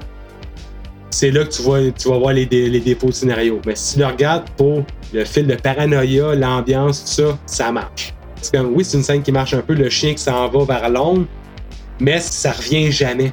c'est 1.10 1.32
là 1.32 1.46
que 1.46 1.52
tu 1.54 1.62
vas, 1.62 1.90
tu 1.98 2.10
vas 2.10 2.18
voir 2.18 2.34
les, 2.34 2.46
dé- 2.46 2.70
les 2.70 2.82
défauts 2.82 3.08
du 3.08 3.14
scénario. 3.14 3.62
Mais 3.66 3.76
si 3.78 3.94
tu 3.94 4.00
le 4.02 4.08
regardes 4.08 4.50
pour 4.58 4.84
le 5.14 5.24
film 5.24 5.48
de 5.48 5.56
paranoïa, 5.56 6.36
l'ambiance, 6.36 7.02
tout 7.06 7.24
ça, 7.24 7.38
ça 7.46 7.72
marche. 7.72 8.14
C'est 8.42 8.58
comme, 8.58 8.74
oui, 8.76 8.84
c'est 8.84 8.98
une 8.98 9.04
scène 9.04 9.22
qui 9.24 9.32
marche 9.32 9.54
un 9.54 9.62
peu, 9.62 9.74
le 9.74 9.90
chien 9.90 10.12
qui 10.14 10.22
s'en 10.24 10.50
va 10.50 10.66
vers 10.66 10.90
l'ombre, 10.90 11.26
mais 12.00 12.20
ça 12.20 12.52
revient 12.52 12.92
jamais. 12.92 13.32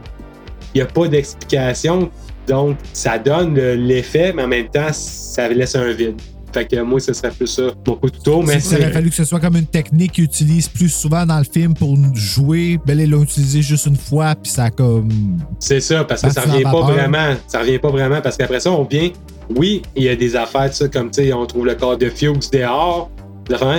Il 0.74 0.78
n'y 0.78 0.82
a 0.82 0.86
pas 0.86 1.08
d'explication, 1.08 2.10
donc 2.46 2.76
ça 2.92 3.18
donne 3.18 3.54
le- 3.54 3.74
l'effet, 3.74 4.32
mais 4.34 4.42
en 4.44 4.48
même 4.48 4.68
temps, 4.68 4.92
ça 4.92 5.48
laisse 5.48 5.74
un 5.74 5.92
vide. 5.92 6.14
Fait 6.52 6.66
que 6.66 6.80
moi, 6.80 6.98
ce 6.98 7.12
serait 7.12 7.30
plus 7.30 7.46
ça, 7.46 7.62
mon 7.86 7.94
coup 7.94 8.10
de 8.10 8.16
couteau, 8.16 8.42
mais 8.42 8.58
Ça 8.58 8.74
aurait 8.76 8.90
fallu 8.90 9.08
que 9.10 9.14
ce 9.14 9.24
soit 9.24 9.38
comme 9.38 9.56
une 9.56 9.66
technique 9.66 10.10
qu'ils 10.12 10.24
utilisent 10.24 10.68
plus 10.68 10.88
souvent 10.88 11.24
dans 11.24 11.38
le 11.38 11.44
film 11.44 11.74
pour 11.74 11.96
jouer. 12.14 12.80
Ben 12.84 12.96
là, 12.96 13.04
ils 13.04 13.10
l'ont 13.10 13.22
utilisé 13.22 13.62
juste 13.62 13.86
une 13.86 13.94
fois, 13.96 14.34
puis 14.34 14.50
ça 14.50 14.64
a 14.64 14.70
comme. 14.70 15.38
C'est 15.60 15.80
ça, 15.80 16.02
parce 16.02 16.22
que 16.22 16.30
ça 16.30 16.40
revient 16.42 16.64
en 16.66 16.72
pas 16.72 16.80
vraiment. 16.92 17.36
Ça 17.46 17.60
revient 17.60 17.78
pas 17.78 17.90
vraiment 17.90 18.20
parce 18.20 18.36
qu'après 18.36 18.58
ça, 18.58 18.72
on 18.72 18.82
vient. 18.82 19.10
Oui, 19.56 19.82
il 19.94 20.02
y 20.04 20.08
a 20.08 20.16
des 20.16 20.34
affaires, 20.34 20.72
ça, 20.74 20.88
comme 20.88 21.10
tu 21.12 21.22
sais, 21.22 21.32
on 21.32 21.46
trouve 21.46 21.66
le 21.66 21.74
corps 21.76 21.96
de 21.96 22.08
Fuchs 22.10 22.50
dehors. 22.52 23.10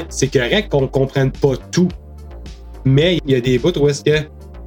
C'est 0.10 0.28
correct 0.32 0.70
qu'on 0.70 0.88
comprenne 0.88 1.32
pas 1.32 1.54
tout. 1.72 1.88
Mais 2.86 3.20
il 3.26 3.32
y 3.32 3.36
a 3.36 3.42
des 3.42 3.58
bouts 3.60 3.78
où 3.80 3.88
est-ce 3.90 4.04
que 4.04 4.18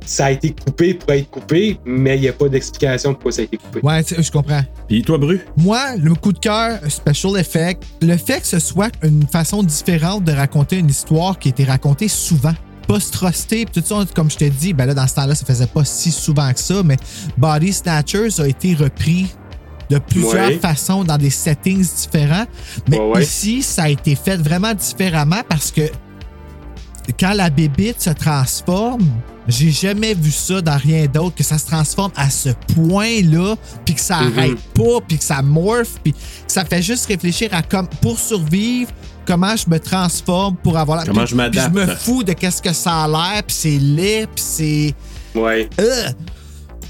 ça 0.06 0.26
a 0.26 0.30
été 0.32 0.54
coupé 0.54 0.94
pour 0.94 1.10
être 1.12 1.30
coupé, 1.30 1.78
mais 1.84 2.16
il 2.16 2.22
n'y 2.22 2.28
a 2.28 2.32
pas 2.32 2.48
d'explication 2.48 3.14
pourquoi 3.14 3.32
ça 3.32 3.42
a 3.42 3.44
été 3.44 3.56
coupé. 3.56 3.80
Ouais, 3.82 4.02
tu 4.04 4.14
sais, 4.14 4.22
je 4.22 4.30
comprends. 4.30 4.62
Puis 4.88 5.02
toi, 5.02 5.18
Bru? 5.18 5.40
Moi, 5.56 5.96
le 5.96 6.14
coup 6.14 6.32
de 6.32 6.38
cœur, 6.38 6.78
special 6.88 7.36
effect, 7.38 7.82
le 8.02 8.16
fait 8.16 8.40
que 8.40 8.46
ce 8.46 8.58
soit 8.58 8.90
une 9.02 9.26
façon 9.26 9.62
différente 9.62 10.24
de 10.24 10.32
raconter 10.32 10.78
une 10.78 10.90
histoire 10.90 11.38
qui 11.38 11.48
a 11.48 11.50
été 11.50 11.64
racontée 11.64 12.08
souvent. 12.08 12.54
Pas 12.86 13.00
se 13.00 13.10
truster, 13.12 13.64
tout 13.72 13.82
ça, 13.84 14.04
comme 14.14 14.30
je 14.30 14.36
t'ai 14.36 14.50
dit, 14.50 14.74
ben 14.74 14.84
là, 14.84 14.92
dans 14.92 15.06
ce 15.06 15.14
temps-là, 15.14 15.34
ça 15.34 15.46
faisait 15.46 15.66
pas 15.66 15.84
si 15.86 16.10
souvent 16.10 16.52
que 16.52 16.60
ça, 16.60 16.82
mais 16.84 16.96
Body 17.38 17.72
Snatchers 17.72 18.40
a 18.40 18.46
été 18.46 18.74
repris 18.74 19.32
de 19.90 19.98
plusieurs 19.98 20.48
Ouais. 20.48 20.58
façons 20.58 21.02
dans 21.04 21.16
des 21.18 21.30
settings 21.30 21.80
différents. 21.82 22.44
Mais 22.88 22.98
Ouais, 22.98 23.12
ouais. 23.16 23.22
ici, 23.22 23.62
ça 23.62 23.84
a 23.84 23.88
été 23.88 24.14
fait 24.14 24.36
vraiment 24.36 24.74
différemment 24.74 25.40
parce 25.48 25.70
que 25.70 25.82
quand 27.12 27.34
la 27.34 27.50
bébite 27.50 28.00
se 28.00 28.10
transforme, 28.10 29.06
j'ai 29.46 29.70
jamais 29.70 30.14
vu 30.14 30.30
ça 30.30 30.62
dans 30.62 30.76
rien 30.76 31.06
d'autre, 31.06 31.34
que 31.36 31.44
ça 31.44 31.58
se 31.58 31.66
transforme 31.66 32.12
à 32.16 32.30
ce 32.30 32.48
point-là, 32.74 33.56
puis 33.84 33.94
que 33.94 34.00
ça 34.00 34.20
Mhm. 34.22 34.38
arrête 34.38 34.58
pas, 34.74 35.00
puis 35.06 35.18
que 35.18 35.24
ça 35.24 35.42
morphe, 35.42 35.98
puis 36.02 36.12
que 36.12 36.18
ça 36.46 36.64
fait 36.64 36.80
juste 36.82 37.06
réfléchir 37.06 37.50
à 37.52 37.60
comme 37.62 37.86
pour 38.00 38.18
survivre, 38.18 38.90
comment 39.26 39.54
je 39.56 39.68
me 39.68 39.78
transforme 39.78 40.56
pour 40.56 40.78
avoir 40.78 40.98
la. 40.98 41.04
Comment 41.04 41.26
je 41.26 41.34
m'adapte. 41.34 41.74
Je 41.74 41.80
me 41.80 41.86
fous 41.94 42.22
de 42.24 42.32
qu'est-ce 42.32 42.62
que 42.62 42.72
ça 42.72 43.04
a 43.04 43.08
l'air, 43.08 43.42
puis 43.42 43.54
c'est 43.56 43.78
laid, 43.78 44.26
puis 44.34 44.44
c'est. 44.46 44.94
Ouais. 45.34 45.68
Euh! 45.80 46.08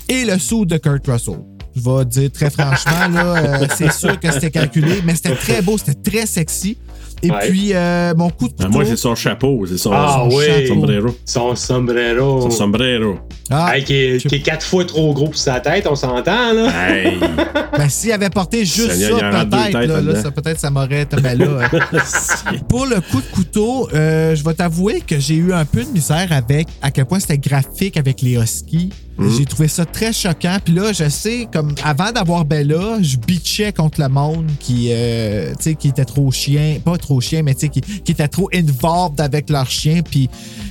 Et 0.09 0.25
le 0.25 0.39
saut 0.39 0.65
de 0.65 0.77
Kurt 0.77 1.07
Russell. 1.07 1.41
Je 1.75 1.81
vais 1.81 2.05
dire 2.05 2.31
très 2.31 2.51
franchement, 2.51 3.09
là, 3.11 3.25
euh, 3.37 3.67
c'est 3.77 3.93
sûr 3.93 4.21
que 4.21 4.31
c'était 4.31 4.53
calculé, 4.53 5.03
mais 5.05 5.17
c'était 5.17 5.35
très 5.35 5.61
beau, 5.61 5.77
c'était 5.77 6.09
très 6.09 6.25
sexy. 6.27 6.79
Et 7.23 7.31
Ouais. 7.31 7.49
puis, 7.49 7.71
euh, 7.75 8.13
mon 8.17 8.29
coup 8.31 8.49
de 8.49 8.55
Ah, 8.59 8.65
couteau. 8.65 8.73
moi, 8.79 8.85
c'est 8.85 8.97
son 8.97 9.15
chapeau. 9.15 9.65
C'est 9.67 9.79
son, 9.79 9.91
Ah 9.93 10.27
son 10.31 10.37
oui. 10.37 10.67
sombrero. 10.69 11.09
Son 11.25 11.55
sombrero. 11.57 12.43
Son 12.43 12.51
sombrero. 12.51 13.17
Ah, 13.51 13.77
Hey, 13.77 13.85
qui, 13.85 13.95
est, 13.95 14.27
qui 14.27 14.35
est 14.37 14.41
quatre 14.41 14.65
fois 14.67 14.85
trop 14.85 15.13
gros 15.15 15.27
pour 15.27 15.37
sa 15.37 15.61
tête, 15.61 15.87
on 15.91 15.95
s'entend, 15.95 16.53
là? 16.53 16.69
Hey! 16.91 17.19
Ben, 17.77 17.89
s'il 17.89 18.13
avait 18.13 18.31
porté 18.31 18.65
juste 18.65 18.93
ça, 18.93 19.09
peut-être, 19.09 19.73
là, 19.73 19.81
là, 19.81 19.87
là-dedans. 20.01 20.23
ça, 20.23 20.31
peut-être, 20.31 20.61
ça 20.61 20.71
m'aurait. 20.71 21.09
Ben 21.21 21.37
là, 21.37 21.69
pour 22.69 22.87
le 22.87 23.01
coup 23.01 23.21
de 23.21 23.27
couteau, 23.35 23.89
euh, 23.93 24.35
je 24.37 24.45
vais 24.45 24.55
t'avouer 24.55 25.01
que 25.01 25.19
j'ai 25.19 25.35
eu 25.35 25.53
un 25.53 25.65
peu 25.65 25.83
de 25.83 25.89
misère 25.91 26.29
avec 26.31 26.69
à 26.83 26.93
quel 26.93 27.05
point 27.07 27.19
c'était 27.19 27.39
graphique 27.39 27.97
avec 27.97 28.23
les 28.23 28.35
huskies. 28.37 28.91
Mhm. 29.19 29.31
J'ai 29.37 29.45
trouvé 29.45 29.69
ça 29.69 29.85
très 29.85 30.13
choquant. 30.13 30.59
Puis 30.65 30.75
là, 30.75 30.93
je 30.93 31.09
sais, 31.09 31.49
comme 31.53 31.75
avant 31.85 32.11
d'avoir 32.13 32.45
Bella, 32.45 33.01
je 33.01 33.17
bitchais 33.17 33.73
contre 33.73 34.01
le 34.01 34.09
monde 34.09 34.51
qui, 34.59 34.89
euh, 34.91 35.51
tu 35.57 35.63
sais, 35.63 35.75
qui 35.75 35.89
était 35.89 36.05
trop 36.05 36.31
chien, 36.31 36.79
pas 36.85 36.99
trop 36.99 37.21
chien, 37.21 37.43
mais 37.43 37.55
tu 37.55 37.61
sais, 37.61 37.69
qui, 37.69 37.81
qui 37.81 38.13
était 38.13 38.29
trop 38.29 38.49
involved 38.53 39.21
avec 39.21 39.51
leur 39.51 39.71
chien. 39.71 40.03
Puis 40.03 40.29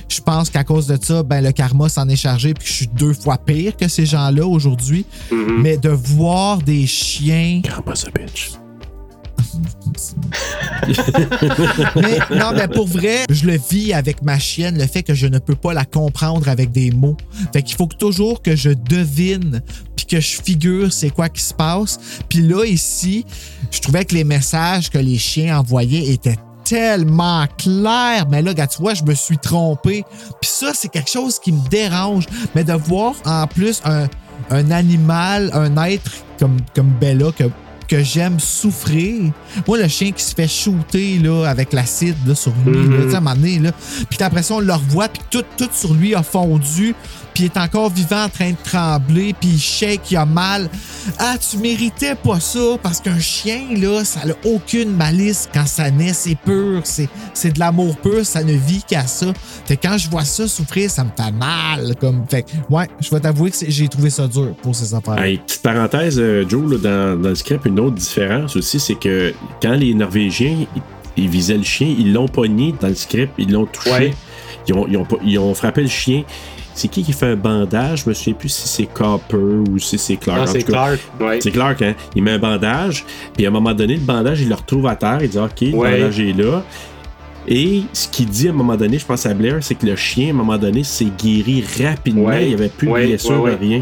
je 0.08 0.20
pense 0.20 0.50
qu'à 0.50 0.64
cause 0.64 0.86
de 0.86 0.98
ça, 1.00 1.22
ben 1.22 1.42
le 1.42 1.52
karma 1.52 1.88
s'en 1.88 2.08
est 2.08 2.16
chargé. 2.16 2.54
Puis 2.54 2.66
je 2.68 2.72
suis 2.72 2.86
deux 2.88 3.14
fois 3.14 3.38
pire 3.38 3.76
que 3.76 3.88
ces 3.88 4.06
gens-là 4.06 4.46
aujourd'hui. 4.46 5.06
Mhm. 5.30 5.62
Mais 5.62 5.76
de 5.76 5.90
voir 5.90 6.58
des 6.58 6.86
chiens. 6.86 7.60
Karma's 7.62 8.04
a 8.04 8.10
bitch. 8.10 8.63
Mais 11.96 12.18
non, 12.36 12.52
mais 12.54 12.68
pour 12.68 12.86
vrai, 12.86 13.24
je 13.30 13.46
le 13.46 13.58
vis 13.70 13.92
avec 13.92 14.22
ma 14.22 14.38
chienne, 14.38 14.78
le 14.78 14.86
fait 14.86 15.02
que 15.02 15.14
je 15.14 15.26
ne 15.26 15.38
peux 15.38 15.54
pas 15.54 15.72
la 15.72 15.84
comprendre 15.84 16.48
avec 16.48 16.70
des 16.72 16.90
mots. 16.90 17.16
Fait 17.52 17.62
qu'il 17.62 17.76
faut 17.76 17.86
toujours 17.86 18.42
que 18.42 18.56
je 18.56 18.70
devine 18.70 19.62
puis 19.96 20.06
que 20.06 20.20
je 20.20 20.40
figure 20.42 20.92
c'est 20.92 21.10
quoi 21.10 21.28
qui 21.28 21.42
se 21.42 21.54
passe. 21.54 21.98
Puis 22.28 22.40
là, 22.40 22.64
ici, 22.64 23.24
je 23.70 23.80
trouvais 23.80 24.04
que 24.04 24.14
les 24.14 24.24
messages 24.24 24.90
que 24.90 24.98
les 24.98 25.18
chiens 25.18 25.58
envoyaient 25.58 26.12
étaient 26.12 26.38
tellement 26.64 27.46
clairs. 27.58 28.26
Mais 28.30 28.42
là, 28.42 28.54
tu 28.54 28.80
vois, 28.80 28.94
je 28.94 29.04
me 29.04 29.14
suis 29.14 29.38
trompé. 29.38 30.04
Puis 30.40 30.50
ça, 30.50 30.72
c'est 30.74 30.88
quelque 30.88 31.10
chose 31.10 31.38
qui 31.38 31.52
me 31.52 31.68
dérange. 31.68 32.26
Mais 32.54 32.64
de 32.64 32.72
voir 32.72 33.14
en 33.24 33.46
plus 33.46 33.80
un, 33.84 34.08
un 34.50 34.70
animal, 34.70 35.50
un 35.52 35.76
être 35.84 36.10
comme, 36.38 36.56
comme 36.74 36.90
Bella, 37.00 37.30
que 37.32 37.44
que 37.88 38.02
j'aime 38.02 38.40
souffrir. 38.40 39.32
Moi, 39.66 39.78
le 39.78 39.88
chien 39.88 40.10
qui 40.12 40.22
se 40.22 40.34
fait 40.34 40.48
shooter 40.48 41.18
là, 41.18 41.44
avec 41.48 41.72
l'acide 41.72 42.16
là, 42.26 42.34
sur 42.34 42.52
lui, 42.66 42.76
Mhm. 42.78 42.90
là, 42.96 43.02
tu 43.04 43.08
sais, 43.10 43.14
à 43.14 43.18
un 43.18 43.20
moment 43.20 43.36
donné, 43.36 43.58
là, 43.58 43.72
puis 44.08 44.18
après 44.22 44.42
ça, 44.42 44.54
on 44.54 44.60
le 44.60 44.72
revoit, 44.72 45.08
puis 45.08 45.22
tout, 45.30 45.44
tout 45.56 45.68
sur 45.72 45.94
lui 45.94 46.14
a 46.14 46.22
fondu, 46.22 46.94
puis 47.34 47.44
il 47.44 47.46
est 47.46 47.58
encore 47.58 47.90
vivant 47.90 48.24
en 48.24 48.28
train 48.28 48.50
de 48.50 48.56
trembler, 48.64 49.34
puis 49.38 49.50
il 49.50 49.60
shake, 49.60 50.10
il 50.12 50.16
a 50.16 50.24
mal. 50.24 50.70
Ah, 51.18 51.34
tu 51.38 51.58
méritais 51.58 52.14
pas 52.14 52.40
ça, 52.40 52.78
parce 52.82 53.00
qu'un 53.00 53.18
chien, 53.18 53.62
là, 53.76 54.04
ça 54.04 54.24
n'a 54.24 54.34
aucune 54.44 54.90
malice 54.96 55.48
quand 55.52 55.66
ça 55.66 55.90
naît, 55.90 56.12
c'est 56.12 56.36
pur, 56.36 56.80
c'est, 56.84 57.08
c'est 57.34 57.52
de 57.52 57.58
l'amour 57.58 57.96
pur, 57.96 58.24
ça 58.24 58.42
ne 58.44 58.52
vit 58.52 58.82
qu'à 58.86 59.06
ça. 59.06 59.26
Fait 59.66 59.76
que 59.76 59.86
quand 59.88 59.98
je 59.98 60.08
vois 60.08 60.24
ça 60.24 60.46
souffrir, 60.48 60.88
ça 60.90 61.04
me 61.04 61.10
fait 61.16 61.32
mal. 61.32 61.94
Comme, 62.00 62.24
fait 62.28 62.44
que, 62.44 62.50
ouais, 62.72 62.88
je 63.00 63.10
vais 63.10 63.20
t'avouer 63.20 63.50
que 63.50 63.56
j'ai 63.68 63.88
trouvé 63.88 64.10
ça 64.10 64.26
dur 64.28 64.54
pour 64.62 64.74
ces 64.74 64.94
affaires. 64.94 65.18
Hey, 65.22 65.38
petite 65.38 65.62
parenthèse, 65.62 66.18
euh, 66.18 66.44
Joe, 66.48 66.70
là, 66.72 66.78
dans, 66.78 67.20
dans 67.20 67.28
le 67.30 67.34
script, 67.34 67.66
une 67.66 67.80
autre 67.80 67.96
différence 67.96 68.54
aussi, 68.56 68.78
c'est 68.78 68.94
que 68.94 69.34
quand 69.60 69.74
les 69.74 69.92
Norvégiens 69.94 70.56
ils, 71.16 71.28
visaient 71.28 71.56
le 71.56 71.62
chien, 71.64 71.94
ils 71.98 72.12
l'ont 72.12 72.28
pogné 72.28 72.74
dans 72.80 72.88
le 72.88 72.94
script, 72.94 73.32
ils 73.38 73.50
l'ont 73.52 73.66
touché, 73.66 73.90
Ouais. 73.90 74.14
ils, 74.68 74.74
ont, 74.74 74.86
ils 74.88 74.96
ont 74.96 75.04
pas- 75.04 75.16
ils 75.24 75.38
ont 75.38 75.54
frappé 75.54 75.82
le 75.82 75.88
chien. 75.88 76.22
C'est 76.74 76.88
qui 76.88 77.02
qui 77.04 77.12
fait 77.12 77.26
un 77.32 77.36
bandage? 77.36 78.02
Je 78.04 78.08
me 78.08 78.14
souviens 78.14 78.34
plus 78.34 78.48
si 78.48 78.66
c'est 78.68 78.86
Copper 78.86 79.36
ou 79.36 79.78
si 79.78 79.96
c'est 79.96 80.16
Clark. 80.16 80.40
Non, 80.40 80.44
En 80.48 80.52
c'est 80.52 80.62
Clark. 80.64 80.98
Ouais. 81.20 81.38
C'est 81.40 81.50
Clark, 81.52 81.80
hein? 81.82 81.94
Il 82.16 82.22
met 82.24 82.32
un 82.32 82.38
bandage, 82.38 83.04
puis 83.36 83.46
à 83.46 83.48
un 83.48 83.52
moment 83.52 83.72
donné, 83.74 83.94
le 83.94 84.00
bandage, 84.00 84.40
il 84.40 84.48
le 84.48 84.54
retrouve 84.56 84.86
à 84.88 84.96
terre, 84.96 85.18
il 85.22 85.28
dit 85.28 85.38
OK, 85.38 85.60
le 85.60 85.74
Ouais. 85.74 85.92
bandage 86.00 86.18
est 86.20 86.32
là. 86.32 86.62
Et 87.46 87.82
ce 87.92 88.08
qu'il 88.08 88.26
dit 88.26 88.48
à 88.48 88.50
un 88.50 88.54
moment 88.54 88.74
donné, 88.76 88.98
je 88.98 89.04
pense 89.04 89.26
à 89.26 89.34
Blair, 89.34 89.58
c'est 89.60 89.74
que 89.74 89.86
le 89.86 89.96
chien, 89.96 90.28
à 90.28 90.30
un 90.30 90.34
moment 90.34 90.56
donné, 90.58 90.82
s'est 90.82 91.12
guéri 91.22 91.62
rapidement. 91.84 92.24
Ouais. 92.24 92.44
Il 92.44 92.48
n'y 92.48 92.54
avait 92.54 92.68
plus 92.70 92.88
Ouais, 92.88 93.02
de 93.02 93.08
blessure, 93.08 93.42
ouais, 93.42 93.50
ouais. 93.50 93.58
rien. 93.60 93.80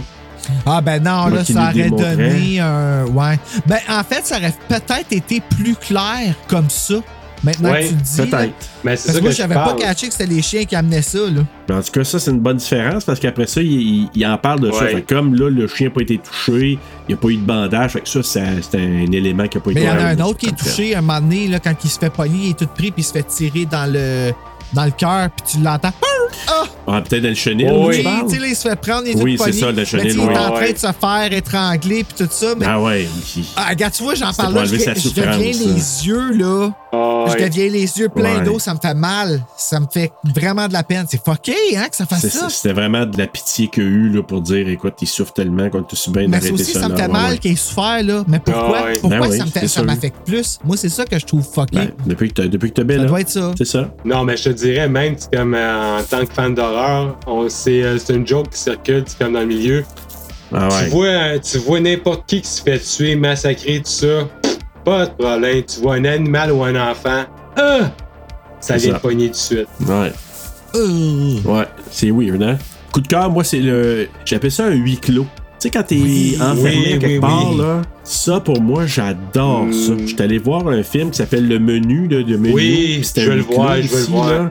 Ah 0.67 0.81
ben 0.81 1.01
non, 1.01 1.29
Moi 1.29 1.31
là, 1.31 1.45
ça 1.45 1.71
aurait 1.71 1.89
donné 1.89 2.59
un... 2.59 3.05
Ouais. 3.07 3.39
Ben 3.65 3.79
en 3.89 4.03
fait, 4.03 4.27
ça 4.27 4.39
aurait 4.39 4.53
peut-être 4.69 5.13
été 5.13 5.41
plus 5.41 5.77
clair 5.77 6.35
comme 6.49 6.69
ça, 6.69 6.97
maintenant 7.45 7.71
Ouais, 7.73 7.83
que 7.85 7.89
tu 7.89 7.95
le 7.95 8.01
dis. 8.01 8.17
peut-être. 8.31 8.53
Mais 8.85 8.97
c'est 8.97 9.07
Parce 9.07 9.07
ça 9.07 9.13
que 9.13 9.19
moi, 9.21 9.31
que 9.31 9.31
je 9.31 9.37
j'avais 9.43 9.55
pas 9.55 9.75
catché 9.79 10.07
que 10.09 10.13
c'était 10.15 10.27
les 10.33 10.43
chiens 10.43 10.65
qui 10.65 10.77
amenaient 10.77 11.03
ça, 11.03 11.19
là. 11.19 11.43
Mais 11.69 11.75
en 11.77 11.83
tout 11.83 11.91
cas, 11.93 12.05
ça, 12.05 12.19
c'est 12.19 12.31
une 12.31 12.41
bonne 12.41 12.57
différence 12.57 13.05
parce 13.05 13.21
qu'après 13.21 13.47
ça, 13.47 13.61
il, 13.63 13.71
il- 13.73 14.09
il 14.15 14.27
en 14.27 14.37
parle 14.39 14.61
de 14.61 14.71
ça. 14.73 14.87
Fait 14.87 15.03
comme 15.03 15.35
là, 15.35 15.49
le 15.51 15.67
chien 15.69 15.89
n'a 15.89 15.95
pas 15.95 16.03
été 16.03 16.19
touché, 16.19 16.73
il 16.73 16.79
n'y 17.09 17.15
a 17.15 17.17
pas 17.17 17.29
eu 17.29 17.37
de 17.37 17.43
bandage. 17.47 17.93
Fait 17.93 18.01
que 18.01 18.09
ça, 18.09 18.23
c'est 18.23 18.41
un 18.77 19.13
élément 19.13 19.47
qui 19.49 19.59
n'a 19.59 19.63
pas 19.65 19.71
Mais 19.75 19.81
été 19.83 19.83
il 19.83 19.87
y 19.87 19.91
en 19.91 19.99
a 20.05 20.09
un 20.09 20.21
autre 20.21 20.39
qui 20.39 20.47
est 20.47 20.57
touché 20.57 20.95
un 20.97 21.01
moment 21.01 21.21
donné, 21.21 21.49
là, 21.49 21.59
quand 21.61 21.75
il 21.85 21.91
se 21.91 21.99
fait 21.99 22.11
pogner, 22.11 22.39
il 22.47 22.51
est 22.51 22.59
tout 22.59 22.67
pris, 22.67 22.91
puis 22.91 23.03
il 23.03 23.05
se 23.05 23.13
fait 23.13 23.23
tirer 23.25 23.65
dans 23.67 23.91
le 23.93 24.33
dans 24.73 24.85
le 24.85 24.91
cœur, 24.91 25.29
puis 25.31 25.53
tu 25.57 25.63
l'entends. 25.65 25.93
Ah! 26.49 26.65
Ah, 26.87 27.01
peut-être 27.03 27.23
dans 27.23 27.29
le 27.29 27.35
chenil. 27.35 27.69
Oh, 27.71 27.91
là, 27.91 27.97
oui. 27.97 28.05
tu 28.29 28.35
sais, 28.35 28.41
là, 28.41 28.47
il 28.49 28.57
se 28.57 28.69
fait 28.69 28.77
prendre, 28.81 29.03
il 29.07 29.17
est 29.19 29.23
Oui, 29.23 29.39
c'est 29.43 29.53
ça, 29.53 29.67
le 29.71 29.75
Mais 29.77 29.85
chenil, 29.85 30.05
tu 30.07 30.11
sais, 30.13 30.17
il 30.19 30.31
est 30.33 30.39
en 30.39 30.51
train 30.53 30.73
de 30.73 30.79
se 30.79 30.87
faire 30.93 31.33
étrangler, 31.33 32.05
puis 32.05 32.15
tout 32.27 32.29
ça. 32.31 32.55
Mais... 32.59 32.67
Ah 32.69 32.81
ouais. 32.81 33.07
Ah, 33.57 33.67
regarde, 33.71 33.93
tu 33.93 34.03
vois, 34.03 34.15
j'en 34.15 34.33
parle 34.33 34.55
là, 34.55 34.65
je, 34.65 34.75
je 34.77 35.09
deviens 35.11 35.37
les 35.39 36.07
yeux, 36.07 36.33
là. 36.33 36.71
Ah, 36.95 37.25
Je 37.29 37.45
deviens 37.45 37.69
les 37.69 37.99
yeux 37.99 38.09
pleins 38.09 38.39
Ouais. 38.39 38.45
d'eau, 38.45 38.59
ça 38.59 38.75
me 38.75 38.79
fait 38.81 38.95
mal. 38.95 39.43
Ça 39.57 39.81
me 39.81 39.87
fait 39.91 40.13
vraiment 40.37 40.69
de 40.69 40.73
la 40.75 40.83
peine. 40.83 41.07
C'est 41.09 41.23
fucké, 41.25 41.55
hein, 41.77 41.87
que 41.89 41.97
ça 41.97 42.05
fasse 42.05 42.27
ça. 42.29 42.49
C'était 42.51 42.75
vraiment 42.75 43.07
de 43.07 43.17
la 43.17 43.27
pitié 43.27 43.69
qu'il 43.69 43.83
y 43.83 43.87
a 43.87 43.89
eu 43.89 44.09
là, 44.11 44.23
pour 44.23 44.43
dire 44.43 44.69
écoute, 44.69 44.95
il 45.01 45.09
souffre 45.09 45.33
tellement 45.33 45.71
qu'on 45.71 45.83
te 45.83 45.95
bien 46.11 46.23
Mais 46.23 46.39
d'arrêter 46.39 46.49
ça 46.49 46.55
aussi, 46.63 46.73
ça. 46.73 46.81
ça 46.81 46.89
me 46.89 46.97
fait 46.97 47.09
mal 47.09 47.39
qu'il 47.39 47.53
ait 47.53 47.57
souffert, 47.57 48.03
là. 48.03 48.25
Mais 48.29 48.41
pourquoi? 48.41 48.79
Ah. 48.81 48.93
Pourquoi 49.01 49.21
Ben 49.21 49.29
oui, 49.31 49.39
ça 49.39 49.45
me 49.47 49.51
fait- 49.51 49.61
c'est 49.61 49.69
ça 49.69 49.75
sûr. 49.75 49.85
m'affecte 49.85 50.17
plus? 50.27 50.59
Moi, 50.65 50.77
c'est 50.77 50.89
ça 50.91 51.05
que 51.07 51.19
je 51.19 51.25
trouve 51.25 51.43
fucké. 51.45 51.77
Ben, 51.77 51.91
depuis 52.07 52.29
que 52.29 52.43
que 52.43 52.49
t'as 52.83 52.97
ça 52.99 53.05
doit 53.05 53.21
être 53.21 53.31
ça. 53.31 53.53
C'est 53.57 53.65
ça. 53.67 53.91
Non, 54.05 54.25
mais 54.25 54.37
je 54.37 54.45
te 54.45 54.49
dirais, 54.63 54.89
même 54.89 55.15
c'est 55.19 55.35
comme 55.37 55.55
euh, 55.55 55.99
en 55.99 56.03
tant 56.03 56.25
que 56.25 56.33
fan 56.33 56.55
d'horreur, 56.55 57.17
on- 57.27 57.49
c'est 57.49 57.83
euh, 57.83 57.99
c'est 57.99 58.15
une 58.15 58.27
joke 58.27 58.51
qui 58.51 58.59
circule 58.59 59.05
comme 59.19 59.33
dans 59.35 59.41
le 59.41 59.47
milieu. 59.47 59.85
Ah 60.55 60.69
Tu 60.85 60.91
vois, 60.91 61.07
euh, 61.07 61.39
tu 61.39 61.59
vois 61.59 61.81
n'importe 61.81 62.25
qui 62.27 62.41
qui 62.43 62.49
se 62.49 62.63
fait 62.63 62.79
tuer, 62.79 63.17
massacrer, 63.17 63.79
tout 63.79 63.91
ça, 63.91 64.29
pff, 64.43 64.59
pas 64.85 65.07
de 65.07 65.11
problème. 65.13 65.63
Tu 65.65 65.81
vois 65.81 65.95
un 65.95 66.05
animal 66.05 66.53
ou 66.53 66.63
un 66.65 66.91
enfant, 66.91 67.25
ah, 67.57 67.91
ça 68.61 68.77
vient 68.77 68.95
pogner 68.99 69.27
tout 69.27 69.33
de 69.33 69.37
suite. 69.37 69.69
Ouais. 69.87 70.13
Euh. 70.75 71.37
Ouais. 71.45 71.67
C'est 71.91 72.11
weird, 72.11 72.43
hein? 72.43 72.59
Coup 72.93 73.01
de 73.01 73.09
cœur, 73.09 73.31
moi, 73.31 73.45
c'est 73.45 73.61
le. 73.61 74.09
J'appelle 74.25 74.51
ça 74.53 74.67
un 74.67 74.71
huis 74.73 74.99
clos. 74.99 75.27
Tu 75.63 75.69
sais, 75.69 75.71
quand 75.71 75.85
t'es 75.85 75.95
Oui, 75.95 76.37
enfermé 76.41 76.71
oui, 76.77 76.85
quelque 76.99 77.07
oui, 77.07 77.21
part, 77.21 77.53
oui. 77.53 77.59
là, 77.59 77.83
ça, 78.03 78.41
pour 78.41 78.61
moi, 78.61 78.85
j'adore 78.87 79.67
Mm. 79.67 79.73
ça. 79.73 79.93
J'étais 80.07 80.23
allé 80.25 80.39
voir 80.39 80.67
un 80.67 80.83
film 80.83 81.13
qui 81.13 81.19
s'appelle 81.19 81.47
Le 81.47 81.61
Menu, 81.61 82.09
là, 82.09 82.25
de 82.25 82.37
menu. 82.37 82.53
Oui, 82.53 83.01
je 83.15 83.21
un 83.21 83.25
veux 83.27 83.37
le 83.37 83.43
voir, 83.43 83.77
je 83.81 83.87
veux 83.87 84.01
le 84.01 84.07
voir. 84.07 84.51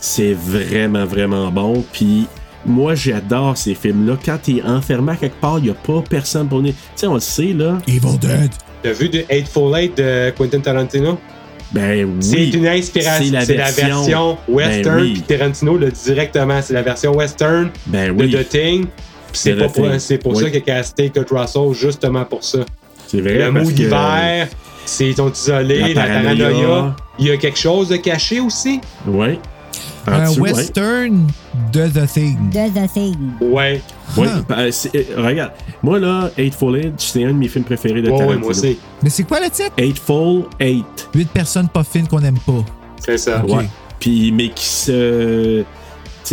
C'est 0.00 0.32
vraiment, 0.32 1.04
vraiment 1.04 1.50
bon. 1.50 1.84
Puis 1.92 2.26
moi, 2.64 2.94
j'adore 2.94 3.58
ces 3.58 3.74
films-là. 3.74 4.16
Quand 4.24 4.38
t'es 4.42 4.62
enfermé 4.62 5.12
à 5.12 5.16
quelque 5.16 5.38
part, 5.38 5.58
il 5.58 5.64
n'y 5.64 5.70
a 5.70 5.74
pas 5.74 6.02
personne 6.08 6.48
pour 6.48 6.60
venir. 6.60 6.72
Tu 6.72 6.78
sais, 6.96 7.06
on 7.06 7.14
le 7.14 7.20
sait, 7.20 7.52
là. 7.52 7.76
Evil 7.86 8.18
Dead. 8.18 8.50
T'as 8.82 8.92
vu 8.92 9.10
de 9.10 9.22
Eightful 9.28 9.76
Eight 9.76 9.98
de 9.98 10.30
Quentin 10.30 10.60
Tarantino? 10.60 11.18
Ben 11.72 12.06
oui. 12.06 12.14
C'est 12.22 12.46
une 12.56 12.66
inspiration. 12.66 13.26
C'est 13.42 13.54
la 13.54 13.70
version. 13.70 13.86
version 13.98 14.38
western. 14.48 14.96
Ben 14.96 15.02
oui. 15.02 15.12
Puis 15.12 15.22
Tarantino 15.22 15.76
le 15.76 15.90
directement. 15.90 16.62
C'est 16.62 16.72
la 16.72 16.82
version 16.82 17.14
western 17.14 17.68
Ben 17.86 18.16
de 18.16 18.22
oui. 18.22 18.30
De 18.30 18.42
The 18.42 18.48
Thing. 18.48 18.86
C'est 19.32 20.18
pour 20.18 20.34
Oui. 20.34 20.42
ça 20.44 20.50
qu'il 20.50 20.58
a 20.58 20.60
casté 20.62 21.10
Kurt 21.10 21.30
Russell, 21.30 21.72
justement 21.72 22.24
pour 22.24 22.42
ça. 22.44 22.60
C'est 23.06 23.20
vrai. 23.20 23.38
Le 23.38 23.50
mot 23.52 23.64
que- 23.64 23.72
d'hiver, 23.72 24.48
c'est 24.84 25.08
ils 25.08 25.16
sont 25.16 25.30
isolés, 25.32 25.78
La 25.80 25.88
la, 25.88 25.94
paranoïa. 25.94 26.96
Il 27.18 27.26
y 27.26 27.30
a 27.30 27.36
quelque 27.36 27.58
chose 27.58 27.88
de 27.88 27.96
caché 27.96 28.40
aussi? 28.40 28.80
Oui. 29.06 29.38
Un 30.06 30.28
dessous, 30.30 30.40
ouais. 30.40 30.52
western 30.52 31.26
de 31.72 31.86
The 31.88 32.06
Thing. 32.12 32.50
De 32.50 32.68
The 32.86 32.92
Thing. 32.92 33.16
Ouais. 33.40 33.80
Oui, 34.16 34.26
Ah. 34.30 34.40
ben, 34.48 34.58
euh, 34.58 35.02
regarde, 35.18 35.52
moi 35.82 35.98
là, 35.98 36.30
Eightful 36.38 36.76
Eight, 36.76 36.94
c'est 36.98 37.22
un 37.24 37.28
de 37.28 37.32
mes 37.34 37.48
films 37.48 37.64
préférés 37.64 38.00
de 38.02 38.06
Ouais, 38.08 38.12
ouais, 38.14 38.18
Tarantino. 38.18 38.40
moi 38.40 38.50
aussi. 38.50 38.78
Mais 39.02 39.10
c'est 39.10 39.22
quoi 39.24 39.38
le 39.40 39.50
titre? 39.50 39.72
Eightful 39.76 40.44
Eight. 40.58 41.08
Huit 41.14 41.28
personnes 41.30 41.68
pas 41.68 41.84
fines 41.84 42.08
qu'on 42.08 42.22
aime 42.22 42.38
pas. 42.38 42.64
C'est 42.98 43.18
ça. 43.18 43.42
Ok. 43.46 43.56
Ouais. 43.58 43.68
Puis, 44.00 44.32
mais 44.32 44.48
qui 44.48 44.64
se. 44.66 45.62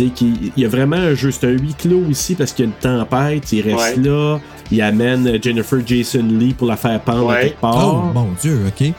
Il 0.00 0.52
y 0.56 0.64
a 0.64 0.68
vraiment 0.68 0.96
un 0.96 1.14
jeu, 1.14 1.30
c'est 1.30 1.46
un 1.46 1.50
huis 1.50 1.74
clos 1.78 2.02
aussi 2.10 2.34
parce 2.34 2.52
qu'il 2.52 2.64
y 2.66 2.68
a 2.68 2.70
une 2.70 2.78
tempête, 2.78 3.50
il 3.52 3.62
reste 3.62 3.96
Ouais. 3.98 4.02
là, 4.04 4.38
il 4.70 4.80
amène 4.82 5.38
Jennifer 5.42 5.78
Jason 5.86 6.22
Lee 6.28 6.54
pour 6.54 6.66
la 6.68 6.76
faire 6.76 7.00
pendre 7.00 7.30
à 7.30 7.40
quelque 7.42 7.60
part. 7.60 7.94
Oh, 7.94 8.12
mon 8.14 8.28
Dieu, 8.40 8.60
OK. 8.68 8.92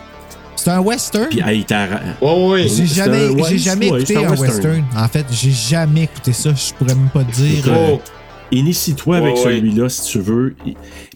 C'est 0.56 0.70
un 0.70 0.80
western? 0.80 1.28
Puis, 1.30 1.40
hey, 1.40 1.64
Ouais, 2.20 2.46
ouais. 2.48 2.68
J'ai 2.68 2.84
jamais, 2.86 3.24
un- 3.26 3.30
ouais, 3.30 3.42
j'ai 3.48 3.58
jamais 3.58 3.90
ouais, 3.90 4.00
écouté 4.02 4.16
un 4.16 4.24
un 4.26 4.30
western. 4.30 4.50
western. 4.50 4.84
En 4.96 5.08
fait, 5.08 5.26
j'ai 5.30 5.50
jamais 5.52 6.02
écouté 6.02 6.32
ça. 6.34 6.50
Je 6.54 6.74
pourrais 6.74 6.94
même 6.94 7.08
pas 7.08 7.24
te 7.24 7.32
dire. 7.32 7.64
Euh, 7.68 7.96
Initie-toi 8.52 9.16
avec 9.18 9.38
celui-là 9.38 9.88
si 9.88 10.10
tu 10.10 10.18
veux. 10.18 10.56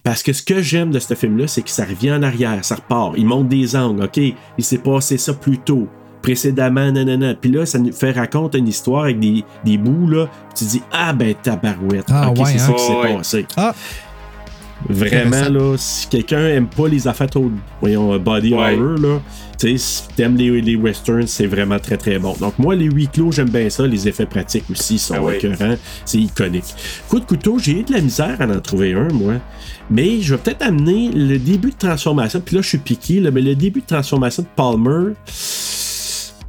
Parce 0.03 0.23
que 0.23 0.31
ce 0.31 0.41
que 0.41 0.61
j'aime 0.61 0.91
de 0.91 0.99
ce 0.99 1.13
film-là, 1.15 1.47
c'est 1.47 1.61
que 1.63 1.69
ça 1.69 1.83
revient 1.83 2.13
en 2.13 2.23
arrière, 2.23 2.63
ça 2.63 2.75
repart. 2.75 3.13
Il 3.17 3.25
monte 3.25 3.49
des 3.49 3.75
angles, 3.75 4.03
OK? 4.05 4.17
Il 4.17 4.63
s'est 4.63 4.77
passé 4.77 5.17
ça 5.17 5.33
plus 5.33 5.57
tôt. 5.57 5.87
Précédemment, 6.25 6.91
nanana. 6.91 7.33
Puis 7.35 7.51
là, 7.51 7.65
ça 7.65 7.77
nous 7.79 7.91
fait 7.91 8.11
raconter 8.11 8.57
une 8.57 8.67
histoire 8.67 9.03
avec 9.03 9.19
des, 9.19 9.43
des 9.63 9.77
bouts, 9.77 10.07
là. 10.09 10.25
Puis 10.49 10.57
tu 10.59 10.63
dis, 10.65 10.81
ah 10.91 11.13
ben, 11.13 11.33
tabarouette. 11.41 12.05
Ah, 12.09 12.29
OK, 12.31 12.39
ouais, 12.39 12.45
c'est 12.45 12.55
hein? 12.55 12.67
ça 12.67 12.73
qui 12.73 12.83
s'est 12.83 12.91
Ouais, 12.93 13.01
ouais. 13.03 13.17
passé. 13.17 13.45
Ah. 13.57 13.73
Vraiment, 14.87 15.49
là, 15.49 15.75
si 15.77 16.07
quelqu'un 16.07 16.47
aime 16.47 16.67
pas 16.67 16.87
les 16.87 17.07
affaires 17.07 17.29
trop, 17.29 17.49
voyons, 17.81 18.17
body 18.19 18.53
Ouais. 18.53 18.75
horror, 18.77 18.97
là, 18.99 19.19
tu 19.57 19.69
sais, 19.69 19.77
si 19.77 20.07
t'aimes 20.15 20.35
les, 20.35 20.61
les 20.61 20.75
westerns, 20.75 21.25
c'est 21.27 21.47
vraiment 21.47 21.79
très 21.79 21.97
très 21.97 22.19
bon. 22.19 22.35
Donc, 22.39 22.59
moi, 22.59 22.75
les 22.75 22.85
huis 22.85 23.07
clos, 23.07 23.31
j'aime 23.31 23.49
bien 23.49 23.69
ça. 23.69 23.87
Les 23.87 24.07
effets 24.07 24.25
pratiques 24.27 24.65
aussi 24.69 24.99
sont 24.99 25.27
Ah 25.27 25.33
écœurants. 25.33 25.75
C'est 26.03 26.19
iconique. 26.19 26.65
Coup 27.09 27.19
de 27.19 27.25
couteau, 27.25 27.57
j'ai 27.57 27.79
eu 27.79 27.83
de 27.83 27.93
la 27.93 28.01
misère 28.01 28.35
à 28.39 28.45
en 28.45 28.59
trouver 28.59 28.93
un, 28.93 29.07
moi. 29.13 29.35
Mais 29.89 30.21
je 30.21 30.35
vais 30.35 30.41
peut-être 30.41 30.61
amener 30.61 31.09
le 31.11 31.37
début 31.39 31.71
de 31.71 31.77
transformation. 31.77 32.41
Puis 32.45 32.55
là, 32.57 32.61
je 32.61 32.67
suis 32.67 32.77
piqué, 32.77 33.21
là, 33.21 33.31
mais 33.31 33.41
le 33.41 33.55
début 33.55 33.79
de 33.81 33.85
transformation 33.87 34.43
de 34.43 34.47
Palmer, 34.55 35.13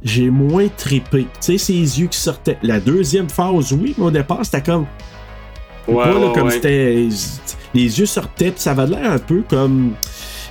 j'ai 0.03 0.29
moins 0.29 0.67
trippé. 0.77 1.21
Tu 1.23 1.27
sais, 1.39 1.57
ses 1.57 1.73
yeux 1.99 2.07
qui 2.07 2.17
sortaient. 2.19 2.57
La 2.63 2.79
deuxième 2.79 3.29
phase, 3.29 3.71
oui, 3.73 3.93
mais 3.97 4.05
au 4.05 4.11
départ, 4.11 4.39
c'était 4.43 4.61
comme. 4.61 4.85
Ouais, 5.87 6.03
pas, 6.03 6.13
là, 6.13 6.19
ouais, 6.27 6.33
comme 6.33 6.47
ouais. 6.47 6.51
c'était. 6.51 7.07
Les 7.73 7.99
yeux 7.99 8.05
sortaient, 8.05 8.51
puis 8.51 8.59
ça 8.61 8.71
avait 8.71 8.87
l'air 8.87 9.11
un 9.11 9.19
peu 9.19 9.43
comme. 9.49 9.93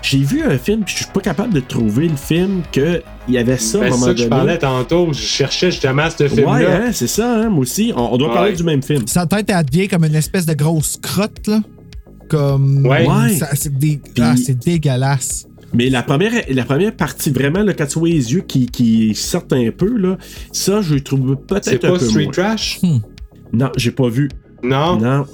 J'ai 0.03 0.19
vu 0.19 0.45
un 0.45 0.57
film, 0.57 0.83
puis 0.85 0.95
je 0.97 1.03
suis 1.05 1.13
pas 1.13 1.21
capable 1.21 1.53
de 1.55 1.59
trouver 1.61 2.07
le 2.09 2.17
film 2.17 2.63
que 2.71 3.03
il 3.27 3.35
y 3.35 3.39
avait 3.39 3.57
ça 3.59 3.79
à 3.79 3.81
un 3.81 3.85
Ben, 3.85 3.91
c'est 3.93 3.99
moment 3.99 4.07
ça 4.07 4.13
que 4.13 4.19
je 4.19 4.23
donné. 4.25 4.31
parlais 4.37 4.59
tantôt. 4.59 5.09
Je 5.13 5.19
cherchais 5.21 5.71
justement 5.73 6.09
ce 6.11 6.23
Ouais, 6.25 6.29
film-là. 6.29 6.77
hein, 6.77 6.91
c'est 6.93 7.09
ça, 7.09 7.29
hein, 7.41 7.49
moi 7.49 7.61
aussi. 7.61 7.93
On, 7.97 8.13
on 8.15 8.17
doit 8.17 8.29
Ouais. 8.29 8.35
parler 8.35 8.53
du 8.53 8.63
même 8.63 8.83
film. 8.83 9.07
Sa 9.09 9.27
tête, 9.27 9.51
elle 9.51 9.65
devient 9.65 9.89
comme 9.89 10.05
une 10.05 10.15
espèce 10.15 10.47
de 10.47 10.55
grosse 10.55 10.97
crotte, 11.03 11.47
là. 11.49 11.61
Comme. 12.29 12.87
Ouais. 12.87 13.07
Ouais. 13.09 13.35
ça- 13.37 13.49
c'est 13.55 13.73
ah, 14.21 14.35
c'est 14.37 14.59
dégueulasse. 14.59 15.47
Mais 15.77 15.91
la 15.91 16.03
première, 16.03 16.33
la 16.49 16.65
première 16.65 16.95
partie, 16.95 17.31
vraiment, 17.31 17.63
là, 17.63 17.73
quand 17.75 17.87
tu 17.87 17.99
vois 17.99 18.09
les 18.09 18.33
yeux 18.33 18.41
qui, 18.47 18.67
qui 18.67 19.15
sortent 19.15 19.53
un 19.53 19.71
peu, 19.71 19.97
là, 19.97 20.17
ça, 20.53 20.81
je 20.83 20.97
trouve 20.97 21.37
peut-être 21.37 21.85
un 21.85 21.91
pas 21.93 21.99
peu 21.99 22.07
Street 22.09 22.23
moins. 22.25 22.33
Trash? 22.33 22.81
Non, 23.53 23.71
j'ai 23.77 23.91
pas 23.93 24.09
vu. 24.09 24.29
Non? 24.63 24.97
Non. 24.99 25.27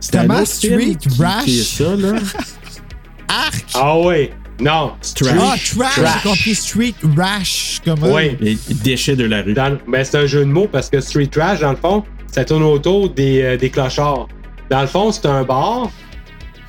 C'était 0.00 0.18
un 0.18 0.26
Comment 0.26 0.40
autre 0.42 0.52
film 0.52 0.80
Street 0.80 0.96
qui- 0.96 1.22
Rash? 1.22 1.44
qui 1.44 1.58
est 1.58 1.62
ça, 1.62 1.96
là. 1.96 2.12
Arc! 3.28 3.64
Ah 3.74 3.98
ouais. 3.98 4.30
Non. 4.60 4.92
Trash. 5.14 5.34
Ah, 5.38 5.54
trash! 5.94 5.94
J'ai 6.22 6.28
compris 6.28 6.54
Street 6.54 6.94
Rash. 7.16 7.80
Comme 7.84 8.04
eux. 8.04 8.12
Ouais. 8.12 8.36
Les 8.40 8.56
déchets 8.82 9.16
de 9.16 9.24
la 9.24 9.42
rue. 9.42 9.52
Dans- 9.54 9.78
ben, 9.88 10.04
c'est 10.04 10.16
un 10.18 10.26
jeu 10.26 10.40
de 10.40 10.50
mots 10.50 10.68
parce 10.70 10.88
que 10.90 11.00
Street 11.00 11.26
Trash, 11.26 11.60
dans 11.60 11.70
le 11.70 11.76
fond, 11.76 12.04
ça 12.32 12.44
tourne 12.44 12.62
autour 12.62 13.10
des, 13.10 13.42
euh, 13.42 13.56
des 13.56 13.70
clochards. 13.70 14.28
Dans 14.70 14.80
le 14.80 14.86
fond, 14.86 15.12
c'est 15.12 15.26
un 15.26 15.44
bar. 15.44 15.90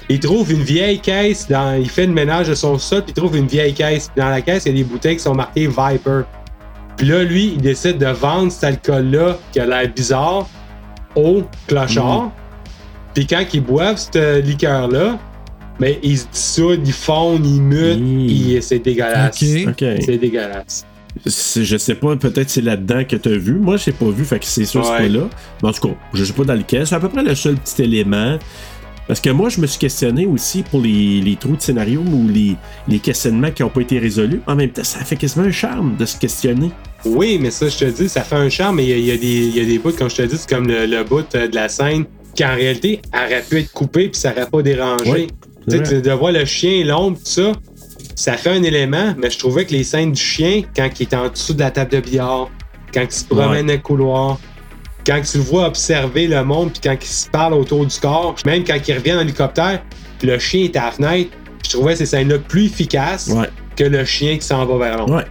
Il 0.09 0.19
trouve 0.19 0.51
une 0.51 0.63
vieille 0.63 0.99
caisse, 0.99 1.47
dans, 1.49 1.75
il 1.77 1.89
fait 1.89 2.05
le 2.07 2.13
ménage 2.13 2.47
de 2.47 2.55
son 2.55 2.77
sol, 2.77 3.01
puis 3.03 3.11
il 3.11 3.13
trouve 3.13 3.35
une 3.35 3.47
vieille 3.47 3.73
caisse. 3.73 4.09
Puis 4.13 4.21
dans 4.23 4.29
la 4.29 4.41
caisse, 4.41 4.63
il 4.65 4.69
y 4.69 4.75
a 4.75 4.77
des 4.77 4.83
bouteilles 4.85 5.17
qui 5.17 5.23
sont 5.23 5.35
marquées 5.35 5.67
Viper. 5.67 6.21
Puis 6.95 7.07
là, 7.07 7.23
lui, 7.23 7.53
il 7.55 7.61
décide 7.61 7.97
de 7.97 8.05
vendre 8.07 8.51
cet 8.51 8.63
alcool-là, 8.63 9.37
qui 9.51 9.59
a 9.59 9.65
l'air 9.65 9.91
bizarre, 9.93 10.47
aux 11.15 11.43
clochards. 11.67 12.31
Puis 13.13 13.27
quand 13.27 13.43
ils 13.53 13.61
boivent 13.63 13.97
cette 13.97 14.45
liqueur-là, 14.45 15.17
mais 15.79 15.99
ils 16.01 16.17
se 16.17 16.25
dissoudent, 16.31 16.87
ils 16.87 16.93
fondent, 16.93 17.45
ils 17.45 17.61
mutent, 17.61 17.99
Mm. 17.99 18.27
puis 18.27 18.57
c'est 18.61 18.79
dégueulasse. 18.79 19.41
Ok. 19.43 19.67
OK. 19.69 19.85
C'est 20.05 20.17
dégueulasse. 20.17 20.85
Je 21.25 21.77
sais 21.77 21.95
pas, 21.95 22.15
peut-être 22.15 22.49
c'est 22.49 22.61
là-dedans 22.61 23.03
que 23.03 23.15
t'as 23.15 23.31
vu. 23.31 23.53
Moi, 23.55 23.77
j'ai 23.77 23.91
pas 23.91 24.05
vu, 24.09 24.23
fait 24.23 24.39
que 24.39 24.45
c'est 24.45 24.65
sûr 24.65 24.81
que 24.81 24.87
c'est 24.87 24.93
Ouais. 24.93 24.99
pas 25.09 25.13
là. 25.17 25.29
Mais 25.63 25.69
en 25.69 25.73
tout 25.73 25.87
cas, 25.89 25.93
je 26.13 26.23
sais 26.23 26.33
pas 26.33 26.43
dans 26.43 26.53
lequel. 26.53 26.85
C'est 26.85 26.95
à 26.95 26.99
peu 26.99 27.09
près 27.09 27.23
le 27.23 27.33
seul 27.35 27.55
petit 27.55 27.81
élément. 27.81 28.37
Parce 29.07 29.21
que 29.21 29.29
moi, 29.29 29.47
je 29.49 29.61
me 29.61 29.67
suis 29.67 29.79
questionné 29.79 30.25
aussi 30.25 30.63
pour 30.63 30.81
les, 30.81 31.21
les 31.21 31.35
trous 31.37 31.55
de 31.55 31.61
scénario 31.61 32.01
ou 32.01 32.27
les, 32.27 32.55
les 32.89 32.99
questionnements 32.99 33.51
qui 33.51 33.63
ont 33.63 33.69
pas 33.69 33.81
été 33.81 33.99
résolus. 33.99 34.41
En 34.47 34.55
même 34.55 34.69
temps, 34.69 34.83
ça 34.83 34.99
fait 34.99 35.15
quasiment 35.15 35.45
un 35.45 35.51
charme 35.51 35.95
de 35.95 36.05
se 36.05 36.17
questionner. 36.17 36.71
Oui, 37.05 37.39
mais 37.41 37.51
ça, 37.51 37.69
je 37.69 37.77
te 37.77 37.85
dis, 37.85 38.09
ça 38.09 38.21
fait 38.21 38.35
un 38.35 38.49
charme, 38.49 38.75
mais 38.77 38.85
il 38.85 38.99
y 39.05 39.11
a- 39.11 39.15
y, 39.15 39.17
des- 39.17 39.47
il 39.47 39.55
y 39.57 39.61
a 39.61 39.65
des 39.65 39.79
bouts, 39.79 39.93
comme 39.93 40.09
je 40.09 40.17
te 40.17 40.21
dis, 40.23 40.35
c'est 40.37 40.49
comme 40.49 40.67
le, 40.67 40.85
le 40.85 41.03
bout 41.05 41.25
euh, 41.35 41.47
de 41.47 41.55
la 41.55 41.69
scène 41.69 42.03
qui, 42.35 42.43
en 42.43 42.53
réalité, 42.53 43.01
aurait 43.13 43.43
pu 43.49 43.59
être 43.59 43.71
coupé 43.71 44.09
puis 44.09 44.19
ça 44.19 44.31
aurait 44.31 44.45
pas 44.49 44.61
dérangé. 44.61 45.27
Tu 45.69 45.85
sais, 45.85 46.01
de 46.01 46.11
voir 46.11 46.31
le 46.31 46.45
chien, 46.45 46.83
l'ombre, 46.85 47.17
tout 47.17 47.23
ça, 47.25 47.51
ça 48.15 48.33
fait 48.33 48.51
un 48.51 48.63
élément, 48.63 49.13
mais 49.17 49.29
je 49.29 49.37
trouvais 49.37 49.65
que 49.65 49.71
les 49.73 49.83
scènes 49.83 50.11
du 50.11 50.21
chien, 50.21 50.63
quand 50.75 50.89
il 50.99 51.03
est 51.03 51.13
en 51.13 51.29
dessous 51.29 51.53
de 51.53 51.59
la 51.59 51.71
table 51.71 51.91
de 51.91 51.99
billard, 51.99 52.49
quand 52.93 53.01
il 53.03 53.11
se 53.11 53.25
promène 53.25 53.67
dans 53.67 53.73
le 53.73 53.79
couloir, 53.79 54.39
quand 55.07 55.21
tu 55.21 55.37
le 55.37 55.43
vois 55.43 55.67
observer 55.67 56.27
le 56.27 56.43
monde, 56.43 56.71
puis 56.73 56.81
quand 56.83 56.97
il 57.01 57.07
se 57.07 57.29
parle 57.29 57.53
autour 57.53 57.85
du 57.85 57.97
corps, 57.99 58.35
même 58.45 58.63
quand 58.65 58.75
il 58.87 58.93
revient 58.93 59.13
en 59.13 59.21
hélicoptère, 59.21 59.81
puis 60.19 60.27
le 60.27 60.37
chien 60.37 60.65
est 60.65 60.75
à 60.75 60.85
la 60.85 60.91
fenêtre, 60.91 61.29
je 61.65 61.69
trouvais 61.71 61.95
ces 61.95 62.05
scènes-là 62.05 62.39
plus 62.39 62.65
efficaces 62.65 63.29
Ouais. 63.29 63.49
que 63.75 63.83
le 63.85 64.03
chien 64.05 64.37
qui 64.37 64.45
s'en 64.45 64.65
va 64.65 64.77
vers 64.77 64.97
l'ombre. 64.97 65.15
Ouais. 65.15 65.25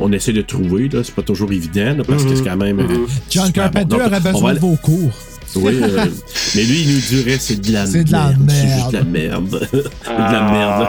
On 0.00 0.10
essaie 0.12 0.32
de 0.32 0.40
trouver, 0.42 0.88
là. 0.88 1.00
C'est 1.04 1.14
pas 1.14 1.22
toujours 1.22 1.52
évident, 1.52 1.94
là, 1.96 2.02
parce 2.06 2.24
que 2.24 2.34
c'est 2.34 2.44
quand 2.44 2.56
même. 2.56 2.80
euh, 2.80 2.86
John 3.30 3.46
super 3.46 3.70
bon. 3.70 3.80
Carpenter 3.80 3.96
aurait 3.96 4.20
va 4.20 4.32
besoin 4.32 4.54
de 4.54 4.58
vos 4.58 4.76
cours. 4.76 5.12
Oui, 5.56 5.78
euh, 5.82 6.06
mais 6.54 6.62
lui, 6.62 6.80
il 6.80 6.94
nous 6.94 7.00
dirait 7.00 7.36
c'est 7.38 7.60
de 7.60 7.72
la 7.72 7.84
C'est 7.84 8.04
de 8.04 8.12
la 8.12 8.28
merde. 8.28 8.50
C'est 8.50 8.68
juste 8.68 8.90
de 8.92 8.96
la 8.96 9.04
merde. 9.04 9.68
c'est 9.70 9.76
de 9.76 10.32
la 10.32 10.50
merde. 10.50 10.86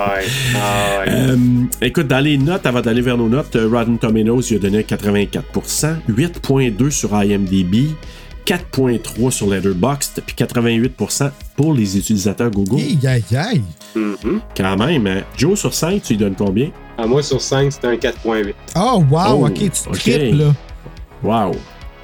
Ah. 0.56 1.03
Euh, 1.07 1.38
écoute, 1.82 2.07
dans 2.07 2.20
les 2.24 2.38
notes, 2.38 2.65
avant 2.65 2.80
d'aller 2.80 3.02
vers 3.02 3.18
nos 3.18 3.28
notes, 3.28 3.56
euh, 3.57 3.68
Rotten 3.70 3.98
Tomatoes, 3.98 4.41
il 4.52 4.56
a 4.56 4.60
donné 4.60 4.84
84%, 4.84 5.95
8.2 6.10 6.90
sur 6.91 7.14
IMDb, 7.22 7.90
4.3 8.45 9.32
sur 9.32 9.48
Letterboxd, 9.48 10.22
puis 10.26 10.36
88% 10.38 11.32
pour 11.56 11.74
les 11.74 11.98
utilisateurs 11.98 12.52
Google. 12.52 12.76
Aïe, 12.82 12.99
aïe, 13.07 13.24
aïe. 13.38 13.61
Mhm. 13.95 14.41
Quand 14.56 14.78
même, 14.78 15.07
hein. 15.07 15.22
Joe 15.38 15.57
sur 15.60 15.74
5, 15.74 16.02
tu 16.02 16.14
lui 16.14 16.18
donnes 16.18 16.36
combien? 16.36 16.70
À 16.98 17.06
moi, 17.07 17.24
sur 17.24 17.41
5, 17.41 17.72
c'était 17.72 17.88
un 17.88 17.95
4.8. 17.95 18.53
Oh, 18.76 19.03
wow, 19.10 19.22
Oh, 19.30 19.48
ok, 19.48 19.53
tu 19.53 19.70
ok. 19.90 19.98
tripes, 19.99 20.36
là. 20.36 20.53
Wow. 21.24 21.52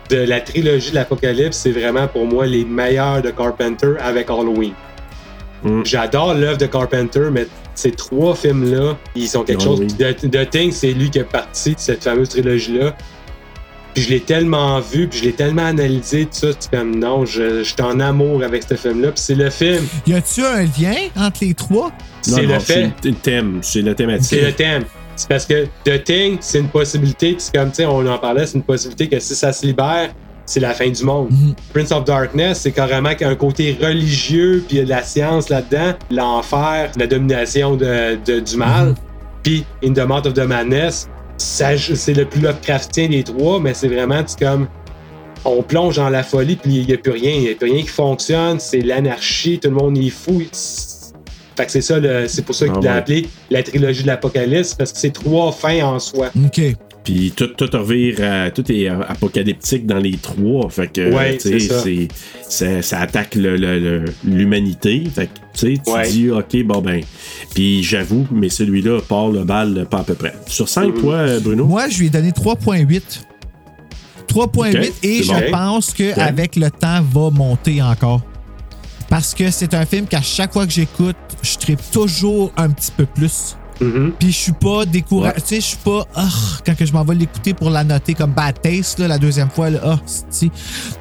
De 0.09 0.17
la 0.17 0.41
trilogie 0.41 0.89
de 0.91 0.95
l'Apocalypse, 0.95 1.57
c'est 1.57 1.71
vraiment 1.71 2.07
pour 2.07 2.25
moi 2.25 2.45
les 2.47 2.65
meilleurs 2.65 3.21
de 3.21 3.29
Carpenter 3.29 3.93
avec 3.99 4.29
Halloween. 4.29 4.73
Mm. 5.63 5.81
J'adore 5.83 6.33
l'œuvre 6.33 6.57
de 6.57 6.65
Carpenter, 6.65 7.29
mais 7.31 7.45
ces 7.75 7.91
trois 7.91 8.33
films-là, 8.33 8.97
ils 9.15 9.27
sont 9.27 9.43
quelque 9.43 9.61
chose. 9.61 9.79
De 9.79 10.43
Thing, 10.45 10.71
c'est 10.71 10.91
lui 10.93 11.09
qui 11.09 11.19
est 11.19 11.23
parti 11.23 11.75
de 11.75 11.79
cette 11.79 12.03
fameuse 12.03 12.29
trilogie-là. 12.29 12.95
Puis 13.93 14.03
je 14.03 14.09
l'ai 14.09 14.19
tellement 14.19 14.79
vu, 14.79 15.07
puis 15.07 15.19
je 15.19 15.23
l'ai 15.25 15.33
tellement 15.33 15.65
analysé, 15.65 16.25
tout 16.25 16.31
ça. 16.33 16.47
C'est 16.57 16.69
comme 16.71 16.95
non, 16.99 17.25
je, 17.25 17.59
je 17.59 17.63
suis 17.63 17.81
en 17.81 17.99
amour 17.99 18.43
avec 18.43 18.63
ce 18.63 18.75
film-là. 18.75 19.09
Puis 19.11 19.21
c'est 19.23 19.35
le 19.35 19.49
film, 19.49 19.83
Y 20.07 20.13
a-tu 20.13 20.43
un 20.45 20.61
lien 20.63 20.95
entre 21.17 21.39
les 21.43 21.53
trois? 21.53 21.91
c'est 22.21 22.41
le 22.43 22.59
fait. 22.59 22.91
C'est 23.01 23.09
le 23.09 23.15
thème, 23.15 23.59
c'est 23.61 23.81
la 23.81 23.93
thématique. 23.95 24.27
C'est 24.29 24.41
le 24.45 24.53
thème. 24.53 24.83
C'est 25.15 25.27
parce 25.27 25.45
que 25.45 25.65
The 25.83 26.01
Thing, 26.03 26.37
c'est 26.39 26.59
une 26.59 26.69
possibilité, 26.69 27.35
c'est 27.39 27.53
comme, 27.53 27.69
tu 27.71 27.75
sais, 27.77 27.85
on 27.85 28.05
en 28.07 28.17
parlait, 28.17 28.45
c'est 28.45 28.55
une 28.55 28.63
possibilité 28.63 29.09
que 29.09 29.19
si 29.19 29.35
ça 29.35 29.51
se 29.51 29.65
libère, 29.65 30.11
c'est 30.45 30.61
la 30.61 30.73
fin 30.73 30.89
du 30.89 31.03
monde. 31.03 31.27
Mhm. 31.31 31.55
Prince 31.73 31.91
of 31.91 32.05
Darkness, 32.05 32.61
c'est 32.61 32.71
carrément 32.71 33.09
un 33.19 33.35
côté 33.35 33.77
religieux, 33.81 34.63
puis 34.65 34.77
il 34.77 34.79
y 34.79 34.81
a 34.81 34.85
de 34.85 34.89
la 34.89 35.03
science 35.03 35.49
là-dedans, 35.49 35.93
l'enfer, 36.09 36.91
la 36.97 37.05
domination 37.05 37.75
de, 37.75 38.17
de- 38.25 38.39
du 38.39 38.55
mal. 38.55 38.95
Puis 39.43 39.65
In 39.83 39.91
the 39.93 40.07
Mouth 40.07 40.25
of 40.25 40.33
the 40.35 40.45
Madness, 40.47 41.09
c'est 41.41 42.13
le 42.13 42.25
plus 42.25 42.41
Lovecraftien 42.41 43.07
des 43.09 43.23
trois, 43.23 43.59
mais 43.59 43.73
c'est 43.73 43.87
vraiment 43.87 44.23
comme 44.39 44.67
on 45.45 45.63
plonge 45.63 45.95
dans 45.95 46.09
la 46.09 46.21
folie, 46.23 46.57
puis 46.57 46.75
il 46.81 46.87
n'y 46.87 46.93
a 46.93 46.97
plus 46.97 47.11
rien. 47.13 47.31
Il 47.31 47.41
n'y 47.41 47.49
a 47.49 47.55
plus 47.55 47.71
rien 47.71 47.81
qui 47.81 47.87
fonctionne, 47.87 48.59
c'est 48.59 48.81
l'anarchie, 48.81 49.57
tout 49.59 49.69
le 49.69 49.75
monde 49.75 49.97
est 49.97 50.09
fou. 50.09 50.41
Fait 51.55 51.65
que 51.65 51.71
c'est 51.71 51.81
ça, 51.81 51.99
le- 51.99 52.27
c'est 52.27 52.41
pour 52.43 52.55
ça 52.55 52.65
qu'il 52.67 52.75
Ah 52.77 52.85
l'a 52.85 52.91
ouais. 52.93 52.97
appelé 52.99 53.27
la 53.49 53.63
trilogie 53.63 54.01
de 54.03 54.07
l'Apocalypse, 54.07 54.73
parce 54.73 54.91
que 54.93 54.97
c'est 54.99 55.11
trois 55.13 55.51
fins 55.51 55.83
en 55.85 55.99
soi. 55.99 56.29
OK. 56.45 56.61
Puis 57.03 57.31
tout, 57.35 57.47
tout 57.47 57.69
revire, 57.71 58.17
à- 58.21 58.51
tout 58.51 58.69
est 58.71 58.87
apocalyptique 58.87 59.85
dans 59.87 59.97
les 59.97 60.17
trois. 60.17 60.69
Fait 60.69 60.87
que, 60.91 61.11
Ouais, 61.13 61.37
c'est 61.39 61.59
ça. 61.59 61.81
c'est- 61.81 62.07
ça, 62.47 62.81
ça 62.81 62.99
attaque 62.99 63.35
l'humanité. 64.23 65.03
Fait 65.13 65.27
que, 65.27 65.31
tu 65.53 65.75
sais, 65.75 65.81
tu 65.83 65.91
Ouais. 65.91 66.09
dis, 66.09 66.29
OK, 66.29 66.63
bon 66.65 66.81
ben. 66.81 67.01
Puis 67.53 67.83
j'avoue, 67.83 68.27
mais 68.31 68.49
celui-là 68.49 68.99
part 69.07 69.29
le 69.29 69.43
bal 69.43 69.87
pas 69.89 69.99
à 69.99 70.03
peu 70.03 70.13
près. 70.13 70.33
Sur 70.47 70.67
5, 70.69 70.93
Mm-hmm. 70.93 71.01
toi, 71.01 71.13
euh, 71.15 71.39
Bruno? 71.39 71.65
Moi, 71.65 71.89
je 71.89 71.99
lui 71.99 72.07
ai 72.07 72.09
donné 72.09 72.31
3.8. 72.31 73.25
3.8 74.27 74.89
Ok, 74.89 74.93
et 75.03 75.23
je 75.23 75.31
bon. 75.31 75.51
pense 75.51 75.93
qu'avec 75.93 76.55
le 76.55 76.69
temps, 76.69 77.01
va 77.01 77.29
monter 77.31 77.81
encore. 77.81 78.21
Parce 79.09 79.33
que 79.33 79.49
c'est 79.49 79.73
un 79.73 79.85
film 79.85 80.05
qu'à 80.05 80.21
chaque 80.21 80.53
fois 80.53 80.67
que 80.67 80.71
j'écoute, 80.71 81.15
je 81.41 81.57
tripe 81.57 81.79
toujours 81.91 82.51
un 82.57 82.69
petit 82.69 82.91
peu 82.95 83.05
plus. 83.07 83.55
Mm-hmm. 83.81 84.11
Puis 84.19 84.31
je 84.31 84.37
suis 84.37 84.51
pas 84.51 84.85
découragé. 84.85 85.35
Ouais. 85.35 85.41
Tu 85.41 85.47
sais, 85.47 85.55
je 85.61 85.65
suis 85.65 85.77
pas. 85.77 86.05
ah, 86.15 86.27
quand 86.65 86.75
que 86.75 86.85
je 86.85 86.91
m'en 86.93 87.03
vais 87.03 87.15
l'écouter 87.15 87.53
pour 87.53 87.69
la 87.69 87.83
noter 87.83 88.13
comme 88.13 88.31
Bad 88.31 88.61
Taste, 88.61 88.99
là, 88.99 89.07
la 89.07 89.17
deuxième 89.17 89.49
fois, 89.49 89.69
là, 89.69 89.99
c'est- 90.05 90.49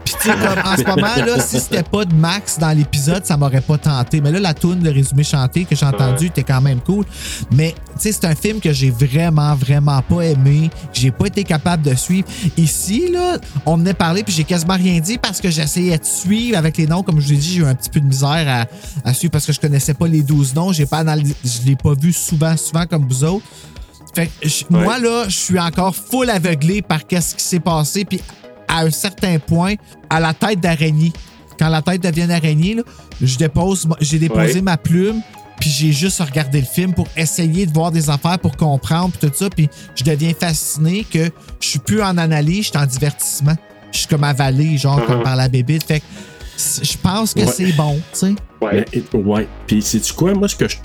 Puis 0.04 0.14
tu 0.20 0.28
sais, 0.28 0.34
comme 0.34 0.58
en 0.64 0.76
ce 0.76 0.82
moment, 0.86 1.16
là, 1.16 1.40
si 1.40 1.58
c'était 1.60 1.82
pas 1.82 2.04
de 2.04 2.14
Max 2.14 2.58
dans 2.58 2.70
l'épisode, 2.76 3.24
ça 3.26 3.36
m'aurait 3.36 3.60
pas 3.60 3.78
tenté. 3.78 4.20
Mais 4.20 4.30
là, 4.32 4.38
la 4.40 4.54
tune, 4.54 4.82
le 4.82 4.90
résumé 4.90 5.22
chanté 5.24 5.64
que 5.64 5.74
j'ai 5.76 5.86
entendu, 5.86 6.26
était 6.26 6.42
quand 6.44 6.60
même 6.60 6.80
cool. 6.80 7.04
Mais 7.52 7.74
tu 7.94 8.02
sais, 8.02 8.12
c'est 8.12 8.24
un 8.26 8.34
film 8.34 8.60
que 8.60 8.72
j'ai 8.72 8.90
vraiment, 8.90 9.54
vraiment 9.54 10.00
pas 10.02 10.22
aimé. 10.22 10.70
que 10.92 10.98
J'ai 11.00 11.10
pas 11.10 11.26
été 11.26 11.44
capable 11.44 11.82
de 11.82 11.94
suivre. 11.94 12.28
Ici, 12.56 13.10
là, 13.12 13.38
on 13.66 13.76
venait 13.76 13.94
parler, 13.94 14.22
puis 14.22 14.32
j'ai 14.32 14.44
quasiment 14.44 14.74
rien 14.74 15.00
dit 15.00 15.18
parce 15.18 15.40
que 15.40 15.50
j'essayais 15.50 15.98
de 15.98 16.04
suivre 16.04 16.56
avec 16.56 16.76
les 16.76 16.86
noms. 16.86 17.02
Comme 17.02 17.20
je 17.20 17.28
l'ai 17.30 17.36
dit, 17.36 17.52
j'ai 17.54 17.60
eu 17.60 17.64
un 17.66 17.74
petit 17.74 17.90
peu 17.90 18.00
de 18.00 18.06
misère 18.06 18.66
à, 19.04 19.08
à 19.08 19.12
suivre 19.14 19.32
parce 19.32 19.46
que 19.46 19.52
je 19.52 19.60
connaissais 19.60 19.94
pas 19.94 20.06
les 20.06 20.22
12 20.22 20.54
noms. 20.54 20.72
J'ai 20.72 20.86
pas 20.86 20.98
analysé, 20.98 21.34
je 21.44 21.66
l'ai 21.66 21.76
pas 21.76 21.94
vu 21.94 22.12
souvent, 22.12 22.56
souvent 22.68 22.86
comme 22.86 23.06
vous 23.08 23.24
autres. 23.24 23.44
Fait 24.14 24.26
que 24.26 24.48
je- 24.48 24.64
Ouais. 24.70 24.82
moi, 24.84 24.98
là, 24.98 25.24
je 25.28 25.36
suis 25.36 25.58
encore 25.58 25.94
full 25.94 26.30
aveuglé 26.30 26.82
par 26.82 27.06
qu'est-ce 27.06 27.34
qui 27.36 27.42
s'est 27.44 27.60
passé. 27.60 28.04
Puis 28.04 28.20
à 28.66 28.80
un 28.80 28.90
certain 28.90 29.38
point, 29.38 29.74
à 30.10 30.20
la 30.20 30.34
tête 30.34 30.60
d'araignée, 30.60 31.12
quand 31.58 31.68
la 31.68 31.82
tête 31.82 32.02
devient 32.02 32.30
araignée, 32.30 32.74
là, 32.74 32.82
je 33.20 33.36
dépose, 33.36 33.86
j'ai 34.00 34.18
déposé 34.18 34.54
Ouais. 34.54 34.62
ma 34.62 34.76
plume. 34.76 35.20
Puis 35.60 35.70
j'ai 35.70 35.92
juste 35.92 36.20
regardé 36.20 36.60
le 36.60 36.66
film 36.66 36.94
pour 36.94 37.08
essayer 37.16 37.66
de 37.66 37.72
voir 37.72 37.90
des 37.90 38.08
affaires, 38.10 38.38
pour 38.38 38.56
comprendre, 38.56 39.10
puis 39.18 39.28
tout 39.28 39.34
ça. 39.36 39.50
Puis 39.50 39.68
je 39.96 40.04
deviens 40.04 40.32
fasciné 40.38 41.04
que 41.04 41.30
je 41.60 41.68
suis 41.68 41.80
plus 41.80 42.00
en 42.00 42.16
analyse, 42.16 42.66
je 42.66 42.68
suis 42.70 42.78
en 42.78 42.86
divertissement. 42.86 43.56
Je 43.90 43.98
suis 43.98 44.06
comme 44.06 44.22
avalé, 44.22 44.78
genre, 44.78 45.04
comme 45.04 45.18
Uh-huh. 45.20 45.24
par 45.24 45.34
la 45.34 45.48
bébite. 45.48 45.82
Fait 45.82 45.98
que 45.98 46.04
je 46.56 46.96
pense 47.02 47.34
que 47.34 47.40
Ouais. 47.40 47.52
c'est 47.52 47.72
bon, 47.72 48.00
tu 48.12 48.18
sais. 48.18 48.34
Ouais. 48.60 48.84
Ouais. 49.14 49.48
Puis, 49.66 49.82
sais-tu 49.82 50.12
quoi? 50.12 50.32
Moi, 50.34 50.46
ce 50.46 50.54
que 50.54 50.68
je. 50.68 50.76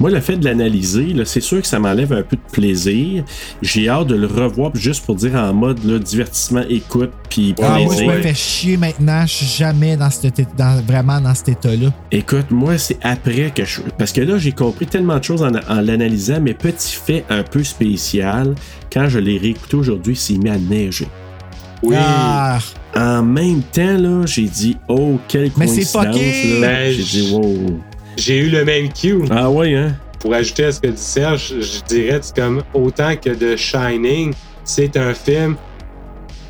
Moi, 0.00 0.10
le 0.10 0.20
fait 0.20 0.36
de 0.36 0.44
l'analyser, 0.44 1.14
c'est 1.24 1.40
sûr 1.40 1.60
que 1.60 1.66
ça 1.66 1.78
m'enlève 1.78 2.12
un 2.12 2.22
peu 2.22 2.36
de 2.36 2.52
plaisir. 2.52 3.24
J'ai 3.62 3.88
hâte 3.88 4.08
de 4.08 4.14
le 4.16 4.26
revoir 4.26 4.70
juste 4.74 5.04
pour 5.04 5.14
dire 5.16 5.34
en 5.36 5.52
mode 5.54 5.84
là, 5.84 5.98
divertissement, 5.98 6.62
écoute, 6.68 7.10
puis 7.28 7.54
Ah, 7.62 7.78
moi, 7.78 7.94
je 7.98 8.04
me 8.04 8.20
fais 8.22 8.34
chier 8.34 8.76
maintenant. 8.76 9.22
Je 9.26 9.32
suis 9.32 9.46
jamais 9.46 9.96
dans 9.96 10.10
cet 10.10 10.38
état- 10.38 10.50
dans, 10.56 10.82
vraiment 10.86 11.20
dans 11.20 11.34
cet 11.34 11.48
état-là. 11.50 11.92
Écoute, 12.10 12.50
moi, 12.50 12.78
c'est 12.78 12.98
après 13.02 13.52
que 13.54 13.64
je. 13.64 13.80
Parce 13.98 14.12
que 14.12 14.20
là, 14.20 14.38
j'ai 14.38 14.52
compris 14.52 14.86
tellement 14.86 15.18
de 15.18 15.24
choses 15.24 15.42
en, 15.42 15.50
en 15.54 15.80
l'analysant, 15.80 16.40
mais 16.40 16.54
petit 16.54 16.94
fait 16.94 17.24
un 17.30 17.42
peu 17.42 17.62
spécial, 17.64 18.54
quand 18.92 19.08
je 19.08 19.18
l'ai 19.18 19.38
réécouté 19.38 19.76
aujourd'hui, 19.76 20.16
c'est 20.16 20.34
mis 20.38 20.50
à 20.50 20.58
neiger. 20.58 21.06
Oui. 21.82 21.96
Ah, 21.98 22.58
En 22.94 23.22
même 23.22 23.62
temps, 23.62 23.96
là, 23.98 24.24
j'ai 24.26 24.44
dit, 24.44 24.76
oh, 24.88 25.18
quelle 25.26 25.50
Mais 25.56 25.66
c'est 25.66 25.82
coïncidence. 25.98 26.60
là. 26.60 26.90
J'ai 26.92 27.02
je- 27.02 27.10
dit, 27.10 27.32
wow. 27.32 27.80
J'ai 28.16 28.38
eu 28.38 28.50
le 28.50 28.64
même 28.64 28.92
cue. 28.92 29.22
Ah 29.30 29.50
ouais, 29.50 29.74
hein? 29.74 29.94
Pour 30.20 30.34
ajouter 30.34 30.64
à 30.66 30.72
ce 30.72 30.80
que 30.80 30.86
dit 30.88 30.92
Serge, 30.96 31.52
je 31.60 31.82
dirais 31.94 32.20
c'est 32.22 32.36
comme 32.36 32.62
autant 32.74 33.16
que 33.16 33.30
The 33.30 33.56
Shining, 33.56 34.32
c'est 34.64 34.96
un 34.96 35.14
film 35.14 35.56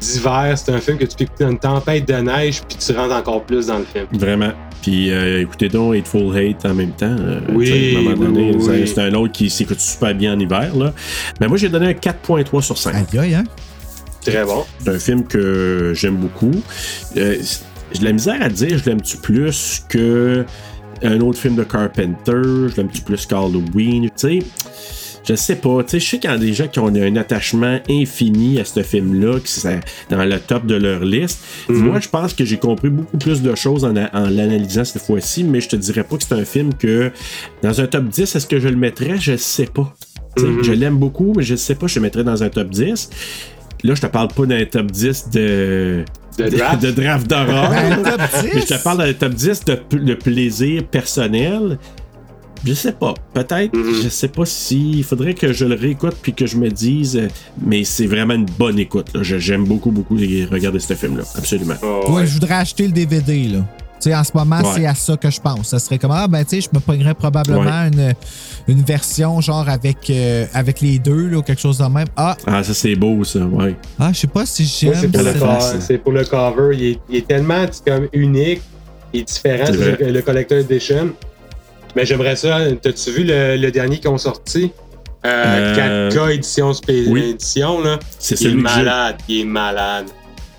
d'hiver, 0.00 0.54
c'est 0.56 0.72
un 0.72 0.78
film 0.78 0.98
que 0.98 1.04
tu 1.04 1.16
peux 1.16 1.24
écouter 1.24 1.44
dans 1.44 1.50
une 1.52 1.58
tempête 1.58 2.06
de 2.08 2.14
neige, 2.14 2.60
puis 2.68 2.76
tu 2.76 2.92
rentres 2.92 3.14
encore 3.14 3.44
plus 3.44 3.66
dans 3.68 3.78
le 3.78 3.84
film. 3.84 4.06
Vraiment. 4.12 4.52
Puis 4.82 5.10
euh, 5.12 5.40
écoutez 5.42 5.68
donc 5.68 5.94
Hateful 5.94 6.36
Hate 6.36 6.66
en 6.66 6.74
même 6.74 6.90
temps. 6.90 7.06
euh, 7.18 7.38
Oui, 7.50 7.70
oui, 7.96 8.14
oui, 8.18 8.56
c'est- 8.60 8.70
oui. 8.70 8.88
c'est 8.88 9.00
un 9.00 9.14
autre 9.14 9.32
qui 9.32 9.48
s'écoute 9.48 9.78
super 9.80 10.12
bien 10.14 10.34
en 10.34 10.38
hiver. 10.40 10.74
Là. 10.76 10.92
Mais 11.40 11.46
moi, 11.46 11.56
j'ai 11.56 11.68
donné 11.68 11.86
un 11.86 11.92
4.3 11.94 12.60
sur 12.62 12.76
5. 12.76 12.94
aïe, 12.94 13.18
aïe, 13.20 13.34
hein? 13.36 13.44
Très 14.26 14.44
bon. 14.44 14.64
C'est 14.80 14.90
un 14.90 14.98
film 14.98 15.24
que 15.24 15.92
j'aime 15.94 16.16
beaucoup. 16.16 16.50
Euh, 17.16 17.36
j'ai 17.92 18.00
de 18.00 18.04
la 18.04 18.12
misère 18.12 18.42
à 18.42 18.48
dire, 18.48 18.76
je 18.78 18.84
l'aime-tu 18.90 19.18
plus 19.18 19.84
que 19.88 20.44
un 21.02 21.20
autre 21.20 21.38
film 21.38 21.56
de 21.56 21.64
Carpenter, 21.64 22.32
je 22.34 22.76
l'aime-tu 22.76 23.02
plus 23.02 23.26
qu'Halloween, 23.26 24.04
tu 24.04 24.10
sais. 24.16 24.38
Je 25.24 25.34
sais 25.36 25.56
pas, 25.56 25.84
tu 25.84 25.90
sais, 25.90 26.00
je 26.00 26.08
sais 26.08 26.18
qu'il 26.18 26.30
y 26.30 26.32
a 26.32 26.38
des 26.38 26.52
gens 26.52 26.66
qui 26.66 26.80
ont 26.80 26.88
un 26.88 27.16
attachement 27.16 27.78
infini 27.88 28.58
à 28.58 28.64
ce 28.64 28.82
film-là, 28.82 29.38
qui 29.38 29.52
c'est 29.52 29.80
dans 30.10 30.24
le 30.24 30.38
top 30.40 30.66
de 30.66 30.74
leur 30.74 31.04
liste. 31.04 31.40
Moi, 31.68 32.00
je 32.00 32.08
pense 32.08 32.34
que 32.34 32.44
j'ai 32.44 32.58
compris 32.58 32.90
beaucoup 32.90 33.18
plus 33.18 33.40
de 33.40 33.54
choses 33.54 33.84
en, 33.84 33.92
l'analysant 33.92 34.84
cette 34.84 35.02
fois-ci, 35.02 35.44
mais 35.44 35.60
je 35.60 35.68
te 35.68 35.76
dirais 35.76 36.02
pas 36.02 36.16
que 36.16 36.24
c'est 36.24 36.34
un 36.34 36.44
film 36.44 36.74
que, 36.74 37.12
dans 37.62 37.80
un 37.80 37.86
top 37.86 38.08
10, 38.08 38.34
est-ce 38.34 38.46
que 38.46 38.58
je 38.58 38.68
le 38.68 38.76
mettrais? 38.76 39.16
Je 39.18 39.36
sais 39.36 39.66
pas. 39.66 39.94
Mhm. 40.38 40.64
Je 40.64 40.72
l'aime 40.72 40.96
beaucoup, 40.96 41.34
mais 41.36 41.44
je 41.44 41.54
sais 41.54 41.76
pas, 41.76 41.86
je 41.86 41.96
le 41.96 42.02
mettrais 42.02 42.24
dans 42.24 42.42
un 42.42 42.48
top 42.48 42.70
10. 42.70 43.10
Là, 43.84 43.94
je 43.94 44.00
te 44.00 44.06
parle 44.06 44.28
pas 44.28 44.46
d'un 44.46 44.64
top 44.64 44.90
10 44.90 45.30
de. 45.30 46.04
De 46.38 46.48
draft. 46.48 46.82
de 46.82 46.90
draft 46.92 47.26
d'horreur. 47.28 47.70
Top 48.02 48.20
10. 48.42 48.50
Mais 48.54 48.60
je 48.62 48.66
te 48.66 48.82
parle 48.82 48.98
d'un 48.98 49.12
top 49.12 49.34
10 49.34 49.64
de, 49.66 49.74
p- 49.74 49.96
de 49.98 50.14
plaisir 50.14 50.82
personnel. 50.84 51.78
Je 52.64 52.72
sais 52.74 52.92
pas. 52.92 53.12
Peut-être. 53.34 53.76
Mhm. 53.76 54.02
Je 54.04 54.08
sais 54.08 54.28
pas 54.28 54.46
si. 54.46 54.92
Il 54.92 55.04
faudrait 55.04 55.34
que 55.34 55.52
je 55.52 55.64
le 55.66 55.74
réécoute 55.74 56.16
puis 56.22 56.32
que 56.32 56.46
je 56.46 56.56
me 56.56 56.70
dise. 56.70 57.16
euh, 57.16 57.28
Mais 57.60 57.84
c'est 57.84 58.06
vraiment 58.06 58.32
une 58.34 58.46
bonne 58.46 58.78
écoute. 58.78 59.08
là. 59.14 59.22
Je- 59.22 59.36
J'aime 59.38 59.64
beaucoup, 59.64 59.90
beaucoup 59.90 60.14
regarder 60.50 60.78
ce 60.78 60.94
film-là. 60.94 61.24
Absolument. 61.36 61.74
Oh, 61.82 62.04
Ouais, 62.12 62.26
je 62.26 62.32
voudrais 62.32 62.54
acheter 62.54 62.86
le 62.86 62.92
DVD, 62.92 63.44
là. 63.48 63.66
Tu 64.02 64.08
sais, 64.10 64.14
en 64.16 64.24
ce 64.24 64.32
moment, 64.34 64.56
Ouais. 64.58 64.68
c'est 64.74 64.86
à 64.86 64.94
ça 64.96 65.16
que 65.16 65.30
je 65.30 65.40
pense. 65.40 65.68
Ça 65.68 65.78
serait 65.78 65.96
comme, 65.98 66.10
ah, 66.10 66.26
ben, 66.26 66.42
tu 66.44 66.60
sais, 66.60 66.60
je 66.60 66.68
me 66.76 66.80
pognerais 66.80 67.14
probablement 67.14 67.84
une, 67.86 68.12
une 68.66 68.82
version, 68.82 69.40
genre, 69.40 69.68
avec, 69.68 70.10
euh, 70.10 70.44
avec 70.54 70.80
les 70.80 70.98
deux, 70.98 71.28
là, 71.28 71.38
ou 71.38 71.42
quelque 71.42 71.60
chose 71.60 71.78
de 71.78 71.84
même. 71.84 72.08
Ah, 72.16 72.36
Ah, 72.46 72.64
ça, 72.64 72.74
c'est 72.74 72.96
beau, 72.96 73.22
ça. 73.22 73.38
Ouais. 73.40 73.76
ah 74.00 74.10
je 74.12 74.18
sais 74.18 74.26
pas 74.26 74.44
si 74.44 74.62
Moi, 74.86 74.94
c'est 74.96 75.00
j'aime 75.02 75.38
pour, 75.38 75.62
c'est 75.80 75.98
pour 75.98 76.12
le 76.12 76.24
cover. 76.24 76.76
Il 76.76 76.84
est, 76.84 76.98
il 77.08 77.16
est 77.16 77.28
tellement 77.28 77.64
c'est 77.70 77.84
comme 77.88 78.08
unique 78.12 78.60
et 79.14 79.22
différent. 79.22 79.66
C'est 79.66 79.72
C'est 79.72 79.78
vrai. 79.78 79.96
le, 80.00 80.10
le 80.12 80.22
Collector 80.22 80.58
Edition. 80.58 81.12
Mais 81.94 82.04
j'aimerais 82.04 82.34
ça. 82.36 82.58
T'as-tu 82.80 83.10
vu 83.12 83.22
le, 83.24 83.56
le 83.56 83.70
dernier 83.70 83.98
qu'ils 83.98 84.10
ont 84.10 84.18
sorti? 84.18 84.72
Euh, 85.24 85.74
Euh, 85.78 86.10
4K 86.10 86.34
édition 86.34 86.72
spé- 86.72 87.04
oui. 87.06 87.30
édition, 87.34 87.80
là. 87.80 87.98
C'est 88.18 88.40
Il 88.40 88.46
est 88.46 88.50
celui 88.50 88.62
que 88.64 88.68
j'ai. 88.70 88.76
malade. 88.82 89.16
Il 89.28 89.40
est 89.40 89.44
malade. 89.44 90.06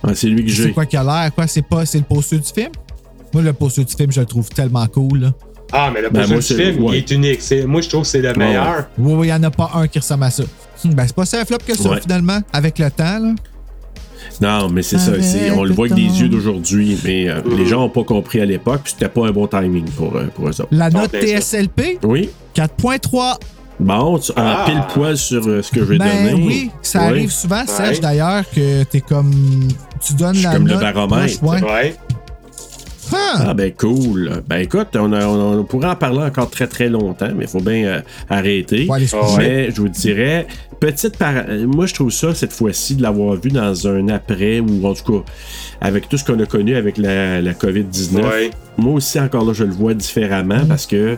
Ah, 0.01 0.11
c'est 0.15 0.27
lui 0.27 0.45
que 0.45 0.51
C'est 0.51 0.63
j'ai. 0.63 0.71
quoi 0.71 0.85
qui 0.85 0.95
a 0.95 1.03
l'air? 1.03 1.33
Quoi, 1.33 1.47
c'est 1.47 1.61
pas, 1.61 1.85
c'est 1.85 1.97
le 1.97 2.03
poster 2.05 2.37
du 2.37 2.47
film? 2.47 2.69
Moi, 3.33 3.41
le 3.43 3.53
poster 3.53 3.83
du 3.83 3.93
film, 3.95 4.11
je 4.11 4.19
le 4.19 4.25
trouve 4.25 4.47
tellement 4.49 4.85
cool, 4.87 5.19
là. 5.19 5.31
Ah, 5.71 5.89
mais 5.93 6.01
le 6.01 6.09
Ben, 6.11 6.27
du 6.27 6.41
film, 6.41 6.83
ouais. 6.83 6.91
il 6.91 6.95
est 6.99 7.11
unique. 7.11 7.41
C'est- 7.41 7.65
Moi, 7.65 7.81
je 7.81 7.89
trouve 7.89 8.01
que 8.03 8.07
c'est 8.07 8.21
le 8.21 8.29
Ouais, 8.29 8.37
meilleur. 8.37 8.85
Oui, 8.97 9.13
oui, 9.15 9.27
il 9.27 9.29
y 9.31 9.33
en 9.33 9.41
a 9.41 9.49
pas 9.49 9.71
un 9.73 9.87
qui 9.87 9.97
ressemble 9.99 10.25
à 10.25 10.29
ça. 10.29 10.43
Hum, 10.85 10.93
Ben, 10.93 11.03
c'est 11.07 11.15
pas 11.15 11.25
ça 11.25 11.39
un 11.41 11.45
flop 11.45 11.57
que 11.65 11.75
ça, 11.75 11.89
Ouais. 11.89 12.01
finalement, 12.01 12.39
avec 12.51 12.77
le 12.77 12.91
temps, 12.91 13.19
là. 13.19 13.33
Non, 14.41 14.69
mais 14.69 14.83
c'est 14.83 14.99
ça. 14.99 15.11
On 15.55 15.63
le 15.63 15.73
voit 15.73 15.87
avec 15.87 15.95
des 15.97 16.21
yeux 16.21 16.29
d'aujourd'hui. 16.29 16.97
Mais 17.03 17.27
euh, 17.29 17.41
les 17.57 17.65
gens 17.65 17.79
n'ont 17.81 17.89
pas 17.89 18.03
compris 18.03 18.39
à 18.41 18.45
l'époque. 18.45 18.81
Puis 18.83 18.93
c'était 18.97 19.09
pas 19.11 19.27
un 19.27 19.31
bon 19.31 19.47
timing 19.47 19.85
pour, 19.91 20.15
euh, 20.15 20.27
pour 20.35 20.45
eux 20.47 20.61
autres. 20.61 20.67
La 20.71 20.89
note. 20.89 21.11
TSLP, 21.11 21.99
Oui. 22.03 22.29
4.3. 22.53 23.37
Bon, 23.79 24.17
tu, 24.19 24.31
en 24.31 24.35
Ah. 24.37 24.63
pile 24.65 24.81
poil 24.93 25.17
sur 25.17 25.45
euh, 25.47 25.61
ce 25.61 25.71
que 25.71 25.79
je 25.81 25.85
vais 25.85 25.97
Ben 25.97 26.31
donner. 26.31 26.45
oui, 26.45 26.71
ça 26.81 27.01
arrive 27.01 27.31
souvent, 27.31 27.65
Serge, 27.65 27.95
Ouais. 27.95 27.99
d'ailleurs, 28.01 28.43
que 28.49 28.83
t'es 28.83 29.01
comme. 29.01 29.33
Tu 30.05 30.13
donnes 30.13 30.33
Je 30.35 30.39
suis 30.39 30.47
la 30.47 30.53
comme 30.53 30.67
le 30.67 30.77
baromètre. 30.77 31.39
proche, 31.39 31.61
ouais. 31.61 31.69
Ouais. 31.71 31.95
Ah! 33.13 33.45
Ah 33.49 33.53
ben 33.53 33.71
cool. 33.73 34.41
Ben 34.47 34.57
écoute, 34.59 34.87
on, 34.95 35.11
a- 35.13 35.25
on, 35.27 35.59
on 35.59 35.63
pourrait 35.63 35.89
en 35.89 35.95
parler 35.95 36.19
encore 36.23 36.49
très 36.49 36.67
très 36.67 36.89
longtemps, 36.89 37.29
mais 37.35 37.45
il 37.45 37.49
faut 37.49 37.59
bien 37.61 37.83
euh, 37.85 38.01
arrêter. 38.29 38.85
Ouais, 38.89 38.99
mais 39.37 39.71
je 39.71 39.81
vous 39.81 39.89
dirais, 39.89 40.47
petite 40.79 41.17
par... 41.17 41.33
moi 41.67 41.85
je 41.85 41.93
trouve 41.93 42.11
ça 42.11 42.33
cette 42.35 42.53
fois-ci 42.53 42.95
de 42.95 43.01
l'avoir 43.01 43.35
vu 43.35 43.49
dans 43.49 43.87
un 43.87 44.07
après 44.09 44.59
ou 44.59 44.85
en 44.85 44.93
tout 44.93 45.19
cas 45.19 45.25
avec 45.81 46.09
tout 46.09 46.17
ce 46.17 46.23
qu'on 46.25 46.39
a 46.39 46.45
connu 46.45 46.75
avec 46.75 46.97
la, 46.97 47.41
la 47.41 47.53
COVID-19. 47.53 48.15
Ouais. 48.15 48.51
Moi 48.77 48.93
aussi 48.95 49.19
encore 49.19 49.45
là 49.45 49.53
je 49.53 49.63
le 49.63 49.71
vois 49.73 49.93
différemment 49.93 50.65
parce 50.67 50.85
que 50.85 51.15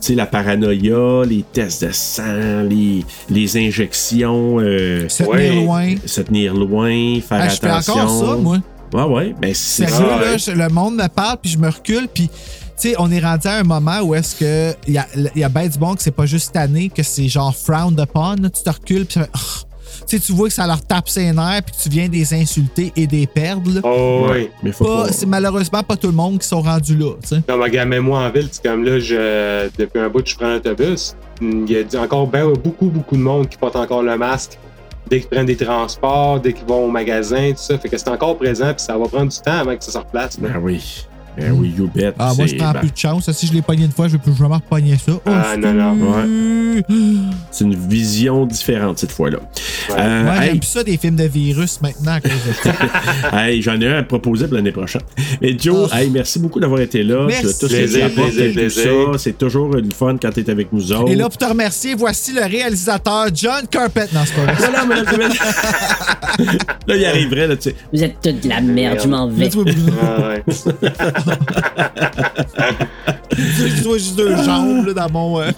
sais, 0.00 0.14
la 0.16 0.26
paranoïa, 0.26 1.22
les 1.24 1.44
tests 1.52 1.84
de 1.84 1.92
sang, 1.92 2.62
les, 2.68 3.04
les 3.30 3.56
injections. 3.56 4.58
euh, 4.58 5.08
Se 5.08 5.22
tenir 5.22 5.54
loin. 5.54 5.94
Se 6.06 6.20
tenir 6.22 6.54
loin, 6.54 7.20
faire 7.20 7.38
Ah, 7.42 7.48
je 7.48 7.56
fais 7.60 7.66
attention. 7.68 7.92
encore 7.94 8.28
ça, 8.30 8.36
moi. 8.36 8.58
Ouais, 8.92 9.02
ouais. 9.04 9.34
Ben, 9.40 9.52
c'est 9.54 9.88
Sérieux, 9.88 10.38
ça. 10.38 10.54
là, 10.54 10.68
le 10.68 10.74
monde 10.74 10.96
me 10.96 11.08
parle, 11.08 11.38
puis 11.42 11.50
je 11.50 11.58
me 11.58 11.68
recule, 11.68 12.08
puis. 12.12 12.28
Tu 12.80 12.88
sais, 12.88 12.94
on 12.98 13.12
est 13.12 13.20
rendu 13.20 13.46
à 13.46 13.58
un 13.58 13.62
moment 13.62 14.00
où 14.00 14.14
est-ce 14.14 14.34
que 14.34 14.74
il 14.88 14.94
y 14.94 14.98
a, 14.98 15.06
il 15.14 15.40
y 15.40 15.44
a 15.44 15.48
ben 15.48 15.68
du 15.68 15.78
bon 15.78 15.94
que 15.94 16.02
c'est 16.02 16.10
pas 16.10 16.26
juste 16.26 16.56
année, 16.56 16.88
que 16.88 17.02
c'est 17.02 17.28
genre 17.28 17.54
frowned 17.54 18.00
upon. 18.00 18.36
là. 18.42 18.48
tu 18.50 18.62
te 18.62 18.70
recules, 18.70 19.04
puis 19.04 19.14
ça 19.14 19.20
fait, 19.24 19.30
Oh. 19.34 20.06
tu 20.08 20.16
sais, 20.18 20.24
tu 20.26 20.32
vois 20.32 20.48
que 20.48 20.54
ça 20.54 20.66
leur 20.66 20.80
tape 20.84 21.08
ses 21.08 21.30
nerfs, 21.32 21.62
puis 21.64 21.76
que 21.76 21.82
tu 21.82 21.88
viens 21.90 22.08
des 22.08 22.34
insulter 22.34 22.90
et 22.96 23.06
des 23.06 23.26
perdre. 23.28 23.70
là. 23.74 23.80
Oh, 23.84 24.26
oui. 24.32 24.48
Mais 24.64 24.72
faut 24.72 24.84
Pas- 24.86 25.04
pas. 25.06 25.12
C'est 25.12 25.26
malheureusement 25.26 25.82
pas 25.84 25.96
tout 25.96 26.08
le 26.08 26.14
monde 26.14 26.38
qui 26.40 26.48
sont 26.48 26.62
rendus 26.62 26.96
là. 26.96 27.12
tu 27.22 27.28
sais. 27.28 27.42
Non, 27.48 27.56
mais 27.58 27.64
regarde, 27.64 27.88
même 27.90 28.04
moi 28.04 28.20
en 28.20 28.30
ville, 28.30 28.48
c'est 28.50 28.62
comme 28.64 28.82
là, 28.84 28.98
je, 28.98 29.68
depuis 29.78 30.00
un 30.00 30.08
bout, 30.08 30.26
je 30.26 30.34
prends 30.34 30.48
l'autobus. 30.54 31.14
Il 31.40 31.70
y 31.70 31.76
a 31.96 32.00
encore 32.00 32.26
ben, 32.26 32.52
beaucoup, 32.54 32.86
beaucoup 32.86 33.16
de 33.16 33.22
monde 33.22 33.48
qui 33.48 33.58
porte 33.58 33.76
encore 33.76 34.02
le 34.02 34.16
masque 34.16 34.58
dès 35.12 35.20
qu'ils 35.20 35.28
prennent 35.28 35.44
des 35.44 35.56
transports, 35.56 36.40
dès 36.40 36.54
qu'ils 36.54 36.66
vont 36.66 36.86
au 36.86 36.88
magasin, 36.88 37.50
tout 37.50 37.58
ça. 37.58 37.76
Fait 37.76 37.90
que 37.90 37.98
c'est 37.98 38.08
encore 38.08 38.38
présent, 38.38 38.72
puis 38.72 38.82
ça 38.82 38.96
va 38.96 39.06
prendre 39.06 39.30
du 39.30 39.38
temps 39.38 39.58
avant 39.58 39.76
que 39.76 39.84
ça 39.84 39.92
se 39.92 39.98
replace. 39.98 40.40
Ben 40.40 40.58
oui. 40.62 41.06
Ben 41.38 41.52
oui, 41.52 41.72
you 41.76 41.88
bet. 41.94 42.12
Ah, 42.18 42.32
moi, 42.36 42.46
je 42.46 42.56
prends 42.56 42.72
ben, 42.72 42.80
plus 42.80 42.90
de 42.90 42.96
chance. 42.96 43.30
Si 43.32 43.46
je 43.46 43.52
l'ai 43.52 43.62
pogné 43.62 43.84
une 43.84 43.92
fois, 43.92 44.06
je 44.08 44.12
vais 44.12 44.18
plus 44.18 44.34
jamais 44.36 44.54
repogner 44.56 44.96
ça. 44.96 45.12
Oh, 45.14 45.20
Ah, 45.26 45.56
non, 45.56 45.72
non. 45.72 45.92
Ouais. 45.94 46.82
C'est 47.50 47.64
une 47.64 47.74
vision 47.74 48.46
différente 48.46 48.98
cette 48.98 49.12
fois-là. 49.12 49.38
Euh, 49.90 50.32
hey, 50.34 50.46
j'aime 50.48 50.58
plus 50.60 50.68
ça 50.68 50.84
des 50.84 50.96
films 50.96 51.16
de 51.16 51.24
virus 51.24 51.80
maintenant 51.80 52.12
à 52.12 52.20
cause 52.20 52.30
de 52.32 52.52
ça. 52.62 52.72
hey, 53.46 53.62
J'en 53.62 53.80
ai 53.80 53.86
un 53.88 53.98
à 53.98 54.02
proposer 54.02 54.46
pour 54.46 54.54
l'année 54.56 54.72
prochaine. 54.72 55.02
Mais 55.40 55.56
Joe, 55.58 55.90
Oh. 55.92 55.96
hey, 55.96 56.10
merci 56.10 56.38
beaucoup 56.38 56.60
d'avoir 56.60 56.80
été 56.80 57.02
là. 57.02 57.24
Merci. 57.26 57.58
Tout 57.58 57.66
Plaisir, 57.68 58.10
plaisir. 58.12 58.92
C'est 59.18 59.36
toujours 59.38 59.68
le 59.70 59.82
fun 59.90 60.16
quand 60.20 60.30
tu 60.30 60.40
es 60.40 60.50
avec 60.50 60.72
nous 60.72 60.92
autres. 60.92 61.10
Et 61.10 61.14
là, 61.16 61.24
pour 61.28 61.36
te 61.38 61.44
remercier, 61.44 61.94
voici 61.94 62.32
le 62.32 62.42
réalisateur 62.42 63.26
John 63.34 63.66
Carpet. 63.70 64.06
Non, 64.12 64.20
c'est 64.24 64.34
pas 64.34 64.52
vrai. 64.52 65.18
Messieurs. 65.18 65.44
là, 66.86 66.96
il 66.96 67.04
arriverait, 67.04 67.48
là, 67.48 67.56
tu 67.56 67.70
sais. 67.70 67.74
Vous 67.92 68.02
êtes 68.02 68.20
toute 68.20 68.40
de 68.42 68.48
la 68.48 68.60
merde, 68.60 68.98
je 69.02 69.08
m'en 69.08 69.28
vais. 69.28 69.48
Ah, 70.02 70.28
ouais. 70.28 70.42
Je 73.36 73.82
vois 73.84 73.98
juste 73.98 74.16
deux 74.16 74.36
jambes 74.44 74.86
là, 74.86 74.92
dans 74.92 75.10
mon. 75.10 75.40
euh, 75.40 75.50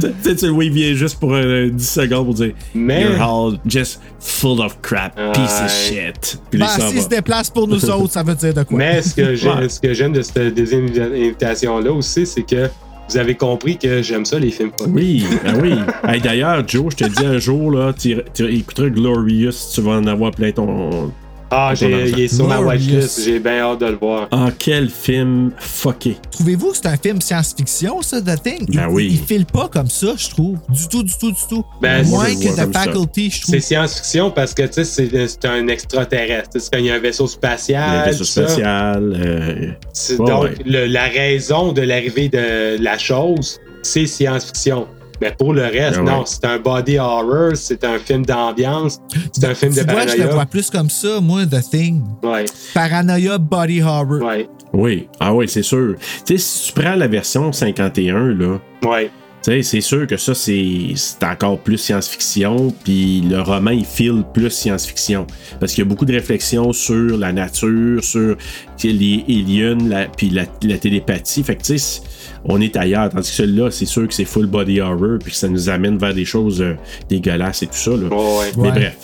Tu 0.00 0.08
sais, 0.22 0.36
tu 0.36 0.46
le 0.46 0.52
vois, 0.52 0.64
il 0.64 0.72
vient 0.72 0.94
juste 0.94 1.18
pour 1.20 1.34
euh, 1.34 1.68
10 1.70 1.88
secondes 1.88 2.24
pour 2.26 2.34
dire 2.34 2.52
Mais- 2.74 3.02
You're 3.02 3.20
all 3.22 3.58
just 3.66 4.00
full 4.18 4.60
of 4.60 4.76
crap, 4.82 5.14
piece 5.34 5.60
of 5.64 5.70
shit. 5.70 6.38
Puis 6.50 6.58
Ben, 6.60 6.66
s'il 6.66 7.02
se 7.02 7.08
déplace 7.08 7.50
pour 7.50 7.68
nous 7.68 7.84
autres, 7.90 8.12
ça 8.12 8.22
veut 8.22 8.34
dire 8.34 8.54
de 8.54 8.62
quoi? 8.62 8.78
Mais 8.78 9.02
ce 9.02 9.14
que 9.14 9.34
j'aime 9.34 9.58
Ouais. 9.58 9.68
ce 9.68 10.08
de 10.08 10.22
cette 10.22 10.54
deuxième 10.54 10.86
invitation-là 10.86 11.92
aussi, 11.92 12.26
c'est 12.26 12.42
que 12.42 12.68
vous 13.08 13.16
avez 13.16 13.34
compris 13.34 13.76
que 13.76 14.02
j'aime 14.02 14.24
ça, 14.24 14.38
les 14.38 14.50
films. 14.50 14.70
Oui, 14.88 15.24
ben 15.44 15.60
oui. 15.60 15.74
Hey, 16.04 16.20
D'ailleurs, 16.20 16.62
Joe, 16.66 16.86
je 16.90 17.04
te 17.04 17.08
dis 17.10 17.26
un 17.26 17.38
jour, 17.38 17.70
là, 17.72 17.92
tu, 17.92 18.16
tu 18.34 18.44
écouteras 18.54 18.88
Glorious, 18.88 19.52
tu 19.74 19.80
vas 19.80 19.92
en 19.92 20.06
avoir 20.06 20.30
plein 20.30 20.52
ton. 20.52 21.12
Ah, 21.52 21.72
j'ai, 21.74 22.08
il 22.10 22.20
est 22.20 22.28
sur 22.28 22.46
ma 22.46 22.60
watchlist. 22.60 23.24
J'ai 23.24 23.40
bien 23.40 23.58
hâte 23.60 23.80
de 23.80 23.86
le 23.86 23.96
voir. 23.96 24.28
Ah, 24.30 24.50
quel 24.56 24.88
film 24.88 25.50
fucké? 25.58 26.16
Trouvez-vous 26.30 26.70
que 26.70 26.76
c'est 26.76 26.86
un 26.86 26.96
film 26.96 27.20
science-fiction, 27.20 28.02
ça, 28.02 28.20
The 28.22 28.40
Thing? 28.42 28.66
Il, 28.68 28.76
Ben 28.76 28.86
oui. 28.88 29.08
il 29.10 29.18
file 29.26 29.46
pas 29.46 29.68
comme 29.68 29.88
ça, 29.88 30.14
je 30.16 30.28
trouve. 30.30 30.58
Du 30.68 30.86
tout, 30.88 31.02
du 31.02 31.12
tout, 31.18 31.32
du 31.32 31.40
tout. 31.48 31.64
Ben, 31.82 32.06
Moins 32.06 32.26
que 32.36 32.48
The 32.48 32.56
ça. 32.56 32.66
Faculty, 32.72 33.30
je 33.30 33.40
trouve. 33.42 33.54
C'est 33.54 33.60
science-fiction 33.60 34.30
parce 34.30 34.54
que 34.54 34.62
tu 34.62 34.72
sais, 34.74 34.84
c'est, 34.84 35.10
c'est 35.28 35.44
un 35.46 35.66
extraterrestre. 35.66 36.50
C'est 36.58 36.72
quand 36.72 36.78
il 36.78 36.86
y 36.86 36.90
a 36.90 36.94
un 36.94 36.98
vaisseau 37.00 37.26
spatial. 37.26 37.98
Le 38.06 38.10
vaisseau 38.12 38.24
spatial. 38.24 39.12
euh, 39.16 40.16
donc, 40.18 40.44
ouais. 40.44 40.54
le- 40.64 40.86
la 40.86 41.04
raison 41.04 41.72
de 41.72 41.82
l'arrivée 41.82 42.28
de 42.28 42.80
la 42.80 42.96
chose, 42.96 43.58
c'est 43.82 44.06
science-fiction. 44.06 44.86
Mais 45.20 45.32
pour 45.38 45.52
le 45.52 45.62
reste, 45.62 45.98
ouais. 45.98 46.04
non, 46.04 46.24
c'est 46.24 46.44
un 46.44 46.58
body 46.58 46.98
horror, 46.98 47.50
c'est 47.54 47.84
un 47.84 47.98
film 47.98 48.24
d'ambiance, 48.24 49.00
c'est 49.32 49.44
un 49.44 49.54
film 49.54 49.72
de 49.74 49.80
vois, 49.82 49.92
je 50.06 50.12
le 50.12 50.16
paranoïa. 50.16 50.26
vois 50.34 50.46
plus 50.46 50.70
comme 50.70 50.88
ça, 50.90 51.20
moi, 51.20 51.44
The 51.46 51.60
Thing. 51.70 52.02
Ouais, 52.22 52.44
Paranoia 52.74 53.38
Body 53.38 53.82
Horror. 53.82 54.22
ouais, 54.22 54.48
oui, 54.72 55.08
ah 55.18 55.34
oui, 55.34 55.48
c'est 55.48 55.62
sûr. 55.62 55.94
Tu 56.24 56.38
sais, 56.38 56.38
si 56.38 56.72
tu 56.72 56.80
prends 56.80 56.94
la 56.94 57.06
version 57.08 57.52
51, 57.52 58.14
là. 58.34 58.58
ouais. 58.86 59.10
C'est 59.42 59.80
sûr 59.80 60.06
que 60.06 60.16
ça, 60.18 60.34
c'est 60.34 60.94
encore 61.22 61.58
plus 61.58 61.78
science-fiction, 61.78 62.74
puis 62.84 63.22
le 63.28 63.40
roman, 63.40 63.70
il 63.70 63.84
file 63.86 64.22
plus 64.34 64.50
science-fiction. 64.50 65.26
Parce 65.58 65.72
qu'il 65.72 65.82
y 65.82 65.86
a 65.86 65.88
beaucoup 65.88 66.04
de 66.04 66.12
réflexions 66.12 66.72
sur 66.74 67.16
la 67.16 67.32
nature, 67.32 68.04
sur 68.04 68.36
les 68.84 69.24
aliens, 69.28 69.78
la, 69.88 70.04
puis 70.06 70.28
la, 70.30 70.44
la 70.62 70.76
télépathie. 70.78 71.42
Fait 71.42 71.56
que, 71.56 71.62
tu 71.62 71.78
sais, 71.78 71.78
c'est- 71.78 72.02
on 72.44 72.60
est 72.60 72.76
ailleurs. 72.76 73.08
Tandis 73.10 73.28
que 73.30 73.34
celui-là, 73.36 73.70
c'est 73.70 73.86
sûr 73.86 74.06
que 74.06 74.14
c'est 74.14 74.24
full 74.24 74.46
body 74.46 74.80
horror, 74.80 75.18
puis 75.22 75.32
que 75.32 75.36
ça 75.38 75.48
nous 75.48 75.68
amène 75.68 75.96
vers 75.98 76.14
des 76.14 76.24
choses 76.24 76.60
euh, 76.60 76.74
dégueulasses 77.08 77.62
et 77.62 77.66
tout 77.66 77.74
ça. 77.74 77.90
Là. 77.92 78.08
Ouais. 78.08 78.52
Mais 78.56 78.62
Ouais. 78.62 78.70
bref. 78.72 78.96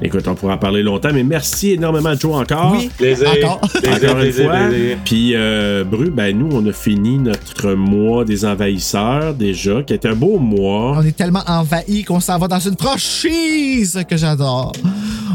Écoute, 0.00 0.28
on 0.28 0.34
pourra 0.36 0.54
en 0.54 0.58
parler 0.58 0.82
longtemps, 0.84 1.08
mais 1.12 1.24
merci 1.24 1.72
énormément, 1.72 2.14
Joe, 2.14 2.36
encore. 2.36 2.72
Oui, 2.78 2.88
Plaisir. 2.96 3.28
encore. 3.30 3.60
Plaisir, 3.68 3.96
Encore 3.96 4.10
une 4.10 4.22
plaisir, 4.22 4.44
fois. 4.50 4.68
plaisir. 4.68 4.98
Puis, 5.04 5.32
euh, 5.34 5.82
Bru, 5.84 6.10
ben 6.10 6.38
nous, 6.38 6.48
on 6.52 6.64
a 6.68 6.72
fini 6.72 7.18
notre 7.18 7.72
mois 7.72 8.24
des 8.24 8.44
envahisseurs 8.44 9.34
déjà, 9.34 9.82
qui 9.82 9.94
est 9.94 10.06
un 10.06 10.14
beau 10.14 10.38
mois. 10.38 10.94
On 10.96 11.02
est 11.02 11.16
tellement 11.16 11.42
envahi 11.48 12.04
qu'on 12.04 12.20
s'en 12.20 12.38
va 12.38 12.46
dans 12.46 12.60
une 12.60 12.76
franchise 12.76 14.00
que 14.08 14.16
j'adore. 14.16 14.72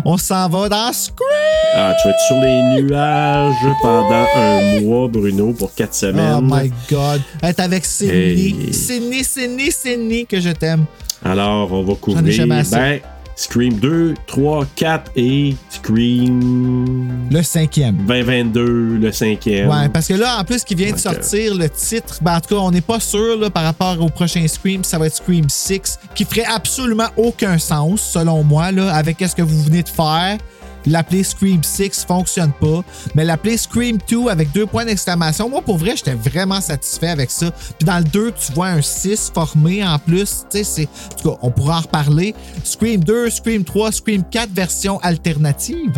On 0.06 0.18
s'en 0.18 0.48
va 0.50 0.70
dans 0.70 0.94
Scream! 0.94 1.28
Ah, 1.76 1.94
tu 2.02 2.08
vas 2.08 2.14
être 2.14 2.20
sur 2.28 2.36
les 2.42 2.82
nuages 2.82 3.56
pendant 3.82 4.26
un 4.36 4.82
mois, 4.82 5.08
Bruno, 5.10 5.54
pour 5.54 5.74
quatre 5.74 5.94
semaines. 5.96 6.36
Oh 6.38 6.42
my 6.42 6.72
god. 6.90 7.22
Être 7.42 7.60
avec 7.60 7.86
Sydney. 7.86 8.16
Hey. 8.16 8.74
Sydney, 8.74 9.24
Sydney, 9.24 9.72
Sydney 9.72 10.26
que 10.26 10.40
je 10.40 10.50
t'aime. 10.52 10.86
Alors, 11.26 11.72
on 11.72 11.84
va 11.84 11.88
J'en 11.88 11.94
ai 11.94 11.96
couvrir 11.98 12.32
jamais 12.34 12.56
assez. 12.60 12.76
ben, 12.76 13.00
Scream 13.36 13.74
2, 13.74 14.14
3, 14.28 14.66
4 14.76 15.12
et 15.16 15.56
Scream 15.70 17.28
Le 17.32 17.42
cinquième. 17.42 17.98
2022, 18.06 18.98
le 18.98 19.12
cinquième. 19.12 19.70
Ouais, 19.70 19.90
parce 19.90 20.08
que 20.08 20.14
là, 20.14 20.40
en 20.40 20.44
plus, 20.44 20.64
qui 20.64 20.76
vient 20.76 20.92
de 20.92 20.98
sortir 20.98 21.56
le 21.56 21.70
titre, 21.70 22.20
ben, 22.22 22.38
en 22.38 22.40
tout 22.42 22.56
cas, 22.56 22.62
on 22.62 22.72
n'est 22.72 22.82
pas 22.82 23.00
sûr 23.00 23.38
là, 23.38 23.50
par 23.50 23.64
rapport 23.64 24.00
au 24.00 24.10
prochain 24.10 24.48
Scream, 24.48 24.84
ça 24.84 24.98
va 24.98 25.08
être 25.08 25.16
Scream 25.16 25.50
6, 25.50 26.00
qui 26.16 26.26
ferait 26.26 26.46
absolument 26.46 27.08
aucun 27.18 27.58
sens, 27.58 28.02
selon 28.02 28.44
moi, 28.44 28.72
là, 28.72 28.94
avec 28.94 29.18
ce 29.20 29.36
que 29.36 29.42
vous 29.42 29.64
venez 29.64 29.84
de 29.84 29.90
faire. 29.90 30.38
L'appeler 30.86 31.24
Scream 31.24 31.64
6 31.64 32.06
fonctionne 32.08 32.52
pas, 32.60 32.84
mais 33.16 33.24
l'appeler 33.24 33.58
Scream 33.58 33.98
2 34.10 34.28
avec 34.30 34.52
deux 34.52 34.66
points 34.66 34.86
d'exclamation, 34.86 35.50
moi 35.50 35.62
pour 35.62 35.78
vrai, 35.78 35.94
j'étais 35.96 36.16
vraiment 36.16 36.62
satisfait 36.62 37.10
avec 37.10 37.32
ça. 37.32 37.52
Puis 37.52 37.86
dans 37.86 37.98
le 37.98 38.04
2, 38.04 38.32
tu 38.32 38.52
vois 38.54 38.68
un 38.68 38.82
6 38.82 39.32
formé 39.34 39.86
en 39.86 39.98
plus, 40.00 40.44
tu 40.50 40.58
sais, 40.60 40.64
c'est. 40.64 40.84
En 40.84 41.16
tout 41.22 41.30
cas, 41.32 41.38
on 41.42 41.52
pourra 41.52 41.78
en 41.78 41.82
reparler. 41.82 42.36
Scream 42.64 43.04
2, 43.04 43.30
Scream 43.30 43.64
3, 43.64 43.92
Scream 43.92 44.24
4, 44.30 44.50
version 44.52 45.00
alternative, 45.02 45.92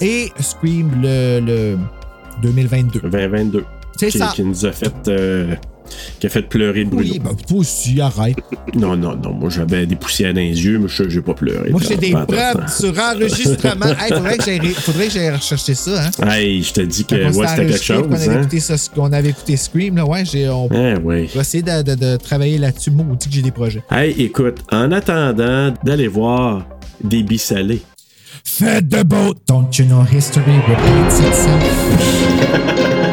et 0.00 0.32
Scream 0.40 0.90
le, 1.02 1.40
le 1.40 1.78
2022. 2.42 3.00
2022. 3.00 3.64
C'est 3.98 4.10
qui, 4.10 4.18
ça. 4.18 4.32
qui 4.34 4.42
nous 4.42 4.66
a 4.66 4.72
fait. 4.72 4.92
euh, 5.08 5.54
qui 6.20 6.26
a 6.26 6.30
fait 6.30 6.42
pleurer 6.42 6.84
Bruno. 6.84 7.02
Oui, 7.12 7.18
ben, 7.18 7.36
aussi, 7.56 8.00
arrête. 8.00 8.36
Non, 8.74 8.96
non, 8.96 9.16
non. 9.16 9.32
Moi, 9.32 9.50
j'avais 9.50 9.86
des 9.86 9.96
poussières 9.96 10.32
dans 10.34 10.40
les 10.40 10.64
yeux, 10.64 10.78
mais 10.78 10.88
je 10.88 11.08
j'ai 11.08 11.20
pas 11.20 11.34
pleuré. 11.34 11.70
Moi, 11.70 11.80
j'ai 11.86 11.96
des 11.96 12.12
preuves 12.12 12.68
sur 12.78 12.94
enregistrement. 12.98 13.86
Hey, 13.98 14.08
faudrait 14.74 15.06
que 15.08 15.12
j'aille 15.12 15.30
rechercher 15.30 15.74
ça, 15.74 16.06
hein. 16.06 16.28
Hey, 16.28 16.62
je 16.62 16.72
te 16.72 16.80
dis 16.80 17.04
que 17.04 17.14
ouais, 17.14 17.46
c'était 17.48 17.66
quelque 17.66 17.82
chose. 17.82 18.02
qu'on 18.06 18.12
avait, 18.14 18.28
Hein? 18.28 18.40
écouté 18.40 18.60
ça, 18.60 18.74
qu'on 18.94 19.12
avait 19.12 19.28
écouté 19.30 19.56
Scream, 19.56 19.96
là, 19.96 20.06
ouais, 20.06 20.24
j'ai, 20.24 20.48
on 20.48 20.68
oui. 21.04 21.26
va 21.34 21.40
essayer 21.40 21.62
de, 21.62 21.82
de- 21.82 21.94
de 21.94 22.16
travailler 22.16 22.58
là-dessus. 22.58 22.90
Moi, 22.90 23.04
on 23.10 23.14
dit 23.14 23.28
que 23.28 23.34
j'ai 23.34 23.42
des 23.42 23.50
projets. 23.50 23.82
Hey, 23.90 24.14
écoute, 24.22 24.60
en 24.70 24.90
attendant 24.92 25.72
d'aller 25.84 26.08
voir 26.08 26.64
des 27.02 27.22
salés. 27.38 27.82
Faites 28.44 28.88
de 28.88 29.02
boat, 29.02 29.34
don't 29.46 29.68
you 29.78 29.84
know 29.86 30.02
history 30.04 30.56
repeats 30.68 31.20
itself. 31.20 33.08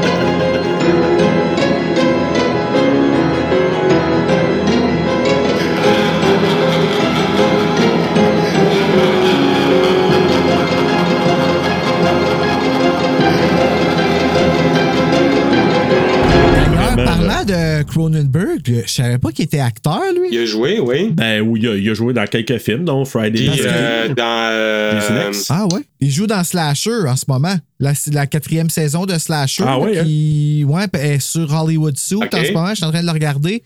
de 17.59 17.83
Cronenberg, 17.83 18.83
je 18.85 18.91
savais 18.91 19.17
pas 19.17 19.31
qu'il 19.31 19.45
était 19.45 19.59
acteur, 19.59 20.01
lui. 20.15 20.29
Il 20.31 20.39
a 20.39 20.45
joué, 20.45 20.79
oui. 20.79 21.11
Ben, 21.13 21.41
oui, 21.41 21.59
il 21.61 21.67
a, 21.67 21.75
il 21.75 21.89
a 21.89 21.93
joué 21.93 22.13
dans 22.13 22.25
quelques 22.25 22.57
films, 22.59 22.85
dont 22.85 23.05
Friday. 23.05 23.49
Puis 23.49 23.61
euh, 23.65 24.07
13th. 24.09 24.15
dans. 24.15 24.49
euh, 24.51 25.01
Snacks. 25.01 25.45
Ah 25.49 25.65
ouais? 25.73 25.81
Il 25.99 26.11
joue 26.11 26.27
dans 26.27 26.43
Slasher 26.43 27.07
en 27.07 27.15
ce 27.15 27.25
moment. 27.27 27.55
La, 27.79 27.93
quatrième 28.27 28.69
saison 28.69 29.05
de 29.05 29.17
Slasher. 29.17 29.63
Ah 29.65 29.79
ouais, 29.79 30.03
qui 30.03 30.63
ouais, 30.67 30.85
est 30.93 31.19
sur 31.19 31.53
Hollywood 31.53 31.97
Suit 31.97 32.15
Ok. 32.15 32.33
en 32.33 32.43
ce 32.43 32.51
moment. 32.51 32.69
Je 32.69 32.75
suis 32.75 32.85
en 32.85 32.91
train 32.91 33.01
de 33.01 33.05
le 33.05 33.11
regarder. 33.13 33.63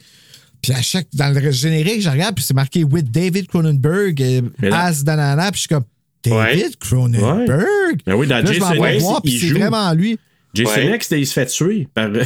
Puis 0.61 0.71
à 0.71 0.81
chaque, 0.81 1.07
dans 1.13 1.33
le 1.33 1.51
générique, 1.51 2.01
je 2.01 2.09
regarde, 2.09 2.35
puis 2.35 2.43
c'est 2.43 2.53
marqué 2.53 2.83
with 2.85 3.11
David 3.11 3.47
Cronenberg, 3.47 4.21
euh, 4.21 4.41
as 4.71 5.03
danana, 5.03 5.51
puis 5.51 5.57
je 5.57 5.59
suis 5.61 5.67
comme 5.67 5.83
David 6.23 6.63
Ouais. 6.63 6.71
Cronenberg. 6.79 8.01
Ben 8.05 8.13
oui, 8.15 8.27
dans 8.27 8.37
Là, 8.37 8.45
Jason 8.45 8.73
voir, 8.75 9.21
c'est 9.25 9.49
vraiment 9.49 9.93
lui. 9.93 10.17
Jason 10.53 10.71
Ouais. 10.75 10.95
X, 10.97 11.09
il 11.11 11.25
se 11.25 11.33
fait 11.33 11.45
tuer 11.47 11.87
par. 11.93 12.09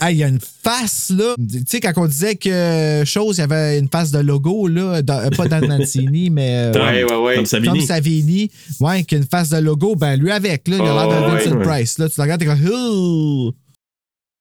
Ah, 0.00 0.12
il 0.12 0.18
y 0.18 0.24
a 0.24 0.28
une 0.28 0.40
face, 0.40 1.10
là. 1.16 1.34
Tu 1.50 1.60
sais, 1.66 1.80
quand 1.80 1.92
on 1.96 2.06
disait 2.06 2.36
que 2.36 3.02
chose, 3.06 3.38
il 3.38 3.40
y 3.40 3.44
avait 3.44 3.78
une 3.78 3.88
face 3.88 4.10
de 4.10 4.18
logo, 4.18 4.68
là. 4.68 5.00
dans- 5.00 5.18
euh, 5.20 5.30
pas 5.30 5.48
Dan 5.48 5.66
Mancini, 5.66 6.28
mais. 6.30 6.54
euh, 6.54 6.72
Ouais, 6.74 7.02
ouais, 7.04 7.16
ouais. 7.16 7.34
Tom 7.36 7.46
Savini. 7.46 7.78
Tom 7.78 7.86
Savini, 7.86 8.50
ouais, 8.80 9.04
qui 9.04 9.14
a 9.14 9.18
une 9.18 9.24
face 9.24 9.48
de 9.48 9.56
logo, 9.58 9.96
ben 9.96 10.16
lui 10.16 10.30
avec, 10.30 10.68
là, 10.68 10.76
il 10.76 10.82
a 10.82 10.84
l'air 10.84 11.08
Oh, 11.08 11.12
de 11.12 11.30
Vincent 11.38 11.56
ouais. 11.56 11.64
Price. 11.64 11.98
Là, 11.98 12.08
tu 12.10 12.14
le 12.18 12.22
regardes, 12.22 12.40
t'es 12.40 12.46
comme, 12.46 12.66
Ouh! 12.66 13.52